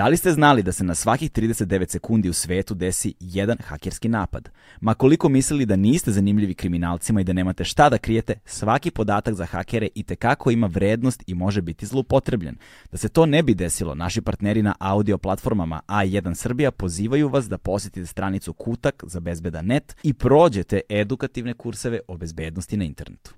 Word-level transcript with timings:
Da 0.00 0.08
li 0.08 0.16
ste 0.16 0.32
znali 0.32 0.62
da 0.62 0.72
se 0.72 0.84
na 0.84 0.94
svakih 0.94 1.30
39 1.30 1.88
sekundi 1.88 2.28
u 2.28 2.32
svetu 2.32 2.74
desi 2.74 3.14
jedan 3.20 3.58
hakerski 3.64 4.08
napad? 4.08 4.48
Ma 4.80 4.94
koliko 4.94 5.28
mislili 5.28 5.66
da 5.66 5.76
niste 5.76 6.12
zanimljivi 6.12 6.54
kriminalcima 6.54 7.20
i 7.20 7.24
da 7.24 7.32
nemate 7.32 7.64
šta 7.64 7.88
da 7.88 7.98
krijete, 7.98 8.34
svaki 8.44 8.90
podatak 8.90 9.34
za 9.34 9.46
hakere 9.46 9.88
i 9.94 10.02
tekako 10.02 10.50
ima 10.50 10.66
vrednost 10.66 11.22
i 11.26 11.34
može 11.34 11.62
biti 11.62 11.86
zloupotrebljen. 11.86 12.56
Da 12.90 12.98
se 12.98 13.08
to 13.08 13.26
ne 13.26 13.42
bi 13.42 13.54
desilo, 13.54 13.94
naši 13.94 14.20
partneri 14.20 14.62
na 14.62 14.74
audio 14.78 15.18
platformama 15.18 15.80
A1 15.88 16.34
Srbija 16.34 16.70
pozivaju 16.70 17.28
vas 17.28 17.48
da 17.48 17.58
posjetite 17.58 18.06
stranicu 18.06 18.52
Kutak 18.52 19.04
za 19.06 19.20
bezbedan 19.20 19.66
net 19.66 19.96
i 20.02 20.14
prođete 20.14 20.80
edukativne 20.88 21.54
kurseve 21.54 22.00
o 22.08 22.16
bezbednosti 22.16 22.76
na 22.76 22.84
internetu. 22.84 23.34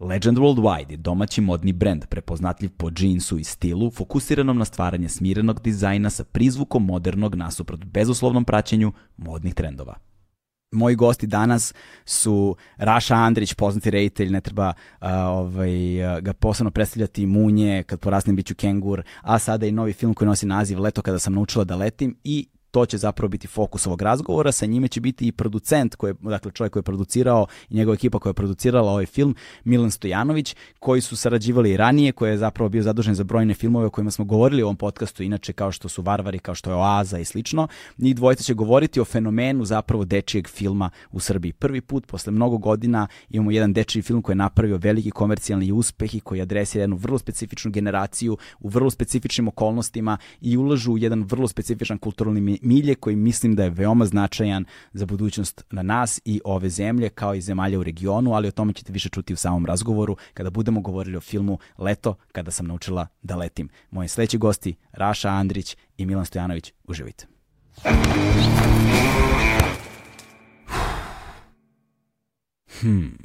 Legend 0.00 0.38
Worldwide 0.38 0.90
je 0.90 0.96
domaći 0.96 1.40
modni 1.40 1.72
brend 1.72 2.06
prepoznatljiv 2.06 2.70
po 2.76 2.90
džinsu 2.90 3.38
i 3.38 3.44
stilu, 3.44 3.90
fokusiranom 3.90 4.58
na 4.58 4.64
stvaranje 4.64 5.08
smirenog 5.08 5.60
dizajna 5.60 6.10
sa 6.10 6.24
prizvukom 6.24 6.84
modernog 6.84 7.34
nasuprot 7.34 7.84
bezuslovnom 7.84 8.44
praćenju 8.44 8.92
modnih 9.16 9.54
trendova. 9.54 9.94
Moji 10.72 10.96
gosti 10.96 11.26
danas 11.26 11.74
su 12.04 12.56
Raša 12.76 13.14
Andrić, 13.14 13.54
poznati 13.54 13.90
reditelj, 13.90 14.30
ne 14.30 14.40
treba 14.40 14.68
uh, 14.68 15.08
ovaj, 15.10 15.70
ga 16.20 16.32
posebno 16.32 16.70
predstavljati 16.70 17.26
Munje, 17.26 17.82
kad 17.82 18.00
porasnem 18.00 18.36
biću 18.36 18.54
kengur, 18.54 19.02
a 19.20 19.38
sada 19.38 19.66
i 19.66 19.72
novi 19.72 19.92
film 19.92 20.14
koji 20.14 20.28
nosi 20.28 20.46
naziv 20.46 20.80
Leto 20.80 21.02
kada 21.02 21.18
sam 21.18 21.34
naučila 21.34 21.64
da 21.64 21.76
letim 21.76 22.16
i 22.24 22.48
to 22.70 22.86
će 22.86 22.98
zapravo 22.98 23.28
biti 23.28 23.46
fokus 23.46 23.86
ovog 23.86 24.02
razgovora, 24.02 24.52
sa 24.52 24.66
njime 24.66 24.88
će 24.88 25.00
biti 25.00 25.26
i 25.26 25.32
producent, 25.32 25.94
koji 25.94 26.10
je, 26.10 26.14
dakle 26.20 26.50
čovjek 26.50 26.72
koji 26.72 26.80
je 26.80 26.84
producirao 26.84 27.46
i 27.70 27.74
njegova 27.74 27.94
ekipa 27.94 28.18
koja 28.18 28.30
je 28.30 28.34
producirala 28.34 28.92
ovaj 28.92 29.06
film, 29.06 29.34
Milan 29.64 29.90
Stojanović, 29.90 30.56
koji 30.78 31.00
su 31.00 31.16
sarađivali 31.16 31.70
i 31.70 31.76
ranije, 31.76 32.12
koji 32.12 32.30
je 32.30 32.38
zapravo 32.38 32.68
bio 32.68 32.82
zadužen 32.82 33.14
za 33.14 33.24
brojne 33.24 33.54
filmove 33.54 33.86
o 33.86 33.90
kojima 33.90 34.10
smo 34.10 34.24
govorili 34.24 34.62
u 34.62 34.66
ovom 34.66 34.76
podcastu, 34.76 35.22
inače 35.22 35.52
kao 35.52 35.72
što 35.72 35.88
su 35.88 36.02
Varvari, 36.02 36.38
kao 36.38 36.54
što 36.54 36.70
je 36.70 36.76
Oaza 36.76 37.18
i 37.18 37.24
slično. 37.24 37.68
Njih 37.98 38.16
dvojica 38.16 38.42
će 38.42 38.54
govoriti 38.54 39.00
o 39.00 39.04
fenomenu 39.04 39.64
zapravo 39.64 40.04
dečijeg 40.04 40.48
filma 40.48 40.90
u 41.12 41.20
Srbiji. 41.20 41.52
Prvi 41.52 41.80
put 41.80 42.06
posle 42.06 42.32
mnogo 42.32 42.58
godina 42.58 43.06
imamo 43.30 43.50
jedan 43.50 43.72
dečiji 43.72 44.02
film 44.02 44.22
koji 44.22 44.34
je 44.34 44.36
napravio 44.36 44.76
veliki 44.76 45.10
komercijalni 45.10 45.72
uspeh 45.72 46.14
i 46.14 46.20
koji 46.20 46.40
adresira 46.40 46.82
jednu 46.82 46.96
vrlo 46.96 47.18
specifičnu 47.18 47.70
generaciju 47.70 48.36
u 48.60 48.68
vrlo 48.68 48.90
specifičnim 48.90 49.48
okolnostima 49.48 50.18
i 50.40 50.56
ulažu 50.56 50.92
u 50.92 50.98
jedan 50.98 51.22
vrlo 51.22 51.48
specifičan 51.48 51.98
kulturalni 51.98 52.59
milje 52.62 52.94
koji 52.94 53.16
mislim 53.16 53.54
da 53.54 53.64
je 53.64 53.70
veoma 53.70 54.06
značajan 54.06 54.64
za 54.92 55.06
budućnost 55.06 55.64
na 55.70 55.82
nas 55.82 56.20
i 56.24 56.40
ove 56.44 56.68
zemlje 56.68 57.08
kao 57.08 57.34
i 57.34 57.40
zemalja 57.40 57.78
u 57.78 57.82
regionu, 57.82 58.32
ali 58.32 58.48
o 58.48 58.50
tome 58.50 58.72
ćete 58.72 58.92
više 58.92 59.08
čuti 59.08 59.32
u 59.32 59.36
samom 59.36 59.66
razgovoru 59.66 60.16
kada 60.34 60.50
budemo 60.50 60.80
govorili 60.80 61.16
o 61.16 61.20
filmu 61.20 61.58
Leto 61.78 62.14
kada 62.32 62.50
sam 62.50 62.66
naučila 62.66 63.06
da 63.22 63.36
letim. 63.36 63.68
Moji 63.90 64.08
sledeći 64.08 64.38
gosti 64.38 64.74
Raša 64.92 65.28
Andrić 65.28 65.76
i 65.96 66.06
Milan 66.06 66.26
Stojanović, 66.26 66.72
uživite. 66.84 67.26
Hmm. 72.80 73.16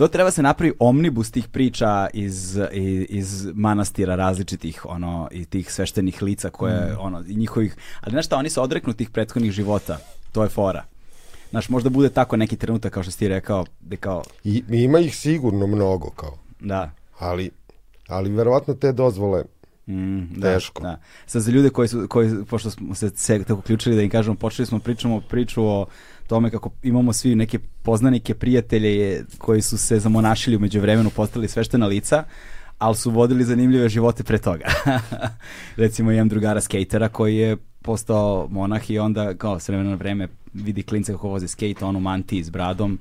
To 0.00 0.08
treba 0.08 0.30
se 0.30 0.42
napravi 0.42 0.72
omnibus 0.78 1.30
tih 1.30 1.48
priča 1.48 2.08
iz, 2.12 2.58
iz, 2.72 3.06
iz 3.08 3.48
manastira 3.54 4.16
različitih 4.16 4.86
ono 4.86 5.28
i 5.32 5.44
tih 5.44 5.72
sveštenih 5.72 6.22
lica 6.22 6.50
koje 6.50 6.92
mm. 6.92 6.96
ono 7.00 7.24
i 7.28 7.34
njihovih 7.34 7.76
ali 8.00 8.10
znaš 8.10 8.26
šta 8.26 8.36
oni 8.36 8.50
su 8.50 8.62
odreknu 8.62 8.92
tih 8.92 9.10
prethodnih 9.10 9.52
života. 9.52 9.98
To 10.32 10.42
je 10.42 10.48
fora. 10.48 10.84
Znaš, 11.50 11.68
možda 11.68 11.90
bude 11.90 12.08
tako 12.08 12.36
neki 12.36 12.56
trenutak 12.56 12.92
kao 12.92 13.02
što 13.02 13.12
si 13.12 13.18
ti 13.18 13.28
rekao, 13.28 13.64
da 13.80 13.96
kao 13.96 14.22
I 14.44 14.64
ima 14.68 14.98
ih 14.98 15.16
sigurno 15.16 15.66
mnogo 15.66 16.10
kao. 16.10 16.38
Da. 16.60 16.90
Ali 17.18 17.50
ali 18.08 18.30
verovatno 18.30 18.74
te 18.74 18.92
dozvole 18.92 19.44
Mm, 19.90 20.40
da, 20.40 20.54
Teško. 20.54 20.82
Da. 20.82 21.00
Sad 21.26 21.42
za 21.42 21.50
ljude 21.50 21.70
koji 21.70 21.88
su, 21.88 22.06
koji, 22.08 22.44
pošto 22.50 22.70
smo 22.70 22.94
se, 22.94 23.10
se 23.16 23.44
tako 23.44 23.58
uključili 23.58 23.96
da 23.96 24.02
im 24.02 24.10
kažemo, 24.10 24.36
počeli 24.36 24.66
smo 24.66 24.78
pričamo 24.78 25.20
priču 25.20 25.64
o 25.64 25.86
tome 26.30 26.50
kako 26.50 26.70
imamo 26.82 27.12
svi 27.12 27.34
neke 27.34 27.58
poznanike, 27.82 28.34
prijatelje 28.34 29.24
koji 29.38 29.62
su 29.62 29.78
se 29.78 29.98
zamonašili 29.98 30.56
umeđu 30.56 30.80
vremenu, 30.80 31.10
postali 31.10 31.48
sveštena 31.48 31.86
lica, 31.86 32.24
ali 32.78 32.96
su 32.96 33.10
vodili 33.10 33.44
zanimljive 33.44 33.88
živote 33.88 34.22
pre 34.22 34.38
toga. 34.38 34.64
Recimo 35.82 36.12
imam 36.12 36.28
drugara 36.28 36.60
skatera 36.60 37.08
koji 37.08 37.36
je 37.36 37.56
postao 37.82 38.46
monah 38.50 38.90
i 38.90 38.98
onda 38.98 39.34
kao 39.34 39.60
s 39.60 39.68
vremena 39.68 39.90
na 39.90 39.96
vreme 39.96 40.28
vidi 40.54 40.82
klinca 40.82 41.12
kako 41.12 41.28
voze 41.28 41.48
skate, 41.48 41.84
on 41.84 41.96
u 41.96 42.00
mantiji 42.00 42.44
s 42.44 42.50
bradom, 42.50 42.98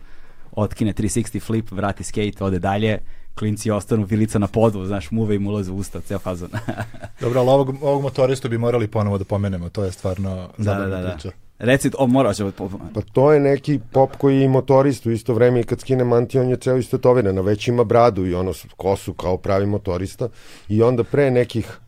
otkine 0.51 0.93
360 0.93 1.41
flip, 1.41 1.71
vrati 1.71 2.03
skate, 2.03 2.43
ode 2.43 2.59
dalje, 2.59 2.97
klinci 3.35 3.71
ostanu 3.71 4.03
vilica 4.03 4.39
na 4.39 4.47
podu, 4.47 4.85
znaš, 4.85 5.11
muve 5.11 5.35
im 5.35 5.47
ulaze 5.47 5.71
u 5.71 5.75
usta, 5.75 6.01
ceo 6.01 6.19
fazon. 6.19 6.49
Dobro, 7.21 7.39
ali 7.39 7.49
ovog, 7.49 7.75
ovog 7.81 8.01
motoristu 8.01 8.49
bi 8.49 8.57
morali 8.57 8.87
ponovo 8.87 9.17
da 9.17 9.25
pomenemo, 9.25 9.69
to 9.69 9.83
je 9.83 9.91
stvarno 9.91 10.49
da, 10.57 10.73
da, 10.73 10.87
da, 10.87 11.01
da. 11.01 11.48
Reci, 11.59 11.91
o, 11.97 12.07
mora 12.07 12.33
će... 12.33 12.51
Pa 12.93 13.01
to 13.13 13.33
je 13.33 13.39
neki 13.39 13.79
pop 13.91 14.15
koji 14.17 14.41
je 14.41 14.47
motorist 14.47 15.05
u 15.05 15.11
isto 15.11 15.33
vreme 15.33 15.59
i 15.59 15.63
kad 15.63 15.79
skine 15.79 16.03
manti, 16.03 16.39
on 16.39 16.49
je 16.49 16.57
ceo 16.57 16.77
istetoviran, 16.77 17.37
a 17.37 17.41
već 17.41 17.67
ima 17.67 17.83
bradu 17.83 18.25
i 18.25 18.33
ono 18.33 18.53
kosu 18.77 19.13
kao 19.13 19.37
pravi 19.37 19.65
motorista 19.65 20.29
i 20.67 20.83
onda 20.83 21.03
pre 21.03 21.31
nekih 21.31 21.79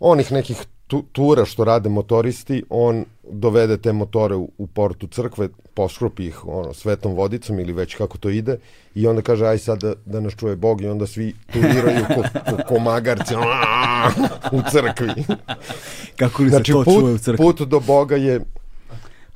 onih 0.00 0.32
nekih 0.32 0.64
tu, 0.86 1.02
tura 1.12 1.44
što 1.44 1.64
rade 1.64 1.88
motoristi, 1.88 2.62
on 2.70 3.04
dovede 3.30 3.76
te 3.76 3.92
motore 3.92 4.34
u, 4.34 4.50
u 4.58 4.66
portu 4.66 5.06
crkve, 5.06 5.48
poškropi 5.74 6.26
ih 6.26 6.46
ono, 6.46 6.74
svetom 6.74 7.14
vodicom 7.14 7.60
ili 7.60 7.72
već 7.72 7.94
kako 7.94 8.18
to 8.18 8.30
ide 8.30 8.58
i 8.94 9.06
onda 9.06 9.22
kaže 9.22 9.46
aj 9.46 9.58
sad 9.58 9.80
da, 9.80 9.94
da 10.06 10.20
nas 10.20 10.34
čuje 10.36 10.56
Bog 10.56 10.80
i 10.80 10.86
onda 10.86 11.06
svi 11.06 11.34
turiraju 11.52 12.04
ko, 12.14 12.22
ko, 12.50 12.62
ko 12.68 12.78
magarci 12.78 13.34
u 14.52 14.60
crkvi. 14.70 15.24
Kako 16.16 16.42
li 16.42 16.50
znači, 16.50 16.72
se 16.72 16.78
to 16.78 16.84
put, 16.84 17.00
čuje 17.00 17.14
u 17.14 17.18
crkvi? 17.18 17.44
Put 17.44 17.60
do 17.62 17.80
Boga 17.80 18.16
je 18.16 18.40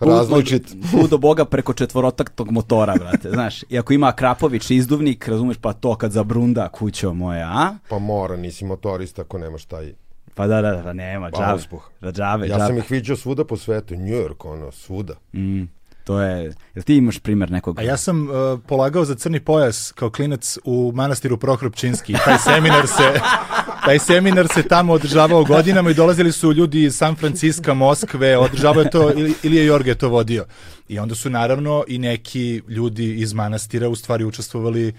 različit. 0.00 0.75
Put 0.92 1.10
do 1.10 1.19
Boga 1.19 1.44
preko 1.44 1.72
četvorotaktog 1.72 2.50
motora, 2.50 2.94
brate. 2.98 3.31
Znaš, 3.31 3.64
i 3.69 3.78
ako 3.78 3.92
ima 3.92 4.12
Krapović 4.12 4.70
izduvnik, 4.70 5.28
razumeš, 5.28 5.56
pa 5.56 5.72
to 5.72 5.97
kad 5.97 6.12
zabrunda 6.12 6.69
kućo 6.69 7.14
moja, 7.14 7.48
a? 7.48 7.75
Pa 7.88 7.98
mora, 7.98 8.37
nisi 8.37 8.64
motorista 8.64 9.22
ako 9.22 9.38
nemaš 9.38 9.64
taj 9.64 9.92
Pa 10.38 10.47
da, 10.47 10.62
da, 10.62 10.82
da, 10.82 10.93
nema, 10.93 11.31
Pa. 11.31 11.56
Da, 12.00 12.12
džave, 12.12 12.49
Ja 12.49 12.56
džave. 12.56 12.69
sam 12.69 12.78
ih 12.78 12.91
viđao 12.91 13.16
svuda 13.16 13.44
po 13.44 13.56
svetu, 13.56 13.94
New 13.94 14.15
York, 14.15 14.44
ono, 14.44 14.72
svuda. 14.72 15.15
Mm, 15.34 15.62
to 16.04 16.21
je, 16.21 16.54
jel 16.75 16.82
ti 16.84 16.97
imaš 16.97 17.19
primer 17.19 17.50
nekog? 17.50 17.78
A 17.78 17.82
ja 17.82 17.97
sam 17.97 18.22
uh, 18.22 18.60
polagao 18.66 19.04
za 19.04 19.15
crni 19.15 19.41
pojas 19.41 19.93
kao 19.93 20.10
klinac 20.10 20.59
u 20.65 20.93
manastiru 20.94 21.37
Prohropčinski. 21.37 22.15
Taj 22.25 22.38
seminar 22.38 22.87
se 22.87 23.21
taj 23.84 23.98
seminar 23.98 24.46
se 24.54 24.62
tamo 24.62 24.92
održavao 24.92 25.44
godinama 25.44 25.90
i 25.90 25.94
dolazili 25.94 26.32
su 26.32 26.52
ljudi 26.52 26.82
iz 26.84 26.96
San 26.96 27.16
Franciska, 27.16 27.74
Moskve, 27.74 28.38
održavao 28.38 28.82
je 28.82 28.90
to 28.90 29.12
ili 29.12 29.34
Ilija 29.42 29.64
Jorge 29.64 29.90
je 29.90 29.94
to 29.94 30.08
vodio. 30.08 30.44
I 30.88 30.98
onda 30.98 31.14
su 31.14 31.30
naravno 31.30 31.84
i 31.88 31.98
neki 31.98 32.62
ljudi 32.68 33.14
iz 33.14 33.32
manastira 33.32 33.88
u 33.88 33.96
stvari 33.96 34.24
učestvovali 34.24 34.92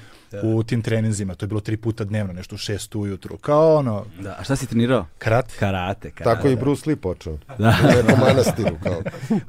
u 0.44 0.64
tim 0.64 0.82
treninzima. 0.82 1.36
To 1.36 1.44
je 1.46 1.48
bilo 1.48 1.60
tri 1.62 1.78
puta 1.78 2.04
dnevno, 2.04 2.34
nešto 2.34 2.56
u 2.56 2.58
šest 2.58 2.96
ujutru. 2.96 3.38
Kao 3.38 3.76
ono, 3.76 4.06
Da, 4.20 4.36
a 4.40 4.44
šta 4.44 4.56
si 4.56 4.68
trenirao? 4.68 5.06
karate. 5.18 5.54
Karate, 5.60 6.12
karate. 6.12 6.36
Tako 6.36 6.48
je 6.48 6.54
i 6.54 6.56
Bruce 6.56 6.84
Lee 6.90 6.96
počeo. 6.96 7.38
Da. 7.58 7.78
U 7.84 7.88
nekom 7.88 8.20
manastiru, 8.20 8.78
kao. 8.84 9.02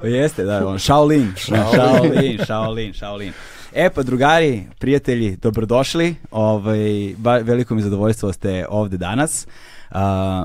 Jeste, 0.09 0.43
da, 0.43 0.67
on, 0.67 0.79
Shaolin, 0.79 1.33
Shaolin, 1.37 2.39
Shaolin, 2.45 2.93
Shaolin. 2.93 3.33
E 3.73 3.89
pa 3.89 4.03
drugari, 4.03 4.63
prijatelji, 4.79 5.35
dobrodošli. 5.35 6.15
Ovaj 6.31 7.13
ba, 7.17 7.37
veliko 7.37 7.75
mi 7.75 7.81
zadovoljstvo 7.81 8.29
da 8.29 8.33
ste 8.33 8.65
ovde 8.69 8.97
danas. 8.97 9.47
Uh, 9.91 9.97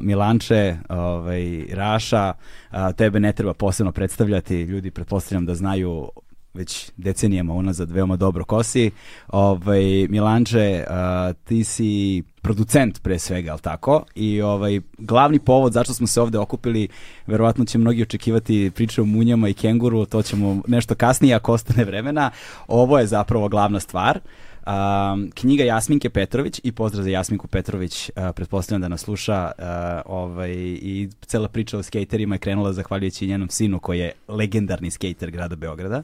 Milanče, 0.02 0.76
ovaj 0.88 1.64
Raša, 1.72 2.32
a, 2.70 2.92
tebe 2.92 3.20
ne 3.20 3.32
treba 3.32 3.54
posebno 3.54 3.92
predstavljati, 3.92 4.62
ljudi 4.62 4.90
pretpostavljam 4.90 5.46
da 5.46 5.54
znaju 5.54 6.08
već 6.56 6.90
decenijama 6.96 7.54
unazad 7.54 7.90
veoma 7.90 8.16
dobro 8.16 8.44
kosi. 8.44 8.90
Ovaj 9.28 10.06
Milanče, 10.08 10.84
a, 10.88 11.32
ti 11.44 11.64
si 11.64 12.22
producent 12.42 13.02
pre 13.02 13.18
svega, 13.18 13.52
al 13.52 13.58
tako? 13.58 14.04
I 14.14 14.42
ovaj 14.42 14.80
glavni 14.98 15.38
povod 15.38 15.72
zašto 15.72 15.94
smo 15.94 16.06
se 16.06 16.20
ovde 16.20 16.38
okupili, 16.38 16.88
verovatno 17.26 17.64
će 17.64 17.78
mnogi 17.78 18.02
očekivati 18.02 18.70
priče 18.74 19.02
o 19.02 19.04
munjama 19.04 19.48
i 19.48 19.54
kenguru, 19.54 20.06
to 20.06 20.22
ćemo 20.22 20.62
nešto 20.66 20.94
kasnije 20.94 21.34
ako 21.34 21.52
ostane 21.52 21.84
vremena. 21.84 22.30
Ovo 22.68 22.98
je 22.98 23.06
zapravo 23.06 23.48
glavna 23.48 23.80
stvar. 23.80 24.20
Um, 24.66 25.30
knjiga 25.34 25.64
Jasminke 25.64 26.10
Petrović 26.10 26.60
i 26.64 26.72
pozdrav 26.72 27.04
za 27.04 27.10
Jasminku 27.10 27.46
Petrović, 27.46 28.10
uh, 28.10 28.22
pretpostavljam 28.34 28.80
da 28.80 28.88
nas 28.88 29.00
sluša 29.00 29.52
uh, 29.58 29.64
ovaj, 30.06 30.52
i 30.52 31.08
cela 31.26 31.48
priča 31.48 31.78
o 31.78 31.82
skejterima 31.82 32.34
je 32.34 32.38
krenula 32.38 32.72
zahvaljujući 32.72 33.26
njenom 33.26 33.48
sinu 33.48 33.78
koji 33.78 33.98
je 33.98 34.12
legendarni 34.28 34.90
skejter 34.90 35.30
grada 35.30 35.56
Beograda. 35.56 36.02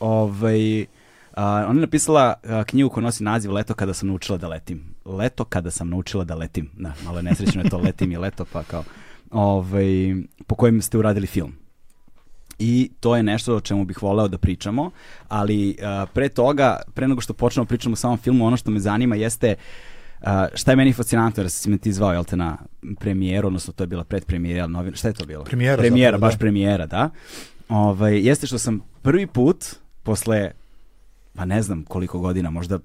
Ovaj, 0.00 0.82
uh, 0.82 0.86
ona 1.36 1.74
je 1.74 1.80
napisala 1.80 2.34
a, 2.44 2.64
knjigu 2.64 2.88
koja 2.88 3.04
nosi 3.04 3.24
naziv 3.24 3.52
Leto 3.52 3.74
kada 3.74 3.94
sam 3.94 4.08
naučila 4.08 4.38
da 4.38 4.48
letim. 4.48 4.84
Leto 5.04 5.44
kada 5.44 5.70
sam 5.70 5.88
naučila 5.88 6.24
da 6.24 6.34
letim. 6.34 6.70
Da, 6.78 6.92
malo 7.04 7.22
nesrećno 7.22 7.62
je 7.62 7.70
to 7.70 7.78
letim 7.78 8.12
i 8.12 8.16
leto, 8.16 8.44
pa 8.52 8.62
kao, 8.62 8.84
ovaj, 9.30 10.14
po 10.46 10.54
kojem 10.54 10.82
ste 10.82 10.98
uradili 10.98 11.26
film. 11.26 11.65
I 12.58 12.90
to 13.00 13.16
je 13.16 13.22
nešto 13.22 13.56
o 13.56 13.60
čemu 13.60 13.84
bih 13.84 14.02
voleo 14.02 14.28
da 14.28 14.38
pričamo, 14.38 14.90
ali 15.28 15.76
a, 15.82 16.06
pre 16.14 16.28
toga, 16.28 16.80
pre 16.94 17.08
nego 17.08 17.20
što 17.20 17.34
počnemo 17.34 17.64
da 17.64 17.68
pričamo 17.68 17.92
o 17.92 17.96
samom 17.96 18.18
filmu, 18.18 18.46
ono 18.46 18.56
što 18.56 18.70
me 18.70 18.80
zanima 18.80 19.16
jeste 19.16 19.54
Uh, 20.20 20.28
šta 20.54 20.72
je 20.72 20.76
meni 20.76 20.92
fascinantno, 20.92 21.42
jer 21.42 21.50
si 21.50 21.70
me 21.70 21.78
ti 21.78 21.92
zvao, 21.92 22.12
jel 22.12 22.24
te, 22.24 22.36
na 22.36 22.56
premijeru, 22.98 23.46
odnosno 23.46 23.72
to 23.72 23.82
je 23.82 23.86
bila 23.88 24.04
predpremijera, 24.04 24.66
novin, 24.66 24.94
šta 24.94 25.08
je 25.08 25.14
to 25.14 25.26
bilo? 25.26 25.44
Premijera. 25.44 25.76
Premijera, 25.76 26.16
zapravo, 26.16 26.28
baš 26.28 26.34
da. 26.34 26.38
premijera, 26.38 26.86
da. 26.86 27.10
Ovaj, 27.68 28.26
jeste 28.26 28.46
što 28.46 28.58
sam 28.58 28.80
prvi 29.02 29.26
put, 29.26 29.64
posle, 30.02 30.50
pa 31.34 31.44
ne 31.44 31.62
znam 31.62 31.84
koliko 31.84 32.18
godina, 32.18 32.50
možda 32.50 32.78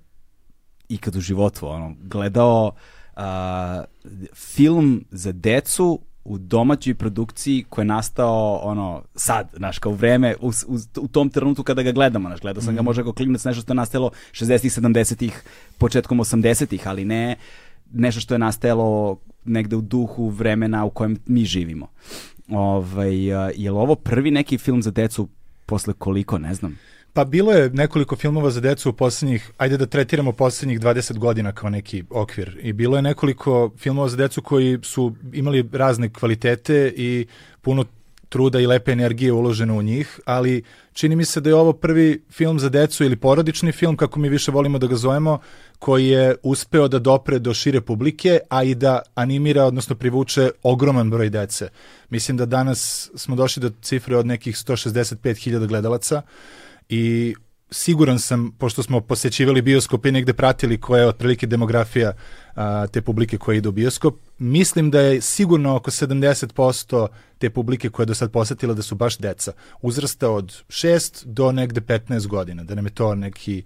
ikad 0.90 1.16
u 1.16 1.20
životu, 1.20 1.68
ono, 1.68 1.96
gledao 2.02 2.72
uh, 3.16 3.22
film 4.36 5.06
za 5.12 5.32
decu 5.32 6.00
u 6.24 6.38
domaćoj 6.38 6.96
produkciji 6.96 7.66
koji 7.70 7.84
je 7.84 7.88
nastao 7.88 8.60
ono 8.64 9.04
sad, 9.16 9.50
znaš, 9.58 9.80
kao 9.80 9.92
vreme 9.92 10.36
u, 10.42 10.48
u, 10.48 10.78
u 10.98 11.08
tom 11.08 11.30
trenutku 11.30 11.64
kada 11.64 11.82
ga 11.82 11.92
gledamo, 11.92 12.30
znaš, 12.30 12.42
gledao 12.42 12.62
sam 12.62 12.76
ga 12.76 12.82
možda 12.82 13.04
kao 13.04 13.14
klinac 13.14 13.46
nešto 13.46 13.62
što 13.62 13.74
je 13.74 13.76
nastalo 13.76 14.12
60-ih, 14.32 14.72
70-ih, 14.72 15.44
početkom 15.78 16.20
80-ih, 16.20 16.88
ali 16.88 17.06
ne 17.06 17.36
nešto 17.94 18.22
što 18.22 18.34
je 18.34 18.40
nastajalo 18.40 19.18
negde 19.46 19.76
u 19.76 19.82
duhu 19.82 20.30
vremena 20.30 20.86
u 20.86 20.90
kojem 20.90 21.18
mi 21.26 21.46
živimo. 21.46 21.88
Ovaj, 22.50 23.16
je 23.56 23.72
li 23.72 23.78
ovo 23.78 23.96
prvi 23.96 24.32
neki 24.32 24.58
film 24.58 24.82
za 24.82 24.92
decu 24.92 25.28
posle 25.66 25.94
koliko, 25.94 26.38
ne 26.38 26.54
znam? 26.54 26.78
Pa 27.13 27.25
bilo 27.25 27.52
je 27.52 27.69
nekoliko 27.69 28.16
filmova 28.16 28.50
za 28.50 28.60
decu 28.60 28.90
u 28.90 28.94
poslednjih, 28.94 29.52
ajde 29.58 29.78
da 29.78 29.86
tretiramo 29.86 30.31
poslednjih 30.31 30.80
20 30.80 31.18
godina 31.18 31.52
kao 31.52 31.69
neki 31.69 32.04
okvir. 32.10 32.60
I 32.62 32.74
bilo 32.74 32.96
je 32.96 33.02
nekoliko 33.02 33.72
filmova 33.78 34.10
za 34.10 34.18
decu 34.18 34.42
koji 34.42 34.80
su 34.84 35.16
imali 35.34 35.69
razne 35.72 36.13
kvalitete 36.13 36.94
i 36.98 37.25
puno 37.62 37.86
truda 38.31 38.60
i 38.60 38.68
lepe 38.68 38.92
energije 38.92 39.34
uloženo 39.34 39.78
u 39.78 39.81
njih, 39.81 40.19
ali 40.25 40.63
čini 40.94 41.16
mi 41.16 41.25
se 41.25 41.42
da 41.42 41.50
je 41.50 41.56
ovo 41.56 41.74
prvi 41.74 42.24
film 42.31 42.60
za 42.60 42.69
decu 42.69 43.04
ili 43.04 43.16
porodični 43.16 43.72
film, 43.72 43.98
kako 43.98 44.19
mi 44.19 44.30
više 44.30 44.52
volimo 44.52 44.80
da 44.80 44.88
ga 44.88 44.96
zovemo, 44.96 45.40
koji 45.80 46.08
je 46.08 46.36
uspeo 46.44 46.88
da 46.88 47.00
dopre 47.00 47.40
do 47.40 47.54
šire 47.54 47.81
publike, 47.81 48.40
a 48.50 48.63
i 48.63 48.75
da 48.75 49.02
animira, 49.16 49.66
odnosno 49.66 49.96
privuče 49.96 50.50
ogroman 50.63 51.10
broj 51.10 51.30
dece. 51.30 51.69
Mislim 52.10 52.38
da 52.38 52.46
danas 52.46 53.10
smo 53.16 53.36
došli 53.36 53.62
do 53.62 53.72
cifre 53.81 54.18
od 54.18 54.25
nekih 54.25 54.56
165.000 54.56 55.68
gledalaca, 55.68 56.22
i 56.89 57.36
siguran 57.72 58.19
sam, 58.19 58.51
pošto 58.57 58.83
smo 58.83 59.01
posećivali 59.01 59.62
bioskop 59.62 60.06
i 60.06 60.12
negde 60.12 60.33
pratili 60.33 60.81
koja 60.81 61.01
je 61.01 61.07
otprilike 61.07 61.48
demografija 61.48 62.13
a, 62.56 62.88
te 62.88 63.01
publike 63.01 63.38
koja 63.38 63.57
ide 63.57 63.69
u 63.69 63.72
bioskop, 63.72 64.16
mislim 64.38 64.92
da 64.92 65.00
je 65.01 65.22
sigurno 65.22 65.75
oko 65.75 65.92
70% 65.92 67.07
te 67.38 67.50
publike 67.50 67.89
koja 67.89 68.04
je 68.04 68.07
do 68.07 68.13
sad 68.13 68.31
posetila 68.31 68.74
da 68.74 68.81
su 68.81 68.95
baš 68.95 69.18
deca. 69.18 69.51
Uzrasta 69.81 70.30
od 70.30 70.63
6 70.68 71.25
do 71.25 71.51
negde 71.51 71.81
15 71.81 72.28
godina, 72.28 72.63
da 72.63 72.75
nam 72.75 72.86
je 72.86 72.92
to 72.92 73.16
neki 73.16 73.63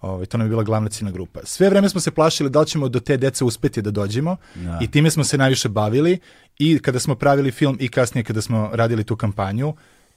Ovaj, 0.00 0.26
to 0.26 0.38
nam 0.38 0.46
je 0.46 0.48
bila 0.48 0.62
glavna 0.62 0.88
ciljna 0.88 1.10
grupa. 1.10 1.40
Sve 1.44 1.70
vreme 1.70 1.88
smo 1.88 2.00
se 2.00 2.10
plašili 2.10 2.50
da 2.50 2.60
li 2.60 2.66
ćemo 2.66 2.88
do 2.88 3.00
te 3.00 3.16
dece 3.16 3.44
uspeti 3.44 3.82
da 3.82 3.90
dođemo 3.90 4.36
Da. 4.54 4.78
i 4.82 4.90
time 4.90 5.10
smo 5.10 5.24
se 5.24 5.38
najviše 5.38 5.68
bavili 5.68 6.18
i 6.58 6.78
kada 6.78 6.98
smo 6.98 7.14
pravili 7.14 7.50
film 7.50 7.76
i 7.80 7.88
kasnije 7.88 8.24
kada 8.24 8.40
smo 8.40 8.70
radili 8.72 9.04
tu 9.04 9.16
kampanju 9.16 9.74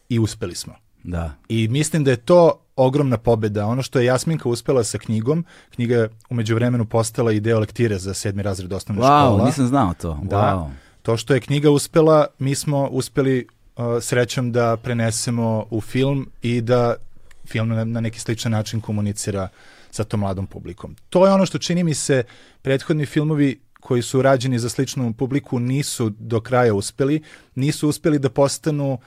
i 0.10 0.20
uspeli 0.20 0.56
smo. 0.56 0.76
Da. 1.04 1.32
I 1.50 1.68
mislim 1.68 2.04
da 2.04 2.12
je 2.12 2.18
to 2.18 2.54
ogromna 2.76 3.18
pobeda. 3.18 3.66
Ono 3.66 3.82
što 3.82 4.00
je 4.00 4.06
Jasminka 4.06 4.50
uspela 4.50 4.84
sa 4.84 4.98
knjigom, 4.98 5.46
knjiga 5.70 5.96
je 5.96 6.10
umeđu 6.30 6.56
vremenu 6.56 6.86
postala 6.86 7.32
i 7.32 7.40
deo 7.40 7.60
lektire 7.60 7.98
za 7.98 8.14
sedmi 8.14 8.44
razred 8.44 8.74
osnovne 8.74 9.02
Wow, 9.04 9.06
škola. 9.28 9.46
nisam 9.46 9.68
znao 9.68 9.94
to. 10.02 10.20
Da. 10.24 10.38
Wow. 10.38 10.70
To 11.02 11.18
što 11.18 11.34
je 11.34 11.40
knjiga 11.40 11.70
uspela, 11.70 12.28
mi 12.40 12.56
smo 12.56 12.88
uspeli 12.88 13.48
uh, 13.76 13.84
srećom 14.02 14.52
da 14.52 14.78
prenesemo 14.78 15.66
u 15.70 15.82
film 15.82 16.30
i 16.42 16.62
da 16.62 16.96
film 17.46 17.70
na, 17.70 17.84
na 17.86 18.02
neki 18.02 18.20
sličan 18.20 18.52
način 18.52 18.82
komunicira 18.82 19.48
sa 19.92 20.04
tom 20.04 20.20
mladom 20.20 20.48
publikom. 20.48 20.96
To 21.10 21.26
je 21.28 21.34
ono 21.34 21.46
što 21.46 21.58
čini 21.58 21.84
mi 21.84 21.94
se 21.94 22.24
prethodni 22.62 23.06
filmovi 23.06 23.60
koji 23.80 24.02
su 24.02 24.22
rađeni 24.22 24.60
za 24.60 24.70
sličnu 24.70 25.14
publiku 25.14 25.60
nisu 25.60 26.10
do 26.10 26.42
kraja 26.42 26.74
uspeli, 26.74 27.22
nisu 27.56 27.90
uspeli 27.90 28.20
da 28.20 28.30
postanu 28.30 28.98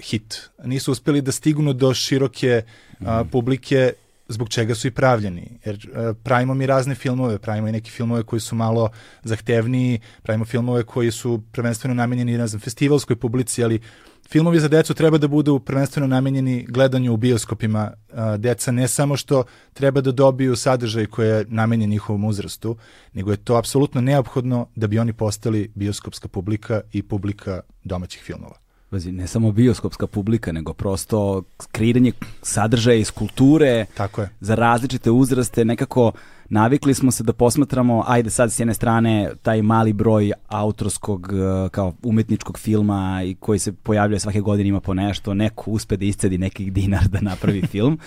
hit, 0.00 0.50
nisu 0.64 0.92
uspeli 0.92 1.20
da 1.20 1.32
stignu 1.32 1.72
do 1.72 1.94
široke 1.94 2.62
a, 3.00 3.24
publike 3.32 3.92
zbog 4.28 4.48
čega 4.48 4.74
su 4.74 4.88
i 4.88 4.90
pravljeni. 4.90 5.58
Jer 5.64 5.90
a, 5.94 6.14
pravimo 6.22 6.54
mi 6.54 6.66
razne 6.66 6.94
filmove, 6.94 7.38
pravimo 7.38 7.68
i 7.68 7.72
neke 7.72 7.90
filmove 7.90 8.22
koji 8.22 8.40
su 8.40 8.56
malo 8.56 8.90
zahtevniji, 9.24 10.00
pravimo 10.22 10.44
filmove 10.44 10.84
koji 10.84 11.10
su 11.10 11.42
prvenstveno 11.52 11.94
namenjeni, 11.94 12.38
ne 12.38 12.46
znam, 12.46 12.60
festivalskoj 12.60 13.16
publici, 13.16 13.64
ali 13.64 13.80
filmovi 14.28 14.60
za 14.60 14.68
decu 14.68 14.94
treba 14.94 15.18
da 15.18 15.28
budu 15.28 15.58
prvenstveno 15.58 16.06
namenjeni 16.06 16.66
gledanju 16.68 17.12
u 17.12 17.16
bioskopima. 17.16 17.92
A, 18.12 18.36
deca 18.36 18.72
ne 18.72 18.88
samo 18.88 19.16
što 19.16 19.44
treba 19.72 20.00
da 20.00 20.12
dobiju 20.12 20.56
sadržaj 20.56 21.06
koji 21.06 21.28
je 21.28 21.44
namenjen 21.48 21.90
njihovom 21.90 22.24
uzrastu, 22.24 22.76
nego 23.12 23.30
je 23.30 23.36
to 23.36 23.56
apsolutno 23.56 24.00
neophodno 24.00 24.66
da 24.76 24.86
bi 24.86 24.98
oni 24.98 25.12
postali 25.12 25.70
bioskopska 25.74 26.28
publika 26.28 26.80
i 26.92 27.02
publika 27.02 27.60
domaćih 27.84 28.22
filmova. 28.22 28.61
Pazi, 28.92 29.12
ne 29.12 29.26
samo 29.26 29.52
bioskopska 29.52 30.06
publika, 30.06 30.52
nego 30.52 30.72
prosto 30.72 31.42
kreiranje 31.70 32.12
sadržaja 32.42 32.96
iz 32.96 33.10
kulture 33.10 33.86
Tako 33.94 34.20
je. 34.20 34.28
za 34.40 34.54
različite 34.54 35.10
uzraste, 35.10 35.64
nekako 35.64 36.12
navikli 36.48 36.94
smo 36.94 37.10
se 37.10 37.24
da 37.24 37.32
posmatramo, 37.32 38.04
ajde 38.06 38.30
sad 38.30 38.52
s 38.52 38.60
jedne 38.60 38.74
strane, 38.74 39.30
taj 39.42 39.62
mali 39.62 39.92
broj 39.92 40.32
autorskog, 40.48 41.32
eh, 41.32 41.68
kao 41.68 41.94
umetničkog 42.02 42.58
filma 42.58 43.22
i 43.24 43.34
koji 43.34 43.58
se 43.58 43.72
pojavljuje 43.72 44.20
svake 44.20 44.40
godine 44.40 44.68
ima 44.68 44.80
po 44.80 44.94
nešto, 44.94 45.34
neko 45.34 45.70
uspe 45.70 45.96
da 45.96 46.04
iscedi 46.04 46.38
nekih 46.38 46.72
dinar 46.72 47.08
da 47.08 47.20
napravi 47.20 47.62
film, 47.72 47.98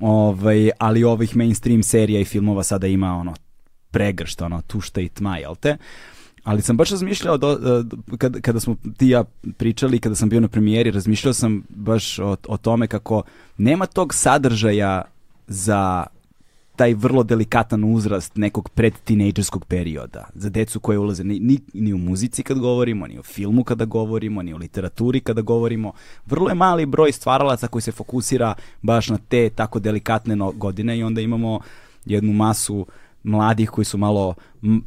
ovaj, 0.00 0.70
ali 0.78 1.04
ovih 1.04 1.36
mainstream 1.36 1.82
serija 1.82 2.20
i 2.20 2.24
filmova 2.24 2.62
sada 2.62 2.86
ima 2.86 3.16
ono 3.16 3.34
pregršt, 3.90 4.42
ono, 4.42 4.62
tušta 4.62 5.00
i 5.00 5.08
tma, 5.08 5.38
jel 5.38 5.54
te? 5.56 5.76
Ali 6.44 6.62
sam 6.62 6.76
baš 6.76 6.90
razmišljao, 6.90 7.36
do, 7.38 7.54
do- 7.82 7.96
kad, 8.18 8.40
kada 8.40 8.60
smo 8.60 8.76
ti 8.96 9.08
ja 9.08 9.24
pričali, 9.56 9.98
kada 9.98 10.14
sam 10.14 10.28
bio 10.28 10.40
na 10.40 10.48
premijeri, 10.48 10.90
razmišljao 10.90 11.32
sam 11.32 11.62
baš 11.68 12.18
o, 12.18 12.36
o 12.48 12.56
tome 12.56 12.86
kako 12.86 13.22
nema 13.58 13.86
tog 13.86 14.14
sadržaja 14.14 15.02
za 15.46 16.06
taj 16.80 16.94
vrlo 16.94 17.22
delikatan 17.22 17.84
uzrast 17.84 18.36
nekog 18.36 18.68
predtinejdžerskog 18.68 19.64
perioda 19.64 20.28
za 20.34 20.48
decu 20.48 20.80
koje 20.80 20.98
ulaze 20.98 21.24
ni, 21.24 21.40
ni, 21.40 21.58
ni 21.74 21.92
u 21.92 21.98
muzici 21.98 22.42
kad 22.42 22.58
govorimo, 22.58 23.06
ni 23.06 23.18
u 23.18 23.22
filmu 23.22 23.64
kada 23.64 23.84
govorimo, 23.84 24.42
ni 24.42 24.54
u 24.54 24.56
literaturi 24.56 25.20
kada 25.20 25.42
govorimo. 25.42 25.92
Vrlo 26.26 26.48
je 26.48 26.54
mali 26.54 26.86
broj 26.86 27.12
stvaralaca 27.12 27.68
koji 27.68 27.82
se 27.82 27.92
fokusira 27.92 28.54
baš 28.82 29.08
na 29.08 29.18
te 29.28 29.50
tako 29.50 29.78
delikatne 29.78 30.36
godine 30.54 30.98
i 30.98 31.02
onda 31.02 31.20
imamo 31.20 31.60
jednu 32.04 32.32
masu 32.32 32.86
mladih 33.22 33.70
koji 33.70 33.84
su 33.84 33.98
malo 33.98 34.34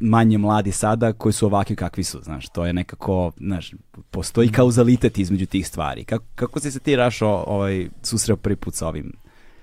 manje 0.00 0.38
mladi 0.38 0.72
sada, 0.72 1.12
koji 1.12 1.32
su 1.32 1.46
ovakvi 1.46 1.76
kakvi 1.76 2.04
su, 2.04 2.20
znaš, 2.22 2.48
to 2.48 2.66
je 2.66 2.72
nekako, 2.72 3.32
znaš, 3.36 3.72
postoji 4.10 4.52
kauzalitet 4.52 5.18
između 5.18 5.46
tih 5.46 5.66
stvari. 5.66 6.04
Kako, 6.04 6.24
kako 6.34 6.60
si 6.60 6.70
se 6.70 6.80
ti, 6.80 6.96
Rašo, 6.96 7.44
ovaj, 7.46 7.88
susreo 8.02 8.36
prvi 8.36 8.56
put 8.56 8.74
sa 8.74 8.88
ovim, 8.88 9.12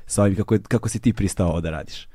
sa 0.06 0.22
ovim 0.22 0.36
kako, 0.36 0.58
kako 0.68 0.90
si 0.90 1.00
ti 1.00 1.13
pristao 1.13 1.62
da 1.62 1.70
radiš? 1.70 2.08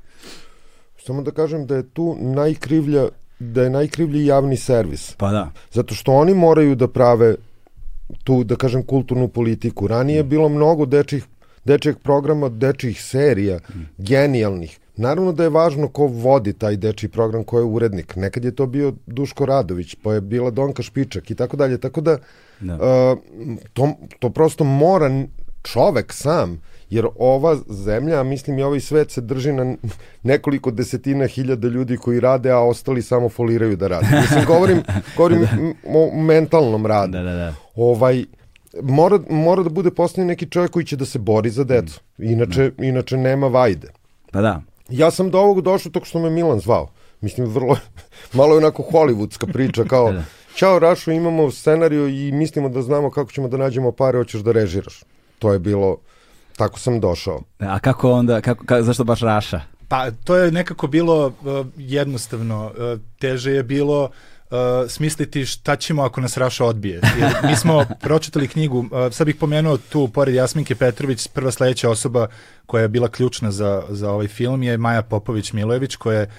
Samo 1.06 1.22
da 1.22 1.30
kažem 1.30 1.66
da 1.66 1.76
je 1.76 1.88
tu 1.90 2.16
najkrivlja 2.20 3.08
da 3.38 3.62
je 3.62 3.70
najkrivlji 3.70 4.26
javni 4.26 4.56
servis. 4.56 5.14
Pa 5.14 5.30
da, 5.30 5.50
Zato 5.72 5.94
što 5.94 6.12
oni 6.12 6.34
moraju 6.34 6.74
da 6.74 6.88
prave 6.88 7.34
tu, 8.24 8.44
da 8.44 8.56
kažem, 8.56 8.82
kulturnu 8.82 9.28
politiku. 9.28 9.86
Ranije 9.86 10.16
je 10.16 10.24
bilo 10.24 10.48
mnogo 10.48 10.86
dečih, 10.86 11.24
dečijeg 11.64 11.98
programa, 11.98 12.48
dečijih 12.48 13.02
serija, 13.02 13.58
genijalnih. 13.98 14.78
Naravno 14.96 15.32
da 15.32 15.42
je 15.42 15.48
važno 15.50 15.88
ko 15.88 16.06
vodi 16.06 16.52
taj 16.52 16.76
dečiji 16.76 17.10
program, 17.10 17.44
ko 17.44 17.58
je 17.58 17.64
urednik. 17.64 18.16
Nekad 18.16 18.44
je 18.44 18.50
to 18.52 18.66
bio 18.66 18.92
Duško 19.06 19.46
Radović, 19.46 19.96
pa 19.96 20.14
je 20.14 20.20
bila 20.20 20.50
Donka 20.50 20.82
Špičak 20.82 21.30
i 21.30 21.34
tako 21.34 21.56
dalje. 21.56 21.78
Tako 21.78 22.00
da, 22.00 22.18
Da. 22.60 22.74
uh, 22.74 23.18
to, 23.72 23.88
to 24.18 24.30
prosto 24.30 24.64
mora 24.64 25.24
čovek 25.64 26.12
sam, 26.12 26.60
jer 26.90 27.06
ova 27.16 27.56
zemlja, 27.68 28.20
a 28.20 28.24
mislim 28.24 28.58
i 28.58 28.62
ovaj 28.62 28.80
svet 28.80 29.10
se 29.10 29.20
drži 29.20 29.52
na 29.52 29.74
nekoliko 30.22 30.70
desetina 30.70 31.26
hiljada 31.26 31.68
ljudi 31.68 31.96
koji 31.96 32.20
rade, 32.20 32.50
a 32.50 32.58
ostali 32.58 33.02
samo 33.02 33.28
foliraju 33.28 33.76
da 33.76 33.88
rade. 33.88 34.06
Mislim, 34.12 34.44
govorim, 34.46 34.82
govorim 35.16 35.42
m- 35.52 35.74
o 35.86 36.16
mentalnom 36.16 36.86
radu. 36.86 37.12
da, 37.12 37.22
da, 37.22 37.32
da. 37.32 37.54
Ovaj, 37.76 38.24
mora, 38.82 39.18
mora 39.30 39.62
da 39.62 39.68
bude 39.70 39.90
postavljen 39.90 40.28
neki 40.28 40.46
čovjek 40.46 40.70
koji 40.70 40.84
će 40.84 40.96
da 40.96 41.04
se 41.04 41.18
bori 41.18 41.50
za 41.50 41.64
decu. 41.64 42.00
Inače, 42.18 42.70
inače 42.78 43.16
nema 43.16 43.46
vajde. 43.48 43.88
Pa 44.32 44.40
da, 44.40 44.62
Ja 44.88 45.10
sam 45.10 45.30
do 45.30 45.38
ovog 45.38 45.60
došao 45.60 45.92
tako 45.92 46.06
što 46.06 46.18
me 46.18 46.30
Milan 46.30 46.60
zvao. 46.60 46.88
Mislim, 47.20 47.46
vrlo, 47.46 47.76
malo 48.38 48.54
je 48.54 48.58
onako 48.58 48.82
hollywoodska 48.82 49.52
priča, 49.52 49.84
kao, 49.84 50.12
Da. 50.12 50.22
Ćao 50.54 50.78
Rašo, 50.78 51.10
imamo 51.10 51.50
scenariju 51.50 52.08
i 52.08 52.32
mislimo 52.32 52.68
da 52.68 52.82
znamo 52.82 53.10
kako 53.10 53.32
ćemo 53.32 53.48
da 53.48 53.56
nađemo 53.56 53.92
pare, 53.92 54.18
hoćeš 54.18 54.40
da 54.40 54.52
režiraš. 54.52 55.02
To 55.38 55.52
je 55.52 55.58
bilo, 55.58 55.96
tako 56.56 56.78
sam 56.78 57.00
došao. 57.00 57.42
A 57.58 57.78
kako 57.78 58.12
onda, 58.12 58.40
kako, 58.40 58.64
ka, 58.64 58.82
zašto 58.82 59.04
baš 59.04 59.20
Raša? 59.20 59.60
Pa 59.88 60.10
to 60.10 60.36
je 60.36 60.52
nekako 60.52 60.86
bilo 60.86 61.26
uh, 61.26 61.66
jednostavno. 61.76 62.66
Uh, 62.66 63.00
teže 63.18 63.52
je 63.52 63.62
bilo 63.62 64.04
uh, 64.04 64.10
smisliti 64.88 65.46
šta 65.46 65.76
ćemo 65.76 66.02
ako 66.02 66.20
nas 66.20 66.36
Raša 66.36 66.64
odbije. 66.64 67.00
Jer 67.20 67.32
mi 67.42 67.56
smo 67.56 67.84
pročitali 68.00 68.48
knjigu, 68.48 68.78
uh, 68.78 68.86
sad 69.12 69.26
bih 69.26 69.36
pomenuo 69.36 69.76
tu, 69.76 70.08
pored 70.08 70.34
Jasminke 70.34 70.74
Petrović, 70.74 71.28
prva 71.28 71.50
sledeća 71.50 71.90
osoba 71.90 72.26
koja 72.66 72.82
je 72.82 72.88
bila 72.88 73.08
ključna 73.08 73.50
za, 73.50 73.82
za 73.88 74.10
ovaj 74.10 74.28
film 74.28 74.62
je 74.62 74.78
Maja 74.78 75.02
Popović-Milojević, 75.02 75.96
koja 75.96 76.20
je 76.20 76.30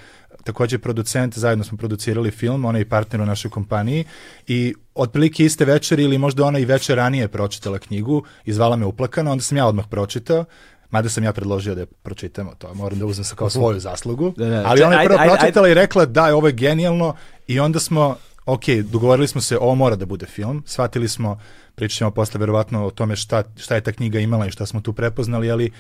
takođe 0.44 0.78
producent, 0.78 1.38
zajedno 1.38 1.64
smo 1.64 1.78
producirali 1.78 2.32
film, 2.32 2.66
ona 2.66 2.78
je 2.78 2.82
i 2.82 2.90
partner 2.90 3.22
u 3.22 3.26
našoj 3.26 3.52
kompaniji 3.52 4.06
i 4.48 4.74
otprilike 4.96 5.46
iste 5.46 5.66
večeri 5.66 6.04
ili 6.04 6.18
možda 6.18 6.46
ona 6.46 6.60
i 6.60 6.66
večer 6.66 6.98
ranije 6.98 7.28
pročitala 7.28 7.80
knjigu 7.80 8.24
i 8.46 8.54
zvala 8.54 8.76
me 8.76 8.86
uplakano, 8.86 9.32
onda 9.32 9.44
sam 9.44 9.58
ja 9.58 9.68
odmah 9.68 9.86
pročitao, 9.90 10.46
Mada 10.90 11.10
sam 11.10 11.24
ja 11.24 11.34
predložio 11.34 11.76
da 11.76 11.82
je 11.82 11.86
pročitamo 11.86 12.54
to, 12.58 12.74
moram 12.74 13.00
da 13.00 13.06
uzmem 13.06 13.26
sa 13.26 13.36
kao 13.36 13.50
svoju 13.50 13.80
zaslugu. 13.80 14.34
Da, 14.38 14.46
da. 14.46 14.64
Ali 14.66 14.84
ona 14.84 15.02
je 15.02 15.08
prvo 15.08 15.20
pročitala 15.26 15.70
i 15.70 15.74
rekla 15.74 16.06
da, 16.06 16.36
ovo 16.36 16.48
je 16.48 16.54
genijalno 16.54 17.16
i 17.48 17.60
onda 17.60 17.80
smo, 17.80 18.16
ok, 18.46 18.70
dogovorili 18.70 19.28
smo 19.28 19.42
se, 19.42 19.58
ovo 19.58 19.76
mora 19.76 19.96
da 19.96 20.06
bude 20.06 20.26
film, 20.26 20.64
shvatili 20.66 21.08
smo, 21.08 21.40
pričat 21.76 21.98
ćemo 21.98 22.12
posle 22.12 22.40
verovatno 22.40 22.86
o 22.86 22.92
tome 22.92 23.16
šta, 23.16 23.44
šta 23.58 23.76
je 23.76 23.82
ta 23.82 23.92
knjiga 23.92 24.20
imala 24.20 24.48
i 24.48 24.52
šta 24.52 24.66
smo 24.66 24.82
tu 24.82 24.94
prepoznali, 24.94 25.52
ali 25.52 25.72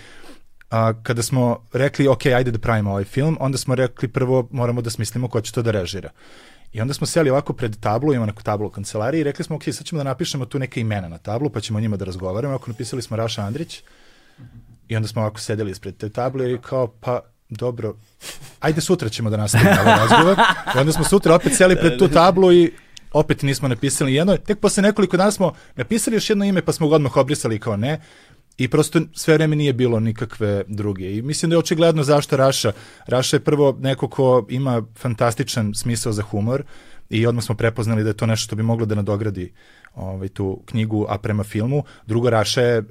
a, 0.69 0.93
kada 1.03 1.23
smo 1.23 1.65
rekli, 1.73 2.07
ok, 2.07 2.25
ajde 2.25 2.51
da 2.51 2.59
pravimo 2.59 2.91
ovaj 2.91 3.03
film, 3.03 3.37
onda 3.39 3.57
smo 3.57 3.75
rekli 3.75 4.07
prvo 4.07 4.47
moramo 4.51 4.81
da 4.81 4.89
smislimo 4.89 5.27
ko 5.27 5.41
će 5.41 5.51
to 5.51 5.61
da 5.61 5.71
režira. 5.71 6.09
I 6.73 6.81
onda 6.81 6.93
smo 6.93 7.07
seli 7.07 7.29
ovako 7.29 7.53
pred 7.53 7.79
tablu, 7.79 8.13
imamo 8.13 8.25
neku 8.25 8.43
tablu 8.43 8.67
u 8.67 8.69
kancelariji 8.69 9.21
i 9.21 9.23
rekli 9.23 9.45
smo, 9.45 9.55
ok, 9.55 9.63
sad 9.63 9.85
ćemo 9.85 9.97
da 9.97 10.03
napišemo 10.03 10.45
tu 10.45 10.59
neke 10.59 10.81
imena 10.81 11.07
na 11.07 11.17
tablu, 11.17 11.49
pa 11.49 11.59
ćemo 11.61 11.77
o 11.77 11.81
njima 11.81 11.97
da 11.97 12.05
razgovaramo. 12.05 12.55
Ako 12.55 12.71
napisali 12.71 13.01
smo 13.01 13.17
Raša 13.17 13.41
Andrić, 13.41 13.83
i 14.87 14.95
onda 14.95 15.07
smo 15.07 15.21
ovako 15.21 15.39
sedeli 15.39 15.71
ispred 15.71 15.97
te 15.97 16.09
table 16.09 16.53
i 16.53 16.57
kao, 16.57 16.87
pa 16.87 17.19
dobro, 17.49 17.95
ajde 18.59 18.81
sutra 18.81 19.09
ćemo 19.09 19.29
da 19.29 19.37
nastavimo 19.37 19.71
ovaj 19.81 19.97
razgovor. 19.97 20.37
I 20.75 20.79
onda 20.79 20.91
smo 20.91 21.03
sutra 21.03 21.35
opet 21.35 21.55
seli 21.55 21.75
pred 21.75 21.99
tu 21.99 22.07
tablu 22.07 22.53
i 22.53 22.71
opet 23.13 23.41
nismo 23.41 23.67
napisali 23.67 24.13
jedno. 24.13 24.37
Tek 24.37 24.59
posle 24.59 24.83
nekoliko 24.83 25.17
dana 25.17 25.31
smo 25.31 25.53
napisali 25.75 26.15
još 26.15 26.29
jedno 26.29 26.45
ime 26.45 26.61
pa 26.61 26.71
smo 26.71 26.89
ga 26.89 26.95
odmah 26.95 27.17
obrisali 27.17 27.59
kao 27.59 27.77
ne. 27.77 28.01
I 28.57 28.67
prosto 28.67 29.01
sve 29.13 29.33
vreme 29.33 29.55
nije 29.55 29.73
bilo 29.73 29.99
nikakve 29.99 30.63
druge. 30.67 31.17
I 31.17 31.21
mislim 31.21 31.49
da 31.49 31.53
je 31.53 31.59
očigledno 31.59 32.03
zašto 32.03 32.37
Raša. 32.37 32.71
Raša 33.05 33.35
je 33.35 33.43
prvo 33.43 33.77
neko 33.79 34.07
ko 34.09 34.45
ima 34.49 34.83
fantastičan 34.95 35.73
smisao 35.73 36.13
za 36.13 36.21
humor 36.21 36.63
i 37.09 37.27
odmah 37.27 37.43
smo 37.43 37.55
prepoznali 37.55 38.03
da 38.03 38.09
je 38.09 38.17
to 38.17 38.25
nešto 38.25 38.43
što 38.43 38.55
bi 38.55 38.63
moglo 38.63 38.85
da 38.85 38.95
nadogradi 38.95 39.53
ovaj, 39.95 40.27
tu 40.27 40.61
knjigu, 40.65 41.05
a 41.09 41.17
prema 41.17 41.43
filmu. 41.43 41.83
Drugo, 42.05 42.29
Raša 42.29 42.61
je 42.61 42.79
uh, 42.79 42.85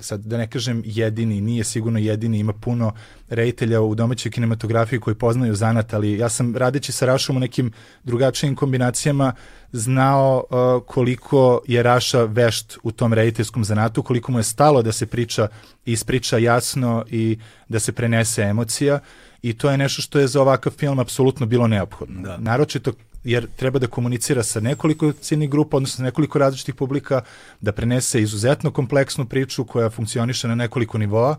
sad 0.00 0.20
da 0.20 0.38
ne 0.38 0.46
kažem 0.50 0.82
jedini, 0.86 1.40
nije 1.40 1.64
sigurno 1.64 1.98
jedini, 1.98 2.38
ima 2.38 2.52
puno 2.52 2.92
reditelja 3.28 3.80
u 3.80 3.94
domaćoj 3.94 4.32
kinematografiji 4.32 5.00
koji 5.00 5.14
poznaju 5.14 5.54
zanat, 5.54 5.94
ali 5.94 6.18
ja 6.18 6.28
sam 6.28 6.56
radeći 6.56 6.92
sa 6.92 7.06
Rašom 7.06 7.36
u 7.36 7.40
nekim 7.40 7.72
drugačijim 8.04 8.54
kombinacijama 8.54 9.32
znao 9.72 10.44
uh, 10.50 10.86
koliko 10.86 11.60
je 11.66 11.82
Raša 11.82 12.24
vešt 12.24 12.78
u 12.82 12.92
tom 12.92 13.14
rediteljskom 13.14 13.64
zanatu, 13.64 14.02
koliko 14.02 14.32
mu 14.32 14.38
je 14.38 14.42
stalo 14.42 14.82
da 14.82 14.92
se 14.92 15.06
priča 15.06 15.48
i 15.86 15.92
ispriča 15.92 16.38
jasno 16.38 17.04
i 17.10 17.38
da 17.68 17.80
se 17.80 17.92
prenese 17.92 18.42
emocija 18.42 19.00
i 19.42 19.52
to 19.52 19.70
je 19.70 19.78
nešto 19.78 20.02
što 20.02 20.18
je 20.18 20.26
za 20.26 20.40
ovakav 20.40 20.72
film 20.72 20.98
apsolutno 20.98 21.46
bilo 21.46 21.66
neophodno. 21.66 22.22
Da. 22.22 22.36
Naročito 22.36 22.92
jer 23.24 23.46
treba 23.56 23.78
da 23.78 23.86
komunicira 23.86 24.42
sa 24.42 24.60
nekoliko 24.60 25.12
ciljnih 25.12 25.50
grupa, 25.50 25.76
odnosno 25.76 25.96
sa 25.96 26.02
nekoliko 26.02 26.38
različitih 26.38 26.74
publika, 26.74 27.22
da 27.60 27.72
prenese 27.72 28.22
izuzetno 28.22 28.70
kompleksnu 28.70 29.26
priču 29.26 29.64
koja 29.64 29.90
funkcioniše 29.90 30.48
na 30.48 30.54
nekoliko 30.54 30.98
nivoa. 30.98 31.36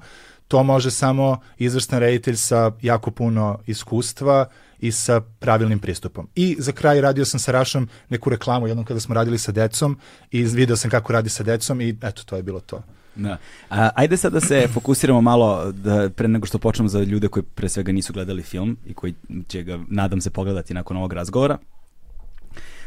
To 0.47 0.63
može 0.63 0.91
samo 0.91 1.39
izvrstan 1.57 1.99
reditelj 1.99 2.35
sa 2.35 2.71
jako 2.81 3.11
puno 3.11 3.59
iskustva 3.67 4.49
i 4.79 4.91
sa 4.91 5.21
pravilnim 5.21 5.79
pristupom. 5.79 6.27
I 6.35 6.55
za 6.59 6.71
kraj 6.71 7.01
radio 7.01 7.25
sam 7.25 7.39
sa 7.39 7.51
Rašom 7.51 7.87
neku 8.09 8.29
reklamu 8.29 8.67
jednom 8.67 8.85
kada 8.85 8.99
smo 8.99 9.15
radili 9.15 9.37
sa 9.37 9.51
decom 9.51 9.97
i 10.31 10.43
video 10.43 10.77
sam 10.77 10.91
kako 10.91 11.13
radi 11.13 11.29
sa 11.29 11.43
decom 11.43 11.81
i 11.81 11.89
eto, 12.01 12.23
to 12.23 12.35
je 12.35 12.43
bilo 12.43 12.59
to. 12.59 12.83
Da. 13.21 13.37
A, 13.69 13.89
ajde 13.95 14.17
sad 14.17 14.33
da 14.33 14.39
se 14.39 14.67
fokusiramo 14.73 15.21
malo 15.21 15.71
da, 15.71 16.09
pre 16.09 16.27
nego 16.27 16.45
što 16.45 16.59
počnemo 16.59 16.89
za 16.89 16.99
ljude 16.99 17.27
koji 17.27 17.43
pre 17.43 17.69
svega 17.69 17.91
nisu 17.91 18.13
gledali 18.13 18.41
film 18.41 18.77
i 18.85 18.93
koji 18.93 19.13
će 19.47 19.63
ga, 19.63 19.79
nadam 19.87 20.21
se, 20.21 20.29
pogledati 20.29 20.73
nakon 20.73 20.97
ovog 20.97 21.13
razgovora. 21.13 21.57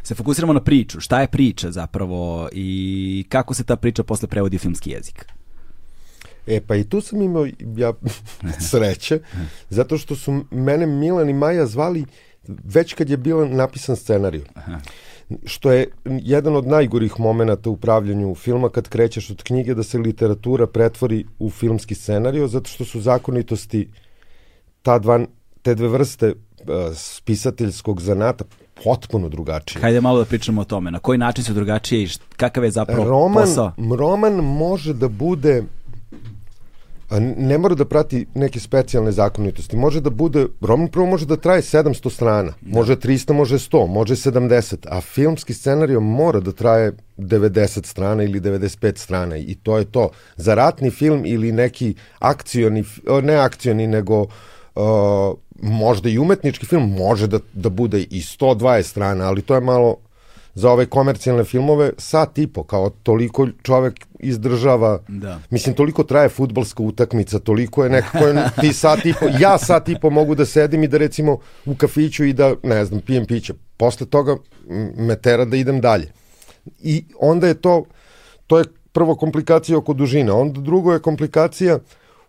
Se 0.03 0.15
fokusiramo 0.15 0.53
na 0.53 0.61
priču. 0.61 1.01
Šta 1.01 1.21
je 1.21 1.29
priča 1.29 1.71
zapravo 1.71 2.49
i 2.53 3.25
kako 3.29 3.55
se 3.55 3.65
ta 3.65 3.77
priča 3.77 4.03
posle 4.03 4.29
prevodi 4.29 4.57
u 4.57 4.59
filmski 4.59 4.91
jezik? 4.91 5.25
E, 6.47 6.61
pa 6.61 6.77
i 6.77 6.85
tu 6.85 7.01
sam 7.01 7.23
imao 7.23 7.47
ja, 7.77 7.93
sreće, 8.71 9.21
zato 9.71 9.99
što 9.99 10.17
su 10.17 10.45
mene 10.51 10.87
Milan 10.87 11.31
i 11.31 11.33
Maja 11.33 11.67
zvali 11.67 12.05
već 12.49 12.95
kad 12.95 13.11
je 13.11 13.17
bio 13.17 13.49
napisan 13.49 13.97
scenariju. 13.97 14.45
Aha 14.55 14.81
što 15.45 15.73
je 15.73 15.87
jedan 16.07 16.57
od 16.57 16.67
najgorih 16.67 17.21
momenata 17.21 17.71
u 17.71 17.77
pravljanju 17.77 18.35
filma 18.35 18.69
kad 18.69 18.89
krećeš 18.89 19.31
od 19.31 19.43
knjige 19.43 19.75
da 19.75 19.83
se 19.83 19.99
literatura 19.99 20.67
pretvori 20.67 21.25
u 21.39 21.51
filmski 21.51 21.95
scenario 21.95 22.49
zato 22.49 22.71
što 22.71 22.85
su 22.85 23.01
zakonitosti 23.01 23.89
ta 24.83 24.99
dva, 24.99 25.21
te 25.63 25.75
dve 25.75 25.89
vrste 25.89 26.29
uh, 26.29 26.35
spisateljskog 26.95 28.01
zanata 28.01 28.45
potpuno 28.85 29.29
drugačije. 29.29 29.83
Hajde 29.83 30.01
malo 30.01 30.19
da 30.19 30.25
pričamo 30.25 30.61
o 30.61 30.65
tome. 30.65 30.91
Na 30.91 30.99
koji 30.99 31.19
način 31.19 31.45
su 31.45 31.53
drugačije 31.55 32.03
i 32.03 32.09
kakav 32.37 32.65
je 32.65 32.71
zapravo 32.71 33.05
roman, 33.05 33.45
posao? 33.45 33.73
Roman 33.99 34.33
može 34.35 34.95
da 34.95 35.09
bude 35.09 35.63
ne 37.21 37.59
mora 37.59 37.75
da 37.75 37.85
prati 37.85 38.27
neke 38.35 38.61
specijalne 38.61 39.13
zakonitosti. 39.13 39.77
Može 39.77 40.01
da 40.01 40.11
bude, 40.11 40.47
roman 40.61 40.89
prvo 40.89 41.07
može 41.07 41.27
da 41.27 41.37
traje 41.37 41.63
700 41.63 42.11
strana, 42.11 42.53
da. 42.61 42.79
može 42.79 42.97
300, 42.97 43.33
može 43.33 43.59
100, 43.59 43.87
može 43.87 44.15
70, 44.15 44.77
a 44.89 45.01
filmski 45.01 45.55
scenario 45.55 46.01
mora 46.01 46.41
da 46.41 46.53
traje 46.53 46.93
90 47.19 47.87
strana 47.87 48.23
ili 48.23 48.41
95 48.41 48.99
strana 48.99 49.37
i 49.37 49.55
to 49.55 49.79
je 49.79 49.85
to. 49.85 50.09
Za 50.37 50.55
ratni 50.55 50.91
film 50.91 51.23
ili 51.27 51.53
neki 51.53 51.95
akcioni, 52.19 52.85
ne 53.23 53.35
akcioni, 53.35 53.87
nego 53.87 54.21
uh, 54.21 54.31
možda 55.63 56.09
i 56.09 56.19
umetnički 56.19 56.67
film 56.67 56.93
može 56.93 57.27
da, 57.27 57.39
da 57.53 57.69
bude 57.69 58.01
i 58.03 58.21
120 58.21 58.83
strana, 58.83 59.29
ali 59.29 59.43
to 59.43 59.55
je 59.55 59.61
malo 59.61 59.97
za 60.55 60.71
ove 60.71 60.87
komercijalne 60.87 61.45
filmove 61.45 61.91
sat 61.99 62.39
i 62.39 62.47
po, 62.47 62.63
kao 62.63 62.91
toliko 62.91 63.49
čovek 63.63 63.95
izdržava, 64.25 64.99
da. 65.09 65.41
mislim 65.51 65.75
toliko 65.75 66.03
traje 66.05 66.29
futbalska 66.29 66.83
utakmica, 66.83 67.39
toliko 67.39 67.85
je 67.85 67.91
nekako 67.91 68.25
ti 68.61 68.73
sat 68.73 69.07
i 69.07 69.15
po, 69.21 69.27
ja 69.41 69.59
sat 69.59 69.89
i 69.89 69.97
po 70.01 70.11
mogu 70.11 70.35
da 70.35 70.45
sedim 70.45 70.83
i 70.83 70.89
da 70.89 70.99
recimo 70.99 71.39
u 71.67 71.75
kafiću 71.75 72.25
i 72.25 72.33
da, 72.33 72.55
ne 72.63 72.85
znam, 72.85 73.01
pijem 73.01 73.27
piće. 73.27 73.55
Posle 73.77 74.07
toga 74.07 74.37
me 74.97 75.17
tera 75.17 75.45
da 75.45 75.57
idem 75.57 75.81
dalje. 75.81 76.13
I 76.83 77.05
onda 77.21 77.49
je 77.49 77.55
to, 77.55 77.85
to 78.47 78.59
je 78.59 78.65
prvo 78.93 79.17
komplikacija 79.17 79.79
oko 79.79 79.93
dužine, 79.93 80.33
onda 80.33 80.61
drugo 80.61 80.93
je 80.93 81.03
komplikacija 81.03 81.79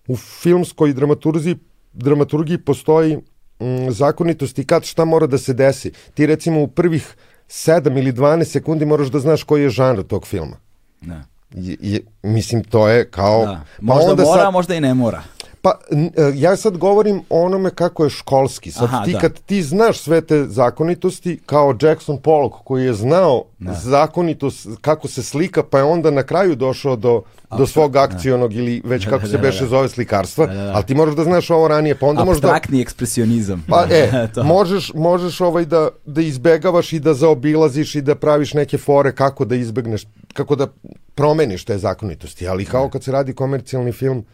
u 0.07 0.15
filmskoj 0.15 0.93
dramaturgiji, 0.93 1.55
dramaturgiji 1.93 2.57
postoji 2.57 3.17
mm, 3.17 3.89
zakonitosti 3.89 4.65
kad 4.65 4.83
šta 4.83 5.05
mora 5.05 5.27
da 5.27 5.37
se 5.37 5.53
desi. 5.53 5.91
Ti 6.13 6.25
recimo 6.25 6.61
u 6.61 6.67
prvih 6.67 7.15
7 7.47 7.99
ili 7.99 8.13
12 8.13 8.43
sekundi 8.43 8.85
moraš 8.85 9.07
da 9.07 9.19
znaš 9.19 9.43
koji 9.43 9.63
je 9.63 9.69
žanr 9.69 10.03
tog 10.03 10.27
filma. 10.27 10.57
Da. 11.01 11.23
Je, 11.55 11.77
je, 11.81 11.99
mislim, 12.23 12.63
to 12.63 12.87
je 12.87 13.09
kao... 13.09 13.45
Da. 13.45 13.61
Možda 13.81 14.05
pa 14.05 14.11
onda 14.11 14.23
mora, 14.23 14.43
sad, 14.43 14.53
možda 14.53 14.75
i 14.75 14.81
ne 14.81 14.93
mora. 14.93 15.23
Pa, 15.65 15.79
e, 15.91 16.31
ja 16.35 16.55
sad 16.55 16.77
govorim 16.77 17.21
o 17.29 17.45
onome 17.45 17.69
kako 17.69 18.03
je 18.03 18.09
školski. 18.09 18.71
Sad 18.71 18.83
Aha, 18.83 19.05
ti 19.05 19.11
da. 19.11 19.19
kad 19.19 19.39
ti 19.39 19.63
znaš 19.63 19.99
sve 19.99 20.21
te 20.21 20.45
zakonitosti, 20.47 21.39
kao 21.45 21.75
Jackson 21.81 22.17
Pollock 22.17 22.55
koji 22.63 22.85
je 22.85 22.93
znao 22.93 23.43
da. 23.59 23.73
zakonitost, 23.73 24.67
kako 24.81 25.07
se 25.07 25.23
slika, 25.23 25.63
pa 25.63 25.77
je 25.77 25.83
onda 25.83 26.11
na 26.11 26.23
kraju 26.23 26.55
došao 26.55 26.95
do, 26.95 27.21
do 27.57 27.67
svog 27.67 27.91
da. 27.91 28.03
akcionog 28.03 28.53
da. 28.53 28.59
ili 28.59 28.81
već 28.85 29.05
kako 29.05 29.25
da, 29.25 29.27
se 29.27 29.37
beše 29.37 29.65
zove 29.65 29.89
slikarstva, 29.89 30.47
ali 30.73 30.83
ti 30.83 30.95
možeš 30.95 31.15
da 31.15 31.23
znaš 31.23 31.49
ovo 31.49 31.67
ranije, 31.67 31.95
pa 31.95 32.05
onda 32.05 32.23
možda... 32.23 32.47
Abstraktni 32.47 32.81
ekspresionizam. 32.81 33.65
Pa 33.69 33.85
e, 33.89 34.27
možeš, 34.43 34.91
možeš 34.93 35.41
ovaj 35.41 35.65
da, 35.65 35.89
da 36.05 36.21
izbegavaš 36.21 36.93
i 36.93 36.99
da 36.99 37.13
zaobilaziš 37.13 37.95
i 37.95 38.01
da 38.01 38.15
praviš 38.15 38.53
neke 38.53 38.77
fore 38.77 39.15
kako 39.15 39.45
da 39.45 39.55
izbegneš, 39.55 40.05
kako 40.33 40.55
da 40.55 40.67
promeniš 41.15 41.65
te 41.65 41.77
zakonitosti, 41.77 42.47
ali 42.47 42.65
kao 42.65 42.89
kad 42.89 43.03
se 43.03 43.11
radi 43.11 43.33
komercijalni 43.33 43.91
film, 43.91 44.25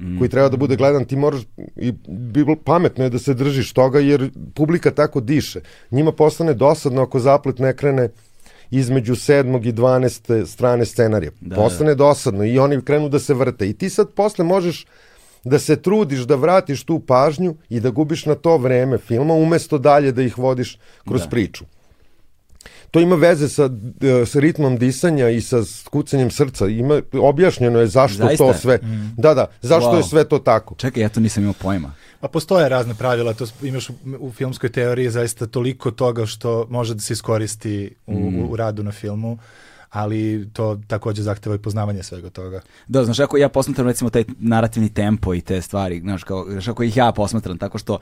mm. 0.00 0.18
koji 0.18 0.30
treba 0.30 0.48
da 0.48 0.56
bude 0.56 0.76
gledan, 0.76 1.04
ti 1.04 1.16
moraš 1.16 1.40
i 1.76 1.92
bilo 2.08 2.56
pametno 2.64 3.04
je 3.04 3.10
da 3.10 3.18
se 3.18 3.34
držiš 3.34 3.72
toga 3.72 4.00
jer 4.00 4.30
publika 4.54 4.90
tako 4.90 5.20
diše. 5.20 5.60
Njima 5.90 6.12
postane 6.12 6.54
dosadno 6.54 7.02
ako 7.02 7.20
zaplet 7.20 7.58
ne 7.58 7.76
krene 7.76 8.08
između 8.70 9.16
sedmog 9.16 9.66
i 9.66 9.72
12. 9.72 10.46
strane 10.46 10.84
scenarija. 10.84 11.30
Da, 11.40 11.56
postane 11.56 11.90
da. 11.90 11.94
dosadno 11.94 12.44
i 12.44 12.58
oni 12.58 12.82
krenu 12.82 13.08
da 13.08 13.18
se 13.18 13.34
vrte. 13.34 13.68
I 13.68 13.72
ti 13.72 13.90
sad 13.90 14.12
posle 14.12 14.44
možeš 14.44 14.86
da 15.44 15.58
se 15.58 15.76
trudiš 15.82 16.20
da 16.20 16.34
vratiš 16.34 16.84
tu 16.84 16.98
pažnju 16.98 17.54
i 17.68 17.80
da 17.80 17.90
gubiš 17.90 18.26
na 18.26 18.34
to 18.34 18.56
vreme 18.56 18.98
filma 18.98 19.34
umesto 19.34 19.78
dalje 19.78 20.12
da 20.12 20.22
ih 20.22 20.38
vodiš 20.38 20.78
kroz 21.08 21.22
da. 21.22 21.28
priču. 21.28 21.64
To 22.90 23.00
ima 23.00 23.16
veze 23.16 23.48
sa, 23.48 23.70
e, 24.00 24.26
sa 24.26 24.40
ritmom 24.40 24.78
disanja 24.78 25.28
i 25.28 25.40
sa 25.40 25.56
kucanjem 25.90 26.30
srca. 26.30 26.66
Ima, 26.66 27.02
objašnjeno 27.12 27.78
je 27.80 27.86
zašto 27.86 28.18
Zaista? 28.18 28.44
to 28.44 28.54
sve. 28.58 28.78
Da, 29.16 29.34
da, 29.34 29.46
zašto 29.62 29.90
Wow. 29.90 29.96
je 29.96 30.02
sve 30.02 30.24
to 30.28 30.38
tako. 30.38 30.74
Čekaj, 30.74 31.02
ja 31.02 31.08
to 31.08 31.20
nisam 31.20 31.42
imao 31.42 31.54
pojma. 31.62 31.92
Pa 32.20 32.28
postoje 32.28 32.68
razne 32.68 32.94
pravila, 32.94 33.32
to 33.34 33.46
imaš 33.62 33.90
u, 33.90 33.92
u 34.18 34.32
filmskoj 34.32 34.72
teoriji 34.72 35.10
zaista 35.10 35.46
toliko 35.46 35.90
toga 35.90 36.26
što 36.26 36.66
može 36.70 36.94
da 36.94 37.00
se 37.00 37.12
iskoristi 37.12 37.94
u, 38.06 38.12
u, 38.14 38.52
u 38.52 38.56
radu 38.56 38.82
na 38.82 38.92
filmu, 38.92 39.38
ali 39.90 40.48
to 40.52 40.80
takođe 40.86 41.22
zahteva 41.22 41.54
i 41.54 41.60
poznavanje 41.60 42.02
svega 42.02 42.30
toga. 42.30 42.60
Da, 42.88 43.04
znaš, 43.04 43.20
ako 43.20 43.36
ja 43.36 43.48
posmatram 43.48 43.86
recimo 43.86 44.10
taj 44.10 44.24
narativni 44.38 44.88
tempo 44.88 45.34
i 45.34 45.40
te 45.40 45.60
stvari, 45.60 46.00
znaš, 46.00 46.24
kao, 46.24 46.46
znaš, 46.48 46.68
ako 46.68 46.82
ih 46.82 46.96
ja 46.96 47.12
posmatram 47.12 47.58
tako 47.58 47.78
što 47.78 47.98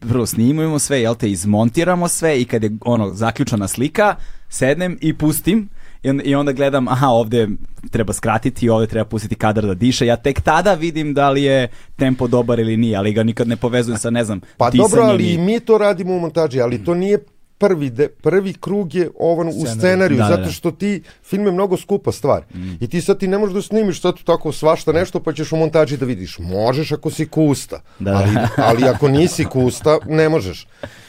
prvo 0.00 0.26
snimujemo 0.26 0.78
sve, 0.78 1.00
jel 1.00 1.14
te, 1.14 1.30
izmontiramo 1.30 2.08
sve 2.08 2.40
i 2.40 2.44
kad 2.44 2.62
je 2.62 2.76
ono 2.80 3.10
zaključana 3.10 3.68
slika, 3.68 4.14
sednem 4.48 4.98
i 5.00 5.14
pustim 5.14 5.68
i 6.02 6.10
on- 6.10 6.20
i 6.24 6.34
onda 6.34 6.52
gledam, 6.52 6.88
aha, 6.88 7.08
ovde 7.08 7.48
treba 7.90 8.12
skratiti, 8.12 8.68
ovde 8.68 8.86
treba 8.86 9.04
pustiti 9.04 9.34
kadar 9.34 9.66
da 9.66 9.74
diše, 9.74 10.06
ja 10.06 10.16
tek 10.16 10.40
tada 10.40 10.74
vidim 10.74 11.14
da 11.14 11.30
li 11.30 11.42
je 11.42 11.68
tempo 11.96 12.26
dobar 12.26 12.60
ili 12.60 12.76
nije, 12.76 12.96
ali 12.96 13.12
ga 13.12 13.22
nikad 13.22 13.48
ne 13.48 13.56
povezujem 13.56 13.98
sa, 13.98 14.10
ne 14.10 14.24
znam, 14.24 14.40
Pa 14.56 14.70
dobro, 14.72 15.02
ali 15.02 15.24
i- 15.24 15.34
i 15.34 15.38
mi 15.38 15.60
to 15.60 15.78
radimo 15.78 16.12
u 16.12 16.20
montaži, 16.20 16.60
ali 16.60 16.84
to 16.84 16.94
nije 16.94 17.18
prvi, 17.58 17.90
de, 17.90 18.08
prvi 18.08 18.54
krug 18.54 18.94
je 18.94 19.10
ovan 19.18 19.48
u 19.48 19.52
Scenarij. 19.52 19.74
scenariju, 19.74 20.18
Da, 20.18 20.24
da, 20.24 20.30
zato 20.30 20.42
da. 20.42 20.50
što 20.50 20.70
ti, 20.70 20.90
film 21.22 21.46
je 21.46 21.52
mnogo 21.52 21.76
skupa 21.76 22.12
stvar. 22.12 22.42
I 22.80 22.88
ti 22.88 23.00
sad 23.00 23.18
ti 23.18 23.28
ne 23.28 23.38
možeš 23.38 23.54
da 23.54 23.62
snimiš 23.62 24.00
sad 24.00 24.14
tako 24.24 24.52
svašta 24.52 24.92
nešto, 24.92 25.20
pa 25.20 25.32
ćeš 25.32 25.52
u 25.52 25.56
montaži 25.56 25.96
da 25.96 26.06
vidiš. 26.06 26.38
Možeš 26.38 26.92
ako 26.92 27.10
si 27.10 27.26
kusta, 27.26 27.80
Da, 27.98 28.10
da. 28.10 28.16
ali, 28.16 28.30
ali 28.58 28.84
ako 28.84 29.08
nisi 29.08 29.44
kusta, 29.44 29.98
ne 30.06 30.28
možeš. 30.28 30.66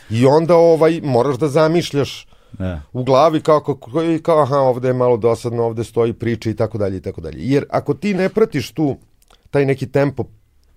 I 0.10 0.26
onda 0.26 0.56
ovaj, 0.56 1.02
moraš 1.04 1.38
da 1.38 1.48
zamišljaš 1.48 2.28
Da. 2.52 2.82
u 2.94 3.04
glavi 3.04 3.42
kao, 3.42 3.62
i 4.10 4.20
kao 4.20 4.42
aha, 4.42 4.58
ovde 4.58 4.88
je 4.88 4.94
malo 4.94 5.18
dosadno, 5.18 5.64
ovde 5.64 5.84
stoji 5.84 6.14
priča 6.14 6.50
i 6.50 6.56
tako 6.56 6.78
dalje 6.78 6.98
i 6.98 7.02
tako 7.02 7.22
dalje. 7.22 7.38
Jer 7.40 7.66
ako 7.70 7.94
ti 7.94 8.14
ne 8.14 8.30
pratiš 8.30 8.72
tu 8.72 8.98
taj 9.52 9.66
neki 9.66 9.88
tempo 9.88 10.24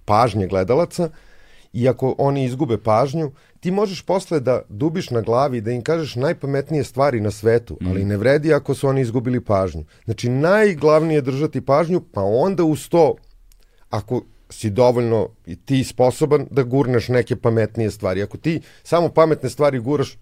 pažnje 0.05 0.47
gledalaca 0.47 1.09
i 1.73 1.89
ako 1.89 2.15
oni 2.19 2.45
izgube 2.45 2.79
pažnju, 2.79 3.33
ti 3.61 3.71
možeš 3.71 4.03
posle 4.03 4.41
da 4.41 4.63
dubiš 4.69 5.11
na 5.11 5.21
glavi 5.21 5.59
i 5.59 5.61
da 5.61 5.71
im 5.71 5.83
kažeš 5.83 6.17
najpametnije 6.17 6.85
stvari 6.85 7.21
na 7.21 7.31
svetu, 7.31 7.79
ali 7.87 8.05
ne 8.05 8.17
vredi 8.17 8.55
ako 8.55 8.75
su 8.75 8.89
oni 8.89 9.01
izgubili 9.01 9.41
pažnju. 9.41 9.85
Znači, 10.05 10.29
najglavnije 10.29 11.19
je 11.19 11.23
držati 11.23 11.61
pažnju, 11.61 12.01
pa 12.01 12.23
onda 12.23 12.65
uz 12.65 12.89
to, 12.89 13.15
ako 13.91 14.23
si 14.51 14.71
dovoljno 14.71 15.29
i 15.47 15.57
ti 15.57 15.85
sposoban 15.85 16.47
da 16.51 16.63
gurneš 16.63 17.09
neke 17.09 17.37
pametnije 17.37 17.91
stvari. 17.91 18.23
Ako 18.23 18.37
ti 18.37 18.61
samo 18.83 19.09
pametne 19.09 19.51
stvari 19.51 19.79
guraš, 19.79 20.17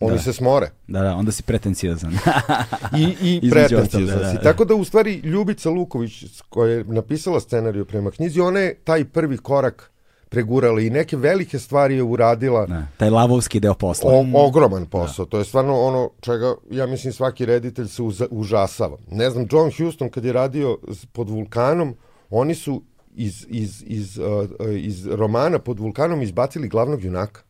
oni 0.00 0.16
Da. 0.16 0.22
se 0.22 0.32
smore 0.32 0.70
Da, 0.88 1.00
da, 1.02 1.14
onda 1.14 1.32
si 1.32 1.42
pretenciozan. 1.42 2.12
i, 2.98 3.40
i 3.42 3.50
ostalog, 3.82 4.06
da, 4.06 4.30
si. 4.30 4.36
da. 4.36 4.42
Tako 4.42 4.64
da 4.64 4.74
u 4.74 4.84
stvari 4.84 5.14
Ljubica 5.14 5.70
Luković 5.70 6.24
koja 6.48 6.72
je 6.72 6.84
napisala 6.84 7.40
scenariju 7.40 7.84
prema 7.84 8.10
knjizi, 8.10 8.40
ona 8.40 8.60
je 8.60 8.74
taj 8.74 9.04
prvi 9.04 9.38
korak 9.38 9.92
pregurala 10.30 10.80
i 10.80 10.90
neke 10.90 11.16
velike 11.16 11.58
stvari 11.58 11.94
je 11.96 12.02
uradila. 12.02 12.66
Da, 12.66 12.86
taj 12.96 13.10
lavovski 13.10 13.60
deo 13.60 13.74
posla. 13.74 14.12
O, 14.12 14.46
ogroman 14.46 14.86
posao. 14.86 15.26
To 15.26 15.38
je 15.38 15.44
stvarno 15.44 15.80
ono 15.80 16.10
čega, 16.20 16.54
ja 16.70 16.86
mislim, 16.86 17.12
svaki 17.12 17.46
reditelj 17.46 17.88
se 17.88 18.02
uza, 18.02 18.26
užasava. 18.30 18.96
Ne 19.10 19.30
znam, 19.30 19.46
John 19.50 19.70
Huston 19.78 20.08
kad 20.08 20.24
je 20.24 20.32
radio 20.32 20.78
pod 21.12 21.30
vulkanom, 21.30 21.94
oni 22.30 22.54
su 22.54 22.82
iz, 23.14 23.46
iz, 23.48 23.84
iz, 23.86 24.18
uh, 24.18 24.26
uh, 24.26 24.66
iz 24.76 25.06
romana 25.06 25.58
pod 25.58 25.80
vulkanom 25.80 26.22
izbacili 26.22 26.68
glavnog 26.68 27.04
junaka. 27.04 27.40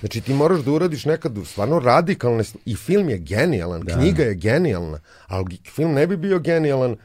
Znači 0.00 0.20
ti 0.20 0.34
moraš 0.34 0.60
da 0.60 0.70
uradiš 0.70 1.04
nekad 1.04 1.38
stvarno 1.44 1.78
radikalne 1.78 2.44
i 2.64 2.76
film 2.76 3.08
je 3.08 3.18
genijalan, 3.18 3.82
knjiga 3.86 4.22
je 4.22 4.34
genijalna, 4.34 5.00
ali 5.26 5.58
film 5.74 5.92
ne 5.92 6.06
bi 6.06 6.16
bio 6.16 6.38
genijalan 6.38 6.96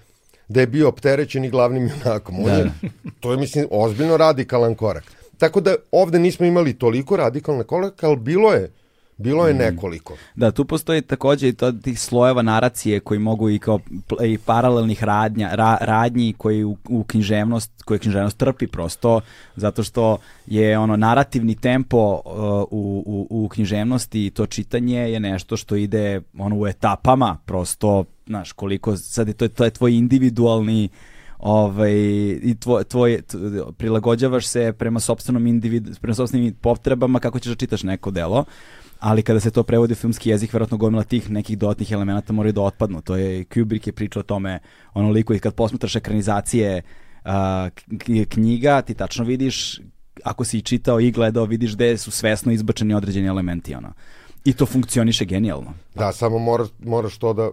da 0.47 0.59
je 0.59 0.67
bio 0.67 0.87
opterećen 0.87 1.45
i 1.45 1.49
glavnim 1.49 1.89
junakom. 1.89 2.39
On 2.39 2.49
je, 2.49 2.71
to 3.19 3.31
je, 3.31 3.37
mislim, 3.37 3.67
ozbiljno 3.71 4.17
radikalan 4.17 4.75
korak. 4.75 5.16
Tako 5.37 5.61
da 5.61 5.75
ovde 5.91 6.19
nismo 6.19 6.45
imali 6.45 6.73
toliko 6.73 7.17
radikalne 7.17 7.63
korake, 7.63 8.05
ali 8.05 8.17
bilo 8.17 8.53
je, 8.53 8.71
bilo 9.17 9.47
je 9.47 9.53
nekoliko. 9.53 10.17
Da, 10.35 10.51
tu 10.51 10.65
postoji 10.65 11.01
takođe 11.01 11.47
i 11.47 11.53
to 11.53 11.71
tih 11.71 11.99
slojeva 11.99 12.41
naracije 12.41 12.99
koji 12.99 13.19
mogu 13.19 13.49
i 13.49 13.59
kao 13.59 13.79
i 14.23 14.37
paralelnih 14.37 15.03
radnja, 15.03 15.55
ra, 15.55 15.77
radnji 15.81 16.33
koji 16.37 16.63
u, 16.63 16.77
u 16.89 17.03
književnost, 17.03 17.71
koje 17.85 17.99
književnost 17.99 18.37
trpi 18.37 18.67
prosto 18.67 19.21
zato 19.55 19.83
što 19.83 20.17
je 20.45 20.77
ono 20.77 20.97
narativni 20.97 21.55
tempo 21.55 22.21
uh, 22.25 22.31
u, 22.71 23.03
u, 23.05 23.27
u 23.29 23.49
književnosti 23.49 24.25
i 24.25 24.29
to 24.29 24.45
čitanje 24.45 24.99
je 24.99 25.19
nešto 25.19 25.57
što 25.57 25.75
ide 25.75 26.21
ono 26.37 26.59
u 26.59 26.67
etapama 26.67 27.37
prosto, 27.45 28.05
znaš, 28.27 28.51
koliko 28.51 28.97
sad 28.97 29.27
je 29.27 29.33
to, 29.33 29.47
to 29.47 29.63
je 29.63 29.71
tvoj 29.71 29.93
individualni 29.93 30.89
ovaj, 31.39 31.93
i 32.41 32.55
tvoj, 32.59 32.83
tvoj, 32.83 33.21
prilagođavaš 33.77 34.47
se 34.47 34.73
prema 34.77 34.99
sopstvenom 34.99 35.47
individu, 35.47 35.91
prema 36.01 36.15
sopstvenim 36.15 36.53
potrebama 36.53 37.19
kako 37.19 37.39
ćeš 37.39 37.49
da 37.49 37.55
čitaš 37.55 37.83
neko 37.83 38.11
delo 38.11 38.45
ali 38.99 39.23
kada 39.23 39.39
se 39.39 39.51
to 39.51 39.63
prevodi 39.63 39.93
u 39.93 39.95
filmski 39.95 40.29
jezik, 40.29 40.53
verovatno 40.53 40.77
gomila 40.77 41.03
tih 41.03 41.29
nekih 41.29 41.57
dodatnih 41.57 41.91
elemenata 41.91 42.33
moraju 42.33 42.53
da 42.53 42.61
otpadnu. 42.61 43.01
To 43.01 43.15
je, 43.15 43.43
Kubrick 43.43 43.87
je 43.87 43.93
pričao 43.93 44.19
o 44.19 44.23
tome 44.23 44.59
onoliko 44.93 45.33
i 45.33 45.39
kad 45.39 45.55
posmatraš 45.55 45.95
ekranizacije 45.95 46.81
k- 47.77 48.25
knjiga, 48.29 48.81
ti 48.81 48.93
tačno 48.93 49.25
vidiš, 49.25 49.79
ako 50.23 50.43
si 50.43 50.57
i 50.57 50.61
čitao 50.61 50.99
i 50.99 51.11
gledao, 51.11 51.45
vidiš 51.45 51.75
gde 51.75 51.97
su 51.97 52.11
svesno 52.11 52.51
izbačeni 52.51 52.93
određeni 52.93 53.27
elementi. 53.27 53.75
Ono. 53.75 53.93
I 54.45 54.53
to 54.53 54.65
funkcioniše 54.65 55.25
genijalno. 55.25 55.73
Da, 55.95 56.11
samo 56.11 56.39
moraš, 56.39 56.67
moraš 56.79 57.17
to 57.17 57.33
da 57.33 57.49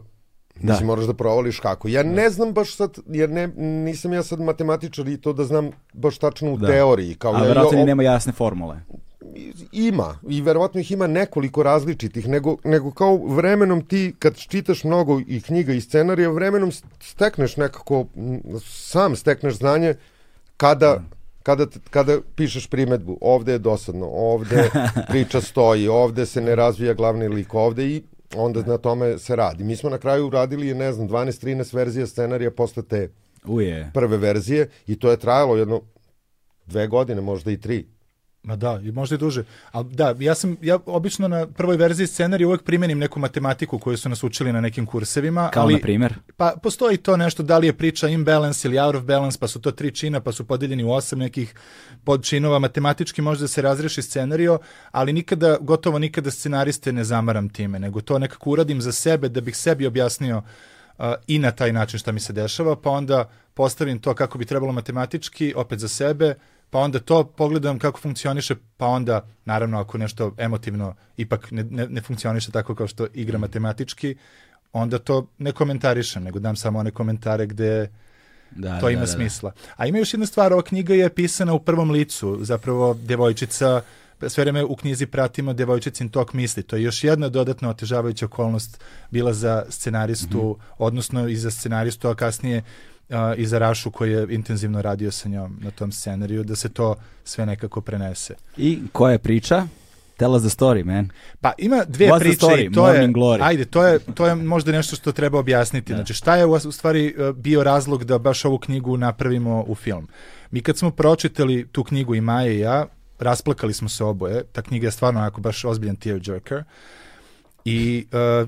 Mislim, 0.56 0.78
Da. 0.78 0.86
moraš 0.86 1.04
da 1.04 1.14
provališ 1.14 1.60
kako. 1.60 1.88
Ja 1.88 2.02
ne 2.02 2.30
znam 2.30 2.52
baš 2.52 2.76
sad, 2.76 2.98
jer 3.06 3.30
ne, 3.30 3.46
nisam 3.56 4.12
ja 4.12 4.22
sad 4.22 4.40
matematičar 4.40 5.08
i 5.08 5.16
to 5.16 5.32
da 5.32 5.44
znam 5.44 5.70
baš 5.92 6.18
tačno 6.18 6.52
u 6.52 6.56
Da. 6.56 6.66
teoriji. 6.66 7.14
Kao 7.14 7.34
A 7.34 7.38
ja, 7.38 7.42
verovatno 7.42 7.72
ja, 7.72 7.80
ni 7.80 7.86
nema 7.86 8.02
jasne 8.02 8.32
formule. 8.32 8.76
ima 9.72 10.18
i 10.28 10.40
verovatno 10.40 10.80
ih 10.80 10.90
ima 10.90 11.06
nekoliko 11.06 11.62
različitih, 11.62 12.28
nego, 12.28 12.56
nego 12.64 12.90
kao 12.90 13.16
vremenom 13.18 13.82
ti 13.82 14.14
kad 14.18 14.36
čitaš 14.36 14.84
mnogo 14.84 15.20
i 15.20 15.40
knjiga 15.40 15.72
i 15.72 15.80
scenarija, 15.80 16.30
vremenom 16.30 16.72
stekneš 17.00 17.56
nekako, 17.56 18.06
sam 18.60 19.16
stekneš 19.16 19.54
znanje 19.54 19.94
kada, 20.56 21.02
kada, 21.42 21.66
t- 21.66 21.78
kada 21.90 22.18
pišeš 22.34 22.66
primetbu, 22.66 23.18
ovde 23.20 23.52
je 23.52 23.58
dosadno, 23.58 24.06
ovde 24.08 24.70
priča 25.08 25.40
stoji, 25.40 25.88
ovde 25.88 26.26
se 26.26 26.40
ne 26.40 26.54
razvija 26.54 26.94
glavni 26.94 27.28
lik, 27.28 27.54
ovde 27.54 27.86
i 27.86 28.02
onda 28.36 28.62
na 28.62 28.78
tome 28.78 29.18
se 29.18 29.36
radi. 29.36 29.64
Mi 29.64 29.76
smo 29.76 29.90
na 29.90 29.98
kraju 29.98 30.26
uradili, 30.26 30.74
ne 30.74 30.92
znam, 30.92 31.08
12-13 31.08 31.74
verzija 31.74 32.06
scenarija 32.06 32.50
posle 32.50 32.82
te 32.82 33.10
Uje. 33.46 33.90
prve 33.94 34.16
verzije 34.16 34.68
i 34.86 34.98
to 34.98 35.10
je 35.10 35.16
trajalo 35.16 35.56
jedno 35.56 35.80
dve 36.66 36.86
godine, 36.86 37.20
možda 37.20 37.50
i 37.50 37.60
tri. 37.60 37.86
Ma 38.44 38.56
da, 38.56 38.80
i 38.84 38.92
možda 38.92 39.14
i 39.14 39.18
duže. 39.18 39.44
Ali 39.72 39.94
da, 39.94 40.14
ja 40.18 40.34
sam, 40.34 40.56
ja 40.62 40.78
obično 40.86 41.28
na 41.28 41.46
prvoj 41.46 41.76
verziji 41.76 42.06
scenarija 42.06 42.48
uvek 42.48 42.62
primenim 42.62 42.98
neku 42.98 43.20
matematiku 43.20 43.78
koju 43.78 43.96
su 43.96 44.08
nas 44.08 44.24
učili 44.24 44.52
na 44.52 44.60
nekim 44.60 44.86
kursevima. 44.86 45.50
Kao 45.52 45.62
ali, 45.62 45.74
na 45.74 45.80
primjer? 45.80 46.14
Pa 46.36 46.54
postoji 46.62 46.96
to 46.96 47.16
nešto, 47.16 47.42
da 47.42 47.58
li 47.58 47.66
je 47.66 47.72
priča 47.72 48.08
imbalance 48.08 48.68
ili 48.68 48.78
out 48.78 48.94
of 48.94 49.04
balance, 49.04 49.38
pa 49.38 49.48
su 49.48 49.60
to 49.60 49.70
tri 49.70 49.90
čina, 49.90 50.20
pa 50.20 50.32
su 50.32 50.44
podeljeni 50.44 50.84
u 50.84 50.90
osam 50.90 51.18
nekih 51.18 51.54
podčinova. 52.04 52.58
Matematički 52.58 53.22
može 53.22 53.40
da 53.40 53.48
se 53.48 53.62
razreši 53.62 54.02
scenario, 54.02 54.58
ali 54.90 55.12
nikada, 55.12 55.56
gotovo 55.60 55.98
nikada 55.98 56.30
scenariste 56.30 56.92
ne 56.92 57.04
zamaram 57.04 57.48
time, 57.48 57.78
nego 57.78 58.00
to 58.00 58.18
nekako 58.18 58.50
uradim 58.50 58.80
za 58.80 58.92
sebe 58.92 59.28
da 59.28 59.40
bih 59.40 59.56
sebi 59.56 59.86
objasnio 59.86 60.36
uh, 60.98 61.04
i 61.26 61.38
na 61.38 61.50
taj 61.50 61.72
način 61.72 61.98
šta 61.98 62.12
mi 62.12 62.20
se 62.20 62.32
dešava, 62.32 62.76
pa 62.76 62.90
onda 62.90 63.30
postavim 63.54 63.98
to 63.98 64.14
kako 64.14 64.38
bi 64.38 64.44
trebalo 64.44 64.72
matematički, 64.72 65.54
opet 65.56 65.78
za 65.78 65.88
sebe, 65.88 66.34
pa 66.74 66.80
onda 66.80 66.98
to 66.98 67.24
pogledam 67.24 67.78
kako 67.78 68.00
funkcioniše, 68.00 68.54
pa 68.76 68.86
onda, 68.86 69.26
naravno, 69.44 69.80
ako 69.80 69.98
nešto 69.98 70.34
emotivno 70.38 70.94
ipak 71.16 71.50
ne, 71.50 71.64
ne, 71.64 71.86
ne 71.88 72.00
funkcioniše 72.00 72.50
tako 72.50 72.74
kao 72.74 72.86
što 72.86 73.06
igra 73.14 73.38
matematički, 73.38 74.16
onda 74.72 74.98
to 74.98 75.26
ne 75.38 75.52
komentarišem, 75.52 76.24
nego 76.24 76.38
dam 76.38 76.56
samo 76.56 76.78
one 76.78 76.90
komentare 76.90 77.46
gde 77.46 77.90
Da, 78.50 78.80
to 78.80 78.86
da, 78.86 78.90
ima 78.90 79.00
da, 79.00 79.06
da. 79.06 79.12
smisla. 79.12 79.52
A 79.76 79.86
ima 79.86 79.98
još 79.98 80.14
jedna 80.14 80.26
stvar, 80.26 80.52
ova 80.52 80.62
knjiga 80.62 80.94
je 80.94 81.14
pisana 81.14 81.52
u 81.52 81.58
prvom 81.58 81.90
licu, 81.90 82.38
zapravo 82.40 82.94
devojčica, 82.94 83.82
sve 84.28 84.44
vreme 84.44 84.64
u 84.64 84.76
knjizi 84.76 85.06
pratimo 85.06 85.52
devojčicin 85.52 86.08
tok 86.08 86.32
misli. 86.32 86.62
To 86.62 86.76
je 86.76 86.82
još 86.82 87.04
jedna 87.04 87.28
dodatna 87.28 87.70
otežavajuća 87.70 88.26
okolnost 88.26 88.80
bila 89.10 89.32
za 89.32 89.64
scenaristu, 89.68 90.56
Mhm. 90.58 90.72
odnosno 90.78 91.28
i 91.28 91.36
za 91.36 91.50
scenaristu, 91.50 92.08
a 92.08 92.14
kasnije 92.14 92.62
a, 93.10 93.34
i 93.36 93.46
za 93.46 93.58
Rašu 93.58 93.90
koji 93.90 94.12
je 94.12 94.26
intenzivno 94.30 94.82
radio 94.82 95.10
sa 95.10 95.28
njom 95.28 95.58
na 95.62 95.70
tom 95.70 95.92
scenariju, 95.92 96.44
da 96.44 96.56
se 96.56 96.68
to 96.68 96.94
sve 97.24 97.46
nekako 97.46 97.80
prenese. 97.80 98.34
I 98.56 98.78
koja 98.92 99.12
je 99.12 99.18
priča? 99.18 99.66
Tell 100.16 100.34
us 100.34 100.42
the 100.42 100.48
story, 100.50 100.84
man. 100.84 101.08
Pa 101.40 101.52
ima 101.58 101.84
dve 101.88 102.06
What's 102.06 102.18
priče 102.18 102.46
story? 102.46 102.70
i 102.70 102.74
to 102.74 102.88
je, 102.88 103.08
Glory. 103.08 103.38
ajde, 103.42 103.64
to 103.64 103.86
je, 103.86 103.98
to 103.98 104.26
je 104.26 104.34
možda 104.34 104.72
nešto 104.72 104.96
što 104.96 105.12
treba 105.12 105.38
objasniti. 105.38 105.94
Znači 105.94 106.14
šta 106.14 106.36
je 106.36 106.46
u, 106.46 106.52
u 106.52 106.72
stvari 106.72 107.06
e, 107.18 107.32
bio 107.32 107.64
razlog 107.64 108.04
da 108.04 108.18
baš 108.18 108.44
ovu 108.44 108.58
knjigu 108.58 108.96
napravimo 108.96 109.64
u 109.68 109.74
film? 109.74 110.08
Mi 110.50 110.60
kad 110.60 110.78
smo 110.78 110.90
pročitali 110.90 111.68
tu 111.72 111.84
knjigu 111.84 112.14
i 112.14 112.20
Maja 112.20 112.52
i 112.52 112.58
ja, 112.58 112.86
rasplakali 113.18 113.72
smo 113.72 113.88
se 113.88 114.04
oboje. 114.04 114.44
Ta 114.44 114.62
knjiga 114.62 114.86
je 114.86 114.90
stvarno 114.90 115.20
onako 115.20 115.40
baš 115.40 115.64
ozbiljan 115.64 115.96
tearjerker. 115.96 116.64
I 117.64 118.06
e, 118.12 118.46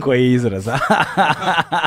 Koji 0.00 0.22
je 0.22 0.32
izraz, 0.32 0.68
a? 0.68 0.78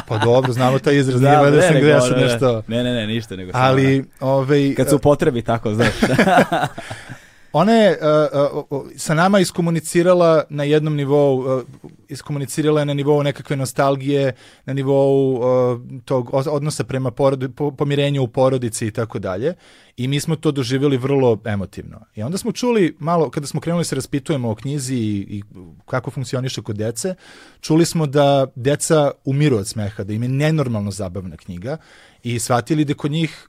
pa 0.07 0.17
dobro, 0.17 0.53
znamo 0.53 0.79
taj 0.79 0.95
izraz, 0.95 1.21
nije 1.21 1.37
valjda 1.37 1.61
sam 1.61 1.73
nego, 1.73 1.87
nešto... 2.17 2.63
Ne, 2.67 2.83
ne, 2.83 2.93
ne, 2.93 3.07
ništa, 3.07 3.35
nego 3.35 3.51
Ali, 3.53 3.95
onako. 3.95 4.25
ovaj, 4.25 4.73
Kad 4.77 4.89
se 4.89 4.95
upotrebi 4.95 5.41
tako, 5.41 5.73
znaš. 5.73 5.93
Ona 7.57 7.73
je 7.73 7.97
uh, 7.97 8.63
uh, 8.69 8.85
sa 8.97 9.13
nama 9.13 9.39
iskomunicirala 9.39 10.43
na 10.49 10.63
jednom 10.63 10.95
nivou, 10.95 11.39
uh, 11.39 11.63
iskomunicirala 12.07 12.79
je 12.81 12.85
na 12.85 12.93
nivou 12.93 13.23
nekakve 13.23 13.55
nostalgije, 13.55 14.33
na 14.65 14.73
nivou 14.73 15.39
tog 16.05 16.29
os- 16.33 16.47
odnosa 16.51 16.83
prema 16.83 17.11
porodi, 17.11 17.49
po, 17.49 17.71
pomirenju 17.71 18.23
u 18.23 18.27
porodici 18.27 18.87
i 18.87 18.91
tako 18.91 19.19
dalje. 19.19 19.53
I 19.97 20.07
mi 20.07 20.19
smo 20.19 20.35
to 20.35 20.51
doživjeli 20.51 20.97
vrlo 20.97 21.37
emotivno. 21.45 21.99
I 22.15 22.23
onda 22.23 22.37
smo 22.37 22.51
čuli 22.51 22.95
malo, 22.99 23.29
kada 23.29 23.47
smo 23.47 23.59
krenuli 23.61 23.85
se 23.85 23.95
raspitujemo 23.95 24.51
o 24.51 24.55
knjizi 24.55 24.95
i, 24.95 25.25
i 25.29 25.43
kako 25.85 26.11
funkcioniše 26.11 26.61
kod 26.61 26.75
dece, 26.77 27.15
čuli 27.61 27.85
smo 27.85 28.05
da 28.05 28.45
deca 28.55 29.11
umiru 29.25 29.57
od 29.57 29.67
smeha, 29.67 30.03
da 30.03 30.13
im 30.13 30.23
je 30.23 30.29
nenormalno 30.29 30.91
zabavna 30.91 31.37
knjiga 31.37 31.77
i 32.23 32.39
shvatili 32.39 32.85
da 32.85 32.93
kod 32.93 33.11
njih 33.11 33.47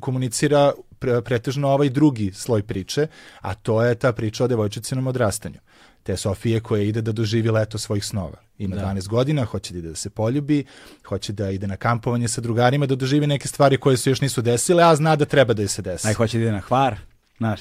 komunicira 0.00 0.72
pre, 0.98 1.20
pretežno 1.22 1.68
ovaj 1.68 1.90
drugi 1.90 2.32
sloj 2.32 2.62
priče, 2.62 3.06
a 3.40 3.54
to 3.54 3.82
je 3.82 3.94
ta 3.94 4.12
priča 4.12 4.44
o 4.44 4.48
devojčicinom 4.48 5.06
odrastanju. 5.06 5.58
Te 6.02 6.16
Sofije 6.16 6.60
koja 6.60 6.82
ide 6.82 7.02
da 7.02 7.12
doživi 7.12 7.50
leto 7.50 7.78
svojih 7.78 8.04
snova. 8.04 8.38
Ima 8.58 8.76
Da. 8.76 8.82
12 8.82 9.08
godina, 9.08 9.44
hoće 9.44 9.72
da 9.72 9.78
ide 9.78 9.88
da 9.88 9.94
se 9.94 10.10
poljubi, 10.10 10.64
hoće 11.08 11.32
da 11.32 11.50
ide 11.50 11.66
na 11.66 11.76
kampovanje 11.76 12.28
sa 12.28 12.40
drugarima, 12.40 12.86
da 12.86 12.94
doživi 12.94 13.26
neke 13.26 13.48
stvari 13.48 13.76
koje 13.76 13.96
se 13.96 14.10
još 14.10 14.20
nisu 14.20 14.42
desile, 14.42 14.84
a 14.84 14.96
zna 14.96 15.16
da 15.16 15.24
treba 15.24 15.54
da 15.54 15.62
je 15.62 15.68
se 15.68 15.82
desi. 15.82 16.08
Aj, 16.08 16.14
hoće 16.14 16.38
da 16.38 16.42
ide 16.42 16.52
na 16.52 16.60
hvar, 16.60 16.98
znaš. 17.38 17.60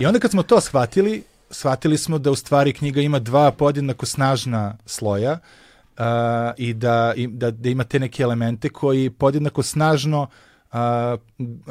I 0.00 0.06
onda 0.06 0.18
kad 0.18 0.30
smo 0.30 0.42
to 0.42 0.60
shvatili, 0.60 1.22
shvatili 1.50 1.98
smo 1.98 2.18
da 2.18 2.30
u 2.30 2.36
stvari 2.36 2.72
knjiga 2.72 3.00
ima 3.00 3.18
dva 3.18 3.52
podjednako 3.52 4.06
snažna 4.06 4.76
sloja 4.86 5.32
uh, 5.98 6.04
i 6.56 6.74
da, 6.74 7.12
i 7.16 7.26
da, 7.26 7.50
da 7.50 7.68
ima 7.68 7.84
te 7.84 7.98
neke 7.98 8.22
elemente 8.22 8.68
koji 8.68 9.10
podjednako 9.10 9.62
snažno 9.62 10.22
uh, 10.22 10.28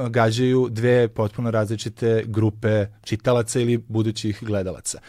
gađaju 0.09 0.67
dve 0.69 1.07
potpuno 1.07 1.51
različite 1.51 2.23
grupe 2.27 2.85
čitalaca 3.03 3.59
ili 3.59 3.77
budućih 3.77 4.39
gledalaca. 4.41 4.99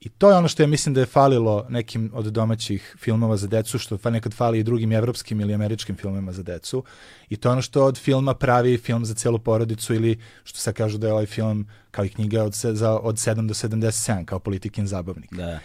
I 0.00 0.08
to 0.08 0.30
je 0.30 0.36
ono 0.36 0.48
što 0.48 0.62
ja 0.62 0.66
mislim 0.66 0.94
da 0.94 1.00
je 1.00 1.06
falilo 1.06 1.66
nekim 1.68 2.10
od 2.14 2.24
domaćih 2.24 2.96
filmova 2.98 3.36
za 3.36 3.46
decu, 3.46 3.78
što 3.78 4.10
nekad 4.10 4.34
fali 4.34 4.58
i 4.58 4.62
drugim 4.62 4.92
evropskim 4.92 5.40
ili 5.40 5.54
američkim 5.54 5.96
filmima 5.96 6.32
za 6.32 6.42
decu. 6.42 6.84
I 7.28 7.36
to 7.36 7.48
je 7.48 7.52
ono 7.52 7.62
što 7.62 7.84
od 7.84 7.98
filma 7.98 8.34
pravi 8.34 8.78
film 8.78 9.04
za 9.04 9.14
celu 9.14 9.38
porodicu 9.38 9.94
ili 9.94 10.18
što 10.44 10.58
sad 10.58 10.74
kažu 10.74 10.98
da 10.98 11.06
je 11.06 11.12
ovaj 11.12 11.26
film 11.26 11.66
kao 11.90 12.04
i 12.04 12.08
knjiga 12.08 12.44
od, 12.44 12.54
se, 12.54 12.74
za, 12.74 12.98
od 12.98 13.14
7 13.14 13.46
do 13.46 13.54
77 13.54 14.24
kao 14.24 14.38
politikin 14.38 14.86
zabavnik. 14.86 15.34
Da. 15.34 15.58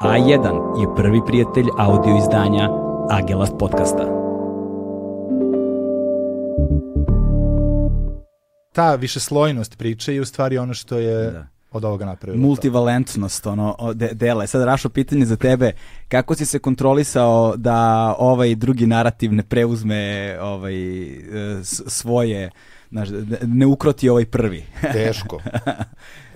A1 0.00 0.80
je 0.80 0.96
prvi 0.96 1.20
prijatelj 1.26 1.66
audio 1.78 2.18
izdanja 2.18 2.68
Agelast 3.10 3.54
podcasta. 3.58 4.23
Ta 8.74 8.94
višeslojnost 8.94 9.78
priče 9.78 10.14
je 10.14 10.20
u 10.20 10.24
stvari 10.24 10.58
ono 10.58 10.74
što 10.74 10.98
je 10.98 11.30
Da. 11.30 11.46
od 11.72 11.84
ovoga 11.84 12.04
napravilo. 12.04 12.42
Multivalentnost, 12.46 13.46
ono, 13.46 13.76
de, 13.94 14.08
dela. 14.12 14.46
Sad, 14.46 14.62
Rašo, 14.62 14.88
pitanje 14.88 15.24
za 15.26 15.36
tebe, 15.36 15.72
kako 16.08 16.34
si 16.34 16.46
se 16.46 16.58
kontrolisao 16.58 17.56
da 17.56 17.76
ovaj 18.18 18.54
drugi 18.54 18.86
narativ 18.86 19.32
ne 19.32 19.42
preuzme 19.42 20.02
ovaj, 20.40 20.74
svoje, 21.88 22.50
znaš, 22.90 23.08
da 23.08 23.36
ne 23.46 23.66
ukroti 23.66 24.08
ovaj 24.08 24.24
prvi? 24.26 24.64
Teško. 24.92 25.40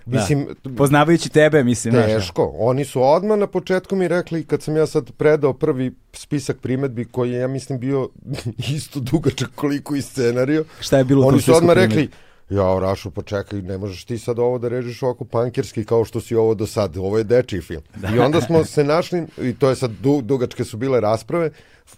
Mislim, 0.06 0.46
Poznavajući 0.76 1.28
tebe, 1.28 1.64
mislim, 1.64 1.92
znaš. 1.92 2.06
Teško. 2.06 2.54
Oni 2.58 2.84
su 2.84 3.02
odmah 3.02 3.38
na 3.38 3.46
početku 3.46 3.96
mi 3.96 4.08
rekli, 4.08 4.44
kad 4.44 4.62
sam 4.62 4.76
ja 4.76 4.86
sad 4.86 5.12
predao 5.12 5.52
prvi 5.52 5.94
spisak 6.12 6.56
primetbi, 6.60 7.04
koji 7.04 7.30
je, 7.30 7.40
ja 7.40 7.48
mislim, 7.48 7.78
bio 7.78 8.08
isto 8.76 9.00
dugačak 9.00 9.50
koliko 9.54 9.94
i 9.96 10.02
scenario, 10.02 10.64
Šta 10.80 10.98
je 10.98 11.04
bilo 11.04 11.26
oni 11.26 11.40
su 11.40 11.54
odmah 11.56 11.74
primedbi? 11.74 11.96
rekli, 11.96 12.10
ja, 12.50 12.78
Rašo, 12.80 13.10
pa 13.10 13.22
čekaj, 13.22 13.62
ne 13.62 13.78
možeš 13.78 14.04
ti 14.04 14.18
sad 14.18 14.38
ovo 14.38 14.58
da 14.58 14.68
režiš 14.68 15.02
ovako 15.02 15.24
pankerski 15.24 15.84
kao 15.84 16.04
što 16.04 16.20
si 16.20 16.34
ovo 16.34 16.54
do 16.54 16.66
sad, 16.66 16.96
ovo 16.96 17.18
je 17.18 17.24
dečiji 17.24 17.60
film. 17.60 17.82
I 18.14 18.18
onda 18.18 18.40
smo 18.40 18.64
se 18.64 18.84
našli, 18.84 19.26
i 19.42 19.54
to 19.54 19.68
je 19.68 19.76
sad, 19.76 19.90
du, 19.90 20.20
dugačke 20.22 20.64
su 20.64 20.76
bile 20.76 21.00
rasprave, 21.00 21.50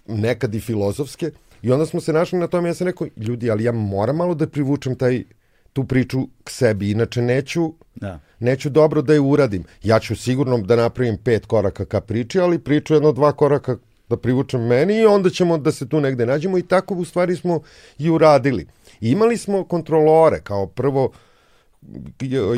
nekad 0.06 0.54
i 0.54 0.60
filozofske, 0.60 1.30
i 1.62 1.72
onda 1.72 1.86
smo 1.86 2.00
se 2.00 2.12
našli 2.12 2.38
na 2.38 2.46
tome, 2.46 2.68
ja 2.68 2.74
sam 2.74 2.86
rekao, 2.86 3.06
ljudi, 3.16 3.50
ali 3.50 3.64
ja 3.64 3.72
moram 3.72 4.16
malo 4.16 4.34
da 4.34 4.46
privučem 4.46 4.94
taj, 4.94 5.24
tu 5.72 5.84
priču 5.84 6.18
k 6.44 6.50
sebi, 6.50 6.90
inače 6.90 7.22
neću, 7.22 7.72
Da. 7.94 8.20
neću 8.38 8.70
dobro 8.70 9.02
da 9.02 9.12
je 9.12 9.20
uradim. 9.20 9.64
Ja 9.82 9.98
ću 10.00 10.16
sigurno 10.16 10.58
da 10.58 10.76
napravim 10.76 11.18
pet 11.18 11.46
koraka 11.46 11.84
ka 11.84 12.00
priči, 12.00 12.40
ali 12.40 12.58
priču 12.58 12.94
jedno 12.94 13.12
dva 13.12 13.32
koraka 13.32 13.76
da 14.10 14.16
privučem 14.16 14.66
meni 14.66 14.98
i 15.00 15.06
onda 15.06 15.30
ćemo 15.30 15.58
da 15.58 15.72
se 15.72 15.88
tu 15.88 16.00
negde 16.00 16.26
nađemo 16.26 16.58
i 16.58 16.62
tako 16.62 16.94
u 16.94 17.04
stvari 17.04 17.36
smo 17.36 17.60
i 17.98 18.10
uradili. 18.10 18.66
I 19.00 19.10
imali 19.10 19.36
smo 19.36 19.64
kontrolore, 19.64 20.40
kao 20.42 20.66
prvo 20.66 21.10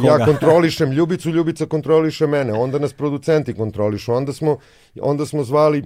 ja 0.05 0.13
Koga? 0.19 0.25
kontrolišem 0.25 0.93
Ljubicu, 0.93 1.31
Ljubica 1.31 1.67
kontroliše 1.67 2.27
mene, 2.27 2.53
onda 2.53 2.79
nas 2.79 2.93
producenti 2.93 3.55
kontrolišu, 3.55 4.15
onda 4.15 4.33
smo, 4.33 4.57
onda 5.01 5.27
smo 5.27 5.45
zvali 5.45 5.85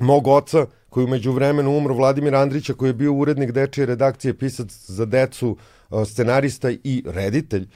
mog 0.00 0.26
oca, 0.26 0.66
koji 0.88 1.04
umeđu 1.04 1.32
vremenu 1.32 1.76
umro, 1.76 1.94
Vladimir 1.94 2.34
Andrića, 2.34 2.74
koji 2.74 2.88
je 2.88 2.94
bio 2.94 3.12
urednik 3.12 3.52
dečije 3.52 3.86
redakcije, 3.86 4.38
pisac 4.38 4.70
za 4.70 5.04
decu, 5.04 5.56
uh, 5.90 6.04
scenarista 6.06 6.70
i 6.70 7.02
reditelj, 7.06 7.68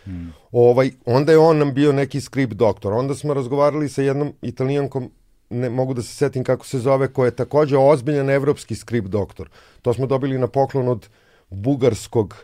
ovaj, 0.53 0.91
onda 1.07 1.33
je 1.33 1.39
on 1.39 1.59
nam 1.59 1.75
bio 1.75 1.93
neki 1.93 2.21
skript 2.21 2.55
doktor. 2.55 2.93
Onda 2.93 3.15
smo 3.15 3.35
razgovarali 3.35 3.89
sa 3.89 4.03
jednom 4.03 4.33
italijankom, 4.43 5.11
ne 5.53 5.71
mogu 5.71 5.95
da 5.95 6.03
se 6.03 6.15
setim 6.15 6.45
kako 6.45 6.67
se 6.67 6.79
zove, 6.79 7.09
koja 7.13 7.27
je 7.27 7.37
takođe 7.37 7.77
ozbiljan 7.79 8.31
evropski 8.31 8.75
skript 8.75 9.09
doktor. 9.09 9.49
To 9.83 9.95
smo 9.95 10.07
dobili 10.07 10.39
na 10.39 10.47
poklon 10.47 10.89
od 10.89 11.09
bugarskog, 11.51 12.35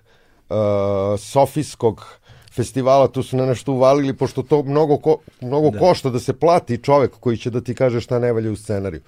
uh, 0.49 0.57
sofijskog 1.19 2.07
festivala, 2.53 3.09
tu 3.09 3.23
su 3.23 3.37
na 3.37 3.47
nešto 3.47 3.73
uvalili, 3.73 4.17
pošto 4.17 4.43
to 4.43 4.63
mnogo, 4.63 4.97
ko, 4.99 5.17
mnogo 5.41 5.71
da. 5.71 5.79
košta 5.79 6.11
da 6.11 6.19
se 6.19 6.33
plati 6.33 6.83
čovek 6.83 7.13
koji 7.21 7.37
će 7.37 7.51
da 7.51 7.61
ti 7.61 7.75
kaže 7.75 8.01
šta 8.01 8.19
ne 8.19 8.33
valja 8.33 8.53
u 8.53 8.57
scenariju. 8.57 9.01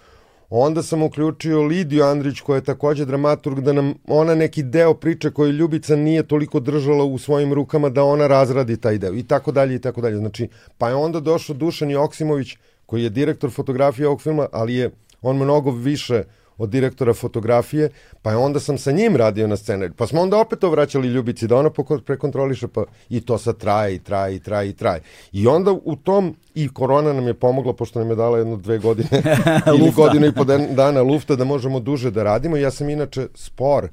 Onda 0.50 0.82
sam 0.82 1.02
uključio 1.02 1.62
Lidiju 1.62 2.04
Andrić, 2.04 2.40
koja 2.40 2.56
je 2.56 2.64
takođe 2.64 3.04
dramaturg, 3.04 3.60
da 3.60 3.72
nam 3.72 3.94
ona 4.06 4.34
neki 4.34 4.62
deo 4.62 4.94
priče 4.94 5.30
koju 5.30 5.52
Ljubica 5.52 5.96
nije 5.96 6.22
toliko 6.22 6.60
držala 6.60 7.04
u 7.04 7.18
svojim 7.18 7.52
rukama, 7.52 7.88
da 7.88 8.04
ona 8.04 8.26
razradi 8.26 8.76
taj 8.76 8.98
deo 8.98 9.14
i 9.14 9.22
tako 9.22 9.52
dalje 9.52 9.74
i 9.74 9.78
tako 9.78 10.00
dalje. 10.00 10.16
Znači, 10.16 10.48
pa 10.78 10.88
je 10.88 10.94
onda 10.94 11.20
došao 11.20 11.56
Dušan 11.56 11.90
Joksimović, 11.90 12.56
koji 12.90 13.02
je 13.02 13.10
direktor 13.10 13.50
fotografije 13.50 14.06
ovog 14.06 14.22
filma, 14.22 14.46
ali 14.52 14.74
je 14.74 14.90
on 15.22 15.36
mnogo 15.36 15.70
više 15.70 16.22
od 16.58 16.68
direktora 16.68 17.14
fotografije, 17.14 17.88
pa 18.22 18.30
je 18.30 18.36
onda 18.36 18.60
sam 18.60 18.78
sa 18.78 18.92
njim 18.92 19.16
radio 19.16 19.46
na 19.46 19.56
scenariju. 19.56 19.94
Pa 19.96 20.06
smo 20.06 20.20
onda 20.20 20.40
opet 20.40 20.58
to 20.58 20.70
vraćali 20.70 21.08
Ljubici 21.08 21.46
da 21.46 21.56
ona 21.56 21.70
prekontroliše, 22.06 22.68
pa 22.68 22.84
i 23.08 23.20
to 23.20 23.38
sad 23.38 23.56
traje 23.56 23.94
i 23.94 23.98
traje 23.98 24.36
i 24.36 24.40
traje 24.40 24.68
i 24.68 24.72
traje. 24.72 25.00
I 25.32 25.46
onda 25.46 25.72
u 25.72 25.96
tom, 25.96 26.34
i 26.54 26.68
korona 26.68 27.12
nam 27.12 27.26
je 27.26 27.34
pomogla, 27.34 27.72
pošto 27.72 27.98
nam 27.98 28.10
je 28.10 28.16
dala 28.16 28.38
jedno 28.38 28.56
dve 28.56 28.78
godine 28.78 29.22
ili 29.78 29.90
godinu 29.90 30.26
i 30.26 30.34
po 30.34 30.44
dana 30.70 31.02
lufta 31.02 31.36
da 31.36 31.44
možemo 31.44 31.80
duže 31.80 32.10
da 32.10 32.22
radimo. 32.22 32.56
Ja 32.56 32.70
sam 32.70 32.90
inače 32.90 33.28
spor, 33.34 33.88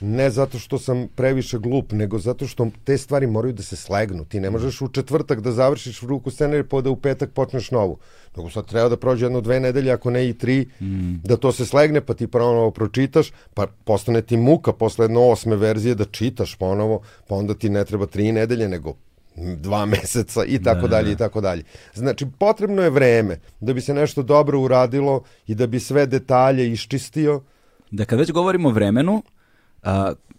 ne 0.00 0.30
zato 0.30 0.58
što 0.58 0.78
sam 0.78 1.08
previše 1.14 1.58
glup, 1.58 1.92
nego 1.92 2.18
zato 2.18 2.46
što 2.46 2.70
te 2.84 2.98
stvari 2.98 3.26
moraju 3.26 3.52
da 3.52 3.62
se 3.62 3.76
slegnu. 3.76 4.24
Ti 4.24 4.40
ne 4.40 4.50
možeš 4.50 4.80
u 4.80 4.88
četvrtak 4.88 5.40
da 5.40 5.52
završiš 5.52 6.00
ruku 6.00 6.30
scenariju 6.30 6.68
pa 6.68 6.80
da 6.80 6.90
u 6.90 6.96
petak 6.96 7.30
počneš 7.30 7.70
novu. 7.70 7.98
Nego 8.36 8.50
sad 8.50 8.66
treba 8.66 8.88
da 8.88 8.96
prođe 8.96 9.24
jedno 9.26 9.40
dve 9.40 9.60
nedelje, 9.60 9.92
ako 9.92 10.10
ne 10.10 10.28
i 10.28 10.34
tri, 10.34 10.66
mm. 10.80 11.14
da 11.24 11.36
to 11.36 11.52
se 11.52 11.66
slegne, 11.66 12.00
pa 12.00 12.14
ti 12.14 12.26
ponovo 12.26 12.70
pročitaš, 12.70 13.32
pa 13.54 13.66
postane 13.84 14.22
ti 14.22 14.36
muka 14.36 14.72
posle 14.72 15.04
jedno 15.04 15.28
osme 15.28 15.56
verzije 15.56 15.94
da 15.94 16.04
čitaš 16.04 16.54
ponovo, 16.54 17.00
pa 17.28 17.34
onda 17.34 17.54
ti 17.54 17.70
ne 17.70 17.84
treba 17.84 18.06
tri 18.06 18.32
nedelje, 18.32 18.68
nego 18.68 18.94
dva 19.36 19.86
meseca 19.92 20.44
i 20.44 20.62
tako 20.62 20.88
dalje 20.88 21.12
i 21.12 21.16
tako 21.16 21.40
dalje. 21.40 21.62
Znači, 21.94 22.26
potrebno 22.38 22.82
je 22.82 22.90
vreme 22.90 23.38
da 23.60 23.72
bi 23.72 23.80
se 23.80 23.94
nešto 23.94 24.22
dobro 24.22 24.60
uradilo 24.60 25.22
i 25.46 25.54
da 25.54 25.66
bi 25.66 25.80
sve 25.80 26.06
detalje 26.06 26.72
iščistio. 26.72 27.42
Da 27.90 28.04
kad 28.04 28.18
već 28.18 28.32
govorimo 28.32 28.68
o 28.68 28.72
vremenu, 28.72 29.22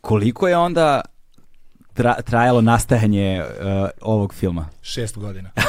koliko 0.02 0.48
je 0.48 0.58
onda 0.58 1.02
tra, 1.94 2.22
trajalo 2.22 2.62
nastajanje 2.62 3.44
a, 3.62 3.90
ovog 4.02 4.34
filma? 4.34 4.70
Šest 4.82 5.18
godina. 5.18 5.50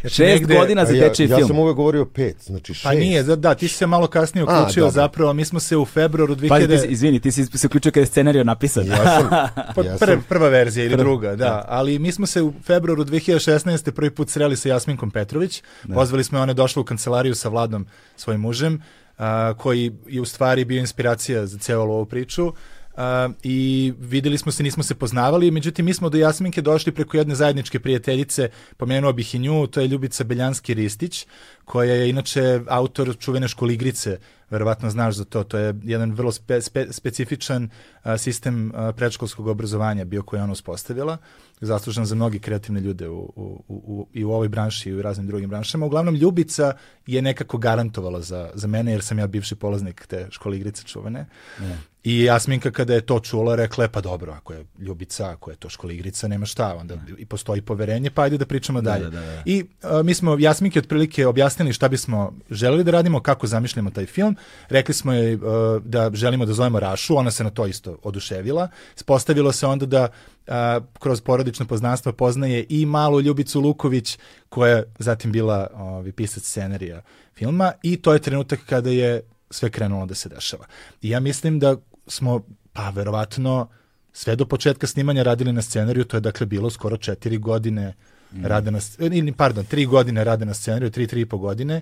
Znači, 0.00 0.14
Šest 0.14 0.40
negde- 0.40 0.58
godina 0.58 0.84
za 0.84 0.92
A 0.92 0.96
ja, 0.96 1.08
dečiji 1.08 1.28
ja 1.28 1.36
film. 1.36 1.48
sam 1.48 1.58
uvek 1.58 1.76
govorio 1.76 2.04
pet, 2.04 2.36
znači 2.40 2.74
šest. 2.74 2.84
Pa 2.84 2.92
nije, 2.94 3.22
da, 3.22 3.36
da, 3.36 3.54
ti 3.54 3.68
si 3.68 3.74
se 3.76 3.86
malo 3.86 4.06
kasnije 4.06 4.42
A, 4.42 4.44
uključio 4.44 4.80
dobro. 4.80 4.90
zapravo, 4.92 5.32
mi 5.32 5.44
smo 5.44 5.60
se 5.60 5.76
u 5.76 5.84
februaru 5.84 6.34
2000... 6.36 6.48
Pazi, 6.48 6.86
ti, 6.86 6.92
izvini, 6.92 7.20
ti 7.20 7.32
si 7.32 7.44
se 7.44 7.66
uključio 7.66 7.92
kada 7.92 8.00
je 8.00 8.06
scenario 8.06 8.44
napisan. 8.44 8.86
Ja 8.86 8.96
sam, 8.96 9.28
Pa 9.74 9.82
ja 9.82 9.96
pr, 9.98 10.06
sam, 10.06 10.24
prva 10.28 10.48
verzija 10.48 10.86
ili 10.86 10.96
druga, 10.96 11.36
da. 11.36 11.64
Ali 11.68 11.98
mi 11.98 12.12
smo 12.12 12.26
se 12.26 12.42
u 12.42 12.52
februaru 12.64 13.04
2016. 13.04 13.90
prvi 13.90 14.10
put 14.10 14.28
sreli 14.30 14.56
sa 14.56 14.68
Jasminkom 14.68 15.10
Petrović. 15.10 15.62
Pozvali 15.94 16.24
smo 16.24 16.38
je, 16.38 16.42
ona 16.42 16.50
je 16.50 16.54
došla 16.54 16.80
u 16.82 16.84
kancelariju 16.84 17.34
sa 17.34 17.48
Vladom, 17.48 17.86
svojim 18.16 18.40
mužem, 18.40 18.82
a, 19.18 19.54
koji 19.58 19.92
je 20.06 20.20
u 20.20 20.24
stvari 20.24 20.64
bio 20.64 20.80
inspiracija 20.80 21.46
za 21.46 21.58
celu 21.58 21.92
ovu 21.92 22.06
priču. 22.06 22.52
a, 22.96 23.28
i 23.42 23.92
videli 23.98 24.38
smo 24.38 24.52
se, 24.52 24.62
nismo 24.62 24.82
se 24.82 24.94
poznavali, 24.94 25.50
međutim 25.50 25.84
mi 25.84 25.94
smo 25.94 26.08
do 26.08 26.18
Jasminke 26.18 26.62
došli 26.62 26.92
preko 26.92 27.16
jedne 27.16 27.34
zajedničke 27.34 27.80
prijateljice, 27.80 28.50
pomenuo 28.76 29.12
bih 29.12 29.34
i 29.34 29.38
nju, 29.38 29.66
to 29.66 29.80
je 29.80 29.88
Ljubica 29.88 30.24
Beljanski-Ristić, 30.24 31.26
koja 31.72 31.94
je 31.94 32.10
inače 32.10 32.60
autor 32.68 33.16
čuvene 33.18 33.48
školigrice, 33.48 34.18
verovatno 34.50 34.90
znaš 34.90 35.14
za 35.14 35.24
to, 35.24 35.44
to 35.44 35.58
je 35.58 35.74
jedan 35.82 36.12
vrlo 36.12 36.32
spe, 36.32 36.60
spe, 36.60 36.86
specifičan 36.90 37.70
a, 38.02 38.18
sistem 38.18 38.72
a, 38.74 38.92
predškolskog 38.92 39.46
obrazovanja 39.46 40.04
bio 40.04 40.22
koji 40.22 40.38
je 40.40 40.44
ona 40.44 40.52
uspostavila, 40.52 41.16
zaslužan 41.60 42.04
za 42.04 42.14
mnogi 42.14 42.38
kreativne 42.38 42.80
ljude 42.80 43.08
u, 43.08 43.32
u, 43.36 43.62
u, 43.68 44.06
i 44.12 44.24
u 44.24 44.32
ovoj 44.32 44.48
branši 44.48 44.90
i 44.90 44.94
u 44.94 45.02
raznim 45.02 45.26
drugim 45.26 45.50
branšama. 45.50 45.86
Uglavnom, 45.86 46.14
Ljubica 46.14 46.72
je 47.06 47.22
nekako 47.22 47.58
garantovala 47.58 48.20
za, 48.20 48.50
za 48.54 48.66
mene, 48.68 48.92
jer 48.92 49.02
sam 49.02 49.18
ja 49.18 49.26
bivši 49.26 49.54
polaznik 49.54 50.06
te 50.06 50.26
školigrice 50.30 50.84
čuvene. 50.84 51.26
Ne. 51.60 51.78
I 52.04 52.22
Jasminka 52.22 52.70
kada 52.70 52.94
je 52.94 53.00
to 53.00 53.20
čula 53.20 53.54
rekla 53.54 53.84
je 53.84 53.88
pa 53.88 54.00
dobro, 54.00 54.32
ako 54.32 54.52
je 54.52 54.64
Ljubica, 54.78 55.30
ako 55.30 55.50
je 55.50 55.56
to 55.56 55.68
školigrica, 55.68 56.28
nema 56.28 56.46
šta, 56.46 56.74
onda 56.74 56.96
ne. 56.96 57.02
i 57.18 57.26
postoji 57.26 57.62
poverenje, 57.62 58.10
pa 58.10 58.22
ajde 58.22 58.38
da 58.38 58.46
pričamo 58.46 58.80
da, 58.80 58.90
dalje. 58.90 59.04
Da, 59.04 59.10
da, 59.10 59.26
da. 59.26 59.42
I 59.46 59.64
a, 59.82 60.02
mi 60.02 60.14
smo 60.14 60.36
Jasminki 60.38 60.78
otprilike 60.78 61.26
objasnili 61.26 61.61
šta 61.70 61.88
bismo 61.88 62.32
želeli 62.50 62.84
da 62.84 62.90
radimo, 62.90 63.20
kako 63.20 63.46
zamišljamo 63.46 63.90
taj 63.90 64.06
film. 64.06 64.36
Rekli 64.68 64.94
smo 64.94 65.12
je 65.12 65.34
a, 65.34 65.78
da 65.84 66.10
želimo 66.14 66.46
da 66.46 66.52
zovemo 66.52 66.80
Rašu, 66.80 67.16
ona 67.16 67.30
se 67.30 67.44
na 67.44 67.50
to 67.50 67.66
isto 67.66 67.98
oduševila. 68.02 68.68
Spostavilo 68.94 69.52
se 69.52 69.66
onda 69.66 69.86
da 69.86 70.08
a, 70.46 70.80
kroz 70.98 71.20
porodično 71.20 71.66
poznanstvo 71.66 72.12
poznaje 72.12 72.66
i 72.68 72.86
malu 72.86 73.20
Ljubicu 73.20 73.60
Luković, 73.60 74.18
koja 74.48 74.76
je 74.76 74.84
zatim 74.98 75.32
bila 75.32 75.66
ovi, 75.74 76.12
pisac 76.12 76.42
scenarija 76.42 77.02
filma 77.34 77.72
i 77.82 77.96
to 77.96 78.12
je 78.12 78.18
trenutak 78.18 78.60
kada 78.66 78.90
je 78.90 79.22
sve 79.50 79.70
krenulo 79.70 80.06
da 80.06 80.14
se 80.14 80.28
dešava. 80.28 80.66
I 81.02 81.10
ja 81.10 81.20
mislim 81.20 81.58
da 81.58 81.76
smo, 82.06 82.40
pa 82.72 82.90
verovatno, 82.90 83.68
sve 84.12 84.36
do 84.36 84.46
početka 84.46 84.86
snimanja 84.86 85.22
radili 85.22 85.52
na 85.52 85.62
scenariju, 85.62 86.04
to 86.04 86.16
je 86.16 86.20
dakle 86.20 86.46
bilo 86.46 86.70
skoro 86.70 86.96
četiri 86.96 87.38
godine 87.38 87.94
mm. 88.34 88.46
rade 88.46 88.70
na, 88.70 88.78
ili, 88.98 89.32
pardon, 89.32 89.64
tri 89.64 89.86
godine 89.86 90.24
rade 90.24 90.44
na 90.44 90.54
scenariju, 90.54 90.90
tri, 90.90 91.06
tri 91.06 91.20
i 91.20 91.26
po 91.26 91.38
godine, 91.38 91.80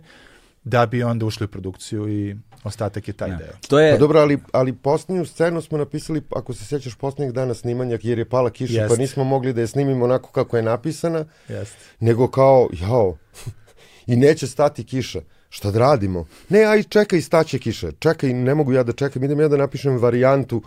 da 0.64 0.86
bi 0.86 1.02
onda 1.02 1.26
ušli 1.26 1.44
u 1.44 1.48
produkciju 1.48 2.08
i 2.08 2.36
ostatak 2.64 3.08
je 3.08 3.14
taj 3.14 3.30
ja. 3.30 3.36
deo. 3.36 3.52
To 3.68 3.80
je... 3.80 3.92
Pa 3.92 3.98
dobro, 3.98 4.20
ali, 4.20 4.38
ali 4.52 4.72
posljednju 4.72 5.26
scenu 5.26 5.62
smo 5.62 5.78
napisali, 5.78 6.22
ako 6.36 6.54
se 6.54 6.64
sjećaš 6.64 6.94
posljednjeg 6.94 7.32
dana 7.32 7.54
snimanja, 7.54 7.98
jer 8.02 8.18
je 8.18 8.24
pala 8.24 8.50
kiša, 8.50 8.80
Jest. 8.80 8.94
pa 8.94 9.02
nismo 9.02 9.24
mogli 9.24 9.52
da 9.52 9.60
je 9.60 9.66
snimimo 9.66 10.04
onako 10.04 10.30
kako 10.32 10.56
je 10.56 10.62
napisana, 10.62 11.24
Jest. 11.48 11.76
nego 12.00 12.28
kao, 12.28 12.68
jao, 12.72 13.16
i 14.06 14.16
neće 14.16 14.46
stati 14.46 14.84
kiša. 14.84 15.20
Šta 15.52 15.70
da 15.70 15.78
radimo? 15.78 16.26
Ne, 16.48 16.64
aj 16.64 16.82
čekaj, 16.82 17.20
staće 17.20 17.58
kiša. 17.58 17.92
Čekaj, 17.98 18.32
ne 18.32 18.54
mogu 18.54 18.72
ja 18.72 18.82
da 18.82 18.92
čekam, 18.92 19.24
idem 19.24 19.40
ja 19.40 19.48
da 19.48 19.56
napišem 19.56 19.98
varijantu. 19.98 20.62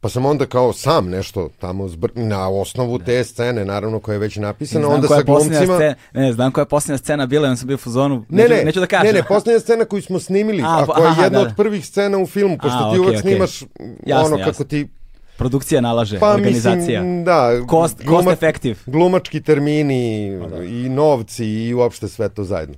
Pa 0.00 0.08
sam 0.08 0.26
onda 0.26 0.46
kao 0.46 0.72
sam 0.72 1.08
nešto 1.08 1.48
tamo 1.58 1.88
zbr... 1.88 2.08
na 2.14 2.48
osnovu 2.48 2.98
te 2.98 3.24
scene, 3.24 3.64
naravno 3.64 4.00
koja 4.00 4.12
je 4.12 4.18
već 4.18 4.36
napisana, 4.36 4.88
onda 4.88 5.08
sa 5.08 5.22
glumcima... 5.22 5.76
Scena, 5.76 5.94
ne, 6.12 6.32
znam 6.32 6.52
koja 6.52 6.62
je 6.62 6.68
posljednja 6.68 6.98
scena 6.98 7.26
bila, 7.26 7.48
on 7.48 7.56
sam 7.56 7.66
bio 7.66 7.74
u 7.74 7.78
fazonu, 7.78 8.24
ne, 8.28 8.42
neću, 8.42 8.54
ne, 8.54 8.64
neću 8.64 8.80
da 8.80 8.86
kažem. 8.86 9.06
Ne, 9.06 9.12
ne, 9.12 9.22
posljednja 9.28 9.60
scena 9.60 9.84
koju 9.84 10.02
smo 10.02 10.18
snimili, 10.18 10.62
a, 10.62 10.66
a 10.66 10.86
koja 10.86 11.08
je 11.08 11.14
jedna 11.22 11.38
da, 11.38 11.44
da. 11.44 11.50
od 11.50 11.56
prvih 11.56 11.86
scena 11.86 12.18
u 12.18 12.26
filmu, 12.26 12.58
pošto 12.62 12.78
a, 12.78 12.92
ti 12.92 12.98
okay, 12.98 13.00
uvek 13.00 13.16
okay. 13.16 13.20
snimaš 13.20 13.62
jasne, 14.06 14.26
ono 14.26 14.36
jasne. 14.38 14.52
kako 14.52 14.64
ti 14.64 14.88
Produkcija 15.36 15.80
nalaže, 15.80 16.18
pa, 16.18 16.34
organizacija. 16.34 17.02
Mislim, 17.02 17.24
da. 17.24 17.50
Cost, 17.70 18.04
gluma, 18.04 18.22
cost 18.22 18.32
effective. 18.32 18.76
Glumački 18.86 19.40
termini 19.40 20.38
pa, 20.42 20.48
da. 20.48 20.64
i 20.64 20.88
novci 20.88 21.46
i 21.46 21.74
uopšte 21.74 22.08
sve 22.08 22.28
to 22.28 22.44
zajedno. 22.44 22.74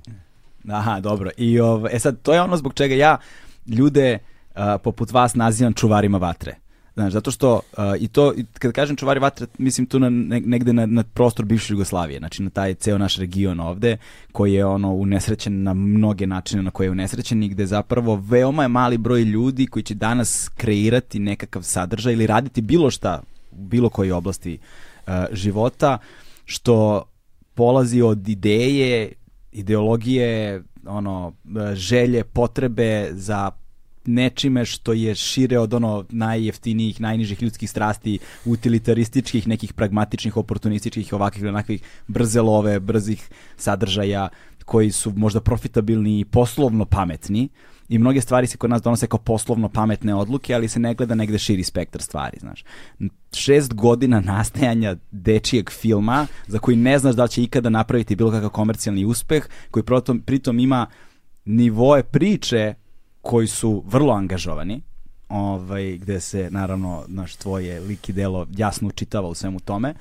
Aha, 0.69 0.99
dobro. 0.99 1.29
I 1.37 1.59
ov, 1.59 1.87
e 1.87 1.99
sad, 1.99 2.21
to 2.21 2.33
je 2.33 2.41
ono 2.41 2.57
zbog 2.57 2.73
čega 2.73 2.95
ja 2.95 3.17
ljude 3.67 4.17
uh, 4.55 4.61
poput 4.83 5.11
vas 5.11 5.35
nazivam 5.35 5.73
čuvarima 5.73 6.17
vatre. 6.17 6.55
Znaš, 6.97 7.13
zato 7.13 7.31
što, 7.31 7.53
uh, 7.53 7.83
i 7.99 8.07
to, 8.07 8.33
kad 8.59 8.71
kažem 8.71 8.95
čuvari 8.95 9.19
vatre, 9.19 9.47
mislim 9.57 9.87
tu 9.87 9.99
na, 9.99 10.09
negde 10.45 10.73
na, 10.73 10.85
na 10.85 11.03
prostor 11.03 11.45
bivše 11.45 11.73
Jugoslavije, 11.73 12.19
znači 12.19 12.43
na 12.43 12.49
taj 12.49 12.73
ceo 12.73 12.97
naš 12.97 13.17
region 13.17 13.59
ovde, 13.59 13.97
koji 14.31 14.53
je 14.53 14.65
ono 14.65 14.93
unesrećen 14.93 15.63
na 15.63 15.73
mnoge 15.73 16.27
načine 16.27 16.63
na 16.63 16.71
koje 16.71 16.87
je 16.87 16.91
unesrećen 16.91 17.43
i 17.43 17.49
gde 17.49 17.65
zapravo 17.65 18.15
veoma 18.15 18.63
je 18.63 18.67
mali 18.67 18.97
broj 18.97 19.21
ljudi 19.21 19.65
koji 19.67 19.83
će 19.83 19.93
danas 19.93 20.49
kreirati 20.49 21.19
nekakav 21.19 21.61
sadržaj 21.61 22.13
ili 22.13 22.27
raditi 22.27 22.61
bilo 22.61 22.91
šta 22.91 23.21
u 23.51 23.63
bilo 23.63 23.89
kojoj 23.89 24.11
oblasti 24.11 24.57
uh, 25.07 25.13
života, 25.31 25.97
što 26.45 27.03
polazi 27.53 28.01
od 28.01 28.29
ideje 28.29 29.11
ideologije, 29.51 30.63
ono, 30.85 31.33
želje, 31.73 32.23
potrebe 32.23 33.09
za 33.11 33.51
nečime 34.07 34.65
što 34.65 34.93
je 34.93 35.15
šire 35.15 35.59
od 35.59 35.73
ono 35.73 36.05
najjeftinijih, 36.09 37.01
najnižih 37.01 37.41
ljudskih 37.43 37.69
strasti, 37.69 38.19
utilitarističkih, 38.45 39.47
nekih 39.47 39.73
pragmatičnih, 39.73 40.37
oportunističkih, 40.37 41.13
ovakvih 41.13 41.41
ili 41.41 41.49
onakvih 41.49 41.81
brze 42.07 42.41
love, 42.41 42.79
brzih 42.79 43.29
sadržaja 43.57 44.29
koji 44.65 44.91
su 44.91 45.13
možda 45.15 45.41
profitabilni 45.41 46.19
i 46.19 46.25
poslovno 46.25 46.85
pametni, 46.85 47.49
i 47.89 47.97
mnoge 47.97 48.21
stvari 48.21 48.47
se 48.47 48.57
kod 48.57 48.69
nas 48.69 48.81
donose 48.81 49.07
kao 49.07 49.19
poslovno 49.19 49.69
pametne 49.69 50.15
odluke, 50.15 50.53
ali 50.53 50.67
se 50.67 50.79
ne 50.79 50.93
gleda 50.93 51.15
negde 51.15 51.37
širi 51.37 51.63
spektar 51.63 52.01
stvari, 52.01 52.37
znaš. 52.39 52.63
Šest 53.33 53.73
godina 53.73 54.21
nastajanja 54.21 54.95
dečijeg 55.11 55.71
filma, 55.71 56.27
za 56.47 56.59
koji 56.59 56.77
ne 56.77 56.99
znaš 56.99 57.15
da 57.15 57.27
će 57.27 57.43
ikada 57.43 57.69
napraviti 57.69 58.15
bilo 58.15 58.31
kakav 58.31 58.49
komercijalni 58.49 59.05
uspeh, 59.05 59.47
koji 59.71 59.83
pritom, 59.83 60.21
pritom 60.21 60.59
ima 60.59 60.87
nivoe 61.45 62.03
priče 62.03 62.73
koji 63.27 63.47
su 63.47 63.83
vrlo 63.85 64.13
angažovani, 64.13 64.81
ovaj, 65.29 65.97
gde 65.97 66.19
se 66.19 66.47
naravno 66.51 67.03
naš 67.07 67.35
tvoje 67.35 67.79
lik 67.79 68.09
i 68.09 68.13
delo 68.13 68.47
jasno 68.57 68.87
učitava 68.87 69.27
u 69.27 69.33
svemu 69.33 69.59
tome, 69.59 69.93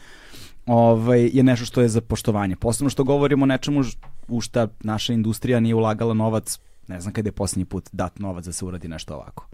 ovaj, 0.67 1.31
je 1.33 1.43
nešto 1.43 1.67
što 1.67 1.81
je 1.81 1.89
za 1.89 2.01
poštovanje. 2.01 2.57
Posebno 2.57 2.91
što 2.91 3.05
govorimo 3.05 3.43
o 3.43 3.47
nečemu 3.47 3.83
u 4.29 4.41
šta 4.41 4.69
naša 4.81 5.13
industrija 5.13 5.61
nije 5.61 5.75
ulagala 5.75 6.15
novac 6.15 6.59
Ne 6.89 7.01
znam 7.01 7.13
kada 7.15 7.29
je 7.29 7.33
posljednji 7.33 7.65
put 7.65 7.89
dat 7.93 8.19
novac 8.19 8.45
da 8.45 8.53
se 8.53 8.65
uradi 8.65 8.89
nešto 8.89 9.15
ovako. 9.15 9.47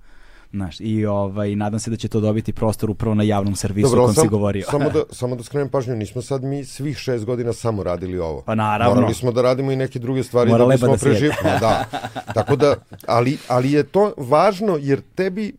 Znaš, 0.52 0.76
i 0.80 1.06
ovaj, 1.06 1.56
nadam 1.56 1.80
se 1.80 1.90
da 1.90 1.96
će 1.96 2.08
to 2.08 2.20
dobiti 2.20 2.52
prostor 2.52 2.90
upravo 2.90 3.14
na 3.14 3.22
javnom 3.22 3.56
servisu 3.56 3.88
Dobro, 3.88 4.02
o 4.02 4.06
kom 4.06 4.14
sam, 4.14 4.22
si 4.22 4.28
govorio. 4.28 4.66
samo, 4.70 4.90
da, 4.90 5.02
samo 5.20 5.36
da 5.36 5.42
skrenem 5.42 5.68
pažnju, 5.68 5.96
nismo 5.96 6.22
sad 6.22 6.44
mi 6.44 6.64
svih 6.64 6.96
šest 6.98 7.24
godina 7.24 7.52
samo 7.52 7.82
radili 7.82 8.18
ovo. 8.18 8.42
Pa 8.46 8.54
naravno. 8.54 8.94
Morali 8.94 9.14
smo 9.14 9.32
da 9.32 9.42
radimo 9.42 9.72
i 9.72 9.76
neke 9.76 9.98
druge 9.98 10.22
stvari 10.22 10.50
Mora 10.50 10.64
da 10.64 10.70
bismo 10.70 10.88
da 10.88 10.96
preživili. 10.96 11.34
da. 11.60 11.84
Tako 12.34 12.56
da, 12.56 12.74
ali, 13.06 13.38
ali 13.48 13.72
je 13.72 13.82
to 13.82 14.12
važno 14.16 14.78
jer 14.80 15.00
tebi, 15.14 15.52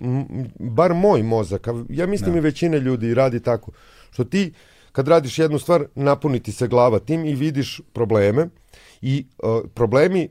bar 0.60 0.94
moj 0.94 1.24
mozak, 1.24 1.68
ja 1.90 2.08
mislim 2.08 2.32
da. 2.32 2.38
i 2.38 2.42
većina 2.42 2.78
ljudi 2.78 3.14
radi 3.14 3.40
tako, 3.40 3.72
što 4.12 4.24
ti 4.24 4.54
kad 4.92 5.08
radiš 5.08 5.40
jednu 5.40 5.60
stvar, 5.60 5.86
napuniti 5.96 6.52
se 6.52 6.68
glava 6.68 7.00
tim 7.00 7.26
i 7.26 7.36
vidiš 7.36 7.82
probleme 7.94 8.50
i 9.02 9.26
uh, 9.44 9.70
problemi 9.74 10.30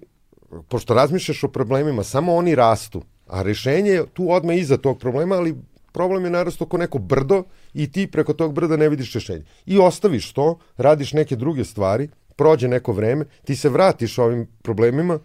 pošto 0.68 0.94
razmišljaš 0.94 1.44
o 1.44 1.48
problemima, 1.48 2.02
samo 2.02 2.34
oni 2.34 2.54
rastu, 2.54 3.02
a 3.32 3.42
rešenje 3.42 3.90
je 3.90 4.06
tu 4.12 4.30
odme 4.30 4.58
iza 4.58 4.76
tog 4.76 4.98
problema, 4.98 5.34
ali 5.34 5.54
problem 5.92 6.24
je 6.24 6.30
naravno 6.30 6.52
oko 6.60 6.78
neko 6.78 6.98
brdo 6.98 7.44
i 7.74 7.92
ti 7.92 8.06
preko 8.06 8.32
tog 8.32 8.54
brda 8.54 8.76
ne 8.76 8.88
vidiš 8.88 9.14
rešenje. 9.14 9.44
I 9.66 9.78
ostaviš 9.78 10.32
to, 10.32 10.58
radiš 10.76 11.12
neke 11.12 11.36
druge 11.36 11.64
stvari, 11.64 12.08
prođe 12.36 12.68
neko 12.68 12.92
vreme, 12.92 13.24
ti 13.44 13.56
se 13.56 13.68
vratiš 13.68 14.18
ovim 14.18 14.46
problemima, 14.62 15.18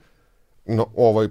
no, 0.65 0.87
ovaj 0.95 1.27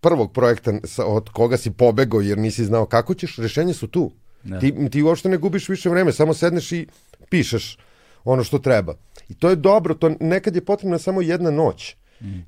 prvog 0.00 0.32
projekta 0.32 0.72
sa, 0.84 1.06
od 1.06 1.30
koga 1.30 1.56
si 1.56 1.70
pobegao 1.70 2.20
jer 2.20 2.38
nisi 2.38 2.64
znao 2.64 2.86
kako 2.86 3.14
ćeš, 3.14 3.36
rešenje 3.36 3.74
su 3.74 3.86
tu. 3.86 4.10
Da. 4.42 4.58
Ti, 4.58 4.74
ti 4.90 5.02
uopšte 5.02 5.28
ne 5.28 5.36
gubiš 5.36 5.68
više 5.68 5.90
vreme, 5.90 6.12
samo 6.12 6.34
sedneš 6.34 6.72
i 6.72 6.86
pišeš 7.30 7.78
ono 8.24 8.44
što 8.44 8.58
treba. 8.58 8.94
I 9.28 9.34
to 9.34 9.50
je 9.50 9.56
dobro, 9.56 9.94
to 9.94 10.14
nekad 10.20 10.54
je 10.54 10.64
potrebna 10.64 10.98
samo 10.98 11.22
jedna 11.22 11.50
noć. 11.50 11.96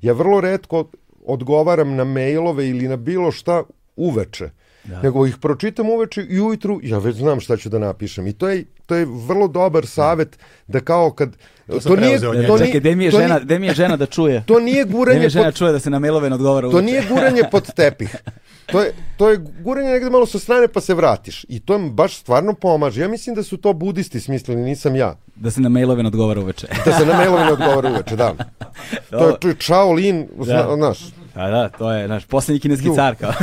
Ja 0.01 0.13
vrlo 0.13 0.41
redko 0.41 0.89
odgovaram 1.25 1.95
na 1.95 2.03
mailove 2.03 2.67
ili 2.67 2.87
na 2.87 2.95
bilo 2.95 3.31
šta 3.31 3.63
uveče. 3.95 4.49
Da. 4.83 5.01
Nego 5.01 5.25
ih 5.27 5.37
pročitam 5.37 5.89
uveče 5.89 6.25
i 6.29 6.41
ujutru 6.41 6.79
ja 6.83 6.97
već 6.97 7.15
znam 7.15 7.39
šta 7.39 7.57
ću 7.57 7.69
da 7.69 7.79
napišem. 7.79 8.27
I 8.27 8.33
to 8.33 8.49
je, 8.49 8.65
to 8.85 8.95
je 8.95 9.05
vrlo 9.27 9.47
dobar 9.47 9.85
savet 9.85 10.37
da 10.67 10.79
kao 10.79 11.11
kad... 11.11 11.35
To, 11.67 11.79
to 11.79 11.95
nije, 11.95 12.19
to 12.19 12.33
nije, 12.33 12.47
Čekaj, 12.57 12.79
gde 12.79 12.95
mi, 12.95 13.05
je 13.05 13.11
žena, 13.11 13.39
gde 13.39 13.59
mi 13.59 13.67
je 13.67 13.73
žena 13.73 13.97
da 13.97 14.05
čuje? 14.05 14.43
To 14.47 14.59
nije 14.59 14.85
guranje... 14.85 15.15
Gde 15.15 15.19
mi 15.19 15.25
je 15.25 15.29
žena 15.29 15.45
pod, 15.45 15.55
čuje 15.55 15.71
da 15.71 15.79
se 15.79 15.89
na 15.89 15.99
mailove 15.99 16.29
ne 16.29 16.35
odgovara 16.35 16.67
uveče? 16.67 16.77
To 16.77 16.85
nije 16.85 17.03
guranje 17.09 17.41
pod 17.51 17.73
tepih. 17.73 18.15
To 18.65 18.81
je, 18.81 18.93
to 19.17 19.29
je 19.29 19.37
guranje 19.37 19.89
negde 19.89 20.09
malo 20.09 20.25
sa 20.25 20.39
strane 20.39 20.67
pa 20.67 20.81
se 20.81 20.93
vratiš. 20.93 21.45
I 21.49 21.59
to 21.59 21.79
baš 21.79 22.17
stvarno 22.17 22.53
pomaže. 22.53 23.01
Ja 23.01 23.07
mislim 23.07 23.35
da 23.35 23.43
su 23.43 23.57
to 23.57 23.73
budisti 23.73 24.19
smislili, 24.19 24.61
nisam 24.61 24.95
ja. 24.95 25.15
Da 25.35 25.51
se 25.51 25.61
na 25.61 25.69
mailove 25.69 26.03
ne 26.03 26.07
odgovara 26.07 26.41
uveče. 26.41 26.67
da 26.85 26.99
se 26.99 27.05
na 27.05 27.13
mailove 27.13 27.45
ne 27.45 27.51
odgovara 27.51 27.89
uveče, 27.89 28.15
da. 28.15 28.33
To 29.09 29.27
je, 29.27 29.39
to 29.39 29.47
je 29.47 29.55
Shaolin, 29.59 30.27
da. 30.45 30.75
znaš. 30.75 30.99
A 31.33 31.49
da, 31.49 31.69
to 31.69 31.91
je 31.91 32.07
naš 32.07 32.25
poslednji 32.25 32.59
kineski 32.59 32.87
no. 32.87 32.95
car 32.95 33.15
kao. 33.15 33.33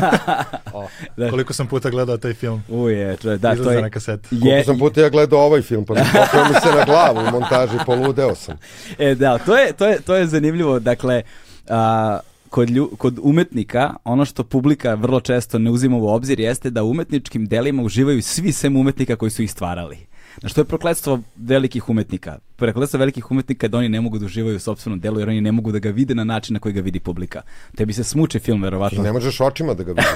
o, 0.80 0.88
da. 1.16 1.30
Koliko 1.30 1.52
sam 1.52 1.66
puta 1.66 1.90
gledao 1.90 2.16
taj 2.16 2.34
film? 2.34 2.62
Uje, 2.68 3.16
to 3.16 3.30
je, 3.30 3.38
da, 3.38 3.56
to 3.56 3.70
je. 3.70 3.82
Na 3.82 3.90
kaset. 3.90 4.26
Je, 4.30 4.40
Koliko 4.40 4.64
sam 4.64 4.78
puta 4.78 5.00
ja 5.00 5.08
gledao 5.08 5.40
ovaj 5.40 5.62
film, 5.62 5.84
pa 5.84 5.94
popio 5.94 6.44
mi 6.48 6.60
se 6.60 6.78
na 6.78 6.84
glavu 6.84 7.28
u 7.28 7.30
montaži, 7.30 7.78
poludeo 7.86 8.34
sam. 8.34 8.58
E, 8.98 9.14
da, 9.14 9.38
to 9.38 9.56
je, 9.56 9.72
to 9.72 9.86
je, 9.86 10.00
to 10.00 10.14
je 10.14 10.26
zanimljivo, 10.26 10.78
dakle, 10.78 11.22
a, 11.68 12.18
kod, 12.50 12.70
lju, 12.70 12.90
kod 12.98 13.18
umetnika, 13.22 13.94
ono 14.04 14.24
što 14.24 14.44
publika 14.44 14.94
vrlo 14.94 15.20
često 15.20 15.58
ne 15.58 15.70
uzima 15.70 15.96
u 15.96 16.08
obzir 16.08 16.40
jeste 16.40 16.70
da 16.70 16.84
umetničkim 16.84 17.46
delima 17.46 17.82
uživaju 17.82 18.22
svi 18.22 18.52
sem 18.52 18.76
umetnika 18.76 19.16
koji 19.16 19.30
su 19.30 19.42
ih 19.42 19.50
stvarali. 19.50 20.09
Znaš, 20.40 20.52
to 20.52 20.60
je 20.60 20.64
prokletstvo 20.64 21.20
velikih 21.36 21.88
umetnika. 21.88 22.38
Prokletstvo 22.56 22.98
velikih 22.98 23.30
umetnika 23.30 23.64
je 23.66 23.68
da 23.68 23.78
oni 23.78 23.88
ne 23.88 24.00
mogu 24.00 24.18
da 24.18 24.26
uživaju 24.26 24.56
u 24.56 24.60
sobstvenom 24.60 25.00
delu, 25.00 25.18
jer 25.20 25.28
oni 25.28 25.40
ne 25.40 25.52
mogu 25.52 25.72
da 25.72 25.78
ga 25.78 25.90
vide 25.90 26.14
na 26.14 26.24
način 26.24 26.54
na 26.54 26.60
koji 26.60 26.72
ga 26.72 26.80
vidi 26.80 27.00
publika. 27.00 27.42
Tebi 27.76 27.92
se 27.92 28.04
smuče 28.04 28.38
film, 28.38 28.58
Ti 28.58 28.62
verovatno. 28.64 29.02
ne 29.02 29.12
možeš 29.12 29.40
očima 29.40 29.74
da 29.74 29.82
ga 29.82 29.92
vidiš. 29.92 30.06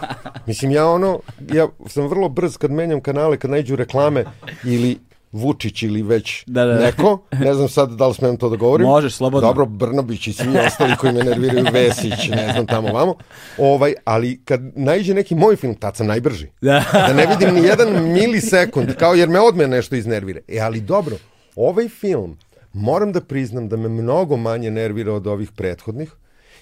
Mislim, 0.46 0.70
ja 0.70 0.88
ono, 0.88 1.20
ja 1.52 1.68
sam 1.86 2.06
vrlo 2.06 2.28
brz 2.28 2.56
kad 2.56 2.70
menjam 2.70 3.00
kanale, 3.00 3.36
kad 3.36 3.50
najđu 3.50 3.76
reklame 3.76 4.24
ili 4.64 4.98
Vučić 5.32 5.82
ili 5.82 6.02
već 6.02 6.44
Da, 6.46 6.64
da, 6.64 6.74
da. 6.74 6.80
neko, 6.80 7.22
ne 7.32 7.54
znam 7.54 7.68
sad 7.68 7.90
da 7.90 8.06
li 8.06 8.14
smem 8.14 8.36
to 8.36 8.48
da 8.48 8.56
govorim. 8.56 8.86
Možeš, 8.86 9.14
slobodno. 9.14 9.48
Dobro, 9.48 9.66
Brnabić 9.66 10.26
i 10.26 10.32
svi 10.32 10.58
ostali 10.66 10.96
koji 10.96 11.12
me 11.12 11.24
nerviraju, 11.24 11.66
Vesić, 11.72 12.28
ne 12.28 12.52
znam 12.52 12.66
tamo 12.66 12.88
vamo. 12.92 13.14
Ovaj, 13.58 13.94
ali 14.04 14.40
kad 14.44 14.60
najđe 14.74 15.14
neki 15.14 15.34
moj 15.34 15.56
film, 15.56 15.74
tad 15.74 15.96
sam 15.96 16.06
najbrži. 16.06 16.46
Da. 16.60 16.84
da 16.92 17.12
ne 17.12 17.26
vidim 17.26 17.54
ni 17.54 17.68
jedan 17.68 18.12
milisekund, 18.12 18.94
kao 18.94 19.14
jer 19.14 19.28
me 19.28 19.40
odme 19.40 19.66
nešto 19.68 19.96
iznervira. 19.96 20.40
E, 20.48 20.58
ali 20.58 20.80
dobro, 20.80 21.16
ovaj 21.56 21.88
film, 21.88 22.38
moram 22.72 23.12
da 23.12 23.20
priznam 23.20 23.68
da 23.68 23.76
me 23.76 23.88
mnogo 23.88 24.36
manje 24.36 24.70
nervira 24.70 25.12
od 25.12 25.26
ovih 25.26 25.52
prethodnih, 25.52 26.12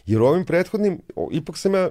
jer 0.06 0.22
u 0.22 0.26
ovim 0.26 0.44
prethodnim, 0.44 1.00
ipak 1.32 1.56
sam 1.56 1.74
ja 1.74 1.90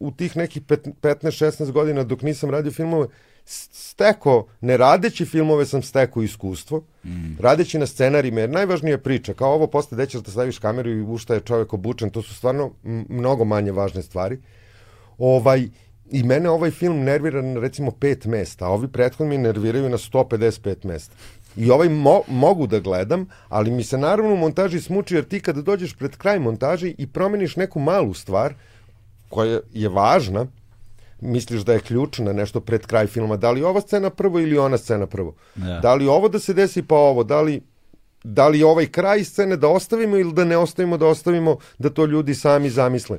u 0.00 0.10
tih 0.10 0.36
nekih 0.36 0.62
pet- 0.62 0.88
15-16 1.02 1.70
godina 1.72 2.02
dok 2.02 2.22
nisam 2.22 2.50
radio 2.50 2.72
filmove, 2.72 3.06
steko, 3.44 4.46
ne 4.60 4.76
radeći 4.76 5.24
filmove 5.24 5.66
sam 5.66 5.82
steko 5.82 6.22
iskustvo, 6.22 6.82
mm. 7.04 7.36
radeći 7.40 7.78
na 7.78 7.86
scenarijima, 7.86 8.40
jer 8.40 8.50
najvažnija 8.50 8.92
je 8.92 9.02
priča, 9.02 9.34
kao 9.34 9.54
ovo 9.54 9.66
posle 9.66 9.96
gde 9.96 10.06
ćeš 10.06 10.20
da 10.20 10.30
staviš 10.30 10.58
kameru 10.58 10.90
i 10.90 11.02
u 11.02 11.18
šta 11.18 11.34
je 11.34 11.40
čovek 11.40 11.72
obučen, 11.72 12.10
to 12.10 12.22
su 12.22 12.34
stvarno 12.34 12.70
mnogo 13.08 13.44
manje 13.44 13.72
važne 13.72 14.02
stvari. 14.02 14.38
Ovaj, 15.18 15.68
I 16.10 16.22
mene 16.22 16.50
ovaj 16.50 16.70
film 16.70 16.98
nervira 17.04 17.42
na 17.42 17.60
recimo 17.60 17.90
pet 17.90 18.24
mesta, 18.24 18.66
a 18.66 18.68
ovi 18.68 18.88
prethodni 18.88 19.38
nerviraju 19.38 19.88
na 19.88 19.98
155 19.98 20.84
mesta. 20.84 21.14
I 21.56 21.70
ovaj 21.70 21.88
mo 21.88 22.20
mogu 22.28 22.66
da 22.66 22.80
gledam, 22.80 23.26
ali 23.48 23.70
mi 23.70 23.84
se 23.84 23.98
naravno 23.98 24.34
u 24.34 24.36
montaži 24.36 24.80
smuči, 24.80 25.14
jer 25.14 25.24
ti 25.24 25.40
kada 25.40 25.62
dođeš 25.62 25.94
pred 25.94 26.16
kraj 26.16 26.38
montaži 26.38 26.94
i 26.98 27.06
promeniš 27.06 27.56
neku 27.56 27.80
malu 27.80 28.14
stvar, 28.14 28.54
koja 29.28 29.60
je 29.72 29.88
važna, 29.88 30.46
misliš 31.24 31.62
da 31.62 31.72
je 31.72 31.80
ključna 31.80 32.32
nešto 32.32 32.60
pred 32.60 32.86
kraj 32.86 33.06
filma, 33.06 33.36
da 33.36 33.50
li 33.50 33.62
ova 33.62 33.80
scena 33.80 34.10
prvo 34.10 34.40
ili 34.40 34.58
ona 34.58 34.78
scena 34.78 35.06
prvo. 35.06 35.34
Da. 35.54 35.80
Da 35.82 35.94
li 35.94 36.06
ovo 36.06 36.28
da 36.28 36.38
se 36.38 36.54
desi 36.54 36.82
pa 36.82 36.94
ovo, 36.94 37.24
da 37.24 37.40
li 37.40 37.62
da 38.24 38.48
li 38.48 38.62
ovaj 38.62 38.86
kraj 38.86 39.24
scene 39.24 39.56
da 39.56 39.68
ostavimo 39.68 40.16
ili 40.16 40.32
da 40.32 40.44
ne 40.44 40.56
ostavimo, 40.56 40.96
da 40.96 41.06
ostavimo 41.06 41.56
da 41.78 41.90
to 41.90 42.06
ljudi 42.06 42.34
sami 42.34 42.70
zamisle. 42.70 43.18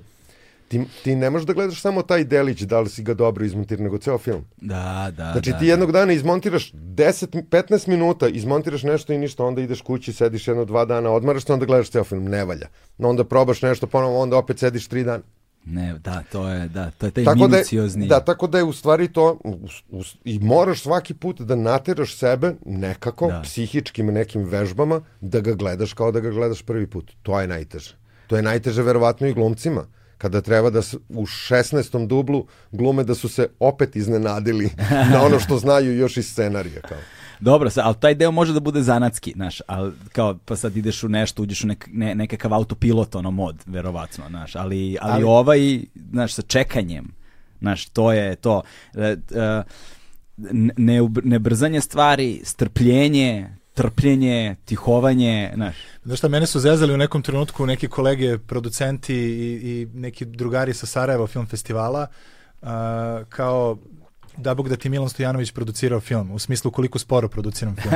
Ti, 0.68 0.82
ti 1.04 1.16
ne 1.16 1.30
možeš 1.30 1.48
da 1.48 1.54
gledaš 1.54 1.82
samo 1.82 2.02
taj 2.02 2.24
delić, 2.24 2.62
da 2.62 2.80
li 2.80 2.90
si 2.90 3.04
ga 3.04 3.14
dobro 3.14 3.46
izmontirao, 3.46 3.84
nego 3.84 3.98
ceo 3.98 4.18
film. 4.18 4.46
Da, 4.62 5.12
da, 5.18 5.32
Znači 5.32 5.52
da, 5.52 5.60
ti 5.60 5.66
jednog 5.66 5.92
dana 5.92 6.14
izmontiraš 6.14 6.72
10, 6.72 7.44
15 7.50 7.88
minuta, 7.88 8.28
izmontiraš 8.28 8.84
nešto 8.84 9.14
i 9.14 9.18
ništa, 9.18 9.44
onda 9.44 9.62
ideš 9.62 9.82
kući, 9.82 10.14
sediš 10.14 10.48
jedno, 10.48 10.66
dva 10.66 10.86
dana, 10.86 11.12
odmaraš 11.12 11.46
se, 11.46 11.54
onda 11.54 11.66
gledaš 11.66 11.90
ceo 11.90 12.04
film, 12.04 12.26
ne 12.26 12.46
valja. 12.46 12.68
Onda 12.98 13.24
probaš 13.24 13.62
nešto 13.62 13.88
ponovo, 13.88 14.20
onda 14.20 14.38
opet 14.38 14.60
sediš 14.60 14.88
tri 14.88 15.04
dana. 15.04 15.24
Ne, 15.66 15.94
da, 16.04 16.24
to 16.32 16.48
je, 16.50 16.68
da, 16.68 16.92
to 16.92 17.06
je 17.06 17.12
taj 17.12 17.24
Tako 17.24 17.38
da, 17.38 17.44
je, 17.44 17.50
minuciozni. 17.50 18.08
da, 18.08 18.20
tako 18.20 18.48
da 18.48 18.58
je 18.58 18.64
u 18.64 18.74
stvari 18.74 19.08
to 19.08 19.40
u, 19.44 19.60
u, 19.92 20.02
i 20.24 20.40
moraš 20.40 20.82
svaki 20.82 21.14
put 21.14 21.42
da 21.42 21.56
nateraš 21.56 22.16
sebe 22.18 22.54
nekako, 22.66 23.28
Da. 23.28 23.42
psihičkim 23.42 24.06
nekim 24.08 24.44
vežbama, 24.44 25.02
da 25.22 25.40
ga 25.40 25.54
gledaš 25.54 25.94
kao 25.94 26.12
da 26.12 26.20
ga 26.20 26.30
gledaš 26.30 26.62
prvi 26.62 26.88
put. 26.88 27.12
To 27.24 27.40
je 27.42 27.48
najteže. 27.48 27.96
To 28.28 28.36
je 28.36 28.42
najteže 28.42 28.82
verovatno 28.84 29.28
i 29.28 29.34
glumcima. 29.34 29.86
Kada 30.18 30.42
treba 30.42 30.70
da 30.70 30.80
u 31.10 31.26
16. 31.26 32.08
dublu 32.08 32.46
glume 32.72 33.04
da 33.04 33.16
su 33.16 33.30
se 33.30 33.48
opet 33.60 33.96
iznenadili 33.96 34.70
na 35.12 35.24
ono 35.24 35.40
što 35.40 35.58
znaju 35.58 35.98
još 35.98 36.18
iz 36.18 36.32
scenarija. 36.32 36.82
Kao. 36.82 36.98
Dobro, 37.40 37.70
sa, 37.70 37.82
ali 37.86 37.96
taj 38.00 38.16
deo 38.16 38.32
može 38.32 38.54
da 38.54 38.60
bude 38.60 38.82
zanatski, 38.82 39.34
znaš, 39.36 39.62
ali 39.68 39.92
kao, 40.12 40.38
pa 40.46 40.56
sad 40.56 40.78
ideš 40.78 41.04
u 41.04 41.10
nešto, 41.10 41.44
uđeš 41.44 41.64
u 41.64 41.68
nek, 41.68 41.90
ne, 41.92 42.16
nekakav 42.16 42.54
autopilot, 42.54 43.16
ono, 43.16 43.32
mod, 43.32 43.56
verovatno, 43.66 44.24
znaš, 44.30 44.56
ali, 44.56 44.98
ali, 45.02 45.14
Ali- 45.14 45.24
ovaj, 45.24 45.80
znaš, 46.12 46.34
sa 46.34 46.42
čekanjem, 46.42 47.08
znaš, 47.60 47.86
to 47.86 48.12
je 48.12 48.36
to, 48.36 48.62
e, 48.94 49.18
e, 49.36 49.64
ne, 50.78 51.00
ne 51.24 51.40
brzanje 51.40 51.82
stvari, 51.82 52.42
strpljenje, 52.44 53.50
trpljenje, 53.74 54.56
tihovanje, 54.66 55.52
znaš, 55.56 55.76
Znaš 56.06 56.20
šta, 56.20 56.28
mene 56.28 56.48
su 56.48 56.60
zezali 56.60 56.94
u 56.94 56.98
nekom 56.98 57.22
trenutku 57.22 57.66
neki 57.66 57.88
kolege, 57.88 58.38
producenti 58.38 59.16
i, 59.16 59.60
i 59.64 59.88
neki 59.94 60.26
drugari 60.26 60.74
sa 60.74 60.86
Sarajeva 60.86 61.28
film 61.28 61.46
festivala, 61.46 62.08
uh, 62.62 62.68
kao 63.30 63.78
da 64.38 64.54
bog 64.54 64.70
da 64.70 64.76
ti 64.76 64.90
Milan 64.90 65.10
Stojanović 65.10 65.52
producirao 65.52 66.00
film, 66.00 66.32
u 66.32 66.40
smislu 66.40 66.72
koliko 66.72 67.00
sporo 67.00 67.28
produciram 67.28 67.76
film. 67.76 67.96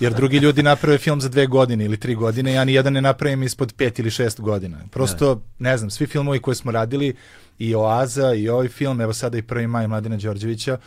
Jer 0.00 0.14
drugi 0.14 0.38
ljudi 0.38 0.62
naprave 0.62 0.98
film 0.98 1.20
za 1.20 1.28
dve 1.28 1.46
godine 1.46 1.84
ili 1.84 1.96
tri 1.96 2.14
godine, 2.14 2.52
ja 2.52 2.64
ni 2.64 2.72
jedan 2.72 2.92
ne 2.92 3.00
napravim 3.00 3.42
ispod 3.42 3.74
pet 3.76 3.98
ili 3.98 4.10
šest 4.10 4.40
godina. 4.40 4.78
Prosto, 4.90 5.42
ne 5.58 5.76
znam, 5.76 5.90
svi 5.90 6.06
filmovi 6.06 6.38
koje 6.38 6.54
smo 6.54 6.72
radili, 6.72 7.14
i 7.58 7.74
Oaza, 7.74 8.34
i 8.34 8.48
ovaj 8.48 8.68
film, 8.68 9.00
evo 9.00 9.12
sada 9.12 9.38
i 9.38 9.42
Prvi 9.42 9.66
maj 9.66 9.86
Mladina 9.86 10.16
Đorđevića, 10.16 10.78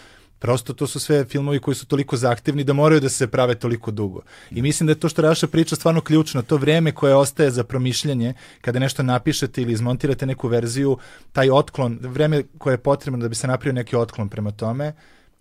Prosto 0.43 0.73
to 0.73 0.87
su 0.87 0.99
sve 0.99 1.25
filmovi 1.25 1.59
koji 1.59 1.75
su 1.75 1.85
toliko 1.85 2.17
zahtevni 2.17 2.63
da 2.63 2.73
moraju 2.73 3.01
da 3.01 3.09
se 3.09 3.27
prave 3.27 3.55
toliko 3.55 3.91
dugo. 3.91 4.21
I 4.51 4.61
mislim 4.61 4.87
da 4.87 4.91
je 4.91 4.99
to 4.99 5.09
što 5.09 5.21
Raša 5.21 5.47
priča 5.47 5.75
stvarno 5.75 6.01
ključno. 6.01 6.41
To 6.41 6.57
vreme 6.57 6.91
koje 6.91 7.15
ostaje 7.15 7.51
za 7.51 7.63
promišljanje, 7.63 8.33
kada 8.61 8.79
nešto 8.79 9.03
napišete 9.03 9.61
ili 9.61 9.73
izmontirate 9.73 10.25
neku 10.25 10.47
verziju, 10.47 10.97
taj 11.31 11.49
otklon, 11.49 11.97
vreme 12.01 12.43
koje 12.57 12.73
je 12.73 12.77
potrebno 12.77 13.19
da 13.19 13.29
bi 13.29 13.35
se 13.35 13.47
napravio 13.47 13.73
neki 13.73 13.95
otklon 13.95 14.29
prema 14.29 14.51
tome, 14.51 14.93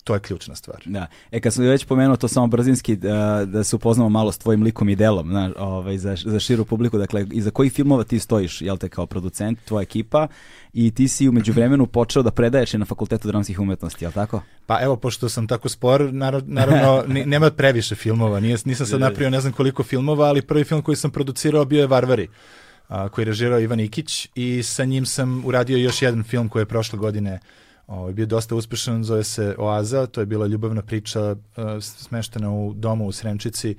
to 0.04 0.14
je 0.14 0.20
ključna 0.20 0.54
stvar. 0.54 0.82
Da. 0.84 1.06
E 1.30 1.40
kad 1.40 1.54
sam 1.54 1.64
već 1.64 1.84
pomenuo 1.84 2.16
to 2.16 2.28
samo 2.28 2.46
brzinski 2.46 2.96
da, 2.96 3.44
da 3.46 3.64
se 3.64 3.76
upoznamo 3.76 4.08
malo 4.08 4.32
s 4.32 4.38
tvojim 4.38 4.62
likom 4.62 4.88
i 4.88 4.96
delom, 4.96 5.28
znaš, 5.28 5.52
ovaj 5.58 5.98
za 5.98 6.16
za 6.24 6.40
širu 6.40 6.64
publiku, 6.64 6.98
dakle 6.98 7.26
iza 7.32 7.50
kojih 7.50 7.72
filmova 7.72 8.04
ti 8.04 8.18
stojiš, 8.18 8.62
jel 8.62 8.76
te 8.76 8.88
kao 8.88 9.06
producent, 9.06 9.58
tvoja 9.64 9.82
ekipa 9.82 10.28
i 10.72 10.90
ti 10.90 11.08
si 11.08 11.28
u 11.28 11.32
međuvremenu 11.32 11.86
počeo 11.86 12.22
da 12.22 12.30
predaješ 12.30 12.74
i 12.74 12.78
na 12.78 12.84
Fakultetu 12.84 13.28
dramskih 13.28 13.60
umetnosti, 13.60 14.04
jel 14.04 14.12
tako? 14.12 14.42
Pa 14.66 14.80
evo, 14.82 14.96
pošto 14.96 15.28
sam 15.28 15.46
tako 15.46 15.68
spor, 15.68 16.08
naravno, 16.42 17.04
nema 17.06 17.50
previše 17.50 17.94
filmova. 17.94 18.40
Nije, 18.40 18.56
nisam 18.64 18.86
sad 18.86 19.00
napravio 19.00 19.30
ne 19.30 19.40
znam 19.40 19.52
koliko 19.52 19.82
filmova, 19.82 20.26
ali 20.26 20.42
prvi 20.42 20.64
film 20.64 20.82
koji 20.82 20.96
sam 20.96 21.10
producirao 21.10 21.64
bio 21.64 21.80
je 21.80 21.86
Varvari, 21.86 22.28
a, 22.88 23.08
koji 23.08 23.22
je 23.22 23.26
režirao 23.26 23.60
Ivan 23.60 23.80
Ikić 23.80 24.28
i 24.34 24.62
sa 24.62 24.84
njim 24.84 25.06
sam 25.06 25.42
uradio 25.44 25.76
još 25.76 26.02
jedan 26.02 26.22
film 26.22 26.48
koji 26.48 26.62
je 26.62 26.66
prošle 26.66 26.98
godine 26.98 27.40
ovaj, 27.86 28.12
bio 28.12 28.26
dosta 28.26 28.54
uspešan, 28.54 29.04
zove 29.04 29.24
se 29.24 29.54
Oaza, 29.58 30.06
to 30.06 30.20
je 30.20 30.26
bila 30.26 30.46
ljubavna 30.46 30.82
priča 30.82 31.36
a, 31.56 31.78
smeštena 31.80 32.50
u 32.50 32.74
domu 32.74 33.06
u 33.06 33.12
Sremčici, 33.12 33.74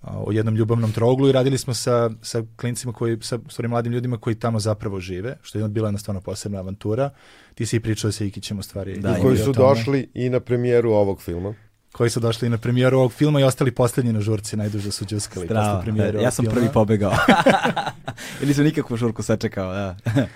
a, 0.00 0.18
o 0.18 0.32
jednom 0.32 0.54
ljubavnom 0.56 0.92
troglu 0.92 1.28
i 1.28 1.32
radili 1.32 1.58
smo 1.58 1.74
sa, 1.74 2.10
sa 2.22 2.42
klincima 2.56 2.92
koji, 2.92 3.18
sa 3.20 3.38
stvari 3.48 3.68
mladim 3.68 3.92
ljudima 3.92 4.18
koji 4.18 4.34
tamo 4.34 4.60
zapravo 4.60 5.00
žive, 5.00 5.36
što 5.42 5.58
je 5.58 5.68
bila 5.68 5.88
jedna 5.88 5.98
stvarno 5.98 6.20
posebna 6.20 6.58
avantura. 6.58 7.10
Ti 7.54 7.66
si 7.66 7.76
i 7.76 7.80
pričao 7.80 8.12
sa 8.12 8.24
Ikićem 8.24 8.58
u 8.58 8.62
stvari. 8.62 8.98
Da, 8.98 9.18
i 9.18 9.22
koji 9.22 9.40
o 9.40 9.44
su 9.44 9.52
došli 9.52 10.08
i 10.14 10.28
na 10.28 10.40
premijeru 10.40 10.90
ovog 10.90 11.22
filma. 11.22 11.54
koji 11.92 12.10
su 12.10 12.20
došli 12.20 12.48
na 12.48 12.58
premijeru 12.58 12.98
ovog 12.98 13.12
filma 13.12 13.40
i 13.40 13.44
ostali 13.44 13.70
posljednji 13.70 14.12
na 14.12 14.20
žurci, 14.20 14.56
najduže 14.56 14.92
su 14.92 15.04
džuskali 15.04 15.46
posle 15.46 15.62
Strava. 15.62 15.80
premijere 15.82 16.22
Ja 16.22 16.30
sam 16.30 16.44
filma. 16.44 16.54
prvi 16.54 16.72
pobegao. 16.72 17.12
Ili 18.42 18.54
sam 18.54 18.64
nikakvu 18.64 18.96
žurku 18.96 19.22
sačekao, 19.22 19.72
da. 19.72 19.96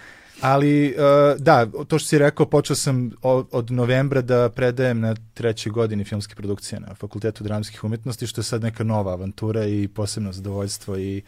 Ali, 0.40 0.94
uh, 0.94 1.40
da, 1.40 1.66
to 1.88 1.99
što 1.99 2.09
si 2.09 2.18
rekao, 2.18 2.46
počeo 2.46 2.77
sam 2.77 3.11
od, 3.22 3.46
od 3.53 3.70
novembra 3.70 4.20
da 4.22 4.49
predajem 4.49 5.01
na 5.01 5.14
trećoj 5.35 5.72
godini 5.72 6.05
filmske 6.05 6.35
produkcije 6.35 6.81
na 6.81 6.94
Fakultetu 6.94 7.44
dramskih 7.44 7.85
umetnosti, 7.85 8.27
što 8.27 8.40
je 8.40 8.44
sad 8.44 8.62
neka 8.62 8.85
nova 8.85 9.12
avantura 9.12 9.66
i 9.66 9.88
posebno 9.88 10.33
zadovoljstvo 10.33 10.99
i 10.99 11.22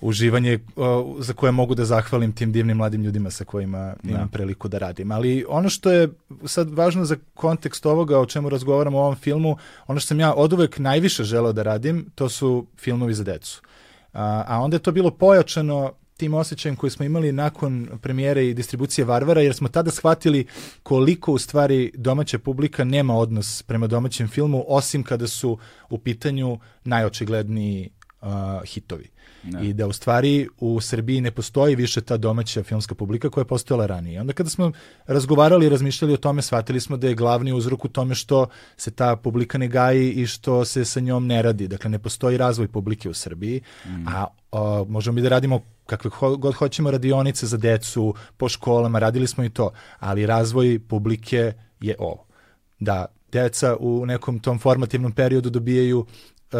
uživanje 0.00 0.58
uh, 0.76 0.84
za 1.18 1.32
koje 1.32 1.52
mogu 1.52 1.74
da 1.74 1.84
zahvalim 1.84 2.32
tim 2.32 2.52
divnim 2.52 2.76
mladim 2.76 3.02
ljudima 3.02 3.30
sa 3.30 3.44
kojima 3.44 3.94
imam 4.04 4.22
Da. 4.22 4.32
priliku 4.32 4.68
da 4.68 4.78
radim. 4.78 5.12
Ali 5.12 5.44
ono 5.48 5.68
što 5.68 5.92
je 5.92 6.08
sad 6.44 6.70
važno 6.70 7.04
za 7.04 7.16
kontekst 7.34 7.86
ovoga 7.86 8.18
o 8.18 8.26
čemu 8.26 8.48
razgovaramo 8.48 8.98
u 8.98 9.00
ovom 9.00 9.16
filmu, 9.16 9.56
ono 9.86 10.00
što 10.00 10.08
sam 10.08 10.20
ja 10.20 10.34
oduvek 10.34 10.78
najviše 10.78 11.24
želeo 11.24 11.52
da 11.52 11.62
radim, 11.62 12.06
to 12.14 12.28
su 12.28 12.66
filmovi 12.78 13.14
za 13.14 13.24
decu. 13.24 13.62
A, 14.12 14.44
a 14.46 14.60
onda 14.60 14.74
je 14.74 14.82
to 14.82 14.92
bilo 14.92 15.10
pojačano 15.10 15.92
tim 16.16 16.34
osjećajem 16.34 16.76
koji 16.76 16.90
smo 16.90 17.04
imali 17.04 17.32
nakon 17.32 17.88
premijere 18.02 18.46
i 18.46 18.54
distribucije 18.54 19.04
Varvara, 19.04 19.40
jer 19.40 19.54
smo 19.54 19.68
tada 19.68 19.90
shvatili 19.90 20.46
koliko 20.82 21.32
u 21.32 21.38
stvari 21.38 21.92
domaća 21.94 22.38
publika 22.38 22.84
nema 22.84 23.16
odnos 23.16 23.62
prema 23.62 23.86
domaćem 23.86 24.28
filmu, 24.28 24.64
osim 24.68 25.02
kada 25.02 25.26
su 25.26 25.58
u 25.90 25.98
pitanju 25.98 26.58
najočigledniji 26.84 27.90
uh, 28.20 28.28
hitovi. 28.64 29.13
I 29.62 29.72
da 29.72 29.86
u 29.86 29.92
stvari 29.92 30.48
u 30.58 30.80
Srbiji 30.80 31.20
ne 31.20 31.30
postoji 31.30 31.76
više 31.76 32.00
ta 32.00 32.16
domaća 32.16 32.62
filmska 32.62 32.94
publika 32.94 33.30
koja 33.30 33.42
je 33.42 33.46
postojala 33.46 33.86
ranije. 33.86 34.20
Onda 34.20 34.32
kada 34.32 34.50
smo 34.50 34.72
razgovarali 35.06 35.66
i 35.66 35.68
razmišljali 35.68 36.14
o 36.14 36.16
tome, 36.16 36.42
shvatili 36.42 36.80
smo 36.80 36.96
da 36.96 37.08
je 37.08 37.14
glavni 37.14 37.52
uzrok 37.52 37.84
u 37.84 37.88
tome 37.88 38.14
što 38.14 38.46
se 38.76 38.90
ta 38.90 39.16
publika 39.16 39.58
ne 39.58 39.68
gaji 39.68 40.10
i 40.10 40.26
što 40.26 40.64
se 40.64 40.84
sa 40.84 41.00
njom 41.00 41.26
ne 41.26 41.42
radi. 41.42 41.68
Dakle, 41.68 41.90
ne 41.90 41.98
postoji 41.98 42.36
razvoj 42.36 42.68
publike 42.68 43.08
u 43.08 43.14
Srbiji, 43.14 43.60
a 44.06 44.26
o, 44.50 44.84
možemo 44.84 45.14
mi 45.14 45.22
da 45.22 45.28
radimo 45.28 45.60
kakve 45.86 46.10
ho, 46.10 46.36
god 46.36 46.54
hoćemo 46.54 46.90
radionice 46.90 47.46
za 47.46 47.56
decu, 47.56 48.14
po 48.36 48.48
školama, 48.48 48.98
radili 48.98 49.26
smo 49.26 49.44
i 49.44 49.50
to, 49.50 49.70
ali 49.98 50.26
razvoj 50.26 50.80
publike 50.88 51.52
je 51.80 51.96
ovo. 51.98 52.26
Da 52.80 53.06
deca 53.32 53.76
u 53.80 54.06
nekom 54.06 54.38
tom 54.38 54.58
formativnom 54.58 55.12
periodu 55.12 55.50
dobijaju 55.50 56.06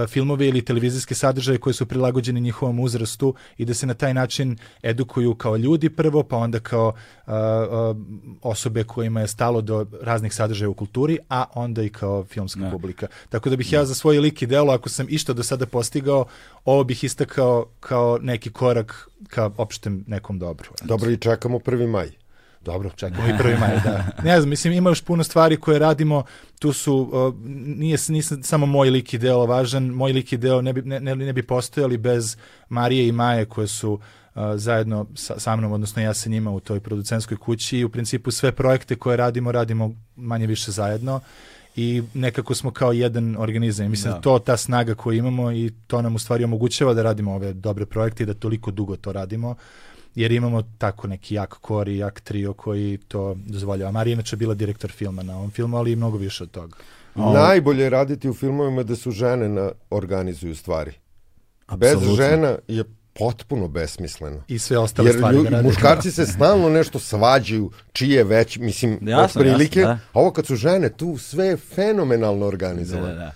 filmove 0.08 0.48
ili 0.48 0.64
televizijske 0.64 1.14
sadržaje 1.14 1.58
koji 1.58 1.74
su 1.74 1.86
prilagođeni 1.86 2.40
njihovom 2.40 2.80
uzrastu 2.80 3.34
i 3.56 3.64
da 3.64 3.74
se 3.74 3.86
na 3.86 3.94
taj 3.94 4.14
način 4.14 4.56
edukuju 4.82 5.34
kao 5.34 5.56
ljudi 5.56 5.90
prvo, 5.90 6.22
pa 6.22 6.36
onda 6.36 6.60
kao 6.60 6.88
uh, 7.26 7.32
uh, 7.32 7.96
osobe 8.42 8.84
kojima 8.84 9.20
je 9.20 9.28
stalo 9.28 9.60
do 9.60 9.86
raznih 10.02 10.34
sadržaja 10.34 10.68
u 10.68 10.74
kulturi, 10.74 11.18
a 11.28 11.44
onda 11.54 11.82
i 11.82 11.88
kao 11.88 12.24
filmska 12.24 12.60
Da. 12.60 12.70
publika. 12.70 13.06
Tako 13.28 13.50
da 13.50 13.56
bih 13.56 13.72
ja 13.72 13.84
za 13.84 13.94
svoj 13.94 14.18
lik 14.18 14.42
i 14.42 14.46
delo, 14.46 14.72
ako 14.72 14.88
sam 14.88 15.06
išta 15.08 15.32
do 15.32 15.42
sada 15.42 15.66
postigao, 15.66 16.26
ovo 16.64 16.84
bih 16.84 17.04
istakao 17.04 17.66
kao 17.80 18.18
neki 18.22 18.50
korak 18.52 19.08
ka 19.28 19.50
opštem 19.56 20.04
nekom 20.06 20.38
dobru. 20.38 20.70
Dobro, 20.84 21.10
i 21.10 21.16
čekamo 21.16 21.58
1. 21.58 21.90
maj. 21.90 22.23
Dobro, 22.64 22.90
čekamo 22.90 23.28
i 23.28 23.38
prvi 23.38 23.56
maj, 23.58 23.80
da. 23.84 24.04
Ne 24.28 24.40
znam, 24.40 24.50
mislim, 24.50 24.72
ima 24.72 24.90
još 24.90 25.02
puno 25.02 25.24
stvari 25.24 25.56
koje 25.56 25.78
radimo, 25.78 26.24
tu 26.58 26.72
su, 26.72 26.94
uh, 26.94 27.34
nije, 27.76 27.98
nisam 28.08 28.42
samo 28.42 28.66
moj 28.66 28.90
lik 28.90 29.14
i 29.14 29.18
deo 29.18 29.46
važan, 29.46 29.84
moj 29.84 30.12
lik 30.12 30.32
i 30.32 30.36
deo 30.36 30.62
ne 30.62 30.72
bi, 30.72 30.82
ne, 30.82 31.00
ne, 31.00 31.16
ne 31.16 31.32
bi 31.32 31.42
postojali 31.42 31.96
bez 31.96 32.36
Marije 32.68 33.08
i 33.08 33.12
Maje 33.12 33.44
koje 33.44 33.66
su 33.66 33.92
uh, 33.92 34.42
zajedno 34.54 35.06
sa, 35.14 35.40
sa 35.40 35.56
mnom, 35.56 35.72
odnosno 35.72 36.02
ja 36.02 36.14
sa 36.14 36.30
njima 36.30 36.50
u 36.50 36.60
toj 36.60 36.80
producentskoj 36.80 37.36
kući 37.36 37.78
i 37.78 37.84
u 37.84 37.88
principu 37.88 38.30
sve 38.30 38.52
projekte 38.52 38.96
koje 38.96 39.16
radimo, 39.16 39.52
radimo 39.52 39.94
manje 40.16 40.46
više 40.46 40.70
zajedno 40.70 41.20
i 41.76 42.02
nekako 42.14 42.54
smo 42.54 42.70
kao 42.70 42.92
jedan 42.92 43.36
organizam. 43.38 43.90
Mislim 43.90 44.12
da. 44.12 44.16
Da. 44.16 44.22
to 44.22 44.38
ta 44.38 44.56
snaga 44.56 44.94
koju 44.94 45.18
imamo 45.18 45.52
i 45.52 45.72
to 45.86 46.02
nam 46.02 46.14
u 46.14 46.18
stvari 46.18 46.44
omogućava 46.44 46.94
da 46.94 47.02
radimo 47.02 47.34
ove 47.34 47.52
dobre 47.52 47.86
projekte 47.86 48.22
i 48.22 48.26
da 48.26 48.34
toliko 48.34 48.70
dugo 48.70 48.96
to 48.96 49.12
radimo 49.12 49.54
jer 50.14 50.32
imamo 50.32 50.62
tako 50.78 51.06
neki 51.06 51.34
jak 51.34 51.54
kor 51.54 51.88
i 51.88 51.96
jak 51.96 52.20
trio 52.20 52.52
koji 52.52 52.98
to 53.08 53.36
dozvoljava. 53.46 53.90
Marija 53.92 54.10
je 54.10 54.14
inače 54.14 54.36
bila 54.36 54.54
direktor 54.54 54.90
filma 54.90 55.22
na 55.22 55.36
ovom 55.36 55.50
filmu, 55.50 55.76
ali 55.76 55.92
i 55.92 55.96
mnogo 55.96 56.18
više 56.18 56.42
od 56.42 56.50
toga. 56.50 56.76
Najbolje 57.14 57.82
je 57.84 57.90
raditi 57.90 58.28
u 58.28 58.34
filmovima 58.34 58.82
da 58.82 58.96
su 58.96 59.10
žene 59.10 59.48
na 59.48 59.70
organizuju 59.90 60.56
stvari. 60.56 60.92
Bez 61.76 61.92
Apsolutno. 61.92 62.16
žena 62.16 62.56
je 62.68 62.84
potpuno 63.14 63.68
besmisleno. 63.68 64.42
I 64.48 64.58
sve 64.58 64.78
ostale 64.78 65.08
Jer 65.08 65.16
stvari 65.16 65.36
lju, 65.36 65.42
da 65.44 65.62
muškarci 65.62 66.10
se 66.10 66.26
stalno 66.26 66.68
nešto 66.68 66.98
svađaju, 66.98 67.70
čije 67.92 68.24
već, 68.24 68.56
mislim, 68.58 68.98
Jasno, 69.02 69.40
otprilike, 69.40 69.80
jasno, 69.80 69.94
da. 69.94 70.00
a 70.12 70.20
ovo 70.20 70.30
kad 70.30 70.46
su 70.46 70.56
žene, 70.56 70.88
tu 70.88 71.18
sve 71.18 71.46
je 71.46 71.56
fenomenalno 71.56 72.40
Da, 72.40 72.46
organizovano. 72.46 73.06
da, 73.06 73.14
da. 73.14 73.32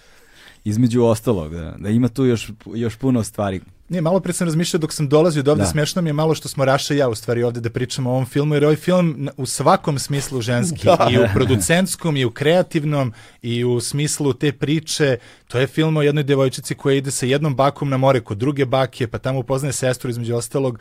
Između 0.65 1.03
ostalog, 1.03 1.55
da, 1.55 1.75
da 1.79 1.89
ima 1.89 2.09
tu 2.09 2.25
još, 2.25 2.51
još 2.75 2.97
puno 2.97 3.23
stvari. 3.25 3.61
Nije, 3.89 4.01
malo 4.01 4.21
pre 4.21 4.33
sam 4.33 4.47
razmišljao 4.47 4.79
dok 4.79 4.93
sam 4.93 5.09
dolazio 5.09 5.43
do 5.43 5.51
ovde, 5.51 5.63
Da. 5.63 5.71
smešno 5.71 6.03
mi 6.03 6.09
je 6.09 6.13
malo 6.13 6.35
što 6.35 6.49
smo 6.49 6.65
Raša 6.65 6.95
i 6.95 6.97
ja 6.97 7.09
u 7.09 7.15
stvari 7.15 7.43
ovde 7.43 7.61
da 7.61 7.71
pričamo 7.71 8.11
o 8.11 8.13
ovom 8.13 8.27
filmu, 8.27 8.55
jer 8.55 8.63
je 8.63 8.67
ovaj 8.67 8.77
film 8.77 9.29
u 9.37 9.47
svakom 9.47 9.99
smislu 9.99 10.41
ženski, 10.41 10.89
i 11.11 11.19
u 11.19 11.25
producentskom, 11.35 12.17
i 12.17 12.25
u 12.25 12.31
kreativnom, 12.31 13.13
i 13.43 13.65
u 13.65 13.81
smislu 13.81 14.33
te 14.33 14.53
priče. 14.53 15.17
To 15.49 15.59
je 15.59 15.67
film 15.67 15.97
o 15.97 16.03
jednoj 16.03 16.25
devojčici 16.25 16.75
koja 16.75 16.97
ide 16.97 17.11
sa 17.11 17.27
jednom 17.27 17.57
bakom 17.57 17.89
na 17.89 17.97
more 17.97 18.21
kod 18.21 18.39
druge 18.39 18.67
bake, 18.67 19.07
pa 19.07 19.19
tamo 19.19 19.39
upoznaje 19.39 19.73
sestru 19.73 20.11
između 20.11 20.37
ostalog. 20.37 20.79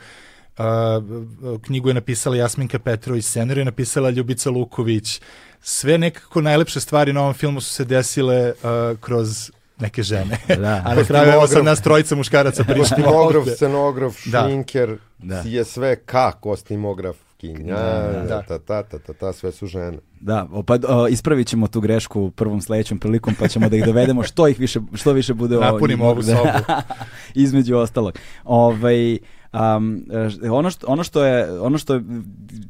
Uh, 0.58 0.64
knjigu 1.62 1.88
je 1.88 1.94
napisala 1.94 2.36
Jasminka 2.36 2.78
Petrović, 2.78 3.24
scenariju 3.24 3.60
je 3.60 3.64
napisala 3.64 4.10
Ljubica 4.10 4.50
Luković. 4.50 5.20
Sve 5.62 5.98
nekako 5.98 6.40
najlepše 6.40 6.80
stvari 6.80 7.12
na 7.12 7.20
ovom 7.20 7.34
filmu 7.34 7.60
su 7.60 7.72
se 7.72 7.84
desile 7.84 8.52
uh, 8.52 8.98
kroz 9.00 9.50
neke 9.80 10.02
žene. 10.02 10.38
Da. 10.48 10.82
A 10.84 10.94
na 10.94 11.04
kraju 11.04 11.28
evo 11.28 11.40
Kostimograf. 11.40 11.64
nas 11.66 11.82
trojica 11.82 12.14
muškaraca 12.14 12.64
pričamo 12.64 12.82
Kostimograf, 12.82 13.44
scenograf, 13.48 14.14
Da. 14.26 14.42
šminker, 14.42 14.96
Da. 15.18 15.42
je 15.44 15.64
sve 15.64 15.96
ka 15.96 16.32
kostimograf, 16.32 17.16
kinja, 17.36 17.74
Da, 17.74 18.24
da. 18.28 18.42
ta, 18.42 18.58
ta, 18.58 18.82
ta, 18.82 18.98
ta, 18.98 19.12
ta, 19.12 19.32
sve 19.32 19.52
su 19.52 19.66
žene. 19.66 19.98
Da, 20.20 20.46
pa 20.66 20.78
o, 20.88 21.08
ispravit 21.08 21.46
ćemo 21.46 21.66
tu 21.66 21.80
grešku 21.80 22.20
u 22.20 22.30
prvom 22.30 22.60
sledećem 22.60 22.98
prilikom, 22.98 23.34
pa 23.34 23.48
ćemo 23.48 23.68
da 23.68 23.76
ih 23.76 23.84
dovedemo 23.84 24.22
što 24.22 24.48
ih 24.48 24.58
više, 24.60 24.80
što 24.94 25.12
više 25.12 25.34
bude 25.34 25.56
Napunimo 25.56 26.06
ovu 26.06 26.22
da. 26.22 26.36
sobu. 26.36 26.48
između 27.34 27.76
ostalog. 27.76 28.18
Ovaj 28.44 29.18
um, 29.52 30.04
ono, 30.50 30.70
što, 30.70 30.86
ono, 30.86 31.04
što 31.04 31.24
je, 31.24 31.60
ono 31.60 31.78
što 31.78 31.94
je 31.94 32.02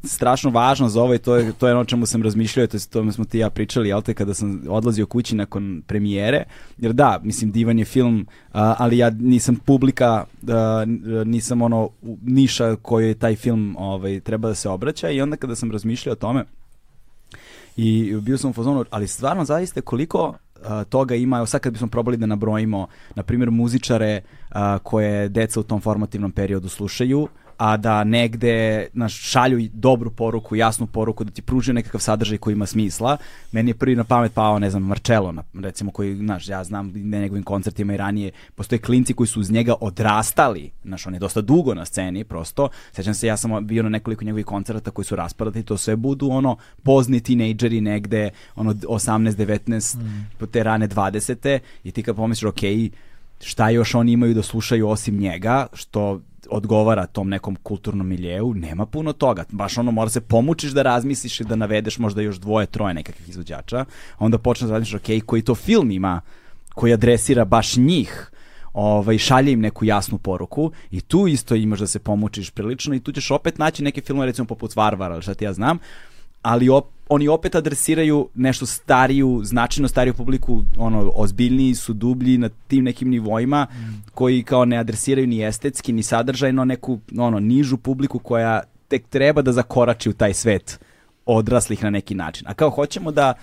strašno 0.03 0.49
važno 0.49 0.89
za 0.89 1.01
ovo 1.01 1.13
i 1.13 1.17
to 1.17 1.35
je, 1.35 1.53
to 1.53 1.67
je 1.67 1.73
ono 1.73 1.85
čemu 1.85 2.05
sam 2.05 2.23
razmišljao, 2.23 2.67
to 2.67 2.77
je 2.77 2.81
o 2.89 2.93
tome 2.93 3.11
smo 3.11 3.25
ti 3.25 3.37
ja 3.37 3.49
pričali, 3.49 3.89
jel 3.89 4.01
te, 4.01 4.13
kada 4.13 4.33
sam 4.33 4.63
odlazio 4.69 5.05
kući 5.05 5.35
nakon 5.35 5.83
premijere, 5.87 6.43
jer 6.77 6.93
da, 6.93 7.19
mislim, 7.23 7.51
divan 7.51 7.79
je 7.79 7.85
film, 7.85 8.27
ali 8.51 8.97
ja 8.97 9.09
nisam 9.09 9.55
publika, 9.55 10.25
nisam 11.25 11.61
ono 11.61 11.89
niša 12.21 12.75
kojoj 12.75 13.13
taj 13.13 13.35
film 13.35 13.75
ovaj, 13.79 14.19
treba 14.19 14.47
da 14.47 14.55
se 14.55 14.69
obraća. 14.69 15.09
I 15.09 15.21
onda 15.21 15.35
kada 15.37 15.55
sam 15.55 15.71
razmišljao 15.71 16.13
o 16.13 16.15
tome, 16.15 16.45
i 17.77 18.15
bio 18.21 18.37
sam 18.37 18.49
u 18.49 18.53
fazonu, 18.53 18.85
ali 18.89 19.07
stvarno 19.07 19.45
zaista 19.45 19.81
koliko 19.81 20.33
a, 20.63 20.83
toga 20.83 21.15
ima, 21.15 21.37
evo 21.37 21.45
sad 21.45 21.61
kad 21.61 21.73
bismo 21.73 21.87
probali 21.87 22.17
da 22.17 22.25
nabrojimo, 22.25 22.87
na 23.15 23.23
primjer 23.23 23.51
muzičare 23.51 24.21
a, 24.49 24.77
koje 24.83 25.29
deca 25.29 25.59
u 25.59 25.63
tom 25.63 25.81
formativnom 25.81 26.31
periodu 26.31 26.69
slušaju, 26.69 27.27
a 27.59 27.77
da 27.77 28.03
negde 28.03 28.87
naš, 28.93 29.13
šalju 29.13 29.69
dobru 29.73 30.11
poruku, 30.11 30.55
jasnu 30.55 30.87
poruku, 30.87 31.23
da 31.23 31.31
ti 31.31 31.41
pružaju 31.41 31.73
nekakav 31.73 32.01
sadržaj 32.01 32.37
koji 32.37 32.53
ima 32.53 32.65
smisla. 32.65 33.17
Meni 33.51 33.69
je 33.69 33.75
prvi 33.75 33.95
na 33.95 34.03
pamet 34.03 34.33
pao, 34.33 34.59
ne 34.59 34.69
znam, 34.69 34.83
Marcello, 34.83 35.31
na, 35.31 35.43
recimo, 35.53 35.91
koji, 35.91 36.15
znaš, 36.15 36.47
ja 36.47 36.63
znam 36.63 36.91
na 36.95 37.19
njegovim 37.19 37.43
koncertima 37.43 37.93
i 37.93 37.97
ranije, 37.97 38.31
postoje 38.55 38.79
klinci 38.79 39.13
koji 39.13 39.27
su 39.27 39.39
uz 39.39 39.51
njega 39.51 39.73
odrastali, 39.81 40.71
znaš, 40.83 41.07
on 41.07 41.13
je 41.13 41.19
dosta 41.19 41.41
dugo 41.41 41.73
na 41.73 41.85
sceni, 41.85 42.23
prosto. 42.23 42.69
Sećam 42.91 43.13
se, 43.13 43.27
ja 43.27 43.37
sam 43.37 43.67
bio 43.67 43.83
na 43.83 43.89
nekoliko 43.89 44.25
njegovih 44.25 44.45
koncerta 44.45 44.91
koji 44.91 45.05
su 45.05 45.15
raspadati, 45.15 45.63
to 45.63 45.77
sve 45.77 45.95
budu, 45.95 46.29
ono, 46.29 46.57
pozni 46.83 47.19
tinejdžeri 47.19 47.81
negde, 47.81 48.29
ono, 48.55 48.73
18, 48.73 49.31
19, 49.31 49.97
po 50.37 50.45
te 50.45 50.63
rane 50.63 50.87
20. 50.87 51.59
I 51.83 51.91
ti 51.91 52.03
kad 52.03 52.15
pomisliš, 52.15 52.49
okej, 52.49 52.89
šta 53.41 53.69
još 53.69 53.95
oni 53.95 54.11
imaju 54.11 54.33
da 54.33 54.43
slušaju 54.43 54.87
osim 54.87 55.17
njega, 55.17 55.67
što 55.73 56.21
odgovara 56.51 57.05
tom 57.05 57.29
nekom 57.29 57.55
kulturnom 57.63 58.07
miljeu, 58.07 58.53
nema 58.53 58.85
puno 58.85 59.13
toga. 59.13 59.43
Baš 59.51 59.77
ono, 59.77 59.91
mora 59.91 60.09
se 60.09 60.21
pomučiš 60.21 60.71
da 60.71 60.81
razmisliš 60.81 61.39
i 61.39 61.43
da 61.43 61.55
navedeš 61.55 61.99
možda 61.99 62.21
još 62.21 62.35
dvoje, 62.35 62.67
troje 62.67 62.93
nekakvih 62.93 63.29
izvođača. 63.29 63.85
Onda 64.19 64.37
počneš 64.37 64.67
da 64.67 64.73
razmišljaš, 64.73 65.01
ok, 65.01 65.25
koji 65.25 65.41
to 65.41 65.55
film 65.55 65.91
ima 65.91 66.21
koji 66.79 66.93
adresira 66.93 67.45
baš 67.45 67.75
njih, 67.77 68.31
ovaj, 68.73 69.17
šalje 69.17 69.51
im 69.51 69.61
neku 69.61 69.85
jasnu 69.85 70.17
poruku 70.17 70.71
i 70.91 71.01
tu 71.01 71.27
isto 71.27 71.55
imaš 71.55 71.79
da 71.79 71.87
se 71.87 71.99
pomučiš 71.99 72.49
prilično 72.49 72.95
i 72.95 72.99
tu 72.99 73.11
ćeš 73.11 73.31
opet 73.31 73.57
naći 73.57 73.83
neke 73.83 74.01
filmove 74.01 74.27
recimo 74.27 74.47
poput 74.47 74.75
Varvara 74.75 75.21
šta 75.21 75.33
ti 75.33 75.45
ja 75.45 75.53
znam, 75.53 75.77
ali 76.41 76.69
op, 76.69 76.87
oni 77.09 77.27
opet 77.27 77.55
adresiraju 77.55 78.29
nešto 78.35 78.65
stariju, 78.65 79.41
značajno 79.43 79.87
stariju 79.87 80.13
publiku, 80.13 80.63
ono, 80.77 81.11
ozbiljniji 81.15 81.75
su, 81.75 81.93
dublji 81.93 82.37
na 82.37 82.49
tim 82.67 82.83
nekim 82.83 83.09
nivoima, 83.09 83.67
koji 84.13 84.43
kao 84.43 84.65
ne 84.65 84.77
adresiraju 84.77 85.27
ni 85.27 85.43
estetski, 85.43 85.93
ni 85.93 86.03
sadržajno 86.03 86.65
neku, 86.65 86.99
ono, 87.17 87.39
nižu 87.39 87.77
publiku 87.77 88.19
koja 88.19 88.61
tek 88.87 89.07
treba 89.09 89.41
da 89.41 89.51
zakorači 89.51 90.09
u 90.09 90.13
taj 90.13 90.33
svet 90.33 90.79
odraslih 91.25 91.83
na 91.83 91.89
neki 91.89 92.15
način. 92.15 92.47
A 92.47 92.53
kao 92.53 92.69
hoćemo 92.69 93.11
da 93.11 93.33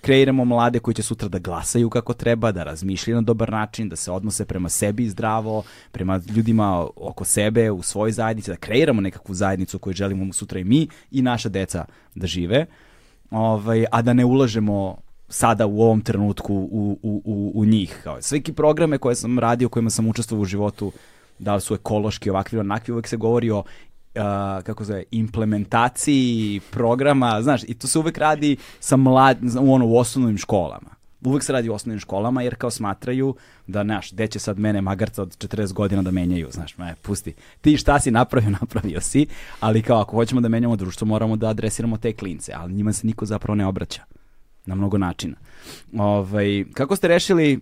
kreiramo 0.00 0.44
mlade 0.44 0.78
koji 0.78 0.94
će 0.94 1.02
sutra 1.02 1.28
da 1.28 1.38
glasaju 1.38 1.90
kako 1.90 2.14
treba, 2.14 2.52
da 2.52 2.64
razmišljaju 2.64 3.16
na 3.16 3.22
dobar 3.22 3.50
način, 3.50 3.88
da 3.88 3.96
se 3.96 4.10
odnose 4.12 4.44
prema 4.44 4.68
sebi 4.68 5.08
zdravo, 5.08 5.62
prema 5.92 6.20
ljudima 6.36 6.86
oko 6.96 7.24
sebe, 7.24 7.70
u 7.70 7.82
svojoj 7.82 8.12
zajednici, 8.12 8.50
da 8.50 8.56
kreiramo 8.56 9.00
nekakvu 9.00 9.34
zajednicu 9.34 9.78
koju 9.78 9.94
želimo 9.94 10.32
sutra 10.32 10.60
i 10.60 10.64
mi 10.64 10.88
i 11.10 11.22
naša 11.22 11.48
deca 11.48 11.84
da 12.14 12.26
žive, 12.26 12.66
ovaj, 13.30 13.84
a 13.92 14.02
da 14.02 14.12
ne 14.12 14.24
ulažemo 14.24 14.96
sada 15.28 15.66
u 15.66 15.82
ovom 15.82 16.00
trenutku 16.00 16.54
u, 16.54 16.98
u, 17.02 17.22
u, 17.24 17.52
u 17.54 17.64
njih. 17.64 18.00
Kao, 18.04 18.18
programe 18.56 18.98
koje 18.98 19.14
sam 19.14 19.38
radio, 19.38 19.68
kojima 19.68 19.90
sam 19.90 20.08
učestvovao 20.08 20.42
u 20.42 20.44
životu, 20.44 20.92
da 21.38 21.54
li 21.54 21.60
su 21.60 21.74
ekološki, 21.74 22.30
ovakvi, 22.30 22.58
onakvi, 22.58 22.92
uvek 22.92 23.08
se 23.08 23.16
govori 23.16 23.50
o 23.50 23.62
a, 24.14 24.60
kako 24.64 24.84
zove, 24.84 25.04
implementaciji 25.10 26.60
programa, 26.70 27.42
znaš, 27.42 27.62
i 27.62 27.74
to 27.74 27.86
se 27.86 27.98
uvek 27.98 28.18
radi 28.18 28.56
sa 28.80 28.96
mlad, 28.96 29.38
u 29.60 29.74
ono, 29.74 29.86
u 29.86 29.96
osnovnim 29.96 30.38
školama. 30.38 30.97
Uvek 31.24 31.42
se 31.42 31.52
radi 31.52 31.68
u 31.68 31.74
osnovnim 31.74 32.00
školama 32.00 32.42
jer 32.42 32.54
kao 32.54 32.70
smatraju 32.70 33.34
da, 33.66 33.84
znaš, 33.84 34.12
gde 34.12 34.28
sad 34.30 34.58
mene 34.58 34.80
magarca 34.80 35.22
od 35.22 35.38
40 35.38 35.72
godina 35.72 36.02
da 36.02 36.10
menjaju, 36.10 36.48
znaš, 36.50 36.78
me, 36.78 36.94
pusti. 37.02 37.34
Ti 37.60 37.76
šta 37.76 38.00
si 38.00 38.10
napravio, 38.10 38.50
napravio 38.60 39.00
si, 39.00 39.26
ali 39.60 39.82
kao 39.82 40.00
ako 40.00 40.16
hoćemo 40.16 40.40
da 40.40 40.48
menjamo 40.48 40.76
društvo, 40.76 41.06
moramo 41.06 41.36
da 41.36 41.48
adresiramo 41.48 41.96
te 41.96 42.12
klince, 42.12 42.52
ali 42.56 42.72
njima 42.72 42.92
se 42.92 43.06
niko 43.06 43.26
zapravo 43.26 43.54
ne 43.54 43.66
obraća 43.66 44.02
na 44.66 44.74
mnogo 44.74 44.98
načina. 44.98 45.36
Ovaj, 45.96 46.64
kako 46.74 46.96
ste 46.96 47.08
rešili 47.08 47.60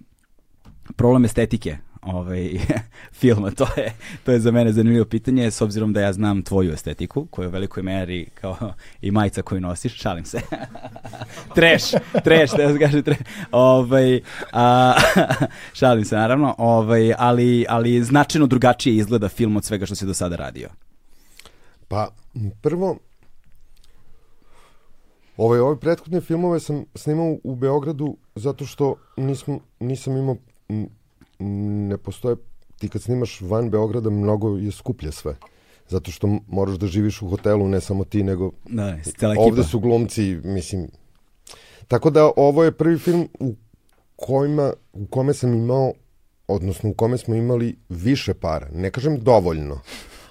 problem 0.96 1.24
estetike 1.24 1.78
ovaj, 2.07 2.50
filma? 3.20 3.50
To 3.50 3.66
je, 3.76 3.92
to 4.24 4.32
je 4.32 4.40
za 4.40 4.50
mene 4.50 4.72
zanimljivo 4.72 5.04
pitanje, 5.04 5.50
s 5.50 5.61
obzirom 5.61 5.92
da 5.92 6.00
ja 6.00 6.12
znam 6.12 6.42
tvoju 6.42 6.72
estetiku, 6.72 7.26
koju 7.30 7.48
u 7.48 7.52
velikoj 7.52 7.82
meri 7.82 8.26
kao 8.34 8.57
i 9.02 9.11
majica 9.11 9.42
koju 9.42 9.61
nosiš, 9.61 10.00
šalim 10.00 10.24
se. 10.24 10.40
treš, 11.57 11.82
treš, 12.24 12.50
da 12.50 12.72
se 12.72 12.78
kaže 12.78 13.02
treš. 13.02 13.18
Ovaj, 13.52 14.20
a, 14.52 14.94
šalim 15.78 16.04
se 16.04 16.16
naravno, 16.16 16.54
ovaj, 16.59 17.14
ali, 17.18 17.66
ali 17.68 18.04
značajno 18.04 18.46
drugačije 18.46 18.96
izgleda 18.96 19.28
film 19.28 19.57
od 19.57 19.64
svega 19.64 19.86
što 19.86 19.94
si 19.94 20.07
do 20.07 20.14
sada 20.14 20.36
radio. 20.36 20.68
Pa, 21.88 22.09
prvo, 22.62 22.98
Ove, 25.36 25.61
ove 25.61 25.80
prethodne 25.80 26.20
filmove 26.20 26.61
sam 26.61 26.84
snimao 26.94 27.36
u 27.44 27.54
Beogradu 27.54 28.16
zato 28.34 28.66
što 28.66 28.94
nisam, 29.16 29.59
nisam 29.80 30.16
imao, 30.16 30.36
ne 31.39 31.99
postoje, 31.99 32.37
ti 32.78 32.89
kad 32.89 33.03
snimaš 33.03 33.41
van 33.41 33.70
Beograda 33.70 34.11
mnogo 34.11 34.57
je 34.57 34.72
skuplje 34.72 35.12
sve. 35.12 35.37
Zato 35.89 36.11
što 36.11 36.39
moraš 36.49 36.76
da 36.76 36.87
živiš 36.87 37.22
u 37.22 37.28
hotelu, 37.28 37.68
ne 37.68 37.80
samo 37.80 38.05
ti, 38.05 38.22
nego 38.22 38.51
da, 38.64 38.99
cela 39.18 39.32
ekipa. 39.32 39.45
ovde 39.45 39.64
su 39.64 39.80
glumci, 39.80 40.41
mislim. 40.45 40.89
Tako 41.89 42.11
da 42.11 42.30
ovo 42.37 42.64
je 42.64 42.72
prvi 42.72 42.99
film 42.99 43.28
u, 43.41 43.55
kojima, 44.16 44.72
u 44.93 45.07
kome 45.07 45.34
sam 45.34 45.55
imao, 45.55 45.93
odnosno 46.49 46.91
u 46.91 46.95
kome 46.95 47.18
smo 47.18 47.34
imali 47.34 47.76
više 47.89 48.34
para. 48.34 48.68
Ne 48.72 48.91
kažem 48.91 49.20
dovoljno, 49.20 49.80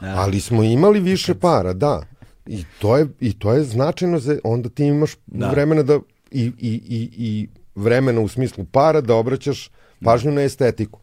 da. 0.02 0.14
ali 0.18 0.40
smo 0.40 0.64
imali 0.64 1.00
više 1.00 1.36
para, 1.36 1.74
da. 1.74 2.06
I 2.46 2.64
to 2.80 2.98
je, 2.98 3.08
i 3.20 3.40
to 3.40 3.54
je 3.54 3.64
značajno, 3.64 4.20
za, 4.20 4.40
onda 4.44 4.70
ti 4.70 4.86
imaš 4.86 5.16
da. 5.26 5.50
vremena 5.50 5.84
da, 5.84 6.00
i, 6.32 6.44
i, 6.44 6.82
i, 6.88 7.10
i 7.18 7.48
vremena 7.76 8.22
u 8.22 8.28
smislu 8.28 8.66
para 8.72 9.02
da 9.02 9.16
obraćaš 9.16 9.72
pažnju 10.06 10.32
na 10.32 10.42
estetiku. 10.42 11.00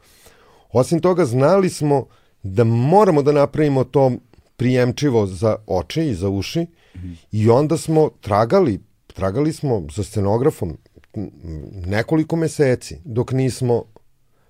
Osim 0.73 1.01
toga, 1.01 1.25
znali 1.25 1.71
smo 1.71 2.07
da 2.43 2.65
moramo 2.65 3.23
da 3.23 3.33
napravimo 3.33 3.85
to 3.85 4.13
prijemčivo 4.57 5.27
za 5.27 5.57
oči 5.67 6.03
i 6.03 6.15
za 6.15 6.29
uši 6.29 6.61
mm 6.61 6.99
-hmm. 6.99 7.15
i 7.33 7.51
onda 7.51 7.77
smo 7.77 8.11
tragali, 8.21 8.81
tragali 9.07 9.53
smo 9.53 9.87
za 9.95 10.05
scenografom 10.05 10.79
nekoliko 11.87 12.37
meseci 12.37 12.97
dok 13.05 13.33
nismo, 13.33 13.85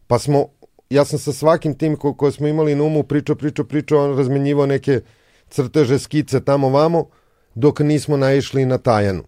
pa 0.06 0.18
smo, 0.18 0.46
ja 0.90 1.04
sam 1.04 1.18
sa 1.18 1.32
svakim 1.32 1.74
tim 1.74 1.96
ko, 1.96 2.14
koje 2.14 2.32
smo 2.32 2.48
imali 2.48 2.74
na 2.74 2.84
umu 2.84 3.02
pričao, 3.02 3.36
pričao, 3.36 3.64
pričao, 3.64 4.04
on 4.04 4.16
razmenjivao 4.16 4.66
neke 4.66 5.00
crteže, 5.48 5.98
skice 5.98 6.44
tamo 6.44 6.68
vamo, 6.68 7.08
dok 7.54 7.80
nismo 7.80 8.16
naišli 8.16 8.66
na 8.66 8.78
Tajanu. 8.78 9.24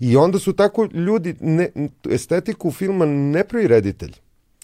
I 0.00 0.16
onda 0.16 0.38
su 0.38 0.52
tako 0.52 0.88
ljudi, 0.92 1.34
ne, 1.40 1.68
estetiku 2.10 2.70
filma 2.70 3.06
ne 3.06 3.44
pravi 3.44 3.68
reditelj, 3.68 4.12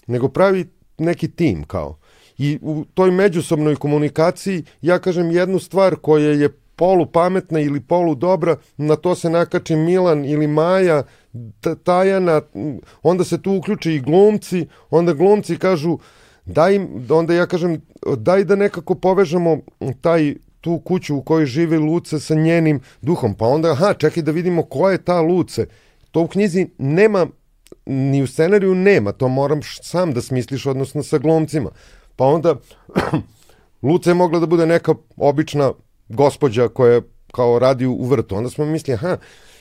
nego 0.06 0.28
pravi 0.28 0.66
neki 0.98 1.28
tim 1.28 1.64
kao. 1.64 1.98
I 2.38 2.58
u 2.62 2.84
toj 2.94 3.10
međusobnoj 3.10 3.76
komunikaciji 3.76 4.64
ja 4.82 4.98
kažem 4.98 5.30
jednu 5.30 5.58
stvar 5.58 5.96
koja 5.96 6.30
je 6.30 6.48
polu 6.76 7.06
pametna 7.06 7.60
ili 7.60 7.80
polu 7.80 8.14
dobra, 8.14 8.56
na 8.76 8.96
to 8.96 9.14
se 9.14 9.30
nakači 9.30 9.76
Milan 9.76 10.24
ili 10.24 10.46
Maja, 10.46 11.02
Tajana, 11.84 12.42
onda 13.02 13.24
se 13.24 13.42
tu 13.42 13.52
uključe 13.52 13.94
i 13.94 14.00
glumci, 14.00 14.66
onda 14.90 15.12
glumci 15.12 15.58
kažu 15.58 15.98
daj, 16.44 16.78
onda 17.10 17.34
ja 17.34 17.46
kažem 17.46 17.80
daj 18.16 18.44
da 18.44 18.56
nekako 18.56 18.94
povežemo 18.94 19.58
taj 20.00 20.34
tu 20.66 20.78
kuću 20.78 21.16
u 21.16 21.22
kojoj 21.22 21.46
živi 21.46 21.78
Luce 21.78 22.18
sa 22.20 22.34
njenim 22.34 22.80
duhom. 23.02 23.34
Pa 23.34 23.46
onda, 23.46 23.70
aha, 23.72 23.94
čekaj 23.94 24.22
da 24.22 24.32
vidimo 24.32 24.62
ko 24.62 24.90
je 24.90 24.98
ta 24.98 25.20
Luce. 25.20 25.66
To 26.10 26.20
u 26.20 26.28
knjizi 26.28 26.66
nema, 26.78 27.26
ni 27.86 28.22
u 28.22 28.26
scenariju 28.26 28.74
nema, 28.74 29.12
to 29.12 29.28
moram 29.28 29.60
sam 29.82 30.12
da 30.12 30.22
smisliš, 30.22 30.66
odnosno 30.66 31.02
sa 31.02 31.18
glomcima. 31.18 31.70
Pa 32.16 32.24
onda, 32.24 32.56
Luce 33.86 34.10
je 34.10 34.14
mogla 34.14 34.40
da 34.40 34.46
bude 34.46 34.66
neka 34.66 34.94
obična 35.16 35.72
gospođa 36.08 36.68
koja 36.68 37.00
kao 37.32 37.58
radi 37.58 37.86
u 37.86 38.04
vrtu. 38.04 38.36
Onda 38.36 38.50
smo 38.50 38.64
mislili, 38.64 38.94
aha, 38.94 39.16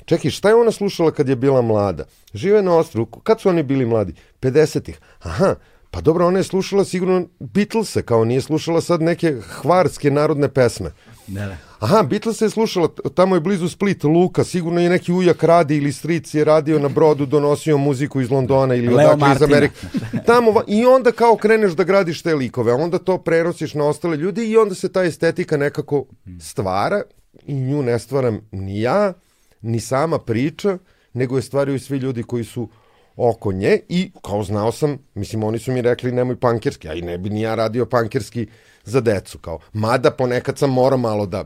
čekaj, 0.06 0.32
šta 0.32 0.50
je 0.50 0.56
ona 0.56 0.72
slušala 0.72 1.12
kad 1.12 1.30
je 1.30 1.36
bila 1.36 1.62
mlada? 1.62 2.06
Žive 2.34 2.62
na 2.62 2.78
ostrovu, 2.78 3.06
kad 3.06 3.42
su 3.42 3.50
oni 3.50 3.64
bili 3.64 3.86
mladi? 3.86 4.14
50-ih. 4.42 5.00
Aha, 5.22 5.56
Pa 5.96 6.02
dobro, 6.02 6.28
ona 6.28 6.40
je 6.40 6.44
slušala 6.44 6.86
sigurno 6.86 7.28
Beatlese, 7.40 8.02
kao 8.02 8.26
nije 8.26 8.42
slušala 8.42 8.82
sad 8.82 9.02
neke 9.02 9.36
hvarske 9.62 10.12
narodne 10.12 10.50
pesme. 10.50 10.92
Ne, 11.28 11.48
ne. 11.48 11.58
Aha, 11.80 12.04
Beatles 12.04 12.42
je 12.42 12.50
slušala, 12.50 12.90
tamo 13.16 13.36
je 13.36 13.42
blizu 13.42 13.70
Split, 13.70 14.04
Luka, 14.04 14.44
sigurno 14.44 14.82
je 14.82 14.90
neki 14.90 15.14
ujak 15.14 15.44
radi 15.44 15.78
ili 15.78 15.92
stric 15.92 16.34
je 16.34 16.46
radio 16.46 16.80
na 16.80 16.90
brodu, 16.90 17.26
donosio 17.26 17.78
muziku 17.78 18.22
iz 18.22 18.32
Londona 18.32 18.76
ili 18.76 18.94
Leo 18.94 19.12
odakle 19.12 19.36
iz 19.36 19.42
Amerike. 19.42 19.76
Tamo, 20.26 20.64
I 20.68 20.86
onda 20.86 21.12
kao 21.12 21.36
kreneš 21.36 21.74
da 21.74 21.84
gradiš 21.84 22.22
te 22.22 22.36
likove, 22.36 22.74
onda 22.74 22.98
to 22.98 23.18
prenosiš 23.18 23.74
na 23.74 23.86
ostale 23.86 24.18
ljude 24.18 24.46
i 24.46 24.58
onda 24.58 24.76
se 24.76 24.92
ta 24.92 25.04
estetika 25.04 25.58
nekako 25.58 26.06
stvara 26.40 27.02
i 27.46 27.54
nju 27.54 27.84
ne 27.84 28.00
stvaram 28.00 28.40
ni 28.52 28.82
ja, 28.82 29.14
ni 29.62 29.80
sama 29.80 30.20
priča, 30.20 30.78
nego 31.14 31.36
je 31.36 31.42
stvaraju 31.42 31.80
svi 31.80 31.98
ljudi 31.98 32.24
koji 32.24 32.44
su 32.44 32.70
oko 33.16 33.52
nje 33.52 33.80
i 33.90 34.12
kao 34.22 34.44
znao 34.44 34.72
sam, 34.72 34.98
mislim 35.14 35.44
oni 35.44 35.60
su 35.60 35.72
mi 35.72 35.82
rekli 35.82 36.12
nemoj 36.12 36.40
pankirski, 36.40 36.90
a 36.90 36.94
i 36.94 37.02
ne 37.02 37.18
bi 37.18 37.30
ni 37.30 37.42
ja 37.42 37.56
radio 37.56 37.86
pankirski 37.86 38.48
za 38.84 39.02
decu, 39.02 39.40
kao. 39.40 39.60
Mada 39.74 40.12
ponekad 40.12 40.58
sam 40.58 40.70
morao 40.70 40.98
malo 40.98 41.26
da 41.26 41.46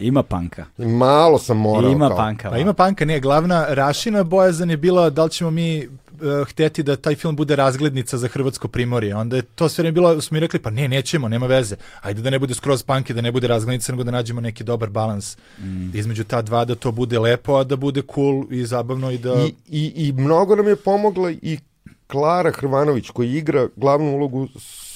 Ima 0.00 0.22
panka. 0.22 0.66
Malo 0.78 1.38
sam 1.38 1.56
morao. 1.56 1.90
Ima 1.90 2.08
kao. 2.08 2.16
panka. 2.16 2.50
Pa 2.50 2.58
ima 2.58 2.72
panka, 2.72 3.04
nije. 3.04 3.20
Glavna 3.20 3.66
Rašina 3.68 4.22
bojazan 4.22 4.70
je 4.70 4.76
bila 4.76 5.10
da 5.10 5.24
li 5.24 5.30
ćemo 5.30 5.50
mi 5.50 5.86
uh, 5.86 6.48
hteti 6.48 6.82
da 6.82 6.96
taj 6.96 7.14
film 7.14 7.36
bude 7.36 7.56
razglednica 7.56 8.18
za 8.18 8.28
Hrvatsko 8.28 8.68
primorje. 8.68 9.16
Onda 9.16 9.36
je 9.36 9.42
to 9.42 9.68
sve 9.68 9.92
bilo, 9.92 10.20
smo 10.20 10.34
mi 10.34 10.40
rekli, 10.40 10.58
pa 10.58 10.70
ne, 10.70 10.88
nećemo, 10.88 11.28
nema 11.28 11.46
veze. 11.46 11.76
Ajde 12.00 12.22
da 12.22 12.30
ne 12.30 12.38
bude 12.38 12.54
skroz 12.54 12.82
punk 12.82 13.10
i 13.10 13.14
da 13.14 13.20
ne 13.20 13.32
bude 13.32 13.48
razglednica, 13.48 13.92
nego 13.92 14.04
da 14.04 14.10
nađemo 14.10 14.40
neki 14.40 14.64
dobar 14.64 14.90
balans 14.90 15.36
mm. 15.58 15.90
između 15.94 16.24
ta 16.24 16.42
dva, 16.42 16.64
da 16.64 16.74
to 16.74 16.92
bude 16.92 17.18
lepo, 17.18 17.56
a 17.56 17.64
da 17.64 17.76
bude 17.76 18.02
cool 18.14 18.44
i 18.50 18.64
zabavno 18.64 19.10
i 19.10 19.18
da... 19.18 19.34
I, 19.34 19.54
i, 19.68 20.08
i 20.08 20.12
mnogo 20.12 20.56
nam 20.56 20.68
je 20.68 20.76
pomogla 20.76 21.30
i 21.30 21.58
Klara 22.06 22.52
Hrvanović 22.52 23.10
koji 23.10 23.32
igra 23.32 23.68
glavnu 23.76 24.16
ulogu 24.16 24.48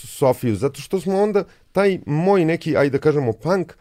Sofiju, 0.04 0.56
zato 0.56 0.80
što 0.80 1.00
smo 1.00 1.22
onda 1.22 1.44
taj 1.72 1.98
moj 2.06 2.44
neki, 2.44 2.76
ajde 2.76 2.90
da 2.90 3.02
kažemo, 3.02 3.32
punk, 3.32 3.72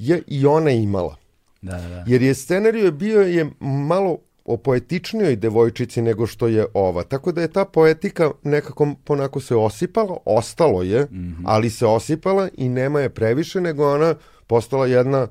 je 0.00 0.22
i 0.26 0.46
ona 0.46 0.70
imala. 0.70 1.16
Da, 1.62 1.72
da, 1.72 1.88
da. 1.88 2.04
Jer 2.06 2.22
je 2.22 2.34
scenariju 2.34 2.84
je 2.84 2.92
bio 2.92 3.20
je 3.20 3.50
malo 3.60 4.18
o 4.44 4.56
poetičnijoj 4.56 5.36
devojčici 5.36 6.02
nego 6.02 6.26
što 6.26 6.48
je 6.48 6.66
ova. 6.74 7.02
Tako 7.02 7.32
da 7.32 7.40
je 7.40 7.52
ta 7.52 7.64
poetika 7.64 8.30
nekako 8.42 8.94
ponako 9.04 9.40
se 9.40 9.56
osipala, 9.56 10.16
ostalo 10.24 10.82
je, 10.82 11.04
mm 11.04 11.16
-hmm. 11.16 11.42
ali 11.44 11.70
se 11.70 11.86
osipala 11.86 12.48
i 12.56 12.68
nema 12.68 13.00
je 13.00 13.08
previše, 13.08 13.60
nego 13.60 13.94
ona 13.94 14.14
postala 14.46 14.86
jedna 14.86 15.28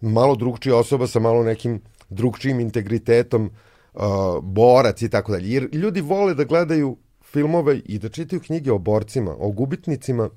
malo 0.00 0.36
drugčija 0.36 0.76
osoba 0.76 1.06
sa 1.06 1.20
malo 1.20 1.42
nekim 1.42 1.80
drugčijim 2.08 2.60
integritetom, 2.60 3.50
uh, 3.94 4.02
borac 4.42 5.02
i 5.02 5.08
tako 5.08 5.32
dalje. 5.32 5.52
Jer 5.52 5.68
ljudi 5.72 6.00
vole 6.00 6.34
da 6.34 6.44
gledaju 6.44 6.96
filmove 7.22 7.78
i 7.78 7.98
da 7.98 8.08
čitaju 8.08 8.40
knjige 8.40 8.72
o 8.72 8.78
borcima, 8.78 9.34
o 9.38 9.50
gubitnicima 9.50 10.30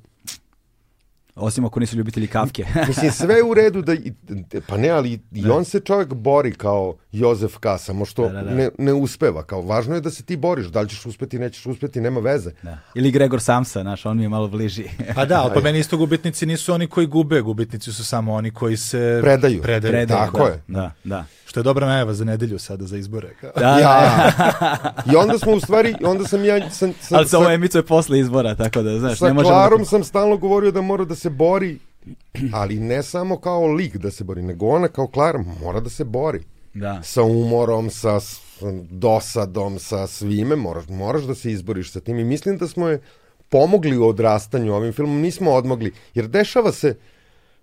Osim 1.38 1.66
ako 1.66 1.80
nisu 1.80 1.98
ljubitelji 1.98 2.28
kafke. 2.28 2.66
Mislim, 2.88 3.12
sve 3.12 3.36
je 3.36 3.44
u 3.44 3.54
redu 3.54 3.82
da... 3.82 3.96
Pa 4.68 4.78
ne, 4.78 4.90
ali 4.90 5.20
i 5.32 5.42
da. 5.42 5.54
on 5.54 5.66
se 5.66 5.80
čovjek 5.80 6.14
bori 6.14 6.52
kao 6.52 6.96
Jozef 7.12 7.58
K, 7.58 7.68
samo 7.78 8.06
što 8.06 8.24
da, 8.24 8.34
da, 8.34 8.42
da. 8.42 8.56
Ne, 8.56 8.70
ne 8.78 8.94
uspeva. 8.94 9.44
Kao, 9.44 9.62
važno 9.62 9.96
je 9.96 10.02
da 10.02 10.10
se 10.10 10.24
ti 10.24 10.38
boriš. 10.38 10.68
Da 10.68 10.82
li 10.82 10.90
ćeš 10.90 11.06
uspeti, 11.06 11.40
nećeš 11.40 11.66
uspeti, 11.66 12.02
nema 12.02 12.20
veze. 12.20 12.52
Da. 12.64 12.78
Ili 12.96 13.12
Gregor 13.12 13.42
Samsa, 13.42 13.84
naš, 13.84 14.06
on 14.06 14.18
mi 14.18 14.24
je 14.24 14.30
malo 14.30 14.48
bliži. 14.48 14.84
pa 15.16 15.26
da, 15.26 15.42
ali 15.42 15.54
po 15.54 15.62
meni 15.62 15.80
isto 15.80 15.98
gubitnici 15.98 16.46
nisu 16.46 16.74
oni 16.74 16.88
koji 16.88 17.08
gube. 17.08 17.42
Gubitnici 17.42 17.94
su 17.94 18.06
samo 18.06 18.34
oni 18.34 18.52
koji 18.52 18.78
se... 18.78 19.20
Predaju. 19.22 19.62
Predaju. 19.62 19.92
Predaju 19.92 20.26
Tako 20.26 20.38
da, 20.38 20.46
je. 20.46 20.64
Da, 20.68 20.92
da. 21.04 21.26
Što 21.48 21.60
je 21.60 21.64
dobra 21.64 21.88
najava 21.88 22.14
za 22.14 22.26
nedelju 22.26 22.60
sada 22.60 22.86
za 22.86 22.98
izbore. 22.98 23.30
Da, 23.42 23.52
da, 23.56 23.80
ja. 23.80 24.32
I 25.12 25.16
onda 25.16 25.38
smo 25.40 25.52
u 25.52 25.60
stvari, 25.60 25.96
onda 26.04 26.28
sam 26.28 26.46
ja... 26.46 26.70
Sam, 26.70 26.94
sam, 27.02 27.18
Ali 27.18 27.28
se 27.28 27.38
ovo 27.38 27.50
emituje 27.52 27.84
posle 27.84 28.20
izbora, 28.20 28.56
tako 28.56 28.82
da, 28.82 29.00
znaš, 29.00 29.22
ne 29.22 29.34
možemo... 29.34 29.50
Sa 29.50 29.60
Klarom 29.60 29.80
da... 29.80 29.86
sam 29.86 30.04
stalno 30.04 30.38
govorio 30.38 30.72
da 30.72 30.82
mora 30.82 31.06
da 31.06 31.16
se 31.16 31.30
bori 31.30 31.80
ali 32.54 32.80
ne 32.80 33.04
samo 33.04 33.38
kao 33.38 33.68
lik 33.68 33.98
da 33.98 34.12
se 34.12 34.24
bori, 34.24 34.42
nego 34.42 34.68
ona 34.68 34.88
kao 34.88 35.08
Klara 35.08 35.44
mora 35.62 35.80
da 35.80 35.90
se 35.90 36.04
bori. 36.04 36.44
Da. 36.74 37.04
Sa 37.04 37.24
umorom, 37.24 37.90
sa 37.90 38.20
dosadom, 38.90 39.80
sa 39.80 40.08
svime, 40.08 40.56
moraš, 40.56 40.88
moraš 40.90 41.24
da 41.24 41.36
se 41.36 41.52
izboriš 41.52 41.92
sa 41.92 42.00
tim 42.00 42.20
i 42.20 42.24
mislim 42.24 42.58
da 42.58 42.68
smo 42.68 42.88
je 42.88 43.02
pomogli 43.50 43.98
u 43.98 44.08
odrastanju 44.08 44.74
ovim 44.74 44.94
filmom, 44.94 45.22
nismo 45.22 45.52
odmogli, 45.52 45.94
jer 46.14 46.28
dešava 46.28 46.72
se 46.72 46.96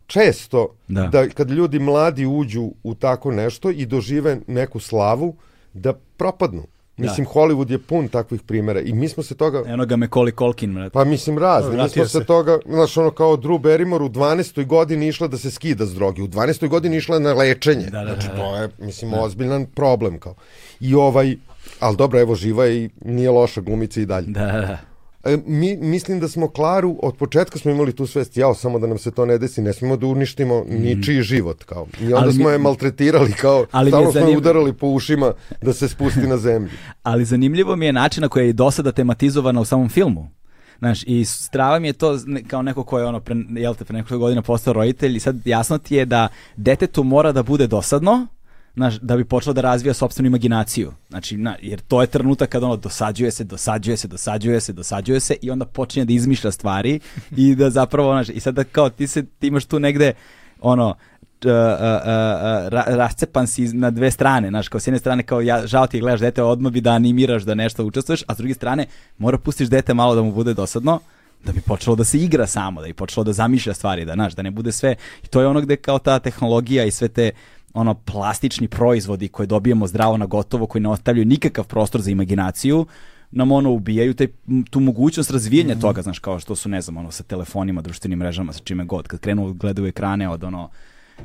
često 0.07 0.75
da. 0.89 1.07
da 1.07 1.29
kad 1.29 1.51
ljudi 1.51 1.79
mladi 1.79 2.27
uđu 2.27 2.73
u 2.83 2.95
tako 2.95 3.31
nešto 3.31 3.71
i 3.71 3.87
dožive 3.87 4.41
neku 4.47 4.81
slavu, 4.81 5.37
da 5.73 5.93
propadnu. 6.17 6.63
Mislim, 6.97 7.25
da. 7.25 7.31
Hollywood 7.31 7.71
je 7.71 7.79
pun 7.79 8.09
takvih 8.09 8.43
primera 8.43 8.81
i 8.81 8.93
mi 8.93 9.09
smo 9.09 9.23
se 9.23 9.35
toga... 9.35 9.63
Eno 9.67 9.87
ga 9.87 9.97
Macaulay 9.97 10.39
Colkin, 10.39 10.71
mrati. 10.71 10.93
Pa 10.93 11.05
mislim, 11.05 11.39
razni. 11.39 11.77
Mi 11.77 11.89
smo 11.89 12.05
se, 12.05 12.19
se 12.19 12.25
toga, 12.25 12.59
znaš, 12.67 12.97
ono 12.97 13.11
kao 13.11 13.37
Drew 13.37 13.61
Barrymore 13.61 14.03
u 14.03 14.09
12. 14.09 14.67
godini 14.67 15.09
išla 15.09 15.29
da 15.29 15.39
se 15.39 15.51
skida 15.51 15.87
s 15.87 15.95
droge. 15.95 16.23
U 16.23 16.29
12. 16.29 16.69
godini 16.69 16.97
išla 16.97 17.19
na 17.19 17.33
lečenje. 17.33 17.87
Da, 17.87 18.05
da, 18.05 18.13
znači, 18.13 18.29
da, 18.29 18.35
da. 18.35 18.39
to 18.39 18.57
je, 18.57 18.69
mislim, 18.79 19.11
da. 19.11 19.21
ozbiljan 19.21 19.67
problem. 19.67 20.19
Kao. 20.19 20.35
I 20.81 20.95
ovaj, 20.95 21.37
ali 21.81 21.97
dobro, 21.97 22.21
evo, 22.21 22.35
živa 22.35 22.69
i 22.69 22.91
nije 23.05 23.31
loša 23.31 23.61
glumica 23.61 24.01
i 24.01 24.07
dalje. 24.07 24.27
Da, 24.27 24.47
da. 24.47 24.94
E, 25.25 25.39
mi, 25.47 25.77
mislim 25.77 26.21
da 26.21 26.29
smo 26.29 26.49
Klaru, 26.49 26.97
od 27.03 27.17
početka 27.17 27.59
smo 27.59 27.71
imali 27.71 27.93
tu 27.93 28.07
svest, 28.07 28.37
jao, 28.37 28.55
samo 28.55 28.79
da 28.79 28.87
nam 28.87 28.99
se 28.99 29.11
to 29.11 29.27
ne 29.27 29.39
desi, 29.39 29.63
ne 29.63 29.73
smemo 29.73 29.97
da 29.97 30.07
uništimo 30.07 30.65
ničiji 30.69 31.23
život, 31.23 31.65
kao. 31.65 31.87
I 32.01 32.05
onda 32.05 32.17
Ali 32.17 32.27
mi- 32.27 32.33
smo 32.35 32.51
je 32.51 32.59
maltretirali, 32.59 33.33
kao, 33.33 33.67
Ali 33.71 33.85
mi 33.85 33.89
je 33.89 33.91
stalno 33.91 34.13
smo 34.13 34.31
je 34.31 34.37
udarali 34.37 34.73
po 34.73 34.87
ušima 34.87 35.33
da 35.63 35.73
se 35.73 35.89
spusti 35.89 36.21
na 36.21 36.37
zemlju. 36.37 36.71
Ali 37.03 37.25
zanimljivo 37.25 37.77
mi 37.77 37.87
je 37.87 37.93
način 37.93 38.21
na 38.21 38.29
koji 38.29 38.47
je 38.47 38.53
do 38.53 38.71
sada 38.71 38.93
tematizovana 38.93 39.61
u 39.61 39.65
samom 39.65 39.89
filmu. 39.89 40.31
Znaš, 40.79 41.03
i 41.07 41.25
strava 41.25 41.79
mi 41.79 41.89
je 41.89 41.93
to 41.93 42.19
kao 42.47 42.63
neko 42.63 42.85
ko 42.85 42.99
je 42.99 43.05
ono, 43.07 43.21
pre, 43.21 43.37
jel 43.51 43.75
te, 43.75 43.85
pre 43.85 43.97
nekoliko 43.97 44.19
godina 44.19 44.43
postao 44.43 44.73
roditelj 44.73 45.17
i 45.17 45.21
sad 45.21 45.37
jasno 45.47 45.79
ti 45.79 45.95
je 45.95 46.05
da 46.05 46.29
detetu 46.57 47.03
mora 47.05 47.33
da 47.33 47.43
bude 47.43 47.67
dosadno, 47.67 48.27
znaš, 48.75 48.95
da 48.95 49.17
bi 49.17 49.25
počelo 49.25 49.53
da 49.53 49.61
razvija 49.61 49.95
sopstvenu 49.95 50.27
imaginaciju. 50.27 50.93
Znači, 51.09 51.37
na, 51.37 51.57
jer 51.63 51.81
to 51.81 52.01
je 52.01 52.07
trenutak 52.07 52.49
kad 52.49 52.63
ono 52.63 52.77
dosađuje 52.77 53.31
se, 53.31 53.45
dosađuje 53.45 53.97
se, 53.97 54.09
dosađuje 54.09 54.61
se, 54.61 54.73
dosađuje 54.73 55.21
se 55.21 55.37
i 55.43 55.51
onda 55.51 55.65
počinje 55.65 56.05
da 56.05 56.13
izmišlja 56.13 56.51
stvari 56.51 57.01
i 57.37 57.55
da 57.55 57.71
zapravo, 57.71 58.13
znaš, 58.13 58.29
i 58.29 58.41
sada 58.41 58.65
kao 58.65 58.91
ti 58.91 59.07
se, 59.07 59.25
ti 59.25 59.47
imaš 59.47 59.65
tu 59.65 59.79
negde, 59.79 60.13
ono, 60.61 60.89
uh, 60.89 61.51
uh, 61.51 61.51
uh, 61.51 62.69
ra, 62.69 62.85
rascepan 62.87 63.47
si 63.47 63.63
na 63.63 63.91
dve 63.91 64.11
strane, 64.11 64.49
znaš, 64.49 64.69
kao 64.69 64.81
s 64.81 64.87
jedne 64.87 64.99
strane 64.99 65.23
kao 65.23 65.41
ja, 65.41 65.67
žao 65.67 65.87
ti 65.87 65.97
je 65.97 66.01
gledaš 66.01 66.21
dete, 66.21 66.43
odmah 66.43 66.73
bi 66.73 66.81
da 66.81 66.93
animiraš 66.93 67.43
da 67.43 67.55
nešto 67.55 67.85
učestvuješ, 67.85 68.23
a 68.27 68.35
s 68.35 68.39
druge 68.39 68.55
strane 68.55 68.87
mora 69.19 69.39
pustiš 69.39 69.69
dete 69.69 69.95
malo 69.95 70.15
da 70.15 70.23
mu 70.23 70.33
bude 70.33 70.55
dosadno, 70.55 71.01
da 71.45 71.53
bi 71.53 71.61
počelo 71.61 71.97
da 71.97 72.05
se 72.05 72.19
igra 72.19 72.47
samo, 72.47 72.81
da 72.81 72.87
bi 72.87 72.93
počelo 72.93 73.25
da 73.25 73.33
zamišlja 73.33 73.75
stvari, 73.75 74.05
da, 74.05 74.13
znaš, 74.13 74.33
da 74.33 74.43
ne 74.43 74.51
bude 74.51 74.73
sve, 74.73 74.97
i 75.23 75.27
to 75.27 75.41
je 75.41 75.47
ono 75.47 75.61
gde 75.61 75.77
kao 75.77 75.99
ta 75.99 76.19
tehnologija 76.19 76.85
i 76.85 76.91
sve 76.91 77.09
te 77.09 77.31
ono 77.75 77.95
plastični 77.95 78.69
proizvodi 78.69 79.29
koje 79.29 79.47
dobijemo 79.47 79.87
zdravo 79.87 80.17
na 80.17 80.27
gotovo, 80.27 80.67
koji 80.67 80.83
ne 80.83 80.89
ostavljaju 80.89 81.27
nikakav 81.27 81.67
prostor 81.67 82.01
za 82.01 82.11
imaginaciju, 82.11 82.87
nam 83.31 83.53
ono 83.53 83.71
ubijaju 83.71 84.15
taj, 84.15 84.29
tu 84.71 84.81
mogućnost 84.81 85.31
razvijanja 85.31 85.75
toga, 85.75 86.03
znaš, 86.03 86.19
kao 86.19 86.41
što 86.41 86.57
su, 86.57 86.69
ne 86.69 86.81
znam, 86.81 86.97
ono, 86.97 87.11
sa 87.11 87.23
telefonima, 87.23 87.83
društvenim 87.83 88.19
mrežama, 88.19 88.53
sa 88.53 88.61
čime 88.65 88.85
god, 88.85 89.09
kad 89.09 89.21
krenu 89.21 89.53
gledaju 89.53 89.89
ekrane 89.89 90.29
od 90.29 90.45
ono, 90.45 90.71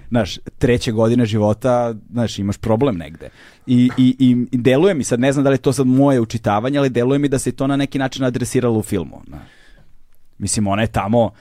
znaš, 0.10 0.38
treće 0.58 0.92
godine 0.92 1.26
života, 1.26 1.94
znaš, 2.12 2.40
imaš 2.40 2.58
problem 2.58 2.98
negde. 2.98 3.30
I, 3.68 3.90
i, 3.98 4.16
i, 4.20 4.48
i 4.52 4.58
deluje 4.58 4.94
mi, 4.94 5.04
sad 5.04 5.20
ne 5.20 5.32
znam 5.32 5.44
da 5.44 5.50
li 5.50 5.54
je 5.54 5.62
to 5.62 5.74
sad 5.74 5.88
moje 5.88 6.20
učitavanje, 6.20 6.80
ali 6.80 6.90
deluje 6.90 7.20
mi 7.20 7.28
da 7.28 7.40
se 7.40 7.52
to 7.52 7.68
na 7.68 7.76
neki 7.76 8.00
način 8.00 8.24
adresiralo 8.24 8.80
u 8.80 8.84
filmu. 8.84 9.22
Znaš. 9.28 9.48
Mislim, 10.38 10.68
ona 10.68 10.82
je 10.82 10.88
tamo, 10.88 11.32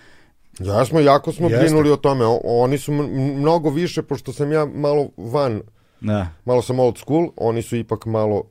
Ja 0.58 0.84
smo, 0.84 1.00
jako 1.00 1.32
smo 1.32 1.48
Jeste. 1.48 1.64
brinuli 1.64 1.90
o 1.90 1.96
tome. 1.96 2.24
O, 2.24 2.40
oni 2.44 2.78
su 2.78 2.92
mnogo 2.92 3.70
više, 3.70 4.02
pošto 4.02 4.32
sam 4.32 4.52
ja 4.52 4.66
malo 4.66 5.08
van, 5.16 5.62
da, 6.00 6.28
malo 6.44 6.62
sam 6.62 6.78
old 6.78 6.98
school, 6.98 7.28
oni 7.36 7.62
su 7.62 7.76
ipak 7.76 8.06
malo 8.06 8.42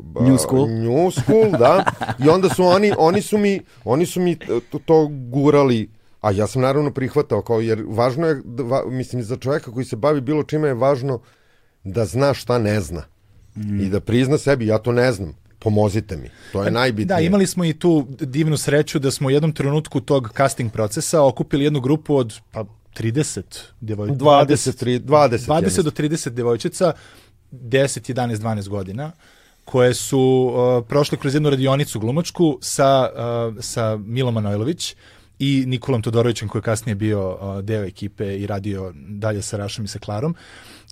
ba, 0.00 0.20
New 0.20 0.38
school. 0.38 0.68
New 0.68 1.10
school, 1.10 1.50
da. 1.58 1.84
I 2.24 2.28
onda 2.28 2.48
su 2.48 2.64
oni, 2.64 2.92
oni 2.98 3.22
su 3.22 3.38
mi, 3.38 3.60
oni 3.84 4.06
su 4.06 4.20
mi 4.20 4.38
to, 4.38 4.78
to 4.84 5.08
gurali, 5.10 5.90
a 6.20 6.30
ja 6.30 6.46
sam 6.46 6.62
naravno 6.62 6.90
prihvatao, 6.90 7.42
kao, 7.42 7.60
jer 7.60 7.84
važno 7.88 8.26
je, 8.26 8.42
da 8.44 8.62
va, 8.62 8.82
mislim, 8.86 9.22
za 9.22 9.36
čoveka 9.36 9.72
koji 9.72 9.84
se 9.84 9.96
bavi 9.96 10.20
bilo 10.20 10.42
čime 10.42 10.68
je 10.68 10.74
važno 10.74 11.20
da 11.84 12.04
zna 12.04 12.34
šta 12.34 12.58
ne 12.58 12.80
zna. 12.80 13.02
I 13.80 13.88
da 13.88 14.00
prizna 14.00 14.38
sebi, 14.38 14.66
ja 14.66 14.78
to 14.78 14.92
ne 14.92 15.12
znam, 15.12 15.34
pomozite 15.60 16.16
mi. 16.16 16.30
To 16.52 16.64
je 16.64 16.70
najbitnije. 16.70 17.16
Da, 17.16 17.20
imali 17.20 17.46
smo 17.46 17.64
i 17.64 17.72
tu 17.72 18.06
divnu 18.20 18.56
sreću 18.56 18.98
da 18.98 19.10
smo 19.10 19.28
u 19.28 19.30
jednom 19.30 19.52
trenutku 19.52 20.00
tog 20.00 20.32
casting 20.36 20.72
procesa 20.72 21.22
okupili 21.22 21.64
jednu 21.64 21.80
grupu 21.80 22.16
od 22.16 22.40
pa, 22.50 22.64
30 22.98 23.42
djevojčica. 23.80 24.24
23, 24.24 25.00
20, 25.00 25.46
20 25.46 25.82
do 25.82 25.90
30 25.90 26.28
devojčica, 26.28 26.92
10, 27.52 28.14
11, 28.14 28.36
12 28.36 28.68
godina, 28.68 29.12
koje 29.64 29.94
su 29.94 30.20
uh, 30.20 30.86
prošle 30.88 31.18
kroz 31.18 31.34
jednu 31.34 31.50
radionicu 31.50 32.00
glumačku 32.00 32.58
sa, 32.60 33.10
uh, 33.14 33.56
sa 33.60 33.96
Milom 33.96 34.34
Manojlović 34.34 34.96
i 35.38 35.64
Nikolom 35.66 36.02
Todorovićem 36.02 36.48
koji 36.48 36.60
je 36.60 36.64
kasnije 36.64 36.94
bio 36.94 37.30
uh, 37.30 37.64
deo 37.64 37.84
ekipe 37.84 38.38
i 38.38 38.46
radio 38.46 38.92
dalje 38.94 39.42
sa 39.42 39.56
Rašom 39.56 39.84
i 39.84 39.88
sa 39.88 39.98
Klarom. 39.98 40.34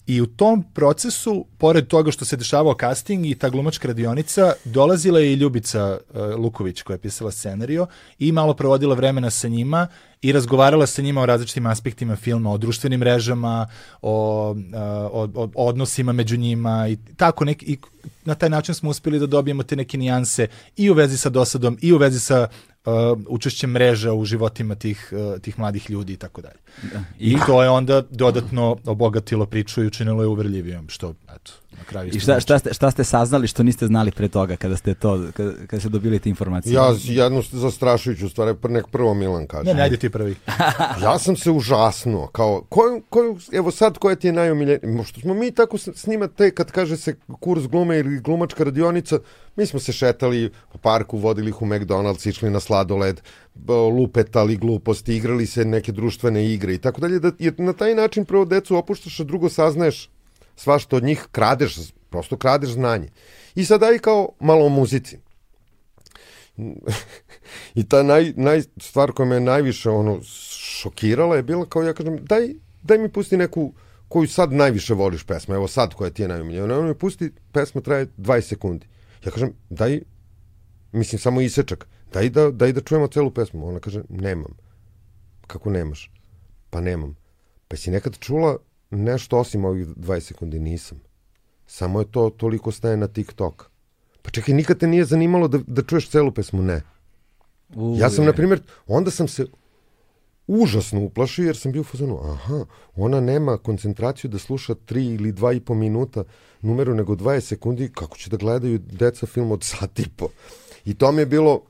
I 0.09 0.21
u 0.21 0.27
tom 0.27 0.63
procesu, 0.75 1.47
pored 1.59 1.87
toga 1.87 2.11
što 2.11 2.25
se 2.25 2.37
dešavao 2.37 2.75
casting 2.81 3.27
i 3.27 3.35
ta 3.35 3.49
glumačka 3.49 3.89
radionica, 3.89 4.53
dolazila 4.65 5.21
je 5.21 5.33
i 5.33 5.35
Ljubica 5.35 5.99
uh, 6.11 6.21
Luković 6.41 6.83
koja 6.83 6.95
je 6.95 6.99
pisala 6.99 7.31
scenario 7.31 7.87
i 8.19 8.33
malo 8.33 8.55
provodila 8.55 8.95
vremena 8.95 9.31
sa 9.31 9.49
njima 9.49 9.87
i 10.23 10.33
razgovarala 10.33 10.87
sa 10.87 11.03
njima 11.03 11.21
o 11.21 11.27
različitim 11.27 11.67
aspektima 11.67 12.17
filma, 12.17 12.53
o 12.53 12.59
društvenim 12.59 13.01
mrežama, 13.01 13.69
o, 14.03 14.51
uh, 14.51 14.57
o, 15.13 15.49
o 15.55 15.67
odnosima 15.67 16.13
među 16.13 16.37
njima 16.37 16.89
i 16.89 16.99
tako 17.17 17.45
neki, 17.45 17.67
i 17.67 17.79
na 18.25 18.35
taj 18.35 18.51
način 18.51 18.75
smo 18.75 18.91
uspeli 18.91 19.19
da 19.19 19.27
dobijemo 19.27 19.63
te 19.63 19.77
neke 19.77 19.99
nijanse 19.99 20.47
i 20.77 20.91
u 20.91 20.95
vezi 20.95 21.19
sa 21.19 21.29
dosadom 21.29 21.79
i 21.81 21.93
u 21.93 21.99
vezi 21.99 22.21
sa 22.21 22.49
uh, 22.85 23.19
učešćem 23.29 23.71
mreža 23.71 24.13
u 24.13 24.25
životima 24.25 24.75
tih, 24.75 25.13
uh, 25.13 25.41
tih 25.41 25.59
mladih 25.59 25.91
ljudi 25.91 26.13
i 26.13 26.17
tako 26.17 26.41
dalje. 26.41 26.59
I 27.19 27.37
to 27.47 27.63
je 27.63 27.69
onda 27.69 28.03
dodatno 28.11 28.77
obogatilo 28.87 29.47
priču 29.47 29.83
i 29.83 29.87
učinilo 29.87 30.23
je 30.23 30.29
uverljivijom, 30.29 30.89
što, 30.89 31.15
eto, 31.35 31.53
na 31.79 31.85
kraju 31.85 32.09
I 32.09 32.21
šta, 32.21 32.25
znači. 32.25 32.43
šta, 32.43 32.59
ste, 32.59 32.75
šta 32.75 32.91
ste 32.91 33.05
saznali 33.05 33.47
što 33.47 33.63
niste 33.63 33.87
znali 33.87 34.11
pre 34.11 34.29
toga 34.29 34.57
kada 34.57 34.77
ste 34.77 34.95
to, 34.95 35.27
kada, 35.37 35.53
kada 35.67 35.81
ste 35.81 35.89
dobili 35.89 36.19
te 36.19 36.29
informacije? 36.29 36.75
Ja 36.75 36.95
jednu 37.03 37.43
zastrašujuću 37.53 38.29
stvar, 38.29 38.55
nek 38.69 38.87
prvo 38.87 39.15
Milan 39.15 39.47
kaže. 39.47 39.65
Ne, 39.65 39.75
ne, 39.75 39.83
ajde 39.83 39.97
ti 39.97 40.11
prvi. 40.11 40.37
ja 41.03 41.19
sam 41.19 41.37
se 41.37 41.51
užasnuo, 41.51 42.27
kao, 42.27 42.63
koju, 42.69 43.03
koju, 43.11 43.39
evo 43.53 43.71
sad 43.71 43.99
koja 43.99 44.17
ti 44.17 44.27
je 44.29 44.33
najomiljenija, 44.33 45.05
što 45.05 45.21
smo 45.21 45.35
mi 45.35 45.51
tako 45.51 45.79
s, 45.79 45.89
s 45.95 46.07
njima, 46.07 46.29
te 46.29 46.51
kad 46.51 46.71
kaže 46.71 46.97
se 46.97 47.17
kurs 47.41 47.67
glume 47.67 47.99
ili 47.99 48.21
glumačka 48.21 48.65
radionica, 48.65 49.19
mi 49.57 49.67
smo 49.67 49.81
se 49.81 49.93
šetali 49.93 50.51
po 50.73 50.79
parku, 50.79 51.19
vodili 51.19 51.49
ih 51.49 51.63
u 51.63 51.67
McDonald's, 51.67 52.29
išli 52.29 52.51
na 52.51 52.61
sladoled, 52.61 53.21
lupetali 53.99 54.57
gluposti, 54.57 55.17
igrali 55.17 55.47
se 55.47 55.65
neke 55.65 55.93
društvene 55.93 56.53
igre 56.53 56.75
i 56.75 56.79
tako 56.79 57.01
dalje, 57.01 57.19
da, 57.19 57.33
jer 57.39 57.55
na 57.59 57.73
taj 57.73 57.95
način 57.95 58.25
prvo 58.25 58.45
decu 58.45 58.77
opuštaš, 58.77 59.21
a 59.21 59.25
drugo 59.25 59.49
saznaješ 59.49 60.09
svašta 60.59 60.97
od 60.97 61.05
njih, 61.05 61.27
kradeš, 61.33 61.77
prosto 62.11 62.37
kradeš 62.37 62.71
znanje. 62.71 63.09
I 63.55 63.65
sad 63.65 63.81
daj 63.81 63.99
kao 63.99 64.29
malo 64.41 64.67
o 64.67 64.69
muzici. 64.69 65.19
I 67.79 67.89
ta 67.89 68.03
naj, 68.03 68.33
naj, 68.37 68.63
stvar 68.77 69.13
koja 69.13 69.27
me 69.27 69.41
najviše 69.41 69.91
ono, 69.91 70.21
šokirala 70.81 71.37
je 71.37 71.43
bila 71.43 71.67
kao 71.67 71.83
ja 71.83 71.95
kažem, 71.95 72.19
daj, 72.25 72.49
daj 72.83 72.99
mi 72.99 73.09
pusti 73.09 73.37
neku 73.37 73.73
koju 74.09 74.29
sad 74.29 74.53
najviše 74.53 74.95
voliš 74.95 75.25
pesmu, 75.25 75.55
evo 75.55 75.69
sad 75.69 75.95
koja 75.95 76.11
ti 76.11 76.23
je 76.23 76.29
najomiljenija. 76.29 76.79
Ona 76.79 76.89
mi 76.89 76.95
pusti, 76.95 77.33
pesma 77.53 77.81
traje 77.81 78.07
20 78.19 78.41
sekundi. 78.41 78.87
Ja 79.25 79.31
kažem, 79.31 79.53
daj, 79.71 80.01
mislim 80.93 81.19
samo 81.19 81.41
isečak, 81.41 81.87
daj 82.13 82.31
da, 82.31 82.51
daj 82.51 82.73
da 82.73 82.81
čujemo 82.81 83.09
celu 83.09 83.31
pesmu. 83.31 83.69
Ona 83.69 83.81
kaže, 83.81 84.03
nemam. 84.09 84.57
Kako 85.47 85.71
nemaš? 85.71 86.11
Pa 86.71 86.81
nemam. 86.81 87.17
Pa 87.69 87.77
si 87.77 87.91
nekad 87.91 88.19
čula 88.19 88.59
nešto 88.91 89.39
osim 89.39 89.65
ovih 89.65 89.87
20 89.87 90.21
sekundi? 90.21 90.59
Nisam. 90.59 91.01
Samo 91.67 92.01
je 92.01 92.11
to 92.11 92.31
toliko 92.31 92.73
staje 92.73 92.97
na 92.97 93.07
TikTok. 93.07 93.71
Pa 94.23 94.31
čekaj, 94.31 94.55
nikad 94.55 94.79
te 94.79 94.87
nije 94.87 95.05
zanimalo 95.05 95.49
da, 95.49 95.59
da 95.67 95.83
čuješ 95.83 96.09
celu 96.09 96.33
pesmu? 96.33 96.63
Ne. 96.63 96.83
U, 97.75 97.97
Ja 97.99 98.11
sam, 98.11 98.25
na 98.25 98.33
primjer, 98.33 98.63
onda 98.87 99.11
sam 99.11 99.29
se 99.29 99.47
užasno 100.47 101.01
uplašio 101.01 101.47
jer 101.47 101.57
sam 101.57 101.73
bio 101.73 101.81
u 101.81 101.85
fazonu, 101.85 102.21
aha, 102.25 102.65
ona 102.97 103.21
nema 103.21 103.57
koncentraciju 103.59 104.31
da 104.31 104.39
sluša 104.39 104.75
tri 104.75 105.07
ili 105.07 105.33
dva 105.33 105.53
i 105.53 105.61
po 105.61 105.75
minuta 105.75 106.25
numeru 106.61 106.95
nego 106.95 107.15
20 107.15 107.41
sekundi, 107.41 107.91
kako 107.95 108.17
će 108.17 108.31
da 108.31 108.37
gledaju 108.37 108.79
deca 108.79 109.27
film 109.27 109.53
od 109.53 109.65
sat 109.65 109.99
i 109.99 110.09
po. 110.17 110.29
I 110.85 110.95
to 110.95 111.13
mi 111.13 111.23
je 111.23 111.27
bilo, 111.27 111.63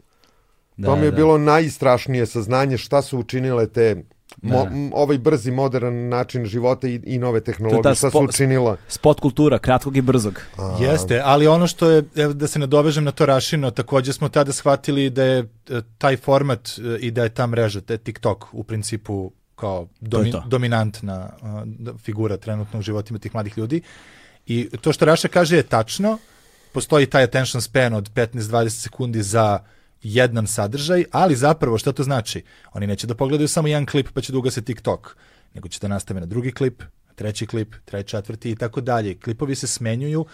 to 0.84 0.96
mi 0.96 1.04
je 1.04 1.12
bilo 1.12 1.38
najstrašnije 1.38 2.26
saznanje 2.26 2.78
šta 2.78 3.02
su 3.02 3.18
učinile 3.18 3.66
te 3.66 4.04
mo, 4.42 4.64
Da. 4.64 4.70
ovaj 4.92 5.18
brzi 5.18 5.50
modern 5.50 6.08
način 6.08 6.44
života 6.46 6.88
i, 6.88 7.00
i 7.04 7.18
nove 7.18 7.40
To 7.40 7.42
je 7.42 7.44
tehnologije, 7.44 7.82
ta 7.82 7.94
šta 7.94 8.10
su 8.10 8.18
učinila. 8.18 8.76
Spot 8.88 9.20
kultura, 9.20 9.58
kratkog 9.58 9.96
i 9.96 10.00
brzog. 10.00 10.40
Jeste, 10.80 11.22
ali 11.24 11.46
ono 11.46 11.66
što 11.66 11.90
je, 11.90 12.02
da 12.34 12.46
se 12.46 12.58
nadovežem 12.58 13.04
na 13.04 13.10
to 13.10 13.26
Rašino, 13.26 13.70
takođe 13.70 14.12
smo 14.12 14.28
tada 14.28 14.52
shvatili 14.52 15.10
da 15.10 15.24
je 15.24 15.38
e, 15.38 15.46
taj 15.98 16.16
format 16.16 16.68
e, 16.68 16.98
i 16.98 17.10
da 17.10 17.22
je 17.22 17.28
ta 17.28 17.46
mreža, 17.46 17.80
te 17.80 17.98
TikTok 17.98 18.44
u 18.52 18.62
principu 18.62 19.32
kao 19.56 19.88
domi, 20.00 20.32
to. 20.32 20.42
dominantna 20.46 21.30
a, 21.42 21.62
da- 21.66 21.94
figura 21.98 22.36
trenutno 22.36 22.78
u 22.78 22.82
životima 22.82 23.18
tih 23.18 23.34
mladih 23.34 23.58
ljudi. 23.58 23.80
I 24.46 24.68
to 24.80 24.92
što 24.92 25.04
Raša 25.04 25.28
kaže 25.28 25.56
je 25.56 25.62
tačno, 25.62 26.18
postoji 26.72 27.06
taj 27.06 27.22
attention 27.22 27.62
span 27.62 27.94
od 27.94 28.10
15-20 28.14 28.68
sekundi 28.68 29.22
za 29.22 29.58
jedan 30.02 30.46
sadržaj, 30.46 31.04
ali 31.10 31.36
zapravo 31.36 31.78
šta 31.78 31.92
to 31.92 32.02
znači? 32.02 32.42
Oni 32.72 32.86
neće 32.86 33.06
da 33.06 33.14
pogledaju 33.14 33.48
samo 33.48 33.68
jedan 33.68 33.86
klip 33.86 34.08
pa 34.14 34.20
će 34.20 34.32
da 34.32 34.38
ugase 34.38 34.62
TikTok, 34.62 35.16
nego 35.54 35.68
će 35.68 35.78
da 35.80 35.88
nastave 35.88 36.20
na 36.20 36.26
drugi 36.26 36.52
klip, 36.52 36.82
treći 37.14 37.46
klip, 37.46 37.74
treći, 37.84 38.08
četvrti 38.08 38.50
i 38.50 38.56
tako 38.56 38.80
dalje. 38.80 39.18
Klipovi 39.18 39.54
se 39.54 39.66
smenjuju 39.66 40.26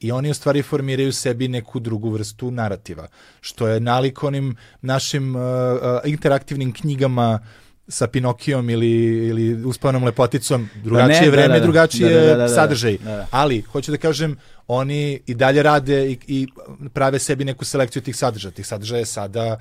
i 0.00 0.12
oni 0.12 0.30
u 0.30 0.34
stvari 0.34 0.62
formiraju 0.62 1.12
sebi 1.12 1.48
neku 1.48 1.80
drugu 1.80 2.10
vrstu 2.10 2.50
narativa, 2.50 3.06
što 3.40 3.68
je 3.68 3.80
nalik 3.80 4.22
onim 4.22 4.56
našim 4.80 5.36
uh, 5.36 5.42
uh, 5.42 5.80
interaktivnim 6.04 6.72
knjigama 6.72 7.38
sa 7.88 8.06
Pinokijom 8.06 8.70
ili, 8.70 8.90
ili 9.28 9.64
uspanom 9.64 10.04
lepoticom, 10.04 10.68
drugačije 10.84 11.20
ne, 11.20 11.26
da, 11.26 11.30
vreme, 11.30 11.54
da, 11.54 11.58
da. 11.58 11.64
drugačije 11.64 12.08
Da, 12.08 12.20
da, 12.20 12.26
da, 12.26 12.36
da, 12.36 12.42
da. 12.42 12.48
sadržaj. 12.48 12.98
Da, 12.98 13.16
da. 13.16 13.26
Ali, 13.30 13.60
hoću 13.60 13.90
da 13.90 13.96
kažem, 13.96 14.36
oni 14.68 15.20
i 15.26 15.34
dalje 15.34 15.62
rade 15.62 16.10
i, 16.10 16.18
i 16.26 16.46
prave 16.92 17.18
sebi 17.18 17.44
neku 17.44 17.64
selekciju 17.64 18.02
tih 18.02 18.16
sadržaja. 18.16 18.52
Tih 18.52 18.66
sadržaja 18.66 18.98
je 18.98 19.06
sada 19.06 19.58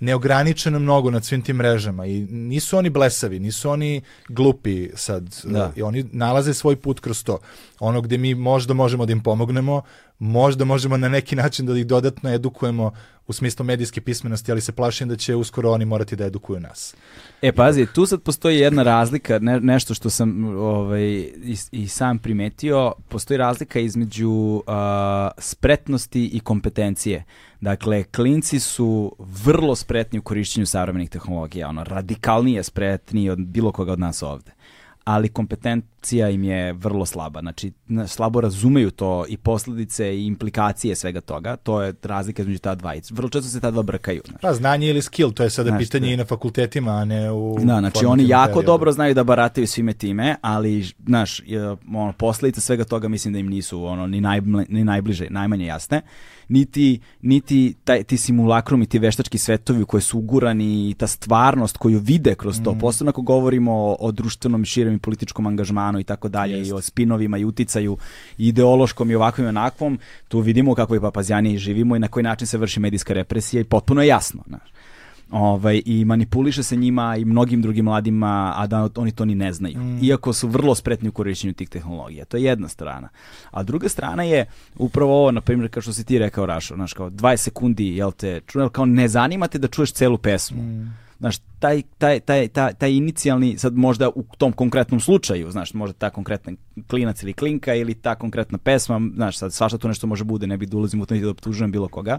neograničeno 0.00 0.78
mnogo 0.78 1.10
na 1.10 1.22
svim 1.22 1.42
tim 1.42 1.56
mrežama 1.56 2.06
i 2.06 2.20
nisu 2.20 2.78
oni 2.78 2.90
blesavi, 2.90 3.38
nisu 3.38 3.70
oni 3.70 4.02
glupi 4.28 4.88
sad. 4.94 5.36
Da. 5.44 5.72
I 5.76 5.82
oni 5.82 6.04
nalaze 6.12 6.54
svoj 6.54 6.76
put 6.76 7.00
kroz 7.00 7.24
to. 7.24 7.38
Ono 7.80 8.00
gde 8.00 8.18
mi 8.18 8.34
možda 8.34 8.74
možemo 8.74 9.06
da 9.06 9.12
im 9.12 9.20
pomognemo, 9.20 9.82
možda 10.20 10.64
možemo 10.64 10.96
na 10.96 11.08
neki 11.08 11.36
način 11.36 11.66
da 11.66 11.78
ih 11.78 11.86
dodatno 11.86 12.30
edukujemo 12.30 12.92
u 13.26 13.32
smislu 13.32 13.64
medijske 13.64 14.00
pismenosti, 14.00 14.52
ali 14.52 14.60
se 14.60 14.72
plašim 14.72 15.08
da 15.08 15.16
će 15.16 15.34
uskoro 15.34 15.70
oni 15.70 15.84
morati 15.84 16.16
da 16.16 16.24
edukuju 16.24 16.60
nas. 16.60 16.94
E, 17.42 17.52
pazi, 17.52 17.86
tu 17.94 18.06
sad 18.06 18.22
postoji 18.22 18.58
jedna 18.58 18.82
razlika, 18.82 19.38
ne, 19.38 19.60
nešto 19.60 19.94
što 19.94 20.10
sam 20.10 20.44
ovaj, 20.56 21.02
i, 21.02 21.56
i 21.72 21.88
sam 21.88 22.18
primetio, 22.18 22.92
postoji 23.08 23.38
razlika 23.38 23.80
između 23.80 24.30
uh, 24.30 24.62
spretnosti 25.38 26.26
i 26.26 26.40
kompetencije. 26.40 27.24
Dakle, 27.60 28.04
klinci 28.04 28.60
su 28.60 29.16
vrlo 29.18 29.76
spretni 29.76 30.18
u 30.18 30.22
korišćenju 30.22 30.66
savremenih 30.66 31.10
tehnologija, 31.10 31.68
ono, 31.68 31.84
radikalnije 31.84 32.62
spretniji 32.62 33.30
od 33.30 33.38
bilo 33.38 33.72
koga 33.72 33.92
od 33.92 33.98
nas 33.98 34.22
ovde 34.22 34.52
ali 35.04 35.28
kompetencija 35.28 36.28
im 36.28 36.44
je 36.44 36.72
vrlo 36.72 37.06
slaba. 37.06 37.40
Znači, 37.40 37.72
slabo 38.06 38.40
razumeju 38.40 38.90
to 38.90 39.24
i 39.28 39.36
posledice 39.36 40.16
i 40.16 40.26
implikacije 40.26 40.94
svega 40.96 41.20
toga. 41.20 41.56
To 41.56 41.82
je 41.82 41.94
razlika 42.02 42.42
između 42.42 42.58
ta 42.58 42.74
dva. 42.74 42.94
Vrlo 43.10 43.28
često 43.28 43.48
se 43.50 43.60
ta 43.60 43.70
dva 43.70 43.82
brkaju. 43.82 44.22
Znači. 44.26 44.42
Pa, 44.42 44.54
znanje 44.54 44.88
ili 44.88 45.02
skill, 45.02 45.32
to 45.32 45.42
je 45.42 45.50
sada 45.50 45.70
znači, 45.70 45.84
pitanje 45.84 46.12
i 46.12 46.16
na 46.16 46.24
fakultetima, 46.24 46.90
a 46.90 47.04
ne 47.04 47.32
u... 47.32 47.56
Da, 47.58 47.78
znači 47.78 48.06
oni 48.06 48.28
jako 48.28 48.46
periodu. 48.46 48.66
dobro 48.66 48.92
znaju 48.92 49.14
da 49.14 49.24
barataju 49.24 49.66
svime 49.66 49.92
time, 49.92 50.36
ali, 50.40 50.92
znaš, 51.06 51.40
ono, 51.94 52.12
posledice 52.12 52.60
svega 52.60 52.84
toga 52.84 53.08
mislim 53.08 53.32
da 53.32 53.38
im 53.38 53.48
nisu 53.48 53.84
ono, 53.84 54.06
ni, 54.06 54.20
najbliže, 54.20 54.66
ni 54.68 54.84
najbliže, 54.84 55.26
najmanje 55.30 55.66
jasne 55.66 56.02
niti, 56.50 57.00
niti 57.22 57.74
taj, 57.84 58.02
ti 58.02 58.16
simulakrum 58.16 58.82
i 58.82 58.86
ti 58.86 58.98
veštački 58.98 59.38
svetovi 59.38 59.84
koji 59.84 60.00
su 60.00 60.18
ugurani 60.18 60.90
i 60.90 60.94
ta 60.94 61.06
stvarnost 61.06 61.76
koju 61.76 61.98
vide 61.98 62.34
kroz 62.34 62.60
to, 62.64 62.72
mm. 62.72 62.78
posebno 62.78 63.10
ako 63.10 63.22
govorimo 63.22 63.72
o, 63.72 63.96
o 64.00 64.12
društvenom, 64.12 64.64
širem 64.64 64.94
i 64.94 64.98
političkom 64.98 65.46
angažmanu 65.46 66.00
i 66.00 66.04
tako 66.04 66.28
dalje 66.28 66.66
i 66.68 66.72
o 66.72 66.80
spinovima 66.80 67.38
i 67.38 67.44
uticaju 67.44 67.96
i 68.38 68.48
ideološkom 68.48 69.10
i 69.10 69.14
ovakvom 69.14 69.46
i 69.46 69.48
onakvom, 69.48 69.98
tu 70.28 70.40
vidimo 70.40 70.74
kako 70.74 70.94
je 70.94 71.00
papazjani 71.00 71.58
živimo 71.58 71.96
i 71.96 71.98
na 71.98 72.08
koji 72.08 72.22
način 72.22 72.46
se 72.46 72.58
vrši 72.58 72.80
medijska 72.80 73.14
represija 73.14 73.60
i 73.60 73.64
potpuno 73.64 74.02
je 74.02 74.08
jasno. 74.08 74.42
Znaš 74.46 74.70
ovaj, 75.30 75.82
i 75.86 76.04
manipuliše 76.04 76.62
se 76.62 76.76
njima 76.76 77.16
i 77.16 77.24
mnogim 77.24 77.62
drugim 77.62 77.84
mladima, 77.84 78.54
a 78.56 78.66
da 78.66 78.88
oni 78.96 79.12
to 79.12 79.24
ni 79.24 79.34
ne 79.34 79.52
znaju. 79.52 79.78
Mm. 79.78 80.04
Iako 80.04 80.32
su 80.32 80.48
vrlo 80.48 80.74
spretni 80.74 81.08
u 81.08 81.12
korišćenju 81.12 81.52
tih 81.52 81.68
tehnologija. 81.68 82.24
To 82.24 82.36
je 82.36 82.42
jedna 82.42 82.68
strana. 82.68 83.08
A 83.50 83.62
druga 83.62 83.88
strana 83.88 84.22
je 84.22 84.46
upravo 84.78 85.20
ovo, 85.20 85.30
na 85.30 85.40
primjer, 85.40 85.70
kao 85.70 85.82
što 85.82 85.92
si 85.92 86.04
ti 86.04 86.18
rekao, 86.18 86.46
Rašo, 86.46 86.74
znaš, 86.74 86.92
kao 86.92 87.10
20 87.10 87.36
sekundi, 87.36 87.96
jel 87.96 88.12
te, 88.12 88.40
kao 88.72 88.86
ne 88.86 89.08
zanimate 89.08 89.58
da 89.58 89.68
čuješ 89.68 89.92
celu 89.92 90.18
pesmu. 90.18 90.62
Mm. 90.62 90.94
Znaš, 91.20 91.38
taj, 91.58 91.82
taj, 91.98 92.20
taj, 92.20 92.48
taj, 92.48 92.74
taj 92.74 92.92
inicijalni, 92.92 93.58
sad 93.58 93.76
možda 93.76 94.08
u 94.08 94.24
tom 94.38 94.52
konkretnom 94.52 95.00
slučaju, 95.00 95.50
znaš, 95.50 95.74
možda 95.74 95.92
ta 95.92 96.10
konkretna 96.10 96.52
klinac 96.86 97.22
ili 97.22 97.32
klinka 97.32 97.74
ili 97.74 97.94
ta 97.94 98.14
konkretna 98.14 98.58
pesma, 98.58 99.00
znaš, 99.14 99.38
sad 99.38 99.52
svašta 99.52 99.78
tu 99.78 99.88
nešto 99.88 100.06
može 100.06 100.24
bude, 100.24 100.46
ne 100.46 100.56
bi 100.56 100.66
da 100.66 100.76
ulazim 100.76 101.00
u 101.00 101.06
to 101.06 101.14
da 101.14 101.30
optužujem 101.30 101.72
bilo 101.72 101.88
koga, 101.88 102.18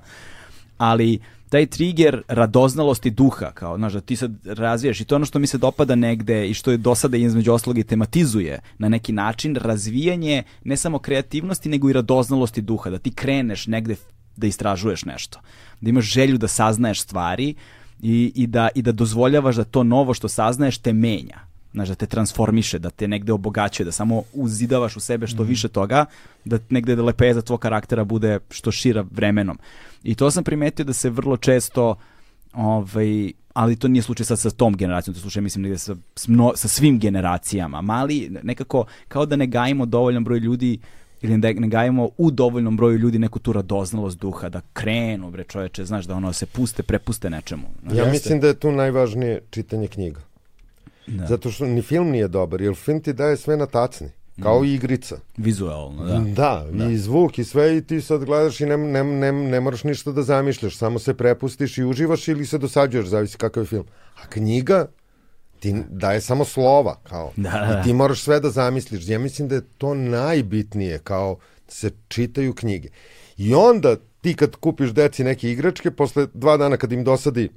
ali 0.81 1.19
taj 1.49 1.65
trigger 1.65 2.21
radoznalosti 2.27 3.09
duha, 3.09 3.51
kao, 3.51 3.77
znaš, 3.77 3.93
da 3.93 4.01
ti 4.01 4.15
sad 4.15 4.31
razvijaš 4.45 5.01
i 5.01 5.05
to 5.05 5.15
ono 5.15 5.25
što 5.25 5.39
mi 5.39 5.47
se 5.47 5.57
dopada 5.57 5.95
negde 5.95 6.47
i 6.49 6.53
što 6.53 6.71
je 6.71 6.77
do 6.77 6.95
sada 6.95 7.17
između 7.17 7.53
oslog 7.53 7.77
i 7.77 7.83
tematizuje 7.83 8.59
na 8.77 8.89
neki 8.89 9.13
način 9.13 9.55
razvijanje 9.55 10.43
ne 10.63 10.77
samo 10.77 10.99
kreativnosti, 10.99 11.69
nego 11.69 11.89
i 11.89 11.93
radoznalosti 11.93 12.61
duha, 12.61 12.89
da 12.89 12.97
ti 12.97 13.11
kreneš 13.11 13.67
negde 13.67 13.95
da 14.37 14.47
istražuješ 14.47 15.05
nešto, 15.05 15.39
da 15.81 15.89
imaš 15.89 16.05
želju 16.05 16.37
da 16.37 16.47
saznaješ 16.47 17.01
stvari 17.01 17.53
i, 18.01 18.31
i, 18.35 18.47
da, 18.47 18.69
i 18.75 18.81
da 18.81 18.91
dozvoljavaš 18.91 19.55
da 19.55 19.63
to 19.63 19.83
novo 19.83 20.13
što 20.13 20.27
saznaješ 20.27 20.77
te 20.77 20.93
menja 20.93 21.50
znaš, 21.73 21.89
da 21.89 21.95
te 21.95 22.05
transformiše, 22.05 22.79
da 22.79 22.89
te 22.89 23.07
negde 23.07 23.33
obogaćuje, 23.33 23.85
da 23.85 23.91
samo 23.91 24.23
uzidavaš 24.33 24.97
u 24.97 24.99
sebe 24.99 25.27
što 25.27 25.43
mm. 25.43 25.47
više 25.47 25.67
toga, 25.67 26.05
da 26.45 26.59
negde 26.69 26.95
da 26.95 27.03
lepeza 27.03 27.41
tvog 27.41 27.59
karaktera 27.59 28.03
bude 28.03 28.39
što 28.49 28.71
šira 28.71 29.05
vremenom. 29.11 29.59
I 30.03 30.15
to 30.15 30.31
sam 30.31 30.43
primetio 30.43 30.85
da 30.85 30.93
se 30.93 31.09
vrlo 31.09 31.37
često 31.37 31.95
ovaj, 32.53 33.31
ali 33.53 33.75
to 33.75 33.87
nije 33.87 34.01
slučaj 34.01 34.25
sad 34.25 34.39
sa 34.39 34.49
tom 34.49 34.75
generacijom, 34.77 35.13
to 35.13 35.17
je 35.17 35.21
slučaj 35.21 35.43
mislim 35.43 35.61
negde 35.61 35.77
sa, 35.77 35.95
sa 36.55 36.67
svim 36.67 36.99
generacijama. 36.99 37.81
Mali 37.81 38.31
nekako 38.43 38.85
kao 39.07 39.25
da 39.25 39.35
ne 39.35 39.47
gajimo 39.47 39.85
dovoljan 39.85 40.23
broj 40.23 40.39
ljudi 40.39 40.79
ili 41.21 41.37
ne, 41.37 41.53
ne 41.53 41.67
gajimo 41.67 42.09
u 42.17 42.31
dovoljnom 42.31 42.77
broju 42.77 42.97
ljudi 42.97 43.19
neku 43.19 43.39
tu 43.39 43.53
radoznalost 43.53 44.19
duha, 44.19 44.49
da 44.49 44.61
krenu, 44.73 45.31
bre 45.31 45.43
čoveče, 45.43 45.85
znaš, 45.85 46.05
da 46.05 46.15
ono 46.15 46.33
se 46.33 46.45
puste, 46.45 46.83
prepuste 46.83 47.29
nečemu. 47.29 47.67
Ja 47.93 48.11
mislim 48.11 48.39
da 48.39 48.47
je 48.47 48.53
tu 48.53 48.71
najvažnije 48.71 49.41
čitanje 49.49 49.87
knjiga. 49.87 50.21
Da. 51.07 51.25
Zato 51.25 51.51
što 51.51 51.65
ni 51.65 51.81
film 51.81 52.09
nije 52.09 52.27
dobar, 52.27 52.61
jer 52.61 52.75
film 52.75 53.01
ti 53.01 53.13
daje 53.13 53.37
sve 53.37 53.57
na 53.57 53.65
tacni. 53.65 54.09
Kao 54.43 54.65
i 54.65 54.73
igrica. 54.73 55.17
Vizualno, 55.37 56.05
da. 56.05 56.19
Da, 56.19 56.67
da. 56.71 56.85
i 56.85 56.97
zvuk 56.97 57.39
i 57.39 57.43
sve 57.43 57.77
i 57.77 57.81
ti 57.81 58.01
sad 58.01 58.25
gledaš 58.25 58.61
i 58.61 58.65
ne, 58.65 58.77
ne, 58.77 59.03
ne, 59.03 59.31
ne 59.31 59.59
moraš 59.59 59.83
ništa 59.83 60.11
da 60.11 60.23
zamišljaš, 60.23 60.77
samo 60.77 60.99
se 60.99 61.13
prepustiš 61.13 61.77
i 61.77 61.83
uživaš 61.83 62.27
ili 62.27 62.45
se 62.45 62.57
dosađuješ, 62.57 63.07
zavisi 63.07 63.37
kakav 63.37 63.63
je 63.63 63.67
film. 63.67 63.85
A 64.23 64.27
knjiga 64.29 64.87
ti 65.59 65.75
daje 65.89 66.21
samo 66.21 66.45
slova, 66.45 66.95
kao. 67.03 67.31
Da, 67.35 67.49
da. 67.49 67.79
I 67.79 67.83
ti 67.83 67.93
moraš 67.93 68.21
sve 68.21 68.39
da 68.39 68.49
zamisliš. 68.49 69.07
Ja 69.07 69.19
mislim 69.19 69.47
da 69.47 69.55
je 69.55 69.61
to 69.77 69.93
najbitnije, 69.93 70.99
kao 70.99 71.37
da 71.67 71.73
se 71.73 71.91
čitaju 72.07 72.53
knjige. 72.53 72.89
I 73.37 73.53
onda 73.53 73.95
ti 74.21 74.33
kad 74.33 74.55
kupiš 74.55 74.89
deci 74.89 75.23
neke 75.23 75.51
igračke, 75.51 75.91
posle 75.91 76.27
dva 76.33 76.57
dana 76.57 76.77
kad 76.77 76.91
im 76.91 77.03
dosadi 77.03 77.49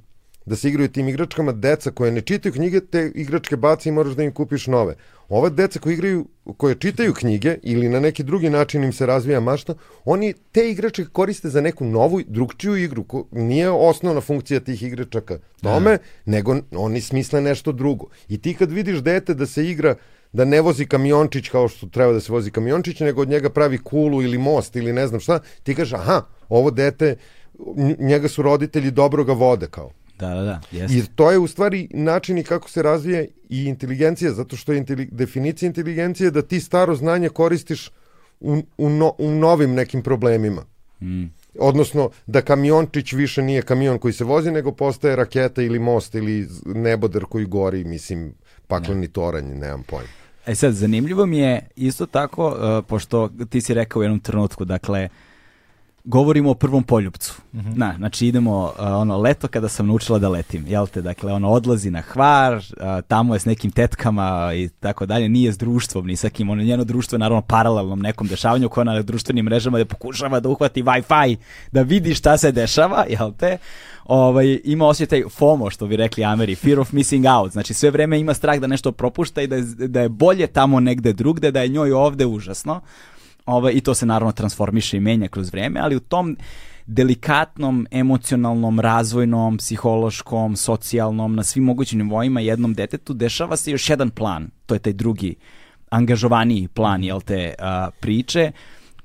da 0.45 0.55
se 0.55 0.69
igraju 0.69 0.89
tim 0.89 1.07
igračkama, 1.07 1.51
deca 1.51 1.91
koje 1.91 2.11
ne 2.11 2.21
čitaju 2.21 2.53
knjige, 2.53 2.79
te 2.79 3.11
igračke 3.15 3.57
baci 3.57 3.89
i 3.89 3.91
moraš 3.91 4.13
da 4.13 4.23
im 4.23 4.31
kupiš 4.31 4.67
nove. 4.67 4.95
Ova 5.29 5.49
deca 5.49 5.79
koje 5.79 5.93
igraju, 5.93 6.25
koje 6.57 6.75
čitaju 6.75 7.13
knjige 7.13 7.57
ili 7.63 7.89
na 7.89 7.99
neki 7.99 8.23
drugi 8.23 8.49
način 8.49 8.83
im 8.83 8.93
se 8.93 9.05
razvija 9.05 9.39
mašta, 9.39 9.73
oni 10.05 10.33
te 10.51 10.69
igračke 10.69 11.05
koriste 11.11 11.49
za 11.49 11.61
neku 11.61 11.85
novu, 11.85 12.21
drugčiju 12.27 12.75
igru. 12.75 13.03
Ko, 13.03 13.25
nije 13.31 13.69
osnovna 13.69 14.21
funkcija 14.21 14.59
tih 14.59 14.83
igračaka 14.83 15.39
tome, 15.61 15.91
ne. 15.91 15.97
nego 16.25 16.55
oni 16.71 17.01
smisle 17.01 17.41
nešto 17.41 17.71
drugo. 17.71 18.05
I 18.29 18.41
ti 18.41 18.53
kad 18.53 18.71
vidiš 18.71 18.97
dete 18.97 19.33
da 19.33 19.45
se 19.45 19.65
igra 19.65 19.95
da 20.33 20.45
ne 20.45 20.61
vozi 20.61 20.85
kamiončić 20.85 21.49
kao 21.49 21.67
što 21.67 21.87
treba 21.87 22.13
da 22.13 22.19
se 22.19 22.31
vozi 22.31 22.51
kamiončić, 22.51 22.99
nego 22.99 23.21
od 23.21 23.29
njega 23.29 23.49
pravi 23.49 23.77
kulu 23.77 24.21
ili 24.21 24.37
most 24.37 24.75
ili 24.75 24.93
ne 24.93 25.07
znam 25.07 25.19
šta, 25.19 25.39
ti 25.63 25.75
kažeš, 25.75 25.93
aha, 25.93 26.21
ovo 26.49 26.71
dete, 26.71 27.15
njega 27.99 28.27
su 28.27 28.41
roditelji 28.41 28.91
dobro 28.91 29.23
ga 29.23 29.33
vode 29.33 29.67
kao. 29.67 29.91
Da, 30.19 30.29
da, 30.29 30.41
da. 30.41 30.61
Jest. 30.71 30.93
I 30.93 31.03
to 31.15 31.31
je 31.31 31.37
u 31.37 31.47
stvari 31.47 31.87
način 31.91 32.37
i 32.37 32.43
kako 32.43 32.69
se 32.69 32.81
razvije 32.81 33.27
i 33.49 33.65
inteligencija, 33.65 34.31
zato 34.31 34.55
što 34.55 34.71
je 34.71 34.77
inteli, 34.77 35.09
definicija 35.11 35.67
inteligencije 35.67 36.31
da 36.31 36.41
ti 36.41 36.59
staro 36.59 36.95
znanje 36.95 37.29
koristiš 37.29 37.91
u, 38.39 38.61
u, 38.77 38.89
no, 38.89 39.13
u 39.17 39.31
novim 39.31 39.73
nekim 39.73 40.01
problemima. 40.01 40.61
Mm. 41.01 41.23
Odnosno, 41.59 42.09
da 42.27 42.41
kamiončić 42.41 43.13
više 43.13 43.41
nije 43.41 43.61
kamion 43.61 43.99
koji 43.99 44.13
se 44.13 44.23
vozi, 44.23 44.51
nego 44.51 44.71
postaje 44.71 45.15
raketa 45.15 45.61
ili 45.61 45.79
most 45.79 46.15
ili 46.15 46.47
nebodar 46.65 47.25
koji 47.25 47.45
gori, 47.45 47.83
mislim, 47.83 48.33
pakleni 48.67 49.07
toranj, 49.07 49.45
nemam 49.45 49.83
pojma. 49.83 50.09
E 50.45 50.55
sad, 50.55 50.73
zanimljivo 50.73 51.25
mi 51.25 51.37
je 51.37 51.67
isto 51.75 52.05
tako, 52.05 52.47
uh, 52.47 52.85
pošto 52.87 53.29
ti 53.49 53.61
si 53.61 53.73
rekao 53.73 53.99
u 53.99 54.03
jednom 54.03 54.19
trenutku, 54.19 54.65
dakle, 54.65 55.03
uh, 55.05 55.34
govorimo 56.05 56.51
o 56.51 56.53
prvom 56.53 56.83
poljupcu. 56.83 57.41
Mm 57.53 57.59
-hmm. 57.59 57.77
Na, 57.77 57.93
znači 57.97 58.27
idemo 58.27 58.63
uh, 58.63 58.71
ono 58.79 59.17
leto 59.17 59.47
kada 59.47 59.69
sam 59.69 59.87
naučila 59.87 60.19
da 60.19 60.29
letim, 60.29 60.65
jel 60.67 60.87
te? 60.87 61.01
Dakle, 61.01 61.33
ono 61.33 61.49
odlazi 61.49 61.91
na 61.91 62.01
Hvar, 62.01 62.55
uh, 62.55 62.63
tamo 63.07 63.35
je 63.35 63.39
s 63.39 63.45
nekim 63.45 63.71
tetkama 63.71 64.51
i 64.55 64.69
tako 64.79 65.05
dalje, 65.05 65.29
nije 65.29 65.51
s 65.51 65.57
društvom, 65.57 66.07
ni 66.07 66.15
sa 66.15 66.29
kim, 66.29 66.49
ono 66.49 66.63
njeno 66.63 66.83
društvo 66.83 67.15
je 67.15 67.19
naravno 67.19 67.41
paralelnom 67.41 67.99
nekom 67.99 68.27
dešavanju 68.27 68.69
koja 68.69 68.83
na 68.83 69.01
društvenim 69.01 69.45
mrežama 69.45 69.77
da 69.77 69.85
pokušava 69.85 70.39
da 70.39 70.49
uhvati 70.49 70.83
Wi-Fi, 70.83 71.35
da 71.71 71.81
vidi 71.81 72.15
šta 72.15 72.37
se 72.37 72.51
dešava, 72.51 73.05
jel 73.09 73.31
te? 73.37 73.57
Ovaj, 74.05 74.59
ima 74.63 74.85
osjećaj 74.85 75.23
FOMO, 75.29 75.69
što 75.69 75.87
bi 75.87 75.95
rekli 75.95 76.23
Ameri, 76.23 76.55
fear 76.55 76.79
of 76.79 76.91
missing 76.91 77.25
out, 77.39 77.51
znači 77.51 77.73
sve 77.73 77.91
vreme 77.91 78.19
ima 78.19 78.33
strah 78.33 78.59
da 78.59 78.67
nešto 78.67 78.91
propušta 78.91 79.41
i 79.41 79.47
da 79.47 79.55
je, 79.55 79.63
da 79.63 80.01
je 80.01 80.09
bolje 80.09 80.47
tamo 80.47 80.79
negde 80.79 81.13
drugde, 81.13 81.51
da 81.51 81.61
je 81.61 81.67
njoj 81.67 81.91
ovde 81.91 82.25
užasno. 82.25 82.81
Ovaj, 83.45 83.73
I 83.73 83.81
to 83.81 83.93
se 83.93 84.05
naravno 84.05 84.31
transformiše 84.31 84.97
i 84.97 84.99
menja 84.99 85.27
kroz 85.27 85.51
vreme, 85.51 85.79
ali 85.79 85.95
u 85.95 85.99
tom 85.99 86.37
delikatnom, 86.85 87.87
emocionalnom, 87.91 88.79
razvojnom, 88.79 89.57
psihološkom, 89.57 90.55
socijalnom, 90.55 91.35
na 91.35 91.43
svim 91.43 91.63
mogućim 91.63 91.99
nivoima 91.99 92.39
jednom 92.39 92.73
detetu 92.73 93.13
dešava 93.13 93.57
se 93.57 93.71
još 93.71 93.89
jedan 93.89 94.09
plan. 94.09 94.49
To 94.65 94.75
je 94.75 94.79
taj 94.79 94.93
drugi, 94.93 95.35
angažovaniji 95.89 96.67
plan, 96.67 97.03
jel 97.03 97.21
te, 97.21 97.53
a, 97.59 97.89
priče, 97.99 98.51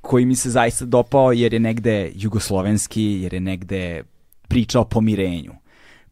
koji 0.00 0.24
mi 0.26 0.36
se 0.36 0.50
zaista 0.50 0.84
dopao 0.84 1.32
jer 1.32 1.52
je 1.52 1.60
negde 1.60 2.12
jugoslovenski, 2.14 3.02
jer 3.02 3.34
je 3.34 3.40
negde 3.40 4.02
priča 4.48 4.80
o 4.80 4.84
pomirenju 4.84 5.52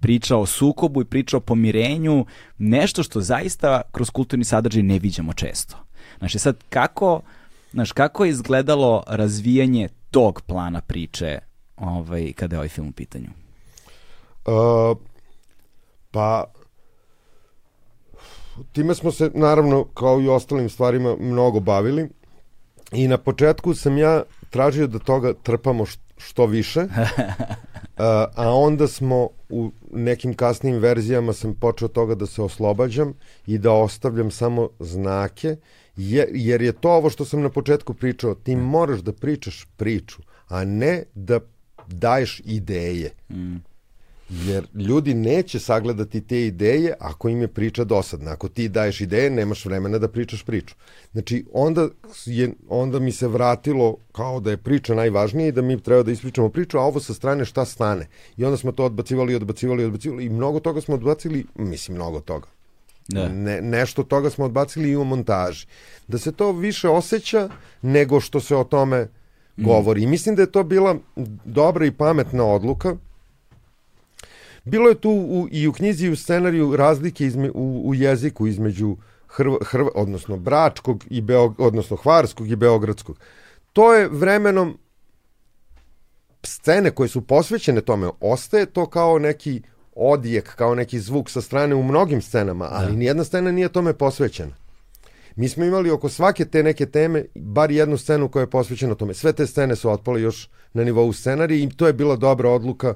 priča 0.00 0.36
o 0.36 0.46
sukobu 0.46 1.02
i 1.02 1.04
priča 1.04 1.36
o 1.36 1.40
pomirenju, 1.40 2.26
nešto 2.58 3.02
što 3.02 3.20
zaista 3.20 3.82
kroz 3.92 4.10
kulturni 4.10 4.44
sadržaj 4.44 4.82
ne 4.82 4.98
viđamo 4.98 5.32
često. 5.32 5.76
Znači 6.18 6.38
sad 6.38 6.56
kako 6.68 7.20
Znaš, 7.72 7.92
kako 7.92 8.24
je 8.24 8.30
izgledalo 8.30 9.02
razvijanje 9.06 9.88
tog 10.10 10.42
plana 10.42 10.80
priče 10.80 11.38
ovaj, 11.76 12.32
kada 12.32 12.56
je 12.56 12.58
ovaj 12.58 12.68
film 12.68 12.88
u 12.88 12.92
pitanju? 12.92 13.28
Uh, 14.46 14.96
pa, 16.10 16.44
time 18.72 18.94
smo 18.94 19.12
se, 19.12 19.30
naravno, 19.34 19.84
kao 19.84 20.20
i 20.20 20.28
ostalim 20.28 20.68
stvarima, 20.68 21.16
mnogo 21.20 21.60
bavili. 21.60 22.08
I 22.92 23.08
na 23.08 23.18
početku 23.18 23.74
sam 23.74 23.98
ja 23.98 24.22
tražio 24.50 24.86
da 24.86 24.98
toga 24.98 25.32
trpamo 25.42 25.84
što 26.16 26.46
više, 26.46 26.80
a 28.36 28.54
onda 28.54 28.88
smo 28.88 29.28
u 29.48 29.70
nekim 29.92 30.34
kasnim 30.34 30.78
verzijama 30.78 31.32
sam 31.32 31.54
počeo 31.54 31.88
toga 31.88 32.14
da 32.14 32.26
se 32.26 32.42
oslobađam 32.42 33.14
i 33.46 33.58
da 33.58 33.72
ostavljam 33.72 34.30
samo 34.30 34.68
znake, 34.80 35.56
jer, 35.98 36.28
jer 36.32 36.62
je 36.62 36.72
to 36.72 36.90
ovo 36.90 37.10
što 37.10 37.24
sam 37.24 37.42
na 37.42 37.50
početku 37.50 37.94
pričao, 37.94 38.34
ti 38.34 38.56
moraš 38.56 39.00
da 39.00 39.12
pričaš 39.12 39.66
priču, 39.76 40.22
a 40.48 40.64
ne 40.64 41.02
da 41.14 41.40
daješ 41.86 42.42
ideje. 42.44 43.10
Mm. 43.30 43.56
Jer 44.30 44.66
ljudi 44.74 45.14
neće 45.14 45.58
sagledati 45.58 46.20
te 46.20 46.46
ideje 46.46 46.94
ako 47.00 47.28
im 47.28 47.40
je 47.40 47.48
priča 47.48 47.84
dosadna. 47.84 48.30
Ako 48.30 48.48
ti 48.48 48.68
daješ 48.68 49.00
ideje, 49.00 49.30
nemaš 49.30 49.64
vremena 49.64 49.98
da 49.98 50.08
pričaš 50.08 50.42
priču. 50.42 50.74
Znači, 51.12 51.44
onda, 51.52 51.88
je, 52.26 52.52
onda 52.68 52.98
mi 52.98 53.12
se 53.12 53.28
vratilo 53.28 53.96
kao 54.12 54.40
da 54.40 54.50
je 54.50 54.56
priča 54.56 54.94
najvažnija 54.94 55.48
i 55.48 55.52
da 55.52 55.62
mi 55.62 55.80
treba 55.80 56.02
da 56.02 56.12
ispričamo 56.12 56.48
priču, 56.48 56.78
a 56.78 56.82
ovo 56.82 57.00
sa 57.00 57.14
strane 57.14 57.44
šta 57.44 57.64
stane. 57.64 58.06
I 58.36 58.44
onda 58.44 58.56
smo 58.56 58.72
to 58.72 58.84
odbacivali, 58.84 59.34
odbacivali, 59.34 59.84
odbacivali 59.84 60.24
i 60.24 60.30
mnogo 60.30 60.60
toga 60.60 60.80
smo 60.80 60.94
odbacili, 60.94 61.44
mislim 61.54 61.96
mnogo 61.96 62.20
toga. 62.20 62.57
Da. 63.08 63.28
Ne, 63.28 63.60
nešto 63.60 64.02
toga 64.02 64.30
smo 64.30 64.44
odbacili 64.44 64.90
i 64.90 64.96
u 64.96 65.04
montaži. 65.04 65.66
Da 66.08 66.18
se 66.18 66.32
to 66.32 66.52
više 66.52 66.88
osjeća 66.88 67.48
nego 67.82 68.20
što 68.20 68.40
se 68.40 68.56
o 68.56 68.64
tome 68.64 69.02
mm. 69.02 69.64
govori. 69.64 70.02
I 70.02 70.06
mislim 70.06 70.34
da 70.34 70.42
je 70.42 70.52
to 70.52 70.64
bila 70.64 70.96
dobra 71.44 71.86
i 71.86 71.90
pametna 71.90 72.44
odluka, 72.44 72.96
Bilo 74.68 74.88
je 74.88 75.00
tu 75.00 75.10
u, 75.10 75.48
i 75.50 75.68
u 75.68 75.72
knjizi 75.72 76.06
i 76.06 76.10
u 76.10 76.16
scenariju 76.16 76.76
razlike 76.76 77.26
izme, 77.26 77.50
u, 77.54 77.82
u 77.84 77.94
jeziku 77.94 78.46
između 78.46 78.96
Hrv, 79.26 79.52
Hrv, 79.64 79.86
odnosno 79.94 80.36
Bračkog 80.36 81.04
i 81.10 81.20
Beog, 81.20 81.60
odnosno 81.60 81.96
Hvarskog 81.96 82.50
i 82.50 82.56
Beogradskog. 82.56 83.18
To 83.72 83.94
je 83.94 84.08
vremenom 84.08 84.78
scene 86.42 86.90
koje 86.90 87.08
su 87.08 87.20
posvećene 87.20 87.80
tome, 87.80 88.10
ostaje 88.20 88.66
to 88.66 88.86
kao 88.86 89.18
neki 89.18 89.62
odijek, 89.98 90.54
kao 90.54 90.74
neki 90.74 91.00
zvuk 91.00 91.30
sa 91.30 91.40
strane 91.40 91.74
u 91.74 91.82
mnogim 91.82 92.22
scenama, 92.22 92.68
ali 92.70 92.92
da. 92.92 92.98
nijedna 92.98 93.24
scena 93.24 93.52
nije 93.52 93.68
tome 93.68 93.92
posvećena. 93.92 94.52
Mi 95.36 95.48
smo 95.48 95.64
imali 95.64 95.90
oko 95.90 96.08
svake 96.08 96.44
te 96.44 96.62
neke 96.62 96.86
teme, 96.86 97.24
bar 97.34 97.70
jednu 97.70 97.96
scenu 97.96 98.28
koja 98.28 98.40
je 98.40 98.50
posvećena 98.50 98.94
tome. 98.94 99.14
Sve 99.14 99.32
te 99.32 99.46
scene 99.46 99.76
su 99.76 99.90
otpale 99.90 100.22
još 100.22 100.48
na 100.72 100.84
nivou 100.84 101.12
scenarija 101.12 101.64
i 101.64 101.68
to 101.68 101.86
je 101.86 101.92
bila 101.92 102.16
dobra 102.16 102.50
odluka 102.50 102.94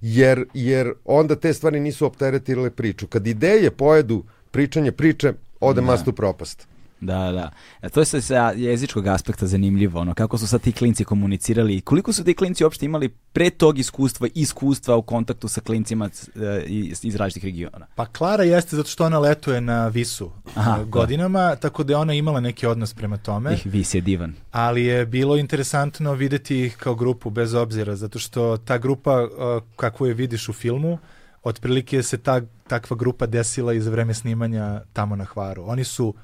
jer, 0.00 0.44
jer 0.54 0.92
onda 1.04 1.36
te 1.36 1.52
stvari 1.52 1.80
nisu 1.80 2.06
opteretile 2.06 2.70
priču. 2.70 3.06
Kad 3.06 3.26
ideje 3.26 3.70
pojedu 3.70 4.24
pričanje 4.50 4.92
priče, 4.92 5.32
ode 5.60 5.80
da. 5.80 5.86
mastu 5.86 6.12
propast. 6.12 6.71
Da, 7.02 7.32
da. 7.32 7.50
E, 7.82 7.88
to 7.88 8.00
je 8.00 8.06
sa, 8.06 8.52
jezičkog 8.56 9.06
aspekta 9.06 9.46
zanimljivo, 9.46 10.00
ono, 10.00 10.14
kako 10.14 10.38
su 10.38 10.46
sad 10.46 10.60
ti 10.60 10.72
klinci 10.72 11.04
komunicirali, 11.04 11.80
koliko 11.80 12.12
su 12.12 12.24
ti 12.24 12.34
klinci 12.34 12.64
uopšte 12.64 12.86
imali 12.86 13.08
pre 13.08 13.50
tog 13.50 13.78
iskustva, 13.78 14.28
iskustva 14.34 14.96
u 14.96 15.02
kontaktu 15.02 15.48
sa 15.48 15.60
klincima 15.60 16.06
e, 16.06 16.64
iz, 16.66 17.04
iz 17.04 17.16
različitih 17.16 17.44
regiona? 17.44 17.86
Pa 17.94 18.06
Klara 18.06 18.44
jeste 18.44 18.76
zato 18.76 18.88
što 18.88 19.04
ona 19.04 19.18
letuje 19.18 19.60
na 19.60 19.88
Visu 19.88 20.30
Aha, 20.54 20.78
e, 20.80 20.84
godinama, 20.84 21.40
da. 21.40 21.56
tako 21.56 21.84
da 21.84 21.92
je 21.92 21.96
ona 21.96 22.14
imala 22.14 22.40
neki 22.40 22.66
odnos 22.66 22.94
prema 22.94 23.16
tome. 23.16 23.54
Ih, 23.54 23.62
Vis 23.64 23.94
je 23.94 24.00
divan. 24.00 24.34
Ali 24.50 24.84
je 24.84 25.06
bilo 25.06 25.36
interesantno 25.36 26.12
videti 26.12 26.60
ih 26.60 26.76
kao 26.76 26.94
grupu 26.94 27.30
bez 27.30 27.54
obzira, 27.54 27.96
zato 27.96 28.18
što 28.18 28.56
ta 28.56 28.78
grupa, 28.78 29.22
uh, 29.22 29.28
kakvu 29.76 30.06
je 30.06 30.14
vidiš 30.14 30.48
u 30.48 30.52
filmu, 30.52 30.98
otprilike 31.42 32.02
se 32.02 32.18
ta, 32.18 32.40
takva 32.66 32.96
grupa 32.96 33.26
desila 33.26 33.72
i 33.72 33.80
za 33.80 33.90
vreme 33.90 34.14
snimanja 34.14 34.80
tamo 34.92 35.16
na 35.16 35.24
Hvaru. 35.24 35.64
Oni 35.66 35.84
su 35.84 36.14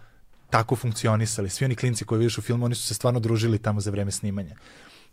tako 0.51 0.76
funkcionisali. 0.76 1.51
Svi 1.51 1.64
oni 1.64 1.76
klinci 1.76 2.05
koji 2.05 2.18
vidiš 2.18 2.38
u 2.38 2.42
filmu, 2.42 2.64
oni 2.64 2.74
su 2.74 2.82
se 2.82 2.94
stvarno 2.94 3.20
družili 3.20 3.59
tamo 3.59 3.80
za 3.80 3.90
vreme 3.90 4.11
snimanja. 4.11 4.55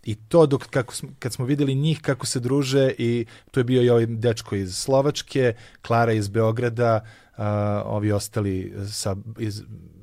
I 0.03 0.15
to 0.15 0.45
dok, 0.45 0.67
kako, 0.67 0.93
kad 1.19 1.33
smo 1.33 1.45
videli 1.45 1.75
njih 1.75 2.01
kako 2.01 2.25
se 2.25 2.39
druže 2.39 2.91
i 2.97 3.25
tu 3.51 3.59
je 3.59 3.63
bio 3.63 3.81
i 3.83 3.89
ovaj 3.89 4.05
dečko 4.05 4.55
iz 4.55 4.75
Slovačke, 4.77 5.53
Klara 5.81 6.13
iz 6.13 6.27
Beograda, 6.27 7.01
uh, 7.38 7.43
ovi 7.86 8.11
ostali 8.11 8.73
sa, 8.91 9.15
iz, 9.39 9.61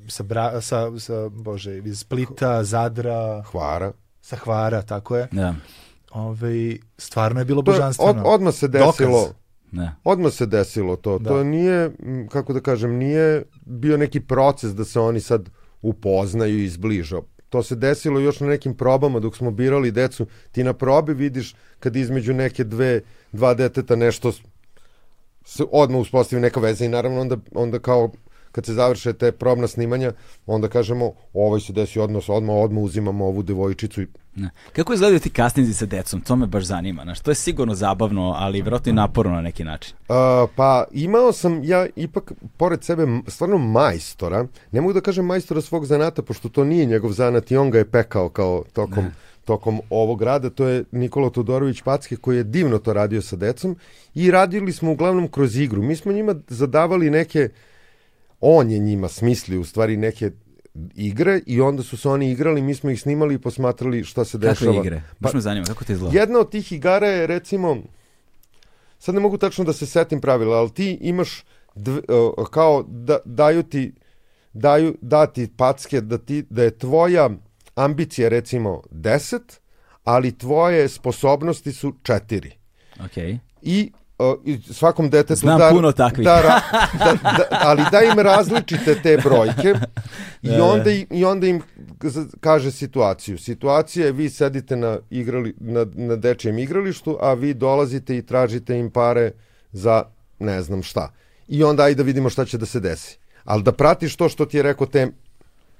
sa, 0.09 0.23
bra, 0.23 0.61
sa, 0.61 0.99
sa, 0.99 1.29
bože, 1.29 1.79
iz 1.79 2.01
Splita, 2.01 2.65
Zadra, 2.65 3.43
Hvara. 3.43 3.93
Sa 4.21 4.37
Hvara, 4.37 4.83
tako 4.83 5.17
je. 5.17 5.29
Da. 5.33 5.55
Ove, 6.11 6.77
stvarno 6.99 7.41
je 7.41 7.45
bilo 7.45 7.63
božanstveno. 7.63 8.23
Od, 8.23 8.35
odmah 8.35 8.55
se 8.55 8.69
desilo, 8.69 9.21
Dokaz 9.21 9.42
Ne. 9.73 9.95
Odmah 10.05 10.33
se 10.33 10.47
desilo 10.47 10.97
to. 10.97 11.19
Da. 11.19 11.31
To 11.31 11.45
nije, 11.45 11.91
kako 12.31 12.53
da 12.53 12.61
kažem, 12.61 12.97
nije 12.97 13.43
bio 13.61 13.97
neki 13.97 14.21
proces 14.21 14.75
da 14.75 14.85
se 14.85 15.01
oni 15.01 15.21
sad 15.21 15.49
upoznaju 15.83 16.59
i 16.59 16.65
izbliža. 16.65 17.21
To 17.49 17.63
se 17.63 17.77
desilo 17.77 18.21
još 18.21 18.41
na 18.41 18.47
nekim 18.47 18.75
probama 18.77 19.21
dok 19.21 19.37
smo 19.37 19.51
birali 19.51 19.91
decu. 19.91 20.27
Ti 20.53 20.65
na 20.65 20.73
probi 20.73 21.15
vidiš 21.15 21.55
kad 21.79 21.97
između 21.97 22.35
neke 22.35 22.65
dve, 22.65 23.01
dva 23.33 23.55
deteta 23.55 23.97
nešto 23.97 24.33
se 25.45 25.65
odmah 25.71 26.01
uspostavi 26.01 26.43
neka 26.43 26.61
veza 26.61 26.85
i 26.85 26.89
naravno 26.89 27.21
onda, 27.21 27.37
onda 27.55 27.79
kao 27.79 28.11
kad 28.53 28.67
se 28.67 28.75
završe 28.75 29.13
te 29.13 29.33
probna 29.33 29.67
snimanja, 29.67 30.13
onda 30.47 30.69
kažemo, 30.69 31.13
ovaj 31.35 31.61
se 31.61 31.73
desi 31.73 32.01
odnos, 32.01 32.29
odmah, 32.29 32.57
odmah 32.57 32.85
uzimamo 32.85 33.27
ovu 33.27 33.43
devojčicu. 33.43 34.03
I... 34.03 34.07
Ne. 34.37 34.51
Kako 34.73 34.93
izgledaju 34.93 35.21
ti 35.21 35.31
kastinzi 35.31 35.75
sa 35.75 35.87
decom? 35.87 36.21
To 36.21 36.37
me 36.37 36.47
baš 36.47 36.65
zanima. 36.65 37.03
Znaš, 37.03 37.21
to 37.21 37.31
je 37.31 37.35
sigurno 37.35 37.75
zabavno, 37.75 38.35
ali 38.37 38.63
vjerojatno 38.63 38.91
i 38.91 38.95
naporno 38.95 39.33
na 39.33 39.41
neki 39.41 39.65
način. 39.65 39.95
Uh, 40.09 40.17
pa 40.57 40.85
imao 40.93 41.33
sam 41.33 41.65
ja 41.65 41.87
ipak, 41.97 42.33
pored 42.57 42.85
sebe, 42.85 43.07
stvarno 43.27 43.59
majstora. 43.59 44.47
Ne 44.73 44.81
mogu 44.81 44.93
da 44.93 45.01
kažem 45.01 45.27
majstora 45.27 45.61
svog 45.61 45.87
zanata, 45.87 46.23
pošto 46.23 46.49
to 46.49 46.65
nije 46.65 46.87
njegov 46.87 47.13
zanat 47.13 47.51
i 47.51 47.57
on 47.57 47.71
ga 47.71 47.79
je 47.79 47.91
pekao 47.91 48.29
kao 48.29 48.65
tokom... 48.73 49.05
Ne 49.05 49.13
tokom 49.45 49.81
ovog 49.91 50.23
rada, 50.23 50.51
to 50.51 50.67
je 50.67 50.85
Nikola 50.93 51.31
Todorović 51.31 51.83
Packe 51.83 52.17
koji 52.17 52.37
je 52.37 52.45
divno 52.45 52.79
to 52.79 52.93
radio 52.93 53.23
sa 53.23 53.37
decom 53.37 53.77
i 54.15 54.31
radili 54.31 54.73
smo 54.73 54.93
uglavnom 54.93 55.29
kroz 55.29 55.57
igru. 55.57 55.83
Mi 55.83 55.97
smo 55.97 56.13
njima 56.13 56.35
zadavali 56.49 57.11
neke 57.11 57.49
uh, 57.53 57.72
on 58.43 58.71
je 58.71 58.79
njima 58.79 59.09
smislio 59.09 59.61
u 59.61 59.65
stvari 59.65 59.97
neke 59.97 60.31
igre 60.95 61.41
i 61.47 61.61
onda 61.61 61.83
su 61.83 61.97
se 61.97 62.09
oni 62.09 62.31
igrali, 62.31 62.63
mi 62.63 62.75
smo 62.75 62.91
ih 62.91 63.01
snimali 63.01 63.35
i 63.35 63.39
posmatrali 63.39 64.05
šta 64.05 64.25
se 64.25 64.39
dešava. 64.39 64.73
Kakve 64.73 64.81
igre? 64.81 65.03
Baš 65.19 65.33
me 65.35 65.41
zanima, 65.41 65.67
kako 65.67 65.85
te 65.85 65.93
izgleda? 65.93 66.19
Jedna 66.19 66.39
od 66.39 66.51
tih 66.51 66.73
igara 66.73 67.07
je 67.07 67.27
recimo, 67.27 67.77
sad 68.99 69.15
ne 69.15 69.21
mogu 69.21 69.39
tačno 69.39 69.65
da 69.65 69.73
se 69.73 69.87
setim 69.87 70.21
pravila, 70.21 70.57
ali 70.57 70.71
ti 70.71 70.99
imaš 71.01 71.45
dv, 71.75 71.99
kao 72.51 72.85
da, 72.89 73.19
daju 73.25 73.63
ti 73.63 73.93
daju 74.53 74.95
dati 75.01 75.49
packe 75.57 76.01
da 76.01 76.19
ti 76.19 76.45
da 76.51 76.63
je 76.63 76.79
tvoja 76.79 77.31
ambicija 77.75 78.29
recimo 78.29 78.83
10, 78.91 79.41
ali 80.05 80.39
tvoje 80.39 80.89
sposobnosti 80.89 81.73
su 81.73 81.93
4. 82.03 82.51
Okay. 82.99 83.39
I 83.63 83.93
svakom 84.73 85.11
detetu 85.11 85.41
Znam 85.41 85.59
da, 85.59 85.71
puno 85.71 85.93
takvih. 85.93 86.25
Da, 86.25 86.63
da, 86.99 87.15
da, 87.23 87.47
ali 87.51 87.83
da 87.91 88.01
im 88.03 88.19
različite 88.19 89.03
te 89.03 89.19
brojke 89.25 89.75
i, 90.43 90.49
da, 90.49 90.65
onda, 90.65 90.91
i 91.11 91.25
onda 91.25 91.47
im 91.47 91.63
kaže 92.41 92.71
situaciju. 92.71 93.39
Situacija 93.39 94.07
je 94.07 94.13
vi 94.13 94.31
sedite 94.31 94.77
na, 94.77 94.99
igrali, 95.11 95.55
na, 95.61 95.87
na 95.95 96.17
dečijem 96.17 96.59
igralištu, 96.59 97.19
a 97.21 97.35
vi 97.35 97.55
dolazite 97.55 98.17
i 98.17 98.23
tražite 98.23 98.79
im 98.79 98.91
pare 98.91 99.31
za 99.73 100.05
ne 100.39 100.63
znam 100.63 100.83
šta. 100.83 101.13
I 101.49 101.65
onda 101.65 101.83
ajde 101.83 101.95
da 101.95 102.03
vidimo 102.03 102.31
šta 102.31 102.45
će 102.45 102.59
da 102.59 102.67
se 102.67 102.81
desi. 102.81 103.19
Ali 103.45 103.63
da 103.63 103.73
pratiš 103.73 104.17
to 104.17 104.29
što 104.29 104.47
ti 104.47 104.57
je 104.57 104.63
rekao 104.63 104.87
te, 104.87 105.07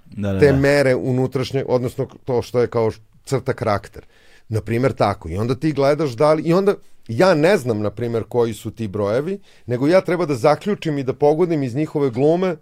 da, 0.07 0.33
da, 0.33 0.41
te 0.41 0.53
da. 0.53 0.59
mere 0.59 0.95
unutrašnje, 0.95 1.65
odnosno 1.69 2.07
to 2.25 2.43
što 2.43 2.61
je 2.61 2.67
kao 2.67 2.91
crta 3.25 3.53
karakter. 3.53 4.07
Naprimer 4.49 4.93
tako. 4.93 5.29
I 5.29 5.37
onda 5.37 5.55
ti 5.55 5.73
gledaš 5.73 6.11
da 6.11 6.33
li, 6.33 6.43
i 6.43 6.53
onda 6.53 6.75
ja 7.09 7.35
ne 7.35 7.57
znam, 7.57 7.81
na 7.81 7.91
primjer, 7.91 8.25
koji 8.29 8.55
su 8.55 8.71
ti 8.71 8.89
brojevi, 8.89 9.41
nego 9.67 9.87
ja 9.87 10.01
treba 10.01 10.27
da 10.27 10.35
zaključim 10.35 10.99
i 10.99 11.03
da 11.03 11.13
pogodim 11.13 11.63
iz 11.63 11.75
njihove 11.75 12.11
glume 12.11 12.57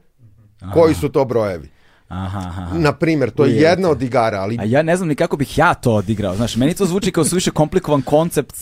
Aha. 0.61 0.73
koji 0.73 0.95
su 0.95 1.09
to 1.09 1.25
brojevi. 1.25 1.69
Aha, 2.09 2.39
aha. 2.39 2.79
Na 2.79 2.93
primjer, 2.93 3.31
to 3.31 3.45
je 3.45 3.57
jedna 3.57 3.91
od 3.91 4.03
igara, 4.03 4.41
ali... 4.41 4.57
A 4.61 4.65
ja 4.65 4.83
ne 4.83 4.97
znam 4.97 5.09
ni 5.09 5.15
kako 5.15 5.37
bih 5.37 5.59
ja 5.59 5.75
to 5.75 5.93
odigrao. 5.95 6.37
Znaš, 6.37 6.57
meni 6.57 6.75
to 6.75 6.87
zvuči 6.87 7.13
kao 7.13 7.25
suviše 7.25 7.51
komplikovan 7.51 8.03
koncept 8.03 8.57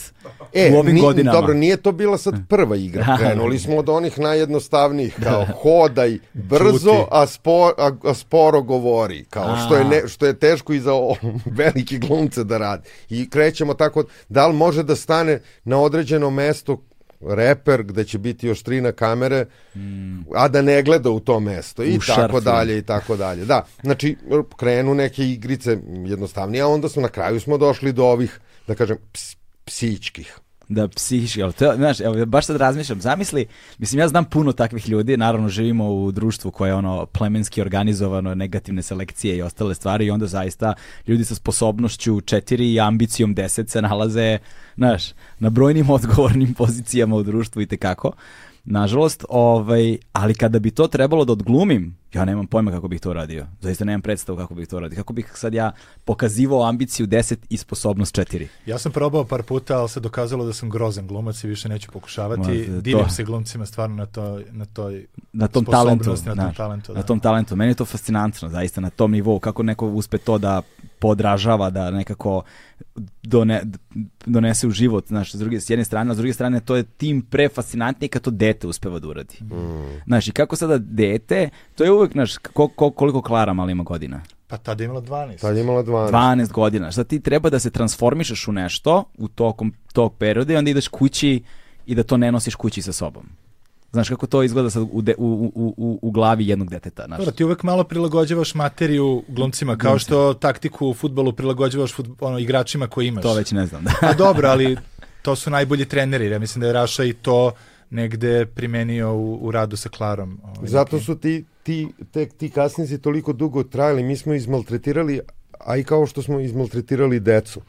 e, 0.55 0.73
u 0.75 0.79
ovim 0.79 0.95
ni, 0.95 1.01
godinama. 1.01 1.41
Dobro, 1.41 1.55
nije 1.55 1.77
to 1.77 1.93
bila 1.93 2.19
sad 2.19 2.35
prva 2.49 2.77
igra. 2.77 3.17
Krenuli 3.19 3.59
smo 3.59 3.77
od 3.77 3.89
onih 3.89 4.19
najjednostavnijih, 4.19 5.17
kao 5.23 5.47
hodaj 5.63 6.19
brzo, 6.33 7.07
a, 7.11 7.27
spor, 7.27 7.73
a, 7.79 7.91
a 8.05 8.15
sporo 8.15 8.63
govori. 8.63 9.25
Kao 9.31 9.57
što 9.67 9.77
je, 9.77 9.85
ne, 9.85 10.09
što 10.09 10.27
je 10.27 10.39
teško 10.39 10.73
i 10.73 10.81
za 10.81 10.95
o, 10.95 11.17
velike 11.61 11.99
glumce 11.99 12.45
da 12.45 12.59
radi. 12.59 12.89
I 13.11 13.31
krećemo 13.31 13.75
tako, 13.75 14.05
da 14.29 14.47
li 14.47 14.55
može 14.55 14.83
da 14.83 14.97
stane 14.97 15.41
na 15.65 15.81
određeno 15.81 16.31
mesto 16.31 16.77
reper 17.21 17.83
gde 17.83 18.05
će 18.05 18.19
biti 18.19 18.51
oštrina 18.51 18.93
kamere, 18.93 19.47
mm. 19.75 20.21
a 20.35 20.49
da 20.49 20.63
ne 20.63 20.83
gleda 20.83 21.11
u 21.11 21.21
to 21.21 21.41
mesto 21.41 21.85
i 21.85 21.97
u 21.97 22.01
tako 22.01 22.21
šarfu. 22.21 22.41
dalje 22.41 22.79
i 22.79 22.83
tako 22.83 23.17
dalje. 23.17 23.45
Da, 23.45 23.67
znači 23.83 24.17
krenu 24.57 24.95
neke 24.95 25.25
igrice 25.25 25.79
jednostavnije, 26.07 26.63
a 26.63 26.67
onda 26.67 26.89
smo 26.89 27.03
na 27.03 27.09
kraju 27.09 27.41
smo 27.41 27.59
došli 27.59 27.93
do 27.93 28.05
ovih, 28.05 28.41
da 28.67 28.75
kažem, 28.75 28.97
ps, 29.13 29.37
psičkih. 29.69 30.39
Da, 30.69 30.89
psihički, 30.89 31.43
ali 31.43 31.53
to, 31.53 31.73
znaš, 31.77 32.01
evo, 32.01 32.27
baš 32.27 32.47
sad 32.47 32.57
razmišljam, 32.57 33.01
zamisli, 33.01 33.47
mislim, 33.79 34.01
ja 34.01 34.09
znam 34.09 34.25
puno 34.25 34.53
takvih 34.53 34.89
ljudi, 34.89 35.17
naravno 35.17 35.49
živimo 35.49 35.91
u 35.91 36.13
društvu 36.13 36.51
koje 36.51 36.69
je 36.69 36.75
ono 36.75 37.07
plemenski 37.07 37.61
organizovano, 37.61 38.35
negativne 38.35 38.83
selekcije 38.83 39.37
i 39.37 39.43
ostale 39.43 39.75
stvari 39.75 40.07
i 40.07 40.11
onda 40.11 40.27
zaista 40.27 40.75
ljudi 41.07 41.25
sa 41.25 41.35
sposobnošću 41.35 42.21
četiri 42.21 42.73
i 42.73 42.81
ambicijom 42.81 43.35
deset 43.35 43.71
se 43.71 43.83
nalaze, 43.83 44.39
znaš, 44.77 45.03
na 45.39 45.51
brojnim 45.51 45.91
odgovornim 45.99 46.55
pozicijama 46.55 47.17
u 47.17 47.23
društvu 47.23 47.63
i 47.63 47.67
tekako. 47.67 48.13
Nažalost, 48.71 49.25
ovaj, 49.29 49.99
ali 50.13 50.35
kada 50.35 50.59
bi 50.59 50.71
to 50.71 50.87
trebalo 50.89 51.25
da 51.25 51.33
odglumim, 51.33 51.97
ja 52.15 52.25
nemam 52.25 52.47
pojma 52.47 52.71
kako 52.71 52.89
bih 52.89 53.01
to 53.01 53.13
radio. 53.13 53.47
Zaista 53.61 53.85
nemam 53.85 54.03
predstavu 54.03 54.39
kako 54.39 54.55
bih 54.55 54.69
to 54.69 54.81
radio. 54.81 54.97
Kako 54.97 55.13
bih 55.13 55.33
sad 55.35 55.55
ja 55.55 55.73
pokazivao 56.05 56.69
ambiciju 56.69 57.07
10 57.07 57.37
i 57.49 57.57
sposobnost 57.57 58.19
4. 58.19 58.47
Ja 58.67 58.79
sam 58.79 58.93
probao 58.93 59.25
par 59.25 59.43
puta, 59.43 59.79
ali 59.79 59.89
se 59.89 60.01
dokazalo 60.01 60.45
da 60.45 60.53
sam 60.53 60.71
grozan 60.71 61.07
glumac 61.07 61.45
i 61.45 61.49
više 61.49 61.69
neću 61.69 61.91
pokušavati. 61.93 62.67
Ma, 62.69 62.75
to- 62.75 62.81
Divim 62.81 63.11
se 63.11 63.25
glumcima 63.25 63.67
stvarno 63.67 63.97
na, 63.97 64.07
to, 64.07 64.41
na 64.51 64.65
toj 64.65 65.07
na 65.33 65.49
tom 65.49 65.65
talentu, 65.65 66.05
sposobnosti, 66.05 66.29
na 66.29 66.45
tom 66.45 66.55
talentu. 66.55 66.93
na 66.93 67.01
da. 67.01 67.07
tom 67.07 67.21
talentu. 67.21 67.57
Meni 67.57 67.71
je 67.71 67.75
to 67.75 67.85
fascinantno, 67.85 68.49
zaista 68.49 68.81
na 68.81 68.91
tom 68.91 69.13
nivou, 69.13 69.39
kako 69.41 69.63
neko 69.63 69.87
uspe 69.87 70.19
to 70.19 70.39
da 70.39 70.63
podražava, 70.99 71.71
da 71.71 71.91
nekako 71.91 72.43
done, 73.23 73.63
donese 74.27 74.67
u 74.67 74.71
život, 74.71 75.07
znaš, 75.07 75.33
s, 75.33 75.39
druge, 75.39 75.61
s 75.61 75.71
jedne 75.71 75.85
strane, 75.85 76.11
a 76.11 76.15
s 76.15 76.19
druge 76.19 76.33
strane 76.33 76.61
to 76.61 76.77
je 76.77 76.83
tim 76.83 77.23
pre 77.23 77.49
fascinantnije 77.49 78.09
kad 78.09 78.23
to 78.23 78.31
dete 78.31 78.67
uspeva 78.67 78.99
da 78.99 79.09
uradi. 79.09 79.39
Znaš, 80.07 80.29
i 80.29 80.33
kako 80.33 80.57
sada 80.57 80.79
dete, 80.79 81.51
to 81.75 81.85
je 81.85 81.93
uvek, 81.93 82.13
znaš, 82.13 82.37
ko, 82.37 82.69
ko- 82.69 82.91
koliko 82.91 83.23
Klara 83.23 83.53
mala 83.53 83.71
ima 83.71 83.83
godina? 83.83 84.21
Pa 84.47 84.57
tada 84.57 84.83
je 84.83 84.87
imala 84.87 85.01
12. 85.03 85.41
Tad 85.41 85.57
je 85.57 85.63
imala 85.63 85.83
12. 85.83 86.11
12 86.11 86.53
godina. 86.53 86.93
Sad 86.93 87.07
ti 87.07 87.21
treba 87.21 87.51
da 87.51 87.59
se 87.59 87.71
transformišeš 87.71 88.49
u 88.49 88.53
nešto 88.53 89.05
u 89.19 89.29
tokom 89.29 89.73
tog 89.93 90.15
perioda 90.15 90.53
i 90.53 90.57
onda 90.57 90.71
ideš 90.71 90.89
kući 90.89 91.43
i 91.87 91.95
da 91.95 92.03
to 92.03 92.17
ne 92.17 92.33
nosiš 92.33 92.55
kući 92.55 92.83
sa 92.83 92.93
sobom. 92.93 93.27
Znaš 93.93 94.09
kako 94.09 94.27
to 94.27 94.43
izgleda 94.43 94.71
sad 94.71 94.87
u, 94.93 95.03
de, 95.03 95.15
u, 95.19 95.53
u, 95.55 95.75
u, 95.77 95.99
u 96.03 96.11
glavi 96.11 96.47
jednog 96.47 96.71
deteta. 96.71 97.05
Znaš. 97.07 97.19
Dobro, 97.19 97.33
ti 97.33 97.45
uvek 97.45 97.63
malo 97.63 97.85
prilagođavaš 97.85 98.55
materiju 98.55 99.23
glumcima, 99.29 99.77
kao 99.77 99.99
što 99.99 100.35
taktiku 100.35 100.89
u 100.89 100.95
futbolu 100.95 101.33
prilagođavaš 101.33 101.95
fut, 101.95 102.07
ono, 102.21 102.39
igračima 102.39 102.87
koje 102.87 103.07
imaš. 103.07 103.23
To 103.23 103.35
već 103.35 103.53
ne 103.53 103.67
znam. 103.67 103.85
Da. 103.85 103.93
Pa 104.01 104.13
dobro, 104.13 104.49
ali 104.49 104.77
to 105.23 105.37
su 105.37 105.51
najbolji 105.51 105.85
treneri. 105.85 106.27
Ja 106.27 106.39
mislim 106.39 106.61
da 106.61 106.67
je 106.67 106.73
Raša 106.73 107.05
i 107.05 107.13
to 107.13 107.53
negde 107.91 108.47
primenio 108.47 109.15
u, 109.15 109.39
u 109.43 109.51
radu 109.51 109.77
sa 109.77 109.89
Klarom. 109.89 110.41
Ovaj, 110.45 110.69
Zato 110.69 111.01
su 111.01 111.19
ti, 111.19 111.45
ti, 111.63 111.89
te, 112.13 112.27
ti 112.27 112.51
kasnici 112.51 112.99
toliko 112.99 113.33
dugo 113.33 113.63
trajali, 113.63 114.03
mi 114.03 114.17
smo 114.17 114.35
izmaltretirali, 114.35 115.21
a 115.61 115.77
i 115.77 115.85
kao 115.85 116.07
što 116.07 116.23
smo 116.23 116.41
izmaltretirali 116.41 117.21
decu, 117.21 117.61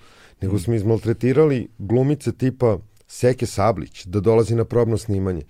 nego 0.41 0.59
smo 0.59 0.73
izmaltretirali 0.73 1.67
glumice 1.77 2.31
tipa 2.31 2.77
Seke 3.07 3.45
Sablić, 3.45 4.05
da 4.05 4.19
dolazi 4.19 4.55
na 4.55 4.65
probno 4.65 4.97
snimanje. 4.97 5.41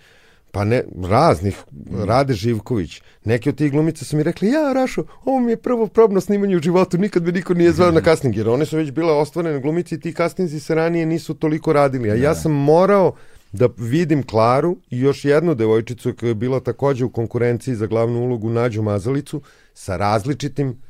Pa 0.52 0.64
ne, 0.64 0.84
raznih, 1.04 1.58
Rade 2.06 2.34
Živković. 2.34 3.02
Neki 3.26 3.50
od 3.50 3.56
tih 3.56 3.72
glumica 3.72 4.06
su 4.06 4.18
mi 4.18 4.24
rekli, 4.24 4.50
ja 4.50 4.74
Rašo, 4.74 5.04
ovo 5.26 5.40
mi 5.40 5.52
je 5.52 5.58
prvo 5.58 5.88
probno 5.88 6.22
snimanje 6.22 6.56
u 6.56 6.60
životu, 6.60 6.98
nikad 6.98 7.24
me 7.24 7.32
niko 7.32 7.54
nije 7.54 7.72
zvao 7.72 7.92
na 7.92 8.02
casting, 8.02 8.38
jer 8.38 8.50
one 8.50 8.66
su 8.66 8.78
već 8.78 8.92
bile 8.92 9.14
ostvarene 9.14 9.60
glumice 9.60 9.96
i 9.96 10.00
ti 10.00 10.14
castingzi 10.14 10.60
se 10.60 10.76
ranije 10.76 11.06
nisu 11.06 11.34
toliko 11.34 11.74
radili. 11.74 12.12
A 12.12 12.16
ja 12.16 12.36
sam 12.36 12.52
morao 12.52 13.14
da 13.52 13.70
vidim 13.78 14.24
Klaru 14.24 14.78
i 14.90 15.00
još 15.00 15.26
jednu 15.26 15.56
devojčicu 15.56 16.14
koja 16.20 16.28
je 16.28 16.36
bila 16.36 16.60
takođe 16.60 17.06
u 17.06 17.10
konkurenciji 17.10 17.76
za 17.76 17.86
glavnu 17.86 18.20
ulogu 18.20 18.50
Nađu 18.50 18.82
Mazalicu 18.82 19.42
sa 19.74 19.98
različitim 19.98 20.82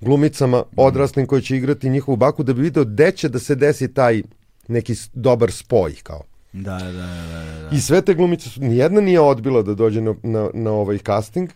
glumicama 0.00 0.64
odraslim 0.76 1.26
koji 1.26 1.42
će 1.42 1.56
igrati 1.56 1.90
njihovu 1.90 2.16
baku 2.16 2.42
da 2.42 2.52
bi 2.52 2.62
video 2.62 2.84
gde 2.84 3.10
će 3.10 3.28
da 3.28 3.38
se 3.38 3.54
desi 3.54 3.94
taj 3.94 4.22
neki 4.68 4.94
dobar 5.12 5.52
spoj 5.52 5.94
kao. 6.02 6.22
Da, 6.56 6.78
da, 6.78 6.92
da, 6.92 6.92
da, 6.92 7.68
da. 7.70 7.76
I 7.76 7.80
sve 7.80 8.02
te 8.02 8.14
glumice 8.14 8.48
su, 8.50 8.60
nijedna 8.60 9.00
nije 9.00 9.20
odbila 9.20 9.62
da 9.62 9.74
dođe 9.74 10.00
na, 10.00 10.14
na, 10.22 10.50
na 10.54 10.70
ovaj 10.70 10.98
casting. 10.98 11.50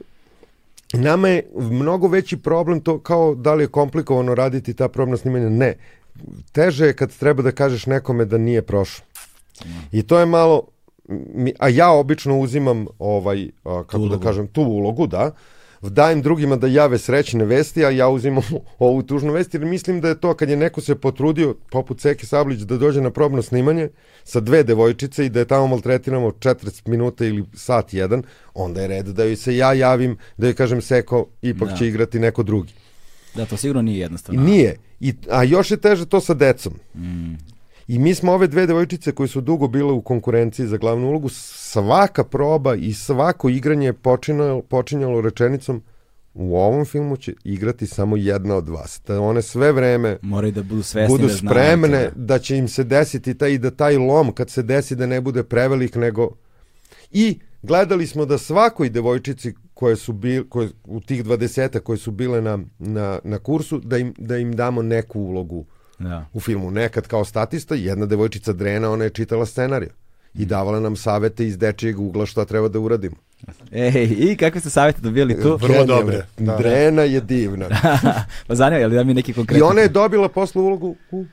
Nama 0.93 1.29
je 1.29 1.47
mnogo 1.55 2.09
veći 2.09 2.37
problem 2.37 2.81
to 2.81 2.99
kao 2.99 3.35
da 3.35 3.55
li 3.55 3.65
je 3.65 3.69
komplikovano 3.69 4.35
raditi 4.35 4.75
ta 4.75 4.89
probna 4.89 5.17
snimanja. 5.17 5.49
Ne. 5.49 5.75
Teže 6.53 6.87
je 6.87 6.97
kad 6.97 7.17
treba 7.17 7.43
da 7.43 7.53
kažeš 7.53 7.87
nekome 7.87 8.25
da 8.25 8.39
nije 8.39 8.63
prošao. 8.63 9.07
I 9.93 10.03
to 10.03 10.19
je 10.19 10.27
malo, 10.27 10.63
a 11.59 11.69
ja 11.69 11.91
obično 11.91 12.39
uzimam 12.39 12.87
ovaj, 12.99 13.51
kako 13.65 13.99
da 13.99 14.05
ulogu. 14.05 14.23
kažem, 14.23 14.47
tu 14.47 14.63
ulogu, 14.63 15.07
da, 15.07 15.31
dajem 15.89 16.23
drugima 16.23 16.57
da 16.57 16.67
jave 16.67 16.99
srećne 16.99 17.45
vesti, 17.45 17.85
a 17.85 17.91
ja 17.91 18.09
uzimam 18.09 18.43
ovu 18.79 19.03
tužnu 19.03 19.33
vest, 19.33 19.55
jer 19.55 19.65
mislim 19.65 20.01
da 20.01 20.09
je 20.09 20.21
to 20.21 20.35
kad 20.35 20.49
je 20.51 20.57
neko 20.57 20.81
se 20.81 20.95
potrudio, 20.95 21.55
poput 21.71 22.01
Seke 22.01 22.27
Sablić, 22.27 22.61
da 22.61 22.77
dođe 22.77 23.01
na 23.01 23.11
probno 23.11 23.43
snimanje 23.43 23.89
sa 24.25 24.41
dve 24.41 24.63
devojčice 24.63 25.27
i 25.27 25.29
da 25.29 25.39
je 25.39 25.45
tamo 25.45 25.67
maltretiramo 25.67 26.31
40 26.31 26.89
minuta 26.89 27.25
ili 27.25 27.45
sat 27.55 27.95
jedan, 27.95 28.23
onda 28.55 28.81
je 28.83 28.89
red 28.89 29.07
da 29.07 29.25
joj 29.25 29.37
se 29.37 29.57
ja 29.57 29.73
javim, 29.73 30.17
da 30.37 30.47
joj 30.47 30.55
kažem 30.55 30.81
Seko, 30.83 31.27
ipak 31.43 31.69
Da. 31.69 31.77
će 31.77 31.87
igrati 31.89 32.19
neko 32.19 32.43
drugi. 32.43 32.73
Da, 33.35 33.47
to 33.47 33.57
sigurno 33.57 33.83
nije 33.83 33.99
jednostavno. 33.99 34.43
nije. 34.43 34.77
I, 35.01 35.15
a 35.31 35.43
još 35.43 35.71
je 35.71 35.77
teže 35.77 36.07
to 36.07 36.21
sa 36.21 36.35
decom. 36.35 36.73
Mm. 36.95 37.35
I 37.91 37.99
mi 37.99 38.15
smo 38.15 38.33
ove 38.33 38.47
dve 38.47 38.67
devojčice 38.67 39.13
koje 39.13 39.29
su 39.29 39.41
dugo 39.41 39.69
bile 39.69 39.93
u 39.93 40.03
konkurenciji 40.03 40.67
za 40.67 40.77
glavnu 40.77 41.09
ulogu, 41.09 41.29
svaka 41.29 42.25
proba 42.25 42.75
i 42.75 42.93
svako 42.93 43.49
igranje 43.49 43.87
je 43.87 43.93
počinjalo, 43.93 44.63
počinjalo 44.63 45.21
rečenicom 45.21 45.83
u 46.35 46.57
ovom 46.57 46.85
filmu 46.85 47.17
će 47.17 47.35
igrati 47.45 47.87
samo 47.87 48.17
jedna 48.17 48.57
od 48.57 48.69
vas. 48.69 49.01
Da 49.07 49.21
one 49.21 49.43
sve 49.43 49.73
vreme 49.73 50.19
Moraju 50.23 50.53
da 50.53 50.63
budu 50.63 50.83
svesni 50.83 51.15
budu 51.15 51.27
da 51.27 51.35
znaju 51.35 51.55
spremne 51.55 52.05
to, 52.05 52.13
da 52.17 52.39
će 52.39 52.57
im 52.57 52.69
se 52.69 52.85
desiti 52.85 53.35
taj, 53.35 53.53
i 53.53 53.59
da 53.59 53.71
taj 53.71 53.97
lom 53.97 54.33
kad 54.33 54.51
se 54.51 54.63
desi 54.63 54.97
da 54.97 55.07
ne 55.07 55.21
bude 55.21 55.43
prevelik 55.43 55.95
nego 55.95 56.31
i 57.11 57.39
gledali 57.63 58.07
smo 58.07 58.25
da 58.25 58.39
svakoj 58.39 58.91
devojčici 58.91 59.55
koje 59.75 59.97
su 59.97 60.13
bil, 60.13 60.45
koje, 60.49 60.69
u 60.85 61.01
tih 61.01 61.25
20 61.25 61.81
koje 61.81 61.99
su 61.99 62.11
bile 62.11 62.41
na, 62.41 62.59
na, 62.79 63.19
na 63.25 63.39
kursu 63.39 63.79
da 63.79 63.99
im, 63.99 64.15
da 64.19 64.37
im 64.37 64.57
damo 64.57 64.83
neku 64.83 65.21
ulogu 65.21 65.67
Da. 66.01 66.27
u 66.33 66.41
filmu. 66.41 66.71
Nekad 66.71 67.07
kao 67.07 67.25
statista, 67.25 67.75
jedna 67.75 68.07
devojčica 68.07 68.53
Drena, 68.53 68.91
ona 68.91 69.05
je 69.05 69.11
čitala 69.11 69.47
scenariju 69.47 69.91
i 70.35 70.47
davala 70.47 70.81
nam 70.81 70.97
savete 70.97 71.47
iz 71.47 71.59
dečijeg 71.59 72.01
ugla 72.01 72.27
šta 72.27 72.45
treba 72.45 72.69
da 72.69 72.79
uradimo. 72.79 73.17
Ej, 73.73 74.17
i 74.19 74.37
kakve 74.37 74.61
ste 74.61 74.71
savjete 74.71 75.01
dobili 75.01 75.43
tu? 75.43 75.59
Vrlo 75.61 75.85
dobre, 75.85 76.27
da. 76.39 76.57
Drena 76.57 77.03
je 77.03 77.21
divna. 77.21 77.67
pa 78.47 78.55
zanima, 78.55 78.81
je 78.81 78.87
li 78.87 78.95
da 78.95 79.05
mi 79.05 79.15
neki 79.15 79.31
I 79.31 79.35
konkretni... 79.35 79.63
ona 79.63 79.81
je 79.81 79.89
dobila 79.89 80.29
posle 80.29 80.63
ulogu 80.63 80.97
u 81.11 81.25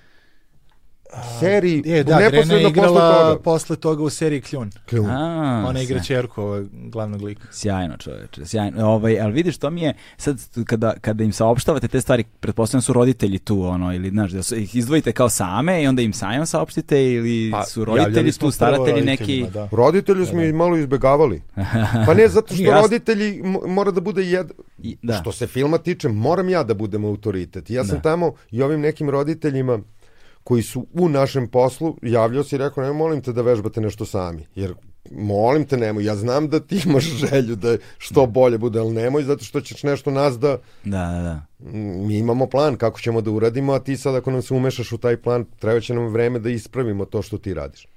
seriji, 1.39 1.82
Je, 1.86 2.03
da, 2.03 2.20
neposredno 2.20 2.53
je 2.53 2.64
posle 2.64 2.70
igrala 2.72 3.24
toga. 3.24 3.41
posle 3.41 3.76
toga 3.76 4.03
u 4.03 4.10
seriji 4.10 4.41
Kljun. 4.41 4.72
Kljun. 4.86 5.05
A, 5.08 5.66
Ona 5.68 5.82
igra 5.82 5.99
čerku 5.99 6.41
ovog 6.41 6.66
glavnog 6.72 7.22
lika. 7.22 7.47
Sjajno 7.51 7.97
čoveče, 7.97 8.45
sjajno. 8.45 8.86
Ovaj, 8.88 9.20
ali 9.20 9.34
vidiš, 9.34 9.58
to 9.58 9.70
mi 9.70 9.82
je, 9.82 9.93
sad 10.18 10.36
kada, 10.66 10.93
kada 10.95 11.24
im 11.24 11.34
saopštavate 11.34 11.88
te 11.88 12.01
stvari, 12.01 12.24
pretpostavljam 12.39 12.82
su 12.82 12.93
roditelji 12.93 13.39
tu, 13.39 13.62
ono, 13.64 13.93
ili, 13.93 14.10
znaš, 14.10 14.32
da 14.32 14.43
su, 14.43 14.55
ih 14.55 14.76
izdvojite 14.76 15.12
kao 15.12 15.30
same 15.30 15.84
i 15.84 15.88
onda 15.88 16.01
im 16.01 16.14
sajom 16.14 16.45
saopštite, 16.45 17.03
ili 17.05 17.51
Pa, 17.51 17.64
su 17.64 17.86
roditelji 17.86 18.32
tu, 18.32 18.51
staratelji 18.51 19.01
neki... 19.03 19.45
Da. 19.53 19.70
Roditelji 19.72 20.26
smo 20.26 20.41
i 20.41 20.53
malo 20.53 20.78
izbegavali. 20.78 21.41
Pa 22.05 22.14
ne, 22.14 22.28
zato 22.28 22.47
što 22.47 22.55
Nije, 22.58 22.68
ja- 22.68 22.82
roditelji 22.82 23.41
mo- 23.41 23.68
mora 23.68 23.91
da 23.91 24.01
bude 24.01 24.24
jed... 24.24 24.51
I- 24.80 24.97
da. 25.01 25.14
Što 25.14 25.32
se 25.32 25.47
filma 25.47 25.78
tiče, 25.78 26.10
moram 26.10 26.49
ja 26.49 26.64
da 26.64 26.74
budem 26.74 27.05
autoritet. 27.05 27.70
Ja 27.70 27.84
sam 27.84 27.95
Da. 27.95 28.01
tamo 28.01 28.34
i 28.51 28.62
ovim 28.62 28.82
nekim 28.82 29.10
roditeljima 29.10 29.80
koji 30.48 30.64
su 30.64 30.86
u 30.93 31.10
našem 31.10 31.48
poslu 31.48 31.98
javljao 32.02 32.43
se 32.43 32.56
i 32.56 32.60
rekao, 32.60 32.84
ne 32.84 32.93
molim 32.93 33.22
te 33.22 33.34
da 33.34 33.41
vežbate 33.41 33.82
nešto 33.82 34.06
sami, 34.06 34.45
jer 34.56 34.74
molim 35.12 35.66
te 35.66 35.78
nemoj, 35.78 36.06
ja 36.06 36.16
znam 36.16 36.48
da 36.48 36.60
ti 36.60 36.82
imaš 36.86 37.04
želju 37.24 37.56
da 37.56 37.78
što 37.98 38.26
bolje 38.26 38.58
bude, 38.58 38.80
ali 38.80 38.93
nemoj 38.93 39.24
zato 39.24 39.43
što 39.43 39.62
ćeš 39.62 39.84
nešto 39.84 40.12
nas 40.12 40.39
da, 40.39 40.58
Da, 40.84 41.06
da, 41.06 41.22
da. 41.22 41.70
mi 42.08 42.18
imamo 42.18 42.48
plan 42.48 42.78
kako 42.78 43.00
ćemo 43.00 43.22
da 43.22 43.32
uradimo, 43.32 43.74
a 43.74 43.80
ti 43.80 43.98
sad 43.98 44.16
ako 44.16 44.32
nam 44.32 44.41
se 44.41 44.54
umešaš 44.54 44.91
u 44.91 44.98
taj 44.98 45.18
plan, 45.18 45.45
treba 45.60 45.80
će 45.80 45.93
nam 45.93 46.08
vreme 46.08 46.39
da 46.39 46.50
ispravimo 46.50 47.06
to 47.06 47.22
što 47.22 47.38
ti 47.38 47.54
radiš. 47.54 47.88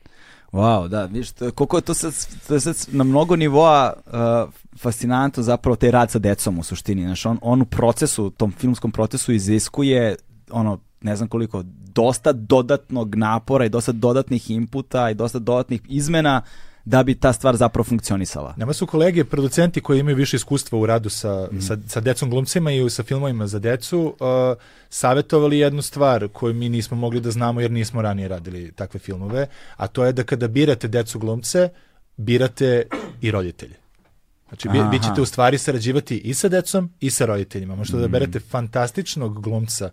Wow, 0.52 0.88
da, 0.88 1.04
vidiš, 1.04 1.30
koliko 1.54 1.76
je 1.76 1.82
to 1.82 1.94
sad, 1.94 2.14
to 2.48 2.54
je 2.54 2.60
sad 2.60 2.76
na 2.88 3.04
mnogo 3.04 3.36
nivoa 3.36 3.92
uh, 4.06 4.12
fascinantno 4.78 5.42
zapravo 5.42 5.76
taj 5.76 5.90
rad 5.90 6.10
sa 6.10 6.18
decom 6.18 6.58
u 6.58 6.62
suštini. 6.62 7.02
Znaš, 7.02 7.26
on, 7.26 7.38
on 7.42 7.62
u 7.62 7.64
procesu, 7.64 8.30
tom 8.30 8.52
filmskom 8.52 8.92
procesu 8.92 9.32
iziskuje 9.32 10.16
ono, 10.50 10.78
ne 11.00 11.16
znam 11.16 11.28
koliko, 11.28 11.62
dosta 11.94 12.32
dodatnog 12.32 13.14
napora 13.14 13.64
i 13.64 13.68
dosta 13.68 13.92
dodatnih 13.92 14.50
inputa 14.50 15.10
i 15.10 15.14
dosta 15.14 15.38
dodatnih 15.38 15.80
izmena 15.88 16.42
da 16.84 17.02
bi 17.02 17.14
ta 17.14 17.32
stvar 17.32 17.56
zapravo 17.56 17.84
funkcionisala. 17.84 18.54
Nama 18.56 18.72
su 18.72 18.86
kolege, 18.86 19.24
producenti 19.24 19.80
koji 19.80 20.00
imaju 20.00 20.16
više 20.16 20.36
iskustva 20.36 20.78
u 20.78 20.86
radu 20.86 21.08
sa, 21.08 21.48
sa, 21.60 21.76
sa 21.86 22.00
decom 22.00 22.30
glumcima 22.30 22.72
i 22.72 22.90
sa 22.90 23.02
filmovima 23.02 23.46
za 23.46 23.58
decu, 23.58 24.00
uh, 24.00 24.56
savjetovali 24.88 25.58
jednu 25.58 25.82
stvar 25.82 26.28
koju 26.28 26.54
mi 26.54 26.68
nismo 26.68 26.96
mogli 26.96 27.20
da 27.20 27.30
znamo 27.30 27.60
jer 27.60 27.70
nismo 27.70 28.02
ranije 28.02 28.28
radili 28.28 28.72
takve 28.72 29.00
filmove, 29.00 29.46
a 29.76 29.86
to 29.86 30.04
je 30.04 30.12
da 30.12 30.22
kada 30.22 30.48
birate 30.48 30.88
decu 30.88 31.18
glumce, 31.18 31.68
birate 32.16 32.86
i 33.20 33.30
roditelje. 33.30 33.74
Znači, 34.48 34.68
vi, 34.68 34.78
vi 34.90 34.98
ćete 34.98 35.20
u 35.20 35.26
stvari 35.26 35.58
sarađivati 35.58 36.18
i 36.18 36.34
sa 36.34 36.48
decom 36.48 36.90
i 37.00 37.10
sa 37.10 37.26
roditeljima. 37.26 37.74
Možete 37.74 37.98
da 37.98 38.08
berete 38.08 38.40
fantastičnog 38.40 39.42
glumca 39.42 39.90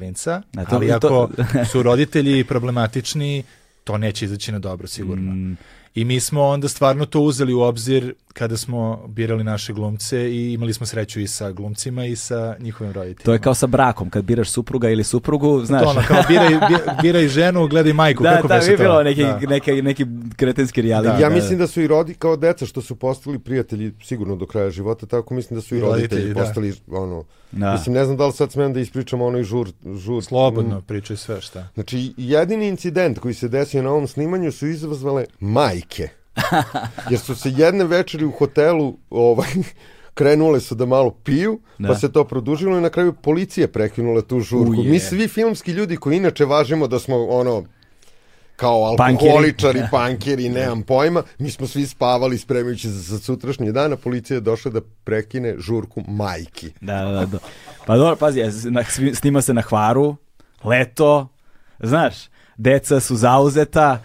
klinca, 0.00 0.42
to- 0.54 0.76
ali 0.76 0.88
to- 0.88 0.94
ako 0.96 1.28
su 1.72 1.82
roditelji 1.82 2.44
problematični, 2.44 3.42
to 3.84 3.98
neće 3.98 4.24
izaći 4.24 4.52
na 4.52 4.58
dobro 4.58 4.86
sigurno. 4.88 5.56
I 5.94 6.04
mi 6.04 6.20
smo 6.20 6.42
onda 6.42 6.68
stvarno 6.68 7.06
to 7.06 7.20
uzeli 7.20 7.52
u 7.54 7.60
obzir 7.60 8.14
kada 8.32 8.56
smo 8.56 9.06
birali 9.08 9.44
naše 9.44 9.72
glumce 9.72 10.30
i 10.30 10.52
imali 10.52 10.72
smo 10.72 10.86
sreću 10.86 11.20
i 11.20 11.26
sa 11.26 11.52
glumcima 11.52 12.04
i 12.04 12.16
sa 12.16 12.56
njihovim 12.58 12.92
roditeljima. 12.92 13.24
To 13.24 13.32
je 13.32 13.38
kao 13.38 13.54
sa 13.54 13.66
brakom, 13.66 14.10
kad 14.10 14.24
biraš 14.24 14.50
supruga 14.50 14.90
ili 14.90 15.04
suprugu, 15.04 15.64
znaš. 15.64 15.82
To 15.82 15.88
ono, 15.88 16.02
kao 16.08 16.22
biraj, 16.28 16.48
bi- 16.48 17.02
biraj 17.02 17.28
ženu, 17.28 17.66
gledaj 17.66 17.92
majku, 17.92 18.22
da, 18.24 18.30
kako 18.30 18.48
da, 18.48 18.54
beše 18.54 18.70
bi 18.70 18.76
to? 18.76 18.82
bilo 18.82 19.02
neki, 19.02 19.22
Da. 19.22 19.38
neki, 19.40 19.82
neki 19.82 20.06
kretenski 20.36 20.82
reality. 20.82 21.02
Da, 21.02 21.12
ja 21.14 21.28
da, 21.28 21.34
mislim 21.34 21.58
da 21.58 21.66
su 21.66 21.80
i 21.80 21.86
rodi 21.86 22.14
kao 22.14 22.36
deca 22.36 22.66
što 22.66 22.82
su 22.82 22.96
postali 22.96 23.38
prijatelji 23.38 23.92
sigurno 24.02 24.36
do 24.36 24.46
kraja 24.46 24.70
života, 24.70 25.06
tako 25.06 25.34
mislim 25.34 25.54
da 25.54 25.62
su 25.62 25.74
i, 25.74 25.78
I 25.78 25.80
roditelji, 25.80 26.08
roditelji, 26.08 26.34
da. 26.34 26.40
postali 26.40 26.74
ono. 26.90 27.24
Da. 27.52 27.72
Mislim 27.72 27.94
ne 27.94 28.04
znam 28.04 28.16
da 28.16 28.26
li 28.26 28.32
sad 28.32 28.52
smem 28.52 28.72
da 28.72 28.80
ispričam 28.80 29.20
onoj 29.22 29.42
žur 29.42 29.68
žur 29.96 30.24
Slobodno, 30.24 30.80
pričaj 30.80 31.16
sve 31.16 31.40
šta. 31.40 31.68
Znači, 31.74 32.14
jedini 32.16 32.68
incident 32.68 33.18
koji 33.18 33.34
se 33.34 33.48
desio 33.48 33.82
na 33.82 33.90
ovom 33.90 34.06
snimanju 34.06 34.52
su 34.52 34.66
izazvale 34.66 35.24
majke. 35.40 36.08
Jer 37.10 37.20
su 37.20 37.34
se 37.34 37.50
jedne 37.56 37.84
večeri 37.84 38.24
u 38.24 38.30
hotelu 38.30 38.96
ovaj, 39.10 39.48
krenule 40.14 40.60
su 40.60 40.74
da 40.74 40.86
malo 40.86 41.10
piju, 41.10 41.60
Da. 41.78 41.88
pa 41.88 41.94
se 41.94 42.12
to 42.12 42.24
produžilo 42.24 42.78
i 42.78 42.80
na 42.80 42.90
kraju 42.90 43.12
policija 43.12 43.68
prekinula 43.68 44.22
tu 44.22 44.40
žurku. 44.40 44.80
Uje. 44.80 44.90
Mi 44.90 44.98
svi 44.98 45.28
filmski 45.28 45.72
ljudi 45.72 45.96
koji 45.96 46.16
inače 46.16 46.44
važimo 46.44 46.86
da 46.86 46.98
smo 46.98 47.26
ono 47.26 47.64
kao 48.56 48.84
alkoholičari, 48.84 49.82
pankeri, 49.92 50.48
nemam 50.48 50.82
pojma, 50.82 51.22
mi 51.38 51.50
smo 51.50 51.66
svi 51.66 51.86
spavali 51.86 52.38
spremajući 52.38 52.88
se 52.88 52.94
za 52.94 53.18
sutrašnji 53.18 53.72
dan, 53.72 53.92
a 53.92 53.96
policija 53.96 54.34
je 54.36 54.40
došla 54.40 54.70
da 54.70 54.80
prekine 55.04 55.54
žurku 55.58 56.02
majki. 56.08 56.72
Da, 56.80 57.04
da, 57.04 57.26
da. 57.26 57.38
Pa 57.86 57.96
dobro, 57.96 58.16
pazi, 58.16 58.42
snima 59.14 59.42
se 59.42 59.54
na 59.54 59.62
hvaru, 59.62 60.16
leto, 60.64 61.28
znaš, 61.82 62.14
deca 62.56 63.00
su 63.00 63.16
zauzeta, 63.16 64.02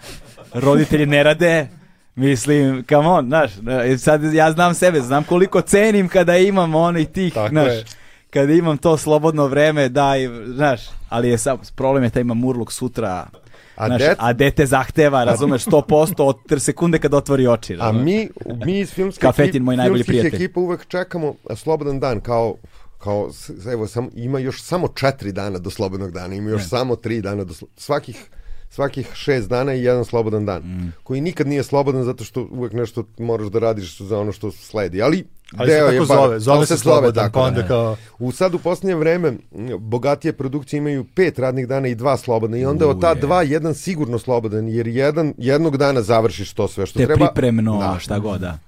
roditelji 0.53 1.05
ne 1.05 1.23
rade, 1.23 1.67
mislim, 2.15 2.83
come 2.83 3.07
on, 3.07 3.25
znaš, 3.25 3.51
e, 3.83 3.97
sad 3.97 4.23
ja 4.25 4.51
znam 4.51 4.73
sebe, 4.73 5.01
znam 5.01 5.23
koliko 5.23 5.61
cenim 5.61 6.07
kada 6.07 6.37
imam 6.37 6.75
onih 6.75 7.07
tih, 7.07 7.33
Tako 7.33 7.49
znaš, 7.49 7.67
je. 7.67 7.83
kada 8.29 8.53
imam 8.53 8.77
to 8.77 8.97
slobodno 8.97 9.47
vreme, 9.47 9.89
da, 9.89 10.17
i, 10.17 10.29
znaš, 10.47 10.79
ali 11.09 11.29
je 11.29 11.37
sad, 11.37 11.71
problem 11.71 12.03
je 12.03 12.09
da 12.09 12.19
ima 12.19 12.33
murluk 12.33 12.71
sutra, 12.71 13.27
A 13.75 13.87
znaš, 13.87 14.01
det- 14.01 14.15
a 14.17 14.33
dete 14.33 14.65
zahteva, 14.65 15.23
razumeš, 15.23 15.63
100% 15.63 16.23
od 16.23 16.37
sekunde 16.57 16.99
kad 16.99 17.13
otvori 17.13 17.47
oči. 17.47 17.73
A 17.73 17.77
razumeš? 17.77 18.03
mi, 18.05 18.29
mi 18.65 18.79
iz 18.79 18.91
filmske 18.91 19.21
Kafetin, 19.21 19.63
moj 19.63 19.77
najbolji 19.77 20.03
prijatelj. 20.03 20.35
ekipa 20.35 20.59
uvek 20.59 20.87
čekamo 20.87 21.33
a, 21.49 21.55
slobodan 21.55 21.99
dan 21.99 22.19
kao 22.19 22.55
kao 22.97 23.29
evo 23.67 23.87
sam 23.87 24.09
ima 24.15 24.39
još 24.39 24.63
samo 24.63 24.87
četiri 24.87 25.31
dana 25.31 25.59
do 25.59 25.69
slobodnog 25.69 26.11
dana 26.11 26.35
ima 26.35 26.49
još 26.49 26.63
samo 26.65 26.95
tri 26.95 27.21
dana 27.21 27.43
do 27.43 27.53
slo- 27.53 27.67
svakih 27.77 28.29
svakih 28.75 29.07
šest 29.13 29.49
dana 29.49 29.73
i 29.73 29.83
jedan 29.83 30.05
slobodan 30.05 30.45
dan 30.45 30.61
Mm. 30.61 30.93
koji 31.03 31.21
nikad 31.21 31.47
nije 31.47 31.63
slobodan 31.63 32.03
zato 32.03 32.23
što 32.23 32.47
uvek 32.51 32.73
nešto 32.73 33.03
moraš 33.17 33.47
da 33.47 33.59
radiš 33.59 33.97
za 33.99 34.19
ono 34.19 34.31
što 34.31 34.51
sledi 34.51 35.01
ali, 35.01 35.25
Ali 35.57 35.69
se 35.69 35.75
deo 35.75 35.85
tako 35.85 35.93
je 35.93 35.99
bar- 35.99 36.07
zove, 36.17 36.39
zove 36.39 36.65
se 36.65 36.77
slobodan, 36.77 37.13
tako, 37.15 37.33
pa 37.33 37.41
onda 37.41 37.61
da. 37.61 37.67
kao... 37.67 37.95
U 38.19 38.31
sad 38.31 38.53
u 38.53 38.59
posljednje 38.59 38.95
vreme 38.95 39.33
bogatije 39.79 40.33
produkcije 40.33 40.77
imaju 40.77 41.05
pet 41.05 41.39
radnih 41.39 41.67
dana 41.67 41.87
i 41.87 41.95
dva 41.95 42.17
slobodna 42.17 42.57
i 42.57 42.65
onda 42.65 42.87
od 42.87 43.01
ta 43.01 43.11
Uje. 43.11 43.21
dva 43.21 43.43
jedan 43.43 43.73
sigurno 43.73 44.19
slobodan 44.19 44.67
jer 44.67 44.87
jedan, 44.87 45.33
jednog 45.37 45.77
dana 45.77 46.01
završiš 46.01 46.53
to 46.53 46.67
sve 46.67 46.85
što 46.85 46.99
Te 46.99 47.05
treba. 47.05 47.25
pripremno, 47.27 47.77
Da. 47.79 47.99
šta 47.99 48.19
god, 48.19 48.41
da. 48.41 48.59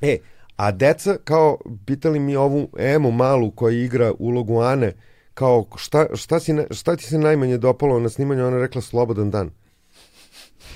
E, 0.00 0.16
a 0.56 0.70
deca, 0.70 1.16
kao, 1.24 1.58
pitali 1.86 2.18
mi 2.18 2.36
ovu 2.36 2.68
Emu 2.78 3.10
malu 3.10 3.50
koja 3.50 3.76
igra 3.76 4.12
ulogu 4.18 4.60
Ane, 4.60 4.92
kao, 5.38 5.66
šta, 5.76 6.06
šta, 6.14 6.40
si, 6.40 6.54
šta 6.70 6.96
ti 6.96 7.04
se 7.04 7.18
najmanje 7.18 7.58
dopalo 7.58 8.00
na 8.00 8.08
snimanju? 8.08 8.46
Ona 8.46 8.58
rekla 8.58 8.82
slobodan 8.82 9.30
dan. 9.30 9.50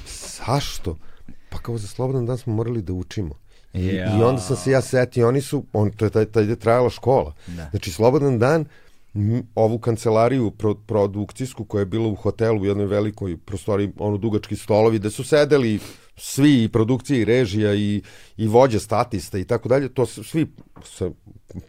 Zašto? 0.07 0.97
Pa 1.51 1.59
kao 1.59 1.79
za 1.79 1.87
slobodan 1.87 2.27
dan 2.27 2.39
smo 2.39 2.55
morali 2.55 2.83
da 2.83 2.93
učimo. 2.93 3.35
I, 3.73 3.87
Ja. 3.87 4.19
I 4.19 4.23
onda 4.23 4.41
sam 4.41 4.57
se 4.57 4.71
ja 4.71 4.81
setio, 4.81 5.29
oni 5.29 5.41
su, 5.41 5.65
on, 5.73 5.91
to 5.91 6.05
je 6.05 6.11
taj, 6.11 6.25
taj 6.25 6.45
je 6.45 6.57
trajala 6.57 6.91
škola. 6.91 7.35
Da. 7.47 7.69
Znači, 7.71 7.93
slobodan 7.93 8.39
dan, 8.39 8.65
ovu 9.55 9.79
kancelariju 9.79 10.51
pro, 10.51 10.75
produkcijsku 10.75 11.65
koja 11.65 11.81
je 11.81 11.87
bila 11.87 12.09
u 12.09 12.15
hotelu 12.15 12.61
u 12.61 12.67
jednoj 12.67 12.87
velikoj 12.87 13.37
prostoriji, 13.37 13.93
ono 13.99 14.17
dugački 14.17 14.57
stolovi, 14.57 14.99
gde 14.99 15.11
su 15.11 15.25
sedeli 15.25 15.81
svi 16.17 16.65
i 16.65 16.69
produkcije 16.69 17.21
i 17.21 17.25
režija 17.25 17.75
i, 17.75 18.03
i 18.37 18.49
vođe 18.49 18.81
statista 18.81 19.39
i 19.39 19.45
tako 19.45 19.69
dalje, 19.69 19.89
to 19.89 20.07
svi 20.07 20.47
se 20.85 21.11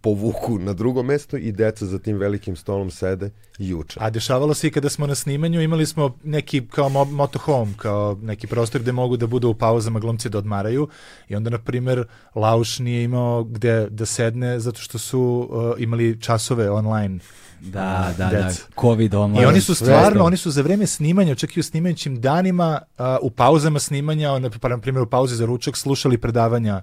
povuku 0.02 0.60
na 0.60 0.74
drugo 0.74 1.04
mesto 1.04 1.38
i 1.38 1.52
deca 1.52 1.86
za 1.86 2.00
tim 2.00 2.18
velikim 2.18 2.56
stolom 2.56 2.92
sede 2.92 3.32
i 3.60 3.74
uče. 3.74 4.00
A 4.02 4.10
dešavalo 4.10 4.54
se 4.54 4.68
i 4.68 4.72
kada 4.72 4.90
smo 4.90 5.08
na 5.08 5.16
snimanju, 5.16 5.62
imali 5.62 5.86
smo 5.86 6.18
neki 6.24 6.68
kao 6.68 6.90
mo 6.90 7.06
motohome, 7.06 7.74
kao 7.78 8.18
neki 8.22 8.48
prostor 8.48 8.82
gde 8.82 8.92
mogu 8.92 9.18
da 9.18 9.28
budu 9.28 9.50
u 9.50 9.54
pauzama 9.54 10.00
glumci 10.00 10.30
da 10.30 10.38
odmaraju 10.38 10.88
i 11.30 11.36
onda, 11.36 11.50
na 11.50 11.58
primer, 11.58 12.06
Lauš 12.36 12.80
nije 12.80 13.04
imao 13.04 13.44
gde 13.44 13.88
da 13.90 14.06
sedne 14.06 14.60
zato 14.60 14.80
što 14.80 14.98
su 14.98 15.50
uh, 15.52 15.82
imali 15.82 16.22
časove 16.22 16.70
online. 16.70 17.20
Da, 17.64 18.14
da, 18.18 18.30
da, 18.30 18.44
Deca. 18.44 18.64
COVID 18.82 19.16
online. 19.16 19.44
I 19.44 19.46
oni 19.46 19.62
su 19.62 19.76
stvarno, 19.76 20.24
oni 20.24 20.38
su 20.38 20.52
za 20.52 20.62
vreme 20.62 20.88
snimanja, 20.88 21.36
čak 21.36 21.58
i 21.58 21.60
u 21.60 21.64
snimajućim 21.64 22.22
danima, 22.22 22.82
uh, 22.98 23.06
u 23.22 23.30
pauzama 23.30 23.80
snimanja, 23.80 24.30
pa 24.62 24.68
na 24.68 24.78
primjer 24.78 25.04
u 25.04 25.10
pauzi 25.10 25.36
za 25.36 25.46
ručak, 25.46 25.78
slušali 25.78 26.18
predavanja 26.18 26.82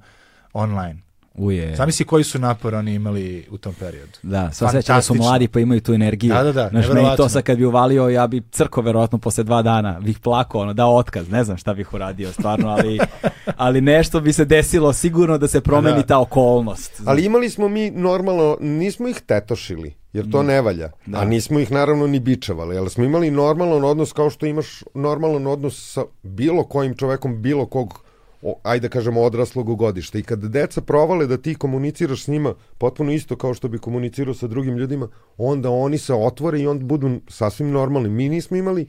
online. 0.53 0.97
Uje. 1.35 1.77
Zamisli 1.77 2.07
koji 2.07 2.25
su 2.25 2.39
napor 2.39 2.75
oni 2.75 2.95
imali 2.95 3.47
u 3.51 3.59
tom 3.59 3.75
periodu. 3.75 4.13
Da, 4.23 4.51
sva 4.53 4.71
sreća 4.71 4.95
da 4.95 5.03
su 5.03 5.15
mladi 5.15 5.49
pa 5.49 5.61
imaju 5.61 5.81
tu 5.81 5.95
energiju. 5.95 6.35
Da, 6.35 6.43
da, 6.43 6.53
da, 6.53 6.69
Znaš, 6.69 6.89
meni 6.89 7.09
to 7.17 7.29
sad 7.29 7.43
kad 7.43 7.59
bi 7.59 7.65
uvalio, 7.65 8.09
ja 8.09 8.27
bi 8.27 8.43
crko 8.51 8.81
verovatno 8.81 9.19
posle 9.19 9.45
dva 9.45 9.63
dana, 9.63 10.01
bih 10.01 10.19
plakao, 10.19 10.61
ono, 10.61 10.73
dao 10.73 10.97
otkaz, 10.97 11.29
ne 11.31 11.45
znam 11.45 11.57
šta 11.57 11.75
bih 11.75 11.95
uradio 11.95 12.33
stvarno, 12.33 12.69
ali, 12.69 12.99
ali 13.57 13.81
nešto 13.81 14.21
bi 14.21 14.33
se 14.33 14.45
desilo 14.45 14.93
sigurno 14.93 15.39
da 15.39 15.49
se 15.49 15.61
promeni 15.61 15.97
Da. 16.01 16.07
ta 16.07 16.19
okolnost. 16.19 17.03
Ali 17.07 17.25
imali 17.25 17.51
smo 17.51 17.69
mi 17.69 17.91
normalno, 17.91 18.57
nismo 18.61 19.09
ih 19.09 19.21
tetošili, 19.27 19.95
jer 20.13 20.31
to 20.31 20.43
ne 20.43 20.61
valja. 20.61 20.91
A 21.13 21.25
nismo 21.25 21.61
ih 21.61 21.73
naravno 21.73 22.07
ni 22.07 22.21
bičevali, 22.21 22.79
ali 22.79 22.91
smo 22.91 23.05
imali 23.05 23.31
normalan 23.31 23.85
odnos 23.85 24.13
kao 24.13 24.31
što 24.31 24.47
imaš 24.47 24.85
normalan 24.95 25.47
odnos 25.47 25.93
sa 25.93 26.05
bilo 26.23 26.65
kojim 26.65 26.95
čovekom, 26.95 27.43
bilo 27.43 27.67
kog 27.67 28.01
o, 28.43 28.59
ajde 28.63 28.89
da 28.89 28.93
kažemo 28.93 29.23
odraslog 29.23 29.77
godišta 29.77 30.19
i 30.19 30.23
kada 30.23 30.49
deca 30.49 30.81
provale 30.81 31.27
da 31.27 31.37
ti 31.37 31.55
komuniciraš 31.55 32.25
s 32.25 32.29
njima 32.29 32.55
potpuno 32.79 33.13
isto 33.13 33.37
kao 33.37 33.55
što 33.55 33.69
bi 33.69 33.79
komunicirao 33.79 34.35
sa 34.35 34.47
drugim 34.47 34.77
ljudima, 34.77 35.09
onda 35.37 35.71
oni 35.71 35.99
se 35.99 36.15
otvore 36.15 36.61
i 36.61 36.67
onda 36.67 36.85
budu 36.85 37.21
sasvim 37.29 37.71
normalni. 37.71 38.09
Mi 38.09 38.29
nismo 38.29 38.57
imali, 38.57 38.87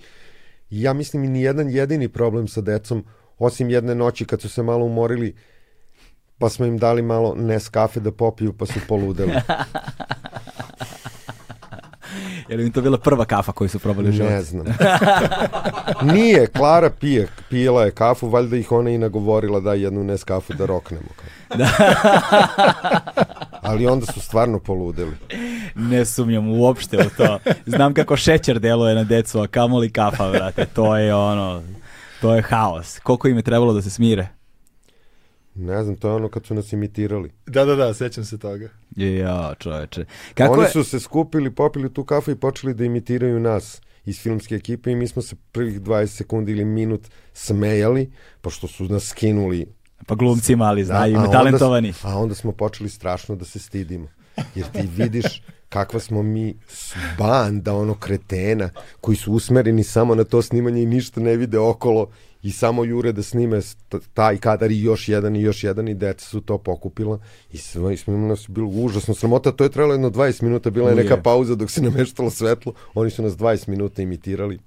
ja 0.70 0.94
mislim, 0.94 1.32
ni 1.32 1.42
jedan 1.42 1.70
jedini 1.70 2.08
problem 2.08 2.48
sa 2.48 2.62
decom, 2.62 3.06
osim 3.40 3.70
jedne 3.70 3.96
noći 3.96 4.26
kad 4.26 4.42
su 4.42 4.50
se 4.50 4.64
malo 4.64 4.86
umorili, 4.86 5.36
pa 6.42 6.50
smo 6.50 6.66
im 6.66 6.78
dali 6.78 7.02
malo 7.02 7.34
Nescafe 7.38 8.00
da 8.00 8.12
popiju, 8.12 8.54
pa 8.54 8.66
su 8.66 8.80
poludeli. 8.88 9.32
Jer 12.50 12.60
im 12.60 12.72
to 12.72 12.82
bila 12.82 12.98
prva 12.98 13.26
kafa 13.26 13.52
koju 13.52 13.70
su 13.70 13.80
probali 13.80 14.10
u 14.10 14.12
životu. 14.12 14.34
ne 14.34 14.42
znam. 14.42 14.66
Nije, 16.14 16.48
Klara 16.48 16.90
pije, 16.90 17.28
pijela 17.50 17.84
je 17.84 17.92
kafu, 17.92 18.30
valjda 18.30 18.58
ih 18.58 18.72
ona 18.72 18.90
i 18.90 18.98
nagovorila 18.98 19.60
da 19.60 19.74
jednu 19.74 20.04
Nescafu 20.04 20.54
da 20.54 20.66
roknemo. 20.66 21.08
Kao. 21.16 21.68
Ali 23.70 23.88
onda 23.88 24.06
su 24.06 24.22
stvarno 24.22 24.60
poludeli. 24.60 25.16
Ne 25.76 26.06
sumnjam 26.06 26.50
uopšte 26.50 26.98
u 26.98 27.10
to. 27.18 27.40
Znam 27.66 27.94
kako 27.94 28.16
šećer 28.16 28.60
deluje 28.60 28.96
na 28.96 29.04
decu, 29.04 29.40
a 29.40 29.48
kamoli 29.48 29.90
kafa, 29.90 30.28
vrate. 30.28 30.66
To 30.66 30.98
je 30.98 31.16
ono, 31.16 31.64
to 32.22 32.36
je 32.36 32.42
haos. 32.42 33.00
Koliko 33.00 33.28
im 33.28 33.38
je 33.38 33.44
trebalo 33.44 33.74
da 33.74 33.82
se 33.82 33.90
smire? 33.90 34.41
Ne 35.56 35.84
znam, 35.84 35.96
to 35.96 36.08
je 36.08 36.14
ono 36.14 36.30
kad 36.30 36.46
su 36.46 36.54
nas 36.54 36.74
imitirali. 36.74 37.32
Da, 37.46 37.66
da, 37.66 37.76
da, 37.76 37.94
sećam 37.94 38.26
se 38.26 38.40
toga. 38.40 38.70
Ja, 38.96 39.54
čoveče. 39.60 40.06
Kako 40.34 40.54
Oni 40.54 40.64
je... 40.64 40.70
su 40.70 40.84
se 40.84 41.00
skupili, 41.00 41.56
popili 41.56 41.94
tu 41.94 42.04
kafu 42.04 42.32
i 42.32 42.36
počeli 42.36 42.74
da 42.74 42.86
imitiraju 42.86 43.40
nas 43.40 43.82
iz 44.06 44.22
filmske 44.22 44.56
ekipe 44.56 44.92
i 44.92 44.96
mi 44.96 45.08
smo 45.08 45.22
se 45.22 45.36
prvih 45.52 45.82
20 45.82 46.08
sekundi 46.08 46.52
ili 46.52 46.66
minut 46.66 47.08
smejali, 47.34 48.12
pošto 48.42 48.68
su 48.68 48.84
nas 48.84 49.08
skinuli 49.08 49.68
Pa 50.08 50.16
glumci 50.16 50.56
mali, 50.56 50.86
znaju, 50.86 51.04
a 51.04 51.08
ima 51.08 51.20
onda 51.20 51.32
talentovani. 51.32 51.94
A 52.04 52.18
onda 52.18 52.36
smo 52.36 52.52
počeli 52.52 52.90
strašno 52.90 53.36
da 53.36 53.46
se 53.46 53.60
stidimo. 53.60 54.08
Jer 54.56 54.66
ti 54.66 54.90
vidiš 54.96 55.44
kakva 55.70 56.00
smo 56.00 56.24
mi 56.24 56.58
banda 57.18 57.76
ono 57.76 57.94
kretena 57.94 58.70
koji 59.02 59.18
su 59.18 59.34
usmereni 59.34 59.84
samo 59.84 60.16
na 60.16 60.24
to 60.24 60.42
snimanje 60.42 60.84
i 60.84 60.86
ništa 60.86 61.22
ne 61.22 61.36
vide 61.38 61.60
okolo 61.60 62.10
i 62.44 62.52
samo 62.52 62.84
jure 62.86 63.12
da 63.12 63.24
snime 63.24 63.62
taj 64.14 64.38
kadar 64.38 64.72
i 64.72 64.82
još 64.82 65.10
jedan 65.10 65.36
i 65.36 65.42
još 65.42 65.64
jedan 65.64 65.88
i 65.88 65.94
deca 65.94 66.26
su 66.26 66.42
to 66.42 66.58
pokupila 66.58 67.20
i 67.52 67.58
sve 67.58 67.98
smo 67.98 68.14
imali 68.14 68.30
nas 68.30 68.50
je 68.50 68.54
bilo 68.54 68.68
užasno 68.68 69.14
sramota, 69.14 69.52
to 69.52 69.64
je 69.64 69.70
trajalo 69.70 69.94
jedno 69.94 70.10
20 70.10 70.44
minuta, 70.44 70.70
bila 70.70 70.90
je 70.90 70.96
neka 70.96 71.18
pauza 71.18 71.56
dok 71.56 71.72
se 71.72 71.82
nameštalo 71.82 72.30
svetlo, 72.30 72.74
oni 72.94 73.12
su 73.12 73.24
nas 73.24 73.34
20 73.34 73.68
minuta 73.68 74.02
imitirali. 74.02 74.60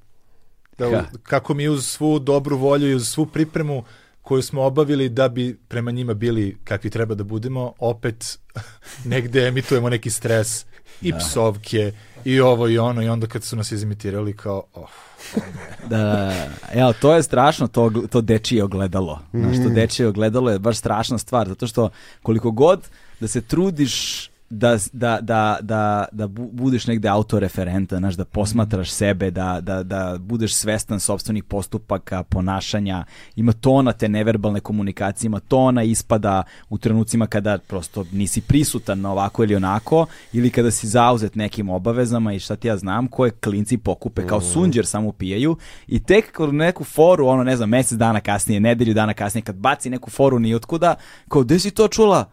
Da, 0.78 0.90
Ka. 0.90 1.04
kako 1.22 1.54
mi 1.54 1.68
uz 1.68 1.86
svu 1.86 2.18
dobru 2.18 2.56
volju 2.56 2.90
i 2.90 2.94
uz 2.94 3.08
svu 3.08 3.26
pripremu 3.26 3.84
koju 4.22 4.42
smo 4.42 4.62
obavili 4.62 5.08
da 5.08 5.28
bi 5.28 5.58
prema 5.68 5.90
njima 5.90 6.14
bili 6.14 6.56
kakvi 6.64 6.90
treba 6.90 7.14
da 7.14 7.24
budemo, 7.24 7.72
opet 7.78 8.38
negde 9.04 9.46
emitujemo 9.46 9.90
neki 9.90 10.10
stres 10.10 10.66
i 11.02 11.12
psovke, 11.18 11.92
i 12.24 12.40
ovo 12.40 12.68
i 12.68 12.78
ono, 12.78 13.02
i 13.02 13.08
onda 13.08 13.26
kad 13.26 13.44
su 13.44 13.56
nas 13.56 13.72
izimitirali 13.72 14.36
kao, 14.36 14.62
oh, 14.74 14.88
Da, 15.88 15.96
da, 15.98 16.32
evo, 16.72 16.92
to 17.00 17.14
je 17.14 17.22
strašno, 17.22 17.66
to, 17.68 17.90
to 18.10 18.20
dečije 18.20 18.64
ogledalo. 18.64 19.20
Znaš, 19.32 19.56
to 19.56 19.68
dečije 19.68 20.08
ogledalo 20.08 20.50
je 20.50 20.58
baš 20.58 20.76
strašna 20.76 21.18
stvar, 21.18 21.48
zato 21.48 21.66
što 21.66 21.90
koliko 22.22 22.50
god 22.50 22.88
da 23.20 23.28
se 23.28 23.40
trudiš 23.40 24.30
da, 24.50 24.78
da, 24.92 25.18
da, 25.20 25.58
da, 25.60 26.04
da 26.12 26.28
bu- 26.28 26.50
budeš 26.52 26.86
negde 26.86 27.08
autoreferentan, 27.08 27.98
znaš, 27.98 28.14
da 28.14 28.24
posmatraš 28.24 28.90
sebe, 28.90 29.30
da, 29.30 29.60
da, 29.60 29.82
da 29.82 30.16
budeš 30.20 30.54
svestan 30.54 31.00
sopstvenih 31.00 31.44
postupaka, 31.44 32.22
ponašanja, 32.22 33.04
ima 33.36 33.52
tona 33.52 33.92
te 33.92 34.08
neverbalne 34.08 34.60
komunikacije, 34.60 35.26
ima 35.26 35.40
tona 35.40 35.82
ispada 35.82 36.42
u 36.68 36.78
trenucima 36.78 37.26
kada 37.26 37.58
prosto 37.58 38.04
nisi 38.12 38.40
prisutan 38.40 39.00
na 39.00 39.12
ovako 39.12 39.44
ili 39.44 39.56
onako, 39.56 40.06
ili 40.32 40.50
kada 40.50 40.70
si 40.70 40.88
zauzet 40.88 41.34
nekim 41.34 41.68
obavezama 41.70 42.32
i 42.32 42.38
šta 42.38 42.56
ti 42.56 42.68
ja 42.68 42.76
znam, 42.76 43.06
koje 43.08 43.30
klinci 43.30 43.78
pokupe 43.78 44.26
kao 44.26 44.40
sunđer 44.40 44.86
samo 44.86 45.12
pijaju 45.12 45.56
i 45.86 46.02
tek 46.02 46.32
kroz 46.32 46.52
neku 46.52 46.84
foru, 46.84 47.26
ono 47.26 47.44
ne 47.44 47.56
znam, 47.56 47.68
mesec 47.68 47.98
dana 47.98 48.20
kasnije, 48.20 48.60
nedelju 48.60 48.94
dana 48.94 49.14
kasnije, 49.14 49.42
kad 49.42 49.56
baci 49.56 49.90
neku 49.90 50.10
foru 50.10 50.38
nijotkuda, 50.38 50.94
kao, 51.28 51.42
gde 51.42 51.58
si 51.58 51.70
to 51.70 51.88
čula? 51.88 52.30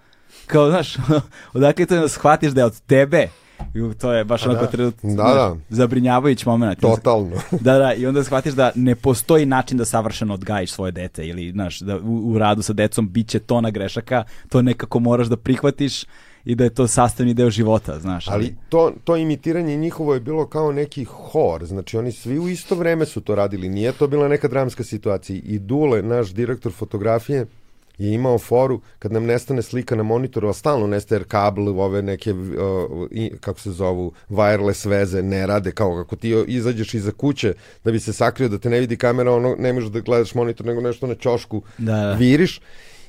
Kao, 0.51 0.69
znaš, 0.69 0.95
odakle 1.53 1.85
to 1.85 1.95
da 1.95 2.07
shvatiš 2.07 2.51
da 2.51 2.61
je 2.61 2.65
od 2.65 2.81
tebe? 2.81 3.27
I 3.75 3.97
to 3.97 4.13
je 4.13 4.23
baš 4.23 4.45
onako 4.45 4.65
trenut, 4.65 4.95
Da, 5.03 5.23
da. 5.23 5.55
zabrinjavajući 5.69 6.49
moment. 6.49 6.79
Totalno. 6.79 7.35
Da, 7.59 7.77
da, 7.77 7.93
i 7.93 8.05
onda 8.05 8.23
shvatiš 8.23 8.53
da 8.53 8.71
ne 8.75 8.95
postoji 8.95 9.45
način 9.45 9.77
da 9.77 9.85
savršeno 9.85 10.33
odgajiš 10.33 10.71
svoje 10.71 10.91
dete 10.91 11.27
ili, 11.27 11.51
znaš, 11.51 11.79
da 11.79 11.97
u, 11.97 12.31
u 12.31 12.37
radu 12.37 12.61
sa 12.61 12.73
decom 12.73 13.09
bit 13.09 13.27
će 13.27 13.39
tona 13.39 13.69
grešaka, 13.69 14.23
to 14.49 14.61
nekako 14.61 14.99
moraš 14.99 15.27
da 15.27 15.37
prihvatiš 15.37 16.03
i 16.45 16.55
da 16.55 16.63
je 16.63 16.69
to 16.69 16.87
sastavni 16.87 17.33
deo 17.33 17.49
života, 17.49 17.99
znaš. 17.99 18.27
Ali 18.27 18.55
to, 18.69 18.93
to 19.03 19.17
imitiranje 19.17 19.77
njihovo 19.77 20.13
je 20.13 20.19
bilo 20.19 20.47
kao 20.47 20.71
neki 20.71 21.03
hor, 21.03 21.65
znači 21.65 21.97
oni 21.97 22.11
svi 22.11 22.39
u 22.39 22.49
isto 22.49 22.75
vreme 22.75 23.05
su 23.05 23.21
to 23.21 23.35
radili, 23.35 23.69
nije 23.69 23.91
to 23.91 24.07
bila 24.07 24.27
neka 24.27 24.47
dramska 24.47 24.83
situacija. 24.83 25.39
I 25.43 25.59
Dule, 25.59 26.01
naš 26.01 26.33
direktor 26.33 26.71
fotografije, 26.71 27.45
je 28.01 28.13
imao 28.13 28.37
foru 28.39 28.81
kad 28.99 29.11
nam 29.11 29.25
nestane 29.25 29.61
slika 29.61 29.95
na 29.95 30.03
monitoru, 30.03 30.49
a 30.49 30.53
stalno 30.53 30.87
nestaje 30.87 31.19
jer 31.19 31.27
kabel, 31.27 31.79
ove 31.79 32.01
neke, 32.01 32.33
uh, 32.33 33.07
i, 33.11 33.31
kako 33.39 33.59
se 33.59 33.71
zovu, 33.71 34.13
wireless 34.29 34.89
veze 34.89 35.21
ne 35.21 35.47
rade, 35.47 35.71
kao 35.71 35.95
kako 35.95 36.15
ti 36.15 36.43
izađeš 36.47 36.93
iza 36.93 37.11
kuće 37.11 37.53
da 37.83 37.91
bi 37.91 37.99
se 37.99 38.13
sakrio 38.13 38.49
da 38.49 38.57
te 38.57 38.69
ne 38.69 38.79
vidi 38.79 38.97
kamera, 38.97 39.31
ono, 39.33 39.55
ne 39.59 39.73
možeš 39.73 39.89
da 39.89 39.99
gledaš 39.99 40.35
monitor, 40.35 40.65
nego 40.65 40.81
nešto 40.81 41.07
na 41.07 41.15
ćošku 41.15 41.61
Da, 41.77 41.95
da. 41.95 42.13
viriš. 42.13 42.61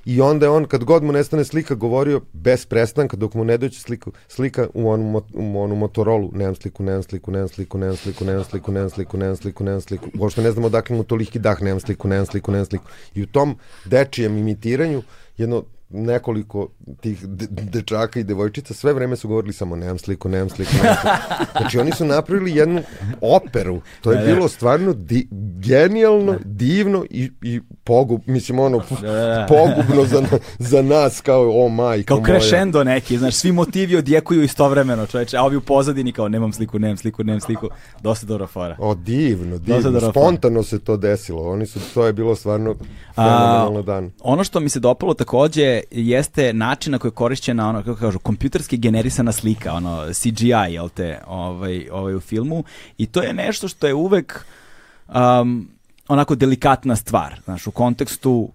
I 0.04 0.20
onda 0.20 0.46
je 0.46 0.50
on, 0.50 0.64
kad 0.64 0.84
god 0.84 1.02
mu 1.02 1.12
nestane 1.12 1.44
slika, 1.44 1.74
govorio 1.74 2.20
bez 2.32 2.66
prestanka, 2.66 3.16
dok 3.16 3.34
mu 3.34 3.44
ne 3.44 3.58
dođe 3.58 3.80
sliku, 3.80 4.12
slika 4.28 4.68
u 4.74 4.90
onu, 4.90 5.22
u 5.34 5.60
onu 5.60 5.76
Motorolu, 5.76 6.30
nemam 6.34 6.54
sliku, 6.54 6.82
nemam 6.82 7.02
sliku, 7.02 7.30
nemam 7.30 7.48
sliku, 7.48 7.78
nemam 7.78 7.96
sliku, 7.96 8.24
nemam 8.24 8.44
sliku, 8.44 8.72
nemam 8.72 8.90
sliku, 8.90 9.16
nemam 9.16 9.36
sliku, 9.36 9.64
nemam 9.64 9.80
sliku. 9.80 10.10
Uopšte 10.18 10.42
ne 10.42 10.52
znamo 10.52 10.66
odakle 10.66 10.96
mu 10.96 11.04
toliki 11.04 11.38
dah, 11.38 11.62
nemam 11.62 11.80
sliku, 11.80 12.08
nemam 12.08 12.26
sliku, 12.26 12.52
nemam 12.52 12.66
sliku. 12.66 12.84
I 13.14 13.22
u 13.22 13.26
tom 13.26 13.56
dečijem 13.84 14.38
imitiranju, 14.38 15.02
jedno 15.36 15.64
nekoliko 15.92 16.68
tih 17.00 17.26
de 17.26 17.46
dečaka 17.50 18.20
i 18.20 18.24
devojčica 18.24 18.74
sve 18.74 18.92
vreme 18.92 19.16
su 19.16 19.28
govorili 19.28 19.52
samo 19.52 19.76
nemam 19.76 19.98
sliku, 19.98 20.28
nemam 20.28 20.48
sliku, 20.48 20.72
nemam 20.82 20.96
sliku. 20.96 21.12
Znači 21.58 21.78
oni 21.78 21.92
su 21.92 22.04
napravili 22.04 22.56
jednu 22.56 22.82
operu. 23.20 23.80
To 24.00 24.10
je 24.12 24.16
Da, 24.16 24.26
da. 24.26 24.34
bilo 24.34 24.48
stvarno 24.48 24.92
di 24.92 25.28
genijalno, 25.58 26.38
divno 26.44 27.04
i, 27.10 27.30
i 27.42 27.60
pogub, 27.84 28.20
mislim 28.26 28.58
ono, 28.58 28.82
da. 29.02 29.46
pogubno 29.52 30.04
za, 30.04 30.22
za 30.58 30.82
nas 30.82 31.20
kao 31.20 31.64
o 31.64 31.68
majko 31.68 32.14
Kao 32.14 32.24
crescendo 32.24 32.84
neki, 32.84 33.18
znaš, 33.18 33.34
svi 33.34 33.52
motivi 33.52 33.96
odjekuju 33.96 34.42
istovremeno, 34.42 35.06
čoveče, 35.06 35.36
a 35.36 35.42
ovi 35.42 35.56
u 35.56 35.60
pozadini 35.60 36.12
kao 36.12 36.28
nemam 36.28 36.52
sliku, 36.52 36.78
nemam 36.78 36.96
sliku, 36.96 37.24
nemam 37.24 37.40
sliku, 37.40 37.68
dosta 38.00 38.26
dobra 38.26 38.46
fora. 38.46 38.76
O, 38.78 38.94
divno, 38.94 39.58
divno. 39.58 40.10
Spontano 40.10 40.62
se 40.62 40.78
to 40.78 40.96
desilo. 40.96 41.50
Oni 41.50 41.66
su, 41.66 41.80
to 41.94 42.06
je 42.06 42.12
bilo 42.12 42.34
stvarno 42.34 42.74
fenomenalno 43.14 43.82
dan. 43.82 44.10
Ono 44.20 44.44
što 44.44 44.60
mi 44.60 44.68
se 44.68 44.80
dopalo 44.80 45.14
takođe 45.14 45.81
jeste 45.90 46.52
način 46.52 46.92
na 46.92 46.98
koji 46.98 47.08
je 47.08 47.14
korišćena 47.14 47.68
ono 47.68 47.82
kako 47.82 48.00
kažu 48.00 48.18
kompjuterski 48.18 48.76
generisana 48.76 49.32
slika, 49.32 49.72
ono 49.72 50.12
CGI 50.12 50.48
jel 50.68 50.88
te, 50.88 51.20
ovaj 51.26 51.88
ovaj 51.92 52.14
u 52.14 52.20
filmu 52.20 52.64
i 52.98 53.06
to 53.06 53.22
je 53.22 53.32
nešto 53.32 53.68
što 53.68 53.86
je 53.86 53.94
uvek 53.94 54.44
um, 55.08 55.68
onako 56.08 56.34
delikatna 56.34 56.96
stvar, 56.96 57.40
znaš, 57.44 57.66
u 57.66 57.70
kontekstu 57.70 58.52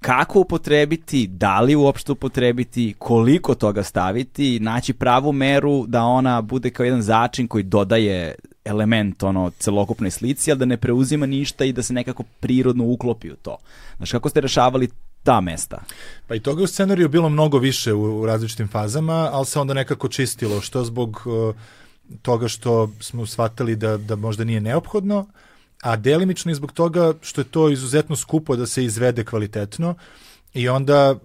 kako 0.00 0.40
upotrebiti, 0.40 1.26
da 1.26 1.60
li 1.60 1.76
uopšte 1.76 2.12
upotrebiti, 2.12 2.94
koliko 2.98 3.54
toga 3.54 3.82
staviti, 3.82 4.60
naći 4.60 4.92
pravu 4.92 5.32
meru 5.32 5.86
da 5.86 6.02
ona 6.02 6.42
bude 6.42 6.70
kao 6.70 6.84
jedan 6.84 7.02
začin 7.02 7.48
koji 7.48 7.64
dodaje 7.64 8.34
element 8.64 9.22
ono 9.22 9.50
celokupnoj 9.50 10.10
slici, 10.10 10.50
ali 10.50 10.58
da 10.58 10.64
ne 10.64 10.76
preuzima 10.76 11.26
ništa 11.26 11.64
i 11.64 11.72
da 11.72 11.82
se 11.82 11.94
nekako 11.94 12.22
prirodno 12.40 12.84
uklopi 12.84 13.30
u 13.30 13.36
to. 13.36 13.56
Znaš, 13.96 14.10
kako 14.10 14.28
ste 14.28 14.40
rešavali 14.40 14.88
ta 15.28 15.40
mesta? 15.40 15.82
Pa 16.26 16.34
i 16.34 16.40
toga 16.40 16.62
u 16.62 16.66
scenariju 16.66 17.08
bilo 17.08 17.28
mnogo 17.28 17.58
više 17.58 17.92
u, 17.92 18.20
u 18.20 18.26
različitim 18.26 18.68
fazama, 18.68 19.28
ali 19.32 19.46
se 19.46 19.60
onda 19.60 19.74
nekako 19.74 20.08
čistilo, 20.08 20.60
što 20.60 20.84
zbog 20.84 21.22
uh, 21.26 21.54
toga 22.22 22.48
što 22.48 22.90
smo 23.00 23.26
shvatili 23.26 23.76
da, 23.76 23.96
da 23.96 24.16
možda 24.16 24.44
nije 24.44 24.60
neophodno, 24.60 25.26
a 25.82 25.96
delimično 25.96 26.52
i 26.52 26.54
zbog 26.54 26.72
toga 26.72 27.12
što 27.20 27.40
je 27.40 27.44
to 27.44 27.68
izuzetno 27.68 28.16
skupo 28.16 28.56
da 28.56 28.66
se 28.66 28.84
izvede 28.84 29.24
kvalitetno 29.24 29.94
i 30.54 30.68
onda 30.68 31.12
uh, 31.12 31.20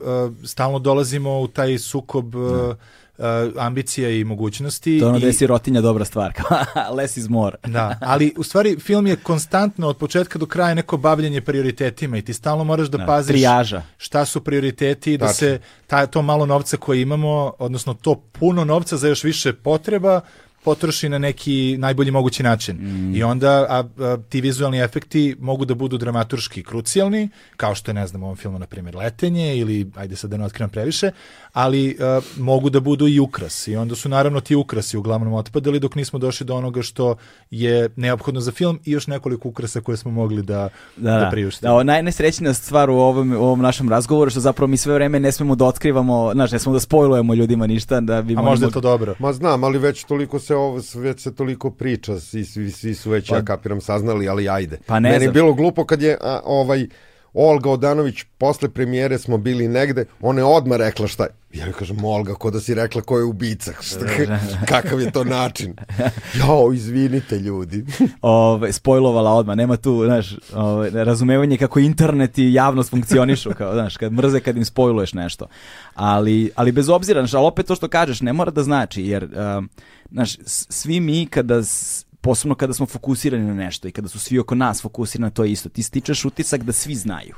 stalno 0.46 0.80
dolazimo 0.80 1.40
u 1.40 1.48
taj 1.48 1.78
sukob 1.78 2.36
uh, 2.36 2.76
uh, 3.18 3.26
ambicija 3.58 4.10
i 4.10 4.24
mogućnosti. 4.24 5.00
To 5.00 5.06
je 5.06 5.10
ono 5.10 5.18
i, 5.18 5.22
da 5.22 5.28
je 5.28 5.34
sirotinja 5.34 5.82
dobra 5.82 6.06
stvar, 6.06 6.34
less 6.98 7.18
is 7.18 7.30
more. 7.30 7.58
Da, 7.68 7.98
ali 8.02 8.34
u 8.38 8.44
stvari 8.44 8.80
film 8.80 9.08
je 9.08 9.16
konstantno 9.16 9.88
od 9.88 9.98
početka 9.98 10.40
do 10.40 10.46
kraja 10.46 10.74
neko 10.74 10.98
bavljanje 10.98 11.42
prioritetima 11.42 12.18
i 12.18 12.22
ti 12.22 12.34
stalno 12.34 12.64
moraš 12.64 12.88
da, 12.88 12.98
Da, 12.98 13.06
paziš 13.06 13.34
trijaža. 13.34 13.84
šta 13.98 14.26
su 14.26 14.44
prioriteti, 14.44 15.18
da 15.18 15.26
Tačno. 15.26 15.34
se 15.38 15.60
ta, 15.88 16.06
to 16.06 16.22
malo 16.22 16.46
novca 16.46 16.78
koje 16.78 17.02
imamo, 17.02 17.54
odnosno 17.60 17.94
to 17.94 18.16
puno 18.32 18.66
novca 18.66 18.98
za 18.98 19.08
još 19.08 19.24
više 19.24 19.54
potreba, 19.54 20.22
potroši 20.64 21.10
na 21.10 21.18
neki 21.18 21.76
najbolji 21.80 22.12
mogući 22.12 22.44
način. 22.44 22.78
I 23.16 23.24
onda 23.24 23.66
a, 23.70 23.84
a, 24.00 24.18
ti 24.30 24.42
vizualni 24.42 24.80
efekti 24.80 25.36
mogu 25.40 25.66
da 25.66 25.74
budu 25.74 25.98
dramaturški 25.98 26.64
krucijalni, 26.64 27.30
kao 27.58 27.76
što 27.76 27.92
je, 27.92 27.96
ne 27.96 28.08
znam, 28.08 28.24
u 28.24 28.26
ovom 28.26 28.38
filmu, 28.38 28.60
na 28.60 28.66
primjer, 28.66 28.96
letenje 28.96 29.58
ili, 29.58 29.92
ajde 29.96 30.16
sad 30.16 30.30
da 30.30 30.38
ne 30.38 30.46
otkrivam 30.46 30.70
previše, 30.70 31.12
ali 31.54 31.98
a, 32.00 32.22
mogu 32.38 32.70
da 32.70 32.80
budu 32.80 33.08
i 33.08 33.20
ukras. 33.20 33.68
I 33.68 33.76
onda 33.76 33.96
su 33.96 34.10
naravno 34.10 34.40
ti 34.42 34.56
ukrasi 34.56 34.98
uglavnom 34.98 35.34
otpadali 35.34 35.80
dok 35.80 35.96
nismo 35.96 36.20
došli 36.20 36.46
do 36.46 36.56
onoga 36.56 36.82
što 36.82 37.16
je 37.52 37.90
neophodno 37.96 38.42
za 38.42 38.52
film 38.52 38.80
i 38.86 38.92
još 38.92 39.08
nekoliko 39.08 39.48
ukrasa 39.50 39.82
koje 39.82 39.98
smo 39.98 40.12
mogli 40.12 40.42
da, 40.42 40.54
da, 40.54 40.70
Da, 40.98 41.12
da 41.12 41.20
da. 41.20 41.30
priuštimo. 41.30 41.78
Da, 41.78 41.84
najnesrećnija 41.84 42.54
stvar 42.54 42.90
u 42.90 42.96
ovom, 42.96 43.34
u 43.34 43.44
ovom 43.44 43.60
našem 43.60 43.90
razgovoru 43.90 44.32
što 44.32 44.40
zapravo 44.40 44.68
mi 44.68 44.78
sve 44.78 44.94
vreme 44.94 45.20
ne 45.20 45.32
smemo 45.32 45.56
da 45.56 45.66
otkrivamo, 45.66 46.32
znaš, 46.34 46.52
ne 46.52 46.60
smemo 46.60 46.74
da 46.74 46.80
spojlujemo 46.80 47.34
ljudima 47.34 47.68
ništa 47.68 48.02
da 48.02 48.22
bi 48.22 48.34
A 48.34 48.42
možda 48.42 48.66
je 48.66 48.68
mogli- 48.68 48.74
to 48.74 48.82
dobro. 48.82 49.16
Ma 49.20 49.34
znam, 49.34 49.64
ali 49.64 49.78
već 49.78 50.04
toliko 50.04 50.40
se 50.40 50.56
ovo, 50.56 50.82
već 50.96 51.22
se 51.22 51.36
toliko 51.36 51.72
priča, 51.72 52.20
svi, 52.20 52.46
svi, 52.46 52.72
svi 52.72 52.96
su 52.96 53.10
već, 53.10 53.32
ja 53.32 53.46
kapiram, 53.46 53.82
saznali, 53.82 54.30
ali 54.30 54.50
ajde. 54.50 54.80
Pa 54.86 55.00
ne 55.00 55.10
Meni 55.12 55.26
je 55.26 55.32
bilo 55.32 55.54
glupo 55.54 55.86
kad 55.86 56.02
je 56.02 56.18
a, 56.22 56.40
ovaj, 56.46 56.88
Olga 57.34 57.70
Odanović, 57.70 58.24
posle 58.38 58.70
premijere 58.70 59.18
smo 59.18 59.38
bili 59.38 59.68
negde, 59.68 60.06
ona 60.22 60.40
je 60.40 60.46
odmah 60.46 60.78
rekla 60.78 61.08
šta 61.08 61.24
je. 61.24 61.30
Ja 61.54 61.66
joj 61.66 61.74
kažem, 61.74 62.04
Olga, 62.04 62.34
ko 62.34 62.52
da 62.52 62.60
si 62.60 62.74
rekla 62.74 63.02
ko 63.02 63.18
je 63.18 63.24
ubica, 63.24 63.72
šta, 63.82 64.06
kakav 64.72 65.02
je 65.02 65.12
to 65.12 65.24
način. 65.24 65.76
Jao, 66.40 66.74
izvinite 66.74 67.40
ljudi. 67.40 67.86
ovaj, 68.22 68.72
spojlovala 68.74 69.32
odmah, 69.32 69.56
nema 69.58 69.78
tu, 69.78 70.04
znaš, 70.06 70.36
ovaj, 70.54 70.90
razumevanje 70.90 71.58
kako 71.58 71.80
internet 71.80 72.38
i 72.38 72.54
javnost 72.54 72.90
funkcionišu, 72.90 73.52
kao, 73.54 73.74
znaš, 73.74 73.98
kad 73.98 74.14
mrze 74.14 74.40
kad 74.40 74.58
im 74.58 74.66
spojluješ 74.66 75.14
nešto. 75.14 75.48
Ali, 75.94 76.52
ali 76.56 76.72
bez 76.72 76.90
obzira, 76.90 77.22
znaš, 77.22 77.34
ali 77.34 77.46
opet 77.46 77.66
to 77.66 77.76
što 77.76 77.88
kažeš 77.88 78.22
ne 78.22 78.34
mora 78.34 78.52
da 78.52 78.64
znači, 78.64 79.04
jer, 79.04 79.30
um, 79.58 79.70
znaš, 80.12 80.38
svi 80.46 81.00
mi 81.00 81.26
kada, 81.26 81.64
s- 81.64 82.06
posebno 82.22 82.56
kada 82.56 82.74
smo 82.74 82.86
fokusirani 82.86 83.46
na 83.46 83.54
nešto 83.56 83.88
i 83.88 83.92
kada 83.92 84.08
su 84.08 84.20
svi 84.20 84.40
oko 84.40 84.56
nas 84.56 84.82
fokusirani 84.82 85.24
na 85.24 85.30
to 85.30 85.46
isto, 85.46 85.70
ti 85.70 85.84
stičeš 85.84 86.26
utisak 86.26 86.64
da 86.64 86.72
svi 86.72 86.96
znaju. 86.96 87.36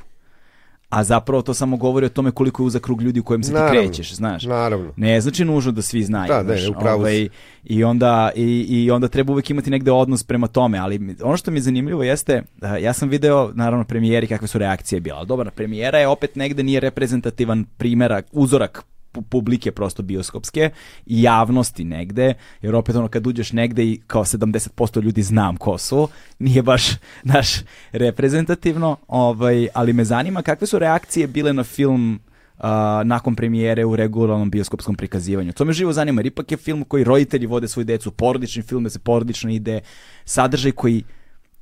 A 0.88 1.04
zapravo 1.04 1.42
to 1.42 1.54
samo 1.54 1.76
govori 1.76 2.06
o 2.06 2.08
tome 2.08 2.30
koliko 2.30 2.62
je 2.62 2.66
uzak 2.66 2.82
krug 2.82 3.02
ljudi 3.02 3.20
u 3.20 3.24
kojem 3.24 3.42
se 3.42 3.52
Naravno, 3.52 3.80
ti 3.80 3.86
krećeš, 3.86 4.14
znaš. 4.14 4.44
naravno. 4.44 4.92
Ne 4.96 5.20
znači 5.20 5.44
nužno 5.44 5.72
da 5.72 5.82
svi 5.82 6.02
znaju. 6.02 6.28
Da, 6.28 6.42
ne, 6.42 6.56
znaš, 6.56 6.76
upravo 6.76 7.06
si. 7.06 7.28
i 7.64 7.84
onda, 7.84 8.30
i, 8.36 8.66
I 8.68 8.90
onda 8.90 9.08
treba 9.08 9.32
uvek 9.32 9.50
imati 9.50 9.70
negde 9.70 9.90
odnos 9.90 10.24
prema 10.24 10.46
tome, 10.46 10.78
ali 10.78 11.16
ono 11.22 11.36
što 11.36 11.50
mi 11.50 11.56
je 11.56 11.62
zanimljivo 11.62 12.02
jeste, 12.02 12.42
a, 12.60 12.78
ja 12.78 12.92
sam 12.92 13.08
video 13.08 13.50
naravno 13.54 13.84
premijeri 13.84 14.26
kakve 14.26 14.48
su 14.48 14.58
reakcije 14.58 15.00
bile, 15.00 15.16
ali 15.16 15.26
dobro, 15.26 15.50
premijera 15.50 15.98
je 15.98 16.08
opet 16.08 16.36
negde 16.36 16.62
nije 16.62 16.80
reprezentativan 16.80 17.64
primerak, 17.76 18.26
uzorak 18.32 18.84
publike 19.22 19.72
prosto 19.72 20.02
bioskopske 20.02 20.70
i 21.06 21.22
javnosti 21.22 21.84
negde, 21.84 22.34
jer 22.62 22.74
opet 22.74 22.96
ono 22.96 23.08
kad 23.08 23.26
uđeš 23.26 23.52
negde 23.52 23.84
i 23.84 24.00
kao 24.06 24.24
70% 24.24 25.02
ljudi 25.02 25.22
znam 25.22 25.56
ko 25.56 25.78
su, 25.78 26.08
nije 26.38 26.62
baš 26.62 26.90
naš 27.34 27.48
reprezentativno, 27.92 28.96
ovaj, 29.08 29.68
ali 29.74 29.92
me 29.92 30.04
zanima 30.04 30.42
kakve 30.42 30.66
su 30.66 30.78
reakcije 30.78 31.26
bile 31.26 31.52
na 31.52 31.64
film 31.64 32.20
a, 32.58 33.02
nakon 33.04 33.34
premijere 33.34 33.84
u 33.84 33.96
regularnom 33.96 34.50
bioskopskom 34.50 34.94
prikazivanju. 34.94 35.52
To 35.52 35.64
me 35.64 35.72
živo 35.72 35.92
zanima, 35.92 36.20
jer 36.20 36.26
ipak 36.26 36.50
je 36.50 36.56
film 36.56 36.84
koji 36.84 37.04
roditelji 37.04 37.46
vode 37.46 37.68
svoju 37.68 37.84
decu, 37.84 38.10
porodični 38.10 38.62
film 38.62 38.84
da 38.84 38.90
se 38.90 38.98
porodično 38.98 39.50
ide, 39.50 39.80
sadržaj 40.24 40.72
koji 40.72 41.04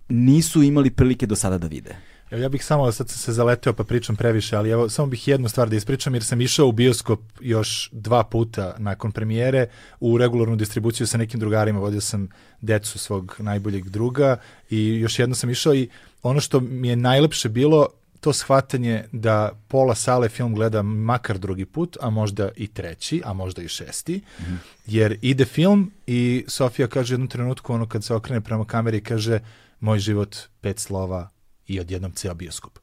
nisu 0.09 0.63
imali 0.63 0.91
prilike 0.91 1.27
do 1.27 1.37
sada 1.37 1.59
da 1.59 1.67
vide. 1.67 1.97
Evo, 2.35 2.43
ja 2.43 2.49
bih 2.49 2.65
samo, 2.65 2.93
sad 2.93 3.09
sam 3.09 3.19
se 3.19 3.33
zaleteo 3.33 3.73
pa 3.73 3.85
pričam 3.85 4.17
previše, 4.17 4.57
ali 4.57 4.71
evo, 4.71 4.89
samo 4.89 5.09
bih 5.09 5.29
jednu 5.29 5.49
stvar 5.49 5.69
da 5.69 5.77
ispričam, 5.77 6.15
jer 6.15 6.25
sam 6.25 6.41
išao 6.41 6.67
u 6.67 6.73
bioskop 6.73 7.21
još 7.41 7.91
dva 7.93 8.25
puta 8.25 8.75
nakon 8.79 9.13
premijere 9.13 9.67
u 10.01 10.19
regularnu 10.19 10.57
distribuciju 10.57 11.07
sa 11.07 11.19
nekim 11.19 11.41
drugarima, 11.41 11.79
vodio 11.79 12.01
sam 12.01 12.29
decu 12.61 12.99
svog 12.99 13.37
najboljeg 13.39 13.89
druga 13.89 14.37
i 14.71 14.99
još 15.01 15.19
jedno 15.19 15.35
sam 15.35 15.51
išao 15.51 15.75
i 15.75 15.89
ono 16.23 16.41
što 16.41 16.61
mi 16.61 16.89
je 16.89 16.97
najlepše 16.97 17.49
bilo, 17.49 17.87
to 18.21 18.33
shvatanje 18.33 19.05
da 19.13 19.53
pola 19.69 19.95
sale 19.95 20.29
film 20.29 20.55
gleda 20.55 20.83
makar 20.83 21.39
drugi 21.39 21.65
put, 21.65 21.97
a 22.01 22.11
možda 22.11 22.51
i 22.57 22.67
treći, 22.67 23.23
a 23.25 23.33
možda 23.33 23.63
i 23.63 23.69
šesti, 23.69 24.17
mm 24.17 24.43
-hmm. 24.43 24.57
jer 24.87 25.19
ide 25.23 25.45
film 25.45 25.93
i 26.07 26.45
Sofija 26.49 26.89
kaže 26.89 27.13
u 27.13 27.15
jednom 27.15 27.29
trenutku, 27.29 27.73
ono 27.73 27.89
kad 27.89 28.05
se 28.05 28.15
okrene 28.15 28.41
prema 28.41 28.65
kameri, 28.65 29.01
kaže 29.01 29.41
moj 29.81 29.99
život, 29.99 30.37
pet 30.61 30.79
slova, 30.79 31.34
i 31.67 31.81
odjednom 31.81 32.13
ceo 32.13 32.35
bioskop. 32.35 32.79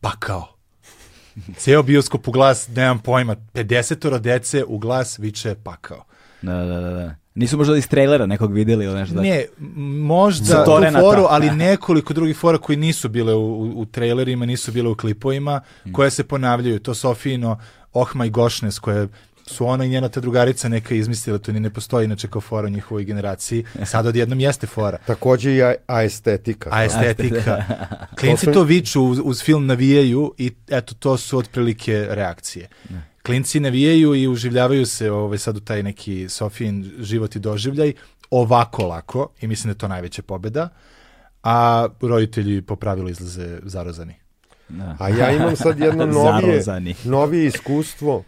Pa 0.00 0.10
kao, 0.18 0.56
ceo 1.56 1.82
bioskop 1.82 2.28
u 2.28 2.32
glas, 2.32 2.68
nemam 2.68 2.98
pojma, 2.98 3.36
50 3.54 4.18
dece 4.18 4.64
u 4.64 4.78
glas 4.78 5.18
viče 5.18 5.54
pakao. 5.54 6.04
Da, 6.42 6.52
da, 6.52 6.80
da, 6.80 6.90
da. 6.90 7.14
Nisu 7.34 7.56
možda 7.56 7.76
iz 7.76 7.88
trailera 7.88 8.26
nekog 8.26 8.52
videli 8.52 8.84
ili 8.84 8.94
nešto 8.94 9.14
da... 9.14 9.22
Ne, 9.22 9.46
možda 10.06 10.64
tu 10.64 10.70
foru, 11.00 11.26
ali 11.28 11.50
nekoliko 11.66 12.14
drugih 12.14 12.36
fora 12.36 12.58
koji 12.58 12.76
nisu 12.76 13.08
bile 13.08 13.34
u, 13.34 13.62
u, 13.62 13.80
u 13.80 13.84
trailerima, 13.86 14.46
nisu 14.46 14.72
bile 14.72 14.88
u 14.88 14.94
klipovima, 14.94 15.60
mm. 15.86 15.92
koje 15.92 16.10
se 16.10 16.24
ponavljaju. 16.24 16.78
To 16.78 16.94
Sofino, 16.94 17.58
Oh 17.92 18.08
my 18.14 18.30
goshness, 18.30 18.78
koje 18.78 19.08
su 19.46 19.66
ona 19.66 19.84
i 19.84 19.88
njena 19.88 20.08
ta 20.08 20.20
drugarica 20.20 20.68
neka 20.68 20.94
izmislila, 20.94 21.38
to 21.38 21.52
ni 21.52 21.60
ne 21.60 21.70
postoji 21.70 22.04
inače 22.04 22.28
kao 22.28 22.40
fora 22.40 22.66
u 22.66 22.70
njihovoj 22.70 23.04
generaciji. 23.04 23.64
Sad 23.84 24.06
odjednom 24.06 24.40
jeste 24.40 24.66
fora. 24.66 24.98
Takođe 25.06 25.54
i 25.54 25.62
a, 25.62 25.74
a 25.86 26.02
estetika. 26.02 26.70
A 26.72 26.84
estetika. 26.84 27.64
Klinci 28.20 28.52
to 28.52 28.62
viču 28.62 29.02
uz, 29.02 29.20
uz 29.24 29.42
film 29.42 29.66
navijaju 29.66 30.34
i 30.38 30.52
eto 30.68 30.94
to 30.94 31.16
su 31.16 31.38
otprilike 31.38 32.06
reakcije. 32.10 32.68
Klinci 33.22 33.60
navijaju 33.60 34.14
i 34.14 34.28
uživljavaju 34.28 34.86
se 34.86 35.10
ovaj, 35.10 35.38
sad 35.38 35.56
u 35.56 35.60
taj 35.60 35.82
neki 35.82 36.28
Sofijin 36.28 36.92
život 36.98 37.36
i 37.36 37.38
doživljaj 37.38 37.92
ovako 38.30 38.86
lako 38.86 39.28
i 39.40 39.46
mislim 39.46 39.68
da 39.68 39.74
je 39.74 39.78
to 39.78 39.88
najveća 39.88 40.22
pobeda, 40.22 40.68
a 41.42 41.88
roditelji 42.00 42.62
po 42.62 42.76
pravilu 42.76 43.08
izlaze 43.08 43.58
zarozani. 43.62 44.14
Da. 44.68 44.96
A 44.98 45.08
ja 45.08 45.32
imam 45.32 45.56
sad 45.56 45.78
jedno 45.78 46.06
novije, 46.24 46.62
novije 47.04 47.46
iskustvo 47.46 48.24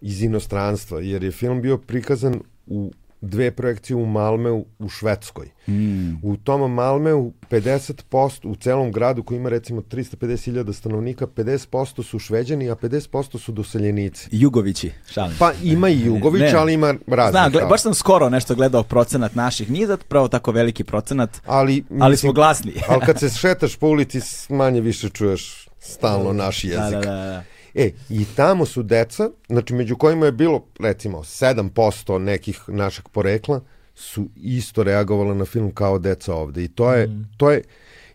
iz 0.00 0.22
inostranstva, 0.22 1.00
jer 1.00 1.24
je 1.24 1.30
film 1.30 1.62
bio 1.62 1.78
prikazan 1.78 2.40
u 2.66 2.92
dve 3.20 3.50
projekcije 3.50 3.96
u 3.96 4.06
Malmeu 4.06 4.64
u 4.78 4.88
Švedskoj. 4.88 5.50
Mm. 5.68 6.14
U 6.22 6.36
tom 6.36 6.74
Malmeu 6.74 7.32
50% 7.50 8.46
u 8.48 8.56
celom 8.56 8.92
gradu 8.92 9.22
koji 9.22 9.38
ima 9.38 9.48
recimo 9.48 9.80
350.000 9.80 10.72
stanovnika, 10.72 11.26
50% 11.26 12.02
su 12.02 12.18
šveđani, 12.18 12.70
a 12.70 12.74
50% 12.74 13.38
su 13.38 13.52
doseljenici. 13.52 14.28
Jugovići, 14.32 14.92
šalim. 15.10 15.36
Pa 15.38 15.52
ima 15.62 15.88
i 15.88 16.00
Jugović, 16.00 16.40
ne. 16.40 16.52
ali 16.56 16.72
ima 16.72 16.94
razlika. 17.06 17.30
Znam, 17.30 17.52
gled, 17.52 17.68
baš 17.68 17.82
sam 17.82 17.94
skoro 17.94 18.28
nešto 18.28 18.54
gledao 18.54 18.82
procenat 18.82 19.34
naših, 19.34 19.70
nije 19.70 19.86
zapravo 19.86 20.28
tako 20.28 20.52
veliki 20.52 20.84
procenat, 20.84 21.30
ali, 21.46 21.74
mislim, 21.74 22.02
ali 22.02 22.16
smo 22.16 22.32
glasni. 22.32 22.72
ali 22.88 23.00
kad 23.06 23.18
se 23.18 23.30
šetaš 23.30 23.76
po 23.76 23.86
ulici, 23.86 24.20
manje 24.48 24.80
više 24.80 25.08
čuješ 25.08 25.68
stalno 25.80 26.32
naš 26.32 26.64
jezik. 26.64 26.78
Da, 26.78 26.90
da, 26.90 27.00
da. 27.00 27.14
da. 27.14 27.42
E, 27.74 27.90
i 28.08 28.24
tamo 28.36 28.66
su 28.66 28.82
deca, 28.82 29.30
znači 29.48 29.74
među 29.74 29.96
kojima 29.96 30.26
je 30.26 30.32
bilo 30.32 30.64
recimo 30.80 31.18
7% 31.18 32.18
nekih 32.18 32.60
našeg 32.68 33.08
porekla, 33.08 33.60
su 33.94 34.26
isto 34.36 34.82
reagovala 34.82 35.34
na 35.34 35.44
film 35.44 35.70
kao 35.70 35.98
deca 35.98 36.34
ovde. 36.34 36.64
I 36.64 36.68
to 36.68 36.92
je, 36.92 37.06
mm. 37.06 37.28
to 37.36 37.50
je, 37.50 37.62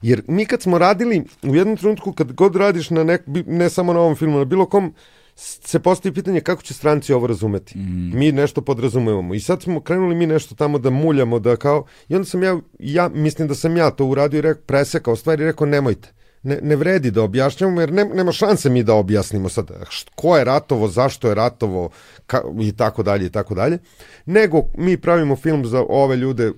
jer 0.01 0.21
mi 0.27 0.45
kad 0.45 0.61
smo 0.61 0.77
radili, 0.77 1.23
u 1.43 1.55
jednom 1.55 1.77
trenutku 1.77 2.13
kad 2.13 2.33
god 2.33 2.55
radiš 2.55 2.89
na 2.89 3.03
nek, 3.03 3.21
ne 3.45 3.69
samo 3.69 3.93
na 3.93 3.99
ovom 3.99 4.15
filmu, 4.15 4.37
na 4.37 4.45
bilo 4.45 4.65
kom, 4.65 4.93
se 5.35 5.79
postavi 5.79 6.15
pitanje 6.15 6.41
kako 6.41 6.61
će 6.61 6.73
stranci 6.73 7.13
ovo 7.13 7.27
razumeti. 7.27 7.77
Mm. 7.77 8.17
Mi 8.17 8.31
nešto 8.31 8.61
podrazumevamo. 8.61 9.33
I 9.33 9.39
sad 9.39 9.61
smo 9.61 9.81
krenuli 9.81 10.15
mi 10.15 10.27
nešto 10.27 10.55
tamo 10.55 10.77
da 10.79 10.89
muljamo, 10.89 11.39
da 11.39 11.55
kao... 11.55 11.85
I 12.09 12.15
onda 12.15 12.25
sam 12.25 12.43
ja, 12.43 12.59
ja 12.79 13.09
mislim 13.09 13.47
da 13.47 13.55
sam 13.55 13.77
ja 13.77 13.91
to 13.91 14.05
uradio 14.05 14.37
i 14.37 14.41
rekao, 14.41 14.63
presekao 14.65 15.15
stvari 15.15 15.43
i 15.43 15.45
rekao 15.45 15.67
nemojte 15.67 16.13
ne, 16.43 16.59
ne 16.61 16.75
vredi 16.75 17.11
da 17.11 17.23
objašnjamo, 17.23 17.81
jer 17.81 17.93
ne, 17.93 18.05
nema 18.05 18.31
šanse 18.31 18.69
mi 18.69 18.83
da 18.83 18.93
objasnimo 18.93 19.49
sad 19.49 19.71
ko 20.15 20.37
je 20.37 20.43
ratovo, 20.43 20.87
zašto 20.87 21.27
je 21.27 21.35
ratovo 21.35 21.89
ka, 22.25 22.41
i 22.61 22.71
tako 22.71 23.03
dalje 23.03 23.25
i 23.25 23.29
tako 23.29 23.55
dalje, 23.55 23.79
nego 24.25 24.61
mi 24.77 24.97
pravimo 24.97 25.35
film 25.35 25.65
za 25.65 25.85
ove 25.89 26.15
ljude 26.15 26.51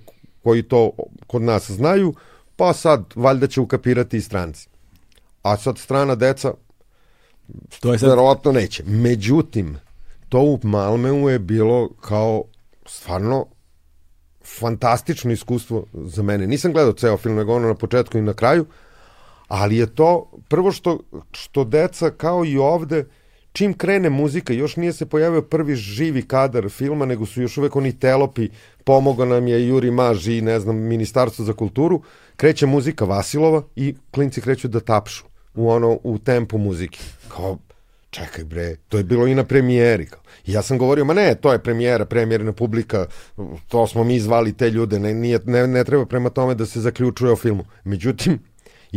koji 0.43 0.63
to 0.63 0.91
kod 1.27 1.41
nas 1.41 1.71
znaju, 1.71 2.13
pa 2.55 2.73
sad 2.73 3.03
valjda 3.15 3.47
će 3.47 3.61
ukapirati 3.61 4.17
i 4.17 4.21
stranci. 4.21 4.67
A 5.41 5.57
sad 5.57 5.77
strana 5.77 6.15
deca 6.15 6.53
to 7.79 7.93
je 7.93 7.99
sad... 7.99 8.09
verovatno 8.09 8.51
neće. 8.51 8.83
Međutim, 8.85 9.77
to 10.29 10.39
u 10.39 10.59
Malmeu 10.63 11.29
je 11.29 11.39
bilo 11.39 11.89
kao 12.01 12.43
stvarno 12.85 13.45
fantastično 14.59 15.31
iskustvo 15.31 15.85
za 15.93 16.23
mene. 16.23 16.47
Nisam 16.47 16.73
gledao 16.73 16.93
ceo 16.93 17.17
film, 17.17 17.35
nego 17.35 17.55
ono 17.55 17.67
na 17.67 17.75
početku 17.75 18.17
i 18.17 18.21
na 18.21 18.33
kraju, 18.33 18.65
ali 19.47 19.77
je 19.77 19.95
to 19.95 20.31
prvo 20.49 20.71
što, 20.71 20.99
što 21.31 21.63
deca 21.63 22.09
kao 22.09 22.45
i 22.45 22.57
ovde 22.57 23.05
čim 23.55 23.73
krene 23.73 24.09
muzika, 24.09 24.53
još 24.53 24.75
nije 24.75 24.93
se 24.93 25.05
pojavio 25.05 25.41
prvi 25.41 25.75
živi 25.75 26.21
kadar 26.21 26.69
filma, 26.69 27.05
nego 27.05 27.25
su 27.25 27.41
još 27.41 27.57
uvek 27.57 27.75
oni 27.75 27.99
telopi, 27.99 28.49
pomogao 28.83 29.25
nam 29.25 29.47
je 29.47 29.67
Juri 29.67 29.91
Maž 29.91 30.27
i 30.27 30.41
ne 30.41 30.59
znam, 30.59 30.75
Ministarstvo 30.75 31.45
za 31.45 31.53
kulturu, 31.53 32.01
kreće 32.35 32.65
muzika 32.65 33.05
Vasilova 33.05 33.63
i 33.75 33.95
klinci 34.11 34.41
kreću 34.41 34.67
da 34.67 34.79
tapšu 34.79 35.23
u 35.55 35.69
ono, 35.69 35.99
u 36.03 36.17
tempu 36.17 36.57
muzike. 36.57 36.99
Kao, 37.27 37.57
čekaj 38.09 38.43
bre, 38.43 38.75
to 38.89 38.97
je 38.97 39.03
bilo 39.03 39.27
i 39.27 39.35
na 39.35 39.43
premijeri. 39.43 40.05
Kao. 40.05 40.21
I 40.45 40.51
ja 40.51 40.61
sam 40.61 40.77
govorio, 40.77 41.05
ma 41.05 41.13
ne, 41.13 41.35
to 41.35 41.51
je 41.51 41.63
premijera, 41.63 42.05
premijerna 42.05 42.51
publika, 42.51 43.05
to 43.67 43.87
smo 43.87 44.03
mi 44.03 44.19
zvali 44.19 44.53
te 44.53 44.69
ljude, 44.69 44.99
ne, 44.99 45.13
nije, 45.13 45.39
ne, 45.45 45.67
ne 45.67 45.83
treba 45.83 46.05
prema 46.05 46.29
tome 46.29 46.55
da 46.55 46.65
se 46.65 46.81
zaključuje 46.81 47.31
o 47.31 47.35
filmu. 47.35 47.65
Međutim, 47.83 48.39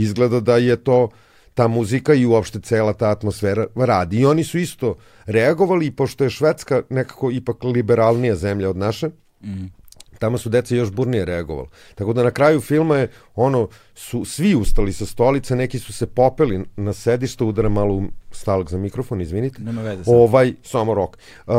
izgleda 0.02 0.40
da 0.40 0.56
je 0.56 0.76
to 0.76 1.08
ta 1.54 1.68
muzika 1.68 2.14
i 2.14 2.26
uopšte 2.26 2.60
cela 2.60 2.92
ta 2.92 3.10
atmosfera 3.10 3.66
radi. 3.76 4.20
I 4.20 4.26
oni 4.26 4.44
su 4.44 4.58
isto 4.58 4.96
reagovali, 5.26 5.90
pošto 5.90 6.24
je 6.24 6.30
Švedska 6.30 6.82
nekako 6.90 7.30
ipak 7.30 7.64
liberalnija 7.64 8.36
zemlja 8.36 8.70
od 8.70 8.76
naše, 8.76 9.10
mm 9.42 9.77
tamo 10.18 10.38
su 10.38 10.48
deca 10.48 10.74
još 10.74 10.90
burnije 10.90 11.24
reagovala. 11.24 11.68
Tako 11.94 12.12
da 12.12 12.22
na 12.22 12.30
kraju 12.30 12.60
filma 12.60 12.96
je 12.96 13.10
ono, 13.34 13.68
su 13.94 14.24
svi 14.24 14.54
ustali 14.54 14.92
sa 14.92 15.06
stolice, 15.06 15.56
neki 15.56 15.78
su 15.78 15.92
se 15.92 16.06
popeli 16.06 16.64
na 16.76 16.92
sedište, 16.92 17.44
udara 17.44 17.68
malo 17.68 17.94
u 17.94 18.02
stalak 18.30 18.70
za 18.70 18.78
mikrofon, 18.78 19.20
izvinite. 19.20 19.62
Nema 19.62 19.82
veze. 19.82 20.04
Sad. 20.04 20.14
Ovaj, 20.14 20.54
samo 20.62 20.94
rok. 20.94 21.18
Uh, 21.46 21.54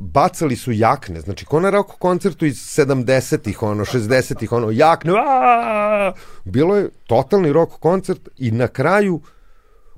bacali 0.00 0.56
su 0.56 0.72
jakne, 0.72 1.20
znači 1.20 1.44
ko 1.44 1.60
na 1.60 1.70
rok 1.70 1.86
koncertu 1.86 2.46
iz 2.46 2.56
70-ih, 2.56 3.62
ono, 3.62 3.84
60-ih, 3.84 4.52
ono, 4.52 4.70
jakne, 4.70 5.12
aaa! 5.12 6.12
bilo 6.44 6.76
je 6.76 6.88
totalni 7.06 7.52
rok 7.52 7.70
koncert 7.70 8.28
i 8.38 8.50
na 8.50 8.68
kraju 8.68 9.20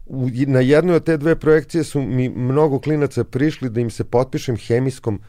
u, 0.07 0.29
na 0.47 0.61
jednoj 0.61 0.97
od 0.97 1.05
te 1.05 1.17
dve 1.17 1.37
projekcije 1.37 1.85
su 1.85 2.01
mi 2.03 2.29
mnogo 2.29 2.81
klinaca 2.81 3.25
prišli 3.25 3.71
da 3.71 3.81
im 3.81 3.91
se 3.91 4.05
potpišem 4.05 4.57
hemijskom 4.57 5.21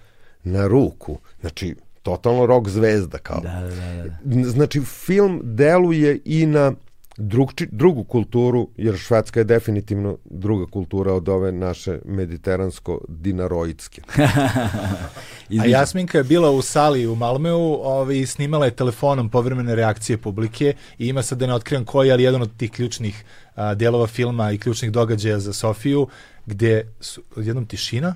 na 0.43 0.67
ruku. 0.67 1.17
Znači, 1.41 1.75
totalno 2.03 2.45
rock 2.45 2.69
zvezda 2.69 3.17
kao. 3.17 3.39
Da, 3.41 3.61
da, 3.61 3.75
da, 3.75 4.03
da. 4.23 4.49
Znači 4.49 4.81
film 4.81 5.41
deluje 5.43 6.19
i 6.25 6.45
na 6.45 6.73
drugči, 7.17 7.67
drugu 7.71 8.03
kulturu, 8.03 8.67
jer 8.77 8.97
Švedska 8.97 9.39
je 9.39 9.43
definitivno 9.43 10.17
druga 10.25 10.65
kultura 10.71 11.13
od 11.13 11.29
ove 11.29 11.51
naše 11.51 11.99
mediteransko-dinaroidske. 12.05 14.01
A 15.61 15.65
Jasminka 15.65 16.17
je 16.17 16.23
bila 16.23 16.51
u 16.51 16.61
sali 16.61 17.07
u 17.07 17.15
Malmeu 17.15 17.73
ovaj, 17.83 18.17
i 18.17 18.25
snimala 18.25 18.65
je 18.65 18.75
telefonom 18.75 19.29
povremene 19.29 19.75
reakcije 19.75 20.17
publike 20.17 20.73
i 20.97 21.07
ima 21.07 21.21
sad 21.21 21.37
da 21.37 21.47
ne 21.47 21.53
otkrivam 21.53 21.85
koji, 21.85 22.11
ali 22.11 22.23
jedan 22.23 22.41
od 22.41 22.57
tih 22.57 22.71
ključnih 22.71 23.23
a, 23.55 23.75
delova 23.75 24.07
filma 24.07 24.51
i 24.51 24.57
ključnih 24.57 24.91
događaja 24.91 25.39
za 25.39 25.53
Sofiju, 25.53 26.07
gde 26.45 26.87
su 26.99 27.21
jednom 27.37 27.65
tišina, 27.65 28.15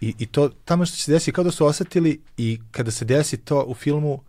I, 0.00 0.14
I 0.18 0.26
to 0.26 0.48
tamo 0.64 0.86
što 0.86 0.96
se 0.96 1.12
desi 1.12 1.32
kao 1.32 1.44
da 1.44 1.50
su 1.50 1.66
osetili 1.66 2.20
i 2.36 2.60
kada 2.70 2.90
se 2.90 3.04
desi 3.04 3.36
to 3.36 3.64
u 3.66 3.74
filmu 3.74 4.20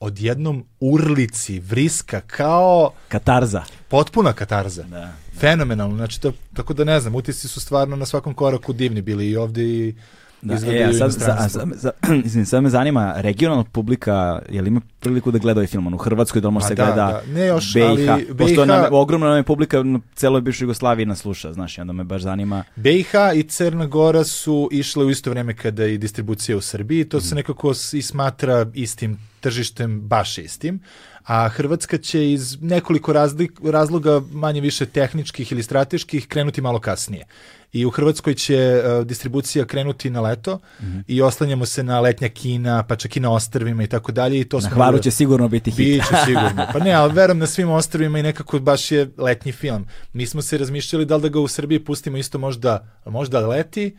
odjednom 0.00 0.64
urlici, 0.80 1.60
vriska, 1.60 2.20
kao... 2.20 2.92
Katarza. 3.08 3.64
Potpuna 3.88 4.32
katarza. 4.32 4.82
Da. 4.82 5.12
Fenomenalno. 5.38 5.96
Znači, 5.96 6.20
to, 6.20 6.32
tako 6.54 6.74
da 6.74 6.84
ne 6.84 7.00
znam, 7.00 7.14
utisci 7.14 7.48
su 7.48 7.60
stvarno 7.60 7.96
na 7.96 8.06
svakom 8.06 8.34
koraku 8.34 8.72
divni 8.72 9.02
bili 9.02 9.30
i 9.30 9.36
ovde 9.36 9.62
i 9.62 9.94
Da, 10.42 10.54
e, 10.54 10.56
u 10.56 10.58
a 10.58 10.62
sad, 10.62 10.70
inostranstvu. 11.00 11.60
za, 11.60 11.66
za, 11.74 11.90
izvini, 12.24 12.46
sad 12.46 12.62
me 12.62 12.70
zanima, 12.70 13.14
regionalna 13.16 13.64
publika, 13.64 14.12
je 14.48 14.62
li 14.62 14.68
ima 14.68 14.80
priliku 15.00 15.30
da 15.30 15.38
gleda 15.38 15.58
ovaj 15.58 15.66
film? 15.66 15.86
On 15.86 15.94
u 15.94 15.98
Hrvatskoj, 15.98 16.40
da 16.40 16.48
li 16.48 16.52
može 16.52 16.64
Ma 16.64 16.68
se 16.68 16.74
da, 16.74 16.84
gleda 16.84 16.96
da. 17.26 17.32
Ne 17.32 17.46
još, 17.46 17.74
BiH? 17.74 17.84
ali 18.10 18.26
Pošto 18.28 18.34
BiH 18.56 18.66
nam, 18.66 18.84
ogromna 18.92 19.26
nam 19.26 19.36
je 19.36 19.42
publika 19.42 19.82
na 19.82 20.00
celoj 20.14 20.40
bivšoj 20.40 20.64
Jugoslaviji 20.64 21.06
nas 21.06 21.18
sluša, 21.18 21.52
znaš, 21.52 21.78
onda 21.78 21.92
me 21.92 22.04
baš 22.04 22.22
zanima. 22.22 22.64
BiH 22.76 23.08
i 23.34 23.42
Crna 23.44 23.86
Gora 23.86 24.24
su 24.24 24.68
išle 24.72 25.04
u 25.04 25.10
isto 25.10 25.30
vrijeme 25.30 25.54
kada 25.54 25.86
i 25.86 25.98
distribucija 25.98 26.56
u 26.56 26.62
Srbiji, 26.62 27.04
to 27.04 27.16
Mhm. 27.16 27.26
se 27.26 27.34
nekako 27.34 27.74
s- 27.74 27.94
i 27.94 28.02
smatra 28.02 28.66
istim 28.74 29.18
tržištem, 29.40 30.00
baš 30.00 30.38
istim, 30.38 30.80
a 31.24 31.48
Hrvatska 31.48 31.98
će 31.98 32.32
iz 32.32 32.58
nekoliko 32.62 33.12
razlik, 33.12 33.52
razloga 33.64 34.20
manje 34.32 34.60
više 34.60 34.86
tehničkih 34.86 35.52
ili 35.52 35.62
strateških 35.62 36.28
krenuti 36.28 36.60
malo 36.60 36.80
kasnije. 36.80 37.24
I 37.72 37.86
u 37.86 37.90
Hrvatskoj 37.90 38.34
će 38.34 38.54
e, 38.56 38.82
distribucija 39.04 39.64
krenuti 39.64 40.10
na 40.10 40.20
leto 40.20 40.58
Mhm. 40.80 40.98
i 41.06 41.22
oslanjamo 41.22 41.66
se 41.66 41.82
na 41.82 42.00
letnja 42.00 42.28
kina, 42.28 42.82
pa 42.82 42.96
čak 42.96 43.16
i 43.16 43.20
na 43.20 43.32
ostrvima 43.32 43.82
i 43.82 43.86
tako 43.86 44.12
dalje. 44.12 44.40
I 44.40 44.44
to 44.44 44.56
Na 44.56 44.60
smo 44.60 44.70
Hvaru 44.74 44.98
će 44.98 45.10
sigurno 45.10 45.48
biti 45.48 45.70
hit. 45.70 45.78
Biće 45.78 46.14
sigurno. 46.24 46.66
Pa 46.72 46.78
ne, 46.78 46.92
ali 47.00 47.12
verujem 47.14 47.38
na 47.38 47.46
svim 47.46 47.70
ostrovima 47.70 48.18
i 48.18 48.22
nekako 48.22 48.58
baš 48.58 48.90
je 48.90 49.10
letnji 49.18 49.52
film. 49.52 49.86
Nismo 50.12 50.42
se 50.42 50.58
razmišljali 50.58 51.04
da 51.04 51.16
li 51.16 51.22
da 51.22 51.28
ga 51.28 51.40
u 51.40 51.48
Srbiji 51.48 51.84
pustimo 51.84 52.16
isto 52.16 52.38
možda, 52.38 52.86
možda 53.06 53.46
leti, 53.46 53.96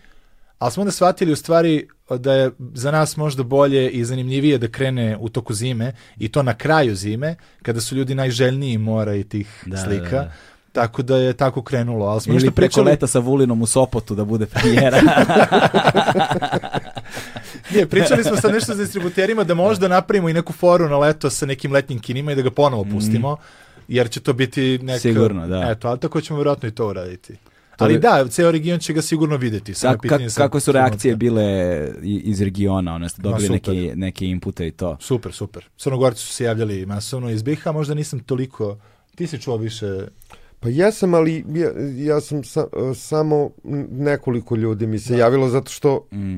ali 0.63 0.71
smo 0.71 0.81
onda 0.81 0.91
shvatili 0.91 1.31
u 1.31 1.35
stvari 1.35 1.87
da 2.09 2.33
je 2.33 2.51
za 2.73 2.91
nas 2.91 3.17
možda 3.17 3.43
bolje 3.43 3.89
i 3.89 4.05
zanimljivije 4.05 4.57
da 4.57 4.67
krene 4.67 5.17
u 5.19 5.29
toku 5.29 5.53
zime 5.53 5.93
i 6.17 6.29
to 6.29 6.43
na 6.43 6.53
kraju 6.53 6.95
zime, 6.95 7.35
kada 7.61 7.81
su 7.81 7.95
ljudi 7.95 8.15
najželjniji 8.15 8.77
mora 8.77 9.15
i 9.15 9.23
tih 9.23 9.63
Da, 9.65 9.77
slika. 9.77 10.09
da, 10.09 10.23
da. 10.23 10.31
Tako 10.71 11.01
da 11.01 11.17
je 11.17 11.33
tako 11.33 11.61
krenulo. 11.61 12.05
Ali 12.05 12.21
smo 12.21 12.33
Ili 12.33 12.41
preko 12.41 12.55
pričali... 12.55 12.85
leta 12.85 13.07
sa 13.07 13.19
Vulinom 13.19 13.61
u 13.61 13.65
Sopotu 13.65 14.15
da 14.15 14.25
bude 14.25 14.45
premijera. 14.45 15.01
Nije, 17.71 17.87
pričali 17.87 18.23
smo 18.23 18.37
sa 18.37 18.47
nešto 18.47 18.73
sa 18.73 18.79
distributerima 18.79 19.43
da 19.43 19.53
možda 19.53 19.87
napravimo 19.87 20.29
i 20.29 20.33
neku 20.33 20.53
foru 20.53 20.89
na 20.89 20.97
leto 20.97 21.29
sa 21.29 21.45
nekim 21.45 21.71
letnjim 21.71 21.99
kinima 21.99 22.31
i 22.31 22.35
da 22.35 22.41
ga 22.41 22.51
ponovo 22.51 22.85
pustimo, 22.91 23.37
jer 23.87 24.09
će 24.09 24.19
to 24.19 24.33
biti 24.33 24.77
neka... 24.77 24.93
Mhm. 24.93 24.99
Sigurno, 24.99 25.47
da. 25.47 25.71
Eto, 25.71 25.87
ali 25.87 25.99
tako 25.99 26.21
ćemo 26.21 26.39
vjerojatno 26.39 26.69
i 26.69 26.71
to 26.71 26.87
uraditi. 26.87 27.35
To 27.77 27.83
ali 27.85 27.93
je- 27.93 27.99
da, 27.99 28.27
ceo 28.27 28.51
region 28.51 28.79
će 28.79 28.93
ga 28.93 29.01
sigurno 29.01 29.37
videti. 29.37 29.73
samo 29.73 29.89
je 29.89 29.93
Kako, 29.93 30.01
pitanje 30.01 30.27
kako, 30.27 30.59
su 30.59 30.71
reakcije 30.71 31.15
bile 31.15 31.43
iz 32.03 32.41
regiona? 32.41 32.93
Ono, 32.93 33.09
ste 33.09 33.21
dobili 33.21 33.47
super. 33.47 33.73
neke, 33.75 33.95
neke 33.95 34.25
inpute 34.25 34.67
i 34.67 34.71
to? 34.71 34.97
Super, 34.99 35.33
super. 35.33 35.65
Crnogorci 35.77 36.21
su 36.21 36.33
se 36.33 36.43
javljali 36.43 36.85
masovno 36.85 37.29
iz 37.29 37.43
BiH, 37.43 37.67
možda 37.67 37.93
nisam 37.93 38.19
toliko... 38.19 38.77
Ti 39.15 39.27
si 39.27 39.41
čuo 39.41 39.57
više... 39.57 40.07
Pa 40.59 40.69
jesam, 40.69 41.13
ali 41.13 41.45
ja, 41.49 41.69
ja 42.05 42.21
sam 42.21 42.43
sa, 42.43 42.65
samo 42.95 43.49
nekoliko 43.91 44.55
ljudi 44.55 44.87
mi 44.87 44.99
se 44.99 45.17
javilo 45.17 45.49
zato 45.49 45.71
što 45.71 46.07
Mm. 46.11 46.37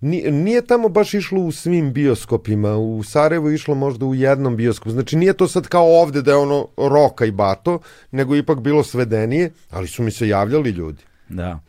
Ni- 0.00 0.30
nije 0.30 0.66
tamo 0.66 0.88
baš 0.88 1.14
išlo 1.14 1.40
u 1.40 1.52
svim 1.52 1.92
bioskopima. 1.92 2.76
U 2.76 3.02
Sarajevu 3.02 3.48
je 3.48 3.54
išlo 3.54 3.74
možda 3.74 4.06
u 4.06 4.14
jednom 4.14 4.56
bioskopu. 4.56 4.90
Znači 4.90 5.16
nije 5.16 5.32
to 5.32 5.48
sad 5.48 5.68
kao 5.68 6.00
ovde 6.02 6.22
da 6.22 6.30
je 6.30 6.36
ono 6.36 6.66
roka 6.76 7.24
i 7.24 7.30
bato, 7.30 7.78
nego 8.10 8.36
ipak 8.36 8.60
bilo 8.60 8.82
svedenije, 8.82 9.50
ali 9.70 9.88
su 9.88 10.02
mi 10.02 10.10
se 10.10 10.28
javljali 10.28 10.70
ljudi. 10.70 11.02
Da. 11.28 11.60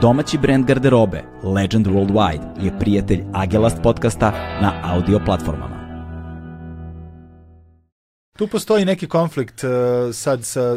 Domaći 0.00 0.38
brend 0.38 0.66
garderobe 0.66 1.22
Legend 1.42 1.86
Worldwide 1.86 2.64
je 2.64 2.78
prijatelj 2.78 3.24
Agelast 3.32 3.76
podcasta 3.82 4.30
na 4.62 4.72
audio 4.84 5.20
platformama. 5.24 5.81
Tu 8.42 8.48
postoji 8.48 8.84
neki 8.84 9.06
konflikt 9.08 9.64
uh, 9.64 9.70
sad 10.12 10.44
sa 10.44 10.76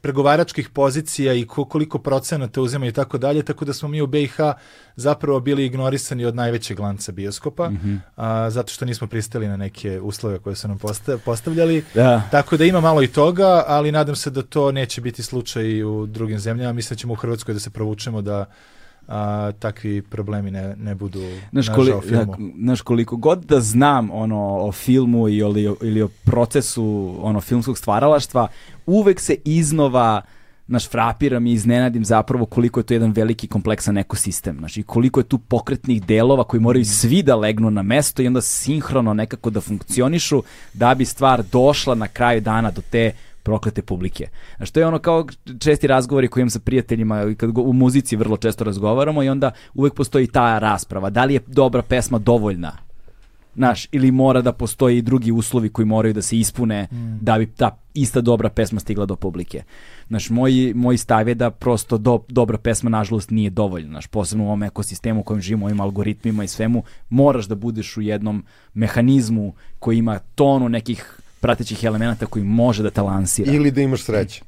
pregovaračkih 0.00 0.68
pozicija 0.68 1.32
i 1.34 1.46
ko- 1.46 1.64
koliko 1.64 1.98
procenata 1.98 2.60
uzima 2.60 2.86
i 2.86 2.92
tako 2.92 3.18
dalje, 3.18 3.42
tako 3.42 3.64
da 3.64 3.72
smo 3.72 3.88
mi 3.88 4.00
u 4.00 4.06
BiH 4.06 4.36
zapravo 4.96 5.40
bili 5.40 5.66
ignorisani 5.66 6.24
od 6.24 6.34
najvećeg 6.34 6.80
lanca 6.80 7.12
bioskopa, 7.12 7.70
a, 8.16 8.50
zato 8.50 8.72
što 8.72 8.84
nismo 8.84 9.06
pristali 9.06 9.48
na 9.48 9.56
neke 9.56 10.00
uslove 10.00 10.38
koje 10.38 10.56
su 10.56 10.68
nam 10.68 10.78
posta- 10.78 11.18
postavljali. 11.18 11.84
Da. 11.94 12.22
Tako 12.30 12.56
da 12.56 12.64
ima 12.64 12.80
malo 12.80 13.02
i 13.02 13.06
toga, 13.08 13.64
ali 13.66 13.92
nadam 13.92 14.16
se 14.16 14.30
da 14.30 14.42
to 14.42 14.72
neće 14.72 15.00
biti 15.00 15.22
slučaj 15.22 15.64
i 15.64 15.84
u 15.84 16.06
drugim 16.06 16.38
zemljama. 16.38 16.72
Mislim 16.72 16.96
da 16.96 17.00
ćemo 17.00 17.12
u 17.12 17.16
Hrvatskoj 17.16 17.54
da 17.54 17.60
se 17.60 17.70
provučemo 17.70 18.22
da 18.22 18.44
a, 19.08 19.52
takvi 19.52 20.02
problemi 20.02 20.50
ne, 20.50 20.76
ne 20.76 20.94
budu 20.94 21.20
nažao 21.52 21.74
koli, 21.74 21.92
filmu. 22.02 22.24
da, 22.28 22.36
znaš, 22.58 22.80
koliko 22.80 23.16
god 23.16 23.44
da 23.44 23.60
znam 23.60 24.10
ono, 24.10 24.38
o 24.58 24.72
filmu 24.72 25.28
i 25.28 25.36
ili, 25.36 25.68
o- 25.68 25.76
ili 25.82 26.02
o 26.02 26.08
procesu 26.24 26.84
ono, 27.20 27.40
filmskog 27.40 27.78
stvaralaštva, 27.78 28.48
uvek 28.86 29.20
se 29.20 29.36
iznova 29.44 30.22
naš 30.66 30.88
frapiram 30.88 31.46
i 31.46 31.52
iznenadim 31.52 32.04
zapravo 32.04 32.46
koliko 32.46 32.80
je 32.80 32.84
to 32.84 32.94
jedan 32.94 33.12
veliki 33.12 33.46
kompleksan 33.46 33.98
ekosistem. 33.98 34.56
Znači, 34.58 34.82
koliko 34.82 35.20
je 35.20 35.24
tu 35.24 35.38
pokretnih 35.38 36.02
delova 36.02 36.44
koji 36.44 36.60
moraju 36.60 36.84
svi 36.84 37.22
da 37.22 37.36
legnu 37.36 37.70
na 37.70 37.82
mesto 37.82 38.22
i 38.22 38.26
onda 38.26 38.40
sinhrono 38.40 39.14
nekako 39.14 39.50
da 39.50 39.60
funkcionišu 39.60 40.42
da 40.74 40.94
bi 40.94 41.04
stvar 41.04 41.42
došla 41.42 41.94
na 41.94 42.08
kraju 42.08 42.40
dana 42.40 42.70
do 42.70 42.82
te 42.90 43.12
proklete 43.44 43.82
publike. 43.82 44.28
Znači, 44.56 44.72
to 44.72 44.80
je 44.80 44.86
ono 44.86 44.98
kao 44.98 45.26
česti 45.58 45.86
razgovori 45.86 46.28
koji 46.28 46.40
imam 46.40 46.50
sa 46.50 46.60
prijateljima 46.60 47.22
i 47.24 47.34
kad 47.34 47.50
go- 47.50 47.62
u 47.62 47.72
muzici 47.72 48.16
vrlo 48.16 48.36
često 48.36 48.64
razgovaramo 48.64 49.22
i 49.22 49.28
onda 49.28 49.50
uvek 49.74 49.94
postoji 49.94 50.26
ta 50.26 50.58
rasprava. 50.58 51.10
Da 51.10 51.24
li 51.24 51.34
je 51.34 51.40
dobra 51.46 51.82
pesma 51.82 52.18
dovoljna? 52.18 52.72
Znaš, 53.56 53.88
ili 53.92 54.10
mora 54.10 54.42
da 54.42 54.52
postoji 54.52 54.98
i 54.98 55.02
drugi 55.02 55.32
uslovi 55.32 55.68
koji 55.68 55.86
moraju 55.86 56.14
da 56.14 56.22
se 56.22 56.38
ispune 56.38 56.88
da 57.20 57.38
bi 57.38 57.46
ta 57.46 57.78
ista 57.94 58.20
dobra 58.20 58.48
pesma 58.48 58.80
stigla 58.80 59.06
do 59.06 59.16
publike. 59.16 59.62
Znaš, 60.08 60.30
moj, 60.30 60.72
moj 60.74 60.96
stav 60.96 61.28
je 61.28 61.34
da 61.34 61.50
prosto 61.50 61.98
do, 61.98 62.20
dobra 62.28 62.58
pesma 62.58 62.90
nažalost 62.90 63.30
nije 63.30 63.50
dovoljna. 63.50 63.88
Znaš, 63.88 64.06
posebno 64.06 64.44
u 64.44 64.46
ovom 64.46 64.62
ekosistemu 64.62 65.20
u 65.20 65.22
kojem 65.22 65.40
živimo, 65.40 65.66
ovim 65.66 65.80
algoritmima 65.80 66.44
i 66.44 66.48
svemu, 66.48 66.82
moraš 67.08 67.46
da 67.46 67.54
budeš 67.54 67.96
u 67.96 68.00
jednom 68.00 68.44
mehanizmu 68.74 69.54
koji 69.78 69.98
ima 69.98 70.18
tonu 70.18 70.68
nekih 70.68 71.20
pratećih 71.44 71.84
elemenata 71.84 72.26
koji 72.26 72.44
može 72.44 72.82
da 72.82 72.90
te 72.90 73.02
lansira. 73.02 73.52
Ili 73.52 73.70
da 73.70 73.80
imaš 73.80 74.02
sreće. 74.02 74.42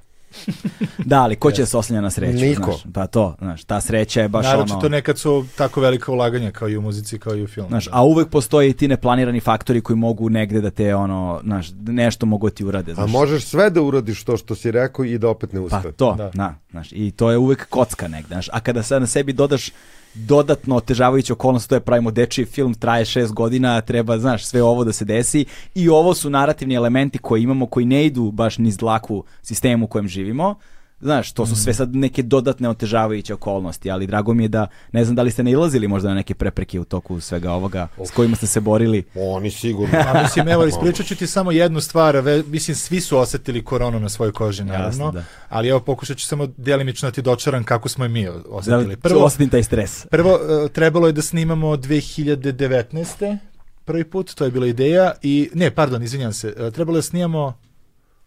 Da, 1.05 1.23
ali 1.23 1.37
ko 1.37 1.51
će 1.51 1.63
da 1.63 1.67
se 1.67 1.77
oslanja 1.77 2.01
na 2.01 2.11
sreću? 2.11 2.39
Niko. 2.39 2.63
Znaš, 2.65 2.93
pa 2.95 3.07
to, 3.07 3.35
znaš, 3.39 3.65
ta 3.65 3.81
sreća 3.81 4.23
je 4.23 4.29
baš 4.29 4.47
Naročito 4.47 4.79
ono... 4.79 4.89
nekad 4.89 5.19
su 5.19 5.45
tako 5.57 5.81
velika 5.81 6.13
ulaganja 6.13 6.51
kao 6.51 6.69
i 6.69 6.77
u 6.77 6.83
muzici, 6.83 7.19
kao 7.19 7.37
i 7.37 7.43
u 7.43 7.47
filmu. 7.47 7.69
Znaš, 7.69 7.89
a 7.93 8.05
uvek 8.05 8.29
postoje 8.29 8.71
i 8.71 8.73
ti 8.73 8.89
neplanirani 8.89 9.41
faktori 9.41 9.81
koji 9.81 9.97
mogu 9.97 10.31
negde 10.31 10.61
da 10.61 10.71
te 10.71 10.95
ono, 10.95 11.41
znaš, 11.45 11.67
nešto 11.81 12.27
mogu 12.27 12.51
ti 12.51 12.65
urade, 12.65 12.93
A 12.93 12.95
znaš. 12.95 13.11
možeš 13.11 13.45
sve 13.45 13.71
da 13.71 13.83
uradiš 13.83 14.25
to 14.25 14.37
što 14.37 14.55
si 14.55 14.71
rekao 14.71 15.05
i 15.05 15.19
da 15.19 15.29
opet 15.29 15.53
ne 15.53 15.61
Pa 15.61 15.77
uspe. 15.77 15.93
to, 15.93 16.15
Da. 16.15 16.31
na, 16.35 16.55
znaš, 16.71 16.93
i 16.93 17.11
to 17.11 17.31
je 17.31 17.39
uvek 17.39 17.69
kocka 17.69 18.09
negde, 18.09 18.29
znaš, 18.29 18.49
a 18.53 18.61
kada 18.61 18.83
sad 18.83 19.01
na 19.01 19.07
sebi 19.07 19.33
dodaš 19.33 19.71
dodatno 20.17 20.77
otežavajuće 20.77 21.33
okolnosti, 21.33 21.69
to 21.69 21.75
je 21.75 21.81
pravimo 21.81 22.11
dečiji 22.11 22.45
film, 22.45 22.75
traje 22.75 23.05
šest 23.05 23.33
godina, 23.33 23.81
treba, 23.81 24.19
znaš, 24.19 24.45
sve 24.45 24.63
ovo 24.63 24.85
da 24.85 24.93
se 24.93 25.05
desi. 25.05 25.45
I 25.75 25.89
ovo 25.89 26.15
su 26.15 26.31
narativni 26.31 26.75
elementi 26.75 27.19
koje 27.19 27.43
imamo, 27.43 27.67
koji 27.67 27.87
ne 27.87 28.07
idu 28.07 28.31
baš 28.31 28.59
niz 28.59 28.77
dlaku 28.77 29.25
sistemu 29.43 29.85
u 29.85 29.89
kojem 29.89 30.09
živimo, 30.09 30.55
Znaš, 31.01 31.33
to 31.33 31.47
su 31.47 31.57
sve 31.57 31.75
sad 31.75 31.97
neke 31.97 32.23
dodatne 32.23 32.69
otežavajuće 32.69 33.35
okolnosti, 33.35 33.91
ali 33.91 34.07
drago 34.07 34.35
mi 34.35 34.45
je 34.45 34.49
da, 34.49 34.67
ne 34.93 35.05
znam 35.05 35.17
da 35.17 35.23
li 35.23 35.31
ste 35.31 35.43
nailazili 35.43 35.89
možda 35.89 36.09
na 36.09 36.15
neke 36.15 36.35
prepreke 36.35 36.81
u 36.81 36.85
toku 36.85 37.21
svega 37.21 37.53
ovoga 37.53 37.89
s 38.05 38.11
kojima 38.11 38.37
ste 38.37 38.47
se 38.47 38.61
borili. 38.61 39.05
Oni 39.15 39.51
sigurno. 39.51 39.99
A 40.09 40.23
mislim, 40.23 40.49
evo, 40.49 40.67
ispričat 40.67 41.07
ću 41.07 41.17
ti 41.17 41.27
samo 41.27 41.53
jednu 41.53 41.81
stvar, 41.81 42.17
ve, 42.17 42.43
mislim, 42.47 42.75
svi 42.75 43.01
su 43.01 43.19
osetili 43.19 43.65
koronu 43.65 44.01
na 44.01 44.09
svojoj 44.09 44.33
koži, 44.33 44.65
naravno, 44.65 44.87
Jasno, 44.87 45.13
da. 45.13 45.25
ali 45.49 45.69
evo, 45.69 45.81
pokušat 45.81 46.17
ću 46.17 46.27
samo 46.27 46.47
delimično 46.57 47.09
da 47.09 47.15
ti 47.15 47.23
dočaram 47.23 47.65
kako 47.65 47.89
smo 47.89 48.05
je 48.05 48.09
mi 48.09 48.25
Da 48.25 48.43
osetili. 48.49 48.97
Prvo, 48.97 49.25
osetim 49.25 49.49
taj 49.49 49.63
stres. 49.63 50.07
Prvo, 50.07 50.39
e, 50.65 50.69
trebalo 50.69 51.07
je 51.07 51.13
da 51.13 51.23
snimamo 51.23 51.77
2019. 51.77 53.39
Prvi 53.85 54.05
put, 54.05 54.35
to 54.35 54.45
je 54.45 54.51
bila 54.51 54.67
ideja 54.67 55.13
i, 55.23 55.51
ne, 55.55 55.71
pardon, 55.71 56.03
izvinjam 56.03 56.33
se, 56.33 56.55
e, 56.59 56.71
trebalo 56.71 56.97
je 56.97 56.99
da 56.99 57.03
snimamo 57.03 57.59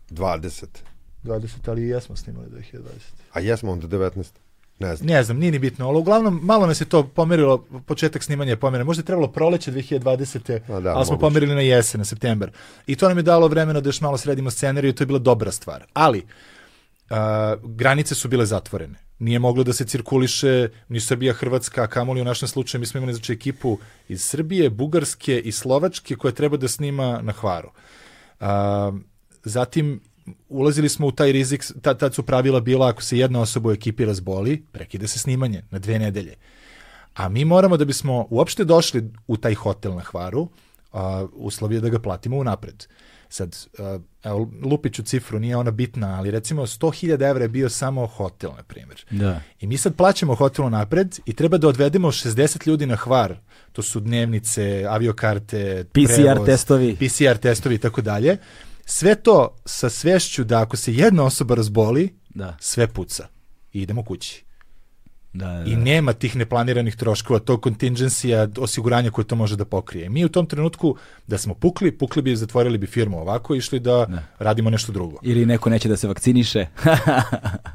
20. 0.09 0.88
20, 1.23 1.69
ali 1.69 1.81
i 1.81 1.87
jesmo 1.87 2.15
snimali 2.15 2.47
2020. 2.47 2.81
A 3.33 3.39
jesmo 3.39 3.71
onda 3.71 3.87
19. 3.87 4.25
Ne 4.79 4.95
znam. 4.95 5.07
Ne 5.07 5.23
znam, 5.23 5.37
nije 5.37 5.51
ni 5.51 5.59
bitno, 5.59 5.87
ali 5.87 5.97
uglavnom 5.97 6.39
malo 6.43 6.67
nas 6.67 6.81
je 6.81 6.85
to 6.85 7.03
pomerilo, 7.07 7.65
početak 7.85 8.23
snimanja 8.23 8.51
je 8.51 8.59
pomeren. 8.59 8.85
Možda 8.87 9.01
je 9.01 9.05
trebalo 9.05 9.27
proleće 9.27 9.71
2020. 9.71 10.59
A 10.67 10.79
da, 10.79 10.89
ali 10.95 11.05
smo 11.05 11.13
moguće. 11.13 11.19
pomerili 11.19 11.55
na 11.55 11.61
jesen, 11.61 11.99
na 11.99 12.05
september. 12.05 12.51
I 12.87 12.95
to 12.95 13.07
nam 13.07 13.17
je 13.17 13.23
dalo 13.23 13.47
vremena 13.47 13.81
da 13.81 13.89
još 13.89 14.01
malo 14.01 14.17
sredimo 14.17 14.51
scenariju 14.51 14.89
i 14.89 14.95
to 14.95 15.03
je 15.03 15.07
bila 15.07 15.19
dobra 15.19 15.51
stvar. 15.51 15.85
Ali, 15.93 16.25
a, 17.09 17.55
granice 17.63 18.15
su 18.15 18.27
bile 18.27 18.45
zatvorene. 18.45 18.99
Nije 19.19 19.39
moglo 19.39 19.63
da 19.63 19.73
se 19.73 19.85
cirkuliše 19.85 20.69
ni 20.89 20.99
Srbija, 20.99 21.33
Hrvatska, 21.33 21.87
kamoli 21.87 22.21
u 22.21 22.25
našem 22.25 22.47
slučaju. 22.47 22.79
Mi 22.79 22.85
smo 22.85 22.97
imali 22.97 23.13
znači, 23.13 23.33
ekipu 23.33 23.77
iz 24.07 24.23
Srbije, 24.23 24.69
Bugarske 24.69 25.39
i 25.39 25.51
Slovačke 25.51 26.15
koja 26.15 26.31
treba 26.31 26.57
da 26.57 26.67
snima 26.67 27.19
na 27.21 27.31
Hvaru. 27.31 27.71
A, 28.39 28.91
zatim 29.43 30.01
ulazili 30.49 30.89
smo 30.89 31.07
u 31.07 31.11
taj 31.11 31.31
rizik, 31.31 31.65
ta, 31.81 31.93
tad 31.93 32.15
su 32.15 32.23
pravila 32.23 32.59
bila 32.59 32.87
ako 32.87 33.01
se 33.03 33.17
jedna 33.17 33.41
osoba 33.41 33.69
u 33.69 33.71
ekipi 33.71 34.05
razboli, 34.05 34.63
prekida 34.71 35.07
se 35.07 35.19
snimanje 35.19 35.63
na 35.71 35.79
dve 35.79 35.99
nedelje. 35.99 36.35
A 37.15 37.29
mi 37.29 37.45
moramo 37.45 37.77
da 37.77 37.85
bismo 37.85 38.27
uopšte 38.29 38.63
došli 38.63 39.11
u 39.27 39.37
taj 39.37 39.53
hotel 39.53 39.95
na 39.95 40.01
Hvaru, 40.01 40.47
a, 40.93 41.25
uslov 41.33 41.73
je 41.73 41.81
da 41.81 41.89
ga 41.89 41.99
platimo 41.99 42.37
unapred. 42.37 42.85
Sad, 43.29 43.57
a, 43.79 43.99
evo, 44.23 44.51
lupiću 44.63 45.03
cifru, 45.03 45.39
nije 45.39 45.57
ona 45.57 45.71
bitna, 45.71 46.15
ali 46.17 46.31
recimo 46.31 46.65
100.000 46.65 47.29
evra 47.29 47.43
je 47.43 47.49
bio 47.49 47.69
samo 47.69 48.05
hotel, 48.05 48.49
na 48.57 48.63
primjer. 48.63 49.05
Da. 49.11 49.41
I 49.59 49.67
mi 49.67 49.77
sad 49.77 49.95
plaćamo 49.95 50.35
hotel 50.35 50.69
napred 50.69 51.19
i 51.25 51.33
treba 51.33 51.57
da 51.57 51.67
odvedemo 51.67 52.11
60 52.11 52.67
ljudi 52.67 52.85
na 52.85 52.95
hvar. 52.95 53.35
To 53.71 53.81
su 53.81 53.99
dnevnice, 53.99 54.85
aviokarte, 54.89 55.85
PCR 55.91 56.13
prevoz, 56.15 56.45
testovi. 56.45 56.95
PCR 56.95 57.37
testovi 57.37 57.75
i 57.75 57.77
tako 57.77 58.01
dalje. 58.01 58.37
Sve 58.89 59.15
to 59.15 59.55
sa 59.65 59.89
svešću 59.89 60.43
da 60.43 60.61
ako 60.61 60.77
se 60.77 60.93
jedna 60.93 61.23
osoba 61.23 61.55
razboli, 61.55 62.13
Da. 62.29 62.57
sve 62.59 62.87
puca. 62.87 63.27
I 63.73 63.81
idemo 63.81 64.03
kući. 64.03 64.43
Da, 65.33 65.45
da, 65.47 65.63
I 65.65 65.75
nema 65.75 66.13
tih 66.13 66.35
neplaniranih 66.35 66.95
troškova, 66.95 67.39
tog 67.39 67.61
kontingencija, 67.61 68.47
osiguranja 68.57 69.11
koje 69.11 69.25
to 69.25 69.35
može 69.35 69.55
da 69.55 69.65
pokrije. 69.65 70.09
Mi 70.09 70.25
u 70.25 70.29
tom 70.29 70.45
trenutku 70.45 70.95
da 71.27 71.37
smo 71.37 71.53
pukli, 71.53 71.91
pukli 71.91 72.21
bi 72.21 72.31
i 72.31 72.35
zatvorili 72.35 72.77
bi 72.77 72.87
firmu 72.87 73.19
ovako, 73.19 73.55
išli 73.55 73.79
da 73.79 74.07
radimo 74.39 74.69
nešto 74.69 74.91
drugo. 74.91 75.17
Ili 75.23 75.45
neko 75.45 75.69
neće 75.69 75.89
da 75.89 75.97
se 75.97 76.07
vakciniše. 76.07 76.65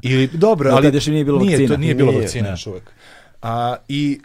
Ili 0.02 0.26
dobro, 0.28 0.70
ali 0.70 0.94
još 0.94 1.06
nije 1.06 1.24
bilo 1.24 1.38
nije, 1.38 1.50
vakcina. 1.50 1.68
to 1.68 1.80
nije 1.80 1.94
bilo 1.94 2.10
Nije, 2.10 2.20
vakcina 2.20 2.44
da. 2.44 2.50
još 2.50 2.66
uvek. 2.66 2.90
A, 3.42 3.76
I 3.88 4.20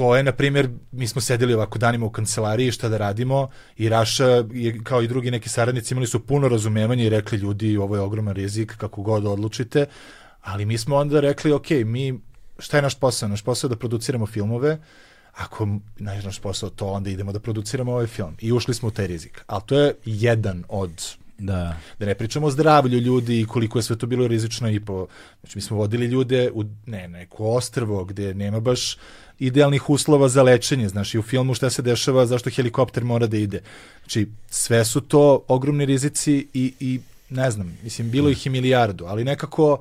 to 0.00 0.16
je, 0.16 0.22
na 0.22 0.32
primjer, 0.32 0.68
mi 0.92 1.06
smo 1.06 1.20
sedeli 1.20 1.54
ovako 1.54 1.78
danima 1.78 2.06
u 2.06 2.10
kancelariji 2.10 2.72
šta 2.72 2.88
da 2.88 2.98
radimo 2.98 3.48
i 3.76 3.88
Raša, 3.88 4.44
je, 4.52 4.80
kao 4.84 5.02
i 5.02 5.08
drugi 5.08 5.30
neki 5.30 5.48
saradnici, 5.48 5.94
imali 5.94 6.06
su 6.06 6.26
puno 6.26 6.48
razumevanja 6.48 7.04
i 7.04 7.08
rekli 7.08 7.38
ljudi 7.38 7.76
ovo 7.76 7.96
je 7.96 8.00
ogroman 8.00 8.34
rizik, 8.34 8.76
kako 8.76 9.02
god 9.02 9.26
odlučite, 9.26 9.86
ali 10.40 10.64
mi 10.64 10.78
smo 10.78 10.96
onda 10.96 11.20
rekli, 11.20 11.52
ok, 11.52 11.70
mi, 11.84 12.20
šta 12.58 12.78
je 12.78 12.82
naš 12.82 12.94
posao? 12.94 13.28
Naš 13.28 13.42
posao 13.42 13.68
je 13.68 13.74
da 13.74 13.76
produciramo 13.76 14.26
filmove, 14.26 14.78
ako 15.32 15.68
je 15.98 16.22
naš 16.22 16.38
posao 16.38 16.70
to, 16.70 16.86
onda 16.86 17.10
idemo 17.10 17.32
da 17.32 17.40
produciramo 17.40 17.92
ovaj 17.92 18.06
film. 18.06 18.36
I 18.40 18.52
ušli 18.52 18.74
smo 18.74 18.88
u 18.88 18.90
taj 18.90 19.06
rizik. 19.06 19.44
Ali 19.46 19.62
to 19.66 19.78
je 19.78 19.94
jedan 20.04 20.64
od 20.68 21.16
da. 21.40 21.76
da 21.98 22.06
ne 22.06 22.14
pričamo 22.14 22.46
o 22.46 22.50
zdravlju 22.50 22.98
ljudi 22.98 23.40
i 23.40 23.46
koliko 23.46 23.78
je 23.78 23.82
sve 23.82 23.98
to 23.98 24.06
bilo 24.06 24.26
rizično 24.26 24.70
i 24.70 24.80
po, 24.80 25.06
znači 25.40 25.58
mi 25.58 25.62
smo 25.62 25.76
vodili 25.76 26.06
ljude 26.06 26.50
u 26.54 26.64
ne, 26.86 27.08
neko 27.08 27.44
ostrvo 27.44 28.04
gde 28.04 28.34
nema 28.34 28.60
baš 28.60 28.96
idealnih 29.40 29.90
uslova 29.90 30.28
za 30.28 30.42
lečenje, 30.42 30.88
znaš, 30.88 31.14
i 31.14 31.18
u 31.18 31.22
filmu 31.22 31.54
šta 31.54 31.70
se 31.70 31.82
dešava, 31.82 32.26
zašto 32.26 32.50
helikopter 32.50 33.04
mora 33.04 33.26
da 33.26 33.36
ide. 33.36 33.60
Znači, 34.02 34.28
sve 34.50 34.84
su 34.84 35.00
to 35.00 35.44
ogromni 35.48 35.84
rizici 35.84 36.46
i, 36.54 36.74
i 36.80 37.00
ne 37.30 37.50
znam, 37.50 37.78
mislim, 37.82 38.10
bilo 38.10 38.28
ih 38.28 38.46
i 38.46 38.50
milijardu, 38.50 39.04
ali 39.06 39.24
nekako 39.24 39.80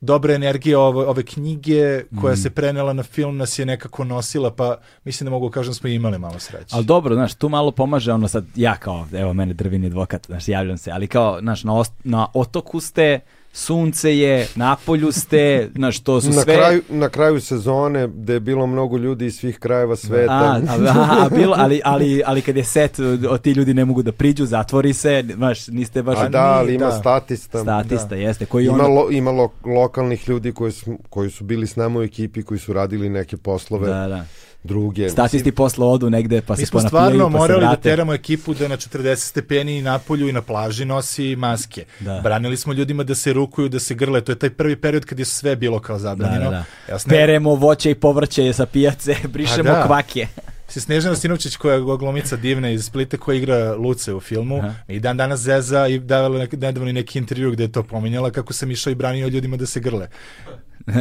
dobra 0.00 0.34
energija 0.34 0.80
ove, 0.80 1.06
ove 1.06 1.22
knjige 1.22 2.02
koja 2.20 2.36
se 2.36 2.50
prenela 2.50 2.92
na 2.92 3.02
film 3.02 3.36
nas 3.36 3.58
je 3.58 3.66
nekako 3.66 4.04
nosila, 4.04 4.50
pa 4.50 4.76
mislim 5.04 5.24
da 5.24 5.30
mogu 5.30 5.50
kažem 5.50 5.74
smo 5.74 5.88
imali 5.88 6.18
malo 6.18 6.38
sreće. 6.38 6.76
Ali 6.76 6.84
dobro, 6.84 7.14
znaš, 7.14 7.34
tu 7.34 7.48
malo 7.48 7.70
pomaže 7.70 8.12
ono 8.12 8.28
sad, 8.28 8.44
ja 8.56 8.76
kao, 8.76 9.06
evo 9.12 9.34
mene 9.34 9.54
drvini 9.54 9.86
advokat, 9.86 10.26
znaš, 10.26 10.48
javljam 10.48 10.78
se, 10.78 10.90
ali 10.90 11.06
kao, 11.06 11.40
znaš, 11.40 11.64
na, 11.64 11.84
na 12.04 12.26
otoku 12.34 12.80
ste, 12.80 13.20
sunce 13.58 14.18
je, 14.18 14.46
na 14.54 14.76
polju 14.86 15.12
ste, 15.12 15.70
znaš, 15.74 16.00
to 16.00 16.20
su 16.20 16.28
Na, 16.28 16.42
sve... 16.42 16.56
kraju, 16.56 16.82
na 16.88 17.08
kraju 17.08 17.40
sezone, 17.40 18.08
gde 18.08 18.32
je 18.32 18.40
bilo 18.40 18.66
mnogo 18.66 18.96
ljudi 18.96 19.26
iz 19.26 19.36
svih 19.36 19.58
krajeva 19.58 19.96
sveta. 19.96 20.32
A, 20.32 20.60
a, 20.68 20.74
a, 20.88 21.24
a 21.24 21.28
bilo, 21.28 21.54
ali, 21.58 21.80
ali, 21.84 22.22
ali 22.26 22.42
kad 22.42 22.56
je 22.56 22.64
set, 22.64 22.98
o, 23.30 23.38
ti 23.38 23.52
ljudi 23.52 23.74
ne 23.74 23.84
mogu 23.84 24.02
da 24.02 24.12
priđu, 24.12 24.46
zatvori 24.46 24.92
se, 24.92 25.24
znaš, 25.34 25.68
niste 25.68 26.02
baš... 26.02 26.18
A 26.18 26.28
da, 26.28 26.44
ali 26.44 26.74
ima 26.74 26.86
da. 26.86 26.92
statista. 26.92 27.62
Statista, 27.62 28.14
jeste, 28.14 28.46
koji 28.46 28.66
Ima, 28.66 28.74
ono... 28.74 28.88
lo, 28.88 29.10
ima 29.10 29.30
lo, 29.30 29.48
lokalnih 29.64 30.28
ljudi 30.28 30.52
koji 30.52 30.72
su, 30.72 30.98
koji 31.10 31.30
su 31.30 31.44
bili 31.44 31.66
s 31.66 31.76
nama 31.76 32.00
u 32.00 32.02
ekipi, 32.02 32.42
koji 32.42 32.58
su 32.58 32.72
radili 32.72 33.08
neke 33.08 33.36
poslove 33.36 33.88
Da, 33.88 34.08
da. 34.08 34.24
Druge. 34.68 35.08
Statisti 35.10 35.52
posle 35.52 35.86
odu 35.86 36.10
negde, 36.10 36.40
pa 36.42 36.52
Mi 36.52 36.58
se 36.58 36.66
smo 36.66 36.80
ponapijaju, 36.80 37.08
stvarno 37.10 37.26
pa 37.28 37.32
se 37.32 37.38
morali 37.40 37.66
da 37.66 37.76
teramo 37.78 38.14
ekipu 38.14 38.54
da 38.54 38.68
na 38.68 38.76
40 38.76 39.16
stepeni 39.16 39.82
na 39.82 39.98
polju 40.00 40.28
i 40.28 40.32
na 40.32 40.42
plaži 40.42 40.84
nosi 40.84 41.36
maske. 41.36 41.84
Da. 42.00 42.20
Branili 42.20 42.56
smo 42.56 42.72
ljudima 42.72 43.02
da 43.04 43.14
se 43.14 43.32
rukuju, 43.32 43.68
da 43.68 43.78
se 43.80 43.94
grle. 43.94 44.20
To 44.20 44.32
je 44.32 44.38
taj 44.38 44.50
prvi 44.50 44.76
period 44.76 45.04
kad 45.04 45.18
je 45.18 45.24
sve 45.26 45.56
bilo 45.56 45.80
kao 45.80 45.94
Da, 45.94 46.00
zabranjeno. 46.00 46.44
da, 46.44 46.50
da. 46.50 46.64
Ja 46.88 46.98
sam 46.98 47.10
ne- 47.10 47.16
Peremo 47.16 47.54
voće 47.56 47.90
i 47.90 47.94
povrće 47.96 48.52
sa 48.52 48.66
pijace, 48.66 49.16
brišemo 49.28 49.62
da. 49.64 49.86
kvake. 49.86 50.26
Se 50.68 50.80
Snežana 50.80 51.16
Sinovčić 51.16 51.56
koja 51.56 51.74
je 51.74 51.80
glumica 51.80 52.36
divna 52.36 52.70
iz 52.70 52.84
Splita 52.84 53.16
koja 53.16 53.36
igra 53.36 53.74
Luce 53.74 54.14
u 54.14 54.20
filmu 54.20 54.58
Aha. 54.58 54.74
i 54.88 55.00
dan 55.00 55.16
danas 55.16 55.40
zeza 55.40 55.86
i 55.86 55.98
davala 55.98 56.38
nek, 56.38 56.52
nedavno 56.52 56.90
i 56.90 56.92
neki 56.92 57.18
intervju 57.18 57.50
gde 57.52 57.64
je 57.64 57.72
to 57.72 57.82
pominjala 57.82 58.30
kako 58.30 58.52
sam 58.52 58.70
išao 58.70 58.90
i 58.90 58.94
branio 58.94 59.28
ljudima 59.28 59.56
da 59.56 59.66
se 59.66 59.80
grle. 59.80 60.08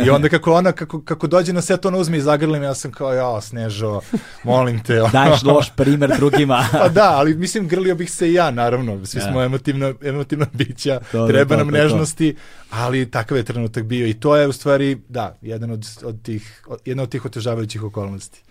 I 0.05 0.09
onda 0.09 0.29
kako 0.29 0.53
ona, 0.53 0.71
kako, 0.71 1.01
kako 1.01 1.27
dođe 1.27 1.53
na 1.53 1.61
set, 1.61 1.85
ona 1.85 1.97
uzme 1.97 2.17
i 2.17 2.21
zagrli 2.21 2.59
me, 2.59 2.65
ja 2.65 2.73
sam 2.75 2.91
kao, 2.91 3.13
ja, 3.13 3.41
Snežo, 3.41 4.01
molim 4.43 4.83
te. 4.83 5.01
ono. 5.01 5.11
Daješ 5.11 5.43
loš 5.43 5.71
primer 5.75 6.11
drugima. 6.17 6.65
Pa 6.81 6.89
da, 6.89 7.11
ali 7.15 7.35
mislim 7.35 7.67
grlio 7.67 7.95
bih 7.95 8.11
se 8.11 8.29
i 8.29 8.33
ja, 8.33 8.51
naravno. 8.51 9.05
Svi 9.05 9.19
Ja. 9.19 9.31
smo 9.31 9.41
emotivna, 9.41 9.93
emotivna 10.03 10.45
bića, 10.53 10.99
To, 11.11 11.27
treba 11.27 11.55
to, 11.55 11.57
nam 11.57 11.67
to, 11.67 11.77
to. 11.77 11.83
nežnosti, 11.83 12.35
ali 12.69 13.11
takav 13.11 13.37
je 13.37 13.43
trenutak 13.43 13.83
bio 13.83 14.07
i 14.07 14.13
to 14.13 14.35
je 14.35 14.47
u 14.47 14.51
stvari, 14.51 14.97
da, 15.09 15.37
jedan 15.41 15.71
od, 15.71 15.87
od 16.03 16.21
tih, 16.21 16.63
jedna 16.85 17.03
od 17.03 17.09
tih 17.09 17.25
otežavajućih 17.25 17.83
okolnosti. 17.83 18.41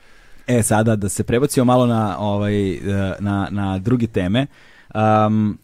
E, 0.47 0.63
sada 0.63 0.97
da 0.97 1.09
se 1.09 1.25
prebacimo 1.25 1.65
malo 1.65 1.87
na, 1.87 2.19
ovaj, 2.19 2.73
e, 2.75 2.81
na, 3.21 3.49
na 3.51 3.79
druge 3.79 4.07
teme. 4.07 4.47
Um, 4.95 5.59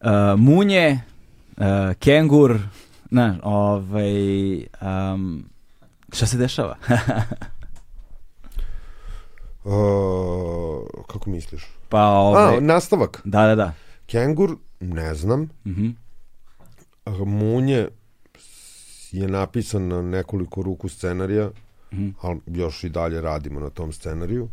uh, 0.00 0.08
munje, 0.38 1.00
uh, 1.56 1.64
kengur, 1.98 2.58
na, 3.10 3.38
ovaj, 3.42 4.56
um, 4.56 5.44
šta 6.12 6.26
se 6.26 6.36
dešava? 6.36 6.76
Uh, 9.64 10.82
kako 11.08 11.30
misliš? 11.30 11.66
pa, 11.88 12.04
ovaj, 12.04 12.56
A, 12.56 12.60
nastavak. 12.60 13.20
da, 13.24 13.46
da, 13.46 13.54
da. 13.54 13.72
Kengur, 14.06 14.56
ne 14.80 15.14
znam. 15.14 15.48
Mhm. 15.66 15.88
A 17.04 17.10
Munje 17.10 17.88
je 19.10 19.28
napisan 19.28 19.88
na 19.88 20.02
nekoliko 20.02 20.62
ruku 20.62 20.88
scenarija, 20.88 21.50
Mhm. 21.92 22.08
ali 22.20 22.38
još 22.48 22.84
i 22.84 22.88
dalje 22.88 23.20
radimo 23.20 23.60
na 23.60 23.70
tom 23.70 23.92
scenariju. 23.92 24.48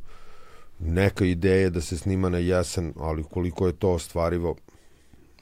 Neka 0.79 1.25
ideja 1.25 1.69
da 1.69 1.81
se 1.81 1.97
snima 1.97 2.29
na 2.29 2.37
jesen, 2.37 2.93
ali 2.97 3.23
koliko 3.23 3.67
je 3.67 3.73
to 3.73 3.89
ostvarivo, 3.91 4.55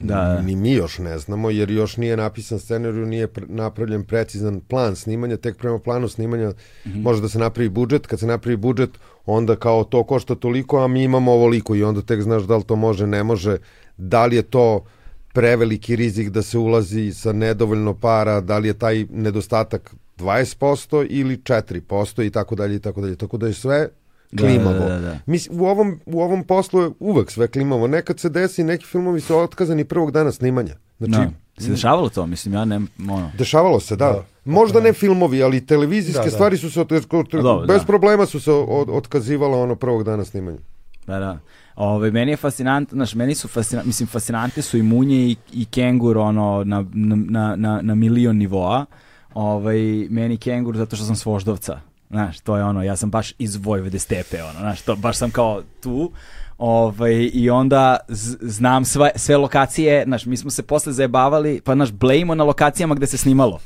Da, 0.00 0.14
da. 0.14 0.42
ni 0.42 0.56
mi 0.56 0.72
još 0.72 0.98
ne 0.98 1.18
znamo, 1.18 1.50
jer 1.50 1.70
još 1.70 1.96
nije 1.96 2.16
napisan 2.16 2.58
scenariju, 2.58 3.06
nije 3.06 3.26
pre 3.26 3.46
napravljen 3.48 4.04
precizan 4.04 4.60
plan 4.60 4.96
snimanja, 4.96 5.36
tek 5.36 5.56
prema 5.56 5.78
planu 5.78 6.08
snimanja 6.08 6.52
Mhm. 6.86 7.02
može 7.02 7.22
da 7.22 7.28
se 7.28 7.38
napravi 7.38 7.68
budžet, 7.70 8.06
kad 8.06 8.20
se 8.20 8.26
napravi 8.26 8.56
budžet, 8.56 8.90
onda 9.26 9.56
kao 9.56 9.84
to 9.84 10.04
košta 10.04 10.34
toliko, 10.34 10.78
a 10.78 10.88
mi 10.88 11.02
imamo 11.02 11.32
ovoliko 11.32 11.74
i 11.74 11.84
onda 11.84 12.02
tek 12.02 12.22
znaš 12.22 12.42
da 12.42 12.56
li 12.56 12.64
to 12.64 12.76
može, 12.76 13.06
ne 13.06 13.22
može, 13.22 13.56
da 13.96 14.26
li 14.26 14.36
je 14.36 14.42
to 14.42 14.84
preveliki 15.32 15.96
rizik 15.96 16.28
da 16.28 16.42
se 16.42 16.58
ulazi 16.58 17.12
sa 17.12 17.32
nedovoljno 17.32 17.94
para, 17.94 18.40
da 18.40 18.58
li 18.58 18.68
je 18.68 18.74
taj 18.74 19.06
nedostatak 19.10 19.94
20% 20.18 21.06
ili 21.10 21.36
4% 21.36 22.26
i 22.26 22.30
tako 22.30 22.54
dalje 22.54 22.76
i 22.76 22.80
tako 22.80 23.00
dalje. 23.00 23.16
Tako 23.16 23.36
da 23.36 23.46
je 23.46 23.52
sve 23.52 23.88
Da, 24.32 24.42
klimavo. 24.42 24.72
da, 24.78 24.88
da, 24.88 24.98
da. 24.98 25.18
Mislim, 25.26 25.60
u 25.60 25.64
ovom, 25.66 26.00
u 26.06 26.20
ovom 26.22 26.44
poslu 26.44 26.80
je 26.80 26.90
uvek 26.98 27.30
sve 27.30 27.48
klimavo. 27.48 27.86
Nekad 27.86 28.18
se 28.20 28.28
desi, 28.28 28.64
neki 28.64 28.84
filmovi 28.86 29.20
su 29.20 29.36
otkazani 29.38 29.84
prvog 29.84 30.10
dana 30.10 30.32
snimanja. 30.32 30.74
Znači, 30.98 31.12
Da. 31.58 31.64
Se 31.64 31.70
dešavalo 31.70 32.08
to, 32.08 32.26
mislim, 32.26 32.54
ja 32.54 32.64
ne, 32.64 32.80
ono, 32.98 33.30
Dešavalo 33.38 33.80
se, 33.80 33.96
da. 33.96 34.06
Da, 34.06 34.24
Možda 34.44 34.80
ne 34.80 34.92
filmovi, 34.92 35.42
ali 35.42 35.66
televizijske 35.66 36.18
Da, 36.18 36.24
da. 36.24 36.30
stvari 36.30 36.56
su 36.56 36.70
se 36.70 36.80
od, 36.80 36.88
bez 36.88 37.80
da. 37.80 37.84
problema 37.86 38.26
su 38.26 38.40
se 38.40 38.52
od, 38.52 38.88
otkazivala 38.90 39.58
ono 39.58 39.76
prvog 39.76 40.04
dana 40.04 40.24
snimanja. 40.24 40.58
Da, 41.06 41.18
da. 41.18 41.38
Ove, 41.76 42.10
meni 42.10 42.30
je 42.30 42.36
fascinantno, 42.36 42.96
znaš, 42.96 43.14
meni 43.14 43.34
su 43.34 43.48
fascinantne, 43.48 43.88
mislim, 43.88 44.06
fascinante 44.06 44.62
su 44.62 44.78
i 44.78 44.82
munje 44.82 45.16
i, 45.16 45.36
i 45.52 45.64
kengur, 45.64 46.18
ono, 46.18 46.64
na, 46.64 46.84
na, 46.94 47.56
na, 47.56 47.80
na 47.82 47.94
milion 47.94 48.36
nivoa. 48.36 48.86
Ovaj, 49.34 49.78
meni 50.10 50.36
kengur 50.36 50.76
zato 50.76 50.96
što 50.96 51.04
sam 51.04 51.16
s 51.16 51.26
Voždovca. 51.26 51.80
Znaš, 52.10 52.40
to 52.40 52.56
je 52.56 52.64
ono, 52.64 52.82
ja 52.82 52.96
sam 52.96 53.10
baš 53.10 53.32
iz 53.38 53.56
Vojvode 53.56 53.98
stepe, 53.98 54.42
ono, 54.42 54.58
znaš, 54.58 54.82
to 54.82 54.96
baš 54.96 55.16
sam 55.16 55.30
kao 55.30 55.62
tu. 55.80 56.12
Ovaj, 56.58 57.30
I 57.32 57.50
onda 57.50 57.96
znam 58.40 58.84
sve, 58.84 59.10
sve 59.16 59.36
lokacije, 59.36 60.04
znaš, 60.04 60.26
mi 60.26 60.36
smo 60.36 60.50
se 60.50 60.62
posle 60.62 60.92
zajebavali, 60.92 61.60
pa 61.64 61.74
naš 61.74 61.92
blejmo 61.92 62.34
na 62.34 62.44
lokacijama 62.44 62.94
gde 62.94 63.06
se 63.06 63.18
snimalo. 63.18 63.60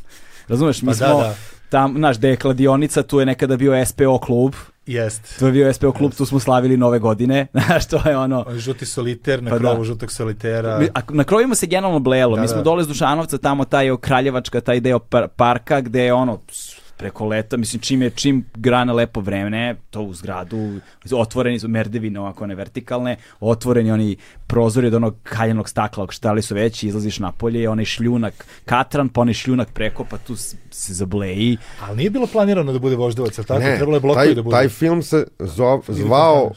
Razumeš, 0.48 0.82
mi 0.82 0.89
Pa 0.89 0.94
smo 0.94 1.06
da, 1.06 1.14
da. 1.14 1.34
tam, 1.70 1.94
znaš, 1.97 2.18
gde 2.18 2.28
je 2.28 2.36
kladionica, 2.36 3.02
tu 3.02 3.20
je 3.20 3.26
nekada 3.26 3.56
bio 3.56 3.86
SPO 3.86 4.18
klub, 4.18 4.55
Jest. 4.86 5.38
to 5.38 5.46
je 5.46 5.52
bio 5.52 5.72
SPO 5.72 5.92
klub, 5.92 6.12
tu 6.12 6.26
smo 6.26 6.40
slavili 6.40 6.76
nove 6.76 6.98
godine, 6.98 7.46
znaš, 7.66 7.86
to 7.86 8.09
je 8.09 8.16
ono... 8.16 8.44
Žuti 8.50 8.86
soliter, 8.86 9.42
na 9.42 9.50
Pa 9.50 9.59
da. 9.59 9.60
krovu 9.60 9.84
žutog 9.84 10.12
solitera. 10.12 10.78
Mi- 10.78 10.88
A 10.94 11.00
na 11.09 11.24
krovima 11.24 11.54
se 11.54 11.66
generalno 11.66 11.98
blejalo. 11.98 12.36
Da, 12.36 12.42
Mi 12.42 12.48
smo 12.48 12.56
da. 12.56 12.62
dole 12.62 12.80
iz 12.80 12.88
Dušanovca, 12.88 13.38
tamo 13.38 13.64
taj 13.64 13.96
Kraljevačka, 13.96 14.60
taj 14.60 14.80
deo 14.80 14.98
par- 15.00 15.28
parka 15.28 15.80
gde 15.80 16.02
je 16.02 16.12
ono 16.12 16.38
preko 17.02 17.26
leta, 17.26 17.56
mislim 17.56 17.82
čim 17.82 18.02
je 18.02 18.10
čim 18.10 18.44
grana 18.54 18.92
lepo 18.92 19.20
vreme, 19.20 19.76
to 19.90 20.02
u 20.02 20.14
zgradu 20.14 20.80
otvoreni 21.12 21.58
su 21.58 21.68
merdevine 21.68 22.20
ovako 22.20 22.46
ne 22.46 22.54
vertikalne, 22.54 23.16
otvoreni 23.40 23.90
oni 23.90 24.16
prozori 24.46 24.86
od 24.86 24.94
onog 24.94 25.16
kaljenog 25.22 25.68
stakla, 25.68 26.04
ako 26.04 26.12
štali 26.12 26.42
su 26.42 26.54
veći, 26.54 26.86
izlaziš 26.86 27.18
napolje, 27.18 27.68
onaj 27.68 27.84
šljunak 27.84 28.46
katran, 28.64 29.08
pa 29.08 29.20
onaj 29.20 29.34
šljunak 29.34 29.72
preko, 29.72 30.04
pa 30.04 30.18
tu 30.18 30.36
se 30.36 30.94
zableji. 30.94 31.56
Ali 31.80 31.96
nije 31.96 32.10
bilo 32.10 32.26
planirano 32.26 32.72
da 32.72 32.78
bude 32.78 32.96
voždovac, 32.96 33.38
ali 33.38 33.46
tako? 33.46 33.60
Ne, 33.60 33.76
Trebalo 33.76 33.96
je 33.96 34.00
blokovi 34.00 34.26
taj, 34.26 34.34
da 34.34 34.42
bude. 34.42 34.56
taj 34.56 34.68
film 34.68 35.02
se 35.02 35.26
zov, 35.38 35.82
zvao, 35.88 36.50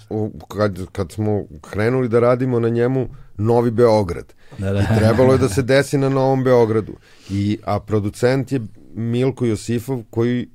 kad, 0.47 0.85
kad 0.91 1.11
smo 1.11 1.43
krenuli 1.61 2.09
da 2.09 2.19
radimo 2.19 2.59
na 2.59 2.69
njemu, 2.69 3.07
Novi 3.37 3.71
Beograd. 3.71 4.33
Da, 4.57 4.73
da. 4.73 4.79
I 4.79 4.85
trebalo 4.99 5.33
je 5.33 5.37
da 5.37 5.49
se 5.49 5.61
desi 5.61 5.97
na 5.97 6.09
Novom 6.09 6.43
Beogradu. 6.43 6.93
I, 7.29 7.57
a 7.65 7.79
producent 7.79 8.51
je 8.51 8.61
Milko 8.95 9.45
Josifov 9.45 10.03
koji 10.09 10.47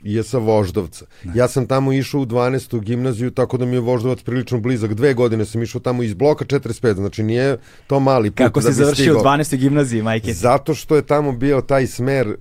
je 0.00 0.22
sa 0.22 0.38
Voždovca. 0.38 1.06
Ja 1.34 1.48
sam 1.48 1.66
tamo 1.66 1.92
išao 1.92 2.20
u 2.20 2.26
12. 2.26 2.80
gimnaziju, 2.80 3.30
tako 3.30 3.56
da 3.56 3.64
mi 3.64 3.76
je 3.76 3.80
Voždovac 3.80 4.22
prilično 4.22 4.60
blizak. 4.60 4.94
Dve 4.94 5.14
godine 5.14 5.44
sam 5.44 5.62
išao 5.62 5.80
tamo 5.80 6.02
iz 6.02 6.14
bloka 6.14 6.44
45, 6.44 6.94
znači 6.94 7.22
nije 7.22 7.58
to 7.86 8.00
mali 8.00 8.30
put 8.30 8.38
Kako 8.38 8.60
da 8.60 8.72
si 8.72 8.78
završio 8.78 9.18
u 9.18 9.22
12. 9.22 9.56
gimnaziji, 9.56 10.02
majke? 10.02 10.32
Zato 10.32 10.74
što 10.74 10.96
je 10.96 11.02
tamo 11.02 11.32
bio 11.32 11.60
taj 11.60 11.86
smer 11.86 12.36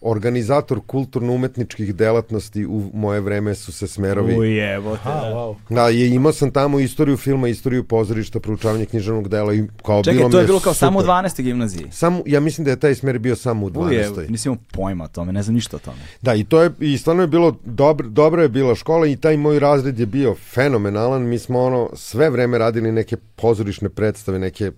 organizator 0.00 0.80
kulturno-umetničkih 0.86 1.94
delatnosti 1.94 2.66
u 2.66 2.90
moje 2.94 3.20
vreme 3.20 3.54
su 3.54 3.72
se 3.72 3.86
smerovi 3.86 4.38
Uj, 4.38 4.74
evo 4.74 4.96
te. 4.96 5.02
Da. 5.04 5.32
wow. 5.34 5.54
Da, 5.68 5.88
je, 5.88 6.08
imao 6.08 6.32
sam 6.32 6.50
tamo 6.50 6.80
istoriju 6.80 7.16
filma, 7.16 7.48
istoriju 7.48 7.84
pozorišta, 7.84 8.40
proučavanje 8.40 8.86
književnog 8.86 9.28
dela 9.28 9.54
i 9.54 9.62
kao 9.82 10.02
Čekaj, 10.02 10.16
bilo 10.16 10.28
mi 10.28 10.32
to 10.32 10.40
je 10.40 10.46
bilo 10.46 10.60
kao 10.60 10.74
samo 10.74 10.98
u 10.98 11.02
super. 11.02 11.14
12. 11.14 11.42
gimnaziji. 11.42 11.86
Samo, 11.90 12.22
ja 12.26 12.40
mislim 12.40 12.64
da 12.64 12.70
je 12.70 12.80
taj 12.80 12.94
smer 12.94 13.18
bio 13.18 13.36
samo 13.36 13.66
u 13.66 13.70
12. 13.70 13.88
Uj, 13.88 14.04
evo, 14.04 14.20
nisam 14.28 14.52
imao 14.52 14.64
pojma 14.72 15.04
o 15.04 15.08
tome, 15.08 15.32
ne 15.32 15.42
znam 15.42 15.54
ništa 15.54 15.76
o 15.76 15.80
tome. 15.80 15.98
Da, 16.22 16.34
i 16.34 16.44
to 16.44 16.62
je, 16.62 16.70
i 16.80 16.98
stvarno 16.98 17.22
je 17.22 17.26
bilo, 17.26 17.56
dobro, 17.64 18.08
dobra 18.08 18.42
je 18.42 18.48
bila 18.48 18.74
škola 18.74 19.06
i 19.06 19.16
taj 19.16 19.36
moj 19.36 19.58
razred 19.58 19.98
je 19.98 20.06
bio 20.06 20.34
fenomenalan. 20.34 21.22
Mi 21.22 21.38
smo 21.38 21.60
ono, 21.60 21.90
sve 21.94 22.30
vreme 22.30 22.58
radili 22.58 22.92
neke 22.92 23.16
pozorišne 23.36 23.88
predstave, 23.88 24.38
neke 24.38 24.72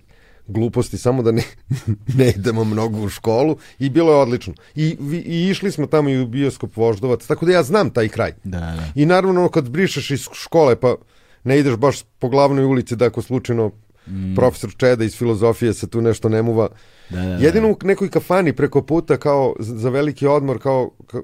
gluposti, 0.47 0.97
samo 0.97 1.23
da 1.23 1.31
ne, 1.31 1.43
ne 2.17 2.29
idemo 2.29 2.63
mnogo 2.63 3.01
u 3.01 3.09
školu 3.09 3.57
i 3.79 3.89
bilo 3.89 4.11
je 4.11 4.17
odlično. 4.17 4.53
I, 4.75 4.97
i 5.25 5.49
išli 5.49 5.71
smo 5.71 5.87
tamo 5.87 6.09
i 6.09 6.21
u 6.21 6.27
bioskop 6.27 6.77
Voždovac, 6.77 7.25
tako 7.25 7.45
da 7.45 7.51
ja 7.51 7.63
znam 7.63 7.89
taj 7.89 8.09
kraj. 8.09 8.31
Da, 8.43 8.59
da. 8.59 8.83
I 8.95 9.05
naravno 9.05 9.49
kad 9.49 9.69
brišeš 9.69 10.11
iz 10.11 10.27
škole 10.33 10.75
pa 10.75 10.95
ne 11.43 11.59
ideš 11.59 11.75
baš 11.75 12.03
po 12.19 12.29
glavnoj 12.29 12.65
ulici 12.65 12.95
da 12.95 13.05
ako 13.05 13.21
slučajno 13.21 13.71
mm. 14.07 14.35
profesor 14.35 14.73
Čeda 14.77 15.03
iz 15.03 15.17
filozofije 15.17 15.73
se 15.73 15.89
tu 15.89 16.01
nešto 16.01 16.29
ne 16.29 16.41
muva. 16.41 16.69
Da, 17.09 17.17
da, 17.17 17.25
da. 17.25 17.35
Jedino 17.35 17.69
u 17.71 17.77
nekoj 17.83 18.09
kafani 18.09 18.53
preko 18.53 18.81
puta 18.81 19.17
kao 19.17 19.55
za 19.59 19.77
za 19.77 19.89
veliki 19.89 20.27
odmor 20.27 20.61
kao, 20.61 20.91
kao 21.07 21.23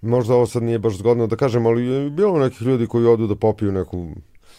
možda 0.00 0.34
ovo 0.34 0.46
sad 0.46 0.62
nije 0.62 0.78
baš 0.78 0.96
zgodno 0.96 1.26
da 1.26 1.36
kažem, 1.36 1.66
ali 1.66 1.86
je 1.86 2.10
bilo 2.10 2.38
nekih 2.38 2.62
ljudi 2.62 2.86
koji 2.86 3.06
odu 3.06 3.26
da 3.26 3.34
popiju 3.34 3.72
neku 3.72 4.08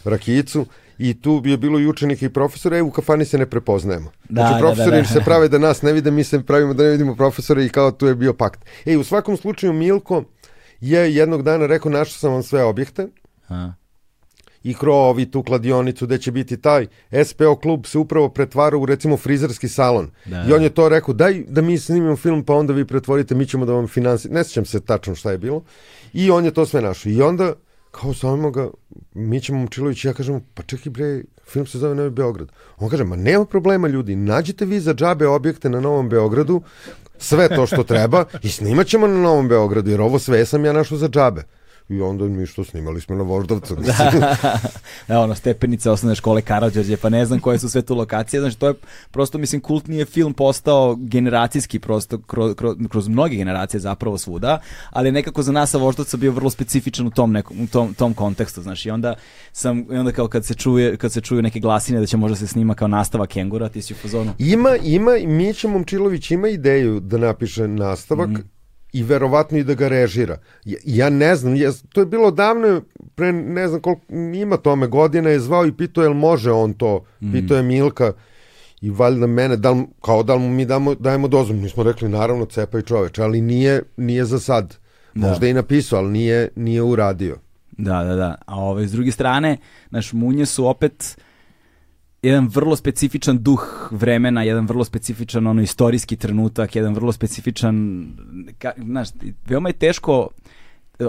rakijicu 0.04 0.66
i 0.98 1.20
tu 1.20 1.42
je 1.44 1.56
bilo 1.56 1.80
i 1.80 1.86
učenika 1.86 2.26
i 2.26 2.28
profesora, 2.28 2.76
e, 2.76 2.82
u 2.82 2.90
kafani 2.90 3.24
se 3.24 3.38
ne 3.38 3.46
prepoznajemo. 3.46 4.10
Da, 4.28 4.40
znači, 4.40 4.54
da, 4.54 4.58
profesori 4.58 4.96
da, 4.96 5.02
da. 5.02 5.08
se 5.08 5.20
prave 5.20 5.48
da 5.48 5.58
nas 5.58 5.82
ne 5.82 5.92
vide, 5.92 6.10
mi 6.10 6.24
se 6.24 6.42
pravimo 6.42 6.74
da 6.74 6.82
ne 6.82 6.90
vidimo 6.90 7.14
profesora 7.14 7.62
i 7.62 7.68
kao 7.68 7.90
tu 7.90 8.06
je 8.06 8.14
bio 8.14 8.34
pakt. 8.34 8.64
E, 8.86 8.96
u 8.96 9.04
svakom 9.04 9.36
slučaju 9.36 9.72
Milko 9.72 10.24
je 10.80 11.14
jednog 11.14 11.42
dana 11.42 11.66
rekao, 11.66 11.92
našao 11.92 12.18
sam 12.18 12.32
vam 12.32 12.42
sve 12.42 12.64
objekte, 12.64 13.06
A. 13.48 13.72
i 14.62 14.74
krovi, 14.74 15.30
tu 15.30 15.42
kladionicu, 15.42 16.06
gde 16.06 16.18
će 16.18 16.32
biti 16.32 16.56
taj 16.56 16.86
SPO 17.24 17.56
klub 17.56 17.86
se 17.86 17.98
upravo 17.98 18.28
pretvara 18.28 18.76
u 18.76 18.86
recimo 18.86 19.16
frizerski 19.16 19.68
salon. 19.68 20.10
Da. 20.24 20.44
I 20.48 20.52
on 20.52 20.62
je 20.62 20.70
to 20.70 20.88
rekao, 20.88 21.14
daj 21.14 21.44
da 21.48 21.62
mi 21.62 21.78
snimimo 21.78 22.16
film 22.16 22.44
pa 22.44 22.54
onda 22.54 22.72
vi 22.72 22.84
pretvorite, 22.84 23.34
mi 23.34 23.46
ćemo 23.46 23.66
da 23.66 23.72
vam 23.72 23.88
finansi... 23.88 24.28
Ne 24.28 24.44
sjećam 24.44 24.64
se 24.64 24.80
tačno 24.80 25.14
šta 25.14 25.30
je 25.30 25.38
bilo. 25.38 25.62
I 26.12 26.30
on 26.30 26.44
je 26.44 26.50
to 26.50 26.66
sve 26.66 26.80
našao. 26.80 27.12
I 27.12 27.22
onda, 27.22 27.52
kao 28.00 28.12
zovemo 28.12 28.50
ga, 28.50 28.68
mi 29.14 29.40
ćemo 29.40 29.58
Momčilović 29.58 30.04
i 30.04 30.08
ja 30.08 30.12
kažemo, 30.12 30.40
pa 30.54 30.62
čekaj 30.62 30.90
bre, 30.90 31.22
film 31.46 31.66
se 31.66 31.78
zove 31.78 31.94
Novi 31.94 32.10
Beograd. 32.10 32.48
On 32.78 32.90
kaže, 32.90 33.04
ma 33.04 33.16
nema 33.16 33.44
problema 33.44 33.88
ljudi, 33.88 34.16
nađite 34.16 34.64
vi 34.64 34.80
za 34.80 34.94
džabe 34.94 35.26
objekte 35.26 35.68
na 35.68 35.80
Novom 35.80 36.08
Beogradu, 36.08 36.62
sve 37.18 37.48
to 37.48 37.66
što 37.66 37.82
treba 37.84 38.24
i 38.42 38.48
snimat 38.48 38.86
ćemo 38.86 39.06
na 39.06 39.20
Novom 39.20 39.48
Beogradu, 39.48 39.90
jer 39.90 40.00
ovo 40.00 40.18
sve 40.18 40.46
sam 40.46 40.64
ja 40.64 40.72
našao 40.72 40.98
za 40.98 41.08
džabe. 41.08 41.42
I 41.88 42.00
onda 42.00 42.24
mi 42.24 42.46
što 42.46 42.64
snimali 42.64 43.00
smo 43.00 43.16
na 43.16 43.22
Voždovcu. 43.22 43.76
da, 45.08 45.20
ono, 45.20 45.34
stepenice 45.34 45.90
osnovne 45.90 46.14
škole 46.14 46.42
Karadžorđe, 46.42 46.96
pa 46.96 47.08
ne 47.08 47.26
znam 47.26 47.40
koje 47.40 47.58
su 47.58 47.68
sve 47.68 47.82
tu 47.82 47.94
lokacije, 47.94 48.40
znači 48.40 48.58
to 48.58 48.68
je 48.68 48.74
prosto, 49.10 49.38
mislim, 49.38 49.60
kultni 49.60 49.96
je 49.96 50.04
film 50.04 50.34
postao 50.34 50.96
generacijski 50.98 51.78
prosto, 51.78 52.18
kroz, 52.18 52.54
kroz, 52.54 52.76
kroz 52.90 53.08
mnoge 53.08 53.36
generacije 53.36 53.80
zapravo 53.80 54.18
svuda, 54.18 54.60
ali 54.90 55.12
nekako 55.12 55.42
za 55.42 55.52
nas 55.52 55.70
sa 55.70 55.78
Voždovca 55.78 56.16
bio 56.16 56.32
vrlo 56.32 56.50
specifičan 56.50 57.06
u 57.06 57.10
tom, 57.10 57.32
nekom, 57.32 57.60
u 57.60 57.66
tom, 57.66 57.94
tom 57.94 58.14
kontekstu, 58.14 58.62
znaš, 58.62 58.86
i 58.86 58.90
onda 58.90 59.14
sam, 59.52 59.78
i 59.78 59.96
onda 59.96 60.12
kao 60.12 60.28
kad 60.28 60.44
se, 60.44 60.54
čuje, 60.54 60.96
kad 60.96 61.12
se 61.12 61.20
čuju 61.20 61.42
neke 61.42 61.60
glasine 61.60 62.00
da 62.00 62.06
će 62.06 62.16
možda 62.16 62.36
se 62.36 62.46
snima 62.46 62.74
kao 62.74 62.88
nastava 62.88 63.26
Kengura, 63.26 63.68
ti 63.68 63.82
si 63.82 63.92
u 63.92 63.96
fazonu. 63.96 64.34
Ima, 64.38 64.76
ima, 64.82 65.10
Mića 65.26 65.68
Momčilović 65.68 66.30
ima 66.30 66.48
ideju 66.48 67.00
da 67.00 67.18
napiše 67.18 67.68
nastavak 67.68 68.30
i 68.94 69.02
verovatno 69.02 69.58
i 69.58 69.64
da 69.64 69.74
ga 69.74 69.88
režira. 69.88 70.36
Ja, 70.64 70.78
ja 70.84 71.10
ne 71.10 71.36
znam, 71.36 71.56
ja, 71.56 71.72
to 71.92 72.00
je 72.00 72.06
bilo 72.06 72.30
davno, 72.30 72.82
pre 73.14 73.32
ne 73.32 73.68
znam 73.68 73.80
koliko, 73.80 74.02
ima 74.34 74.56
tome 74.56 74.86
godina, 74.86 75.30
je 75.30 75.40
zvao 75.40 75.66
i 75.66 75.72
pitao 75.72 76.04
jel 76.04 76.14
može 76.14 76.52
on 76.52 76.72
to, 76.72 77.04
pitao 77.32 77.56
je 77.56 77.62
Milka 77.62 78.12
i 78.80 78.90
valjda 78.90 79.26
mene, 79.26 79.56
da 79.56 79.70
li, 79.70 79.86
kao 80.00 80.22
da 80.22 80.34
li 80.34 80.40
mu 80.40 80.48
mi 80.48 80.64
damo, 80.64 80.94
dajemo 80.94 81.28
dozvolu. 81.28 81.60
Mi 81.60 81.68
smo 81.68 81.82
rekli 81.82 82.08
naravno 82.08 82.44
cepaj 82.44 82.82
čoveč, 82.82 83.18
ali 83.18 83.40
nije, 83.40 83.82
nije 83.96 84.24
za 84.24 84.38
sad. 84.38 84.76
Možda 85.14 85.46
je 85.46 85.50
i 85.50 85.54
napisao, 85.54 85.98
ali 85.98 86.10
nije, 86.10 86.48
nije 86.56 86.82
uradio. 86.82 87.36
Da, 87.70 88.04
da, 88.04 88.14
da. 88.14 88.34
A 88.46 88.60
ove, 88.60 88.86
s 88.86 88.92
druge 88.92 89.12
strane, 89.12 89.56
naš 89.90 90.12
munje 90.12 90.46
su 90.46 90.66
opet 90.66 91.16
jedan 92.24 92.48
vrlo 92.48 92.76
specifičan 92.76 93.38
duh 93.42 93.88
vremena, 93.90 94.42
jedan 94.42 94.66
vrlo 94.66 94.84
specifičan 94.84 95.46
ono 95.46 95.62
istorijski 95.62 96.16
trenutak, 96.16 96.76
jedan 96.76 96.94
vrlo 96.94 97.12
specifičan, 97.12 98.06
ka, 98.58 98.72
znaš, 98.78 99.08
veoma 99.46 99.68
je 99.68 99.72
teško 99.72 100.28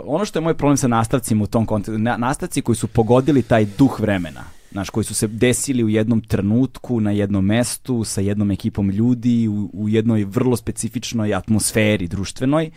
ono 0.05 0.25
što 0.25 0.39
je 0.39 0.43
moj 0.43 0.53
problem 0.53 0.77
sa 0.77 0.87
nastavcima 0.87 1.43
u 1.43 1.47
tom 1.47 1.65
kontekstu, 1.65 1.97
na, 1.97 2.17
nastavci 2.17 2.61
koji 2.61 2.75
su 2.75 2.87
pogodili 2.87 3.41
taj 3.41 3.65
duh 3.77 3.99
vremena, 3.99 4.43
znaš, 4.71 4.89
koji 4.89 5.03
su 5.03 5.15
se 5.15 5.27
desili 5.27 5.83
u 5.83 5.89
jednom 5.89 6.21
trenutku, 6.21 6.99
na 6.99 7.11
jednom 7.11 7.45
mestu, 7.45 8.03
sa 8.03 8.21
jednom 8.21 8.51
ekipom 8.51 8.89
ljudi, 8.89 9.47
u, 9.47 9.69
u 9.73 9.89
jednoj 9.89 10.23
vrlo 10.23 10.57
specifičnoj 10.57 11.33
atmosferi 11.33 12.07
društvenoj, 12.07 12.71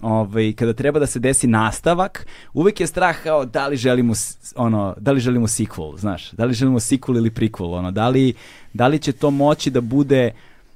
ovaj, 0.00 0.52
kada 0.52 0.72
treba 0.72 0.98
da 0.98 1.06
se 1.06 1.18
desi 1.18 1.46
nastavak, 1.46 2.26
uvek 2.54 2.80
je 2.80 2.86
strah 2.86 3.22
kao 3.22 3.44
da 3.44 3.66
li 3.66 3.76
želimo 3.76 4.12
ono, 4.56 4.94
da 5.00 5.12
li 5.12 5.20
želimo 5.20 5.46
sequel, 5.46 5.98
znaš, 5.98 6.30
da 6.32 6.44
li 6.44 6.54
želimo 6.54 6.78
sequel 6.78 7.16
ili 7.16 7.30
prequel, 7.30 7.74
ono, 7.74 7.90
da 7.90 8.08
li, 8.08 8.34
da 8.74 8.86
li 8.86 8.98
će 8.98 9.12
to 9.12 9.30
moći 9.30 9.70
da 9.70 9.80
bude, 9.80 10.30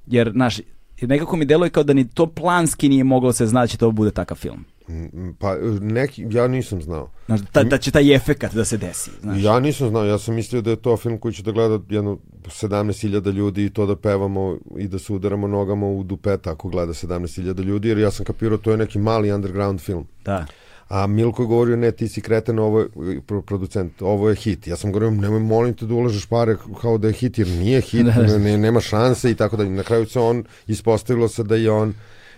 jer, 0.07 0.31
znaš, 0.33 0.61
nekako 1.03 1.37
mi 1.37 1.45
deluje 1.45 1.71
kao 1.71 1.83
da 1.83 1.93
ni 1.93 2.09
to 2.09 2.27
planski 2.27 2.89
nije 2.89 3.05
moglo 3.05 3.33
se 3.33 3.47
zna 3.47 3.67
da 3.67 3.77
to 3.77 3.91
bude 3.91 4.11
takav 4.11 4.37
film. 4.37 4.65
Mm, 4.89 5.31
Pa 5.39 5.57
neki, 5.81 6.27
ja 6.31 6.49
nisam 6.49 6.83
znao. 6.83 7.11
Znaš, 7.27 7.41
da, 7.55 7.65
da 7.65 7.79
će 7.79 7.91
taj 7.91 8.15
efekat 8.15 8.55
da 8.55 8.65
se 8.65 8.77
desi, 8.77 9.11
znaš. 9.21 9.43
Ja 9.43 9.61
nisam 9.61 9.89
znao, 9.89 10.05
ja 10.05 10.19
sam 10.19 10.35
mislio 10.35 10.63
da 10.63 10.71
je 10.71 10.77
to 10.77 10.97
film 10.97 11.19
koji 11.19 11.35
će 11.35 11.43
da 11.43 11.53
gleda 11.53 11.79
jedno 11.89 12.19
17.000 12.45 13.33
ljudi 13.33 13.65
i 13.65 13.71
to 13.71 13.87
da 13.87 13.97
pevamo 13.97 14.59
i 14.79 14.89
da 14.89 14.99
se 14.99 15.13
udaramo 15.13 15.47
nogama 15.47 15.87
u 15.87 16.03
dupeta 16.03 16.51
ako 16.51 16.69
gleda 16.69 16.93
17.000 16.93 17.63
ljudi, 17.63 17.89
jer 17.89 17.99
ja 17.99 18.11
sam 18.11 18.27
kapirao 18.27 18.59
to 18.59 18.71
je 18.71 18.77
neki 18.77 18.99
mali 18.99 19.33
underground 19.33 19.81
film. 19.81 20.07
Da. 20.25 20.47
A 20.89 21.07
Milko 21.07 21.43
je 21.43 21.47
govorio, 21.47 21.77
ne, 21.77 21.93
ti 21.93 22.09
si 22.09 22.21
kreten, 22.21 22.59
ovo 22.59 22.81
je, 22.81 22.87
pro- 23.27 23.43
producent, 23.43 24.03
ovo 24.03 24.29
je 24.29 24.35
hit. 24.35 24.67
Ja 24.67 24.77
sam 24.77 24.93
govorio, 24.93 25.11
nemoj, 25.11 25.41
molim 25.41 25.75
te 25.75 25.87
da 25.87 25.95
ulažeš 25.95 26.27
pare 26.27 26.57
kao 26.81 26.99
da 26.99 27.09
je 27.09 27.13
hit, 27.15 27.39
jer 27.39 27.49
nije 27.49 27.81
hit, 27.81 28.07
ne, 28.07 28.39
ne, 28.45 28.59
nema 28.59 28.81
šanse 28.81 29.31
i 29.31 29.35
tako 29.35 29.57
dalje. 29.57 29.71
Na 29.71 29.83
kraju 29.83 30.07
se 30.07 30.21
on, 30.21 30.45
ispostavilo 30.67 31.29
se 31.29 31.43
da 31.45 31.57
je 31.57 31.71
on 31.71 31.95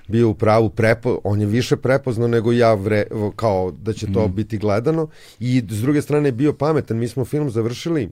bio 0.08 0.28
u 0.28 0.34
pravu 0.34 0.70
prepo, 0.70 1.18
on 1.24 1.40
je 1.40 1.46
više 1.46 1.76
prepoznao 1.76 2.28
nego 2.28 2.52
ja 2.52 2.74
vre, 2.74 3.04
kao 3.36 3.72
da 3.82 3.92
će 3.92 4.12
to 4.12 4.28
biti 4.28 4.58
gledano 4.58 5.08
i 5.40 5.62
s 5.70 5.82
druge 5.82 6.02
strane 6.02 6.28
je 6.28 6.32
bio 6.32 6.52
pametan. 6.52 6.96
Mi 6.98 7.08
smo 7.08 7.24
film 7.24 7.50
završili 7.50 8.08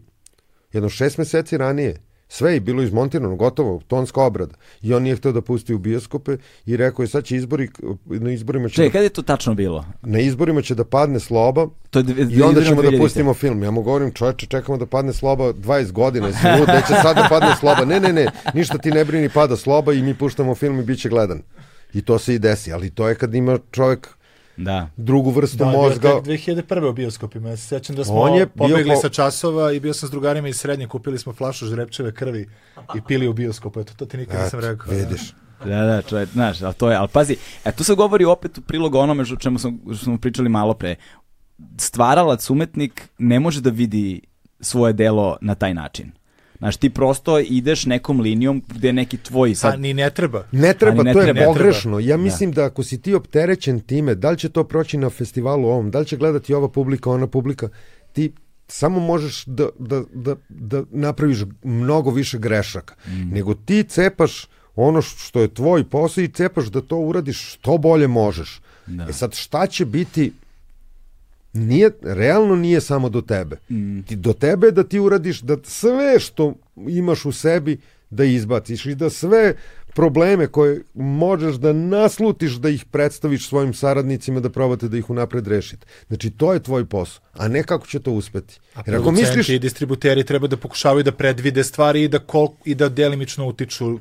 jedno 0.72 0.88
šest 0.88 1.18
meseci 1.18 1.56
ranije. 1.58 1.96
Sve 2.28 2.54
je 2.54 2.60
bilo 2.60 2.82
izmontirano, 2.82 3.36
gotovo, 3.36 3.80
tonska 3.86 4.22
obrada. 4.22 4.54
I 4.82 4.94
on 4.94 5.02
nije 5.02 5.16
hteo 5.16 5.32
da 5.32 5.40
pusti 5.40 5.74
u 5.74 5.78
bioskope 5.78 6.36
i 6.66 6.76
rekao 6.76 7.02
je 7.02 7.06
sad 7.06 7.24
će 7.24 7.36
izbori, 7.36 7.68
na 8.04 8.32
izborima 8.32 8.68
će, 8.68 8.74
Čekaj, 8.74 8.88
da, 8.88 8.92
kada 8.92 9.04
je 9.04 9.08
to 9.10 9.22
tačno 9.22 9.54
bilo? 9.54 9.84
na 10.02 10.18
izborima 10.18 10.62
će 10.62 10.74
da 10.74 10.84
padne 10.84 11.20
sloba 11.20 11.66
To 11.90 11.98
je 11.98 12.04
i 12.30 12.42
onda 12.42 12.62
ćemo 12.64 12.82
da 12.82 12.88
2000. 12.88 12.98
pustimo 12.98 13.34
film. 13.34 13.62
Ja 13.62 13.70
mu 13.70 13.82
govorim, 13.82 14.12
čoveče, 14.12 14.46
čekamo 14.46 14.78
da 14.78 14.86
padne 14.86 15.12
sloba 15.12 15.52
20 15.52 15.92
godina, 15.92 16.26
jesi 16.26 16.46
lud, 16.58 16.66
da 16.66 16.80
će 16.80 16.94
sad 17.02 17.16
da 17.16 17.26
padne 17.30 17.56
sloba. 17.60 17.84
Ne, 17.84 18.00
ne, 18.00 18.12
ne, 18.12 18.26
ništa 18.54 18.78
ti 18.78 18.90
ne 18.90 19.04
brini, 19.04 19.28
pada 19.28 19.56
sloba 19.56 19.92
i 19.92 20.02
mi 20.02 20.14
puštamo 20.14 20.54
film 20.54 20.80
i 20.80 20.84
bit 20.84 21.00
će 21.00 21.08
gledan. 21.08 21.42
I 21.94 22.02
to 22.02 22.18
se 22.18 22.34
i 22.34 22.38
desi, 22.38 22.72
ali 22.72 22.90
to 22.90 23.08
je 23.08 23.14
kad 23.14 23.34
ima 23.34 23.58
čovjek 23.70 24.08
Da. 24.56 24.88
drugu 24.96 25.30
vrstu 25.30 25.56
Da, 25.56 25.64
mozga. 25.66 26.08
tek 26.10 26.24
2001. 26.24 26.84
u 26.84 26.92
bioskopima. 26.92 27.48
Ja 27.48 27.56
se 27.56 27.66
sećam 27.66 27.96
da 27.96 28.04
smo 28.04 28.14
On 28.14 28.34
je 28.34 28.46
bio 28.46 28.52
pobegli 28.58 28.90
po- 28.90 29.00
sa 29.00 29.08
časova 29.08 29.72
i 29.72 29.80
bio 29.80 29.94
sam 29.94 30.08
s 30.08 30.10
drugarima 30.10 30.48
iz 30.48 30.56
srednje, 30.56 30.86
kupili 30.86 31.18
smo 31.18 31.32
flašu 31.32 31.66
žrepčeve 31.66 32.14
krvi 32.14 32.48
i 32.94 33.00
pili 33.00 33.28
u 33.28 33.32
bioskopu. 33.32 33.80
Eto, 33.80 33.92
to 33.94 34.06
ti 34.06 34.16
nikad 34.16 34.40
nisam 34.42 34.60
rekao. 34.60 34.94
vidiš. 34.94 35.20
Da, 35.60 35.76
da, 35.76 36.02
čovjek, 36.02 36.28
znaš, 36.28 36.62
ali 36.62 36.74
to 36.74 36.90
je, 36.90 36.96
ali 36.96 37.08
pazi, 37.08 37.36
e, 37.64 37.72
tu 37.72 37.84
se 37.84 37.94
govori 37.94 38.24
opet 38.24 38.58
u 38.58 38.62
prilog 38.62 38.94
onome 38.94 39.24
što, 39.24 39.36
čemu 39.36 39.58
smo, 39.58 39.72
što 39.86 40.04
smo 40.04 40.18
pričali 40.18 40.48
malo 40.48 40.74
pre. 40.74 40.94
Stvaralac, 41.78 42.50
umetnik 42.50 43.08
ne 43.18 43.40
može 43.40 43.60
da 43.60 43.70
vidi 43.70 44.20
svoje 44.60 44.92
delo 44.92 45.36
na 45.40 45.54
taj 45.54 45.74
način. 45.74 46.12
Znaš, 46.62 46.76
ti 46.76 46.90
prosto 46.90 47.38
ideš 47.38 47.86
nekom 47.86 48.20
linijom 48.20 48.62
gde 48.68 48.88
je 48.88 48.92
neki 48.92 49.16
tvoj 49.16 49.50
Pa 49.50 49.54
sad... 49.54 49.80
ni 49.80 49.94
ne 49.94 50.10
treba. 50.10 50.44
Ne 50.52 50.74
treba, 50.74 51.02
ne 51.02 51.12
to 51.12 51.18
je 51.18 51.24
treba. 51.24 51.40
Ne 51.40 51.46
pogrešno. 51.46 51.98
Ja 52.00 52.16
mislim 52.16 52.52
da. 52.52 52.64
ako 52.64 52.82
si 52.82 53.02
ti 53.02 53.14
opterećen 53.14 53.80
time, 53.80 54.14
da 54.14 54.30
li 54.30 54.38
će 54.38 54.48
to 54.48 54.64
proći 54.64 54.98
na 54.98 55.10
festivalu 55.10 55.68
ovom, 55.68 55.90
da 55.90 55.98
li 55.98 56.06
će 56.06 56.16
gledati 56.16 56.54
ova 56.54 56.68
publika, 56.68 57.10
ona 57.10 57.26
publika, 57.26 57.68
ti 58.12 58.32
samo 58.68 59.00
možeš 59.00 59.44
da, 59.44 59.68
da, 59.78 60.02
da, 60.14 60.36
da 60.48 60.84
napraviš 60.90 61.38
mnogo 61.62 62.10
više 62.10 62.38
grešaka. 62.38 62.94
Nego 63.30 63.54
ti 63.54 63.84
cepaš 63.84 64.46
ono 64.76 65.02
što 65.02 65.40
je 65.40 65.54
tvoj 65.54 65.84
posao 65.84 66.24
i 66.24 66.28
cepaš 66.28 66.66
da 66.66 66.80
to 66.80 66.96
uradiš 66.96 67.52
što 67.52 67.78
bolje 67.78 68.08
možeš. 68.08 68.60
E 69.08 69.12
sad, 69.12 69.34
šta 69.34 69.66
će 69.66 69.84
biti 69.84 70.32
nije, 71.52 71.90
realno 72.02 72.56
nije 72.56 72.80
samo 72.80 73.08
do 73.08 73.20
tebe. 73.20 73.56
Ti, 74.06 74.16
do 74.16 74.32
tebe 74.32 74.70
da 74.70 74.84
ti 74.84 75.00
uradiš 75.00 75.40
da 75.40 75.56
sve 75.64 76.20
što 76.20 76.54
imaš 76.88 77.24
u 77.24 77.32
sebi 77.32 77.80
da 78.10 78.24
izbaciš 78.24 78.86
i 78.86 78.94
da 78.94 79.10
sve 79.10 79.54
probleme 79.94 80.46
koje 80.46 80.82
možeš 80.94 81.56
da 81.56 81.72
naslutiš 81.72 82.52
da 82.52 82.68
ih 82.68 82.84
predstaviš 82.84 83.48
svojim 83.48 83.74
saradnicima 83.74 84.40
da 84.40 84.50
probate 84.50 84.88
da 84.88 84.98
ih 84.98 85.10
unapred 85.10 85.46
rešite. 85.46 85.86
Znači 86.08 86.30
to 86.30 86.52
je 86.52 86.62
tvoj 86.62 86.84
posao, 86.84 87.22
a 87.32 87.48
ne 87.48 87.62
kako 87.62 87.86
će 87.86 88.00
to 88.00 88.12
uspeti. 88.12 88.60
Jer 88.86 88.96
ako 88.96 89.10
misliš 89.10 89.48
i 89.48 89.58
distributeri 89.58 90.24
treba 90.24 90.46
da 90.46 90.56
pokušavaju 90.56 91.04
da 91.04 91.12
predvide 91.12 91.64
stvari 91.64 92.02
i 92.02 92.08
da, 92.08 92.18
kol, 92.18 92.48
i 92.64 92.74
da 92.74 92.88
delimično 92.88 93.46
utiču 93.46 93.98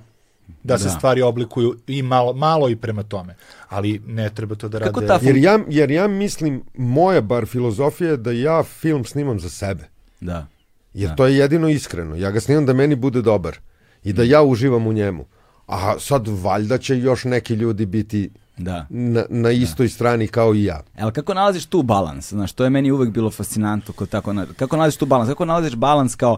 da 0.64 0.78
se 0.78 0.84
Da. 0.84 0.90
stvari 0.90 1.22
oblikuju 1.22 1.76
i 1.88 2.02
malo, 2.02 2.34
malo 2.34 2.69
i 2.69 2.76
prema 2.76 3.03
tome. 3.03 3.36
Ali 3.69 4.02
ne 4.07 4.30
treba 4.30 4.56
to 4.56 4.69
da 4.69 4.80
rade. 4.80 4.90
Kako 4.90 5.02
ta 5.02 5.19
jer 5.22 5.36
ja, 5.38 5.60
jer 5.69 5.91
ja 5.91 6.07
mislim, 6.07 6.64
moja 6.76 7.22
bar 7.22 7.45
filozofija 7.45 8.10
je 8.10 8.18
da 8.18 8.32
ja 8.32 8.64
film 8.64 9.06
snimam 9.06 9.40
za 9.40 9.49
sebe. 9.49 9.84
Da. 10.22 10.48
Jer 10.94 11.15
to 11.15 11.26
je 11.26 11.38
jedino 11.38 11.69
iskreno. 11.69 12.15
Ja 12.15 12.32
ga 12.32 12.40
snimam 12.40 12.65
da 12.65 12.73
meni 12.73 12.95
bude 12.95 13.22
dobar 13.22 13.57
i 14.03 14.14
da 14.14 14.23
ja 14.23 14.41
uživam 14.44 14.88
u 14.88 14.94
njemu. 14.94 15.26
A 15.68 15.99
sad 15.99 16.28
valjda 16.28 16.78
će 16.78 16.98
još 16.98 17.23
neki 17.23 17.53
ljudi 17.53 17.86
biti 17.86 18.30
Da. 18.57 18.86
na, 18.90 19.26
na 19.30 19.52
istoj 19.52 19.90
strani 19.90 20.28
kao 20.28 20.53
i 20.56 20.64
ja. 20.64 20.84
Ali 20.98 21.11
kako 21.11 21.34
nalaziš 21.34 21.65
tu 21.65 21.84
balans? 21.84 22.30
Znaš, 22.30 22.52
to 22.53 22.64
je 22.64 22.69
meni 22.69 22.91
uvek 22.91 23.10
bilo 23.10 23.32
fascinantno. 23.32 23.94
Kod 23.94 24.10
tako, 24.10 24.34
na- 24.34 24.45
kako 24.56 24.78
nalaziš 24.78 24.98
tu 24.98 25.06
balans? 25.06 25.30
Kako 25.30 25.45
nalaziš 25.45 25.76
balans 25.76 26.15
kao 26.15 26.38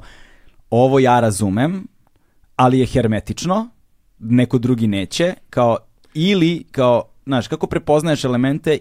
ovo 0.70 1.00
ja 1.00 1.20
razumem, 1.20 1.88
ali 2.56 2.80
je 2.80 2.86
hermetično, 2.86 3.70
neko 4.24 4.58
drugi 4.58 4.88
neće, 4.88 5.34
kao 5.50 5.78
ili 6.14 6.66
kao, 6.72 7.04
znaš, 7.26 7.48
kako 7.48 7.68
prepoznaješ 7.68 8.24
elemente 8.24 8.78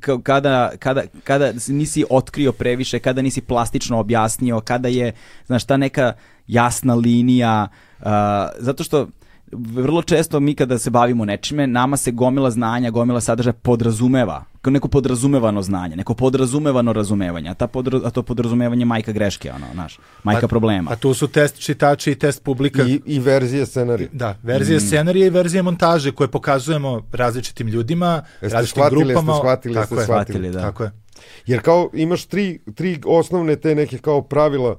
kao 0.00 0.18
kada, 0.18 0.72
kada, 0.78 1.02
kada 1.24 1.52
nisi 1.68 2.04
otkrio 2.10 2.52
previše, 2.52 2.98
kada 2.98 3.22
nisi 3.22 3.40
plastično 3.40 3.98
objasnio, 3.98 4.60
kada 4.60 4.88
je, 4.88 5.12
znaš, 5.46 5.64
ta 5.64 5.76
neka 5.76 6.12
jasna 6.46 6.94
linija, 6.94 7.68
uh, 7.98 8.06
zato 8.58 8.84
što 8.84 9.08
vrlo 9.52 10.02
često 10.02 10.40
mi 10.40 10.54
kada 10.54 10.78
se 10.78 10.90
bavimo 10.90 11.24
nečime, 11.24 11.66
nama 11.66 11.96
se 11.96 12.10
gomila 12.10 12.50
znanja, 12.50 12.90
gomila 12.90 13.20
sadržaja 13.20 13.52
podrazumeva, 13.52 14.44
kao 14.62 14.70
neko 14.70 14.88
podrazumevano 14.88 15.62
znanje, 15.62 15.96
neko 15.96 16.14
podrazumevano 16.14 16.92
razumevanje, 16.92 17.50
a, 17.50 17.54
ta 17.54 17.66
podra, 17.66 18.00
a 18.04 18.10
to 18.10 18.22
podrazumevanje 18.22 18.80
je 18.80 18.86
majka 18.86 19.12
greške, 19.12 19.52
ono, 19.52 19.66
znaš, 19.74 19.98
majka 20.22 20.48
problema. 20.48 20.90
A 20.90 20.96
tu 20.96 21.14
su 21.14 21.28
test 21.28 21.58
čitači 21.58 22.10
i 22.10 22.14
test 22.14 22.42
publika. 22.42 22.82
I, 22.82 23.00
i 23.06 23.18
verzije 23.18 23.66
scenarija. 23.66 24.08
Da, 24.12 24.36
verzije 24.42 24.80
scenarija 24.80 25.26
i 25.26 25.30
verzije 25.30 25.62
montaže 25.62 26.12
koje 26.12 26.28
pokazujemo 26.28 27.02
različitim 27.12 27.68
ljudima, 27.68 28.22
Jeste 28.42 28.56
različitim 28.56 28.80
shvatili, 28.82 29.04
grupama. 29.04 29.32
jeste 29.32 29.40
shvatili, 29.42 29.74
jeste 29.74 29.94
je, 29.94 30.04
shvatili. 30.04 30.38
Shvatili, 30.38 30.50
da. 30.52 30.60
Tako 30.60 30.82
je. 30.82 30.90
Jer 31.46 31.60
kao 31.60 31.90
imaš 31.94 32.24
tri, 32.24 32.58
tri 32.74 33.00
osnovne 33.06 33.56
te 33.56 33.74
neke 33.74 33.98
kao 33.98 34.22
pravila 34.22 34.78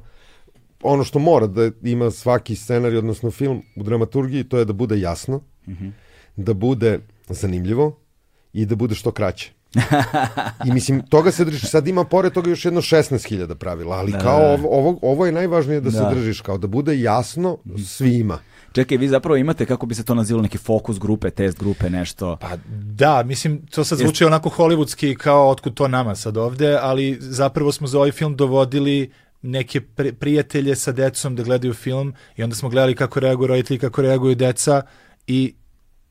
ono 0.85 1.03
što 1.03 1.19
mora 1.19 1.47
da 1.47 1.71
ima 1.83 2.11
svaki 2.11 2.55
scenarij, 2.55 2.97
odnosno 2.97 3.31
film 3.31 3.61
u 3.75 3.83
dramaturgiji, 3.83 4.43
to 4.43 4.57
je 4.57 4.65
da 4.65 4.73
bude 4.73 4.99
jasno, 4.99 5.41
da 6.35 6.53
bude 6.53 6.99
zanimljivo 7.29 7.99
i 8.53 8.65
da 8.65 8.75
bude 8.75 8.95
što 8.95 9.11
kraće. 9.11 9.51
I 10.67 10.71
mislim, 10.71 11.01
toga 11.07 11.31
se 11.31 11.45
držiš. 11.45 11.69
Sad 11.69 11.87
ima 11.87 12.03
pored 12.03 12.33
toga 12.33 12.49
još 12.49 12.65
jedno 12.65 12.81
16.000 12.81 13.55
pravila, 13.55 13.95
ali 13.95 14.11
kao 14.11 14.53
ovo, 14.53 14.69
ovo, 14.69 14.99
ovo 15.01 15.25
je 15.25 15.31
najvažnije 15.31 15.81
da, 15.81 15.91
se 15.91 15.97
Da. 15.97 16.09
držiš, 16.13 16.41
kao 16.41 16.57
da 16.57 16.67
bude 16.67 16.99
jasno 16.99 17.57
svima. 17.87 18.39
Čekaj, 18.73 18.97
vi 18.97 19.07
zapravo 19.07 19.37
imate, 19.37 19.65
kako 19.65 19.85
bi 19.85 19.95
se 19.95 20.03
to 20.03 20.15
nazivalo, 20.15 20.43
neki 20.43 20.57
fokus 20.57 20.99
grupe, 20.99 21.29
test 21.29 21.59
grupe, 21.59 21.89
nešto. 21.89 22.37
Pa 22.41 22.49
da, 22.95 23.23
mislim, 23.23 23.65
to 23.67 23.83
sad 23.83 23.97
zvuči 23.97 24.25
onako 24.25 24.49
hollywoodski 24.49 25.15
kao 25.15 25.49
otkud 25.49 25.73
to 25.73 25.87
nama 25.87 26.15
sad 26.15 26.37
ovde, 26.37 26.77
ali 26.81 27.17
zapravo 27.19 27.71
smo 27.71 27.87
za 27.87 27.97
ovaj 27.97 28.11
film 28.11 28.35
dovodili 28.35 29.11
neke 29.45 29.81
pri- 29.81 30.13
prijatelje 30.13 30.76
sa 30.76 30.91
decom 30.91 31.35
da 31.35 31.43
gledaju 31.43 31.73
film 31.73 32.13
i 32.35 32.43
onda 32.43 32.55
smo 32.55 32.69
gledali 32.69 32.95
kako 32.95 33.19
reaguju 33.19 33.47
roditelji, 33.47 33.80
kako 33.80 34.01
reaguju 34.01 34.35
deca 34.35 34.81
i 35.27 35.53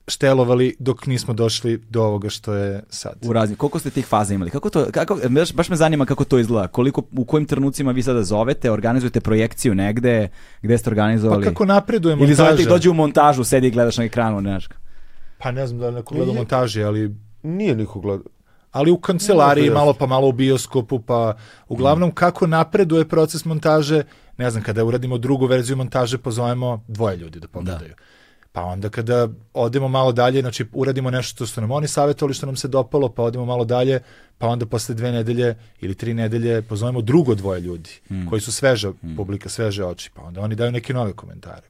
štelovali 0.08 0.76
dok 0.78 1.06
nismo 1.06 1.34
došli 1.34 1.76
do 1.80 2.02
ovoga 2.02 2.28
što 2.28 2.54
je 2.54 2.82
sad. 2.90 3.14
u 3.22 3.32
raznim. 3.32 3.56
Koliko 3.56 3.78
ste 3.78 3.90
tih 3.90 4.06
faza 4.06 4.34
imali? 4.34 4.50
Kako 4.50 4.70
to, 4.70 4.86
kako, 4.90 5.18
baš, 5.30 5.52
baš 5.54 5.68
me 5.68 5.76
zanima 5.76 6.06
kako 6.06 6.24
to 6.24 6.38
izgleda. 6.38 6.68
Koliko, 6.68 7.02
u 7.12 7.24
kojim 7.24 7.46
trenucima 7.46 7.92
vi 7.92 8.02
sada 8.02 8.22
zovete, 8.22 8.70
organizujete 8.70 9.20
projekciju 9.20 9.74
negde, 9.74 10.28
gde 10.62 10.78
ste 10.78 10.84
Pa 10.84 10.90
organizovali? 10.90 11.44
kako 11.44 11.64
napreduje 11.64 12.12
Ili 12.14 12.34
zovete 12.34 12.52
ih 12.52 12.58
montaža? 12.58 12.70
dođu 12.70 12.90
u 12.90 12.94
montažu, 12.94 13.44
sedi 13.44 13.66
i 13.66 13.70
gledaš 13.70 13.98
na 13.98 14.04
ekranu, 14.04 14.40
znaš. 14.40 14.68
Pa 15.38 15.50
ne 15.50 15.66
znam 15.66 15.80
da 15.80 15.88
li 15.88 15.94
neko 15.94 16.14
gleda 16.14 16.32
montaži, 16.32 16.82
ali 16.82 17.14
Nije 17.42 17.76
niko 17.76 18.00
gledao. 18.00 18.26
Ali 18.74 18.90
u 18.90 18.98
kancelariji, 18.98 19.70
malo 19.70 19.94
pa 19.94 20.06
malo 20.06 20.28
u 20.28 20.32
bioskopu, 20.32 20.98
pa 21.00 21.36
uglavnom 21.68 22.10
kako 22.14 22.46
napreduje 22.46 23.08
proces 23.08 23.44
montaže, 23.44 24.02
ne 24.36 24.50
znam, 24.50 24.62
kada 24.62 24.84
uradimo 24.84 25.18
drugu 25.18 25.46
verziju 25.46 25.76
montaže, 25.76 26.18
pozovemo 26.18 26.82
dvoje 26.88 27.16
ljudi 27.16 27.40
da 27.40 27.48
pogledaju. 27.48 27.94
Pa 28.52 28.62
onda 28.62 28.88
kada 28.88 29.28
odemo 29.54 29.88
malo 29.88 30.12
dalje, 30.12 30.40
znači 30.40 30.66
uradimo 30.72 31.10
nešto 31.10 31.46
što 31.46 31.60
nam 31.60 31.70
oni 31.70 31.88
savjetovali, 31.88 32.34
što 32.34 32.46
nam 32.46 32.56
se 32.56 32.68
dopalo, 32.68 33.08
pa 33.08 33.22
odemo 33.22 33.44
malo 33.44 33.64
dalje, 33.64 34.00
pa 34.38 34.46
onda 34.46 34.66
posle 34.66 34.94
dve 34.94 35.12
nedelje 35.12 35.54
ili 35.80 35.94
tri 35.94 36.14
nedelje 36.14 36.62
pozovemo 36.62 37.00
drugo 37.00 37.34
dvoje 37.34 37.60
ljudi, 37.60 37.90
koji 38.28 38.40
su 38.40 38.52
sveža 38.52 38.92
publika, 39.16 39.48
sveže 39.48 39.84
oči, 39.84 40.10
pa 40.14 40.22
onda 40.22 40.40
oni 40.40 40.54
daju 40.54 40.72
neke 40.72 40.94
nove 40.94 41.12
komentare. 41.12 41.62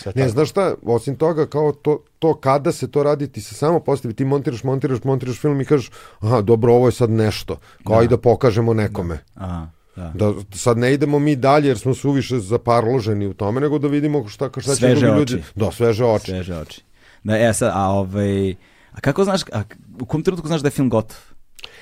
Sve 0.00 0.12
Ne, 0.16 0.22
tako. 0.22 0.32
znaš 0.32 0.50
šta, 0.50 0.74
osim 0.82 1.16
toga, 1.16 1.46
kao 1.46 1.72
to, 1.72 2.02
to 2.18 2.34
kada 2.34 2.72
se 2.72 2.90
to 2.90 3.02
radi, 3.02 3.28
ti 3.28 3.40
se 3.40 3.54
samo 3.54 3.80
postavi, 3.80 4.14
ti 4.14 4.24
montiraš, 4.24 4.64
montiraš, 4.64 5.04
montiraš 5.04 5.40
film 5.40 5.60
i 5.60 5.64
kažeš, 5.64 5.90
aha, 6.20 6.40
dobro, 6.40 6.74
ovo 6.74 6.88
je 6.88 6.92
sad 6.92 7.10
nešto, 7.10 7.56
kao 7.86 8.02
i 8.02 8.08
da 8.08 8.16
pokažemo 8.16 8.74
nekome. 8.74 9.18
Aha, 9.34 9.66
da. 9.96 10.12
Da 10.14 10.32
sad 10.52 10.78
ne 10.78 10.92
idemo 10.94 11.18
mi 11.18 11.36
dalje 11.36 11.68
jer 11.68 11.78
smo 11.78 11.94
suviše 11.94 12.38
zaparloženi 12.38 13.26
u 13.26 13.34
tome, 13.34 13.60
nego 13.60 13.78
da 13.78 13.88
vidimo 13.88 14.28
šta, 14.28 14.50
šta 14.50 14.60
će 14.60 14.76
Sveže 14.76 15.10
oči. 15.10 15.18
ljudi. 15.18 15.42
Da, 15.54 15.70
sveže 15.70 16.04
oči. 16.04 16.30
Sveže 16.30 16.56
oči. 16.56 16.82
Da, 17.24 17.38
e, 17.38 17.52
sad, 17.54 17.72
a 17.74 17.88
ovaj... 17.88 18.50
A 18.92 19.00
kako 19.00 19.24
znaš, 19.24 19.40
a, 19.52 19.62
u 20.00 20.06
kom 20.06 20.22
trenutku 20.22 20.46
znaš 20.48 20.60
da 20.60 20.66
je 20.66 20.70
film 20.70 20.90
gotov? 20.90 21.16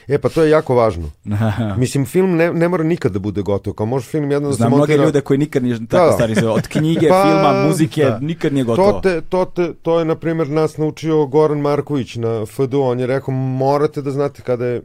E, 0.09 0.19
pa 0.19 0.29
to 0.29 0.43
je 0.43 0.51
jako 0.51 0.75
važno. 0.75 1.11
Mislim, 1.77 2.07
film 2.07 2.37
ne, 2.37 2.53
ne 2.53 2.69
mora 2.69 2.85
nikad 2.85 3.13
da 3.13 3.19
bude 3.19 3.43
gotov. 3.43 3.73
Kao 3.73 3.87
može 3.87 4.07
film 4.07 4.31
jedno 4.31 4.49
da 4.49 4.55
Znam 4.55 4.67
se 4.67 4.77
mnoge 4.77 4.81
montira... 4.93 5.05
ljude 5.05 5.21
koji 5.21 5.39
nikad 5.39 5.63
nije 5.63 5.87
tako 5.87 6.07
Da. 6.07 6.13
stari 6.13 6.47
od 6.47 6.69
knjige, 6.73 7.09
Pa, 7.09 7.23
filma, 7.23 7.65
muzike, 7.69 8.05
da. 8.05 8.19
nikad 8.19 8.53
nije 8.53 8.65
gotovo. 8.65 8.93
To, 8.93 9.01
te, 9.01 9.21
to, 9.21 9.45
te, 9.45 9.75
to 9.75 9.99
je, 9.99 10.05
na 10.05 10.15
primjer, 10.15 10.49
nas 10.51 10.77
naučio 10.77 11.27
Goran 11.27 11.59
Marković 11.61 12.17
na 12.17 12.47
FDU. 12.47 12.81
On 12.83 13.01
je 13.01 13.07
rekao, 13.07 13.35
morate 13.35 14.03
da 14.03 14.11
znate 14.11 14.43
kada 14.43 14.67
je, 14.67 14.83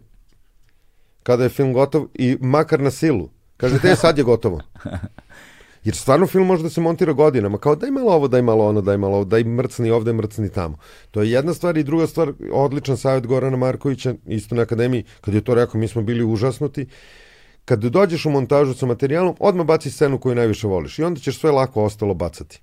kada 1.24 1.44
je 1.44 1.50
film 1.50 1.74
gotov 1.74 2.06
i 2.14 2.38
makar 2.42 2.80
na 2.80 2.92
silu. 2.92 3.30
Kažete, 3.58 3.90
e, 3.90 3.96
sad 3.96 4.18
je 4.18 4.24
gotovo. 4.24 4.60
Jer 5.84 5.96
stvarno 5.96 6.28
film 6.28 6.48
može 6.48 6.64
da 6.64 6.70
se 6.70 6.82
montira 6.82 7.14
godinama. 7.14 7.58
Kao 7.58 7.76
daj 7.76 7.92
malo 7.92 8.12
ovo, 8.14 8.28
daj 8.28 8.42
malo 8.42 8.68
ono, 8.68 8.82
daj 8.82 8.98
malo 8.98 9.16
ovo, 9.16 9.26
daj 9.26 9.44
mrcni 9.44 9.92
ovde, 9.92 10.14
mrcni 10.14 10.50
tamo. 10.50 10.78
To 11.12 11.22
je 11.22 11.32
jedna 11.32 11.54
stvar 11.54 11.78
i 11.78 11.84
druga 11.84 12.08
stvar, 12.08 12.34
odličan 12.52 12.98
savjet 12.98 13.28
Gorana 13.28 13.58
Markovića, 13.58 14.16
isto 14.28 14.56
na 14.56 14.62
akademiji, 14.62 15.04
kad 15.22 15.34
je 15.34 15.42
to 15.42 15.56
rekao, 15.56 15.80
mi 15.80 15.88
smo 15.88 16.02
bili 16.02 16.24
užasnuti. 16.24 16.86
Kad 17.66 17.80
dođeš 17.80 18.26
u 18.26 18.30
montažu 18.30 18.74
sa 18.74 18.86
materijalom, 18.86 19.36
odmah 19.40 19.66
baci 19.66 19.92
scenu 19.92 20.20
koju 20.20 20.36
najviše 20.36 20.68
voliš 20.68 21.00
i 21.00 21.04
onda 21.04 21.20
ćeš 21.20 21.40
sve 21.40 21.52
lako 21.52 21.84
ostalo 21.84 22.14
bacati. 22.14 22.62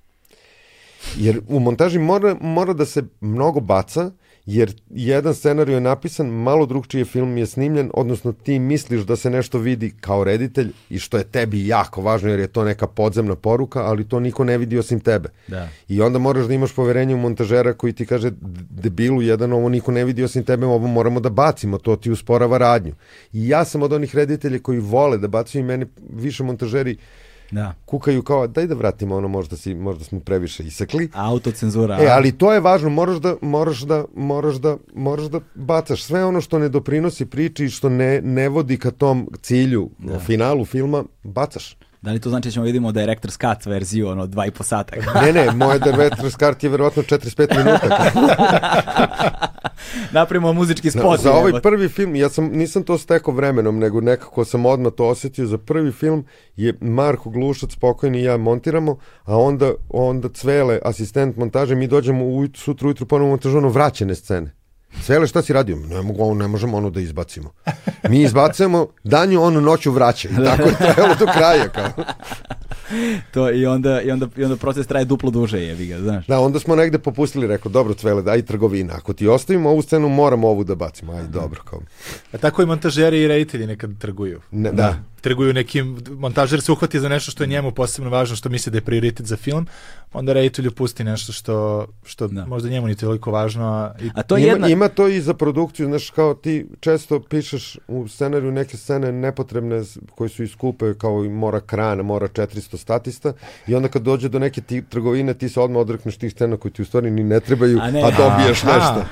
Jer 1.17 1.41
u 1.49 1.61
montaži 1.61 1.99
mora, 1.99 2.37
mora 2.41 2.73
da 2.73 2.87
se 2.87 3.03
mnogo 3.21 3.61
baca, 3.61 4.11
jer 4.53 4.73
jedan 4.91 5.35
scenarij 5.35 5.75
je 5.75 5.81
napisan, 5.81 6.27
malo 6.27 6.67
drugčiji 6.67 7.05
film 7.05 7.37
je 7.37 7.47
snimljen, 7.47 7.91
odnosno 7.95 8.33
ti 8.33 8.59
misliš 8.59 9.01
da 9.01 9.17
se 9.17 9.31
nešto 9.31 9.59
vidi 9.59 9.93
kao 10.01 10.25
reditelj 10.25 10.71
i 10.89 10.99
što 10.99 11.19
je 11.19 11.25
tebi 11.25 11.67
jako 11.67 12.03
važno 12.03 12.31
jer 12.31 12.41
je 12.41 12.47
to 12.47 12.65
neka 12.65 12.87
podzemna 12.87 13.35
poruka, 13.35 13.83
ali 13.83 14.09
to 14.09 14.21
niko 14.21 14.45
ne 14.45 14.59
vidi 14.59 14.79
osim 14.79 15.01
tebe. 15.01 15.29
Da. 15.49 15.69
I 15.89 16.01
onda 16.01 16.19
moraš 16.19 16.47
da 16.47 16.55
imaš 16.55 16.73
poverenje 16.75 17.15
u 17.15 17.19
montažera 17.19 17.73
koji 17.73 17.93
ti 17.93 18.07
kaže 18.07 18.33
debilu 18.71 19.23
jedan, 19.23 19.53
ovo 19.53 19.69
niko 19.69 19.93
ne 19.93 20.05
vidi 20.05 20.25
osim 20.25 20.45
tebe, 20.45 20.67
ovo 20.67 20.87
moramo 20.87 21.21
da 21.21 21.31
bacimo, 21.31 21.79
to 21.79 21.97
ti 21.97 22.11
usporava 22.11 22.59
radnju. 22.59 22.95
I 23.33 23.49
ja 23.49 23.65
sam 23.65 23.83
od 23.83 23.93
onih 23.93 24.17
reditelja 24.17 24.59
koji 24.59 24.79
vole 24.79 25.19
da 25.19 25.29
bacaju 25.29 25.63
i 25.63 25.67
mene 25.67 25.87
više 26.13 26.45
montažeri 26.45 26.97
Da. 27.51 27.75
kukaju 27.85 28.23
kao 28.23 28.47
daj 28.47 28.67
da 28.67 28.75
vratimo 28.75 29.17
ono 29.17 29.29
možda 29.29 29.57
si 29.57 29.75
možda 29.75 30.05
smo 30.05 30.21
previše 30.21 30.63
isekli. 30.63 31.11
Autocenzura. 31.15 31.99
E, 32.01 32.07
ali 32.07 32.33
to 32.33 32.53
je 32.53 32.61
važno, 32.61 32.91
moraš 32.91 33.17
da, 33.17 33.37
moraš 33.43 33.81
da, 33.81 34.05
moraš 34.15 34.57
da, 34.57 34.77
moraš 34.95 35.27
da 35.27 35.41
bacaš 35.55 36.03
sve 36.03 36.25
ono 36.25 36.41
što 36.41 36.59
ne 36.59 36.69
doprinosi 36.69 37.27
priči 37.27 37.65
i 37.65 37.69
što 37.69 37.89
ne, 37.89 38.21
ne 38.21 38.49
vodi 38.49 38.79
ka 38.79 38.91
tom 38.91 39.29
cilju, 39.43 39.91
finalu 40.27 40.65
filma, 40.65 41.05
bacaš. 41.23 41.77
Da 42.03 42.11
li 42.13 42.21
to 42.21 42.31
znači 42.31 42.49
da 42.49 42.53
ćemo 42.53 42.65
vidimo 42.65 42.93
Director's 42.93 43.55
Cut 43.55 43.67
verziju, 43.67 44.09
ono, 44.09 44.27
dva 44.27 44.47
i 44.47 44.51
po 44.51 44.63
sata? 44.65 44.97
Ne, 45.23 45.33
ne, 45.33 45.53
moje 45.53 45.81
Dervetr's 45.81 46.37
kart 46.37 46.63
je 46.65 46.71
verovatno 46.71 47.03
45 47.03 47.57
minuta. 47.59 48.11
Napravimo 50.13 50.53
muzički 50.53 50.91
Na, 50.95 51.01
spot. 51.01 51.21
za 51.21 51.33
ovaj 51.33 51.49
jebote. 51.49 51.63
prvi 51.63 51.89
film, 51.89 52.17
ja 52.17 52.29
sam, 52.29 52.45
nisam 52.45 52.83
to 52.83 52.99
stekao 52.99 53.35
vremenom, 53.35 53.79
nego 53.79 54.01
nekako 54.01 54.45
sam 54.45 54.67
odmah 54.67 54.93
to 54.93 55.09
osetio. 55.09 55.47
Za 55.47 55.59
prvi 55.59 55.93
film 55.93 56.25
je 56.57 56.75
Marko 56.81 57.31
Glušac 57.31 57.73
spokojni 57.73 58.21
i 58.21 58.25
ja 58.25 58.37
montiramo, 58.37 58.97
a 59.25 59.37
onda, 59.39 59.73
onda 59.89 60.29
Cvele, 60.29 60.79
asistent 60.85 61.37
montaže, 61.37 61.75
mi 61.75 61.87
dođemo 61.87 62.25
u, 62.25 62.47
sutra 62.55 62.87
ujutru 62.87 63.07
ponovno 63.07 63.31
montažu, 63.31 63.59
ono 63.59 63.69
vraćene 63.69 64.15
scene. 64.15 64.60
Cvele, 65.03 65.27
šta 65.27 65.43
si 65.43 65.53
radio? 65.53 65.77
Ne, 65.77 66.03
mogu, 66.03 66.35
ne 66.35 66.49
možemo 66.49 66.77
ono 66.77 66.91
da 66.91 67.01
izbacimo. 67.01 67.51
Mi 68.09 68.23
izbacujemo, 68.23 68.87
danju 69.05 69.43
ono 69.43 69.61
noću 69.61 69.93
vraća. 69.93 70.29
I 70.29 70.45
tako 70.45 70.62
je 70.62 70.77
trajalo 70.77 71.15
do 71.15 71.27
kraja. 71.27 71.69
Kao. 71.69 71.89
To, 73.35 73.51
i, 73.51 73.67
onda, 73.67 74.03
i, 74.03 74.11
onda, 74.11 74.29
I 74.37 74.45
onda 74.45 74.57
proces 74.57 74.87
traje 74.87 75.05
duplo 75.05 75.31
duže, 75.31 75.59
jebi 75.59 75.87
ga, 75.87 75.99
znaš. 75.99 76.27
Da, 76.27 76.41
onda 76.41 76.61
smo 76.61 76.77
negde 76.77 76.99
popustili, 76.99 77.47
rekao, 77.47 77.73
dobro 77.73 77.95
Cvele, 77.95 78.23
daj 78.23 78.43
trgovina. 78.43 78.95
Ako 78.97 79.12
ti 79.12 79.29
ostavimo 79.29 79.71
ovu 79.71 79.83
scenu, 79.83 80.09
moramo 80.09 80.49
ovu 80.49 80.65
da 80.65 80.75
bacimo. 80.75 81.12
Aj, 81.12 81.23
dobro. 81.23 81.62
Kao. 81.65 81.81
A 82.33 82.39
tako 82.39 82.62
i 82.62 82.67
montažeri 82.67 83.21
i 83.23 83.29
reditelji 83.29 83.67
nekad 83.67 83.99
trguju. 83.99 84.41
Ne, 84.51 84.73
da. 84.73 84.97
Trguju 85.21 85.53
nekim, 85.53 85.99
montažer 86.11 86.61
se 86.61 86.73
uhvati 86.73 87.01
za 87.01 87.09
nešto 87.09 87.31
što 87.31 87.43
je 87.43 87.47
njemu 87.47 87.71
posebno 87.73 88.11
važno, 88.11 88.37
što 88.37 88.49
misli 88.49 88.71
da 88.73 88.77
je 88.79 88.83
prioritet 88.83 89.27
za 89.27 89.37
film, 89.37 89.67
onda 90.13 90.33
reditelju 90.33 90.73
pusti 90.73 91.05
nešto 91.05 91.33
što, 91.33 91.87
što 92.05 92.29
Da. 92.29 92.47
možda 92.47 92.69
njemu 92.69 92.87
nije 92.87 92.97
toliko 92.97 93.31
važno. 93.31 93.65
A, 93.67 93.95
i, 94.01 94.11
A 94.15 94.23
to 94.23 94.37
je 94.37 94.43
ima, 94.43 94.53
jedna... 94.53 94.69
ima 94.69 94.89
to 94.89 95.09
i 95.09 95.21
za 95.21 95.35
produkciju, 95.35 95.87
znaš, 95.87 96.11
kao 96.11 96.35
ti 96.35 96.67
često 96.81 97.21
pišeš 97.21 97.79
u 97.89 98.09
scenariju 98.09 98.53
neke 98.53 98.77
scene 98.77 99.13
nepotrebne 99.13 99.83
koje 100.15 100.29
su 100.29 100.43
iskupe, 100.43 100.95
kao 100.95 101.25
i 101.25 101.29
mora 101.29 101.61
krana, 101.61 102.03
mora 102.03 102.29
400 102.29 102.77
statista 102.77 103.33
i 103.67 103.75
onda 103.75 103.89
kad 103.89 104.03
dođe 104.03 104.29
do 104.29 104.39
neke 104.39 104.61
ti, 104.61 104.83
trgovine 104.83 105.35
ti 105.35 105.49
se 105.49 105.61
odmah 105.61 105.81
odrekneš 105.81 106.17
tih 106.17 106.33
scena 106.33 106.57
koji 106.57 106.73
ti 106.73 106.83
u 106.83 106.85
stvari 106.85 107.11
ni 107.11 107.25
ne 107.25 107.41
trebaju, 107.41 107.79
A 107.79 107.83
a, 107.83 107.91
ne. 107.91 108.03
dobiješ 108.19 108.65
Aha. 108.65 108.73
nešto. 108.79 109.05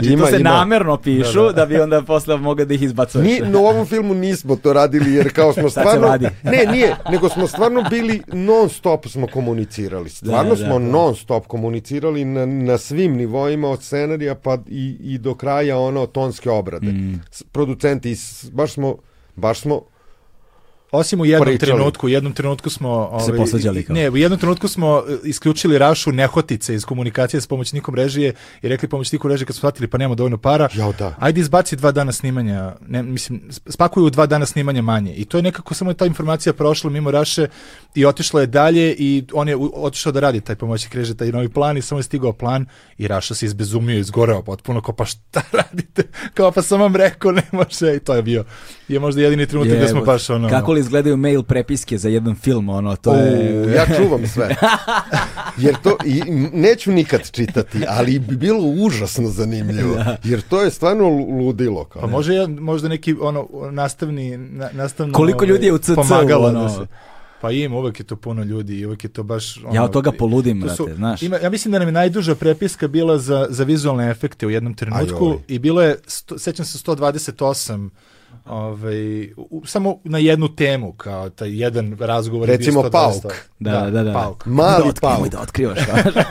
Znači, 0.00 0.12
Ima, 0.12 0.24
to 0.24 0.30
se 0.30 0.40
ima. 0.40 0.50
namerno 0.50 0.96
pišu 0.96 1.52
da, 1.52 1.66
bi 1.66 1.80
onda 1.80 2.02
posle 2.02 2.36
mogao 2.36 2.66
da 2.66 2.74
ih 2.74 2.82
izbacuješ. 2.82 3.26
Ni, 3.26 3.50
no, 3.50 3.62
u 3.62 3.66
ovom 3.66 3.86
filmu 3.86 4.14
nismo 4.14 4.56
to 4.56 4.72
radili 4.72 5.12
jer 5.14 5.32
kao 5.32 5.52
smo 5.52 5.70
stvarno... 5.76 6.18
Ne, 6.42 6.66
nije, 6.72 6.96
nego 7.10 7.28
smo 7.28 7.46
stvarno 7.46 7.84
bili 7.90 8.22
non 8.32 8.68
stop 8.68 9.06
smo 9.06 9.26
komunicirali. 9.26 10.10
Stvarno 10.10 10.54
Da, 10.54 10.56
da, 10.56 10.66
smo 10.66 10.78
da. 10.78 10.84
non 10.84 11.16
stop 11.16 11.46
komunicirali 11.46 12.24
na, 12.24 12.46
na 12.46 12.78
svim 12.78 13.16
nivoima 13.16 13.68
od 13.68 13.82
scenarija 13.82 14.34
pa 14.34 14.58
i, 14.68 14.96
i 15.00 15.18
do 15.18 15.34
kraja 15.34 15.78
ono 15.78 16.06
tonske 16.06 16.50
obrade. 16.50 16.86
Mm. 16.86 17.20
Producenti, 17.52 18.16
baš 18.52 18.72
smo, 18.72 18.96
baš 19.36 19.60
smo 19.60 19.82
Osim 20.92 21.20
u 21.20 21.24
jednom 21.26 21.46
Pričali. 21.46 21.72
trenutku, 21.72 22.06
u 22.06 22.08
jednom 22.08 22.32
trenutku 22.32 22.70
smo... 22.70 22.88
Ovaj, 22.88 23.26
kao. 23.86 23.94
Ne, 23.94 24.10
u 24.10 24.16
jednom 24.16 24.40
trenutku 24.40 24.68
smo 24.68 25.02
e, 25.08 25.16
isključili 25.24 25.78
Rašu 25.78 26.12
nehotice 26.12 26.74
iz 26.74 26.84
komunikacije 26.84 27.40
s 27.40 27.46
pomoćnikom 27.46 27.94
režije 27.94 28.34
i 28.62 28.68
rekli 28.68 28.88
pomoćniku 28.88 29.28
režije 29.28 29.46
kad 29.46 29.56
smo 29.56 29.58
shvatili 29.60 29.88
pa 29.88 29.98
nema 29.98 30.14
dovoljno 30.14 30.38
para, 30.38 30.68
Jao, 30.74 30.92
da. 30.92 31.14
ajde 31.18 31.40
izbaci 31.40 31.76
dva 31.76 31.92
dana 31.92 32.12
snimanja, 32.12 32.74
ne, 32.88 33.02
mislim, 33.02 33.40
sp- 33.48 33.72
spakuju 33.72 34.10
dva 34.10 34.26
dana 34.26 34.46
snimanja 34.46 34.82
manje. 34.82 35.14
I 35.14 35.24
to 35.24 35.38
je 35.38 35.42
nekako 35.42 35.74
samo 35.74 35.92
ta 35.94 36.06
informacija 36.06 36.52
prošla 36.52 36.90
mimo 36.90 37.10
Raše 37.10 37.46
i 37.94 38.06
otišla 38.06 38.40
je 38.40 38.46
dalje 38.46 38.94
i 38.98 39.24
on 39.32 39.48
je 39.48 39.56
otišao 39.74 40.12
da 40.12 40.20
radi 40.20 40.40
taj 40.40 40.56
pomoćnik 40.56 40.94
režije, 40.94 41.16
taj 41.16 41.28
novi 41.32 41.48
plan 41.48 41.76
i 41.76 41.82
samo 41.82 41.98
je 41.98 42.02
stigao 42.02 42.32
plan 42.32 42.66
i 42.98 43.08
Raša 43.08 43.34
se 43.34 43.46
izbezumio, 43.46 43.98
izgoreo 43.98 44.42
potpuno, 44.42 44.80
kao 44.80 44.94
pa 44.94 45.04
šta 45.04 45.42
radite? 45.58 46.02
Kao 46.34 46.50
pa 46.52 46.62
sam 46.62 46.80
vam 46.80 46.96
rekao, 46.96 47.32
ne 47.32 47.42
može. 47.52 47.96
I 47.96 47.98
to 47.98 48.14
je 48.14 48.22
bio, 48.22 48.44
je 48.88 49.00
možda 49.00 49.22
jedini 49.22 49.46
trenutak 49.46 49.72
gde 49.72 49.88
smo 49.88 49.96
Jebote. 49.98 50.12
baš 50.12 50.30
ono... 50.30 50.48
Kako 50.48 50.75
li 50.76 50.80
izgledaju 50.80 51.16
mail 51.16 51.42
prepiske 51.42 51.98
za 51.98 52.08
jedan 52.08 52.34
film, 52.34 52.68
ono, 52.68 52.96
to 52.96 53.14
je... 53.14 53.66
U, 53.66 53.70
ja 53.70 53.86
čuvam 53.96 54.26
sve. 54.26 54.56
Jer 55.64 55.76
to, 55.82 55.96
i, 56.04 56.22
neću 56.52 56.92
nikad 56.92 57.30
čitati, 57.30 57.78
ali 57.88 58.18
bi 58.18 58.36
bilo 58.36 58.64
užasno 58.64 59.28
zanimljivo. 59.28 60.04
Jer 60.24 60.40
to 60.40 60.62
je 60.62 60.70
stvarno 60.70 61.08
lu- 61.08 61.38
ludilo. 61.38 61.84
Kao. 61.84 62.02
Pa 62.02 62.08
može 62.08 62.46
možda 62.46 62.88
neki 62.88 63.14
ono 63.20 63.48
nastavni 63.70 64.36
na, 64.36 64.68
nastavno 64.72 65.12
Koliko 65.12 65.44
ovaj, 65.44 65.48
ljudi 65.48 65.66
je 65.66 65.72
u 65.72 65.78
CC-u, 65.78 65.94
pomagalo 65.94 66.48
ono? 66.48 66.62
da 66.62 66.68
se 66.68 66.86
Pa 67.40 67.50
ima, 67.50 67.76
uvek 67.76 68.00
je 68.00 68.04
to 68.04 68.16
puno 68.16 68.42
ljudi 68.42 68.78
i 68.78 68.86
uvek 68.86 69.04
je 69.04 69.10
to 69.10 69.22
baš... 69.22 69.56
Ono, 69.64 69.74
Ja 69.74 69.84
od 69.84 69.92
toga 69.92 70.12
poludim, 70.12 70.60
to 70.60 70.66
brate, 70.66 70.94
znaš. 70.94 71.22
Ima, 71.22 71.36
ja 71.36 71.50
mislim 71.50 71.72
da 71.72 71.78
nam 71.78 71.88
je 71.88 71.92
najduža 71.92 72.34
prepiska 72.34 72.88
bila 72.88 73.18
za, 73.18 73.46
za 73.50 73.64
vizualne 73.64 74.10
efekte 74.10 74.46
u 74.46 74.50
jednom 74.50 74.74
trenutku 74.74 75.26
Ajoj. 75.26 75.38
i 75.48 75.58
bilo 75.58 75.82
je, 75.82 75.96
sto, 76.06 76.38
sećam 76.38 76.66
se 76.66 76.78
128 76.78 77.88
ovaj, 78.46 79.24
u, 79.36 79.62
samo 79.66 79.98
na 80.04 80.18
jednu 80.18 80.48
temu, 80.48 80.92
kao 80.92 81.30
taj 81.30 81.60
jedan 81.62 81.96
razgovor. 82.00 82.48
je 82.48 82.56
Recimo 82.56 82.82
128. 82.82 82.90
pauk. 82.90 83.34
Da, 83.58 83.80
da, 83.82 84.02
da. 84.02 84.12
Pauk. 84.12 84.46
Mali 84.46 84.92
da, 84.94 85.00
pauk. 85.00 85.28
da 85.28 85.40
otkrivaš. 85.40 85.78
znaš. 85.84 86.14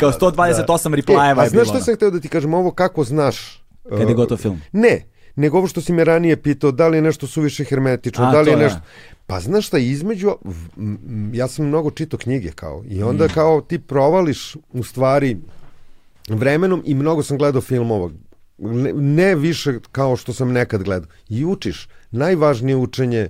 Kao 0.00 0.12
128 0.12 0.60
E, 0.88 0.92
replyeva 0.92 1.18
a 1.18 1.28
je 1.44 1.44
bilo. 1.50 1.50
znaš 1.64 1.68
šta 1.68 1.80
sam 1.80 1.94
hteo 1.94 2.10
da 2.10 2.20
ti 2.20 2.28
kažem, 2.28 2.54
ovo 2.54 2.70
kako 2.70 3.04
znaš? 3.04 3.62
Kad 3.90 4.00
je 4.00 4.06
uh, 4.06 4.12
gotov 4.14 4.38
film. 4.38 4.60
Ne, 4.72 5.02
nego 5.36 5.58
ovo 5.58 5.66
što 5.66 5.80
si 5.80 5.92
me 5.92 6.04
ranije 6.04 6.36
pitao, 6.36 6.70
da 6.70 6.88
li 6.88 6.98
je 6.98 7.02
nešto 7.02 7.26
suviše 7.26 7.64
hermetično, 7.64 8.24
A, 8.24 8.32
da 8.32 8.40
li 8.40 8.46
je 8.46 8.52
to, 8.52 8.58
da. 8.58 8.64
nešto... 8.64 8.80
Pa 9.26 9.40
znaš 9.40 9.66
šta, 9.66 9.78
između, 9.78 10.30
ja 11.32 11.48
sam 11.48 11.66
mnogo 11.66 11.90
čitao 11.90 12.18
knjige 12.18 12.50
kao, 12.50 12.84
i 12.88 13.02
onda 13.02 13.24
Mm. 13.24 13.28
kao 13.28 13.60
ti 13.60 13.78
provališ 13.78 14.56
u 14.72 14.82
stvari 14.82 15.36
vremenom 16.28 16.82
i 16.84 16.94
mnogo 16.94 17.22
sam 17.22 17.38
gledao 17.38 17.62
filmova, 17.62 18.10
ne, 18.62 18.92
ne 18.92 19.34
više 19.34 19.78
kao 19.92 20.16
što 20.16 20.32
sam 20.32 20.52
nekad 20.52 20.82
gledao. 20.82 21.08
I 21.28 21.44
učiš, 21.44 21.88
najvažnije 22.10 22.76
učenje 22.76 23.28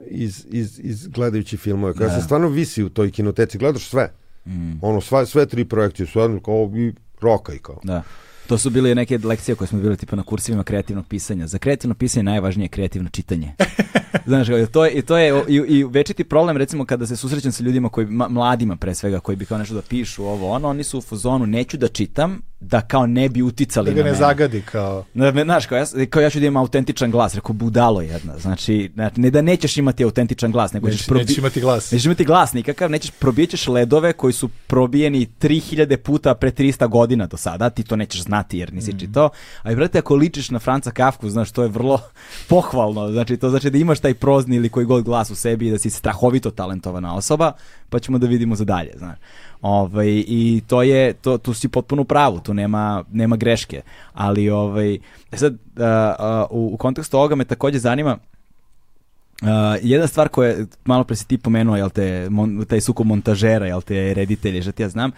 iz, 0.00 0.46
iz, 0.50 0.80
iz 0.80 1.06
gledajući 1.06 1.56
filmove. 1.56 1.92
Kada 1.92 2.06
Da. 2.06 2.14
se 2.14 2.24
stvarno 2.24 2.48
visi 2.48 2.82
u 2.82 2.88
toj 2.88 3.10
kinoteci, 3.10 3.58
gledaš 3.58 3.88
sve. 3.88 4.12
Mm, 4.46 4.72
Ono, 4.82 5.00
sva, 5.00 5.26
sve 5.26 5.46
tri 5.46 5.64
projekcije 5.64 6.06
su 6.06 6.20
jedno 6.20 6.40
kao 6.40 6.70
i 6.76 6.92
roka 7.20 7.54
i 7.54 7.58
kao. 7.58 7.80
da. 7.84 8.02
To 8.46 8.58
su 8.58 8.70
bile 8.70 8.94
neke 8.94 9.18
lekcije 9.18 9.54
koje 9.54 9.68
smo 9.68 9.80
bili 9.80 9.96
tipa 9.96 10.16
na 10.16 10.22
kursivima 10.22 10.64
kreativnog 10.64 11.06
pisanja. 11.06 11.46
Za 11.46 11.58
kreativno 11.58 11.94
pisanje 11.94 12.22
najvažnije 12.22 12.64
je 12.64 12.68
kreativno 12.68 13.08
čitanje. 13.10 13.52
Znaš, 14.26 14.48
kao, 14.48 14.66
to 14.66 14.84
je, 14.84 14.92
i 14.92 15.02
to 15.02 15.18
je 15.18 15.42
i, 15.48 15.54
i 15.54 15.84
večiti 15.84 16.24
problem 16.24 16.56
recimo 16.56 16.84
kada 16.84 17.06
se 17.06 17.16
susrećem 17.16 17.52
sa 17.52 17.64
ljudima 17.64 17.88
koji 17.88 18.06
ma- 18.06 18.28
mladima 18.28 18.76
pre 18.76 18.94
svega 18.94 19.20
koji 19.20 19.36
bi 19.36 19.46
kao 19.46 19.58
nešto 19.58 19.74
da 19.74 19.82
pišu 19.82 20.24
ovo 20.24 20.50
ono, 20.50 20.68
oni 20.68 20.84
su 20.84 20.98
u 20.98 21.02
fazonu 21.02 21.46
neću 21.46 21.76
da 21.76 21.88
čitam 21.88 22.42
da 22.64 22.80
kao 22.80 23.06
ne 23.06 23.28
bi 23.28 23.42
uticali 23.42 23.84
Da 23.84 23.90
na 23.90 23.96
ga 23.96 24.02
ne 24.02 24.10
mene. 24.10 24.18
zagadi 24.18 24.62
kao... 24.62 25.04
Ne, 25.14 25.32
me, 25.32 25.44
znaš, 25.44 25.66
kao 25.66 25.78
ja, 25.78 25.84
kao 26.10 26.22
ja 26.22 26.30
ću 26.30 26.40
da 26.40 26.46
imam 26.46 26.60
autentičan 26.60 27.10
glas, 27.10 27.34
rekao 27.34 27.52
budalo 27.52 28.00
jedna. 28.00 28.38
Znači, 28.38 28.90
znači, 28.94 29.20
ne 29.20 29.30
da 29.30 29.42
nećeš 29.42 29.76
imati 29.76 30.04
autentičan 30.04 30.52
glas, 30.52 30.72
nego 30.72 30.90
ćeš 30.90 31.06
probi... 31.06 31.20
nećeš 31.20 31.38
imati 31.38 31.60
glas. 31.60 31.92
Nećeš 31.92 32.06
imati 32.06 32.24
glas 32.24 32.52
nikakav, 32.52 32.90
nećeš, 32.90 33.10
probijat 33.10 33.50
ćeš 33.50 33.68
ledove 33.68 34.12
koji 34.12 34.32
su 34.32 34.48
probijeni 34.66 35.26
3000 35.40 35.96
puta 35.96 36.34
pre 36.34 36.50
300 36.50 36.88
godina 36.88 37.26
do 37.26 37.36
sada, 37.36 37.70
ti 37.70 37.82
to 37.82 37.96
nećeš 37.96 38.22
znati 38.22 38.58
jer 38.58 38.72
nisi 38.72 38.98
čitao, 38.98 39.30
a 39.62 39.72
i 39.72 39.76
brate, 39.76 39.98
ako 39.98 40.14
ličiš 40.14 40.50
na 40.50 40.58
Franca 40.58 40.90
Kafku, 40.90 41.30
znaš, 41.30 41.50
to 41.50 41.62
je 41.62 41.68
vrlo 41.68 42.00
pohvalno, 42.48 43.10
znači 43.12 43.36
to 43.36 43.50
znači 43.50 43.70
da 43.70 43.78
imaš 43.78 44.00
taj 44.00 44.14
prozni 44.14 44.56
ili 44.56 44.68
koji 44.68 44.86
god 44.86 45.04
glas 45.04 45.30
u 45.30 45.34
sebi 45.34 45.68
i 45.68 45.70
da 45.70 45.78
si 45.78 45.90
strahovito 45.90 46.50
talentovana 46.50 47.14
osoba, 47.16 47.52
pa 47.88 47.98
ćemo 47.98 48.18
da 48.18 48.26
vidimo 48.26 48.56
za 48.56 48.64
dalje, 48.64 48.92
znaš. 48.98 49.18
Ovaj, 49.64 50.24
I 50.26 50.62
to 50.66 50.82
je, 50.82 51.12
to, 51.12 51.38
tu 51.38 51.54
si 51.54 51.68
potpuno 51.68 52.04
pravu, 52.04 52.40
tu 52.40 52.54
nema, 52.54 53.04
nema 53.12 53.36
greške, 53.36 53.80
ali 54.12 54.50
ovaj, 54.50 54.94
e 55.32 55.36
sad, 55.36 55.54
u, 56.50 56.70
u 56.74 56.76
kontekstu 56.76 57.16
ovoga 57.16 57.34
me 57.34 57.44
takođe 57.44 57.78
zanima, 57.78 58.18
Uh, 59.42 59.48
jedna 59.82 60.06
stvar 60.06 60.28
koja 60.28 60.48
je, 60.48 60.66
malo 60.84 61.04
pre 61.04 61.16
si 61.16 61.26
ti 61.28 61.38
pomenuo, 61.38 61.76
jel 61.76 61.90
te, 61.90 62.30
mon, 62.30 62.64
taj 62.64 62.80
sukob 62.80 63.06
montažera, 63.06 63.66
jel 63.66 63.82
te, 63.82 64.14
reditelje, 64.14 64.62
što 64.62 64.82
ja 64.82 64.88
znam, 64.88 65.10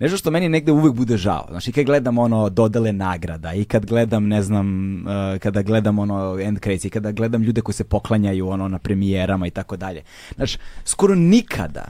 nešto 0.00 0.16
što 0.16 0.30
meni 0.30 0.48
negde 0.48 0.72
uvek 0.72 0.92
bude 0.94 1.16
žao. 1.16 1.46
Znači, 1.50 1.72
kad 1.72 1.84
gledam 1.84 2.18
ono 2.18 2.48
dodele 2.48 2.92
nagrada 2.92 3.54
i 3.54 3.64
kad 3.64 3.86
gledam, 3.86 4.28
ne 4.28 4.42
znam, 4.42 4.96
uh, 5.06 5.38
kada 5.38 5.62
gledam 5.62 5.98
ono 5.98 6.38
end 6.40 6.58
credits 6.58 6.84
i 6.84 6.90
kada 6.90 7.12
gledam 7.12 7.42
ljude 7.42 7.60
koji 7.60 7.74
se 7.74 7.84
poklanjaju 7.84 8.48
ono 8.48 8.68
na 8.68 8.78
premijerama 8.78 9.46
i 9.46 9.50
tako 9.50 9.76
dalje. 9.76 10.02
Znači, 10.36 10.58
skoro 10.84 11.14
nikada 11.14 11.84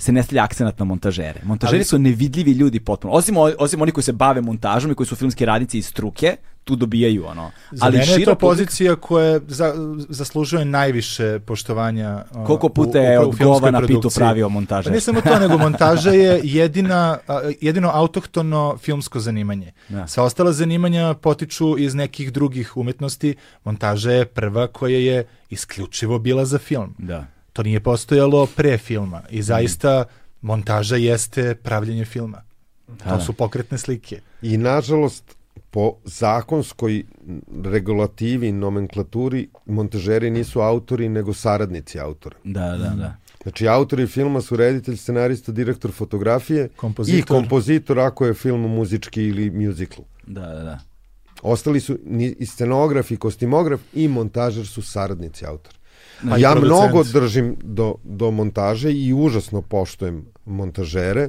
se 0.00 0.12
ne 0.12 0.22
stavlja 0.22 0.44
akcenat 0.44 0.78
na 0.78 0.84
montažere. 0.84 1.40
Montažeri 1.44 1.76
Ali- 1.78 1.84
su 1.84 1.98
nevidljivi 1.98 2.52
ljudi 2.52 2.80
potpuno. 2.80 3.12
Osim, 3.12 3.34
osim 3.58 3.82
oni 3.82 3.92
koji 3.92 4.04
se 4.04 4.12
bave 4.14 4.40
montažom 4.42 4.90
i 4.90 4.94
koji 4.94 5.06
su 5.06 5.16
filmski 5.16 5.44
radnici 5.44 5.78
iz 5.78 5.86
struke, 5.86 6.36
tu 6.64 6.76
dobijaju 6.76 7.26
ono. 7.26 7.50
Za 7.72 7.86
Ali 7.86 7.98
mene 7.98 8.12
je 8.12 8.16
to 8.16 8.30
publika- 8.30 8.38
pozicija 8.40 8.96
koja 8.96 9.40
za, 9.48 9.74
zaslužuje 10.08 10.64
najviše 10.64 11.38
poštovanja. 11.40 12.24
Koliko 12.46 12.66
u- 12.66 12.70
puta 12.70 12.98
u- 12.98 13.02
je 13.02 13.18
od 13.20 13.36
Govana 13.36 13.80
Pitu 13.82 14.08
pravio 14.10 14.48
montaže? 14.48 14.84
Pa 14.84 14.94
ne 14.94 15.00
samo 15.00 15.20
to, 15.20 15.38
nego 15.38 15.58
montaža 15.58 16.10
je 16.12 16.40
jedina, 16.44 17.18
jedino 17.60 17.90
autohtono 17.90 18.76
filmsko 18.78 19.20
zanimanje. 19.20 19.72
Da. 19.88 20.06
Sva 20.06 20.24
ostala 20.24 20.52
zanimanja 20.52 21.14
potiču 21.14 21.78
iz 21.78 21.94
nekih 21.94 22.32
drugih 22.32 22.76
umetnosti. 22.76 23.34
Montaža 23.64 24.12
je 24.12 24.24
prva 24.26 24.66
koja 24.66 24.98
je 24.98 25.18
isključivo 25.50 26.18
bila 26.18 26.44
za 26.44 26.58
film. 26.58 26.94
Da. 26.98 27.26
To 27.52 27.62
nije 27.62 27.80
postojalo 27.80 28.46
pre 28.56 28.78
filma 28.78 29.22
i 29.30 29.42
zaista 29.42 30.04
montaža 30.40 30.96
jeste 30.96 31.54
pravljenje 31.54 32.04
filma. 32.04 32.42
To 32.86 33.16
da. 33.16 33.20
su 33.20 33.32
pokretne 33.32 33.78
slike. 33.78 34.20
I 34.42 34.56
nažalost, 34.56 35.36
po 35.70 35.94
zakonskoj 36.04 37.04
regulativi, 37.64 38.52
nomenklaturi, 38.52 39.48
montažeri 39.66 40.30
nisu 40.30 40.60
autori, 40.60 41.08
nego 41.08 41.34
saradnici 41.34 42.00
autora. 42.00 42.36
Da, 42.44 42.76
da, 42.76 42.88
da. 42.88 43.16
Znači, 43.42 43.68
autori 43.68 44.06
filma 44.06 44.40
su 44.40 44.56
reditelj, 44.56 44.96
scenarista, 44.96 45.52
direktor 45.52 45.92
fotografije 45.92 46.68
Kompozitor. 46.76 47.18
i 47.18 47.22
kompozitor 47.22 47.98
ako 47.98 48.26
je 48.26 48.34
film 48.34 48.60
muzički 48.60 49.22
ili 49.22 49.50
musical. 49.50 50.04
Da, 50.26 50.46
da, 50.46 50.62
da. 50.62 50.78
Ostali 51.42 51.80
su 51.80 51.98
i 52.38 52.46
scenograf 52.46 53.10
i 53.10 53.16
kostimograf 53.16 53.80
i 53.94 54.08
montažer 54.08 54.66
su 54.66 54.82
saradnici 54.82 55.46
autora. 55.46 55.79
A 56.24 56.38
i 56.38 56.40
ja 56.40 56.52
producent. 56.52 56.82
mnogo 56.82 57.04
držim 57.04 57.56
do, 57.62 57.94
do 58.04 58.30
montaže 58.30 58.92
i 58.92 59.12
užasno 59.14 59.62
poštujem 59.62 60.24
montažere 60.46 61.28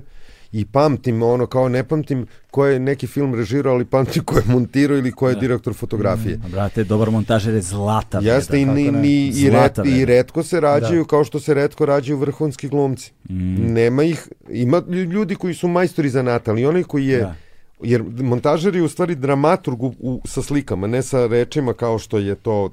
i 0.52 0.66
pamtim 0.66 1.24
ono 1.24 1.46
kao 1.46 1.70
ne 1.70 1.84
pamtim 1.84 2.26
ko 2.52 2.66
je 2.66 2.80
neki 2.80 3.08
film 3.08 3.36
režirao, 3.36 3.74
ali 3.74 3.86
pamtim 3.86 4.24
ko 4.24 4.36
je 4.36 4.44
montirao 4.46 4.98
ili 4.98 5.12
ko 5.12 5.30
je 5.30 5.36
direktor 5.36 5.74
fotografije. 5.74 6.40
A, 6.46 6.48
Brate, 6.48 6.84
dobar 6.84 7.10
montažer 7.10 7.54
je 7.54 7.62
zlata. 7.62 8.20
Jeste 8.20 8.62
i, 8.62 8.66
ni, 8.66 8.92
ni, 8.92 9.28
i, 9.28 9.50
red, 9.50 9.72
i 9.88 10.06
redko 10.06 10.44
se 10.44 10.60
rađaju 10.60 11.06
kao 11.06 11.24
što 11.24 11.40
se 11.40 11.54
redko 11.54 11.86
rađaju 11.86 12.18
vrhunski 12.18 12.68
glumci. 12.68 13.12
Mm. 13.30 13.34
Nema 13.74 14.04
ih, 14.04 14.28
ima 14.50 14.78
lju- 14.80 15.12
ljudi 15.12 15.36
koji 15.36 15.54
su 15.54 15.68
majstori 15.68 16.10
zanata, 16.10 16.52
ali 16.52 16.66
onaj 16.66 16.84
koji 16.84 17.08
je 17.08 17.20
Da. 17.20 17.36
Jer 17.84 18.04
montažer 18.04 18.76
je 18.76 18.84
u 18.84 18.88
stvari 18.88 19.16
dramaturg 19.16 19.84
u, 19.84 19.94
u, 20.00 20.22
sa 20.26 20.42
slikama, 20.42 20.88
ne 20.88 21.02
sa 21.02 21.28
rečima 21.28 21.74
kao 21.74 22.00
što 22.00 22.18
je 22.18 22.36
to 22.36 22.64
uh, 22.64 22.72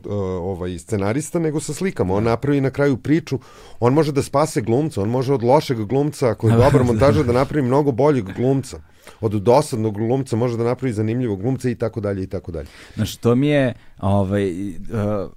ovaj 0.53 0.79
scenarista, 0.79 1.39
nego 1.39 1.61
sa 1.61 1.75
slikama. 1.75 2.15
On 2.15 2.25
napravi 2.25 2.61
na 2.61 2.71
kraju 2.71 2.97
priču, 2.97 3.39
on 3.81 3.95
može 3.95 4.13
da 4.13 4.23
spase 4.23 4.61
glumca, 4.61 5.03
on 5.03 5.09
može 5.09 5.35
od 5.35 5.43
lošeg 5.43 5.85
glumca, 5.85 6.29
ako 6.29 6.49
je 6.49 6.57
dobar 6.65 6.85
montažer, 6.85 7.25
da 7.25 7.33
napravi 7.33 7.67
mnogo 7.67 7.93
boljeg 7.93 8.25
glumca. 8.37 8.81
Od 9.21 9.33
dosadnog 9.33 9.95
glumca 9.95 10.37
može 10.37 10.57
da 10.57 10.65
napravi 10.65 10.93
zanimljivog 10.93 11.43
glumca 11.43 11.71
i 11.71 11.75
tako 11.75 12.01
dalje 12.01 12.23
i 12.23 12.27
tako 12.27 12.53
dalje. 12.53 12.67
Znaš, 12.95 13.17
to 13.17 13.35
mi 13.35 13.49
je, 13.49 13.75
ovaj, 13.99 14.69
uh, 14.71 14.77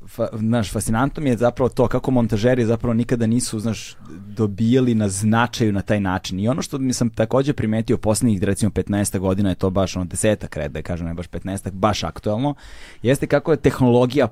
fa, 0.08 0.28
znaš, 0.38 0.72
fascinantno 0.72 1.24
mi 1.24 1.30
je 1.30 1.38
zapravo 1.38 1.70
to 1.70 1.88
kako 1.88 2.12
montažeri 2.12 2.66
zapravo 2.66 2.94
nikada 2.94 3.28
nisu, 3.28 3.60
znaš, 3.60 3.98
dobijali 4.28 4.96
na 4.96 5.10
značaju 5.10 5.72
na 5.72 5.82
taj 5.82 6.00
način. 6.00 6.40
I 6.40 6.48
ono 6.48 6.62
što 6.62 6.78
mi 6.78 6.94
sam 6.94 7.10
takođe 7.10 7.54
primetio 7.54 7.98
poslednjih, 7.98 8.44
recimo, 8.44 8.72
15 8.72 9.20
godina, 9.20 9.50
je 9.50 9.56
to 9.56 9.70
baš 9.70 9.96
ono 9.96 10.06
desetak 10.06 10.58
red, 10.58 10.72
da 10.72 10.82
kažem, 10.82 11.08
ne 11.08 11.14
baš 11.14 11.28
15 11.28 11.72
baš 11.72 12.04
aktuelno, 12.04 12.56
jeste 13.02 13.28
kako 13.28 13.52
je 13.52 13.58
tehnologija 13.58 14.28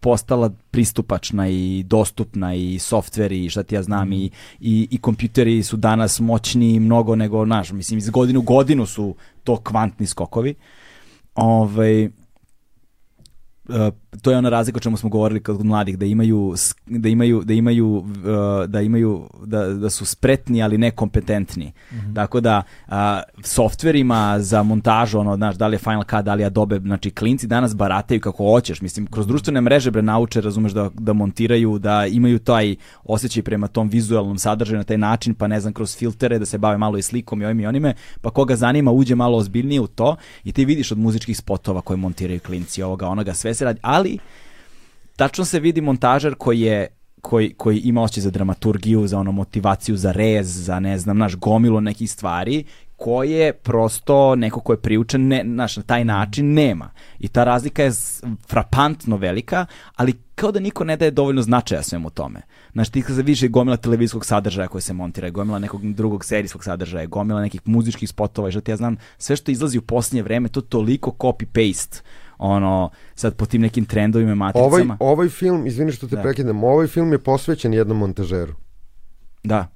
postala 0.00 0.50
pristupačna 0.70 1.48
i 1.48 1.82
dostupna 1.86 2.54
i 2.54 2.78
softveri 2.78 3.44
i 3.44 3.50
šta 3.50 3.62
ti 3.62 3.74
ja 3.74 3.82
znam 3.82 4.12
i, 4.12 4.30
i, 4.60 4.88
i 4.90 4.98
kompjuteri 4.98 5.62
su 5.62 5.76
danas 5.76 6.20
moćniji 6.20 6.80
mnogo 6.80 7.16
nego 7.16 7.44
naš, 7.44 7.72
mislim 7.72 7.98
iz 7.98 8.10
godinu 8.10 8.42
godinu 8.42 8.86
su 8.86 9.14
to 9.44 9.56
kvantni 9.56 10.06
skokovi. 10.06 10.54
Ovaj, 11.34 12.08
to 14.22 14.30
je 14.30 14.38
ona 14.38 14.48
razlika 14.48 14.76
o 14.76 14.80
čemu 14.80 14.96
smo 14.96 15.08
govorili 15.08 15.42
kod 15.42 15.64
mladih 15.64 15.98
da 15.98 16.06
imaju 16.06 16.54
da 16.86 17.08
imaju 17.08 17.42
da 17.44 17.54
imaju 17.54 17.96
uh, 17.96 18.04
da 18.66 18.80
imaju 18.80 19.28
da, 19.44 19.68
da 19.68 19.90
su 19.90 20.06
spretni 20.06 20.62
ali 20.62 20.78
nekompetentni. 20.78 21.72
Tako 22.14 22.40
da 22.40 22.62
uh, 22.88 22.94
softverima 23.42 24.40
za 24.40 24.62
montažu 24.62 25.18
ono 25.18 25.36
znaš 25.36 25.56
da 25.56 25.66
li 25.66 25.74
je 25.74 25.78
Final 25.78 26.04
Cut, 26.04 26.24
da 26.24 26.34
li 26.34 26.42
je 26.42 26.46
Adobe, 26.46 26.78
znači 26.78 27.10
klinci 27.10 27.46
danas 27.46 27.76
barataju 27.76 28.20
kako 28.20 28.44
hoćeš. 28.44 28.80
Mislim 28.80 29.06
kroz 29.06 29.26
društvene 29.26 29.60
mreže 29.60 29.90
bre 29.90 30.02
nauče, 30.02 30.40
razumeš 30.40 30.72
da 30.72 30.90
da 30.94 31.12
montiraju, 31.12 31.78
da 31.78 32.06
imaju 32.06 32.38
taj 32.38 32.76
osjećaj 33.04 33.42
prema 33.42 33.66
tom 33.66 33.88
vizuelnom 33.88 34.38
sadržaju 34.38 34.78
na 34.78 34.84
taj 34.84 34.98
način, 34.98 35.34
pa 35.34 35.46
ne 35.46 35.60
znam 35.60 35.72
kroz 35.72 35.96
filtere 35.96 36.38
da 36.38 36.46
se 36.46 36.58
bave 36.58 36.78
malo 36.78 36.98
i 36.98 37.02
slikom 37.02 37.42
i 37.42 37.44
ovim 37.44 37.60
i 37.60 37.66
onime, 37.66 37.94
pa 38.20 38.30
koga 38.30 38.56
zanima 38.56 38.90
uđe 38.90 39.14
malo 39.14 39.38
ozbiljnije 39.38 39.80
u 39.80 39.86
to 39.86 40.16
i 40.44 40.52
ti 40.52 40.64
vidiš 40.64 40.92
od 40.92 40.98
muzičkih 40.98 41.36
spotova 41.36 41.80
koje 41.80 41.96
montiraju 41.96 42.40
klinci 42.40 42.82
ovoga 42.82 43.06
onoga 43.06 43.34
sve 43.34 43.54
se 43.58 43.64
radi, 43.64 43.80
ali 43.82 44.18
tačno 45.16 45.44
se 45.44 45.60
vidi 45.60 45.80
montažer 45.80 46.34
koji 46.34 46.60
je 46.60 46.86
koji, 47.20 47.54
koji 47.54 47.78
ima 47.78 48.02
osjećaj 48.02 48.22
za 48.22 48.30
dramaturgiju, 48.30 49.06
za 49.06 49.18
ono 49.18 49.32
motivaciju, 49.32 49.96
za 49.96 50.12
rez, 50.12 50.64
za 50.64 50.80
ne 50.80 50.98
znam, 50.98 51.18
naš 51.18 51.36
gomilo 51.36 51.80
nekih 51.80 52.10
stvari 52.10 52.64
koje 52.96 53.52
prosto 53.52 54.34
neko 54.34 54.60
ko 54.60 54.72
je 54.72 54.80
priučen 54.80 55.28
ne, 55.28 55.44
naš, 55.44 55.76
na 55.76 55.82
taj 55.82 56.04
način 56.04 56.54
nema. 56.54 56.90
I 57.18 57.28
ta 57.28 57.44
razlika 57.44 57.82
je 57.82 57.92
frapantno 58.48 59.16
velika, 59.16 59.66
ali 59.96 60.12
kao 60.34 60.52
da 60.52 60.60
niko 60.60 60.84
ne 60.84 60.96
daje 60.96 61.10
dovoljno 61.10 61.42
značaja 61.42 61.82
svemu 61.82 62.10
tome. 62.10 62.40
Znaš, 62.72 62.88
ti 62.88 63.02
kada 63.02 63.22
više 63.22 63.48
gomila 63.48 63.76
televizijskog 63.76 64.26
sadržaja 64.26 64.68
koji 64.68 64.82
se 64.82 64.92
montira, 64.92 65.30
gomila 65.30 65.58
nekog 65.58 65.92
drugog 65.94 66.24
serijskog 66.24 66.64
sadržaja, 66.64 67.06
gomila 67.06 67.40
nekih 67.40 67.60
muzičkih 67.64 68.08
spotova 68.08 68.48
i 68.48 68.52
što 68.52 68.60
ti 68.60 68.70
ja 68.70 68.76
znam, 68.76 68.96
sve 69.18 69.36
što 69.36 69.50
izlazi 69.50 69.78
u 69.78 69.82
posljednje 69.82 70.22
vreme, 70.22 70.48
to 70.48 70.60
toliko 70.60 71.10
copy-paste 71.10 72.02
ono, 72.38 72.90
sad 73.14 73.36
po 73.36 73.46
tim 73.46 73.62
nekim 73.62 73.84
trendovima, 73.84 74.30
Ovaj, 74.32 74.36
matricama. 74.70 74.96
ovaj 75.00 75.28
film, 75.28 75.66
izvini 75.66 75.92
što 75.92 76.08
te 76.08 76.16
Da. 76.16 76.22
prekidam, 76.22 76.64
ovaj 76.64 76.86
film 76.86 77.12
je 77.12 77.18
posvećen 77.20 77.74
jednom 77.74 77.98
montažeru. 77.98 78.54
Da, 79.44 79.66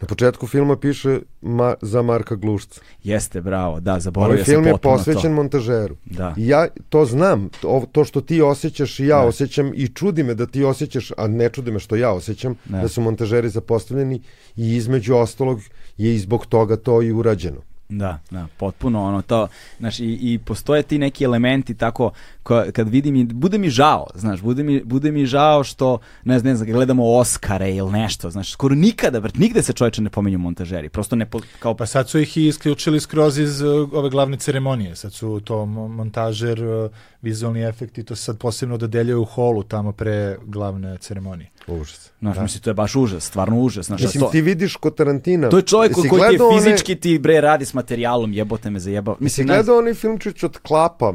Na 0.00 0.06
početku 0.06 0.46
filma 0.46 0.76
piše 0.76 1.20
ma, 1.40 1.74
za 1.82 2.02
Marka 2.02 2.34
Glušca. 2.34 2.80
jeste, 3.02 3.40
bravo, 3.40 3.80
da, 3.80 4.00
zaboravio 4.00 4.32
Ovaj 4.32 4.44
sam 4.44 4.52
film 4.52 4.66
je 4.66 4.78
posvećen 4.78 5.22
to. 5.22 5.30
montažeru. 5.30 5.96
Da. 6.06 6.34
I 6.36 6.48
ja 6.48 6.66
to 6.88 7.04
znam, 7.04 7.48
to, 7.60 7.84
to 7.92 8.04
što 8.04 8.20
ti 8.20 8.42
osjećaš 8.42 9.00
i 9.00 9.06
ja 9.06 9.16
Da. 9.16 9.26
osjećam 9.26 9.72
i 9.74 9.88
čudi 9.88 10.22
me 10.22 10.34
da 10.34 10.46
ti 10.46 10.64
osjećaš, 10.64 11.12
a 11.16 11.26
ne 11.28 11.48
čudi 11.48 11.70
me 11.70 11.78
što 11.78 11.96
ja 11.96 12.12
osjećam, 12.12 12.54
Da. 12.64 12.80
da 12.80 12.88
su 12.88 13.00
montažeri 13.00 13.48
zapostavljeni 13.48 14.22
i 14.56 14.76
između 14.76 15.14
ostalog 15.14 15.60
je 15.96 16.14
i 16.14 16.18
zbog 16.18 16.46
toga 16.46 16.76
to 16.76 17.02
i 17.02 17.12
urađeno. 17.12 17.60
Da, 17.88 18.18
da, 18.30 18.46
potpuno 18.56 19.04
ono 19.04 19.22
to, 19.22 19.48
znaš, 19.78 20.00
i, 20.00 20.18
i 20.20 20.38
postoje 20.38 20.82
ti 20.82 20.98
neki 20.98 21.24
elementi 21.24 21.74
tako, 21.74 22.10
ko, 22.42 22.64
kad 22.72 22.88
vidim, 22.88 23.16
i, 23.16 23.24
bude 23.24 23.58
mi 23.58 23.70
žao, 23.70 24.06
znaš, 24.14 24.40
bude 24.40 24.62
mi, 24.62 24.82
bude 24.84 25.12
mi 25.12 25.26
žao 25.26 25.64
što, 25.64 25.98
ne 26.24 26.38
znam, 26.38 26.50
ne 26.50 26.56
znam, 26.56 26.72
gledamo 26.72 27.04
Oscare 27.06 27.74
ili 27.74 27.92
nešto, 27.92 28.30
znaš, 28.30 28.52
skoro 28.52 28.74
nikada, 28.74 29.18
vrt, 29.18 29.34
nigde 29.34 29.62
se 29.62 29.72
čovječe 29.72 30.02
ne 30.02 30.10
pominju 30.10 30.38
montažeri, 30.38 30.88
prosto 30.88 31.16
ne, 31.16 31.26
po, 31.26 31.40
kao, 31.58 31.74
Pa 31.74 31.86
sad 31.86 32.08
su 32.08 32.18
ih 32.18 32.36
i 32.36 32.46
isključili 32.46 33.00
skroz 33.00 33.38
iz 33.38 33.60
uh, 33.60 33.92
ove 33.92 34.10
glavne 34.10 34.36
ceremonije. 34.36 34.96
Sad 34.96 35.12
su 35.12 35.40
to 35.44 35.54
mo- 35.54 35.88
montažer, 35.88 36.64
uh, 36.64 36.90
vizualni 37.26 37.62
efekti, 37.62 38.04
to 38.04 38.16
se 38.16 38.22
sad 38.22 38.38
posebno 38.38 38.76
dodeljuje 38.76 39.16
u 39.16 39.24
holu 39.24 39.62
tamo 39.62 39.92
pre 39.92 40.36
glavne 40.44 40.98
ceremonije. 40.98 41.50
Užas. 41.66 42.10
znaš, 42.20 42.38
mislim, 42.38 42.62
to 42.62 42.70
je 42.70 42.74
baš 42.74 42.96
užas, 42.96 43.24
stvarno 43.24 43.60
užas, 43.60 43.86
znaš, 43.86 44.02
Mislim, 44.02 44.24
to, 44.24 44.30
ti 44.30 44.40
vidiš 44.40 44.76
kod 44.76 44.94
Tarantina... 44.94 45.48
to 45.48 45.56
je 45.56 45.62
čovjek 45.62 45.94
koji 45.94 46.08
ti 46.10 46.14
je 46.14 46.18
gledao 46.18 46.48
one- 46.48 46.62
fizički 46.62 46.96
ti, 46.96 47.18
bre, 47.18 47.40
radi 47.40 47.64
s 47.64 47.74
materijalom, 47.74 48.32
jebote 48.32 48.70
me 48.70 48.80
zajebao, 48.80 49.16
mislim, 49.20 49.46
ne, 49.46 49.54
gledao 49.54 49.78
onaj 49.78 49.94
filmčić 49.94 50.42
od 50.42 50.58
klapa? 50.58 51.14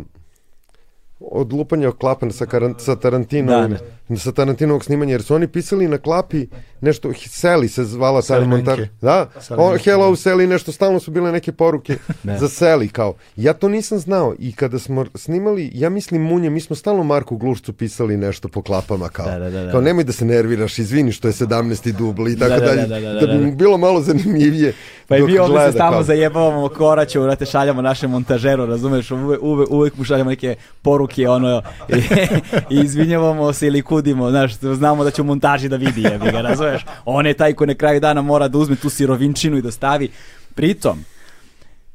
Od 1.20 1.54
lupanja 1.54 1.88
od 1.90 1.98
klapa 1.98 2.30
sa, 2.32 2.46
karan, 2.46 2.76
sa 2.80 2.96
Tarantinovim, 2.96 3.78
sa 4.20 4.32
Tarantinovog 4.32 4.86
snimanja, 4.86 5.12
jer 5.12 5.24
su 5.24 5.36
oni 5.36 5.48
pisali 5.48 5.88
na 5.88 5.98
klapi 5.98 6.48
nešto, 6.82 7.12
Seli 7.28 7.68
se 7.70 7.84
zvala 7.84 8.22
ta 8.22 8.40
montar. 8.46 8.88
Da, 9.02 9.30
o, 9.50 9.78
Hello 9.78 10.10
da. 10.10 10.16
Sally, 10.16 10.48
nešto 10.48 10.72
stalno 10.72 11.00
su 11.00 11.12
bile 11.12 11.32
neke 11.32 11.52
poruke 11.52 11.96
za 12.40 12.50
Seli, 12.50 12.88
kao. 12.90 13.14
Ja 13.36 13.54
to 13.54 13.70
nisam 13.70 14.00
znao 14.00 14.36
i 14.40 14.52
kada 14.54 14.80
smo 14.80 15.06
snimali, 15.16 15.72
ja 15.74 15.90
mislim 15.90 16.22
Munje, 16.22 16.50
mi 16.50 16.62
smo 16.62 16.76
stalno 16.76 17.04
Marku 17.04 17.38
Glušcu 17.38 17.74
pisali 17.74 18.18
nešto 18.18 18.48
po 18.48 18.62
klapama, 18.62 19.10
kao. 19.10 19.26
Da, 19.26 19.40
da, 19.40 19.50
da, 19.50 19.64
da. 19.64 19.72
Kao, 19.72 19.82
nemoj 19.82 20.04
da 20.04 20.12
se 20.12 20.26
nerviraš, 20.26 20.80
izvini 20.80 21.12
što 21.12 21.28
je 21.28 21.32
17. 21.34 21.92
dubl 21.92 22.28
i 22.28 22.40
tako 22.40 22.50
Da, 22.50 22.60
da, 22.60 22.66
dalje. 22.66 22.82
da, 22.82 23.00
da, 23.00 23.14
da, 23.14 23.20
Da 23.20 23.28
bi 23.28 23.40
da. 23.40 23.46
mu 23.46 23.56
bilo 23.56 23.78
malo 23.78 24.02
zanimljivije. 24.02 24.74
Pa 25.08 25.18
i 25.18 25.22
mi 25.22 25.38
ovdje 25.38 25.66
se 25.66 25.72
stalno 25.72 26.04
zajebavamo 26.04 26.70
koraću, 26.70 27.22
vrate, 27.22 27.46
šaljamo 27.46 27.82
našem 27.82 28.12
montažeru, 28.12 28.66
razumeš, 28.66 29.12
uve, 29.12 29.38
uve, 29.38 29.66
uvek 29.70 29.98
mu 29.98 30.04
šaljamo 30.04 30.30
neke 30.30 30.56
poruke, 30.82 31.30
ono, 31.30 31.62
i, 31.90 32.76
i 32.76 32.80
izvinjavamo 32.80 33.54
se 33.54 33.68
ili 33.68 33.82
kudimo, 34.02 34.30
znaš, 34.30 34.54
znamo 34.60 35.04
da 35.04 35.12
će 35.12 35.22
u 35.22 35.26
montaži 35.26 35.70
da 35.70 35.76
vidi, 35.76 36.02
jebi 36.02 36.32
ga, 36.32 36.42
razumeš, 36.42 36.86
on 37.06 37.26
je 37.26 37.34
taj 37.34 37.54
ko 37.54 37.66
na 37.66 37.74
kraju 37.74 38.00
dana 38.00 38.22
mora 38.22 38.48
da 38.48 38.58
uzme 38.58 38.76
tu 38.76 38.90
sirovinčinu 38.90 39.58
i 39.58 39.62
da 39.62 39.72
stavi, 39.72 40.10
pritom, 40.56 41.04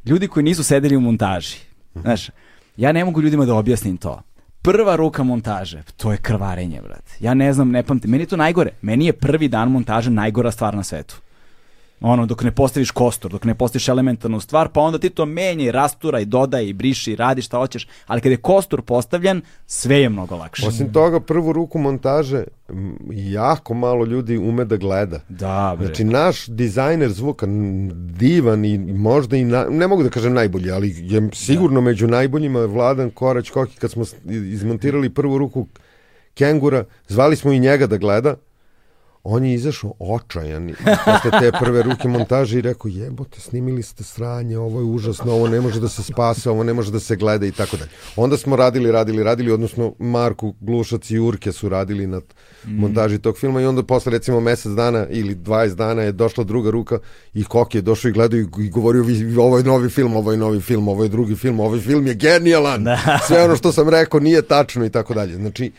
ljudi 0.05 0.29
koji 0.29 0.45
nisu 0.45 0.65
sedeli 0.65 0.97
u 0.97 1.01
montaži, 1.01 1.57
znaš, 1.95 2.31
ja 2.77 2.93
ne 2.93 3.05
mogu 3.05 3.23
ljudima 3.23 3.45
da 3.45 3.55
objasnim 3.55 3.97
to, 3.97 4.23
prva 4.63 4.97
ruka 4.97 5.23
montaže, 5.23 5.83
to 5.97 6.13
je 6.13 6.19
krvarenje, 6.19 6.81
brate. 6.83 7.17
Ja 7.21 7.35
ne 7.35 7.53
znam, 7.53 7.71
ne 7.71 7.83
pamtim. 7.83 8.11
Meni 8.11 8.23
je 8.23 8.29
to 8.29 8.37
najgore. 8.37 8.71
Meni 8.83 9.07
je 9.07 9.13
prvi 9.13 9.49
dan 9.49 9.71
montaže 9.71 10.11
najgora 10.11 10.51
stvar 10.51 10.75
na 10.75 10.83
svetu. 10.83 11.17
Ono, 12.01 12.27
dok 12.27 12.43
ne 12.43 12.51
postaviš 12.51 12.91
kostur, 12.91 13.31
dok 13.31 13.45
ne 13.45 13.55
postaviš 13.55 13.89
elementarnu 13.89 14.41
stvar, 14.41 14.69
pa 14.69 14.81
onda 14.81 14.99
ti 14.99 15.11
to 15.11 15.27
menjaj, 15.27 15.73
rasturaj, 15.73 16.25
dodaj, 16.25 16.73
briši, 16.73 17.17
radi 17.17 17.43
šta 17.43 17.59
hoćeš, 17.59 17.89
ali 18.07 18.21
kad 18.21 18.33
je 18.33 18.37
kostur 18.37 18.83
postavljen, 18.83 19.43
sve 19.67 20.01
je 20.01 20.09
mnogo 20.09 20.37
lakše. 20.37 20.67
Osim 20.67 20.93
toga, 20.93 21.21
prvu 21.21 21.53
ruku 21.53 21.79
montaže 21.79 22.45
jako 23.11 23.75
malo 23.75 24.05
ljudi 24.05 24.37
ume 24.37 24.65
da 24.65 24.77
gleda. 24.77 25.21
Da, 25.29 25.75
bre. 25.79 25.87
Znači, 25.87 26.05
naš 26.05 26.47
dizajner 26.47 27.11
zvuka, 27.11 27.47
divan 28.19 28.65
i 28.65 28.79
možda 28.79 29.37
i, 29.37 29.45
na, 29.45 29.67
ne 29.71 29.87
mogu 29.87 30.03
da 30.03 30.11
kažem 30.11 30.35
najbolji, 30.35 30.71
ali 30.71 30.95
je 30.99 31.29
sigurno 31.33 31.81
među 31.81 32.07
najboljima 32.07 32.65
Vladan 32.65 33.11
Korać 33.11 33.51
Koki, 33.51 33.77
kad 33.77 33.91
smo 33.91 34.05
izmontirali 34.29 35.11
prvu 35.11 35.39
ruku 35.39 35.67
Kengura, 36.35 36.85
zvali 37.09 37.37
smo 37.37 37.53
i 37.53 37.61
njega 37.61 37.87
da 37.87 37.97
gleda, 37.97 38.35
on 39.29 39.45
je 39.45 39.55
izašao 39.55 39.93
očajan 40.01 40.73
posle 41.05 41.41
te 41.41 41.53
prve 41.55 41.83
ruke 41.83 42.09
montaže 42.09 42.59
i 42.59 42.63
rekao 42.63 42.89
jebote 42.89 43.41
snimili 43.41 43.83
ste 43.83 44.05
sranje, 44.05 44.59
ovo 44.59 44.81
je 44.81 44.85
užasno, 44.87 45.33
ovo 45.33 45.49
ne 45.49 45.61
može 45.61 45.81
da 45.81 45.89
se 45.89 46.03
spase, 46.03 46.51
ovo 46.51 46.65
ne 46.65 46.73
može 46.73 46.93
da 46.93 47.01
se 47.01 47.17
gleda 47.17 47.47
i 47.47 47.53
tako 47.53 47.77
dalje. 47.77 47.91
Onda 48.17 48.37
smo 48.37 48.57
radili, 48.57 48.93
radili, 48.93 49.23
radili, 49.23 49.53
odnosno 49.53 49.95
Marku 49.99 50.55
Glušac 50.61 51.11
i 51.11 51.19
Urke 51.19 51.53
su 51.53 51.69
radili 51.69 52.07
na 52.07 52.21
montaži 52.67 53.19
tog 53.19 53.39
filma 53.39 53.61
i 53.61 53.67
onda 53.67 53.83
posle 53.83 54.13
recimo 54.13 54.41
mesec 54.41 54.73
dana 54.73 55.07
ili 55.09 55.37
20 55.37 55.75
dana 55.75 56.03
je 56.03 56.13
došla 56.13 56.45
druga 56.45 56.71
ruka 56.71 56.99
i 57.35 57.45
Koki 57.45 57.79
je 57.79 57.83
došao 57.83 58.09
i 58.09 58.13
gledao 58.13 58.39
i, 58.39 58.47
i 58.59 58.71
govorio 58.71 59.03
"Vi- 59.03 59.37
ovo 59.37 59.59
je 59.59 59.65
novi 59.65 59.89
film, 59.91 60.17
ovo 60.17 60.33
je 60.33 60.39
novi 60.39 60.61
film, 60.61 60.89
ovo 60.89 61.03
je 61.03 61.09
drugi 61.09 61.35
film, 61.35 61.61
ovaj 61.61 61.81
film 61.81 62.07
je 62.07 62.15
genijalan. 62.17 62.85
Sve 63.27 63.45
ono 63.45 63.57
što 63.57 63.73
sam 63.73 63.89
rekao 63.89 64.21
nije 64.21 64.43
tačno 64.43 64.85
i 64.85 64.91
tako 64.91 65.15
dalje. 65.15 65.35
Znači, 65.35 65.73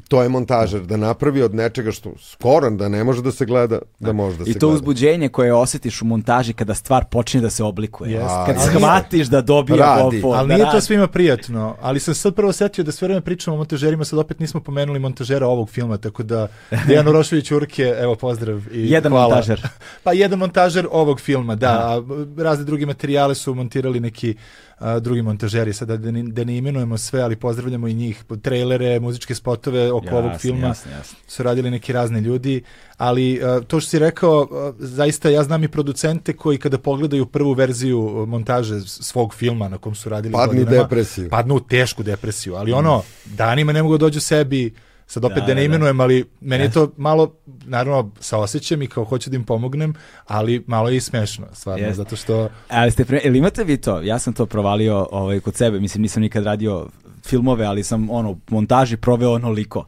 to 0.00 0.22
je 0.22 0.28
montažer, 0.28 0.80
da 0.82 0.96
napravi 0.96 1.42
od 1.42 1.54
nečega 1.54 1.92
što 1.92 2.10
skoro 2.20 2.70
da 2.70 2.88
ne 2.88 3.04
može 3.04 3.22
da 3.22 3.32
se 3.32 3.44
gleda, 3.44 3.78
da 3.98 4.12
može 4.12 4.36
da 4.36 4.44
se 4.44 4.50
I 4.50 4.54
to 4.54 4.58
gleda. 4.60 4.74
uzbuđenje 4.74 5.28
koje 5.28 5.54
osetiš 5.54 6.02
u 6.02 6.06
montaži 6.06 6.52
kada 6.52 6.74
stvar 6.74 7.04
počne 7.04 7.40
da 7.40 7.50
se 7.50 7.64
oblikuje. 7.64 8.12
Jeste. 8.12 8.28
Kad 8.46 8.56
Ali- 8.58 8.66
shvatiš 8.70 9.26
da 9.26 9.40
dobija 9.40 9.76
Radi. 9.96 10.22
Ali 10.26 10.48
da 10.48 10.54
nije 10.54 10.58
to 10.60 10.64
radi. 10.66 10.80
svima 10.80 11.06
prijatno, 11.08 11.76
ali 11.80 12.00
sam 12.00 12.14
sad 12.14 12.34
prvo 12.34 12.52
setio 12.52 12.84
da 12.84 12.92
sve 12.92 13.08
vreme 13.08 13.20
pričamo 13.20 13.54
o 13.54 13.58
montažerima, 13.58 14.04
sad 14.04 14.18
opet 14.18 14.40
nismo 14.40 14.60
pomenuli 14.60 14.98
montažera 14.98 15.46
ovog 15.46 15.70
filma, 15.70 15.96
tako 15.98 16.22
da 16.22 16.48
Dejan 16.86 17.08
Urošević 17.10 17.50
Urke, 17.50 17.94
evo 17.98 18.14
pozdrav 18.14 18.60
i 18.68 18.90
Jedan 18.90 19.12
hvala. 19.12 19.28
montažer. 19.28 19.68
Pa 20.02 20.12
jedan 20.12 20.38
montažer 20.38 20.86
ovog 20.90 21.20
filma, 21.20 21.54
da, 21.54 21.68
a 21.68 22.02
razne 22.38 22.64
druge 22.64 22.86
materijale 22.86 23.34
su 23.34 23.54
montirali 23.54 24.00
neki 24.00 24.34
a, 24.78 24.98
drugi 24.98 25.22
montažeri, 25.22 25.72
sada 25.72 25.96
da 25.96 26.10
ne, 26.10 26.22
da 26.22 26.44
ne 26.44 26.56
imenujemo 26.56 26.98
sve, 26.98 27.22
ali 27.22 27.36
pozdravljamo 27.36 27.88
i 27.88 27.94
njih, 27.94 28.24
trailere, 28.42 29.00
muzičke 29.00 29.34
spotove 29.34 29.92
oko 29.92 30.16
ovog 30.16 30.24
Jasno, 30.24 30.38
filma 30.38 30.66
jasno, 30.66 30.92
jasno. 30.92 31.18
su 31.26 31.42
radili 31.42 31.70
neki 31.70 31.92
razni 31.92 32.20
ljudi, 32.20 32.62
ali 32.96 33.40
a, 33.42 33.60
to 33.60 33.80
što 33.80 33.90
si 33.90 33.98
rekao, 33.98 34.48
a, 34.52 34.72
zaista 34.78 35.28
ja 35.30 35.42
znam 35.42 35.64
i 35.64 35.68
producente 35.68 36.32
koji 36.32 36.58
kada 36.58 36.78
pogledaju 36.78 37.26
prvu 37.26 37.52
verziju 37.52 38.26
montaže 38.28 38.80
svog 38.80 39.34
filma 39.34 39.68
na 39.68 39.78
kom 39.78 39.94
su 39.94 40.08
radili 40.08 40.32
Padnu 40.32 40.52
u 40.52 40.64
godinama, 40.64 40.82
depresiju. 40.82 41.28
Padnu 41.30 41.54
u 41.54 41.60
tešku 41.60 42.02
depresiju, 42.02 42.54
ali 42.54 42.72
ono, 42.72 43.02
danima 43.24 43.72
ne 43.72 43.82
mogu 43.82 43.98
da 43.98 44.00
dođu 44.00 44.20
sebi, 44.20 44.74
sad 45.08 45.24
opet 45.24 45.36
Da, 45.36 45.40
da, 45.40 45.46
da, 45.46 45.54
ne 45.54 45.60
da. 45.60 45.64
imenujem, 45.64 46.00
ali 46.00 46.24
meni 46.40 46.64
je 46.64 46.70
to 46.72 46.92
malo, 46.96 47.34
naravno, 47.46 48.10
saosećam 48.20 48.82
i 48.82 48.86
kao 48.86 49.04
hoću 49.04 49.30
da 49.30 49.36
im 49.36 49.44
pomognem, 49.44 49.94
ali 50.26 50.64
malo 50.66 50.88
je 50.88 50.96
i 50.96 51.00
smešno, 51.00 51.46
stvarno, 51.52 51.86
Jeste. 51.86 51.94
zato 51.94 52.16
što... 52.16 52.48
Ali 52.68 52.90
ste 52.90 53.04
pre... 53.04 53.20
ili 53.24 53.38
imate 53.38 53.64
vi 53.64 53.76
to? 53.76 54.00
Ja 54.02 54.18
sam 54.18 54.32
to 54.32 54.46
provalio 54.46 55.08
ovaj, 55.10 55.40
kod 55.40 55.54
sebe, 55.54 55.80
mislim 55.80 56.02
nisam 56.02 56.22
nikad 56.22 56.44
radio 56.44 56.86
filmove, 57.24 57.64
ali 57.64 57.84
sam 57.84 58.10
ono, 58.10 58.38
montaži 58.50 58.96
proveo 58.96 59.32
onoliko. 59.32 59.86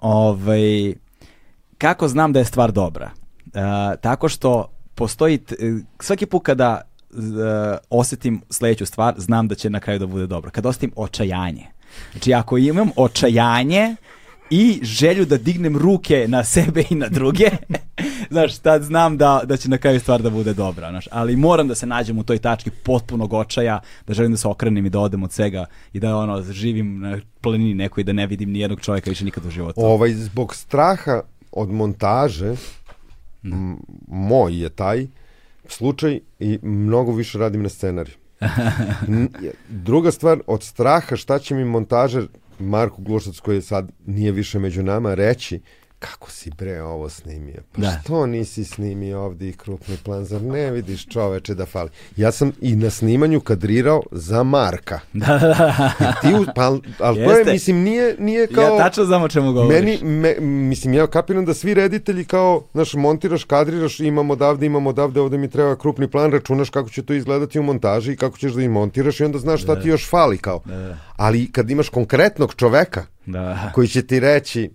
Ovaj, 0.00 0.94
kako 1.78 2.08
znam 2.08 2.32
da 2.32 2.38
je 2.38 2.44
stvar 2.44 2.72
dobra? 2.72 3.10
E, 3.54 3.60
tako 4.00 4.28
što 4.28 4.70
postoji, 4.94 5.38
t- 5.38 5.54
e, 5.60 5.72
svaki 6.00 6.26
put 6.26 6.42
kada 6.42 6.80
e, 7.10 7.16
osetim 7.90 8.42
sledeću 8.50 8.86
stvar, 8.86 9.14
znam 9.16 9.48
da 9.48 9.54
će 9.54 9.70
na 9.70 9.80
kraju 9.80 9.98
da 9.98 10.06
bude 10.06 10.26
dobro. 10.26 10.50
Kada 10.50 10.68
osetim 10.68 10.92
očajanje. 10.96 11.66
Znači, 12.12 12.34
ako 12.34 12.58
imam 12.58 12.90
očajanje 12.96 13.96
i 14.50 14.80
želju 14.82 15.24
da 15.24 15.36
dignem 15.36 15.76
ruke 15.76 16.26
na 16.28 16.44
sebe 16.44 16.84
i 16.90 16.94
na 16.94 17.08
druge, 17.08 17.50
znaš, 18.30 18.58
tad 18.58 18.82
znam 18.82 19.16
da, 19.16 19.42
da 19.44 19.56
će 19.56 19.68
na 19.68 19.78
kraju 19.78 20.00
stvar 20.00 20.22
da 20.22 20.30
bude 20.30 20.54
dobra, 20.54 20.90
znaš, 20.90 21.08
ali 21.10 21.36
moram 21.36 21.68
da 21.68 21.74
se 21.74 21.86
nađem 21.86 22.18
u 22.18 22.22
toj 22.22 22.38
tački 22.38 22.70
potpunog 22.70 23.32
očaja, 23.32 23.80
da 24.06 24.14
želim 24.14 24.32
da 24.32 24.38
se 24.38 24.48
okrenem 24.48 24.86
i 24.86 24.90
da 24.90 25.00
odem 25.00 25.22
od 25.22 25.32
svega 25.32 25.66
i 25.92 26.00
da 26.00 26.16
ono, 26.16 26.42
živim 26.42 27.00
na 27.00 27.20
planini 27.40 27.74
nekoj 27.74 28.04
da 28.04 28.12
ne 28.12 28.26
vidim 28.26 28.50
ni 28.50 28.60
jednog 28.60 28.80
čovjeka 28.80 29.10
više 29.10 29.24
nikad 29.24 29.46
u 29.46 29.50
životu. 29.50 29.80
Ovaj, 29.80 30.12
zbog 30.12 30.54
straha 30.54 31.22
od 31.52 31.70
montaže, 31.70 32.54
m, 33.44 33.76
moj 34.08 34.62
je 34.62 34.68
taj 34.68 35.06
slučaj 35.68 36.20
i 36.38 36.58
mnogo 36.62 37.12
više 37.12 37.38
radim 37.38 37.62
na 37.62 37.68
scenariju. 37.68 38.14
Druga 39.68 40.10
stvar, 40.10 40.38
od 40.46 40.62
straha 40.62 41.16
šta 41.16 41.38
će 41.38 41.54
mi 41.54 41.64
montažer 41.64 42.28
Marko 42.60 43.02
Glušac 43.02 43.38
koji 43.38 43.62
sad 43.62 43.92
nije 44.06 44.32
više 44.32 44.58
među 44.58 44.82
nama 44.82 45.14
reći 45.14 45.60
kako 46.00 46.30
si 46.30 46.50
bre 46.50 46.82
ovo 46.82 47.08
snimio? 47.08 47.60
Pa 47.72 47.80
Da. 47.80 48.00
što 48.02 48.26
nisi 48.26 48.64
snimio 48.64 49.20
ovdje 49.20 49.48
i 49.48 49.52
krupni 49.52 49.96
plan? 49.96 50.24
Zar 50.24 50.42
ne 50.42 50.70
vidiš 50.70 51.06
čoveče 51.06 51.54
da 51.54 51.66
fali? 51.66 51.90
Ja 52.16 52.32
sam 52.32 52.52
i 52.60 52.76
na 52.76 52.90
snimanju 52.90 53.40
kadrirao 53.40 54.02
za 54.10 54.42
Marka. 54.42 55.00
Da, 55.12 55.26
da, 55.28 55.48
da. 55.48 55.92
I 56.00 56.20
ti, 56.22 56.34
u- 56.34 56.46
pa, 56.54 56.66
ali 56.98 57.16
to 57.16 57.30
je, 57.30 57.44
mislim, 57.46 57.76
nije, 57.76 58.16
nije 58.18 58.46
kao... 58.46 58.64
Ja 58.64 58.78
tačno 58.78 59.04
znam 59.04 59.22
o 59.22 59.28
čemu 59.28 59.52
govoriš. 59.52 59.74
Meni, 59.74 59.98
me, 60.04 60.34
mislim, 60.40 60.94
ja 60.94 61.06
kapiram 61.06 61.44
da 61.44 61.54
svi 61.54 61.74
reditelji 61.74 62.24
kao, 62.24 62.62
znaš, 62.72 62.94
montiraš, 62.94 63.44
kadriraš, 63.44 64.00
imamo 64.00 64.32
odavde, 64.32 64.66
imamo 64.66 64.90
odavde, 64.90 65.20
ovde 65.20 65.38
mi 65.38 65.50
treba 65.50 65.76
krupni 65.76 66.08
plan, 66.08 66.32
računaš 66.32 66.70
kako 66.70 66.88
će 66.88 67.02
to 67.02 67.12
izgledati 67.14 67.58
u 67.58 67.62
montaži 67.62 68.12
i 68.12 68.16
kako 68.16 68.38
ćeš 68.38 68.52
da 68.52 68.62
ih 68.62 68.70
montiraš 68.70 69.20
i 69.20 69.24
onda 69.24 69.38
znaš 69.38 69.62
šta 69.62 69.80
ti 69.80 69.88
još 69.88 70.10
fali 70.10 70.38
kao. 70.38 70.60
Ali 71.16 71.52
kad 71.52 71.70
imaš 71.70 71.88
konkretnog 71.88 72.54
čoveka 72.54 73.04
Da. 73.26 73.70
koji 73.74 73.88
će 73.88 74.02
ti 74.02 74.20
reći 74.20 74.70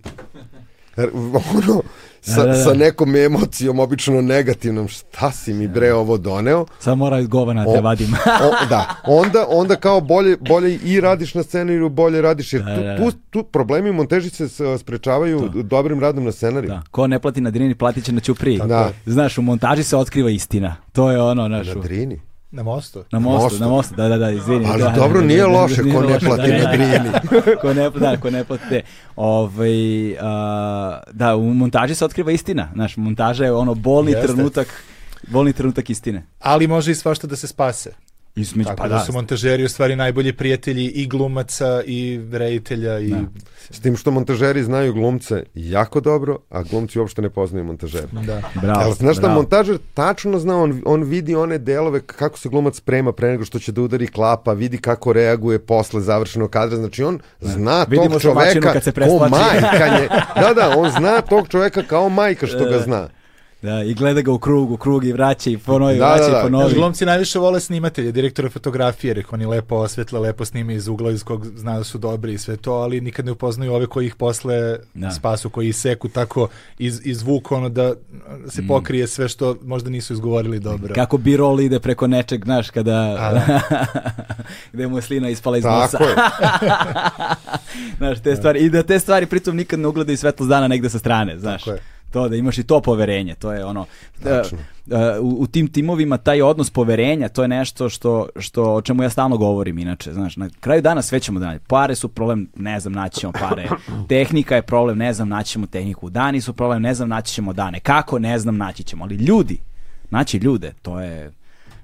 ono, 0.96 1.82
sa, 2.20 2.36
Da, 2.36 2.42
da, 2.42 2.48
da. 2.48 2.56
sa 2.56 2.74
nekom 2.74 3.16
emocijom, 3.16 3.78
obično 3.78 4.20
negativnom, 4.20 4.88
šta 4.88 5.30
si 5.30 5.52
mi 5.52 5.68
bre 5.68 5.94
ovo 5.94 6.18
doneo, 6.18 6.66
Sad 6.78 6.98
mora 6.98 7.18
iz 7.18 7.26
govana 7.26 7.64
te 7.66 7.80
vadim. 7.80 8.14
o, 8.42 8.66
da, 8.66 8.94
onda, 9.04 9.46
onda 9.48 9.76
kao 9.76 10.00
bolje, 10.00 10.36
bolje 10.38 10.74
i 10.76 11.00
radiš 11.00 11.34
na 11.34 11.42
scenariju, 11.42 11.88
bolje 11.88 12.22
radiš, 12.22 12.52
jer 12.52 12.62
Da, 12.62 12.74
tu, 12.74 12.80
da, 12.80 12.86
da. 12.86 12.96
tu, 12.96 13.12
tu 13.30 13.42
problemi 13.42 13.92
monteži 13.92 14.30
se 14.30 14.48
sprečavaju 14.78 15.50
dobrim 15.54 16.00
radom 16.00 16.24
na 16.24 16.32
scenariju. 16.32 16.68
Da. 16.68 16.82
Ko 16.90 17.06
ne 17.06 17.18
plati 17.18 17.40
na 17.40 17.50
drini, 17.50 17.74
platit 17.74 18.04
će 18.04 18.12
na 18.12 18.20
ćupriji. 18.20 18.58
Da. 18.58 18.90
Znaš, 19.06 19.38
u 19.38 19.42
montaži 19.42 19.82
se 19.82 19.96
otkriva 19.96 20.30
istina. 20.30 20.76
To 20.92 21.10
je 21.10 21.22
ono, 21.22 21.46
znaš, 21.46 21.66
Na 21.66 21.74
drini. 21.74 22.20
Na 22.56 22.62
mostu. 22.62 23.04
Na 23.12 23.18
mostu, 23.18 23.42
Mostu. 23.42 23.60
na 23.60 23.68
mostu, 23.68 23.94
da, 23.94 24.08
da, 24.08 24.18
da, 24.18 24.30
izvini. 24.30 24.66
Ali 24.66 24.82
da, 24.82 24.90
dobro, 24.90 25.20
da, 25.20 25.20
da, 25.20 25.26
nije 25.26 25.42
da, 25.46 25.48
da, 25.48 25.58
loše 25.58 25.82
ko 25.82 26.02
ne 26.02 26.18
plati 26.20 26.50
da, 26.50 26.58
na 26.58 26.58
da, 26.58 26.64
da. 26.64 26.76
Drini. 26.76 27.10
ko 27.62 27.74
ne, 27.74 27.90
da, 27.90 28.16
ko 28.16 28.30
ne 28.30 28.44
plati. 28.44 28.82
Ovaj, 29.16 30.16
a, 30.20 31.00
da, 31.12 31.36
u 31.36 31.54
montaži 31.54 31.94
se 31.94 32.04
otkriva 32.04 32.32
istina. 32.32 32.68
Znaš, 32.74 32.96
montaža 32.96 33.44
je 33.44 33.52
ono 33.52 33.74
bolni 33.74 34.12
Jeste. 34.12 34.26
trenutak, 34.26 34.82
bolni 35.28 35.52
trenutak 35.52 35.90
istine. 35.90 36.26
Ali 36.40 36.66
može 36.66 36.92
i 36.92 36.94
svašta 36.94 37.26
da 37.26 37.36
se 37.36 37.46
spase. 37.46 37.92
Između, 38.36 38.68
Tako 38.68 38.76
pa 38.76 38.88
da, 38.88 38.94
da, 38.94 39.00
su 39.00 39.12
montažeri 39.12 39.64
u 39.64 39.68
stvari 39.68 39.96
najbolji 39.96 40.32
prijatelji 40.32 40.86
i 40.86 41.06
glumaca 41.06 41.82
i 41.86 42.20
reditelja 42.32 43.00
i... 43.00 43.14
S 43.70 43.80
tim 43.80 43.96
što 43.96 44.10
montažeri 44.10 44.62
znaju 44.64 44.92
glumce 44.92 45.44
jako 45.54 46.00
dobro, 46.00 46.38
a 46.50 46.62
glumci 46.62 46.98
uopšte 46.98 47.22
ne 47.22 47.30
poznaju 47.30 47.64
montažera. 47.64 48.06
Da. 48.12 48.42
bravo. 48.54 48.80
Ali 48.84 48.94
znaš 48.94 49.16
šta, 49.16 49.20
bravo. 49.20 49.34
montažer 49.34 49.78
tačno 49.94 50.38
zna, 50.38 50.62
on, 50.62 50.82
on 50.86 51.02
vidi 51.02 51.34
one 51.34 51.58
delove 51.58 52.00
kako 52.00 52.38
se 52.38 52.48
glumac 52.48 52.76
sprema 52.76 53.12
pre 53.12 53.30
nego 53.30 53.44
što 53.44 53.58
će 53.58 53.72
da 53.72 53.82
udari 53.82 54.06
klapa, 54.06 54.52
vidi 54.52 54.78
kako 54.78 55.12
reaguje 55.12 55.58
posle 55.58 56.00
završenog 56.00 56.50
kadra, 56.50 56.76
znači 56.76 57.02
on 57.02 57.20
zna 57.40 57.86
Vidimo 57.88 58.18
tog 58.18 58.32
u 58.32 58.34
mačinu 58.34 58.62
čoveka 58.62 58.72
kad 58.72 58.84
se 58.84 58.92
ko 58.92 59.28
majka 59.30 59.98
nje. 59.98 60.08
Da, 60.40 60.54
da, 60.54 60.78
on 60.78 60.90
zna 60.90 61.20
tog 61.20 61.48
čoveka 61.48 61.82
kao 61.82 62.08
majka 62.08 62.46
što 62.46 62.64
ga 62.64 62.78
zna. 62.78 63.08
Da, 63.62 63.82
i 63.82 63.94
gleda 63.94 64.20
ga 64.20 64.32
u 64.32 64.38
krug, 64.38 64.70
u 64.70 64.76
krug 64.76 65.04
i 65.04 65.12
vraća 65.12 65.50
i 65.50 65.58
ponovi, 65.58 65.98
Da, 65.98 66.06
vraća 66.06 66.24
da, 66.24 66.30
da. 66.30 66.38
i 66.40 66.42
ponovi. 66.42 66.74
glumci 66.74 67.06
najviše 67.06 67.38
vole 67.38 67.60
snimatelje, 67.60 68.12
direktore 68.12 68.48
fotografije, 68.48 69.08
jer 69.10 69.24
oni 69.30 69.46
lepo 69.46 69.76
osvetle, 69.76 70.20
lepo 70.20 70.44
snime 70.44 70.74
iz 70.74 70.88
ugla 70.88 71.10
iz 71.10 71.24
kog 71.24 71.46
zna 71.46 71.78
da 71.78 71.84
su 71.84 71.98
dobri 71.98 72.32
i 72.32 72.38
sve 72.38 72.56
to, 72.56 72.72
ali 72.72 73.00
nikad 73.00 73.24
ne 73.26 73.32
upoznaju 73.32 73.72
ove 73.74 73.86
koji 73.86 74.06
ih 74.06 74.14
posle 74.14 74.76
Da. 74.94 75.10
spasu, 75.10 75.50
koji 75.50 75.68
ih 75.68 75.76
seku 75.76 76.08
tako 76.08 76.48
iz, 76.78 77.00
izvuku 77.04 77.54
ono 77.54 77.68
da 77.68 77.94
se 78.48 78.66
pokrije 78.68 79.06
sve 79.06 79.28
što 79.28 79.56
možda 79.62 79.90
nisu 79.90 80.12
izgovorili 80.12 80.60
dobro. 80.60 80.94
Kako 80.94 81.16
B-roll 81.18 81.60
ide 81.60 81.80
preko 81.80 82.06
nečeg, 82.06 82.44
znaš, 82.44 82.70
kada... 82.70 83.16
A, 83.18 83.32
da. 83.32 83.60
gde 84.72 84.86
mu 84.88 84.98
je 84.98 85.02
slina 85.02 85.28
ispala 85.28 85.58
iz 85.58 85.64
nosa. 85.64 85.98
Tako 85.98 86.04
je. 86.04 86.16
znaš, 87.98 88.20
te 88.22 88.36
stvari, 88.36 88.60
i 88.60 88.70
da 88.70 88.82
te 88.82 88.98
stvari 88.98 89.26
pritom 89.26 89.56
nikad 89.56 89.78
ne 89.78 89.88
ugledaju 89.88 90.16
svetlost 90.18 90.48
dana 90.48 90.68
negde 90.68 90.90
sa 90.90 90.98
strane, 90.98 91.38
znaš. 91.38 91.64
Tako 91.64 91.76
je. 91.76 91.95
To 92.16 92.28
da 92.28 92.36
imaš 92.36 92.58
i 92.58 92.62
to 92.62 92.80
poverenje, 92.80 93.34
to 93.34 93.52
je 93.52 93.64
ono 93.64 93.86
da, 94.22 94.42
Tačno. 94.42 94.58
da, 94.86 95.20
u, 95.20 95.36
u 95.42 95.46
tim 95.46 95.68
timovima 95.68 96.18
taj 96.18 96.42
odnos 96.42 96.70
poverenja, 96.70 97.28
to 97.28 97.42
je 97.42 97.48
nešto 97.48 97.88
što, 97.88 98.28
što 98.38 98.74
o 98.74 98.82
čemu 98.82 99.02
ja 99.02 99.10
stalno 99.10 99.36
govorim 99.36 99.78
inače, 99.78 100.12
znaš, 100.12 100.36
na 100.36 100.50
kraju 100.60 100.82
dana 100.82 101.02
sve 101.02 101.20
ćemo 101.20 101.40
da 101.40 101.46
nađemo. 101.46 101.64
Pare 101.66 101.94
su 101.94 102.08
problem, 102.08 102.48
ne 102.56 102.80
znam, 102.80 102.92
naći 102.92 103.20
ćemo 103.20 103.32
pare. 103.32 103.68
Tehnika 104.08 104.56
je 104.56 104.62
problem, 104.62 104.98
ne 104.98 105.12
znam, 105.12 105.28
naći 105.28 105.52
ćemo 105.52 105.66
tehniku. 105.66 106.10
Dani 106.10 106.40
su 106.40 106.52
problem, 106.52 106.82
ne 106.82 106.94
znam, 106.94 107.08
naći 107.08 107.34
ćemo 107.34 107.52
dane. 107.52 107.80
Kako, 107.80 108.18
ne 108.18 108.38
znam, 108.38 108.56
naći 108.56 108.82
ćemo. 108.82 109.04
Ali 109.04 109.14
ljudi, 109.14 109.58
Naći 110.10 110.38
ljude, 110.38 110.72
to 110.82 111.00
je 111.00 111.32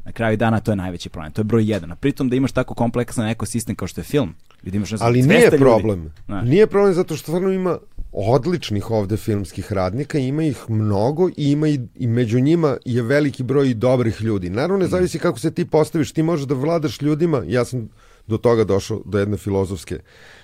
na 0.04 0.12
kraju 0.12 0.36
dana 0.36 0.60
to 0.60 0.72
je 0.72 0.76
najveći 0.76 1.08
problem. 1.08 1.32
To 1.32 1.40
je 1.40 1.44
broj 1.44 1.70
jedan. 1.70 1.92
A 1.92 1.96
pritom 1.96 2.28
da 2.28 2.36
imaš 2.36 2.52
tako 2.52 2.74
kompleksan 2.74 3.28
ekosistem 3.28 3.76
kao 3.76 3.88
što 3.88 4.00
je 4.00 4.04
film, 4.04 4.34
gdje 4.62 4.76
imaš 4.76 4.90
ne 4.90 4.96
znam, 4.96 5.06
Ali 5.06 5.22
200 5.22 5.28
nije 5.28 5.44
ljudi. 5.44 5.58
problem. 5.58 6.12
Znaš. 6.26 6.48
Nije 6.48 6.66
problem 6.66 6.94
zato 6.94 7.16
što 7.16 7.22
stvarno 7.22 7.52
ima 7.52 7.78
odličnih 8.12 8.90
ovde 8.90 9.16
filmskih 9.16 9.72
radnika, 9.72 10.18
ima 10.18 10.44
ih 10.44 10.64
mnogo 10.68 11.28
i 11.28 11.50
ima 11.50 11.68
i, 11.68 11.80
i 11.94 12.06
među 12.06 12.40
njima 12.40 12.76
je 12.84 13.02
veliki 13.02 13.42
broj 13.42 13.70
i 13.70 13.74
dobrih 13.74 14.20
ljudi. 14.20 14.50
Naravno, 14.50 14.78
ne 14.78 14.86
zavisi 14.86 15.18
kako 15.18 15.38
se 15.38 15.50
ti 15.50 15.64
postaviš, 15.64 16.12
ti 16.12 16.22
možeš 16.22 16.46
da 16.46 16.54
vladaš 16.54 17.02
ljudima, 17.02 17.42
ja 17.46 17.64
sam 17.64 17.88
do 18.26 18.38
toga 18.38 18.64
došao, 18.64 19.02
do 19.04 19.18
jedne 19.18 19.36
filozofske 19.36 19.98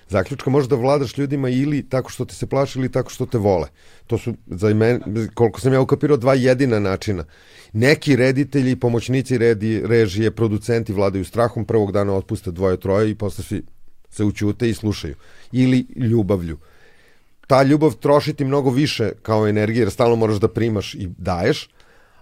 zaključka, 0.09 0.51
možeš 0.51 0.69
da 0.69 0.77
vladaš 0.77 1.19
ljudima 1.19 1.49
ili 1.49 1.89
tako 1.89 2.11
što 2.11 2.25
te 2.25 2.35
se 2.35 2.47
plaše 2.47 2.79
ili 2.79 2.93
tako 2.93 3.11
što 3.11 3.27
te 3.27 3.39
vole. 3.39 3.69
To 4.07 4.19
su, 4.19 4.35
za 4.47 4.75
mene, 4.75 5.01
koliko 5.35 5.61
sam 5.61 5.73
ja 5.73 5.81
ukapirao, 5.81 6.17
dva 6.17 6.35
jedina 6.35 6.79
načina. 6.79 7.25
Neki 7.73 8.17
reditelji, 8.17 8.77
pomoćnici 8.77 9.39
redi, 9.39 9.83
režije, 9.87 10.31
producenti 10.31 10.93
vladaju 10.93 11.25
strahom, 11.25 11.65
prvog 11.65 11.93
dana 11.93 12.15
otpuste 12.15 12.51
dvoje, 12.51 12.77
troje 12.77 13.11
i 13.11 13.15
posle 13.15 13.45
svi 13.45 13.63
se 14.11 14.25
učute 14.25 14.69
i 14.71 14.75
slušaju. 14.75 15.15
Ili 15.53 15.87
ljubavlju. 15.97 16.59
Ta 17.49 17.63
ljubav 17.63 17.95
troši 17.95 18.33
ti 18.33 18.45
mnogo 18.45 18.71
više 18.71 19.11
kao 19.23 19.49
energije, 19.49 19.83
jer 19.83 19.91
stalno 19.91 20.17
moraš 20.17 20.37
da 20.37 20.49
primaš 20.49 20.95
i 20.95 21.09
daješ, 21.19 21.69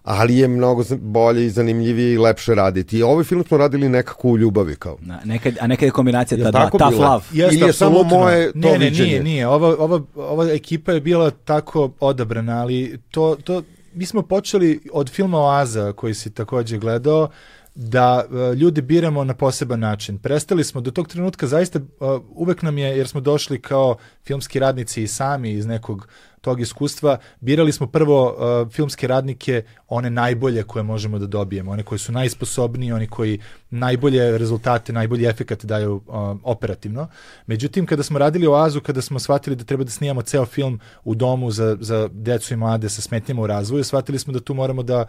ali 0.06 0.38
je 0.38 0.48
mnogo 0.48 0.84
bolje 1.00 1.46
i 1.46 1.50
zanimljivije 1.50 2.12
i 2.12 2.18
lepše 2.18 2.54
raditi. 2.54 2.98
I 2.98 3.02
ovaj 3.02 3.24
film 3.24 3.44
smo 3.44 3.58
radili 3.58 3.88
nekako 3.88 4.28
u 4.28 4.38
ljubavi 4.38 4.76
kao. 4.76 4.96
Na, 5.00 5.20
nekad, 5.24 5.56
a 5.60 5.66
nekad 5.66 5.86
je 5.86 5.90
kombinacija 5.90 6.44
ta 6.44 6.50
dva, 6.50 6.70
tough 6.70 7.00
love. 7.00 7.24
Ili 7.32 7.60
je 7.60 7.72
samo 7.72 8.02
moje 8.02 8.52
to 8.52 8.58
ne, 8.58 8.78
ne, 8.78 8.88
viđenje? 8.88 9.08
nije, 9.08 9.22
nije. 9.22 9.48
Ova, 9.48 9.76
ova, 9.78 10.00
ova 10.14 10.50
ekipa 10.52 10.92
je 10.92 11.00
bila 11.00 11.30
tako 11.30 11.90
odabrana, 12.00 12.60
ali 12.60 12.98
to, 13.10 13.36
to, 13.44 13.62
mi 13.94 14.06
smo 14.06 14.22
počeli 14.22 14.80
od 14.92 15.10
filma 15.10 15.38
Oaza, 15.38 15.92
koji 15.92 16.14
si 16.14 16.30
takođe 16.30 16.78
gledao, 16.78 17.28
da 17.76 18.24
e, 18.24 18.54
ljudi 18.54 18.82
biramo 18.82 19.24
na 19.24 19.34
poseban 19.34 19.80
način. 19.80 20.18
Prestali 20.18 20.64
smo 20.64 20.80
do 20.80 20.90
tog 20.90 21.08
trenutka 21.08 21.46
zaista 21.46 21.78
e, 21.78 21.82
uvek 22.28 22.62
nam 22.62 22.78
je, 22.78 22.98
jer 22.98 23.08
smo 23.08 23.20
došli 23.20 23.62
kao 23.62 23.96
filmski 24.24 24.58
radnici 24.58 25.02
i 25.02 25.06
sami 25.06 25.50
iz 25.50 25.66
nekog 25.66 26.08
tog 26.46 26.60
iskustva, 26.60 27.18
birali 27.40 27.72
smo 27.72 27.86
prvo 27.86 28.18
uh, 28.30 28.72
filmske 28.72 29.06
radnike, 29.06 29.62
one 29.88 30.10
najbolje 30.10 30.62
koje 30.62 30.82
možemo 30.82 31.18
da 31.18 31.26
dobijemo, 31.26 31.72
one 31.72 31.82
koji 31.82 31.98
su 31.98 32.12
najsposobniji, 32.12 32.92
oni 32.92 33.06
koji 33.06 33.40
najbolje 33.70 34.38
rezultate, 34.38 34.92
najbolji 34.92 35.26
efekat 35.26 35.64
daju 35.64 35.94
uh, 35.96 36.02
operativno. 36.42 37.08
Međutim, 37.46 37.86
kada 37.86 38.02
smo 38.02 38.18
radili 38.18 38.46
Oazu, 38.46 38.80
kada 38.80 39.02
smo 39.02 39.18
shvatili 39.18 39.56
da 39.56 39.64
treba 39.64 39.84
da 39.84 39.90
snimamo 39.90 40.22
ceo 40.22 40.46
film 40.46 40.78
u 41.04 41.14
domu 41.14 41.50
za, 41.50 41.76
za 41.80 42.08
decu 42.12 42.54
i 42.54 42.56
mlade 42.56 42.88
sa 42.88 43.02
smetnjama 43.02 43.42
u 43.42 43.46
razvoju, 43.46 43.84
shvatili 43.84 44.18
smo 44.18 44.32
da 44.32 44.40
tu 44.40 44.54
moramo 44.54 44.82
da, 44.82 45.04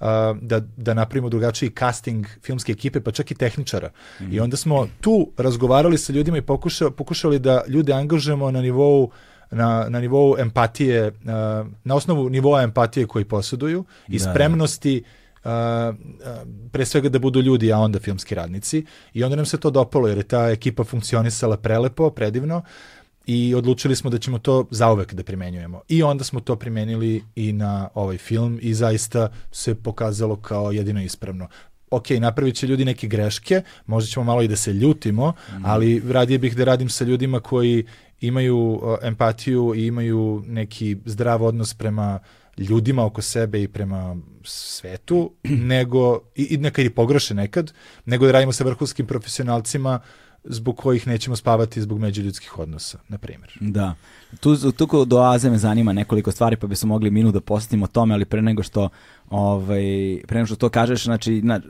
uh, 0.00 0.06
da, 0.40 0.60
da 0.76 0.94
napravimo 0.94 1.28
drugačiji 1.28 1.72
casting 1.78 2.26
filmske 2.42 2.72
ekipe, 2.72 3.00
pa 3.00 3.10
čak 3.10 3.30
i 3.30 3.34
tehničara. 3.34 3.90
I 4.30 4.40
onda 4.40 4.56
smo 4.56 4.88
tu 5.00 5.30
razgovarali 5.36 5.98
sa 5.98 6.12
ljudima 6.12 6.38
i 6.38 6.42
pokuša, 6.42 6.90
pokušali 6.90 7.38
da 7.38 7.62
ljude 7.68 7.92
angažujemo 7.92 8.50
na 8.50 8.60
nivou 8.60 9.10
na, 9.52 9.86
na 9.88 10.00
nivou 10.00 10.38
empatije, 10.38 11.08
uh, 11.08 11.12
na 11.84 11.94
osnovu 11.94 12.30
nivoa 12.30 12.62
empatije 12.62 13.06
koji 13.06 13.24
posjeduju 13.24 13.84
i 14.08 14.18
Da, 14.18 14.24
da. 14.24 14.30
spremnosti 14.30 15.02
uh, 15.44 15.50
pre 16.72 16.84
svega 16.84 17.08
da 17.08 17.18
budu 17.18 17.40
ljudi, 17.40 17.72
a 17.72 17.78
onda 17.78 17.98
filmski 17.98 18.34
radnici. 18.34 18.84
I 19.14 19.24
onda 19.24 19.36
nam 19.36 19.46
se 19.46 19.60
to 19.60 19.70
dopalo, 19.70 20.08
jer 20.08 20.18
je 20.18 20.24
ta 20.24 20.50
ekipa 20.50 20.84
funkcionisala 20.84 21.56
prelepo, 21.56 22.10
predivno 22.10 22.62
i 23.26 23.54
odlučili 23.54 23.96
smo 23.96 24.10
da 24.10 24.18
ćemo 24.18 24.38
to 24.38 24.66
zauvek 24.70 25.14
da 25.14 25.22
primenjujemo. 25.22 25.80
I 25.88 26.02
onda 26.02 26.24
smo 26.24 26.40
to 26.40 26.56
primenili 26.56 27.24
i 27.34 27.52
na 27.52 27.88
ovaj 27.94 28.18
film 28.18 28.58
i 28.62 28.74
zaista 28.74 29.28
se 29.52 29.74
pokazalo 29.74 30.36
kao 30.36 30.72
jedino 30.72 31.02
ispravno 31.02 31.48
ok, 31.90 32.10
napravit 32.10 32.54
će 32.54 32.66
ljudi 32.66 32.84
neke 32.84 33.06
greške, 33.06 33.62
možda 33.86 34.08
ćemo 34.08 34.24
malo 34.24 34.42
i 34.42 34.48
da 34.48 34.56
se 34.56 34.72
ljutimo, 34.72 35.32
ali 35.64 36.02
radije 36.08 36.38
bih 36.38 36.56
da 36.56 36.64
radim 36.64 36.88
sa 36.88 37.04
ljudima 37.04 37.40
koji 37.40 37.86
imaju 38.22 38.58
uh, 38.58 38.98
empatiju 39.02 39.74
i 39.76 39.86
imaju 39.86 40.42
neki 40.46 40.96
zdrav 41.04 41.42
odnos 41.42 41.74
prema 41.74 42.20
ljudima 42.58 43.04
oko 43.04 43.22
sebe 43.22 43.62
i 43.62 43.68
prema 43.68 44.16
svetu, 44.44 45.32
nego, 45.72 46.20
i, 46.34 46.54
i 46.54 46.56
nekad 46.56 46.84
i 46.84 46.90
pogreše 46.90 47.34
nekad, 47.34 47.72
nego 48.04 48.26
da 48.26 48.32
radimo 48.32 48.52
sa 48.52 48.64
vrhunskim 48.64 49.06
profesionalcima 49.06 50.00
zbog 50.44 50.76
kojih 50.76 51.06
nećemo 51.06 51.36
spavati 51.36 51.82
zbog 51.82 51.98
međuljudskih 51.98 52.58
odnosa, 52.58 52.98
na 53.08 53.18
primjer. 53.18 53.52
Da. 53.60 53.94
Tu, 54.40 54.72
tu 54.72 54.86
kod 54.86 55.08
do 55.08 55.18
Aze 55.18 55.50
me 55.50 55.58
zanima 55.58 55.92
nekoliko 55.92 56.30
stvari, 56.30 56.56
pa 56.56 56.66
bismo 56.66 56.88
mogli 56.88 57.10
minut 57.10 57.34
da 57.34 57.40
posjetimo 57.40 57.86
tome, 57.86 58.14
ali 58.14 58.24
pre 58.24 58.42
nego 58.42 58.62
što 58.62 58.88
ovaj, 59.30 59.82
pre 60.26 60.36
nego 60.36 60.46
što 60.46 60.56
to 60.56 60.68
kažeš, 60.68 61.04
znači, 61.04 61.42
na, 61.42 61.60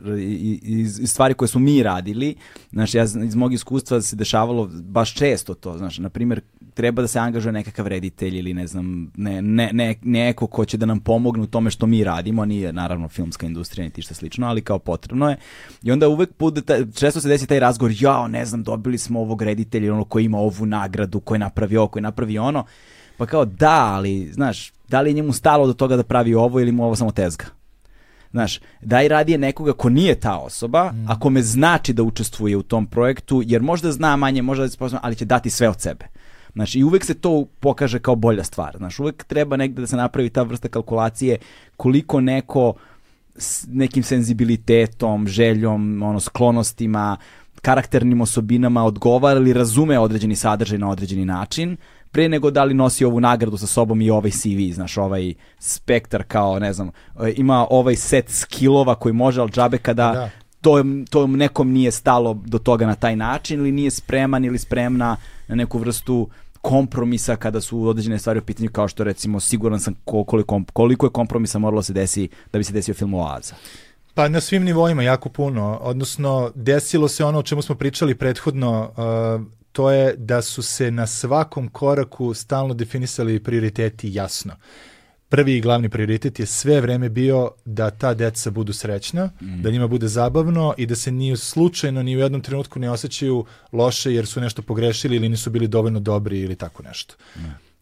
iz, 0.63 0.99
iz 0.99 1.09
stvari 1.09 1.33
koje 1.33 1.47
smo 1.47 1.61
mi 1.61 1.83
radili, 1.83 2.35
znači, 2.71 2.97
ja, 2.97 3.03
iz 3.03 3.35
mog 3.35 3.53
iskustva 3.53 4.01
se 4.01 4.15
dešavalo 4.15 4.69
baš 4.73 5.13
često 5.13 5.53
to, 5.53 5.77
znači, 5.77 6.01
na 6.01 6.09
primjer, 6.09 6.41
treba 6.73 7.01
da 7.01 7.07
se 7.07 7.19
angažuje 7.19 7.53
nekakav 7.53 7.87
reditelj 7.87 8.37
ili 8.37 8.53
ne 8.53 8.67
znam, 8.67 9.11
ne, 9.15 9.41
ne, 9.41 9.69
ne, 9.73 9.95
neko 10.01 10.47
ko 10.47 10.65
će 10.65 10.77
da 10.77 10.85
nam 10.85 10.99
pomogne 10.99 11.43
u 11.43 11.47
tome 11.47 11.69
što 11.69 11.85
mi 11.85 12.03
radimo, 12.03 12.41
a 12.41 12.45
nije 12.45 12.73
naravno 12.73 13.07
filmska 13.09 13.45
industrija 13.45 13.85
niti 13.85 14.01
šta 14.01 14.13
slično, 14.13 14.47
ali 14.47 14.61
kao 14.61 14.79
potrebno 14.79 15.29
je. 15.29 15.37
I 15.83 15.91
onda 15.91 16.07
uvek 16.07 16.29
bude, 16.39 16.61
taj, 16.61 16.85
često 16.95 17.21
se 17.21 17.27
desi 17.27 17.47
taj 17.47 17.59
razgovor, 17.59 17.95
jao, 17.99 18.27
ne 18.27 18.45
znam, 18.45 18.63
dobili 18.63 18.97
smo 18.97 19.19
ovog 19.19 19.41
reditelja, 19.41 19.93
ono 19.93 20.05
koji 20.05 20.25
ima 20.25 20.37
ovu 20.37 20.65
nagradu, 20.65 21.19
koji 21.19 21.39
napravi 21.39 21.77
ovo, 21.77 21.87
koji 21.87 22.03
napravi 22.03 22.37
ono. 22.37 22.65
Pa 23.17 23.25
kao, 23.25 23.45
da, 23.45 23.85
ali, 23.93 24.29
znaš, 24.33 24.73
da 24.87 25.01
li 25.01 25.09
je 25.09 25.13
njemu 25.13 25.33
stalo 25.33 25.67
do 25.67 25.73
toga 25.73 25.95
da 25.95 26.03
pravi 26.03 26.33
ovo 26.35 26.59
ili 26.59 26.71
mu 26.71 26.85
ovo 26.85 26.95
samo 26.95 27.11
tezga? 27.11 27.45
Znaš, 28.31 28.59
daj 28.81 29.07
radije 29.07 29.37
nekoga 29.37 29.73
ko 29.73 29.89
nije 29.89 30.15
ta 30.19 30.37
osoba, 30.37 30.91
Mm. 30.91 31.11
a 31.11 31.19
kome 31.19 31.41
znači 31.41 31.93
da 31.93 32.03
učestvuje 32.03 32.57
u 32.57 32.63
tom 32.63 32.87
projektu, 32.87 33.41
jer 33.45 33.61
možda 33.61 33.91
zna 33.91 34.15
manje, 34.15 34.41
možda 34.41 34.63
je 34.63 34.69
sposoban, 34.69 35.01
ali 35.03 35.15
će 35.15 35.25
dati 35.25 35.49
sve 35.49 35.69
od 35.69 35.81
sebe. 35.81 36.05
Znaš, 36.53 36.75
i 36.75 36.83
uvek 36.83 37.05
se 37.05 37.13
to 37.13 37.45
pokaže 37.59 37.99
kao 37.99 38.15
bolja 38.15 38.43
stvar. 38.43 38.77
Znaš, 38.77 38.99
uvek 38.99 39.23
treba 39.23 39.57
negde 39.57 39.81
da 39.81 39.87
se 39.87 39.95
napravi 39.95 40.29
ta 40.29 40.43
vrsta 40.43 40.67
kalkulacije 40.67 41.37
koliko 41.77 42.21
neko 42.21 42.73
s 43.35 43.65
nekim 43.69 44.03
senzibilitetom, 44.03 45.27
željom, 45.27 46.03
ono, 46.03 46.19
sklonostima, 46.19 47.17
karakternim 47.61 48.21
osobinama 48.21 48.83
odgovara 48.83 49.39
ili 49.39 49.53
razume 49.53 49.99
određeni 49.99 50.35
sadržaj 50.35 50.77
na 50.77 50.89
određeni 50.89 51.25
način, 51.25 51.77
pre 52.11 52.29
nego 52.29 52.51
da 52.51 52.63
li 52.63 52.73
nosi 52.73 53.05
ovu 53.05 53.19
nagradu 53.19 53.57
sa 53.57 53.67
sobom 53.67 54.01
i 54.01 54.09
ovaj 54.09 54.31
CV, 54.31 54.73
znaš, 54.73 54.97
ovaj 54.97 55.33
spektar 55.59 56.23
kao, 56.23 56.59
ne 56.59 56.73
znam, 56.73 56.91
e, 57.19 57.33
ima 57.37 57.67
ovaj 57.69 57.95
set 57.95 58.29
skillova 58.29 58.95
koji 58.95 59.13
može, 59.13 59.41
ali 59.41 59.51
džabe 59.51 59.77
kada 59.77 60.11
Da. 60.11 60.29
to, 60.61 60.83
to 61.09 61.27
nekom 61.27 61.71
nije 61.71 61.91
stalo 61.91 62.33
do 62.45 62.59
toga 62.59 62.85
na 62.85 62.95
taj 62.95 63.15
način 63.15 63.59
ili 63.59 63.71
nije 63.71 63.91
spreman 63.91 64.45
ili 64.45 64.57
spremna 64.57 65.17
na 65.47 65.55
neku 65.55 65.79
vrstu 65.79 66.27
kompromisa 66.63 67.35
kada 67.35 67.61
su 67.61 67.87
određene 67.87 68.19
stvari 68.19 68.39
u 68.39 68.43
pitanju 68.43 68.69
kao 68.71 68.87
što 68.87 69.03
recimo 69.03 69.39
siguran 69.39 69.79
sam 69.79 69.95
ko- 70.05 70.23
koliko, 70.23 70.61
koliko 70.73 71.05
je 71.05 71.09
kompromisa 71.09 71.59
moralo 71.59 71.83
se 71.83 71.93
desi 71.93 72.29
da 72.53 72.57
bi 72.57 72.63
se 72.63 72.73
desio 72.73 72.93
film 72.93 73.13
Oaza. 73.13 73.55
Pa 74.13 74.27
na 74.27 74.41
svim 74.41 74.63
nivoima 74.63 75.03
jako 75.03 75.29
puno, 75.29 75.79
odnosno 75.81 76.51
desilo 76.55 77.07
se 77.07 77.25
ono 77.25 77.39
o 77.39 77.43
čemu 77.43 77.61
smo 77.61 77.75
pričali 77.75 78.15
prethodno, 78.15 78.91
uh, 78.97 79.45
to 79.71 79.91
je 79.91 80.15
da 80.17 80.41
su 80.41 80.61
se 80.63 80.91
na 80.91 81.07
svakom 81.07 81.67
koraku 81.67 82.33
stalno 82.33 82.73
definisali 82.73 83.43
prioriteti 83.43 84.13
jasno. 84.13 84.53
Prvi 85.33 85.55
i 85.57 85.61
glavni 85.61 85.89
prioritet 85.89 86.39
je 86.39 86.45
sve 86.45 86.81
vreme 86.81 87.09
bio 87.09 87.51
da 87.65 87.89
ta 87.89 88.13
deca 88.13 88.51
budu 88.51 88.73
srećna, 88.73 89.29
da 89.39 89.71
njima 89.71 89.87
bude 89.87 90.07
zabavno 90.07 90.73
i 90.77 90.85
da 90.85 90.95
se 90.95 91.11
ni 91.11 91.37
slučajno 91.37 92.03
ni 92.03 92.15
u 92.15 92.19
jednom 92.19 92.41
trenutku 92.41 92.79
ne 92.79 92.89
osjećaju 92.89 93.45
loše 93.71 94.13
jer 94.13 94.25
su 94.25 94.41
nešto 94.41 94.61
pogrešili 94.61 95.15
ili 95.15 95.29
nisu 95.29 95.49
bili 95.49 95.67
dovoljno 95.67 95.99
dobri 95.99 96.39
ili 96.39 96.55
tako 96.55 96.83
nešto. 96.83 97.15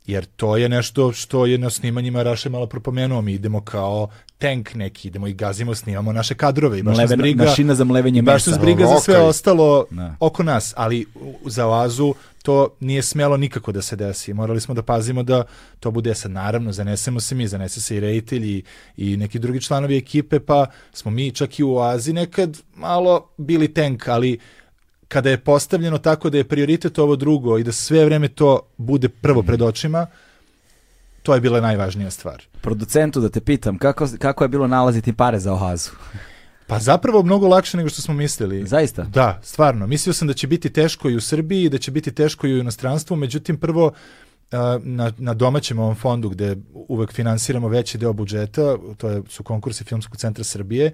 Jer 0.06 0.26
to 0.26 0.58
je 0.58 0.70
nešto 0.70 1.12
što 1.12 1.46
je 1.46 1.58
na 1.58 1.70
snimanjima 1.70 2.24
Raše 2.24 2.50
malo 2.50 2.66
propomenuo. 2.66 3.22
Mi 3.22 3.34
idemo 3.34 3.62
kao 3.62 4.08
tank 4.38 4.74
neki, 4.74 5.08
idemo 5.08 5.28
i 5.28 5.34
gazimo, 5.34 5.76
snimamo 5.76 6.12
naše 6.14 6.36
kadrove. 6.36 6.80
I 6.80 6.84
baš 6.84 6.98
nas 6.98 7.10
Mlevena- 7.10 7.18
briga, 7.18 7.46
mašina 7.46 7.76
za 7.76 7.84
mlevenje 7.84 8.20
i 8.20 8.22
baš 8.22 8.34
nas 8.38 8.48
mesa. 8.48 8.62
briga 8.62 8.86
za 8.86 9.00
sve 9.00 9.18
ostalo 9.18 9.86
Da. 9.92 10.16
oko 10.20 10.44
nas. 10.44 10.74
Ali 10.78 11.06
za 11.46 11.68
oazu 11.68 12.14
to 12.44 12.70
nije 12.80 13.02
smelo 13.02 13.38
nikako 13.38 13.72
da 13.72 13.82
se 13.82 13.96
desi. 13.96 14.34
Morali 14.34 14.62
smo 14.62 14.74
da 14.74 14.82
pazimo 14.84 15.24
da 15.24 15.44
to 15.80 15.92
bude 15.92 16.16
sad. 16.16 16.32
Naravno, 16.32 16.72
zanesemo 16.72 17.20
se 17.20 17.36
mi, 17.36 17.48
zanese 17.48 17.82
se 17.82 17.98
i 17.98 18.00
reditelj 18.00 18.46
i, 18.48 18.64
i 18.98 19.18
neki 19.18 19.40
drugi 19.40 19.62
članovi 19.62 19.98
ekipe, 19.98 20.40
pa 20.40 20.66
smo 20.94 21.12
mi 21.12 21.32
čak 21.32 21.60
i 21.60 21.64
u 21.64 21.76
oazi 21.76 22.14
nekad 22.14 22.58
malo 22.76 23.28
bili 23.38 23.68
tank, 23.68 24.08
ali 24.08 24.40
kada 25.12 25.30
je 25.30 25.38
postavljeno 25.38 25.98
tako 25.98 26.30
da 26.30 26.38
je 26.38 26.44
prioritet 26.44 27.00
ovo 27.00 27.16
drugo 27.16 27.58
i 27.58 27.64
da 27.64 27.72
sve 27.72 28.06
vreme 28.06 28.28
to 28.28 28.60
bude 28.78 29.10
prvo 29.10 29.44
pred 29.44 29.62
očima, 29.62 30.08
to 31.24 31.34
je 31.34 31.42
bila 31.42 31.62
najvažnija 31.62 32.12
stvar. 32.12 32.44
Producentu 32.62 33.22
da 33.22 33.30
te 33.30 33.42
pitam, 33.42 33.78
kako, 33.78 34.08
kako 34.20 34.44
je 34.44 34.48
bilo 34.48 34.68
nalaziti 34.68 35.14
pare 35.14 35.40
za 35.40 35.54
Oazu? 35.54 35.90
Pa 36.68 36.80
zapravo 36.80 37.24
mnogo 37.24 37.48
lakše 37.48 37.78
nego 37.78 37.90
što 37.90 38.02
smo 38.02 38.14
mislili. 38.14 38.68
Zaista? 38.68 39.04
Da, 39.04 39.40
stvarno. 39.44 39.88
Mislio 39.88 40.14
sam 40.14 40.28
da 40.28 40.34
će 40.34 40.48
biti 40.48 40.70
teško 40.70 41.10
i 41.10 41.16
u 41.16 41.22
Srbiji, 41.22 41.70
da 41.70 41.78
će 41.78 41.92
biti 41.92 42.12
teško 42.12 42.48
i 42.48 42.54
u 42.54 42.60
inostranstvu, 42.60 43.16
međutim 43.16 43.58
prvo 43.58 43.92
na, 44.84 45.12
na 45.18 45.34
domaćem 45.34 45.80
ovom 45.80 45.96
fondu 45.96 46.30
gde 46.30 46.56
uvek 46.74 47.12
finansiramo 47.14 47.68
veći 47.68 47.98
deo 47.98 48.14
budžeta, 48.14 48.78
to 48.98 49.10
je, 49.10 49.22
su 49.30 49.44
konkursi 49.44 49.84
Filmskog 49.84 50.18
centra 50.18 50.44
Srbije, 50.44 50.94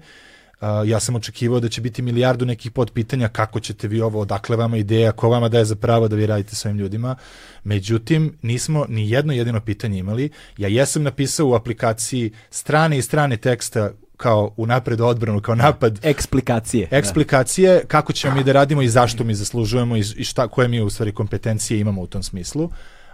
a, 0.60 0.82
ja 0.86 1.00
sam 1.00 1.14
očekivao 1.14 1.60
da 1.60 1.68
će 1.68 1.80
biti 1.80 2.02
milijardu 2.02 2.46
nekih 2.46 2.70
podpitanja 2.70 3.28
kako 3.28 3.60
ćete 3.60 3.88
vi 3.88 4.00
ovo, 4.00 4.20
odakle 4.20 4.56
vama 4.56 4.76
ideja, 4.76 5.12
ko 5.12 5.28
vama 5.28 5.48
daje 5.48 5.64
za 5.64 5.76
pravo 5.76 6.08
da 6.08 6.16
vi 6.16 6.26
radite 6.26 6.54
s 6.54 6.64
ovim 6.64 6.78
ljudima. 6.78 7.16
Međutim, 7.64 8.38
nismo 8.42 8.86
ni 8.88 9.10
jedno 9.10 9.32
jedino 9.32 9.60
pitanje 9.60 9.98
imali. 9.98 10.30
Ja 10.56 10.68
jesam 10.68 11.02
napisao 11.02 11.48
u 11.48 11.54
aplikaciji 11.54 12.32
strane 12.50 12.98
i 12.98 13.02
strane 13.02 13.36
teksta 13.36 13.90
kao 14.16 14.54
u 14.56 14.66
napred 14.66 15.00
odbranu, 15.00 15.40
kao 15.40 15.54
napad 15.54 15.98
Eksplikacije. 16.02 16.88
eksplikacije 16.90 17.84
kako 17.88 18.12
ćemo 18.12 18.34
mi 18.34 18.44
da 18.44 18.52
radimo 18.52 18.82
i 18.82 18.88
zašto 18.88 19.24
mi 19.24 19.34
zaslužujemo 19.34 19.96
i 19.96 20.02
šta, 20.02 20.48
koje 20.48 20.68
mi 20.68 20.80
u 20.80 20.90
stvari 20.90 21.12
kompetencije 21.12 21.80
imamo 21.80 22.02
u 22.02 22.06
tom 22.06 22.22
smislu. 22.22 22.70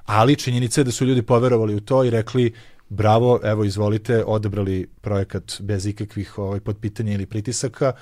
Ali 0.07 0.37
činjenica 0.37 0.81
je 0.81 0.85
da 0.85 0.91
su 0.91 1.05
ljudi 1.05 1.23
poverovali 1.23 1.75
u 1.75 1.81
to 1.81 2.05
i 2.05 2.11
rekli 2.11 2.53
bravo, 2.89 3.41
evo 3.45 3.65
izvolite, 3.65 4.25
odabrali 4.25 4.87
projekat 5.01 5.61
bez 5.61 5.87
ikakvih 5.87 6.39
ovaj, 6.39 6.61
podpitanja 6.61 7.13
ili 7.13 7.27
pritisaka 7.27 7.93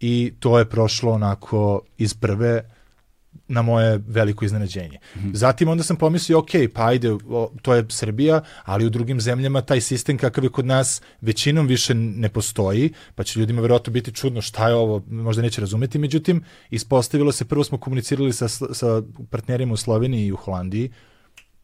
i 0.00 0.32
to 0.38 0.58
je 0.58 0.68
prošlo 0.68 1.12
onako 1.12 1.80
iz 1.98 2.14
prve 2.14 2.62
na 3.48 3.62
moje 3.62 4.00
veliko 4.06 4.44
iznenađenje. 4.44 4.98
Zatim 5.32 5.68
onda 5.68 5.82
sam 5.82 5.96
pomislio, 5.96 6.38
ok, 6.38 6.50
pa 6.74 6.86
ajde, 6.86 7.12
o, 7.12 7.50
to 7.62 7.74
je 7.74 7.86
Srbija, 7.88 8.40
ali 8.64 8.86
u 8.86 8.90
drugim 8.90 9.20
zemljama 9.20 9.60
taj 9.60 9.80
sistem 9.80 10.18
kakav 10.18 10.44
je 10.44 10.50
kod 10.50 10.66
nas 10.66 11.02
većinom 11.20 11.66
više 11.66 11.94
ne 11.94 12.28
postoji, 12.28 12.92
pa 13.14 13.24
će 13.24 13.40
ljudima 13.40 13.62
verovatno 13.62 13.92
biti 13.92 14.12
čudno 14.12 14.40
šta 14.40 14.68
je 14.68 14.74
ovo, 14.74 15.02
možda 15.10 15.42
neće 15.42 15.60
razumeti, 15.60 15.98
međutim, 15.98 16.44
ispostavilo 16.70 17.32
se, 17.32 17.44
prvo 17.44 17.64
smo 17.64 17.78
komunicirali 17.78 18.32
sa, 18.32 18.48
sa 18.48 19.02
partnerima 19.30 19.74
u 19.74 19.76
Sloveniji 19.76 20.26
i 20.26 20.32
u 20.32 20.36
Holandiji, 20.36 20.90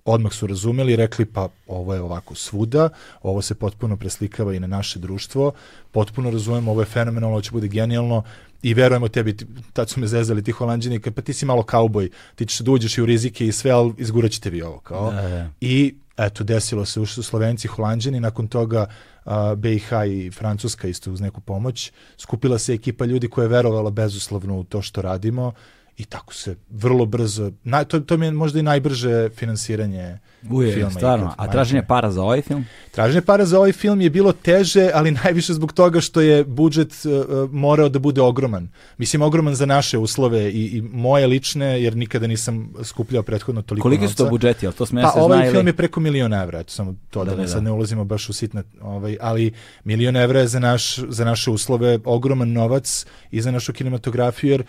odmah 0.08 0.32
su 0.32 0.46
razumeli 0.46 0.92
i 0.92 0.96
rekli 0.96 1.24
pa 1.24 1.48
ovo 1.66 1.94
je 1.94 2.00
ovako 2.00 2.34
svuda, 2.34 2.88
ovo 3.22 3.42
se 3.42 3.54
potpuno 3.54 3.96
preslikava 3.96 4.54
i 4.54 4.60
na 4.60 4.66
naše 4.66 4.98
društvo, 4.98 5.52
potpuno 5.90 6.30
razumemo, 6.30 6.70
ovo 6.70 6.80
je 6.80 6.86
fenomenalno, 6.86 7.34
ovo 7.34 7.42
će 7.42 7.50
bude 7.50 7.68
genijalno 7.68 8.22
i 8.62 8.74
verujemo 8.74 9.08
tebi, 9.08 9.36
tad 9.72 9.90
su 9.90 10.00
me 10.00 10.06
zezali 10.06 10.44
ti 10.44 10.52
holandžani, 10.52 11.00
kad 11.00 11.14
pa 11.14 11.22
ti 11.22 11.32
si 11.32 11.46
malo 11.46 11.62
kauboj, 11.62 12.10
ti 12.34 12.46
ćeš 12.46 12.58
da 12.58 12.70
uđeš 12.70 12.98
i 12.98 13.02
u 13.02 13.06
rizike 13.06 13.46
i 13.46 13.52
sve, 13.52 13.70
ali 13.70 13.94
izgurat 13.98 14.30
ćete 14.30 14.50
vi 14.50 14.62
ovo, 14.62 14.78
kao. 14.78 15.10
Da, 15.10 15.22
da. 15.22 15.50
I 15.60 15.94
eto, 16.16 16.44
desilo 16.44 16.84
se, 16.84 17.00
ušli 17.00 17.14
su 17.14 17.22
Slovenci, 17.22 17.68
Holandžani, 17.68 18.20
nakon 18.20 18.48
toga 18.48 18.86
a, 19.24 19.54
BiH 19.54 19.92
i 20.08 20.30
Francuska 20.30 20.88
isto 20.88 21.12
uz 21.12 21.20
neku 21.20 21.40
pomoć. 21.40 21.92
Skupila 22.18 22.58
se 22.58 22.74
ekipa 22.74 23.04
ljudi 23.04 23.28
koja 23.28 23.44
je 23.44 23.48
verovala 23.48 23.90
bezuslovno 23.90 24.58
u 24.58 24.64
to 24.64 24.82
što 24.82 25.02
radimo 25.02 25.52
i 25.98 26.04
tako 26.04 26.34
se 26.34 26.56
vrlo 26.70 27.06
brzo, 27.06 27.52
naj, 27.64 27.84
to, 27.84 28.00
to 28.00 28.16
mi 28.16 28.26
je 28.26 28.32
možda 28.32 28.58
i 28.58 28.62
najbrže 28.62 29.28
finansiranje 29.36 30.18
Uje, 30.50 30.72
filma. 30.72 30.90
stvarno. 30.90 31.34
A 31.36 31.46
traženje 31.48 31.82
para 31.82 32.10
za 32.10 32.22
ovaj 32.22 32.42
film? 32.42 32.64
Traženje 32.90 33.20
para 33.22 33.44
za 33.44 33.58
ovaj 33.58 33.72
film 33.72 34.00
je 34.00 34.10
bilo 34.10 34.32
teže, 34.32 34.90
ali 34.94 35.10
najviše 35.14 35.52
zbog 35.54 35.72
toga 35.72 36.00
što 36.00 36.20
je 36.20 36.44
budžet 36.44 36.92
uh, 37.04 37.12
morao 37.52 37.88
da 37.88 37.98
bude 37.98 38.20
ogroman. 38.20 38.68
Mislim, 38.98 39.22
ogroman 39.22 39.54
za 39.54 39.66
naše 39.66 39.98
uslove 39.98 40.18
i, 40.44 40.66
i 40.68 40.82
moje 40.82 41.26
lične, 41.26 41.82
jer 41.82 41.96
nikada 41.96 42.26
nisam 42.26 42.48
skupljao 42.82 43.22
prethodno 43.22 43.62
toliko 43.62 43.82
Koliki 43.82 44.02
novca. 44.02 44.12
su 44.12 44.24
to 44.24 44.30
budžeti? 44.30 44.66
Jel 44.66 44.72
to 44.72 44.86
sme 44.86 45.02
Pa 45.02 45.10
se 45.10 45.18
ovaj 45.18 45.38
zna 45.38 45.44
ili- 45.44 45.52
film 45.52 45.66
je 45.66 45.72
preko 45.72 46.00
miliona 46.00 46.42
evra, 46.42 46.60
eto 46.60 46.70
samo 46.70 46.94
to 47.10 47.24
da, 47.24 47.30
Da, 47.30 47.36
da, 47.36 47.42
da, 47.42 47.48
sad 47.48 47.56
da. 47.56 47.60
ne 47.62 47.70
ulazimo 47.70 48.04
baš 48.04 48.28
u 48.28 48.32
sitne, 48.32 48.62
ovaj, 48.80 49.16
ali 49.20 49.52
milion 49.84 50.16
evra 50.16 50.40
je 50.40 50.46
za, 50.48 50.58
naš, 50.60 50.98
za 50.98 51.24
naše 51.24 51.50
uslove 51.50 51.98
ogroman 52.04 52.52
novac 52.52 53.06
i 53.30 53.40
za 53.40 53.50
našu 53.50 53.72
kinematografiju, 53.72 54.50
jer 54.50 54.62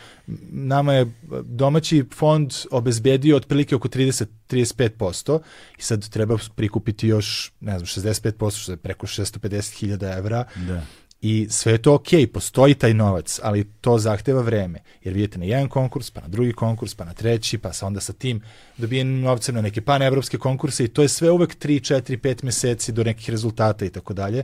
nama 0.51 0.93
je 0.93 1.11
domaći 1.43 2.05
fond 2.13 2.51
obezbedio 2.71 3.37
otprilike 3.37 3.75
oko 3.75 3.87
30-35% 3.87 5.39
i 5.77 5.81
sad 5.81 6.09
treba 6.09 6.37
prikupiti 6.55 7.07
još, 7.07 7.51
ne 7.59 7.79
znam, 7.79 7.85
65%, 7.85 8.61
što 8.61 8.71
je 8.71 8.77
preko 8.77 9.07
650.000 9.07 10.17
evra 10.17 10.45
Da. 10.55 10.81
i 11.21 11.47
sve 11.49 11.71
je 11.71 11.81
to 11.81 11.93
ok, 11.93 12.07
postoji 12.33 12.73
taj 12.73 12.93
novac, 12.93 13.39
ali 13.43 13.71
to 13.81 13.97
zahteva 13.97 14.41
vreme. 14.41 14.79
Jer 15.03 15.13
vidite 15.13 15.37
na 15.37 15.45
jedan 15.45 15.69
konkurs, 15.69 16.11
pa 16.11 16.21
na 16.21 16.27
drugi 16.27 16.53
konkurs, 16.53 16.95
pa 16.95 17.05
na 17.05 17.13
treći, 17.13 17.57
pa 17.57 17.73
sa 17.73 17.87
onda 17.87 17.99
sa 17.99 18.13
tim 18.13 18.41
dobijenim 18.77 19.21
novcem 19.21 19.55
na 19.55 19.61
neke 19.61 19.81
panevropske 19.81 20.37
konkurse 20.37 20.83
i 20.83 20.87
to 20.87 21.01
je 21.01 21.07
sve 21.07 21.31
uvek 21.31 21.57
3, 21.57 21.93
4, 21.93 22.17
5 22.17 22.43
meseci 22.43 22.91
do 22.91 23.03
nekih 23.03 23.29
rezultata 23.29 23.85
i 23.85 23.89
tako 23.89 24.13
dalje. 24.13 24.43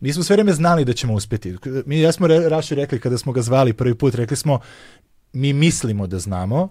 Mi 0.00 0.12
smo 0.12 0.22
sve 0.22 0.36
vreme 0.36 0.52
znali 0.52 0.84
da 0.84 0.92
ćemo 0.92 1.14
uspeti. 1.14 1.56
Mi 1.86 2.00
ja 2.00 2.12
smo 2.12 2.26
re, 2.26 2.48
Raši 2.48 2.74
rekli 2.74 3.00
kada 3.00 3.18
smo 3.18 3.32
ga 3.32 3.42
zvali 3.42 3.72
prvi 3.72 3.94
put, 3.94 4.14
rekli 4.14 4.36
smo 4.36 4.60
mi 5.32 5.52
mislimo 5.52 6.06
da 6.06 6.18
znamo, 6.18 6.68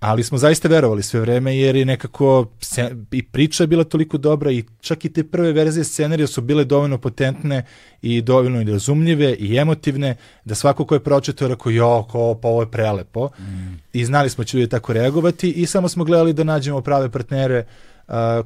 ali 0.00 0.24
smo 0.24 0.38
zaista 0.38 0.68
verovali 0.68 1.02
sve 1.02 1.20
vreme 1.20 1.56
jer 1.56 1.76
je 1.76 1.84
nekako 1.84 2.46
se, 2.60 2.96
i 3.10 3.22
priča 3.22 3.62
je 3.62 3.66
bila 3.66 3.84
toliko 3.84 4.18
dobra 4.18 4.50
i 4.50 4.64
čak 4.80 5.04
i 5.04 5.12
te 5.12 5.24
prve 5.24 5.52
verzije 5.52 5.84
scenarija 5.84 6.26
su 6.26 6.40
bile 6.40 6.64
dovoljno 6.64 6.98
potentne 6.98 7.64
i 8.02 8.22
dovoljno 8.22 8.60
i 8.60 8.64
razumljive 8.64 9.34
i 9.34 9.56
emotivne 9.56 10.16
da 10.44 10.54
svako 10.54 10.84
ko 10.84 10.94
je 10.94 11.04
pročitao 11.04 11.46
je 11.46 11.48
rekao 11.48 11.70
jo, 11.70 12.06
ko, 12.10 12.38
pa 12.42 12.48
ovo 12.48 12.62
je 12.62 12.70
prelepo. 12.70 13.28
I 13.92 14.04
znali 14.04 14.30
smo 14.30 14.44
će 14.44 14.56
ljudi 14.56 14.70
tako 14.70 14.92
reagovati 14.92 15.50
i 15.50 15.66
samo 15.66 15.88
smo 15.88 16.04
gledali 16.04 16.32
da 16.32 16.44
nađemo 16.44 16.80
prave 16.80 17.10
partnere 17.10 17.58
a, 17.58 17.64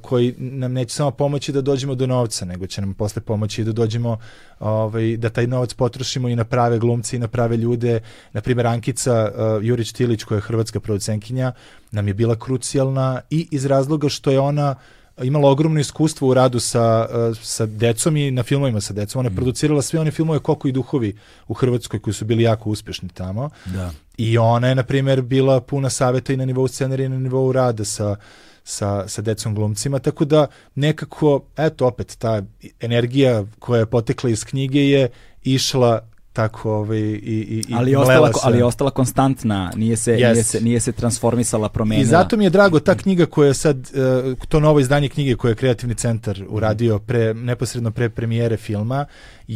koji 0.00 0.34
nam 0.38 0.72
neće 0.72 0.94
samo 0.94 1.10
pomoći 1.10 1.52
da 1.52 1.60
dođemo 1.60 1.94
do 1.94 2.06
novca, 2.06 2.44
nego 2.44 2.66
će 2.66 2.80
nam 2.80 2.94
posle 2.94 3.22
pomoći 3.22 3.64
da 3.64 3.72
dođemo, 3.72 4.18
ovaj, 4.60 5.16
da 5.16 5.30
taj 5.30 5.46
novac 5.46 5.74
potrošimo 5.74 6.28
i 6.28 6.36
na 6.36 6.44
prave 6.44 6.78
glumce 6.78 7.16
i 7.16 7.18
na 7.18 7.28
prave 7.28 7.56
ljude. 7.56 8.00
Na 8.32 8.40
primjer, 8.40 8.66
Ankica 8.66 9.30
uh, 9.34 9.64
Jurić 9.64 9.92
Tilić, 9.92 10.24
koja 10.24 10.36
je 10.36 10.42
hrvatska 10.42 10.80
producentkinja, 10.80 11.52
nam 11.90 12.08
je 12.08 12.14
bila 12.14 12.36
krucijalna 12.36 13.20
i 13.30 13.48
iz 13.50 13.66
razloga 13.66 14.08
što 14.08 14.30
je 14.30 14.40
ona 14.40 14.74
imala 15.22 15.50
ogromno 15.50 15.80
iskustvo 15.80 16.28
u 16.28 16.34
radu 16.34 16.60
sa, 16.60 17.08
uh, 17.30 17.36
sa 17.42 17.66
decom 17.66 18.16
i 18.16 18.30
na 18.30 18.42
filmovima 18.42 18.80
sa 18.80 18.92
decom. 18.94 19.20
Ona 19.20 19.28
je 19.28 19.36
producirala 19.36 19.82
sve 19.82 20.00
one 20.00 20.10
filmove 20.10 20.38
Koko 20.38 20.68
i 20.68 20.72
duhovi 20.72 21.16
u 21.48 21.54
Hrvatskoj 21.54 22.00
koji 22.00 22.14
su 22.14 22.24
bili 22.24 22.42
jako 22.42 22.70
uspešni 22.70 23.08
tamo. 23.08 23.50
Da. 23.64 23.90
I 24.16 24.38
ona 24.38 24.68
je, 24.68 24.74
na 24.74 24.82
primjer, 24.82 25.22
bila 25.22 25.60
puna 25.60 25.90
saveta 25.90 26.32
i 26.32 26.36
na 26.36 26.44
nivou 26.44 26.68
scenarija 26.68 27.06
i 27.06 27.08
na 27.08 27.18
nivou 27.18 27.52
rada 27.52 27.84
sa, 27.84 28.16
sa, 28.64 29.08
sa 29.08 29.22
decom 29.22 29.54
glumcima, 29.54 29.98
tako 29.98 30.24
da 30.24 30.46
nekako, 30.74 31.44
eto 31.56 31.86
opet, 31.86 32.16
ta 32.18 32.42
energija 32.80 33.44
koja 33.58 33.78
je 33.78 33.86
potekla 33.86 34.30
iz 34.30 34.44
knjige 34.44 34.88
je 34.88 35.08
išla 35.42 36.08
tako 36.32 36.72
ovaj, 36.72 36.98
i, 36.98 37.10
i, 37.22 37.64
i 37.68 37.74
Ali 37.74 37.90
je 37.90 37.98
ostala, 37.98 38.32
se. 38.32 38.38
ali 38.42 38.58
je 38.58 38.64
ostala 38.64 38.90
konstantna, 38.90 39.72
nije 39.76 39.96
se, 39.96 40.12
Jest. 40.12 40.32
nije 40.32 40.44
se, 40.44 40.60
nije 40.60 40.80
se 40.80 40.92
transformisala, 40.92 41.68
promenila. 41.68 42.02
I 42.02 42.06
zato 42.06 42.36
mi 42.36 42.44
je 42.44 42.50
drago 42.50 42.80
ta 42.80 42.94
knjiga 42.94 43.26
koja 43.26 43.48
je 43.48 43.54
sad, 43.54 43.76
uh, 43.76 44.38
to 44.48 44.60
novo 44.60 44.80
izdanje 44.80 45.08
knjige 45.08 45.36
koje 45.36 45.50
je 45.50 45.54
Kreativni 45.54 45.94
centar 45.94 46.44
uradio 46.48 46.98
pre, 46.98 47.34
neposredno 47.34 47.90
pre 47.90 48.08
premijere 48.08 48.56
filma, 48.56 49.06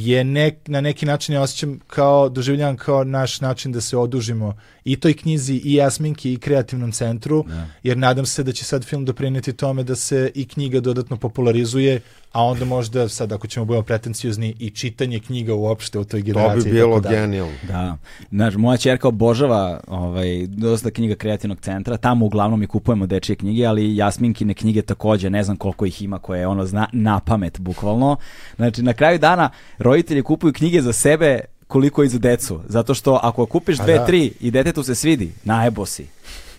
je 0.05 0.25
nek, 0.25 0.55
na 0.67 0.81
neki 0.81 1.07
način 1.07 1.35
ja 1.35 1.43
osjećam 1.43 1.79
kao, 1.87 2.29
doživljavam 2.29 2.77
kao 2.77 3.05
naš 3.05 3.41
način 3.41 3.73
da 3.73 3.81
se 3.81 3.97
odužimo 3.97 4.57
i 4.85 4.97
toj 4.97 5.15
knjizi 5.15 5.61
i 5.65 5.75
Jasminki 5.75 6.33
i 6.33 6.37
Kreativnom 6.37 6.93
centru, 6.93 7.45
jer 7.83 7.97
nadam 7.97 8.27
se 8.27 8.43
da 8.43 8.53
će 8.53 8.65
sad 8.65 8.85
film 8.85 9.05
doprineti 9.05 9.53
tome 9.53 9.83
da 9.83 9.97
se 9.97 10.31
i 10.35 10.49
knjiga 10.49 10.81
dodatno 10.81 11.17
popularizuje, 11.17 12.01
a 12.33 12.43
onda 12.45 12.65
možda 12.65 13.09
sad 13.09 13.33
ako 13.33 13.47
ćemo 13.47 13.67
budemo 13.67 13.83
pretenciozni 13.83 14.55
i 14.59 14.71
čitanje 14.71 15.19
knjiga 15.21 15.55
uopšte 15.55 15.99
u 15.99 16.05
toj 16.05 16.21
To 16.21 16.25
generaciji. 16.25 16.63
bi 16.63 16.69
i 16.69 16.73
bilo 16.73 17.01
genijalno. 17.01 17.53
Da. 17.69 17.97
Znaš, 18.31 18.55
moja 18.55 18.77
čerka 18.77 19.09
obožava 19.09 19.81
ovaj, 19.87 20.47
dosta 20.47 20.91
knjiga 20.91 21.15
kreativnog 21.15 21.61
centra, 21.61 21.97
tamo 21.97 22.27
uglavnom 22.27 22.63
i 22.63 22.67
kupujemo 22.67 23.07
dečije 23.07 23.37
knjige, 23.37 23.65
ali 23.67 23.97
Jasminkine 23.97 24.55
knjige 24.55 24.83
takođe, 24.83 25.31
ne 25.31 25.43
znam 25.43 25.57
koliko 25.57 25.87
ih 25.87 26.03
ima 26.03 26.19
koje 26.19 26.47
ono 26.47 26.67
zna 26.67 26.89
na 26.93 27.21
pamet 27.21 27.61
bukvalno. 27.61 28.17
Znači, 28.57 28.83
na 28.83 28.93
kraju 28.93 29.19
dana 29.19 29.51
roditelji 29.87 30.23
kupuju 30.23 30.53
knjige 30.53 30.83
za 30.83 30.93
sebe 30.93 31.41
koliko 31.67 32.03
i 32.03 32.09
za 32.09 32.19
decu, 32.19 32.61
zato 32.69 32.95
što 32.95 33.21
ako 33.23 33.47
kupiš 33.47 33.79
dve, 33.79 33.99
da. 33.99 34.07
tri 34.07 34.33
i 34.41 34.51
detetu 34.51 34.83
se 34.83 34.95
svidi, 34.95 35.33
najebo 35.45 35.87
si. 35.87 36.07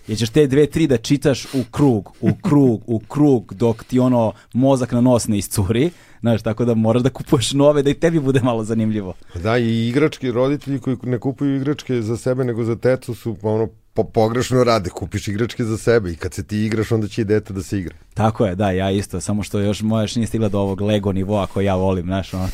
Jer 0.08 0.18
ćeš 0.18 0.30
te 0.30 0.46
dve, 0.46 0.66
tri 0.66 0.86
da 0.86 0.96
čitaš 0.96 1.44
u 1.44 1.64
krug, 1.70 2.12
u 2.20 2.30
krug, 2.42 2.82
u 2.86 2.98
krug, 2.98 3.54
dok 3.54 3.84
ti 3.84 3.98
ono 3.98 4.32
mozak 4.52 4.92
na 4.92 5.00
nos 5.00 5.28
ne 5.28 5.38
iscuri. 5.38 5.90
Znaš, 6.20 6.42
tako 6.42 6.64
da 6.64 6.74
moraš 6.74 7.02
da 7.02 7.10
kupuješ 7.10 7.52
nove 7.52 7.82
da 7.82 7.90
i 7.90 7.94
tebi 7.94 8.20
bude 8.20 8.40
malo 8.40 8.64
zanimljivo. 8.64 9.14
Da, 9.34 9.58
i 9.58 9.88
igrački 9.88 10.30
roditelji 10.30 10.78
koji 10.78 10.96
ne 11.02 11.18
kupuju 11.18 11.56
igračke 11.56 12.02
za 12.02 12.16
sebe 12.16 12.44
nego 12.44 12.64
za 12.64 12.76
tecu 12.76 13.14
su 13.14 13.36
ono 13.42 13.68
po, 13.94 14.04
pogrešno 14.04 14.64
rade, 14.64 14.90
kupiš 14.90 15.28
igračke 15.28 15.64
za 15.64 15.78
sebe 15.78 16.12
i 16.12 16.16
kad 16.16 16.34
se 16.34 16.42
ti 16.42 16.58
igraš 16.58 16.92
onda 16.92 17.08
će 17.08 17.20
i 17.20 17.24
dete 17.24 17.52
da 17.52 17.62
se 17.62 17.78
igra. 17.78 17.94
Tako 18.14 18.46
je, 18.46 18.54
da, 18.54 18.70
ja 18.70 18.90
isto, 18.90 19.20
samo 19.20 19.42
što 19.42 19.58
još 19.58 19.82
moja 19.82 20.02
još 20.02 20.16
nije 20.16 20.26
stigla 20.26 20.48
do 20.48 20.60
ovog 20.60 20.80
Lego 20.80 21.12
nivoa 21.12 21.46
koji 21.46 21.64
ja 21.64 21.74
volim, 21.74 22.06
znaš, 22.06 22.34
ono, 22.34 22.48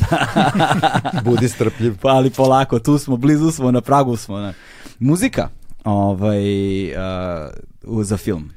Budi 1.25 1.49
strpljiv. 1.49 1.97
pa 2.01 2.09
ali 2.09 2.31
polako, 2.31 2.79
tu 2.79 2.99
smo, 2.99 3.17
blizu 3.17 3.51
smo, 3.51 3.71
na 3.71 3.81
pragu 3.81 4.17
smo. 4.17 4.39
znaš. 4.39 4.57
Muzika, 4.99 5.49
ovaj, 5.85 6.43
uh, 6.93 8.05
za 8.05 8.17
film. 8.17 8.51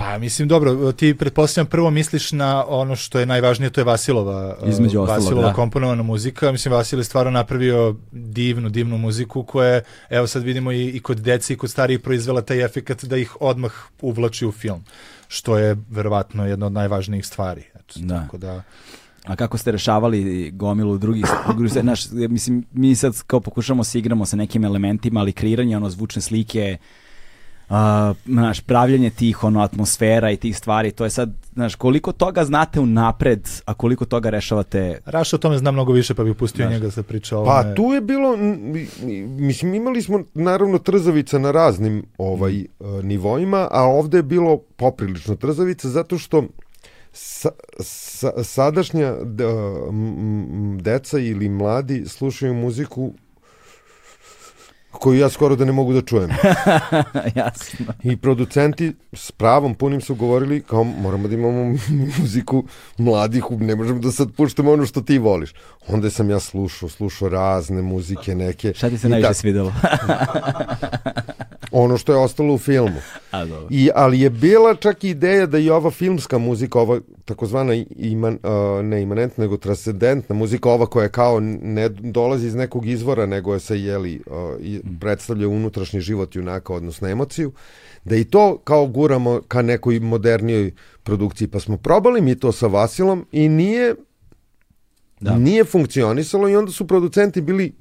Pa 0.00 0.18
mislim, 0.18 0.48
dobro, 0.48 0.92
ti 0.92 1.14
pretpostavljam 1.14 1.66
prvo 1.66 1.90
misliš 1.90 2.32
na 2.32 2.64
ono 2.68 2.96
što 2.96 3.18
je 3.18 3.26
najvažnije, 3.26 3.70
to 3.70 3.80
je 3.80 3.84
Vasilova, 3.84 4.56
uh, 4.62 4.68
Između 4.68 5.00
ostalog, 5.00 5.22
Vasilova 5.22 5.48
da. 5.48 5.54
komponovana 5.54 6.02
muzika. 6.02 6.52
Mislim, 6.52 6.74
Vasil 6.74 6.98
je 6.98 7.04
stvarno 7.04 7.30
napravio 7.30 7.96
divnu, 8.12 8.68
divnu 8.68 8.98
muziku 8.98 9.42
koja 9.42 9.68
je, 9.68 9.82
evo 10.10 10.26
sad 10.26 10.42
vidimo 10.42 10.72
i, 10.72 10.88
i 10.88 11.00
kod 11.00 11.18
deci 11.18 11.52
i 11.52 11.56
kod 11.56 11.70
starijih 11.70 12.00
proizvela 12.00 12.42
taj 12.42 12.64
efekat 12.64 13.04
da 13.04 13.16
ih 13.16 13.36
odmah 13.40 13.72
uvlači 14.00 14.46
u 14.46 14.52
film, 14.52 14.84
što 15.28 15.58
je 15.58 15.76
verovatno 15.90 16.46
jedna 16.46 16.66
od 16.66 16.72
najvažnijih 16.72 17.26
stvari. 17.26 17.62
Eto, 17.74 17.94
Da. 17.96 18.20
Tako 18.20 18.38
da, 18.38 18.62
A 19.24 19.36
kako 19.36 19.58
ste 19.58 19.72
rešavali 19.72 20.50
gomilu 20.50 20.98
drugih, 20.98 21.24
znaš, 21.82 22.10
mislim, 22.10 22.64
mi 22.72 22.94
sad 22.94 23.22
kao 23.26 23.40
pokušamo 23.40 23.84
se 23.84 23.98
igramo 23.98 24.26
sa 24.26 24.36
nekim 24.36 24.64
elementima, 24.64 25.20
ali 25.20 25.32
kreiranje 25.32 25.76
ono 25.76 25.90
zvučne 25.90 26.22
slike, 26.22 26.78
a, 27.70 28.14
znaš, 28.26 28.60
pravljanje 28.60 29.10
tih 29.10 29.44
ono 29.44 29.60
atmosfera 29.60 30.30
i 30.30 30.36
tih 30.36 30.56
stvari, 30.56 30.90
to 30.90 31.04
je 31.04 31.10
sad, 31.10 31.30
znaš, 31.52 31.74
koliko 31.74 32.12
toga 32.12 32.44
znate 32.44 32.80
unapred, 32.80 33.48
a 33.64 33.74
koliko 33.74 34.04
toga 34.04 34.30
rešavate? 34.30 35.00
Raša 35.04 35.36
o 35.36 35.38
tome 35.38 35.58
zna 35.58 35.70
mnogo 35.70 35.92
više, 35.92 36.14
pa 36.14 36.24
bih 36.24 36.34
pustio 36.36 36.62
Znaš. 36.62 36.72
njega 36.72 36.84
da 36.84 36.90
se 36.90 37.02
priča 37.02 37.38
o 37.38 37.44
Pa 37.44 37.74
tu 37.74 37.82
je 37.82 38.00
bilo, 38.00 38.36
mislim 39.38 39.74
imali 39.74 40.02
smo 40.02 40.20
naravno 40.34 40.78
trzavica 40.78 41.38
na 41.38 41.50
raznim 41.50 42.04
ovaj 42.18 42.60
e, 42.60 42.66
nivoima, 43.02 43.68
a 43.70 43.82
ovde 43.82 44.18
je 44.18 44.22
bilo 44.22 44.56
poprilično 44.76 45.36
trzavica 45.36 45.88
zato 45.88 46.18
što 46.18 46.44
sa, 47.12 47.50
sa, 47.80 48.44
sadašnja 48.44 49.14
deca 50.76 51.18
ili 51.18 51.48
mladi 51.48 52.04
slušaju 52.06 52.54
muziku 52.54 53.12
koju 54.90 55.20
ja 55.20 55.28
skoro 55.28 55.56
da 55.56 55.64
ne 55.64 55.72
mogu 55.72 55.92
da 55.92 56.02
čujem. 56.02 56.30
Jasno. 57.34 57.86
I 58.02 58.16
producenti 58.16 58.92
s 59.12 59.32
pravom 59.32 59.74
punim 59.74 60.00
su 60.00 60.14
govorili 60.14 60.62
kao 60.62 60.84
moramo 60.84 61.28
da 61.28 61.34
imamo 61.34 61.76
muziku 62.18 62.64
mladih, 62.98 63.44
ne 63.50 63.76
možemo 63.76 64.00
da 64.00 64.12
sad 64.12 64.32
puštamo 64.36 64.72
ono 64.72 64.86
što 64.86 65.00
ti 65.00 65.18
voliš. 65.18 65.54
Onda 65.88 66.10
sam 66.10 66.30
ja 66.30 66.40
slušao, 66.40 66.88
slušao 66.88 67.28
razne 67.28 67.82
muzike 67.82 68.34
neke. 68.34 68.72
Šta 68.74 68.88
ti 68.88 68.98
se 68.98 69.08
najviše 69.08 69.28
da, 69.28 69.34
svidelo? 69.34 69.72
Ono 71.72 71.98
što 71.98 72.12
je 72.12 72.18
ostalo 72.18 72.54
u 72.54 72.58
filmu. 72.58 73.00
a, 73.30 73.44
dobro. 73.44 73.66
I, 73.70 73.90
ali 73.94 74.20
je 74.20 74.30
bila 74.30 74.74
čak 74.74 75.04
i 75.04 75.08
ideja 75.08 75.46
da 75.46 75.58
i 75.58 75.70
ova 75.70 75.90
filmska 75.90 76.38
muzika, 76.38 76.80
ova 76.80 77.00
takozvana 77.24 77.74
iman, 77.96 78.38
uh, 78.42 78.84
ne 78.84 79.02
imanentna, 79.02 79.44
nego 79.44 79.56
transcendentna 79.56 80.34
muzika, 80.34 80.70
ova 80.70 80.86
koja 80.86 81.02
je 81.02 81.08
kao 81.08 81.40
ne 81.40 81.88
dolazi 81.88 82.46
iz 82.46 82.54
nekog 82.54 82.86
izvora, 82.86 83.26
nego 83.26 83.54
je 83.54 83.60
se 83.60 83.80
jeli, 83.80 84.22
uh, 84.26 84.60
i 84.60 84.80
predstavlja 85.00 85.48
unutrašnji 85.48 86.00
život 86.00 86.36
junaka, 86.36 86.72
odnosno 86.72 87.08
emociju, 87.08 87.52
da 88.04 88.16
i 88.16 88.24
to 88.24 88.58
kao 88.58 88.86
guramo 88.86 89.40
ka 89.48 89.62
nekoj 89.62 90.00
modernijoj 90.00 90.72
produkciji. 91.02 91.48
Pa 91.48 91.60
smo 91.60 91.76
probali 91.76 92.20
mi 92.20 92.38
to 92.38 92.52
sa 92.52 92.66
Vasilom 92.66 93.26
i 93.32 93.48
nije 93.48 93.94
Da. 95.20 95.36
nije 95.36 95.64
funkcionisalo 95.64 96.48
i 96.48 96.56
onda 96.56 96.72
su 96.72 96.86
producenti 96.86 97.40
bili 97.40 97.72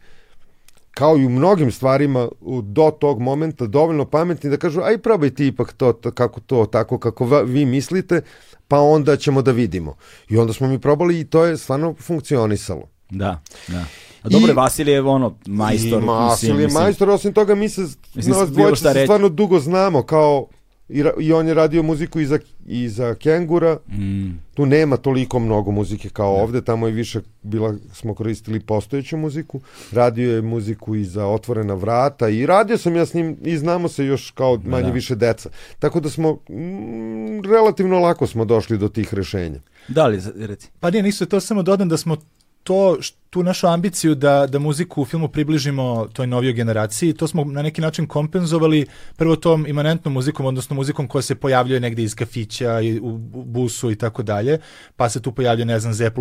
kao 0.91 1.17
i 1.17 1.25
u 1.25 1.29
mnogim 1.29 1.71
stvarima 1.71 2.29
do 2.63 2.91
tog 2.99 3.19
momenta 3.19 3.67
dovoljno 3.67 4.05
pametni 4.05 4.49
da 4.49 4.57
kažu 4.57 4.81
aj 4.81 4.97
probaj 4.97 5.29
ti 5.29 5.47
ipak 5.47 5.73
to, 5.73 5.93
to 5.93 6.11
kako 6.11 6.39
to 6.39 6.65
tako 6.65 6.99
kako 6.99 7.25
vi 7.25 7.65
mislite 7.65 8.21
pa 8.67 8.79
onda 8.79 9.17
ćemo 9.17 9.41
da 9.41 9.51
vidimo. 9.51 9.95
I 10.29 10.37
onda 10.37 10.53
smo 10.53 10.67
mi 10.67 10.79
probali 10.79 11.19
i 11.19 11.23
to 11.23 11.45
je 11.45 11.57
stvarno 11.57 11.95
funkcionisalo. 11.99 12.89
Da, 13.09 13.41
da. 13.67 13.85
A 14.23 14.29
dobro, 14.29 14.51
I- 14.51 14.89
je 14.89 15.01
ono, 15.01 15.37
majstor. 15.47 16.03
I 16.03 16.05
Vasil 16.05 16.59
je 16.59 16.65
mislim, 16.65 16.83
majstor, 16.83 17.09
osim 17.09 17.33
toga 17.33 17.55
mi 17.55 17.69
se, 17.69 17.81
Mislim, 18.15 18.35
nas 18.37 18.79
šta 18.79 18.93
se 18.93 19.03
stvarno 19.03 19.29
dugo 19.29 19.59
znamo 19.59 20.03
kao 20.03 20.47
i, 20.89 21.03
ra- 21.03 21.19
i 21.19 21.33
on 21.33 21.47
je 21.47 21.53
radio 21.53 21.83
muziku 21.83 22.19
i 22.19 22.25
za, 22.25 22.39
i 22.65 22.89
za 22.89 23.15
Kengura, 23.15 23.77
Mm, 23.89 24.29
tu 24.53 24.65
nema 24.65 24.97
toliko 24.97 25.39
mnogo 25.39 25.71
muzike 25.71 26.09
kao 26.09 26.33
ovde, 26.33 26.61
tamo 26.61 26.87
je 26.87 26.93
više 26.93 27.19
bila, 27.41 27.75
smo 27.93 28.13
koristili 28.13 28.59
postojeću 28.59 29.17
muziku, 29.17 29.59
radio 29.91 30.35
je 30.35 30.41
muziku 30.41 30.95
i 30.95 31.05
za 31.05 31.25
otvorena 31.27 31.73
vrata 31.73 32.29
i 32.29 32.45
radio 32.45 32.77
sam 32.77 32.95
ja 32.95 33.05
s 33.05 33.13
njim 33.13 33.37
i 33.43 33.57
znamo 33.57 33.87
se 33.87 34.05
još 34.05 34.31
kao 34.31 34.59
manje 34.65 34.83
da. 34.83 34.91
više 34.91 35.15
deca. 35.15 35.49
Tako 35.79 35.99
da 35.99 36.09
smo, 36.09 36.33
mm, 36.33 37.41
relativno 37.43 37.99
lako 37.99 38.27
smo 38.27 38.45
došli 38.45 38.77
do 38.77 38.87
tih 38.89 39.13
rešenja. 39.13 39.59
da 39.87 40.07
li, 40.07 40.19
reci. 40.37 40.67
Pa 40.79 40.89
nije, 40.89 41.03
nisu 41.03 41.25
to 41.25 41.39
samo 41.39 41.63
dodam 41.63 41.89
da 41.89 41.97
smo 41.97 42.17
to, 42.63 42.97
š- 42.99 43.13
tu 43.29 43.43
našu 43.43 43.67
ambiciju 43.67 44.15
da, 44.15 44.47
da 44.47 44.59
muziku 44.59 45.01
u 45.01 45.05
filmu 45.05 45.27
približimo 45.27 46.07
toj 46.13 46.27
novijoj 46.27 46.53
generaciji, 46.53 47.13
to 47.13 47.27
smo 47.27 47.43
na 47.43 47.61
neki 47.61 47.81
način 47.81 48.07
kompenzovali 48.07 48.85
prvo 49.15 49.35
tom 49.35 49.67
imanentnom 49.67 50.13
muzikom, 50.13 50.45
odnosno 50.45 50.75
muzikom 50.75 51.07
koja 51.07 51.21
se 51.21 51.35
pojavljuje 51.35 51.79
negde 51.79 52.03
iz 52.03 52.15
kafića, 52.15 52.81
i 52.81 52.99
u 52.99 53.09
bu- 53.09 53.45
busu 53.45 53.91
i 53.91 53.95
tako 53.95 54.23
dalje, 54.23 54.59
pa 54.95 55.09
se 55.09 55.21
tu 55.21 55.31
pojavljuje, 55.31 55.65
ne 55.65 55.79
znam, 55.79 55.93
Z++, 55.93 56.05
uh, 56.05 56.11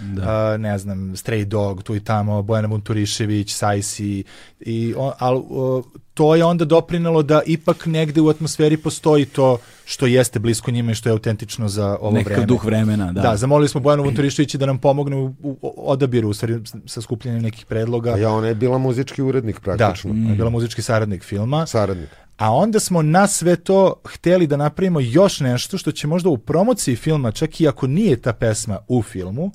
Da. 0.00 0.52
uh, 0.54 0.60
ne 0.60 0.78
znam, 0.78 0.98
Stray 0.98 1.44
Dog, 1.44 1.82
tu 1.82 1.94
i 1.96 2.00
tamo, 2.00 2.42
Bojana 2.42 2.68
Vunturišević, 2.68 3.52
Sajsi, 3.52 4.24
i, 4.60 4.94
on, 4.96 5.12
ali 5.18 5.40
uh, 5.40 5.84
to 6.14 6.34
je 6.34 6.44
onda 6.44 6.64
doprinalo 6.64 7.22
da 7.22 7.42
ipak 7.46 7.86
negde 7.86 8.20
u 8.20 8.28
atmosferi 8.28 8.76
postoji 8.76 9.24
to 9.24 9.58
što 9.84 10.06
jeste 10.06 10.38
blisko 10.38 10.70
njima 10.70 10.92
i 10.92 10.94
što 10.94 11.08
je 11.08 11.12
autentično 11.12 11.68
za 11.68 11.98
ovo 12.00 12.10
Nekakav 12.10 12.32
vreme. 12.34 12.46
duh 12.46 12.64
vremena, 12.64 13.12
da. 13.12 13.20
Da, 13.22 13.36
zamolili 13.36 13.68
smo 13.68 13.80
Bojanu 13.80 14.02
Vunturiševića 14.02 14.58
da 14.58 14.66
nam 14.66 14.78
pomogne 14.78 15.16
u, 15.16 15.34
u 15.42 15.81
odabiru, 15.84 16.32
stvari 16.32 16.60
sa 16.86 17.00
skupljanjem 17.00 17.42
nekih 17.42 17.66
predloga. 17.66 18.14
A 18.14 18.16
ja, 18.16 18.32
ona 18.32 18.48
je 18.48 18.54
bila 18.54 18.78
muzički 18.78 19.22
urednik 19.22 19.56
da, 19.56 19.60
praktično. 19.60 20.10
je 20.30 20.36
bila 20.36 20.50
muzički 20.50 20.82
saradnik 20.82 21.24
filma. 21.24 21.66
Saradnik. 21.66 22.08
A 22.36 22.54
onda 22.54 22.80
smo 22.80 23.02
na 23.02 23.26
sve 23.26 23.56
to 23.56 23.94
hteli 24.08 24.46
da 24.46 24.56
napravimo 24.56 25.00
još 25.00 25.40
nešto 25.40 25.78
što 25.78 25.92
će 25.92 26.06
možda 26.06 26.28
u 26.28 26.38
promociji 26.38 26.96
filma, 26.96 27.30
čak 27.30 27.60
i 27.60 27.68
ako 27.68 27.86
nije 27.86 28.16
ta 28.16 28.32
pesma 28.32 28.78
u 28.88 29.02
filmu, 29.02 29.50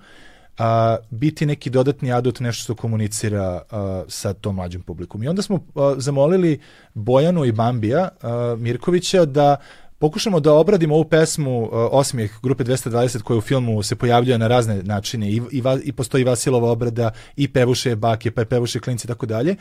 a, 0.57 0.97
biti 1.09 1.45
neki 1.45 1.69
dodatni 1.69 2.13
adut, 2.13 2.39
nešto 2.39 2.63
što 2.63 2.75
komunicira 2.75 3.61
a, 3.71 4.03
sa 4.07 4.33
tom 4.33 4.55
mlađim 4.55 4.81
publikom. 4.81 5.23
I 5.23 5.27
onda 5.27 5.41
smo 5.41 5.63
a, 5.75 5.95
zamolili 5.97 6.59
Bojanu 6.93 7.45
i 7.45 7.51
Bambija 7.51 8.09
a, 8.21 8.55
Mirkovića 8.59 9.25
da 9.25 9.57
pokušamo 9.99 10.39
da 10.39 10.53
obradimo 10.53 10.95
ovu 10.95 11.05
pesmu 11.05 11.61
uh, 11.61 11.69
Osmijeh 11.71 12.31
grupe 12.43 12.63
220 12.63 13.21
koja 13.21 13.37
u 13.37 13.41
filmu 13.41 13.83
se 13.83 13.95
pojavljuje 13.95 14.37
na 14.37 14.47
razne 14.47 14.83
načine 14.83 15.31
i, 15.31 15.41
i, 15.51 15.63
i 15.83 15.91
postoji 15.91 16.23
Vasilova 16.23 16.71
obrada 16.71 17.11
i 17.35 17.47
pevuše 17.47 17.95
bake, 17.95 18.31
pa 18.31 18.41
i 18.41 18.45
pevuše 18.45 18.79
klinci 18.79 19.05
i 19.05 19.07
tako 19.07 19.25
dalje 19.25 19.55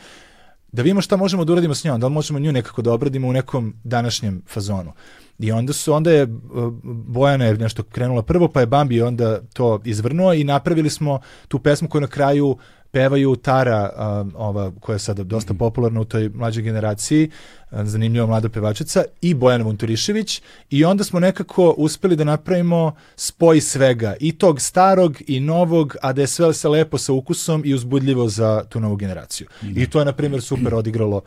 da 0.71 0.81
vidimo 0.81 1.01
šta 1.01 1.17
možemo 1.17 1.45
da 1.45 1.53
uradimo 1.53 1.75
s 1.75 1.83
njom, 1.83 1.99
da 1.99 2.07
li 2.07 2.13
možemo 2.13 2.39
nju 2.39 2.51
nekako 2.51 2.81
da 2.81 2.93
obradimo 2.93 3.27
u 3.27 3.33
nekom 3.33 3.73
današnjem 3.83 4.41
fazonu. 4.47 4.93
I 5.39 5.51
onda 5.51 5.73
su, 5.73 5.93
onda 5.93 6.11
je 6.11 6.23
uh, 6.23 6.73
Bojana 6.83 7.45
je 7.45 7.57
nešto 7.57 7.83
krenula 7.83 8.21
prvo, 8.21 8.47
pa 8.47 8.59
je 8.59 8.65
Bambi 8.65 9.01
onda 9.01 9.41
to 9.53 9.79
izvrnuo 9.85 10.33
i 10.33 10.43
napravili 10.43 10.89
smo 10.89 11.19
tu 11.47 11.59
pesmu 11.59 11.89
koju 11.89 12.01
na 12.01 12.07
kraju 12.07 12.57
pevaju 12.91 13.35
Tara, 13.35 13.89
uh, 13.93 14.33
ova 14.35 14.71
koja 14.79 14.95
je 14.95 14.99
sada 14.99 15.23
dosta 15.23 15.53
popularna 15.53 16.01
u 16.01 16.05
toj 16.05 16.29
mlađoj 16.29 16.63
generaciji, 16.63 17.29
uh, 17.71 17.79
zanimljiva 17.83 18.25
mlada 18.25 18.49
pevačica, 18.49 19.03
i 19.21 19.33
Bojana 19.33 19.63
Vunturišević 19.63 20.41
i 20.69 20.85
onda 20.85 21.03
smo 21.03 21.19
nekako 21.19 21.75
uspeli 21.77 22.15
da 22.15 22.23
napravimo 22.23 22.95
spoj 23.15 23.61
svega, 23.61 24.15
i 24.19 24.31
tog 24.31 24.61
starog 24.61 25.17
i 25.27 25.39
novog, 25.39 25.95
a 26.01 26.13
da 26.13 26.21
je 26.21 26.27
sve 26.27 26.53
se 26.53 26.69
lepo 26.69 26.97
sa 26.97 27.13
ukusom 27.13 27.61
i 27.65 27.73
uzbudljivo 27.73 28.27
za 28.29 28.63
tu 28.69 28.79
novu 28.79 28.95
generaciju. 28.95 29.47
I 29.75 29.89
to 29.89 29.99
je, 29.99 30.05
na 30.05 30.11
primjer, 30.11 30.41
super 30.41 30.75
odigralo 30.81 31.21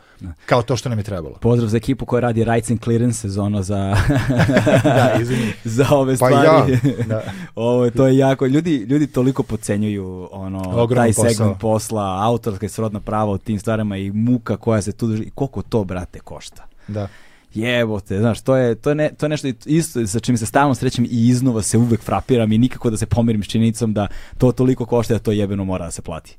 kao 0.45 0.61
to 0.61 0.75
što 0.75 0.89
nam 0.89 0.97
je 0.97 1.03
trebalo. 1.03 1.37
Pozdrav 1.41 1.69
za 1.69 1.77
ekipu 1.77 2.05
koja 2.05 2.21
radi 2.21 2.43
Rights 2.43 2.71
and 2.71 2.83
Clearance 2.83 3.19
sezona 3.19 3.63
za, 3.63 3.97
Da, 4.83 5.13
izvini. 5.21 5.53
za 5.63 5.85
ove 5.91 6.17
Pa 6.17 6.25
stvari. 6.27 6.79
Da. 7.07 7.21
Ovo, 7.55 7.89
to 7.89 8.07
je 8.07 8.17
jako, 8.17 8.45
ljudi, 8.45 8.77
ljudi 8.77 9.07
toliko 9.07 9.43
pocenjuju 9.43 10.29
ono, 10.31 10.59
Ogroman 10.59 11.05
taj 11.05 11.13
posao. 11.13 11.29
segment 11.29 11.59
posla, 11.59 12.25
autorska 12.25 12.65
i 12.65 12.69
srodna 12.69 12.99
prava 12.99 13.31
u 13.31 13.37
tim 13.37 13.59
stvarima 13.59 13.97
i 13.97 14.11
muka 14.11 14.57
koja 14.57 14.81
se 14.81 14.91
tu 14.91 15.07
drži, 15.07 15.29
koliko 15.35 15.61
to, 15.61 15.83
brate, 15.83 16.19
košta. 16.19 16.63
Da. 16.87 17.07
Jebote, 17.53 18.19
znaš, 18.19 18.41
to 18.41 18.55
je, 18.55 18.75
to 18.75 18.89
je, 18.89 18.95
ne, 18.95 19.11
to 19.17 19.25
je 19.25 19.29
nešto 19.29 19.47
isto 19.65 20.07
sa 20.07 20.19
čim 20.19 20.37
se 20.37 20.45
stalno 20.45 20.75
srećem 20.75 21.05
i 21.05 21.27
iznova 21.27 21.61
se 21.61 21.77
uvek 21.77 22.01
frapiram 22.01 22.51
i 22.51 22.57
nikako 22.57 22.89
da 22.89 22.97
se 22.97 23.05
pomirim 23.05 23.43
s 23.43 23.47
činjenicom 23.47 23.93
da 23.93 24.07
to 24.37 24.51
toliko 24.51 24.85
košta 24.85 25.13
da 25.13 25.19
to 25.19 25.31
jebeno 25.31 25.65
mora 25.65 25.85
da 25.85 25.91
se 25.91 26.01
plati. 26.01 26.37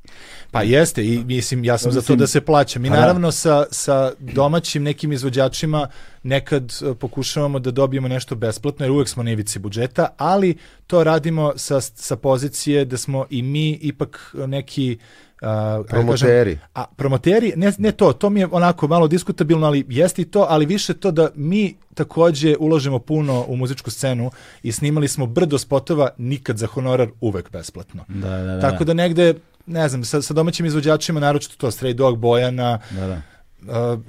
Pa 0.51 0.61
jeste 0.61 1.05
i 1.05 1.23
mislim 1.23 1.63
ja 1.63 1.77
sam 1.77 1.91
za 1.91 2.01
to 2.01 2.15
da 2.15 2.27
se 2.27 2.41
plaća. 2.41 2.79
Mi 2.79 2.89
Pa 2.89 2.95
da. 2.95 3.01
naravno 3.01 3.31
sa, 3.31 3.65
sa 3.71 4.11
domaćim 4.19 4.83
nekim 4.83 5.11
izvođačima 5.11 5.87
nekad 6.23 6.73
e, 6.81 6.93
pokušavamo 6.93 7.59
da 7.59 7.71
dobijemo 7.71 8.07
nešto 8.07 8.35
besplatno 8.35 8.85
jer 8.85 8.91
uvek 8.91 9.09
smo 9.09 9.23
na 9.23 9.31
ivici 9.31 9.59
budžeta, 9.59 10.07
ali 10.17 10.57
to 10.87 11.03
radimo 11.03 11.53
sa, 11.55 11.81
sa 11.81 12.15
pozicije 12.15 12.85
da 12.85 12.97
smo 12.97 13.25
i 13.29 13.41
mi 13.41 13.71
ipak 13.71 14.35
neki 14.47 14.97
kako 15.43 15.83
kažem, 15.83 16.27
Promoteri. 16.27 16.59
a 16.75 16.85
promoteri, 16.95 17.53
ne, 17.55 17.73
ne 17.77 17.91
to, 17.91 18.13
to 18.13 18.29
mi 18.29 18.39
je 18.39 18.47
onako 18.51 18.87
malo 18.87 19.07
diskutabilno, 19.07 19.67
ali 19.67 19.85
jeste 19.89 20.21
i 20.21 20.25
to, 20.25 20.45
ali 20.49 20.65
više 20.65 20.93
to 20.93 21.11
da 21.11 21.29
mi 21.35 21.75
takođe 21.93 22.55
ulažemo 22.59 22.99
puno 22.99 23.45
u 23.47 23.55
muzičku 23.55 23.91
scenu 23.91 24.31
i 24.63 24.71
snimali 24.71 25.07
smo 25.07 25.25
brdo 25.25 25.57
spotova 25.57 26.09
nikad 26.17 26.57
za 26.57 26.67
honorar, 26.67 27.09
uvek 27.21 27.51
besplatno. 27.51 28.05
Da, 28.07 28.29
da, 28.29 28.43
da. 28.43 28.59
Tako 28.59 28.83
da 28.83 28.93
negde, 28.93 29.33
ne 29.65 29.89
znam, 29.89 30.03
sa, 30.03 30.21
sa 30.21 30.33
domaćim 30.33 30.65
izvođačima, 30.65 31.19
naročito 31.19 31.55
to 31.57 31.71
Stray 31.71 31.93
Dog, 31.93 32.17
Bojana, 32.17 32.79
Da, 32.91 33.07
da. 33.07 33.21
uh, 33.93 33.99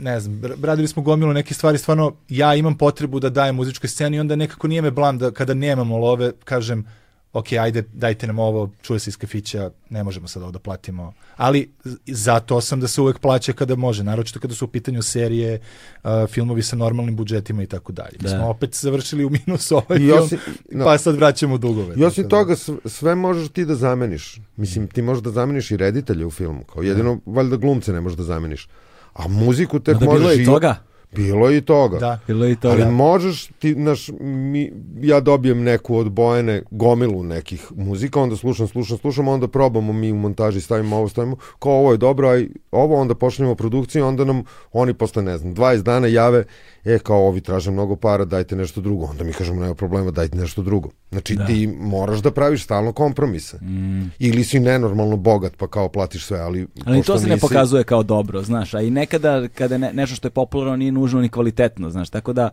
ne 0.00 0.20
znam, 0.20 0.42
radili 0.62 0.88
smo 0.88 1.02
gomilu 1.02 1.32
neke 1.32 1.54
stvari, 1.54 1.78
stvarno 1.78 2.12
ja 2.28 2.54
imam 2.54 2.78
potrebu 2.78 3.20
da 3.20 3.30
dajem 3.30 3.54
muzičkoj 3.56 3.88
sceni 3.88 4.16
i 4.16 4.20
onda 4.20 4.36
nekako 4.36 4.68
nije 4.68 4.82
me 4.82 4.90
blam 4.90 5.18
da 5.18 5.30
kada 5.30 5.54
nemamo 5.54 5.96
love, 5.96 6.32
kažem, 6.44 6.84
ok, 7.32 7.52
ajde, 7.52 7.84
dajte 7.84 8.26
nam 8.26 8.38
ovo, 8.38 8.70
čuje 8.82 8.98
se 8.98 9.10
iz 9.10 9.16
kafića, 9.16 9.70
ne 9.90 10.04
možemo 10.04 10.28
sad 10.28 10.42
ovo 10.42 10.52
da 10.52 10.58
platimo. 10.58 11.12
Ali 11.36 11.70
zato 12.06 12.60
sam 12.60 12.80
da 12.80 12.88
se 12.88 13.00
uvek 13.00 13.18
plaća 13.18 13.52
kada 13.52 13.76
može, 13.76 14.04
naročito 14.04 14.40
kada 14.40 14.54
su 14.54 14.64
u 14.64 14.68
pitanju 14.68 15.02
serije, 15.02 15.60
uh, 15.96 16.10
filmovi 16.28 16.62
sa 16.62 16.76
normalnim 16.76 17.16
budžetima 17.16 17.62
i 17.62 17.66
tako 17.66 17.92
dalje. 17.92 18.12
Mi 18.12 18.22
Da. 18.22 18.28
smo 18.30 18.48
opet 18.48 18.74
završili 18.74 19.24
u 19.24 19.30
minus 19.30 19.72
ovaj 19.72 19.84
I 19.90 19.98
film, 19.98 20.18
osim- 20.18 20.38
no. 20.72 20.84
pa 20.84 20.98
sad 20.98 21.14
vraćamo 21.16 21.58
dugove. 21.58 21.94
I 21.96 22.04
osim 22.04 22.22
da- 22.22 22.28
toga, 22.28 22.54
sv- 22.54 22.88
sve 22.88 23.14
možeš 23.14 23.48
ti 23.48 23.64
da 23.64 23.74
zameniš. 23.74 24.38
Mislim, 24.56 24.88
ti 24.88 25.02
možeš 25.02 25.22
da 25.22 25.30
zameniš 25.30 25.70
i 25.70 25.76
reditelje 25.76 26.26
u 26.26 26.30
filmu. 26.30 26.64
Kao 26.64 26.82
jedino, 26.82 27.20
valjda 27.26 27.56
glumce 27.56 27.92
ne 27.92 28.00
možeš 28.00 28.16
da 28.16 28.24
zameniš. 28.24 28.68
A 29.14 29.28
muziku 29.28 29.80
tek 29.80 29.96
Da 29.96 30.04
možeš... 30.04 30.20
bilo 30.20 30.32
i 30.32 30.44
toga. 30.44 30.76
Bilo 31.12 31.48
je 31.48 31.58
i 31.58 31.60
toga. 31.60 31.98
Da. 31.98 32.18
Bilo 32.26 32.44
je 32.44 32.52
i 32.52 32.56
toga. 32.56 32.82
Ali 32.82 32.92
možeš 32.92 33.46
ti, 33.58 33.74
naš, 33.74 34.08
mi, 34.20 34.72
ja 35.00 35.20
dobijem 35.20 35.62
neku 35.62 35.96
od 35.96 36.10
Bojene 36.10 36.62
gomilu 36.70 37.22
nekih 37.22 37.72
muzika, 37.76 38.20
onda 38.20 38.36
slušam, 38.36 38.68
slušam, 38.68 38.98
slušam, 38.98 39.28
onda 39.28 39.48
probamo 39.48 39.92
mi 39.92 40.12
u 40.12 40.16
montaži, 40.16 40.60
stavimo 40.60 40.96
ovo, 40.96 41.08
stavimo, 41.08 41.36
kao 41.58 41.72
ovo 41.72 41.92
je 41.92 41.98
dobro, 41.98 42.28
a 42.28 42.38
i 42.38 42.48
ovo, 42.70 42.96
onda 42.96 43.14
počnemo 43.14 43.54
produkciju, 43.54 44.06
onda 44.06 44.24
nam 44.24 44.42
oni 44.72 44.94
posle, 44.94 45.22
ne 45.22 45.38
znam, 45.38 45.54
20 45.54 45.82
dana 45.82 46.06
jave, 46.06 46.44
e, 46.84 46.98
kao 46.98 47.18
ovi 47.18 47.40
traže 47.40 47.70
mnogo 47.70 47.96
para, 47.96 48.24
dajte 48.24 48.56
nešto 48.56 48.80
drugo, 48.80 49.04
onda 49.04 49.24
mi 49.24 49.32
kažemo, 49.32 49.60
nema 49.60 49.74
problema, 49.74 50.10
dajte 50.10 50.38
nešto 50.38 50.62
drugo. 50.62 50.90
Znači, 51.10 51.36
Da. 51.36 51.46
ti 51.46 51.66
moraš 51.80 52.18
da 52.18 52.30
praviš 52.30 52.64
stalno 52.64 52.92
kompromise. 52.92 53.56
Mm. 53.56 54.10
Ili 54.18 54.44
si 54.44 54.60
nenormalno 54.60 55.16
bogat, 55.16 55.56
pa 55.56 55.68
kao 55.68 55.88
platiš 55.88 56.24
sve, 56.24 56.38
ali... 56.38 56.66
Ali 56.84 57.02
to 57.02 57.18
se 57.18 57.26
ne 57.26 57.34
nisi- 57.34 57.40
pokazuje 57.40 57.84
kao 57.84 58.02
dobro, 58.02 58.42
znaš, 58.42 58.74
a 58.74 58.80
i 58.80 58.90
nekada 58.90 59.48
kada 59.48 59.78
ne, 59.78 59.92
nešto 59.92 60.16
što 60.16 60.28
je 60.28 60.32
popularno 60.32 60.76
nije 60.76 60.92
nužno 60.92 61.20
ni 61.20 61.28
kvalitetno, 61.28 61.90
znaš, 61.90 62.10
tako 62.10 62.32
da 62.32 62.50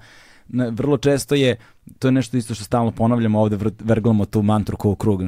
ne, 0.49 0.69
vrlo 0.71 0.97
često 0.97 1.35
je, 1.35 1.55
to 1.99 2.07
je 2.07 2.11
nešto 2.11 2.37
isto 2.37 2.55
što 2.55 2.63
stalno 2.63 2.91
ponavljamo 2.91 3.41
ovde, 3.41 3.57
verglamo 3.79 4.25
tu 4.25 4.41
mantru 4.41 4.77
kao 4.77 4.95
krug, 4.95 5.21
a, 5.21 5.27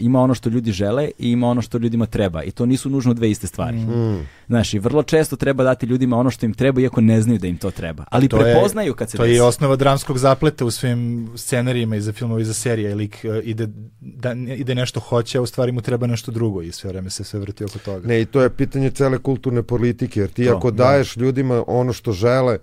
ima 0.00 0.20
ono 0.20 0.34
što 0.34 0.48
ljudi 0.48 0.72
žele 0.72 1.10
i 1.18 1.30
ima 1.30 1.48
ono 1.48 1.62
što 1.62 1.78
ljudima 1.78 2.06
treba 2.06 2.42
i 2.42 2.50
to 2.50 2.66
nisu 2.66 2.90
nužno 2.90 3.14
dve 3.14 3.30
iste 3.30 3.46
stvari. 3.46 3.76
Mm. 3.76 4.26
Znaš, 4.46 4.74
i 4.74 4.78
vrlo 4.78 5.02
često 5.02 5.36
treba 5.36 5.64
dati 5.64 5.86
ljudima 5.86 6.16
ono 6.16 6.30
što 6.30 6.46
im 6.46 6.54
treba 6.54 6.80
iako 6.80 7.00
ne 7.00 7.22
znaju 7.22 7.38
da 7.38 7.46
im 7.46 7.56
to 7.56 7.70
treba, 7.70 8.04
ali 8.10 8.28
To 8.28 8.36
je- 8.36 8.42
prepoznaju 8.44 8.94
kad 8.94 9.10
se 9.10 9.16
To 9.16 9.24
je 9.24 9.28
desi. 9.28 9.40
osnova 9.40 9.76
dramskog 9.76 10.18
zapleta 10.18 10.64
u 10.64 10.70
svim 10.70 10.98
scenarijima 11.36 11.96
i 11.96 12.00
za 12.00 12.12
filmove 12.12 12.42
i 12.42 12.46
za 12.46 12.54
serije. 12.54 12.94
Lik 12.94 13.24
e, 13.24 13.40
ide, 13.44 13.68
da, 14.00 14.32
ide 14.32 14.74
nešto 14.74 15.00
hoće, 15.00 15.38
a 15.38 15.42
u 15.42 15.46
stvari 15.46 15.72
mu 15.72 15.80
treba 15.80 16.06
nešto 16.06 16.30
drugo 16.30 16.62
i 16.62 16.72
sve 16.72 16.88
vreme 16.88 17.10
se 17.10 17.24
sve 17.24 17.40
vrti 17.40 17.64
oko 17.64 17.78
toga. 17.78 18.08
Ne, 18.08 18.20
i 18.20 18.26
to 18.26 18.42
je 18.42 18.50
pitanje 18.50 18.90
cele 18.90 19.18
kulturne 19.18 19.62
politike, 19.62 20.20
jer 20.20 20.30
ti 20.30 20.44
To, 20.44 20.56
ako 20.56 20.70
da. 20.70 20.84
daješ 20.84 21.16
ljudima 21.16 21.64
ono 21.66 21.92
što 21.92 22.12
žele, 22.12 22.58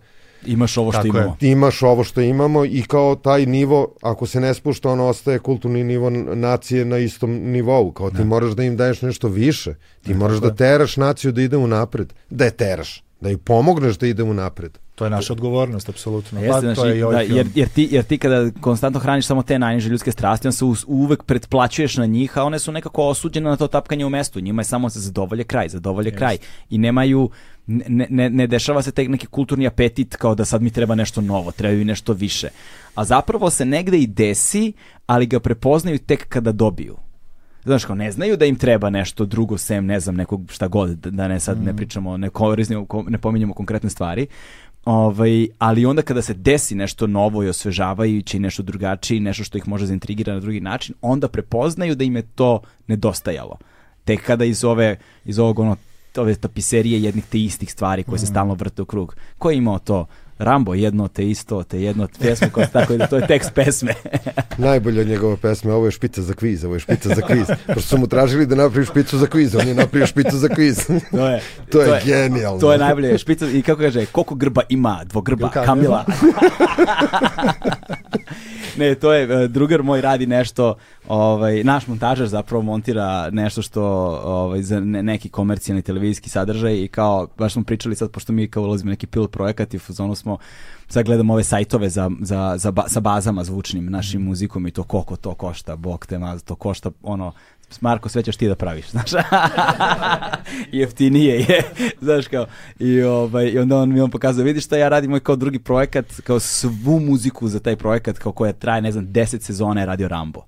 Imaš 0.45 0.77
ovo 0.77 0.91
što 0.91 1.01
Tako 1.01 1.17
je. 1.17 1.21
imamo. 1.21 1.35
ti 1.39 1.47
imaš 1.47 1.83
ovo 1.83 2.03
što 2.03 2.21
imamo 2.21 2.65
i 2.65 2.83
kao 2.87 3.15
taj 3.15 3.45
nivo, 3.45 3.95
ako 4.01 4.25
se 4.25 4.39
ne 4.39 4.53
spušta, 4.53 4.89
on 4.89 4.99
ostaje 4.99 5.39
kulturni 5.39 5.83
nivo 5.83 6.09
nacije 6.09 6.85
na 6.85 6.97
istom 6.97 7.31
nivou. 7.31 7.91
Kao 7.91 8.09
ti 8.11 8.23
moraš 8.23 8.51
da 8.51 8.63
im 8.63 8.77
daješ 8.77 9.01
nešto 9.01 9.27
više. 9.27 9.75
Ti 10.03 10.13
moraš 10.13 10.37
da 10.37 10.47
je. 10.47 10.55
teraš 10.55 10.97
naciju 10.97 11.31
da 11.31 11.41
ide 11.41 11.57
u 11.57 11.67
napred. 11.67 12.13
Da 12.29 12.45
je 12.45 12.51
teraš. 12.51 13.04
Da 13.21 13.29
ju 13.29 13.37
pomogneš 13.37 13.97
da 13.97 14.07
ide 14.07 14.23
u 14.23 14.33
napred. 14.33 14.77
To 14.95 15.03
je 15.03 15.09
naša 15.09 15.33
odgovornost, 15.33 15.89
apsolutno. 15.89 16.39
Jeste, 16.39 16.51
Pa, 16.51 16.59
znaš, 16.59 16.77
to 16.77 16.85
je 16.85 17.05
ovaj 17.05 17.27
da, 17.27 17.33
jer, 17.33 17.47
jer, 17.55 17.69
ti, 17.69 17.87
jer 17.91 18.03
ti 18.03 18.17
kada 18.17 18.51
konstantno 18.61 18.99
hraniš 18.99 19.25
samo 19.25 19.43
te 19.43 19.59
najniže 19.59 19.89
ljudske 19.89 20.11
strasti, 20.11 20.47
on 20.47 20.53
se 20.53 20.65
uvek 20.87 21.23
pretplaćuješ 21.23 21.97
na 21.97 22.05
njih, 22.05 22.37
a 22.37 22.43
one 22.43 22.59
su 22.59 22.71
nekako 22.71 23.03
osuđene 23.03 23.49
na 23.49 23.55
to 23.55 23.67
tapkanje 23.67 24.05
u 24.05 24.09
mestu. 24.09 24.39
Njima 24.39 24.59
je 24.59 24.65
samo 24.65 24.89
se 24.89 24.99
zadovolje 24.99 25.43
kraj, 25.43 25.69
zadovolje 25.69 26.11
kraj. 26.11 26.37
I 26.69 26.77
nemaju, 26.77 27.29
ne, 27.67 28.07
ne, 28.09 28.29
ne 28.29 28.47
dešava 28.47 28.81
se 28.81 28.91
tek 28.91 29.09
neki 29.09 29.27
kulturni 29.27 29.67
apetit 29.67 30.15
kao 30.15 30.35
da 30.35 30.45
sad 30.45 30.61
mi 30.61 30.71
treba 30.71 30.95
nešto 30.95 31.21
novo, 31.21 31.51
treba 31.51 31.75
mi 31.75 31.85
nešto 31.85 32.13
više. 32.13 32.49
A 32.95 33.05
zapravo 33.05 33.49
se 33.49 33.65
negde 33.65 33.97
i 33.97 34.07
desi, 34.07 34.73
ali 35.05 35.25
ga 35.25 35.39
prepoznaju 35.39 35.99
tek 35.99 36.29
kada 36.29 36.51
dobiju. 36.51 37.04
Znaš, 37.65 37.85
kao 37.85 37.95
ne 37.95 38.11
znaju 38.11 38.37
da 38.37 38.45
im 38.45 38.55
treba 38.55 38.89
nešto 38.89 39.25
drugo 39.25 39.57
sem, 39.57 39.85
ne 39.85 39.99
znam, 39.99 40.15
nekog 40.15 40.41
šta 40.49 40.67
god, 40.67 40.89
da- 40.89 41.27
ne 41.27 41.39
sad 41.39 41.63
ne 41.63 41.75
pričamo, 41.75 42.17
ne, 42.17 42.29
korisnimo, 42.29 42.85
ko- 42.85 43.03
ne 43.03 43.17
pominjamo 43.17 43.53
konkretne 43.53 43.89
stvari, 43.89 44.27
ovaj, 44.85 45.47
ali 45.57 45.85
onda 45.85 46.01
kada 46.01 46.21
se 46.21 46.33
desi 46.33 46.75
nešto 46.75 47.07
novo 47.07 47.43
i 47.43 47.49
osvežavajuće 47.49 48.37
i 48.37 48.39
nešto 48.39 48.63
drugačije, 48.63 49.21
nešto 49.21 49.43
što 49.43 49.57
ih 49.57 49.67
može 49.67 49.85
zaintrigira 49.85 50.33
na 50.33 50.39
drugi 50.39 50.59
način, 50.59 50.95
onda 51.01 51.27
prepoznaju 51.27 51.95
da 51.95 52.03
im 52.03 52.15
je 52.15 52.21
to 52.21 52.59
nedostajalo. 52.87 53.57
Tek 54.03 54.21
kada 54.21 54.45
iz 54.45 54.63
ove, 54.63 54.97
iz 55.25 55.39
ovog 55.39 55.59
ono, 55.59 55.75
ove 56.17 56.35
tapiserije 56.35 57.01
jednih 57.01 57.25
te 57.25 57.39
istih 57.39 57.71
stvari 57.71 58.03
koje 58.03 58.19
se 58.19 58.25
stalno 58.25 58.53
vrte 58.53 58.81
u 58.81 58.85
krug. 58.85 59.15
Ko 59.37 59.49
je 59.51 59.57
imao 59.57 59.79
to? 59.79 60.05
Rambo 60.37 60.73
jedno 60.73 61.07
te 61.07 61.29
isto, 61.29 61.63
te 61.63 61.81
jedno 61.81 62.07
te 62.07 62.19
pesmu, 62.19 62.47
kao 62.49 62.65
tako 62.65 62.97
da 62.97 63.07
to 63.07 63.15
je 63.15 63.27
tekst 63.27 63.51
pesme. 63.53 63.93
Najbolje 64.57 65.01
od 65.01 65.07
njegove 65.07 65.37
pesme, 65.37 65.73
ovo 65.73 65.85
je 65.85 65.91
špica 65.91 66.21
za 66.21 66.33
kviz, 66.33 66.65
ovo 66.65 66.73
je 66.73 66.79
špica 66.79 67.09
za 67.09 67.21
kviz. 67.21 67.47
Pošto 67.67 67.81
su 67.81 67.97
mu 67.97 68.07
tražili 68.07 68.45
da 68.45 68.55
napravi 68.55 68.85
špicu 68.85 69.17
za 69.17 69.27
kviz, 69.27 69.55
on 69.55 69.67
je 69.67 69.73
napravio 69.73 70.07
špicu 70.07 70.37
za 70.37 70.47
kviz. 70.47 70.77
To 71.11 71.27
je, 71.27 71.41
To 71.71 71.81
je 71.81 72.01
genijalno. 72.05 72.59
To 72.59 72.71
je 72.71 72.77
najbolje. 72.77 73.17
Špica, 73.17 73.47
I 73.49 73.61
kako 73.61 73.81
kaže, 73.81 74.05
koliko 74.05 74.35
grba 74.35 74.61
ima 74.69 75.01
dvogrba 75.05 75.49
Kamila. 75.49 76.05
Ne, 78.77 78.95
to 78.95 79.13
je, 79.13 79.43
e, 79.43 79.47
drugar 79.47 79.83
moj 79.83 80.01
radi 80.01 80.25
nešto, 80.27 80.75
ovaj, 81.07 81.63
naš 81.63 81.87
montažer 81.87 82.27
zapravo 82.27 82.63
montira 82.63 83.29
nešto 83.29 83.61
što 83.61 83.83
ovaj, 84.23 84.61
za 84.61 84.79
ne- 84.79 85.03
neki 85.03 85.29
komercijalni 85.29 85.81
televizijski 85.81 86.29
sadržaj 86.29 86.83
i 86.83 86.87
kao, 86.87 87.27
baš 87.37 87.53
smo 87.53 87.63
pričali 87.63 87.95
sad, 87.95 88.11
pošto 88.11 88.33
mi 88.33 88.47
kao 88.47 88.63
ulazimo 88.63 88.89
neki 88.89 89.07
pilot 89.07 89.31
projekat 89.31 89.73
i 89.73 89.77
u 89.77 89.79
fazonu 89.79 90.15
smo, 90.15 90.37
sad 90.87 91.05
gledamo 91.05 91.33
ove 91.33 91.43
sajtove 91.43 91.89
za, 91.89 92.11
za, 92.21 92.55
za 92.57 92.71
ba- 92.71 92.87
sa 92.87 92.99
bazama 92.99 93.43
zvučnim, 93.43 93.85
našim 93.85 94.21
muzikom 94.21 94.67
i 94.67 94.71
to 94.71 94.83
koliko 94.83 95.15
to 95.15 95.33
košta, 95.33 95.75
bog 95.75 96.05
te 96.05 96.19
maz, 96.19 96.43
to 96.43 96.55
košta 96.55 96.91
ono, 97.03 97.31
Marko, 97.81 98.09
sve 98.09 98.23
ćeš 98.23 98.37
ti 98.37 98.47
da 98.47 98.55
praviš, 98.55 98.89
znaš. 98.95 99.11
Jeftinije 100.71 101.35
je, 101.35 101.63
znaš 102.01 102.27
kao. 102.27 102.45
I, 102.79 103.01
ovaj, 103.01 103.45
I 103.45 103.59
onda 103.59 103.77
on 103.77 103.93
mi 103.93 104.01
on 104.01 104.11
pokazao, 104.11 104.45
vidiš 104.45 104.65
šta 104.65 104.77
ja 104.77 104.89
radim 104.89 105.11
moj 105.11 105.19
kao 105.19 105.35
drugi 105.35 105.59
projekat, 105.59 106.05
kao 106.23 106.39
svu 106.39 106.99
muziku 106.99 107.47
za 107.47 107.59
taj 107.59 107.75
projekat, 107.75 108.17
kao 108.17 108.31
koja 108.31 108.53
traje, 108.53 108.81
ne 108.81 108.91
znam, 108.91 109.07
10 109.07 109.41
sezona 109.41 109.79
je 109.79 109.85
radio 109.85 110.07
Rambo. 110.07 110.41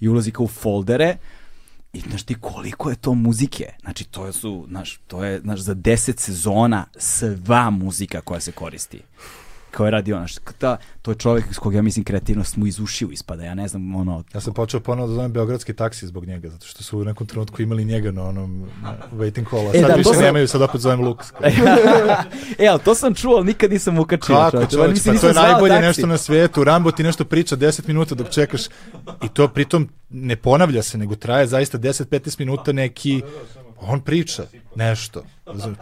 I 0.00 0.08
ulazi 0.08 0.30
kao 0.30 0.44
u 0.44 0.48
foldere, 0.48 1.16
i 1.92 2.00
znaš 2.00 2.22
ti 2.22 2.34
koliko 2.40 2.90
je 2.90 2.96
to 2.96 3.14
muzike? 3.14 3.72
Znači 3.80 4.04
to 4.04 4.32
su, 4.32 4.66
znaš, 4.68 5.00
to 5.06 5.24
je, 5.24 5.40
znaš, 5.40 5.60
za 5.60 5.74
10 5.74 6.18
sezona 6.18 6.84
sva 6.96 7.70
muzika 7.70 8.20
koja 8.20 8.40
se 8.40 8.52
koristi 8.52 9.00
kao 9.74 9.86
je 9.86 9.90
radio, 9.90 10.16
znaš, 10.16 10.34
ta, 10.58 10.76
to 11.02 11.10
je 11.10 11.14
čovjek 11.14 11.44
s 11.50 11.58
kog 11.58 11.74
ja 11.74 11.82
mislim 11.82 12.04
kreativnost 12.04 12.56
mu 12.56 12.66
iz 12.66 12.80
ušiju 12.80 13.10
ispada, 13.10 13.44
ja 13.44 13.54
ne 13.54 13.68
znam, 13.68 13.94
ono, 13.94 14.24
Ja 14.34 14.40
sam 14.40 14.54
počeo 14.54 14.80
ponovo 14.80 15.08
da 15.08 15.14
zovem 15.14 15.32
beogradski 15.32 15.72
taksi 15.74 16.06
zbog 16.06 16.26
njega, 16.26 16.48
zato 16.48 16.66
što 16.66 16.82
su 16.82 16.98
u 16.98 17.04
nekom 17.04 17.26
trenutku 17.26 17.62
imali 17.62 17.84
njega 17.84 18.10
na 18.10 18.22
onom 18.24 18.68
na 18.82 18.94
waiting 19.12 19.50
call, 19.50 19.62
a 19.62 19.70
E, 19.70 19.72
sad 19.72 19.82
da, 19.82 19.88
to 19.88 19.96
više 19.98 20.10
sam- 20.10 20.22
nemaju, 20.22 20.48
sad 20.48 20.62
opet 20.62 20.80
zovem 20.80 21.00
Lux. 21.00 21.32
e, 22.58 22.66
ali 22.66 22.80
to 22.80 22.94
sam 22.94 23.14
čuo, 23.14 23.36
ali 23.36 23.46
nikad 23.46 23.70
nisam 23.70 23.98
ukačio. 23.98 24.34
Kako 24.50 24.66
čovječ, 24.66 24.90
Mislim, 24.90 25.14
pa 25.14 25.20
to 25.20 25.26
je 25.28 25.34
najbolje 25.34 25.70
taksi. 25.70 25.86
nešto 25.86 26.06
na 26.06 26.16
svetu. 26.18 26.64
Rambo 26.64 26.90
ti 26.90 27.02
nešto 27.02 27.24
priča 27.24 27.56
10 27.56 27.88
minuta 27.88 28.14
dok 28.14 28.28
čekaš 28.28 28.62
i 29.22 29.28
to 29.28 29.48
pritom 29.48 29.88
ne 30.16 30.36
ponavlja 30.36 30.82
se, 30.82 30.98
nego 30.98 31.14
traje 31.16 31.46
zaista 31.46 31.78
10-15 31.78 32.38
minuta 32.38 32.72
neki 32.72 33.22
on 33.78 34.00
priča 34.00 34.42
nešto. 34.76 35.24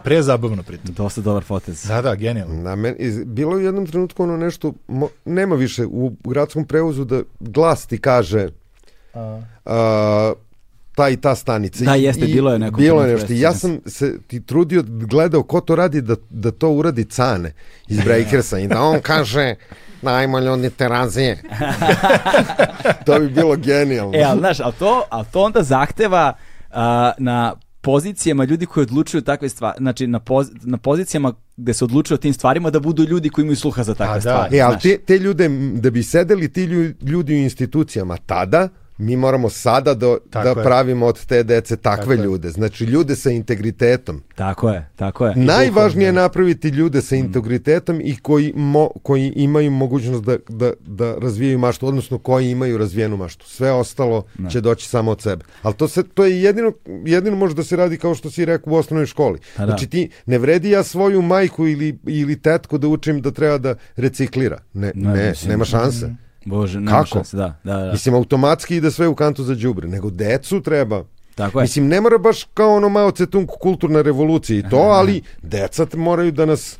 Prezabavno 0.03 0.63
pritom. 0.63 0.95
Dosta 0.95 1.21
dobar 1.21 1.43
potez. 1.43 1.83
Da, 1.83 2.01
da, 2.01 2.15
genijalno. 2.15 2.55
Na 2.55 2.75
men, 2.75 2.95
iz, 2.99 3.23
bilo 3.25 3.51
je 3.51 3.57
u 3.57 3.65
jednom 3.65 3.87
trenutku 3.87 4.23
ono 4.23 4.37
nešto, 4.37 4.73
mo, 4.87 5.09
nema 5.25 5.55
više 5.55 5.85
u 5.85 6.13
gradskom 6.23 6.65
prevozu 6.65 7.05
da 7.05 7.21
glas 7.39 7.85
ti 7.85 7.97
kaže 7.97 8.49
a, 9.65 10.33
ta 10.95 11.09
i 11.09 11.17
ta 11.17 11.35
stanica. 11.35 11.83
Da, 11.83 11.95
jeste, 11.95 12.25
i- 12.25 12.33
bilo 12.33 12.53
je 12.53 12.59
neko 12.59 12.77
Bilo 12.77 13.03
je 13.03 13.13
nešto. 13.13 13.33
Ja 13.33 13.53
sam 13.53 13.79
se 13.85 14.17
ti 14.27 14.41
trudio, 14.41 14.83
gledao 14.87 15.43
ko 15.43 15.61
to 15.61 15.75
radi 15.75 16.01
da, 16.01 16.15
da 16.29 16.51
to 16.51 16.69
uradi 16.69 17.05
Cane 17.05 17.53
iz 17.87 17.99
Breakersa 18.05 18.59
i 18.59 18.67
da 18.67 18.81
on 18.81 18.99
kaže 19.01 19.55
najmo 20.03 20.39
ljudi 20.39 20.69
terazije. 20.69 21.41
to 23.05 23.19
bi 23.19 23.29
bilo 23.29 23.55
genijalno. 23.55 24.17
E, 24.17 24.23
ali 24.23 24.39
znaš, 24.39 24.59
ali 24.59 24.73
to, 24.73 25.03
ali 25.09 25.25
to 25.31 25.41
onda 25.41 25.63
zahteva 25.63 26.33
a, 26.71 27.11
na 27.17 27.55
pozicijama 27.81 28.43
ljudi 28.43 28.65
koji 28.65 28.81
odlučuju 28.81 29.21
takve 29.21 29.49
stvari, 29.49 29.75
znači 29.77 30.07
na, 30.07 30.19
poz, 30.19 30.47
na 30.63 30.77
pozicijama 30.77 31.33
gde 31.57 31.73
se 31.73 31.83
odlučuje 31.85 32.15
o 32.15 32.19
tim 32.19 32.33
stvarima 32.33 32.69
da 32.69 32.79
budu 32.79 33.03
ljudi 33.03 33.29
koji 33.29 33.43
imaju 33.43 33.55
sluha 33.55 33.83
za 33.83 33.93
takve 33.93 34.11
A, 34.11 34.15
da. 34.15 34.21
stvari. 34.21 34.57
E, 34.57 34.61
ali 34.61 34.79
te, 34.79 34.97
te 34.97 35.17
ljude, 35.17 35.49
da 35.73 35.89
bi 35.89 36.03
sedeli 36.03 36.53
ti 36.53 36.61
lju- 36.61 36.93
ljudi 37.01 37.33
u 37.33 37.37
institucijama 37.37 38.17
tada, 38.17 38.69
mi 38.97 39.15
moramo 39.15 39.49
sada 39.49 39.93
da, 39.93 40.17
Tako 40.29 40.53
da 40.53 40.59
je. 40.59 40.65
pravimo 40.65 41.05
od 41.05 41.25
te 41.25 41.43
dece 41.43 41.77
takve 41.77 42.15
Tako 42.15 42.23
ljude. 42.23 42.49
Znači, 42.49 42.83
ljude 42.83 43.15
sa 43.15 43.29
integritetom. 43.29 44.23
Tako 44.35 44.69
je, 44.69 44.89
tako 44.95 45.27
je. 45.27 45.35
Najvažnije 45.35 46.05
je 46.05 46.13
napraviti 46.13 46.69
ljude 46.69 47.01
sa 47.01 47.15
integritetom 47.15 48.01
i 48.03 48.17
koji, 48.17 48.53
mo, 48.55 48.89
koji 49.03 49.33
imaju 49.35 49.71
mogućnost 49.71 50.23
da, 50.23 50.37
da, 50.49 50.73
da 50.79 51.15
razvijaju 51.15 51.59
maštu, 51.59 51.87
odnosno 51.87 52.17
koji 52.17 52.51
imaju 52.51 52.77
razvijenu 52.77 53.17
maštu. 53.17 53.49
Sve 53.49 53.71
ostalo 53.71 54.23
će 54.51 54.61
doći 54.61 54.87
samo 54.87 55.11
od 55.11 55.21
sebe. 55.21 55.45
Ali 55.61 55.75
to, 55.75 55.87
se, 55.87 56.03
to 56.03 56.25
je 56.25 56.41
jedino, 56.41 56.71
jedino 57.05 57.35
može 57.37 57.55
da 57.55 57.63
se 57.63 57.75
radi 57.75 57.97
kao 57.97 58.15
što 58.15 58.29
si 58.29 58.45
rekao 58.45 58.73
u 58.73 58.75
osnovnoj 58.75 59.05
školi. 59.05 59.39
Pa 59.57 59.65
da. 59.65 59.71
Znači 59.71 59.87
ti 59.87 60.09
ne 60.25 60.37
vredi 60.37 60.69
ja 60.69 60.83
svoju 60.83 61.21
majku 61.21 61.67
ili, 61.67 61.99
ili 62.07 62.41
tetku 62.41 62.77
da 62.77 62.87
učim 62.87 63.21
da 63.21 63.31
treba 63.31 63.57
da 63.57 63.75
reciklira. 63.95 64.57
Ne, 64.73 64.91
Ne, 64.95 65.13
ne, 65.13 65.33
nema 65.47 65.65
šanse. 65.65 66.15
Bože, 66.45 66.79
nema 66.79 66.97
Kako? 66.97 67.07
šanse, 67.07 67.37
da, 67.37 67.55
da, 67.63 67.77
da. 67.77 67.91
Mislim, 67.91 68.15
automatski 68.15 68.75
ide 68.75 68.91
sve 68.91 69.07
u 69.07 69.15
kantu 69.15 69.43
za 69.43 69.55
đubre, 69.55 69.87
nego 69.87 70.09
decu 70.09 70.61
treba 70.61 71.03
Tako 71.35 71.59
je. 71.59 71.63
Mislim, 71.63 71.87
ne 71.87 72.01
mora 72.01 72.17
baš 72.17 72.43
kao 72.53 72.75
ono 72.75 72.89
Mao 72.89 73.11
Tse-tung 73.11 73.47
kulturna 73.47 74.01
revolucija 74.01 74.59
i 74.59 74.69
to, 74.69 74.77
ali 74.77 75.21
deca 75.41 75.87
moraju 75.93 76.31
da 76.31 76.45
nas 76.45 76.77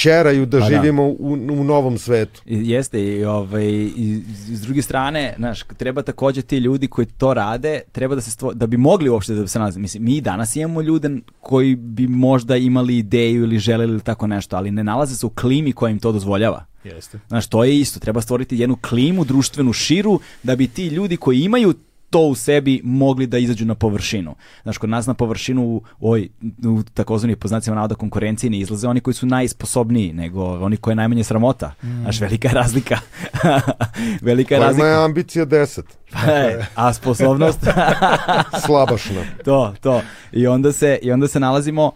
čeraju 0.00 0.46
da 0.46 0.60
Pa 0.60 0.68
da. 0.68 0.70
živimo 0.72 1.02
u, 1.04 1.16
u 1.50 1.64
novom 1.64 1.98
svetu. 1.98 2.42
I- 2.46 2.70
Jeste 2.70 3.04
i 3.06 3.24
ovaj 3.24 3.66
i 3.96 4.22
s 4.48 4.60
druge 4.60 4.82
strane, 4.82 5.34
znaš, 5.38 5.62
treba 5.76 6.02
takođe 6.02 6.42
ti 6.42 6.56
ljudi 6.58 6.88
koji 6.88 7.06
to 7.08 7.34
rade, 7.34 7.80
treba 7.92 8.14
da 8.14 8.20
se 8.20 8.30
stvo, 8.30 8.54
da 8.54 8.66
bi 8.66 8.76
mogli 8.76 9.08
uopšte 9.08 9.34
da 9.34 9.46
se 9.46 9.58
nalaze. 9.58 9.80
Mislim, 9.80 10.04
mi 10.04 10.20
danas 10.20 10.56
imamo 10.56 10.82
ljude 10.82 11.10
koji 11.40 11.76
bi 11.76 12.08
možda 12.08 12.56
imali 12.56 12.98
ideju 12.98 13.42
ili 13.42 13.58
želeli 13.58 13.92
ili 13.92 14.00
tako 14.00 14.26
nešto, 14.26 14.56
ali 14.56 14.70
ne 14.70 14.84
nalaze 14.84 15.16
se 15.16 15.26
u 15.26 15.30
klimi 15.30 15.72
koja 15.72 15.90
im 15.90 15.98
to 15.98 16.12
dozvoljava. 16.12 16.64
Jeste. 16.84 17.20
Znaš, 17.28 17.46
to 17.46 17.64
je 17.64 17.78
isto, 17.78 18.00
treba 18.00 18.20
stvoriti 18.20 18.58
jednu 18.58 18.76
klimu 18.78 19.24
društvenu 19.24 19.72
širu 19.72 20.20
da 20.42 20.56
bi 20.56 20.68
ti 20.68 20.86
ljudi 20.86 21.16
koji 21.16 21.40
imaju 21.40 21.74
to 22.10 22.20
u 22.20 22.34
sebi 22.34 22.80
mogli 22.84 23.26
da 23.26 23.38
izađu 23.38 23.64
na 23.64 23.74
površinu. 23.74 24.34
Znaš, 24.62 24.78
kod 24.78 24.90
nas 24.90 25.06
na 25.06 25.14
površinu 25.14 25.62
u, 25.62 25.82
ovoj, 26.00 26.28
u 26.64 26.82
takozvani 26.94 27.36
poznacima 27.36 27.76
navoda 27.76 27.94
konkurenciji 27.94 28.50
ne 28.50 28.58
izlaze 28.58 28.88
oni 28.88 29.00
koji 29.00 29.14
su 29.14 29.26
najsposobniji, 29.26 30.12
nego 30.12 30.44
oni 30.44 30.76
koji 30.76 30.92
je 30.92 30.96
najmanje 30.96 31.24
sramota. 31.24 31.72
Znaš, 32.02 32.20
velika 32.20 32.48
je 32.48 32.54
razlika. 32.54 32.98
velika 34.22 34.54
je 34.54 34.58
Kojima 34.58 34.66
razlika. 34.66 34.86
je 34.86 35.04
ambicija 35.04 35.46
10, 35.46 35.82
E, 36.28 36.64
a 36.74 36.92
sposobnost 36.92 37.60
slabašna. 38.66 39.22
to, 39.44 39.74
to. 39.80 40.02
I 40.32 40.46
onda 40.46 40.72
se, 40.72 40.98
i 41.02 41.12
onda 41.12 41.28
se 41.28 41.40
nalazimo 41.40 41.92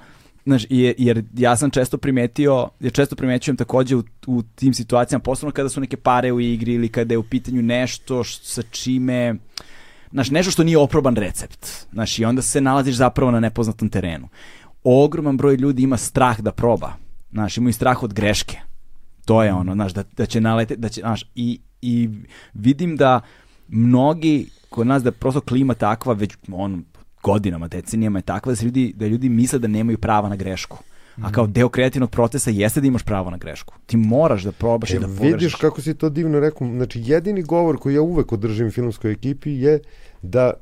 Znaš, 0.47 0.62
jer, 0.70 0.95
jer 0.99 1.24
ja 1.36 1.57
sam 1.57 1.70
često 1.70 1.99
primetio, 1.99 2.69
jer 2.81 2.93
često 2.93 3.16
primećujem 3.16 3.57
takođe 3.57 3.97
u, 3.97 4.03
u 4.27 4.43
tim 4.55 4.74
situacijama, 4.74 5.23
posebno 5.23 5.53
kada 5.53 5.69
su 5.69 5.81
neke 5.81 5.97
pare 5.97 6.32
u 6.32 6.41
igri 6.41 6.74
ili 6.74 6.89
kada 6.89 7.15
je 7.15 7.19
u 7.19 7.23
pitanju 7.23 7.62
nešto 7.62 8.24
š, 8.24 8.39
sa 8.43 8.62
čime, 8.62 9.35
znaš, 10.15 10.31
nešto 10.31 10.51
što 10.51 10.65
nije 10.65 10.78
oproban 10.78 11.16
recept. 11.16 11.66
Znaš, 11.93 12.19
i 12.19 12.24
onda 12.24 12.43
se 12.43 12.61
nalaziš 12.61 12.95
zapravo 12.95 13.31
na 13.31 13.41
nepoznatom 13.41 13.89
terenu. 13.89 14.28
Ogroman 14.85 15.36
broj 15.36 15.57
ljudi 15.57 15.82
ima 15.82 15.97
strah 15.97 16.41
da 16.41 16.53
proba. 16.53 16.93
Znaš, 17.32 17.57
imaju 17.57 17.73
strah 17.73 18.03
od 18.03 18.12
greške. 18.15 18.59
To 19.24 19.43
je 19.43 19.53
ono, 19.53 19.74
znaš, 19.74 19.93
da, 19.93 20.05
da 20.16 20.27
će 20.27 20.41
nalete, 20.41 20.77
da 20.77 20.89
će, 20.89 21.01
znaš, 21.01 21.24
i, 21.35 21.61
i 21.82 22.11
vidim 22.53 22.97
da 22.97 23.20
mnogi 23.69 24.49
kod 24.70 24.86
nas 24.86 25.03
da 25.03 25.12
prosto 25.12 25.41
klima 25.41 25.74
takva 25.74 26.12
već 26.12 26.36
on 26.53 26.85
godinama, 27.23 27.69
decenijama 27.69 28.19
je 28.19 28.23
takva 28.23 28.55
da 28.55 28.65
ljudi, 28.65 28.93
da 28.97 29.07
ljudi 29.07 29.28
misle 29.28 29.59
da 29.59 29.69
nemaju 29.69 29.99
prava 29.99 30.28
na 30.28 30.36
grešku. 30.36 30.78
A 31.23 31.32
kao 31.32 31.47
deo 31.47 31.69
kreativnog 31.69 32.11
procesa 32.11 32.51
jeste 32.51 32.81
da 32.81 32.86
imaš 32.86 33.03
pravo 33.03 33.31
na 33.31 33.36
grešku. 33.36 33.74
Ti 33.86 33.97
moraš 33.97 34.43
da 34.43 34.53
probaš 34.53 34.91
i 34.91 34.97
E, 34.97 34.99
da 34.99 35.07
pogrešiš. 35.07 35.32
vidiš 35.32 35.55
kako 35.55 35.81
si 35.81 35.95
to 35.95 36.09
divno 36.11 36.41
rekao. 36.41 36.69
Znači, 36.69 37.03
jedini 37.05 37.43
govor 37.43 37.78
koji 37.78 37.95
ja 37.95 38.03
uvek 38.03 38.32
održim 38.32 38.70
filmskoj 38.70 39.12
ekipi 39.12 39.51
je 39.51 39.81
da 40.23 40.53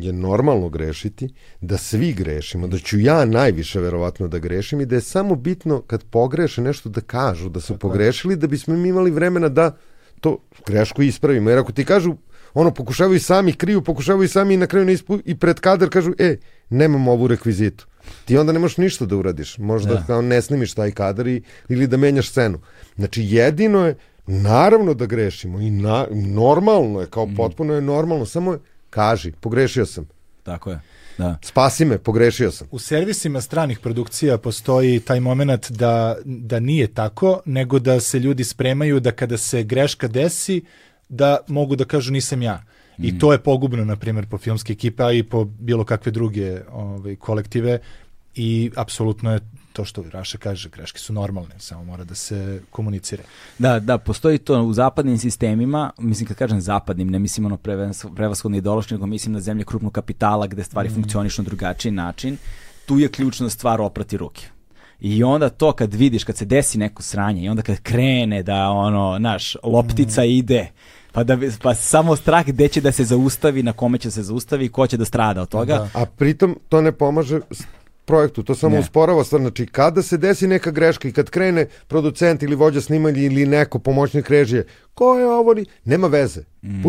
je 0.00 0.12
normalno 0.12 0.68
grešiti, 0.68 1.28
da 1.60 1.78
svi 1.78 2.12
grešimo, 2.12 2.66
da 2.66 2.78
ću 2.78 2.98
ja 2.98 3.24
najviše 3.24 3.80
verovatno 3.80 4.28
da 4.28 4.38
grešim 4.38 4.80
i 4.80 4.86
da 4.86 4.94
je 4.94 5.00
samo 5.00 5.34
bitno 5.34 5.80
kad 5.80 6.04
pogreše 6.04 6.62
nešto 6.62 6.88
da 6.88 7.00
kažu 7.00 7.48
da 7.48 7.60
su 7.60 7.78
pogrešili, 7.78 8.36
da 8.36 8.46
bismo 8.46 8.76
mi 8.76 8.88
imali 8.88 9.10
vremena 9.10 9.48
da 9.48 9.76
to 10.20 10.38
grešku 10.66 11.02
ispravimo. 11.02 11.50
Jer 11.50 11.58
ako 11.58 11.72
ti 11.72 11.84
kažu, 11.84 12.16
ono, 12.54 12.70
pokušavaju 12.74 13.20
sami, 13.20 13.52
kriju, 13.52 13.82
pokušavaju 13.82 14.28
sami 14.28 14.54
i 14.54 14.56
na 14.56 14.66
kraju 14.66 14.86
ne 14.86 14.92
ispu, 14.92 15.18
i 15.24 15.38
pred 15.38 15.60
kadar 15.60 15.88
kažu, 15.88 16.12
e, 16.18 16.36
nemamo 16.70 17.12
ovu 17.12 17.26
rekvizitu. 17.26 17.86
Ti 18.24 18.38
onda 18.38 18.52
ne 18.52 18.58
možeš 18.58 18.76
ništa 18.76 19.06
da 19.06 19.16
uradiš. 19.16 19.58
Možda 19.58 19.94
Da. 19.94 20.04
kao 20.06 20.22
ne 20.22 20.42
snimiš 20.42 20.74
taj 20.74 20.90
kadar 20.90 21.26
i, 21.26 21.42
ili 21.68 21.86
da 21.86 21.96
menjaš 21.96 22.28
scenu. 22.28 22.60
Znači, 22.96 23.22
jedino 23.22 23.86
je, 23.86 23.96
naravno 24.26 24.94
da 24.94 25.06
grešimo 25.06 25.60
i 25.60 25.70
na, 25.70 26.06
normalno 26.10 27.00
je, 27.00 27.06
kao 27.06 27.28
potpuno 27.36 27.74
je 27.74 27.80
normalno, 27.80 28.26
samo 28.26 28.52
je, 28.52 28.58
kaži, 28.90 29.32
pogrešio 29.40 29.86
sam. 29.86 30.08
Tako 30.42 30.70
je. 30.70 30.80
Da. 31.18 31.38
Spasi 31.42 31.84
me, 31.84 31.98
pogrešio 31.98 32.50
sam. 32.50 32.68
U 32.70 32.78
servisima 32.78 33.40
stranih 33.40 33.78
produkcija 33.78 34.38
postoji 34.38 35.00
taj 35.00 35.20
moment 35.20 35.70
da, 35.70 36.16
da 36.24 36.60
nije 36.60 36.94
tako, 36.94 37.40
nego 37.44 37.78
da 37.78 38.00
se 38.00 38.18
ljudi 38.18 38.44
spremaju 38.44 39.00
da 39.00 39.12
kada 39.12 39.38
se 39.38 39.62
greška 39.62 40.08
desi, 40.08 40.62
da 41.08 41.38
mogu 41.48 41.76
da 41.76 41.84
kažu 41.84 42.12
nisam 42.12 42.42
ja. 42.42 42.64
I 42.98 43.18
to 43.18 43.32
je 43.32 43.38
pogubno, 43.38 43.84
na 43.84 43.96
primjer, 43.96 44.26
po 44.26 44.38
filmske 44.38 44.72
ekipe, 44.72 45.02
a 45.02 45.12
i 45.12 45.22
po 45.22 45.44
bilo 45.44 45.84
kakve 45.84 46.12
druge 46.12 46.60
ovaj, 46.72 47.16
kolektive 47.16 47.78
i 48.34 48.70
apsolutno 48.76 49.32
je 49.32 49.40
to 49.72 49.84
što 49.84 50.04
Raša 50.10 50.38
kaže, 50.38 50.68
greške 50.68 50.98
su 50.98 51.12
normalne, 51.12 51.54
samo 51.58 51.84
mora 51.84 52.04
da 52.04 52.14
se 52.14 52.60
komunicira. 52.70 53.22
Da, 53.58 53.80
da, 53.80 53.98
postoji 53.98 54.38
to 54.38 54.62
u 54.62 54.72
zapadnim 54.72 55.18
sistemima, 55.18 55.90
mislim 55.98 56.28
kad 56.28 56.36
kažem 56.36 56.60
zapadnim, 56.60 57.10
ne 57.10 57.18
mislim 57.18 57.46
ono 57.46 57.56
prevas- 57.56 58.14
prevashodno 58.14 58.58
ideološki, 58.58 58.94
nego 58.94 59.06
mislim 59.06 59.32
na 59.32 59.40
zemlje 59.40 59.64
krupnog 59.64 59.92
kapitala 59.92 60.46
gde 60.46 60.64
stvari 60.64 60.88
funkcionišu 60.88 61.42
na 61.42 61.46
drugačiji 61.46 61.92
način, 61.92 62.36
tu 62.86 62.98
je 62.98 63.08
ključna 63.08 63.48
stvar 63.48 63.80
oprati 63.80 64.16
ruke. 64.16 64.46
I 65.00 65.24
onda 65.24 65.48
to 65.48 65.72
kad 65.72 65.94
vidiš, 65.94 66.24
kad 66.24 66.36
se 66.36 66.44
desi 66.44 66.78
neko 66.78 67.02
sranje 67.02 67.44
i 67.44 67.48
onda 67.48 67.62
kad 67.62 67.80
krene 67.80 68.42
da 68.42 68.70
ono, 68.70 69.18
naš, 69.18 69.56
loptica 69.62 70.24
ide, 70.24 70.70
pa, 71.12 71.24
da, 71.24 71.38
pa 71.62 71.74
samo 71.74 72.16
strah 72.16 72.46
gde 72.46 72.68
će 72.68 72.80
da 72.80 72.92
se 72.92 73.04
zaustavi, 73.04 73.62
na 73.62 73.72
kome 73.72 73.98
će 73.98 74.10
se 74.10 74.22
zaustavi 74.22 74.68
ko 74.68 74.86
će 74.86 74.96
da 74.96 75.04
strada 75.04 75.42
od 75.42 75.48
toga. 75.48 75.74
Da. 75.74 75.88
A 76.00 76.06
pritom 76.06 76.58
to 76.68 76.80
ne 76.80 76.92
pomaže 76.92 77.40
projektu, 78.04 78.42
to 78.42 78.54
samo 78.54 78.74
Ne. 78.74 78.80
usporava 78.80 79.24
stvar. 79.24 79.40
Znači, 79.40 79.66
kada 79.66 80.02
se 80.02 80.16
desi 80.16 80.46
neka 80.46 80.70
greška 80.70 81.08
i 81.08 81.12
kad 81.12 81.30
krene 81.30 81.66
producent 81.86 82.42
ili 82.42 82.54
vođa 82.54 82.80
snimanja 82.80 83.18
ili 83.18 83.46
neko 83.46 83.78
pomoćnik 83.78 84.30
režije, 84.30 84.66
ko 84.94 85.18
je 85.18 85.26
ovo? 85.26 85.54
Nema 85.84 86.06
veze. 86.06 86.40
Mm. 86.62 86.82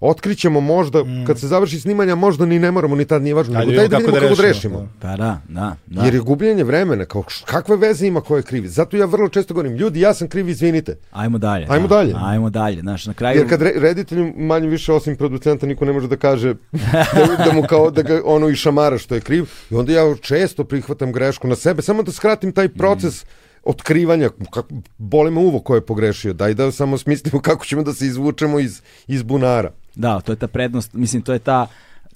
Otkrićemo 0.00 0.60
možda, 0.60 1.04
kad 1.26 1.40
se 1.40 1.48
završi 1.48 1.80
snimanja, 1.80 2.14
možda 2.14 2.46
ni 2.46 2.58
ne 2.58 2.70
moramo, 2.70 2.96
ni 2.96 3.04
tad 3.04 3.22
nije 3.22 3.34
važno. 3.34 3.58
Ajde, 3.58 3.66
Nego 3.66 3.76
daj 3.76 3.88
da 3.88 3.96
vidimo 3.96 4.14
kako 4.14 4.28
da 4.28 4.42
da 4.42 4.48
rešimo. 4.48 4.88
Pa 5.00 5.08
da, 5.08 5.40
da, 5.48 5.76
da. 5.86 6.04
Jer 6.04 6.14
je 6.14 6.20
gubljenje 6.20 6.64
vremena, 6.64 7.04
kao 7.04 7.24
kakve 7.44 7.76
veze 7.76 8.06
ima 8.06 8.20
ko 8.20 8.36
je 8.36 8.42
krivi. 8.42 8.68
Zato 8.68 8.96
ja 8.96 9.06
vrlo 9.06 9.28
često 9.28 9.54
govorim, 9.54 9.76
ljudi, 9.76 10.00
ja 10.00 10.14
sam 10.14 10.28
kriv, 10.28 10.48
izvinite. 10.48 10.98
Ajmo 11.10 11.38
dalje. 11.38 11.66
Ajmo 11.68 11.88
da. 11.88 11.96
dalje. 11.96 12.14
Ajmo 12.16 12.50
dalje. 12.50 12.80
Znaš, 12.80 13.06
na 13.06 13.14
kraju... 13.14 13.38
Jer 13.38 13.48
kad 13.48 13.62
re, 13.62 13.72
reditelju 13.76 14.32
manje 14.36 14.68
više 14.68 14.92
osim 14.92 15.16
producenta 15.16 15.66
niko 15.66 15.84
ne 15.84 15.92
može 15.92 16.08
da 16.08 16.16
kaže 16.16 16.54
da, 16.72 17.44
da 17.44 17.52
mu 17.52 17.62
kao 17.62 17.90
da 17.90 18.02
ga 18.02 18.20
ono 18.24 18.48
i 18.48 18.54
šamara 18.54 18.98
što 18.98 19.14
je 19.14 19.20
kriv 19.20 19.44
i 19.70 19.74
onda 19.74 19.92
ja 19.92 20.14
često 20.20 20.64
prihvatam 20.64 21.12
grešku 21.12 21.48
na 21.48 21.56
sebe 21.56 21.82
samo 21.82 22.02
da 22.02 22.12
skratim 22.12 22.52
taj 22.52 22.68
proces 22.68 23.24
otkrivanja 23.64 24.30
kako, 24.50 24.68
boli 24.98 25.30
me 25.30 25.40
uvo 25.40 25.60
ko 25.60 25.74
je 25.74 25.86
pogrešio 25.86 26.32
daj 26.32 26.54
da 26.54 26.72
samo 26.72 26.98
smislimo 26.98 27.40
kako 27.40 27.64
ćemo 27.64 27.82
da 27.82 27.92
se 27.92 28.06
izvučemo 28.06 28.58
iz, 28.58 28.82
iz 29.06 29.22
bunara 29.22 29.70
Da, 29.96 30.20
to 30.20 30.32
je 30.32 30.36
ta 30.36 30.46
prednost, 30.46 30.92
mislim, 30.94 31.22
to 31.22 31.32
je 31.32 31.38
ta 31.38 31.66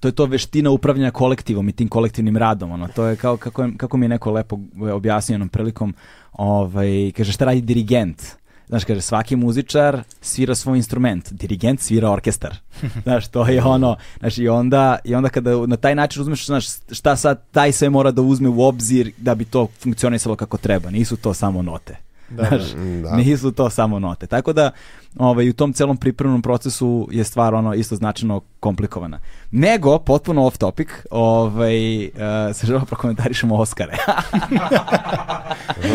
to 0.01 0.09
je 0.09 0.13
to 0.13 0.27
veština 0.27 0.71
upravljanja 0.71 1.11
kolektivom 1.11 1.69
i 1.69 1.73
tim 1.73 1.89
kolektivnim 1.89 2.37
radom, 2.37 2.71
ono, 2.71 2.89
to 2.89 3.05
je 3.07 3.17
kao 3.17 3.37
kako, 3.37 3.63
je- 3.63 3.77
kako 3.77 3.97
mi 3.97 4.05
je 4.05 4.09
neko 4.09 4.31
lepo 4.31 4.59
objasnio 4.93 5.35
jednom 5.35 5.49
prilikom, 5.49 5.95
ovaj, 6.33 7.13
kaže 7.17 7.33
šta 7.33 7.45
radi 7.45 7.61
dirigent, 7.61 8.23
Znaš, 8.69 8.85
kaže, 8.85 9.01
svaki 9.01 9.37
muzičar 9.37 10.03
svira 10.21 10.55
svoj 10.55 10.77
instrument, 10.77 11.33
dirigent 11.33 11.81
svira 11.81 12.11
orkestar. 12.11 12.57
Znaš, 13.03 13.29
to 13.29 13.47
je 13.47 13.63
ono, 13.65 13.97
znaš, 14.19 14.39
i 14.39 14.49
onda, 14.49 14.99
i 15.05 15.15
onda 15.15 15.29
kada 15.29 15.67
na 15.67 15.77
taj 15.77 15.95
način 15.95 16.23
uzmeš, 16.23 16.47
znaš, 16.47 16.67
šta 16.91 17.17
sad 17.17 17.43
taj 17.51 17.73
sve 17.73 17.91
mora 17.91 18.11
da 18.11 18.23
uzme 18.23 18.49
u 18.49 18.63
obzir 18.63 19.13
da 19.17 19.35
bi 19.35 19.45
to 19.45 19.67
funkcionisalo 19.79 20.37
kako 20.37 20.57
treba. 20.57 20.91
Nisu 20.91 21.17
to 21.17 21.35
samo 21.35 21.63
note. 21.63 21.97
Da, 22.31 22.45
Znaš, 22.49 22.63
da. 23.03 23.17
nisu 23.17 23.53
to 23.53 23.71
samo 23.71 23.99
note. 23.99 24.27
Tako 24.27 24.53
da 24.53 24.71
ovaj, 25.19 25.49
u 25.49 25.53
tom 25.53 25.73
celom 25.73 25.97
pripremnom 25.97 26.43
procesu 26.43 27.09
je 27.11 27.25
stvar 27.25 27.55
ono 27.55 27.75
isto 27.75 27.97
značajno 27.97 28.41
komplikovana. 28.61 29.19
Nego, 29.51 29.99
potpuno 29.99 30.47
off 30.47 30.59
topic, 30.59 30.89
ovaj, 31.11 32.05
uh, 32.05 32.11
se 32.53 32.67
želimo 32.67 32.87
prokomentarišemo 32.87 33.57
Oscare. 33.57 33.97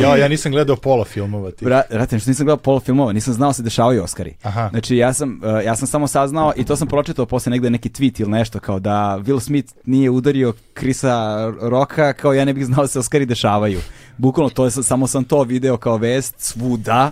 Ja, 0.02 0.16
ja 0.16 0.28
nisam 0.28 0.52
gledao 0.52 0.76
pola 0.76 1.06
filmova 1.06 1.52
ti. 1.52 1.66
Bra, 1.66 1.82
brate, 1.90 2.20
što 2.20 2.30
nisam 2.30 2.46
gledao 2.46 2.58
pola 2.64 2.80
filmova, 2.80 3.14
nisam 3.14 3.34
znao 3.34 3.54
se 3.54 3.64
dešavaju 3.64 4.04
Oscari. 4.04 4.36
Aha. 4.44 4.70
Znači, 4.70 4.98
ja 4.98 5.14
sam, 5.14 5.42
uh, 5.44 5.66
ja 5.66 5.76
sam 5.76 5.88
samo 5.88 6.08
saznao 6.08 6.54
i 6.56 6.64
to 6.64 6.76
sam 6.76 6.88
pročitao 6.88 7.26
posle 7.26 7.50
negde 7.50 7.70
neki 7.70 7.90
tweet 7.90 8.22
ili 8.22 8.32
nešto, 8.32 8.60
kao 8.60 8.80
da 8.80 9.20
Will 9.26 9.40
Smith 9.40 9.74
nije 9.86 10.10
udario 10.10 10.54
Krisa 10.74 11.48
Roka, 11.62 12.14
kao 12.14 12.34
ja 12.34 12.46
ne 12.46 12.54
bih 12.54 12.66
znao 12.66 12.82
da 12.82 12.88
se 12.88 13.00
Oscari 13.00 13.26
dešavaju. 13.26 13.80
Bukvalno, 14.18 14.50
to 14.50 14.66
je, 14.66 14.72
sa- 14.72 14.84
samo 14.84 15.08
sam 15.08 15.24
to 15.24 15.44
video 15.44 15.78
kao 15.78 15.98
vest 15.98 16.36
svuda 16.38 17.12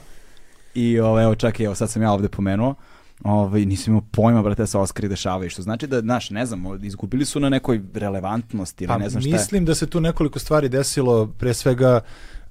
i 0.73 0.99
ovo, 0.99 1.21
evo 1.21 1.35
čak 1.35 1.59
evo 1.59 1.75
sad 1.75 1.89
sam 1.89 2.01
ja 2.01 2.11
ovde 2.11 2.27
pomenuo. 2.29 2.75
Ovaj, 3.23 3.65
nisam 3.65 3.91
imao 3.91 4.03
pojma, 4.11 4.41
brate, 4.41 4.61
da 4.61 4.67
se 4.67 4.77
Oscari 4.77 5.07
dešavaju, 5.07 5.49
što 5.49 5.61
znači 5.61 5.87
da, 5.87 5.99
znaš, 6.01 6.29
ne 6.29 6.45
znam, 6.45 6.63
izgubili 6.83 7.25
su 7.25 7.39
na 7.39 7.49
nekoj 7.49 7.81
relevantnosti 7.93 8.83
ili 8.83 8.87
Pa 8.87 8.97
ne 8.97 9.09
znam 9.09 9.21
šta 9.21 9.29
je. 9.29 9.33
mislim 9.33 9.65
da 9.65 9.75
se 9.75 9.87
tu 9.87 10.01
nekoliko 10.01 10.39
stvari 10.39 10.69
desilo, 10.69 11.27
pre 11.27 11.53
svega 11.53 11.99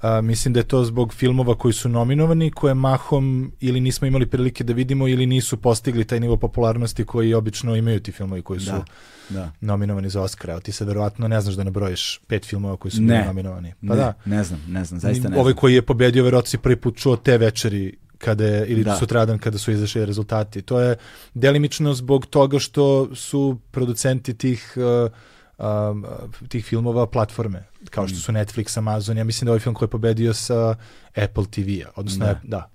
a, 0.03 0.21
mislim 0.21 0.55
da 0.55 0.61
je 0.61 0.65
to 0.65 0.85
zbog 0.85 1.15
filmova 1.15 1.55
koji 1.55 1.75
su 1.75 1.89
nominovani, 1.89 2.51
koje 2.51 2.75
mahom 2.75 3.53
ili 3.61 3.81
nismo 3.81 4.07
imali 4.07 4.27
prilike 4.27 4.65
da 4.65 4.73
vidimo 4.73 5.09
ili 5.09 5.27
nisu 5.27 5.57
postigli 5.57 6.05
taj 6.05 6.21
nivo 6.21 6.37
popularnosti 6.37 7.05
koji 7.05 7.35
obično 7.35 7.77
imaju 7.77 8.01
ti 8.01 8.13
filmovi 8.13 8.43
koji 8.43 8.61
su 8.61 8.71
Da, 8.71 8.85
da. 9.31 9.51
nominovani 9.61 10.11
za 10.11 10.23
Oscara. 10.23 10.61
Ti 10.61 10.73
sad 10.73 10.89
verovatno 10.89 11.29
ne 11.29 11.41
znaš 11.41 11.55
da 11.55 11.65
nabrojiš 11.65 12.21
pet 12.27 12.47
filmova 12.47 12.77
koji 12.77 12.93
su 12.93 13.03
Ne. 13.03 13.15
bili 13.15 13.27
nominovani. 13.27 13.73
Pa 13.81 13.87
ne, 13.87 13.97
da. 13.97 14.13
ne 14.25 14.45
znam, 14.45 14.61
ne 14.69 14.85
znam, 14.85 15.01
zaista 15.01 15.29
ne 15.29 15.37
Ovaj 15.37 15.53
znam. 15.53 15.61
koji 15.61 15.75
je 15.75 15.83
pobedio, 15.83 16.25
verovatno 16.25 16.49
si 16.49 16.59
prvi 16.59 16.77
put 16.77 16.97
čuo 16.97 17.17
te 17.17 17.39
večeri 17.39 17.97
kada 18.19 18.45
je, 18.47 18.67
ili 18.67 18.85
Da. 18.85 18.97
sutradan 18.97 19.39
kada 19.39 19.59
su 19.59 19.73
izašli 19.73 20.07
rezultati. 20.07 20.63
To 20.63 20.81
je 20.81 20.97
delimično 21.35 21.95
zbog 21.95 22.27
toga 22.27 22.59
što 22.59 23.15
su 23.15 23.59
producenti 23.71 24.35
tih 24.35 24.75
uh, 24.77 25.13
um, 25.59 26.07
tih 26.49 26.65
filmova 26.65 27.07
platforme, 27.07 27.63
kao 27.91 28.05
Mm. 28.05 28.09
što 28.09 28.19
su 28.19 28.33
Netflix, 28.33 28.79
Amazon. 28.79 29.19
Ja 29.19 29.25
mislim 29.25 29.47
da 29.47 29.51
je 29.51 29.53
ovaj 29.53 29.61
film 29.61 29.75
koji 29.75 29.87
je 29.87 29.91
pobedio 29.91 30.35
sa 30.35 30.75
Apple 31.17 31.45
TV-a, 31.47 31.91
odnosno 31.97 32.27
Da. 32.27 32.41
da. 32.45 32.69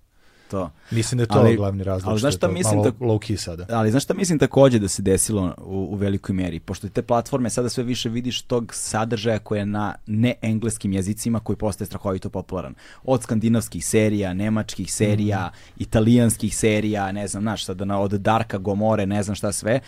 To. 0.51 0.71
Mislim 0.91 1.17
da 1.17 1.23
je 1.23 1.27
to 1.27 1.33
Ali- 1.35 1.55
glavni 1.55 1.83
razlog. 1.83 2.09
ali 2.09 2.17
što 2.17 2.21
znaš 2.21 2.33
je 2.33 2.37
šta 2.37 2.47
to 2.47 2.53
mislim 2.53 2.75
malo 2.75 2.91
da- 2.91 2.97
low 2.97 3.19
key 3.21 3.37
sada. 3.37 3.65
Ali 3.69 3.91
znaš 3.91 4.03
šta 4.03 4.13
mislim 4.13 4.39
takođe 4.39 4.79
da 4.79 4.87
se 4.87 5.01
desilo 5.01 5.53
u, 5.57 5.87
u 5.91 5.95
velikoj 5.95 6.35
meri? 6.35 6.59
Pošto 6.59 6.89
te 6.89 7.01
platforme 7.01 7.49
sada 7.49 7.69
sve 7.69 7.83
više 7.83 8.09
vidiš 8.09 8.41
tog 8.41 8.73
sadržaja 8.73 9.39
koje 9.39 9.59
je 9.59 9.65
na 9.65 9.95
neengleskim 10.07 10.93
jezicima 10.93 11.39
koji 11.39 11.57
postaje 11.57 11.85
strahovito 11.85 12.29
popularan. 12.29 12.75
Od 13.03 13.23
skandinavskih 13.23 13.85
serija, 13.85 14.33
nemačkih 14.33 14.93
serija, 14.93 15.39
Mhm. 15.45 15.55
italijanskih 15.77 16.57
serija, 16.57 17.11
ne 17.11 17.27
znam, 17.27 17.43
znaš, 17.43 17.65
sada 17.65 17.85
na, 17.85 17.99
od 17.99 18.11
Darka 18.11 18.57
Gomore, 18.57 19.05
ne 19.05 19.23
znam 19.23 19.35
šta 19.35 19.51
sve, 19.51 19.79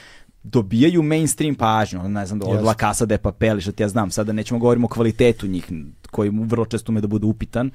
dobijaju 0.43 1.03
mainstream 1.03 1.55
pažnju, 1.55 2.09
ne 2.09 2.25
znam, 2.25 2.39
od. 2.45 2.63
La 2.63 2.73
Casa 2.73 3.05
de 3.05 3.17
Papel, 3.17 3.59
što 3.59 3.71
ti 3.71 3.83
ja 3.83 3.89
znam, 3.89 4.11
sada 4.11 4.33
nećemo 4.33 4.59
govorimo 4.59 4.85
o 4.85 4.89
kvalitetu 4.89 5.47
njih, 5.47 5.71
koji 6.11 6.31
vrlo 6.33 6.65
često 6.65 6.91
ume 6.91 7.01
da 7.01 7.07
bude 7.07 7.25
upitan, 7.25 7.71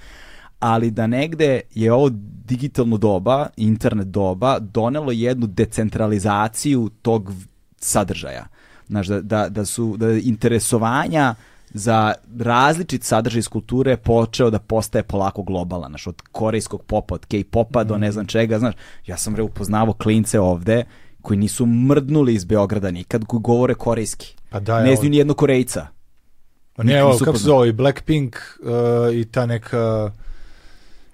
ali 0.58 0.90
da 0.90 1.06
negde 1.06 1.60
je 1.74 1.92
ovo 1.92 2.10
digitalno 2.44 2.96
doba, 2.96 3.46
internet 3.56 4.08
doba, 4.08 4.58
donelo 4.58 5.12
jednu 5.12 5.46
decentralizaciju 5.46 6.90
tog 7.02 7.32
sadržaja. 7.80 8.46
Znaš, 8.88 9.06
da, 9.06 9.20
da, 9.20 9.48
da 9.48 9.64
su 9.64 9.96
da 9.96 10.12
interesovanja 10.12 11.34
za 11.70 12.14
različit 12.38 13.02
sadržaj 13.02 13.38
iz 13.38 13.48
kulture 13.48 13.96
počeo 13.96 14.50
da 14.50 14.58
postaje 14.58 15.02
polako 15.02 15.42
globalan, 15.42 15.90
znaš, 15.90 16.06
od 16.06 16.22
korejskog 16.22 16.82
popa, 16.82 17.14
od 17.14 17.26
K-popa 17.26 17.84
do 17.84 17.98
ne 17.98 18.12
znam 18.12 18.26
čega, 18.26 18.58
znaš, 18.58 18.74
ja 19.06 19.16
sam 19.16 19.36
re 19.36 19.42
upoznavao 19.42 19.94
klince 19.94 20.40
ovde 20.40 20.84
koji 21.24 21.38
nisu 21.38 21.66
mrdnuli 21.66 22.34
iz 22.34 22.44
Beograda 22.44 22.90
nikad, 22.90 23.24
koji 23.24 23.40
govore 23.40 23.74
korejski. 23.74 24.34
Pa 24.50 24.60
da, 24.60 24.82
ne 24.82 24.96
znaju 24.96 25.10
ni 25.10 25.16
jednog 25.16 25.36
Korejca. 25.36 25.86
Pa 26.76 26.82
ne, 26.82 26.98
evo, 26.98 27.16
kako 27.24 27.38
se 27.38 27.44
zove, 27.44 27.72
Blackpink 27.72 28.36
uh, 28.36 29.14
i 29.14 29.24
ta 29.24 29.46
neka, 29.46 30.10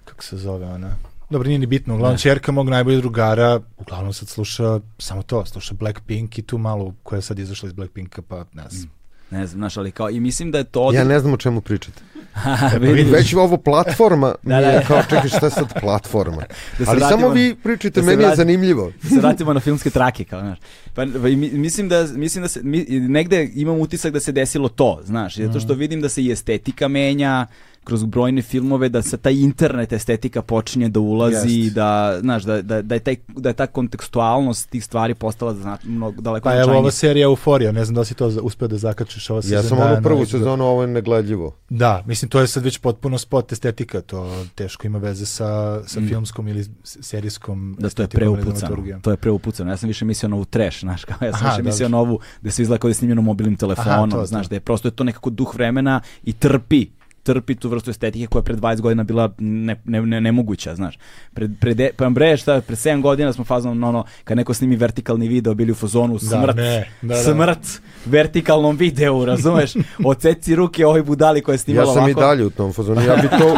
kako 0.05 0.23
se 0.23 0.37
zove 0.37 0.65
ona, 0.65 0.89
dobro, 1.29 1.47
nije 1.47 1.59
ni 1.59 1.65
bitno, 1.65 1.95
uglavnom 1.95 2.17
čerka 2.17 2.51
mog 2.51 2.69
najboljeg 2.69 3.01
drugara, 3.01 3.59
uglavnom 3.77 4.13
sad 4.13 4.27
sluša 4.27 4.79
samo 4.97 5.23
to, 5.23 5.45
sluša 5.45 5.73
Blackpink 5.73 6.37
i 6.37 6.41
tu 6.41 6.57
malo 6.57 6.93
koja 7.03 7.17
je 7.17 7.21
sad 7.21 7.39
izašla 7.39 7.67
iz 7.67 7.73
Blackpinka, 7.73 8.21
pa 8.21 8.45
ne 8.53 8.63
znam. 8.69 9.00
Ne 9.31 9.47
znam, 9.47 9.59
znaš, 9.59 9.77
ali 9.77 9.91
kao, 9.91 10.09
i 10.09 10.19
mislim 10.19 10.51
da 10.51 10.57
je 10.57 10.63
to... 10.63 10.91
Ja 10.93 11.03
ne 11.03 11.19
znam 11.19 11.33
o 11.33 11.37
čemu 11.37 11.61
pričate. 11.61 12.01
Već 13.11 13.33
ovo 13.35 13.57
platforma 13.57 14.35
mi 14.43 14.49
Da, 14.51 14.57
je 14.57 14.73
da. 14.73 14.85
kao, 14.85 15.01
čekaj 15.03 15.29
šta 15.29 15.45
je 15.45 15.51
sad 15.51 15.79
platforma? 15.81 16.41
Da 16.79 16.85
Ali 16.87 16.99
samo 17.01 17.27
na- 17.27 17.33
vi 17.33 17.55
pričajte, 17.55 17.99
da 18.01 18.05
meni 18.05 18.21
je 18.21 18.27
vrati- 18.27 18.37
zanimljivo. 18.37 18.91
da 19.03 19.09
se 19.09 19.15
vratimo 19.17 19.53
na 19.53 19.59
filmske 19.59 19.89
trake, 19.89 20.23
kao, 20.23 20.39
znaš. 20.39 20.59
Pa, 20.85 21.01
pa 21.03 21.27
mislim 21.53 21.89
da, 21.89 22.07
mislim 22.07 22.41
da 22.41 22.47
se, 22.47 22.59
mi, 22.63 22.77
negde 22.89 23.49
imam 23.55 23.79
utisak 23.79 24.13
da 24.13 24.19
se 24.19 24.31
desilo 24.31 24.69
to, 24.69 25.01
znaš, 25.03 25.37
zato 25.37 25.59
što 25.59 25.73
vidim 25.73 26.01
da 26.01 26.09
se 26.09 26.23
i 26.23 26.31
estetika 26.31 26.87
menja, 26.87 27.47
kroz 27.83 28.03
brojne 28.05 28.41
filmove 28.41 28.89
da 28.89 29.01
se 29.01 29.17
taj 29.17 29.33
internet 29.33 29.93
estetika 29.93 30.41
počinje 30.41 30.89
da 30.89 30.99
ulazi 30.99 31.59
Jest. 31.59 31.75
da 31.75 32.17
znaš 32.21 32.43
da, 32.43 32.61
da, 32.61 32.81
da 32.81 32.95
je 32.95 32.99
taj 32.99 33.15
da 33.27 33.49
je 33.49 33.53
ta 33.53 33.67
kontekstualnost 33.67 34.69
tih 34.69 34.85
stvari 34.85 35.13
postala 35.15 35.53
zna, 35.53 35.77
mnogo 35.83 36.21
daleko 36.21 36.43
Pa 36.43 36.55
evo 36.55 36.77
ova 36.77 36.91
serija 36.91 37.23
Euforija, 37.23 37.71
ne 37.71 37.85
znam 37.85 37.95
da 37.95 37.99
li 37.99 38.05
si 38.05 38.13
to 38.13 38.27
uspeo 38.27 38.67
da 38.67 38.77
zakačiš 38.77 39.29
ova 39.29 39.37
Ja 39.37 39.41
sezon 39.61 39.77
sam 39.77 39.91
ono 39.91 40.01
prvu 40.01 40.25
sezonu, 40.25 40.63
ovo 40.65 40.81
je 40.81 40.87
negledljivo. 40.87 41.55
Da, 41.69 42.03
mislim 42.05 42.29
to 42.29 42.39
je 42.39 42.47
sad 42.47 42.63
već 42.63 42.77
potpuno 42.77 43.17
spot 43.17 43.51
estetika, 43.51 44.01
to 44.01 44.45
teško 44.55 44.87
ima 44.87 44.97
veze 44.97 45.25
sa, 45.25 45.81
sa 45.87 45.99
Mm. 45.99 46.07
filmskom 46.07 46.47
ili 46.47 46.65
serijskom 46.83 47.75
da 47.79 47.89
to 47.89 48.01
je 48.01 48.07
preupucano. 48.07 48.99
To 49.01 49.11
je 49.11 49.17
preupucano. 49.17 49.71
Ja 49.71 49.77
sam 49.77 49.87
više 49.87 50.05
mislio 50.05 50.29
na 50.29 50.35
ovu 50.35 50.45
trash, 50.45 50.79
znaš, 50.79 51.05
kao 51.05 51.17
ja 51.21 51.31
sam 51.33 51.47
Aha, 51.47 51.55
više 51.55 51.63
mislio 51.63 51.89
dobro. 51.89 51.97
na 52.05 52.09
ovu 52.09 52.19
gde 52.41 52.51
se 52.51 52.61
izgleda 52.61 52.79
kao 52.81 52.87
da 52.87 52.89
je 52.89 52.95
snimljeno 52.95 53.21
mobilnim 53.21 53.55
telefonom, 53.57 54.11
to, 54.11 54.17
to. 54.17 54.25
znaš, 54.25 54.47
da 54.49 54.55
je 54.55 54.59
prosto 54.59 54.87
je 54.87 54.91
to 54.91 55.03
nekako 55.03 55.29
duh 55.29 55.55
vremena 55.55 56.01
i 56.23 56.33
trpi 56.33 56.87
trpi 57.23 57.55
tu 57.55 57.69
vrstu 57.69 57.89
estetike 57.89 58.27
koja 58.27 58.39
je 58.39 58.43
pre 58.43 58.55
20 58.55 58.81
godina 58.81 59.03
bila 59.03 59.33
ne, 59.39 59.75
ne, 59.85 60.01
ne, 60.01 60.21
nemoguća, 60.21 60.75
znaš. 60.75 60.97
Pred, 61.33 61.51
pred, 61.59 61.81
pa 61.95 62.09
bre, 62.09 62.37
šta, 62.37 62.61
pred 62.61 62.79
7 62.79 63.01
godina 63.01 63.33
smo 63.33 63.43
fazom, 63.43 63.83
ono, 63.83 64.03
kad 64.23 64.37
neko 64.37 64.53
snimi 64.53 64.75
vertikalni 64.75 65.27
video, 65.27 65.53
bili 65.53 65.71
u 65.71 65.75
fazonu 65.75 66.19
smrt, 66.19 66.55
ne, 66.55 66.89
da, 67.01 67.07
da. 67.15 67.23
smrt 67.23 67.81
vertikalnom 68.05 68.77
videu, 68.77 69.25
razumeš? 69.25 69.73
Oceci 70.05 70.55
ruke 70.55 70.85
ovoj 70.85 71.03
budali 71.03 71.41
koja 71.41 71.53
je 71.53 71.55
Ja 71.55 71.59
snimala 71.59 71.93
sam 71.93 72.09
i 72.09 72.11
ovako. 72.11 72.21
dalje 72.21 72.45
u 72.45 72.49
tom 72.49 72.73
fazonu. 72.73 73.01
Ja 73.01 73.15
bi 73.15 73.27
to... 73.29 73.57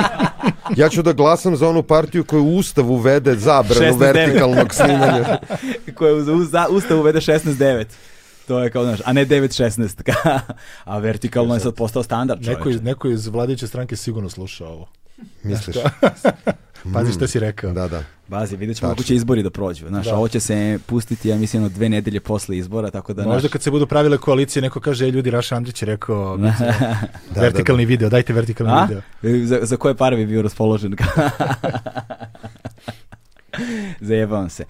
Ja 0.77 0.90
ću 0.90 1.01
da 1.01 1.14
glasam 1.14 1.56
za 1.56 1.69
onu 1.69 1.83
partiju 1.83 2.24
koju 2.24 2.43
u 2.43 2.56
Ustav 2.56 2.92
uvede 2.92 3.35
zabranu 3.35 3.82
69. 3.82 4.00
vertikalnog 4.00 4.74
snimanja. 4.74 5.38
koje 5.98 6.14
u, 6.14 6.35
u 6.35 6.43
za- 6.43 6.67
Ustav 6.69 7.00
uvede 7.00 7.19
16-9. 7.19 7.85
To 8.47 8.59
je 8.59 8.69
kao, 8.69 8.83
znaš, 8.83 8.99
a 9.05 9.13
ne 9.13 9.25
9-16. 9.25 10.13
a 10.83 10.97
vertikalno 10.97 11.53
je 11.53 11.59
sad 11.59 11.75
postao 11.75 12.03
standard, 12.03 12.45
Neko 12.45 12.69
iz, 12.69 12.81
neko 12.81 13.07
iz 13.07 13.27
vladajuće 13.27 13.67
stranke 13.67 13.95
sigurno 13.95 14.30
sluša 14.30 14.67
ovo. 14.67 14.88
Misliš? 15.43 15.75
Pazi 16.93 17.11
šta 17.13 17.27
si 17.27 17.39
rekao. 17.39 17.73
Da, 17.73 17.88
da. 17.88 18.03
Bazi, 18.27 18.55
vidjet 18.55 18.77
ćemo 18.77 18.91
kako 18.91 19.03
će 19.03 19.15
izbori 19.15 19.43
da 19.43 19.49
prođu. 19.49 19.88
Znaš, 19.88 20.05
Da. 20.05 20.15
ovo 20.15 20.27
će 20.27 20.39
se 20.39 20.80
pustiti, 20.85 21.30
ja 21.30 21.38
mislim, 21.38 21.63
jedno 21.63 21.75
dve 21.75 21.89
nedelje 21.89 22.19
posle 22.19 22.57
izbora, 22.57 22.91
tako 22.91 23.13
da, 23.13 23.23
Možda 23.23 23.39
znaš, 23.39 23.51
kad 23.51 23.61
se 23.61 23.72
budu 23.72 23.88
pravile 23.88 24.17
koalicije, 24.17 24.61
neko 24.61 24.80
kaže, 24.80 25.05
ej 25.05 25.11
ljudi, 25.11 25.30
Raša 25.30 25.55
Andrić 25.55 25.81
je 25.81 25.85
rekao, 25.85 26.38
Da, 27.35 27.41
vertikalni 27.41 27.85
video, 27.85 28.09
dajte 28.09 28.33
vertikalni 28.33 28.73
a? 28.73 28.88
video. 29.22 29.45
Za, 29.45 29.59
za 29.61 29.77
koje 29.77 29.95
pare 29.95 30.15
bi 30.17 30.25
bio 30.25 30.41
raspoložen? 30.41 30.95
Zajebavam 34.01 34.49
se. 34.49 34.65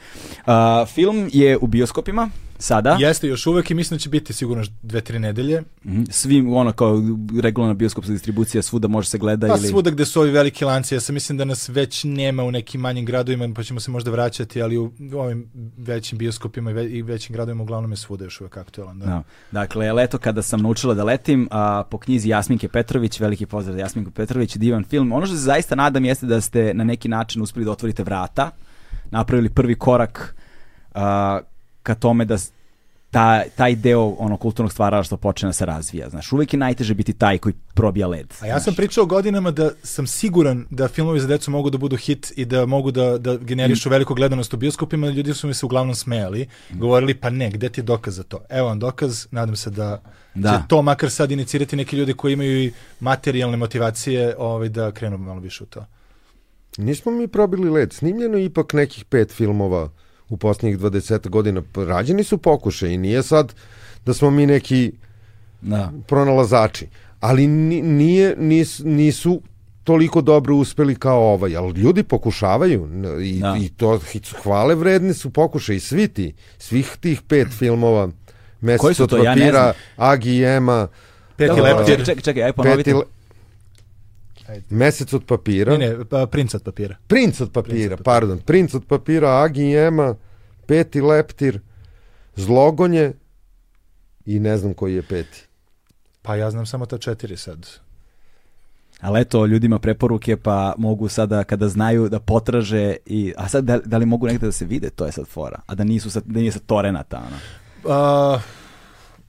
A, 0.46 0.86
film 0.94 1.30
je 1.34 1.58
u 1.58 1.68
bioskopima, 1.68 2.30
sada. 2.58 2.98
Jeste 3.00 3.28
još 3.28 3.48
uvek 3.48 3.72
i 3.72 3.74
mislim 3.74 3.98
da 3.98 4.00
će 4.00 4.10
biti 4.10 4.34
sigurno 4.34 4.64
dve, 4.82 5.02
tri 5.02 5.20
nedelje. 5.20 5.64
Mhm. 5.86 6.04
Svi, 6.10 6.42
ono, 6.42 6.72
kao 6.72 7.02
regularna 7.42 7.74
bioskopska 7.74 8.12
distribucija, 8.14 8.62
svuda 8.62 8.88
može 8.88 9.10
se 9.10 9.18
gleda 9.18 9.48
Pa 9.48 9.58
ili... 9.58 9.68
svuda 9.68 9.92
gde 9.92 10.06
su 10.06 10.22
ovi 10.22 10.32
veliki 10.32 10.66
lanci, 10.66 10.96
ja 10.96 11.02
sam 11.02 11.14
mislim 11.14 11.38
da 11.38 11.46
nas 11.46 11.70
već 11.70 12.04
nema 12.04 12.44
u 12.44 12.52
nekim 12.52 12.82
manjim 12.82 13.06
gradovima, 13.06 13.54
pa 13.56 13.64
ćemo 13.64 13.80
se 13.80 13.92
možda 13.92 14.12
vraćati, 14.12 14.62
ali 14.62 14.78
u 14.78 14.92
ovim 15.14 15.52
većim 15.78 16.18
bioskopima 16.18 16.72
i, 16.72 16.74
ve, 16.74 16.90
i 16.90 17.02
većim 17.02 17.34
gradovima 17.34 17.64
uglavnom 17.64 17.92
je 17.92 17.98
svuda 17.98 18.24
još 18.24 18.42
uvek 18.42 18.58
aktualan. 18.58 19.00
Da. 19.00 19.06
Da. 19.06 19.24
Dakle, 19.52 19.92
leto 19.92 20.18
kada 20.18 20.42
sam 20.42 20.62
naučila 20.62 20.94
da 20.94 21.04
letim, 21.04 21.48
a, 21.52 21.84
po 21.92 21.98
knjizi 21.98 22.30
Jasminke 22.30 22.68
Petrović, 22.68 23.20
veliki 23.20 23.46
pozdrav 23.46 23.78
Jasminku 23.78 24.12
Petrović, 24.12 24.56
divan 24.56 24.84
film. 24.84 25.12
Ono 25.12 25.26
što 25.26 25.36
se 25.36 25.42
zaista 25.42 25.76
nadam 25.76 26.06
jeste 26.06 26.26
da 26.26 26.42
ste 26.42 26.74
na 26.74 26.84
neki 26.84 27.10
način 27.10 27.42
uspeli 27.42 27.66
da 27.66 27.72
otvorite 27.72 28.04
vrata, 28.04 28.52
napravili 29.12 29.50
prvi 29.50 29.76
korak 29.76 30.36
a, 30.94 31.40
ka 31.84 31.96
tome 31.96 32.26
da 32.26 32.38
ta, 33.12 33.44
taj 33.56 33.76
deo 33.76 34.16
ono 34.20 34.38
kulturnog 34.38 34.72
stvaralaštva 34.72 35.18
počne 35.18 35.50
da 35.50 35.54
se 35.54 35.66
razvija. 35.66 36.10
Znaš, 36.10 36.32
uvijek 36.32 36.54
je 36.54 36.60
najteže 36.60 36.94
biti 36.94 37.14
taj 37.14 37.38
koji 37.38 37.54
probija 37.74 38.08
led. 38.08 38.34
A 38.42 38.48
ja 38.48 38.60
sam 38.60 38.64
znaš. 38.64 38.76
pričao 38.76 39.06
godinama 39.06 39.52
da 39.52 39.70
sam 39.84 40.08
siguran 40.08 40.66
da 40.70 40.88
filmovi 40.88 41.20
za 41.20 41.28
decu 41.28 41.52
mogu 41.52 41.70
da 41.70 41.78
budu 41.78 41.98
hit 41.98 42.34
i 42.36 42.46
da 42.46 42.66
mogu 42.66 42.92
da, 42.92 43.18
da 43.18 43.38
generišu 43.38 43.90
veliku 43.90 44.14
gledanost 44.14 44.54
u 44.54 44.58
bioskopima, 44.58 45.10
ljudi 45.10 45.34
su 45.34 45.48
mi 45.48 45.54
se 45.54 45.66
uglavnom 45.66 45.96
smejali, 45.96 46.48
govorili 46.72 47.14
pa 47.14 47.30
ne, 47.30 47.52
gde 47.52 47.70
ti 47.70 47.80
je 47.82 47.84
dokaz 47.84 48.16
za 48.16 48.24
to? 48.24 48.40
Evo 48.50 48.68
vam 48.68 48.80
dokaz, 48.80 49.28
nadam 49.32 49.56
se 49.56 49.70
da, 49.70 50.02
Da. 50.36 50.50
će 50.50 50.68
to 50.68 50.82
makar 50.82 51.12
sad 51.12 51.32
inicirati 51.32 51.76
neki 51.76 51.98
ljudi 51.98 52.14
koji 52.14 52.34
imaju 52.34 52.64
i 52.64 52.72
materijalne 53.00 53.58
motivacije 53.58 54.36
ovaj, 54.38 54.70
da 54.70 54.92
krenu 54.92 55.18
malo 55.18 55.40
više 55.40 55.64
u 55.64 55.68
to. 55.68 55.86
Nismo 56.78 57.12
mi 57.12 57.28
probili 57.28 57.70
led. 57.70 57.94
Snimljeno 57.94 58.38
je 58.38 58.46
ipak 58.46 58.74
nekih 58.74 59.06
pet 59.06 59.32
filmova 59.32 59.90
u 60.30 60.38
posljednjih 60.38 60.80
20 60.80 61.30
godina. 61.30 61.62
Pa 61.72 61.84
Rađeni 61.84 62.24
su 62.24 62.38
pokušaj 62.38 62.90
i 62.90 62.98
nije 62.98 63.24
sad 63.24 63.54
da 64.06 64.14
smo 64.14 64.30
mi 64.30 64.46
neki 64.46 64.92
Da. 65.62 65.92
pronalazači. 66.08 66.88
Ali 67.20 67.48
ni- 67.48 67.82
nije, 67.82 68.36
nis, 68.38 68.80
nisu 68.80 69.42
toliko 69.84 70.22
dobro 70.22 70.56
uspeli 70.56 70.96
kao 70.96 71.24
ovaj, 71.24 71.58
ali 71.58 71.72
ljudi 71.72 72.04
pokušavaju 72.04 72.90
i, 73.22 73.40
Da. 73.40 73.58
i 73.58 73.70
to 73.70 74.00
hvale 74.34 74.76
vredni 74.76 75.14
su 75.14 75.30
pokušaj 75.30 75.80
svi 75.80 76.08
ti, 76.08 76.34
svih 76.58 76.98
tih 77.00 77.22
pet 77.22 77.48
filmova 77.50 78.04
Koji 78.04 78.14
Mesec 78.62 78.98
su 78.98 79.04
od? 79.04 79.12
Ja 79.14 79.24
papira, 79.26 79.62
znam. 79.62 79.74
Agi 79.98 80.32
i 80.32 80.44
Ema, 80.46 80.88
Peti 81.38 81.48
Dobro, 81.50 81.64
leptir. 81.66 81.86
čekaj, 81.88 82.06
čekaj, 82.06 82.22
čekaj, 82.24 82.44
aj 82.44 82.54
ponovite. 82.54 82.84
peti 82.86 83.06
le... 84.50 84.62
Mesec 84.70 85.14
od 85.14 85.26
papira, 85.26 85.78
Ne, 85.78 85.98
ne, 85.98 86.06
pa, 86.06 86.28
princ 86.28 86.54
od 86.54 86.64
papira. 86.64 86.96
Princ 87.08 87.42
od 87.42 87.52
papira, 87.52 87.74
Princ 87.74 87.86
od 87.86 87.98
papira. 87.98 88.04
pardon, 88.04 88.40
Princ 88.40 88.74
od 88.74 88.86
papira, 88.86 89.42
Agi 89.44 89.64
i 89.64 89.76
Ema, 89.78 90.16
peti 90.68 91.02
leptir, 91.02 91.60
zlogonje 92.36 93.14
i 94.26 94.40
ne 94.40 94.58
znam 94.58 94.74
koji 94.74 94.96
je 94.96 95.02
peti. 95.02 95.48
Pa 96.22 96.36
ja 96.36 96.52
znam 96.52 96.66
samo 96.66 96.86
ta 96.86 96.98
četiri 96.98 97.38
sad. 97.38 97.68
Ali 99.02 99.22
eto, 99.22 99.46
ljudima 99.46 99.80
preporuke 99.80 100.38
pa 100.38 100.74
mogu 100.78 101.08
sada 101.08 101.44
kada 101.44 101.70
znaju 101.70 102.10
da 102.10 102.20
potraže 102.20 102.96
i, 103.06 103.34
a 103.38 103.48
sad 103.48 103.64
da, 103.64 103.78
da 103.78 103.98
li 103.98 104.06
mogu 104.06 104.28
negde 104.28 104.46
da 104.46 104.52
se 104.52 104.66
vide, 104.66 104.90
to 104.90 105.06
je 105.06 105.12
sad 105.12 105.28
fora, 105.28 105.60
a 105.66 105.76
da 105.76 105.84
nisu 105.84 106.12
sad, 106.12 106.24
da 106.26 106.40
nije 106.40 106.52
sad 106.52 106.66
torenata, 106.66 107.18
ono. 107.28 107.38
Uh, 108.36 108.42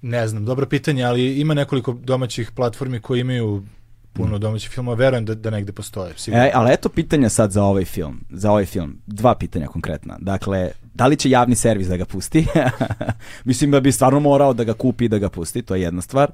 ne 0.02 0.28
znam, 0.28 0.44
dobro 0.44 0.66
pitanje, 0.66 1.04
ali 1.04 1.40
ima 1.40 1.54
nekoliko 1.54 1.92
domaćih 1.92 2.50
platformi 2.50 3.00
koji 3.00 3.20
imaju 3.20 3.62
puno 4.14 4.38
domaćih 4.38 4.70
filmova, 4.70 4.96
verujem 4.96 5.24
da, 5.24 5.34
da 5.34 5.50
negde 5.50 5.72
postoje. 5.72 6.12
Sigurno. 6.16 6.44
E, 6.44 6.50
ali 6.54 6.72
eto 6.72 6.88
pitanja 6.88 7.28
sad 7.28 7.50
za 7.50 7.62
ovaj 7.62 7.84
film. 7.84 8.20
Za 8.30 8.50
ovaj 8.50 8.66
film. 8.66 8.98
Dva 9.06 9.34
pitanja 9.34 9.66
konkretna. 9.66 10.16
Dakle, 10.20 10.70
da 10.94 11.06
li 11.06 11.16
će 11.16 11.30
javni 11.30 11.54
servis 11.54 11.88
da 11.88 11.96
ga 11.96 12.04
pusti? 12.04 12.46
Mislim 13.44 13.70
da 13.70 13.80
bi 13.80 13.92
stvarno 13.92 14.20
morao 14.20 14.52
da 14.52 14.64
ga 14.64 14.74
kupi 14.74 15.04
i 15.04 15.08
da 15.08 15.18
ga 15.18 15.28
pusti, 15.28 15.62
to 15.62 15.74
je 15.74 15.82
jedna 15.82 16.02
stvar. 16.02 16.30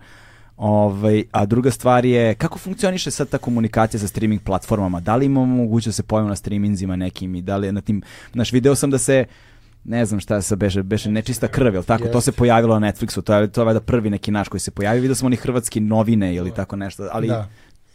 Ovaj, 0.56 1.24
a 1.32 1.46
druga 1.46 1.70
stvar 1.70 2.04
je, 2.04 2.34
kako 2.34 2.58
funkcioniše 2.58 3.10
sad 3.10 3.28
ta 3.28 3.38
komunikacija 3.38 4.00
sa 4.00 4.08
streaming 4.08 4.42
platformama? 4.42 5.00
Da 5.00 5.16
li 5.16 5.26
imamo 5.26 5.46
mogućnost 5.46 5.96
da 5.98 6.02
se 6.02 6.02
pojavimo 6.02 6.28
na 6.28 6.36
streaminzima 6.36 6.96
nekim 6.96 7.34
i 7.34 7.42
da 7.42 7.56
li 7.56 7.72
na 7.72 7.80
tim... 7.80 8.02
Znaš, 8.32 8.52
video 8.52 8.74
sam 8.74 8.90
da 8.90 8.98
se 8.98 9.24
ne 9.84 10.04
znam 10.04 10.20
šta 10.20 10.42
se 10.42 10.56
beše, 10.56 10.82
beše 10.82 11.10
nečista 11.10 11.48
krv, 11.48 11.74
jel 11.74 11.82
tako? 11.82 12.08
To 12.08 12.20
se 12.20 12.32
pojavilo 12.32 12.78
na 12.78 12.92
Netflixu, 12.92 13.22
to 13.22 13.34
je, 13.34 13.48
to 13.48 13.60
je 13.60 13.64
valjda 13.64 13.80
prvi 13.80 14.10
neki 14.10 14.30
naš 14.30 14.48
koji 14.48 14.60
se 14.60 14.70
pojavio. 14.70 15.02
Vidio 15.02 15.14
smo 15.14 15.26
oni 15.26 15.36
hrvatski 15.36 15.80
novine 15.80 16.34
ili 16.34 16.54
tako 16.54 16.76
nešto, 16.76 17.08
ali 17.12 17.28
Da. 17.28 17.48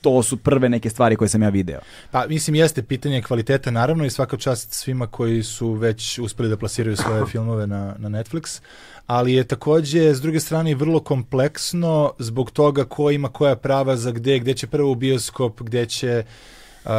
To 0.05 0.23
su 0.23 0.37
prve 0.37 0.69
neke 0.69 0.89
stvari 0.89 1.15
koje 1.15 1.29
sam 1.29 1.43
ja 1.43 1.49
video. 1.49 1.79
Pa 2.11 2.27
mislim 2.27 2.55
jeste 2.55 2.83
pitanje 2.83 3.21
kvaliteta 3.21 3.71
naravno 3.71 4.05
i 4.05 4.09
svaka 4.09 4.37
čast 4.37 4.73
svima 4.73 5.07
koji 5.07 5.43
su 5.43 5.71
već 5.71 6.19
uspeli 6.19 6.49
da 6.49 6.57
plasiraju 6.57 6.97
svoje 6.97 7.25
filmove 7.31 7.67
na, 7.67 7.95
na 7.97 8.09
Netflix, 8.09 8.61
ali 9.07 9.33
je 9.33 9.43
takođe 9.43 10.13
s 10.13 10.21
druge 10.21 10.39
strane 10.39 10.75
vrlo 10.75 10.99
kompleksno 10.99 12.13
zbog 12.19 12.51
toga 12.51 12.85
ko 12.85 13.11
ima 13.11 13.29
koja 13.29 13.55
prava 13.55 13.95
za 13.97 14.11
gde, 14.11 14.39
gde 14.39 14.53
će 14.53 14.67
prvo 14.67 14.91
u 14.91 14.95
bioskop, 14.95 15.61
gde 15.61 15.85
će 15.85 16.23
Uh, 16.85 16.91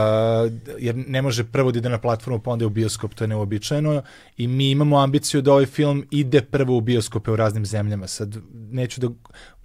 jer 0.78 0.96
ne 0.96 1.22
može 1.22 1.44
prvo 1.44 1.72
da 1.72 1.78
ide 1.78 1.88
na 1.88 1.98
platformu 1.98 2.40
pa 2.42 2.50
onda 2.50 2.66
u 2.66 2.70
bioskop, 2.70 3.14
to 3.14 3.24
je 3.24 3.28
neuobičajeno 3.28 4.02
i 4.36 4.46
mi 4.46 4.70
imamo 4.70 4.98
ambiciju 4.98 5.42
da 5.42 5.52
ovaj 5.52 5.66
film 5.66 6.06
ide 6.10 6.40
prvo 6.42 6.76
u 6.76 6.80
bioskope 6.80 7.30
u 7.30 7.36
raznim 7.36 7.66
zemljama. 7.66 8.06
Sad 8.06 8.36
neću 8.52 9.00
da 9.00 9.08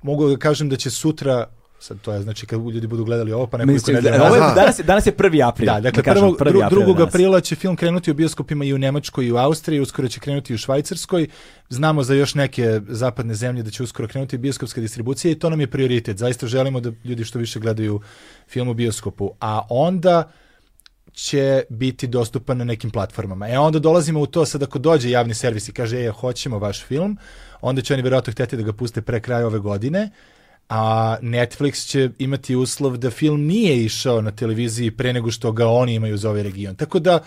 mogu 0.02 0.30
da 0.30 0.38
kažem 0.38 0.70
da 0.70 0.76
će 0.76 0.90
sutra 0.90 1.48
sad 1.82 2.02
to 2.02 2.14
je 2.14 2.22
znači 2.22 2.46
kad 2.46 2.60
ljudi 2.60 2.88
budu 2.88 3.06
gledali 3.06 3.32
ovo 3.32 3.48
pa 3.48 3.58
nekoliko 3.58 3.92
nedelja 3.92 4.24
ovo 4.24 4.36
je, 4.36 4.42
danas, 4.56 4.80
je, 4.80 4.84
danas 4.84 5.06
je 5.06 5.12
prvi 5.12 5.44
april. 5.44 5.66
da, 5.66 5.80
dakle, 5.80 6.04
kažem, 6.04 6.22
prvog, 6.22 6.38
prvi 6.38 6.52
dru, 6.52 6.62
april 6.62 6.80
je 6.80 6.84
drugog 6.84 6.98
danas. 6.98 7.16
aprila 7.16 7.42
će 7.42 7.56
film 7.56 7.76
krenuti 7.76 8.12
u 8.12 8.14
bioskopima 8.14 8.66
i 8.66 8.74
u 8.74 8.78
Nemačkoj 8.78 9.26
i 9.26 9.32
u 9.32 9.38
Austriji, 9.38 9.80
uskoro 9.80 10.08
će 10.08 10.20
krenuti 10.20 10.54
i 10.54 10.56
u 10.56 10.58
Švajcarskoj. 10.58 11.28
Znamo 11.70 12.04
za 12.04 12.14
još 12.14 12.36
neke 12.36 12.82
zapadne 12.88 13.34
zemlje 13.34 13.64
da 13.64 13.72
će 13.72 13.84
uskoro 13.84 14.08
krenuti 14.08 14.38
bioskopska 14.38 14.82
distribucija 14.82 15.32
i 15.32 15.36
to 15.36 15.50
nam 15.50 15.60
je 15.60 15.68
prioritet. 15.68 16.18
Zaista 16.18 16.48
želimo 16.48 16.80
da 16.80 16.92
ljudi 17.04 17.24
što 17.24 17.40
više 17.40 17.60
gledaju 17.60 18.02
film 18.48 18.68
u 18.68 18.74
bioskopu. 18.74 19.32
A 19.40 19.62
onda 19.70 20.32
će 21.14 21.64
biti 21.70 22.08
dostupan 22.08 22.58
na 22.58 22.64
nekim 22.64 22.92
platformama. 22.92 23.50
E 23.50 23.58
onda 23.60 23.80
dolazimo 23.80 24.20
u 24.20 24.26
to 24.26 24.46
sad 24.46 24.64
ako 24.64 24.80
dođe 24.80 25.10
javni 25.10 25.34
servis 25.34 25.70
i 25.70 25.74
kaže, 25.74 26.06
e, 26.06 26.12
hoćemo 26.12 26.60
vaš 26.60 26.84
film, 26.84 27.18
onda 27.62 27.82
će 27.82 27.94
oni 27.94 28.04
vjerojatno 28.04 28.34
hteti 28.34 28.58
da 28.58 28.64
ga 28.64 28.74
puste 28.74 29.02
pre 29.02 29.20
kraja 29.20 29.48
ove 29.48 29.60
godine, 29.60 30.10
a 30.74 31.18
Netflix 31.22 31.88
će 31.88 32.10
imati 32.20 32.56
uslov 32.56 32.98
da 32.98 33.10
film 33.10 33.42
nije 33.46 33.86
išao 33.86 34.22
na 34.22 34.32
televiziji 34.32 34.92
pre 34.92 35.14
nego 35.14 35.32
što 35.32 35.52
ga 35.52 35.68
oni 35.68 35.94
imaju 35.94 36.18
za 36.18 36.30
ovaj 36.30 36.44
region. 36.44 36.76
Tako 36.76 37.00
da 37.00 37.20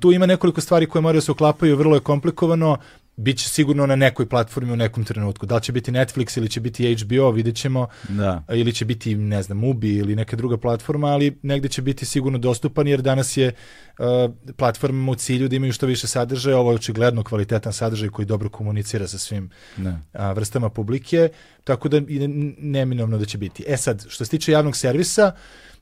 tu 0.00 0.12
ima 0.12 0.26
nekoliko 0.26 0.60
stvari 0.60 0.86
koje 0.86 1.02
moraju 1.02 1.20
da 1.20 1.24
se 1.24 1.32
uklapaju, 1.32 1.76
vrlo 1.76 1.94
je 1.94 2.00
komplikovano, 2.00 2.76
Biće 3.20 3.48
sigurno 3.48 3.86
na 3.86 3.96
nekoj 3.96 4.28
platformi 4.28 4.72
u 4.72 4.76
nekom 4.76 5.04
trenutku. 5.04 5.46
Da 5.46 5.54
li 5.54 5.62
će 5.62 5.72
biti 5.72 5.92
Netflix 5.92 6.38
ili 6.38 6.48
će 6.48 6.60
biti 6.60 6.94
HBO, 6.94 7.30
vidjet 7.30 7.56
ćemo. 7.56 7.88
Da. 8.08 8.44
Ili 8.52 8.72
će 8.72 8.84
biti, 8.84 9.14
ne 9.14 9.42
znam, 9.42 9.58
Mubi 9.58 9.96
ili 9.96 10.16
neka 10.16 10.36
druga 10.36 10.56
platforma, 10.56 11.08
ali 11.08 11.38
negde 11.42 11.68
će 11.68 11.82
biti 11.82 12.06
sigurno 12.06 12.38
dostupan 12.38 12.88
jer 12.88 13.02
danas 13.02 13.36
je 13.36 13.52
uh, 13.98 14.06
platforma 14.56 15.12
u 15.12 15.14
cilju 15.14 15.48
da 15.48 15.56
imaju 15.56 15.72
što 15.72 15.86
više 15.86 16.06
sadržaja. 16.06 16.58
Ovo 16.58 16.70
je 16.70 16.74
očigledno 16.74 17.24
kvalitetan 17.24 17.72
sadržaj 17.72 18.08
koji 18.08 18.26
dobro 18.26 18.48
komunicira 18.48 19.06
sa 19.06 19.18
svim 19.18 19.50
Da. 19.76 20.00
a, 20.12 20.32
vrstama 20.32 20.70
publike, 20.70 21.28
tako 21.64 21.88
da 21.88 21.96
je 21.96 22.28
neminovno 22.58 23.18
da 23.18 23.24
će 23.24 23.38
biti. 23.38 23.64
E 23.66 23.76
sad, 23.76 24.06
što 24.08 24.24
se 24.24 24.30
tiče 24.30 24.52
javnog 24.52 24.76
servisa, 24.76 25.32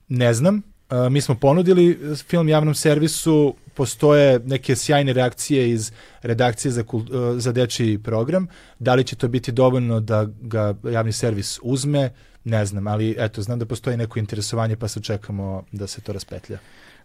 ne 0.08 0.34
znam, 0.34 0.62
a, 0.88 1.08
mi 1.08 1.20
smo 1.20 1.34
ponudili 1.34 1.98
film 2.28 2.48
javnom 2.48 2.74
servisu, 2.74 3.54
postoje 3.74 4.38
neke 4.38 4.76
sjajne 4.76 5.12
reakcije 5.12 5.70
iz 5.70 5.92
redakcije 6.22 6.72
za, 6.72 6.82
kul- 6.84 7.36
a, 7.36 7.40
za 7.40 7.52
dečiji 7.52 7.98
program, 7.98 8.48
da 8.78 8.94
li 8.94 9.04
će 9.04 9.16
to 9.16 9.28
biti 9.28 9.52
dovoljno 9.52 10.00
da 10.00 10.26
ga 10.40 10.74
javni 10.84 11.12
servis 11.12 11.58
uzme, 11.62 12.10
ne 12.44 12.66
znam, 12.66 12.86
ali 12.86 13.14
eto, 13.18 13.42
znam 13.42 13.58
da 13.58 13.66
postoji 13.66 13.96
neko 13.96 14.18
interesovanje 14.18 14.76
pa 14.76 14.88
se 14.88 15.00
čekamo 15.00 15.64
da 15.72 15.86
se 15.86 16.00
to 16.00 16.12
raspetlja. 16.12 16.58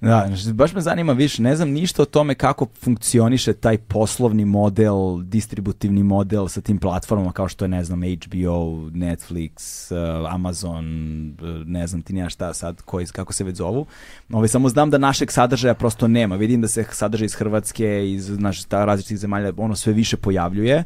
Da, 0.04 0.24
znači, 0.28 0.54
baš 0.54 0.74
me 0.74 0.82
zanima 0.82 1.14
više, 1.14 1.42
ne 1.42 1.56
znam 1.56 1.70
ništa 1.70 2.02
o 2.02 2.06
tome 2.06 2.36
kako 2.36 2.68
funkcioniše 2.82 3.54
taj 3.54 3.78
poslovni 3.78 4.46
model, 4.46 5.22
distributivni 5.22 6.04
model 6.04 6.48
sa 6.48 6.62
tim 6.62 6.78
platformama 6.78 7.32
kao 7.32 7.48
što 7.48 7.66
je, 7.66 7.70
ne 7.70 7.84
znam, 7.84 8.02
HBO, 8.02 8.90
Netflix, 8.90 9.54
uh, 9.92 10.34
Amazon, 10.34 10.86
uh, 11.42 11.68
ne 11.68 11.88
znam 11.88 12.02
ti 12.02 12.14
nija 12.14 12.30
šta 12.30 12.54
sad, 12.54 12.82
koji, 12.82 13.06
kako 13.06 13.34
se 13.34 13.44
već 13.44 13.58
zovu. 13.58 13.86
Ove, 14.32 14.48
samo 14.48 14.70
znam 14.70 14.90
da 14.90 14.98
našeg 14.98 15.32
sadržaja 15.32 15.74
prosto 15.74 16.08
nema. 16.08 16.36
Vidim 16.36 16.62
da 16.62 16.68
se 16.68 16.86
sadržaj 16.92 17.26
iz 17.26 17.36
Hrvatske, 17.36 18.12
iz 18.12 18.40
naš, 18.40 18.68
različitih 18.70 19.18
zemalja, 19.18 19.54
ono 19.58 19.76
sve 19.76 19.94
više 19.94 20.18
pojavljuje. 20.18 20.84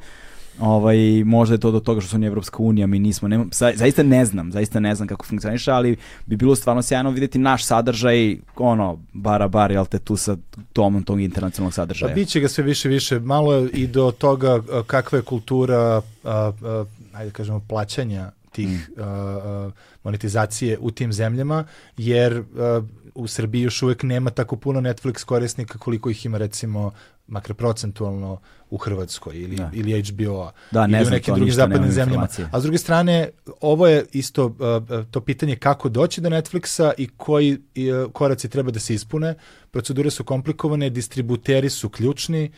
Ovaj, 0.59 1.23
možda 1.25 1.55
je 1.55 1.59
to 1.59 1.71
do 1.71 1.79
toga 1.79 2.01
što 2.01 2.09
su 2.09 2.15
oni 2.15 2.25
Evropska 2.25 2.57
unija, 2.63 2.87
mi 2.87 2.99
nismo, 2.99 3.27
nema, 3.27 3.45
za, 3.51 3.71
zaista 3.75 4.03
ne 4.03 4.25
znam, 4.25 4.51
zaista 4.51 4.79
ne 4.79 4.95
znam 4.95 5.07
kako 5.07 5.25
funkcioniše, 5.25 5.71
ali 5.71 5.97
bi 6.25 6.35
bilo 6.35 6.55
stvarno 6.55 6.81
sjajno 6.81 7.09
vidjeti 7.11 7.39
naš 7.39 7.65
sadržaj, 7.65 8.37
ono, 8.55 8.99
bara 9.13 9.47
bar, 9.47 9.71
jel 9.71 9.85
te, 9.85 9.99
tu 9.99 10.15
sa 10.15 10.37
tomom 10.73 11.03
tog 11.03 11.21
internacionalnog 11.21 11.71
Pa 11.71 11.75
sadržaja. 11.75 12.13
bit 12.15 12.29
će 12.29 12.39
ga 12.39 12.47
sve 12.47 12.63
više 12.63 12.89
više, 12.89 13.19
malo 13.19 13.53
je 13.53 13.69
i 13.69 13.87
do 13.87 14.11
toga 14.11 14.61
kakva 14.87 15.17
je 15.17 15.23
kultura, 15.23 15.77
a, 15.77 16.01
a, 16.23 16.85
ajde 17.13 17.29
da 17.29 17.35
kažemo, 17.35 17.61
plaćanja 17.69 18.31
tih 18.51 18.91
a, 18.97 19.03
a, 19.03 19.71
monetizacije 20.03 20.77
u 20.81 20.91
tim 20.91 21.13
zemljama, 21.13 21.63
jer 21.97 22.43
a, 22.57 22.81
u 23.15 23.27
Srbiji 23.27 23.61
još 23.61 23.81
uvek 23.83 24.03
nema 24.03 24.29
tako 24.29 24.55
puno 24.55 24.81
Netflix 24.81 25.25
korisnika 25.25 25.77
koliko 25.79 26.09
ih 26.09 26.25
ima 26.25 26.37
recimo 26.37 26.91
makar 27.27 27.53
procentualno 27.53 28.39
u 28.69 28.77
Hrvatskoj 28.77 29.37
ili, 29.37 29.55
Da. 29.55 29.71
ili 29.73 30.01
HBO-a 30.01 30.51
Da, 30.71 30.87
ne 30.87 30.97
ili 30.97 31.07
u 31.07 31.11
nekim 31.11 31.35
drugim 31.35 31.53
zapadnim 31.53 31.91
zemljama. 31.91 32.27
A 32.51 32.59
s 32.59 32.63
druge 32.63 32.77
strane, 32.77 33.29
ovo 33.61 33.87
je 33.87 34.05
isto 34.11 34.45
uh, 34.45 34.51
uh, 34.51 35.05
to 35.11 35.21
pitanje 35.21 35.55
kako 35.55 35.89
doći 35.89 36.21
do 36.21 36.29
Netflixa 36.29 36.91
i 36.97 37.07
koji 37.17 37.53
uh, 37.53 38.11
koraci 38.11 38.49
treba 38.49 38.71
da 38.71 38.79
se 38.79 38.93
ispune. 38.93 39.35
Procedure 39.71 40.11
su 40.11 40.23
komplikovane, 40.23 40.89
distributeri 40.89 41.69
su 41.69 41.89
ključni, 41.89 42.51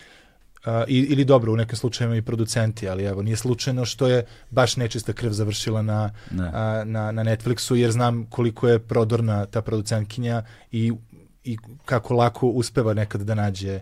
uh, 0.65 0.72
i, 0.88 0.98
ili 0.98 1.25
dobro, 1.25 1.53
u 1.53 1.56
nekim 1.56 1.75
slučajevima 1.75 2.17
i 2.17 2.22
producenti, 2.22 2.89
ali 2.89 3.03
evo, 3.03 3.22
nije 3.22 3.35
slučajno 3.35 3.85
što 3.85 4.07
je 4.07 4.25
baš 4.49 4.77
nečista 4.77 5.14
krv 5.14 5.31
završila 5.31 5.81
na, 5.81 6.11
Da. 6.31 6.43
a, 6.43 6.83
na, 6.85 7.11
na 7.11 7.23
Netflixu, 7.23 7.75
jer 7.75 7.91
znam 7.91 8.25
koliko 8.25 8.67
je 8.67 8.80
prodorna 8.80 9.45
ta 9.45 9.61
producentkinja 9.61 10.43
i, 10.72 10.93
i 11.43 11.57
kako 11.85 12.14
lako 12.14 12.48
uspeva 12.48 12.93
nekad 12.93 13.22
da 13.22 13.35
nađe 13.35 13.80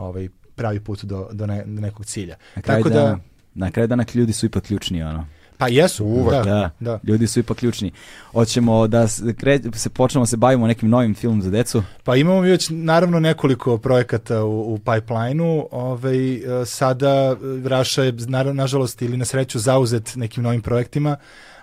ovaj, 0.00 0.28
pravi 0.54 0.80
put 0.80 1.04
do, 1.04 1.28
do, 1.32 1.46
ne, 1.46 1.64
do 1.66 1.80
nekog 1.80 2.06
cilja. 2.06 2.36
Na 2.56 2.62
kraju, 2.62 2.84
Tako 2.84 2.94
da, 2.94 3.00
dana, 3.00 3.18
na 3.54 3.70
kraju 3.70 3.88
dana 3.88 4.04
ljudi 4.14 4.32
su 4.32 4.46
ipak 4.46 4.62
ključni, 4.64 5.02
ono. 5.02 5.26
pa 5.58 5.68
jesu, 5.68 6.04
Uvek. 6.04 6.32
da, 6.32 6.42
Da, 6.44 6.70
da. 6.80 7.00
ljudi 7.04 7.26
su 7.26 7.40
ipak 7.40 7.56
ključni. 7.56 7.92
Hoćemo 8.32 8.86
da 8.86 9.08
se, 9.08 9.34
kre, 9.34 9.60
se 9.74 9.90
počnemo 9.90 10.26
se 10.26 10.36
bavimo 10.36 10.66
nekim 10.66 10.88
novim 10.88 11.14
filmom 11.14 11.42
za 11.42 11.50
decu. 11.50 11.82
Pa 12.04 12.16
imamo 12.16 12.40
već 12.40 12.68
naravno 12.70 13.20
nekoliko 13.20 13.78
projekata 13.78 14.44
u, 14.44 14.74
u 14.74 14.78
pipeline-u. 14.78 15.68
Ovaj, 15.70 16.34
e, 16.34 16.66
sada 16.66 17.36
e, 17.64 17.68
Raša 17.68 18.02
je 18.02 18.12
naravno, 18.12 18.62
nažalost 18.62 19.02
ili 19.02 19.16
na 19.16 19.24
sreću 19.24 19.58
zauzet 19.58 20.16
nekim 20.16 20.42
novim 20.42 20.62
projektima, 20.62 21.16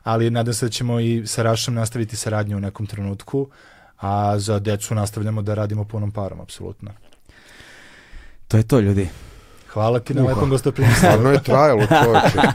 ali 0.04 0.30
nadam 0.30 0.54
se 0.54 0.66
da 0.66 0.70
ćemo 0.70 1.00
i 1.00 1.24
sa 1.26 1.44
Rašom 1.44 1.74
nastaviti 1.74 2.16
saradnju 2.16 2.58
u 2.58 2.60
nekom 2.60 2.86
trenutku, 2.86 3.48
a 3.98 4.40
za 4.40 4.60
decu 4.60 4.96
nastavljamo 4.96 5.42
da 5.42 5.54
radimo 5.54 5.84
punom 5.84 6.12
parom, 6.12 6.42
apsolutno. 6.42 6.92
To 8.48 8.58
je 8.58 8.64
to, 8.64 8.80
ljudi. 8.80 9.10
Hvala 9.68 10.00
ti 10.00 10.14
na 10.14 10.24
Uha. 10.24 10.34
lepom 10.34 10.50
gostoprimstvu. 10.50 10.98
Stvarno 11.00 11.32
je 11.32 11.44
trajalo 11.44 11.82
čoveče. 12.04 12.48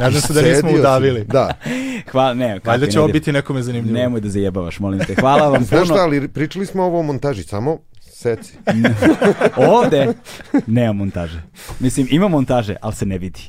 Nadam 0.00 0.20
se 0.20 0.32
da 0.32 0.42
nismo 0.42 0.70
udavili. 0.70 1.24
Da. 1.24 1.54
Hvala, 2.10 2.34
ne, 2.34 2.60
Valjda 2.64 2.86
će 2.86 2.98
ovo 3.00 3.08
biti 3.08 3.32
nekome 3.32 3.62
zanimljivo. 3.62 3.98
Nemoj 3.98 4.20
da 4.20 4.28
zajebavaš, 4.28 4.78
molim 4.78 5.00
te. 5.00 5.14
Hvala 5.14 5.48
vam 5.48 5.64
Znaš 5.64 5.84
šta, 5.84 5.92
puno. 5.94 6.02
ali 6.04 6.28
pričali 6.28 6.66
smo 6.66 6.82
ovo 6.84 7.00
o 7.00 7.02
montaži, 7.02 7.42
samo 7.42 7.78
seci. 8.00 8.52
Ovde 9.70 10.12
nema 10.66 10.92
montaže. 10.92 11.42
Mislim, 11.80 12.06
ima 12.10 12.28
montaže, 12.28 12.76
ali 12.80 12.94
se 12.94 13.06
ne 13.06 13.18
vidi. 13.18 13.40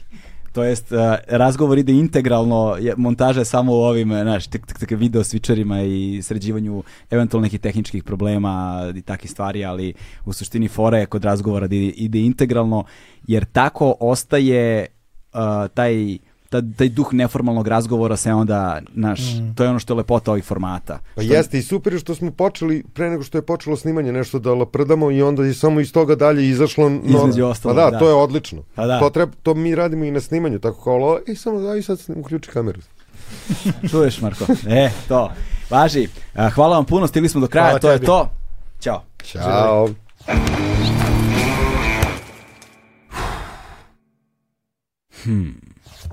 To 0.56 0.64
jest, 0.64 0.92
uh, 0.92 1.00
razgovor 1.28 1.78
ide 1.78 1.94
integralno, 1.94 2.78
montaža 2.98 3.42
je 3.42 3.46
samo 3.46 3.74
u 3.74 3.76
ovim, 3.76 4.10
znaš, 4.10 4.48
tik, 4.48 4.66
tik, 4.66 4.80
tik, 4.80 4.92
video 4.92 5.24
switcherima 5.24 5.84
i 5.84 6.22
sređivanju 6.22 6.84
eventualno 7.12 7.44
nekih 7.46 7.60
tehničkih 7.60 8.04
problema 8.04 8.82
i 8.96 9.02
takih 9.02 9.32
stvari, 9.32 9.66
ali 9.66 9.94
u 10.26 10.34
suštini 10.34 10.68
fora 10.68 10.98
je 10.98 11.06
kod 11.06 11.24
razgovora 11.24 11.68
da 11.68 11.76
ide, 11.76 11.86
ide 11.86 12.20
integralno, 12.20 12.84
jer 13.28 13.46
tako 13.46 13.96
ostaje 14.00 14.86
uh, 15.34 15.40
taj 15.74 16.18
ta, 16.50 16.62
taj 16.78 16.90
duh 16.90 17.14
neformalnog 17.14 17.68
razgovora 17.68 18.18
se 18.18 18.34
onda, 18.34 18.82
naš, 18.94 19.20
mm. 19.20 19.54
to 19.56 19.64
je 19.64 19.70
ono 19.70 19.80
što 19.80 19.94
je 19.94 19.98
lepota 19.98 20.32
ovih 20.32 20.44
formata. 20.44 21.00
Pa 21.16 21.22
što... 21.22 21.34
jeste 21.34 21.58
i 21.58 21.62
super 21.62 21.94
je 21.94 22.00
što 22.00 22.16
smo 22.16 22.32
počeli, 22.32 22.84
pre 22.94 23.10
nego 23.10 23.24
što 23.24 23.38
je 23.38 23.42
počelo 23.42 23.78
snimanje 23.78 24.12
nešto 24.12 24.40
da 24.40 24.54
laprdamo 24.54 25.12
i 25.12 25.22
onda 25.22 25.44
je 25.44 25.54
samo 25.54 25.80
iz 25.80 25.94
toga 25.94 26.16
dalje 26.16 26.50
izašlo. 26.50 26.90
No, 26.90 27.00
Između 27.06 27.46
ostalog, 27.46 27.78
pa 27.78 27.84
da, 27.84 27.92
da, 27.92 28.00
to 28.00 28.08
je 28.08 28.14
odlično. 28.14 28.64
Pa 28.76 28.86
da. 28.86 29.00
To, 29.00 29.10
treba, 29.10 29.32
to 29.44 29.54
mi 29.54 29.76
radimo 29.76 30.06
i 30.06 30.12
na 30.12 30.22
snimanju, 30.22 30.60
tako 30.60 30.84
kao, 30.84 31.20
i 31.28 31.36
samo 31.36 31.60
daj 31.60 31.82
sad 31.82 32.00
uključi 32.16 32.52
kameru. 32.52 32.82
Čuješ, 33.92 34.22
Marko? 34.22 34.46
E, 34.68 34.90
to. 35.08 35.32
Važi. 35.70 36.08
Hvala 36.54 36.76
vam 36.76 36.86
puno, 36.86 37.08
stigli 37.08 37.30
smo 37.30 37.42
do 37.42 37.48
kraja, 37.48 37.66
Hvala 37.66 37.80
to 37.80 37.88
tebi. 37.88 38.04
je 38.04 38.06
to. 38.06 38.30
Ćao. 38.80 39.04
Ćao. 39.24 39.90
Hmm. 45.24 45.75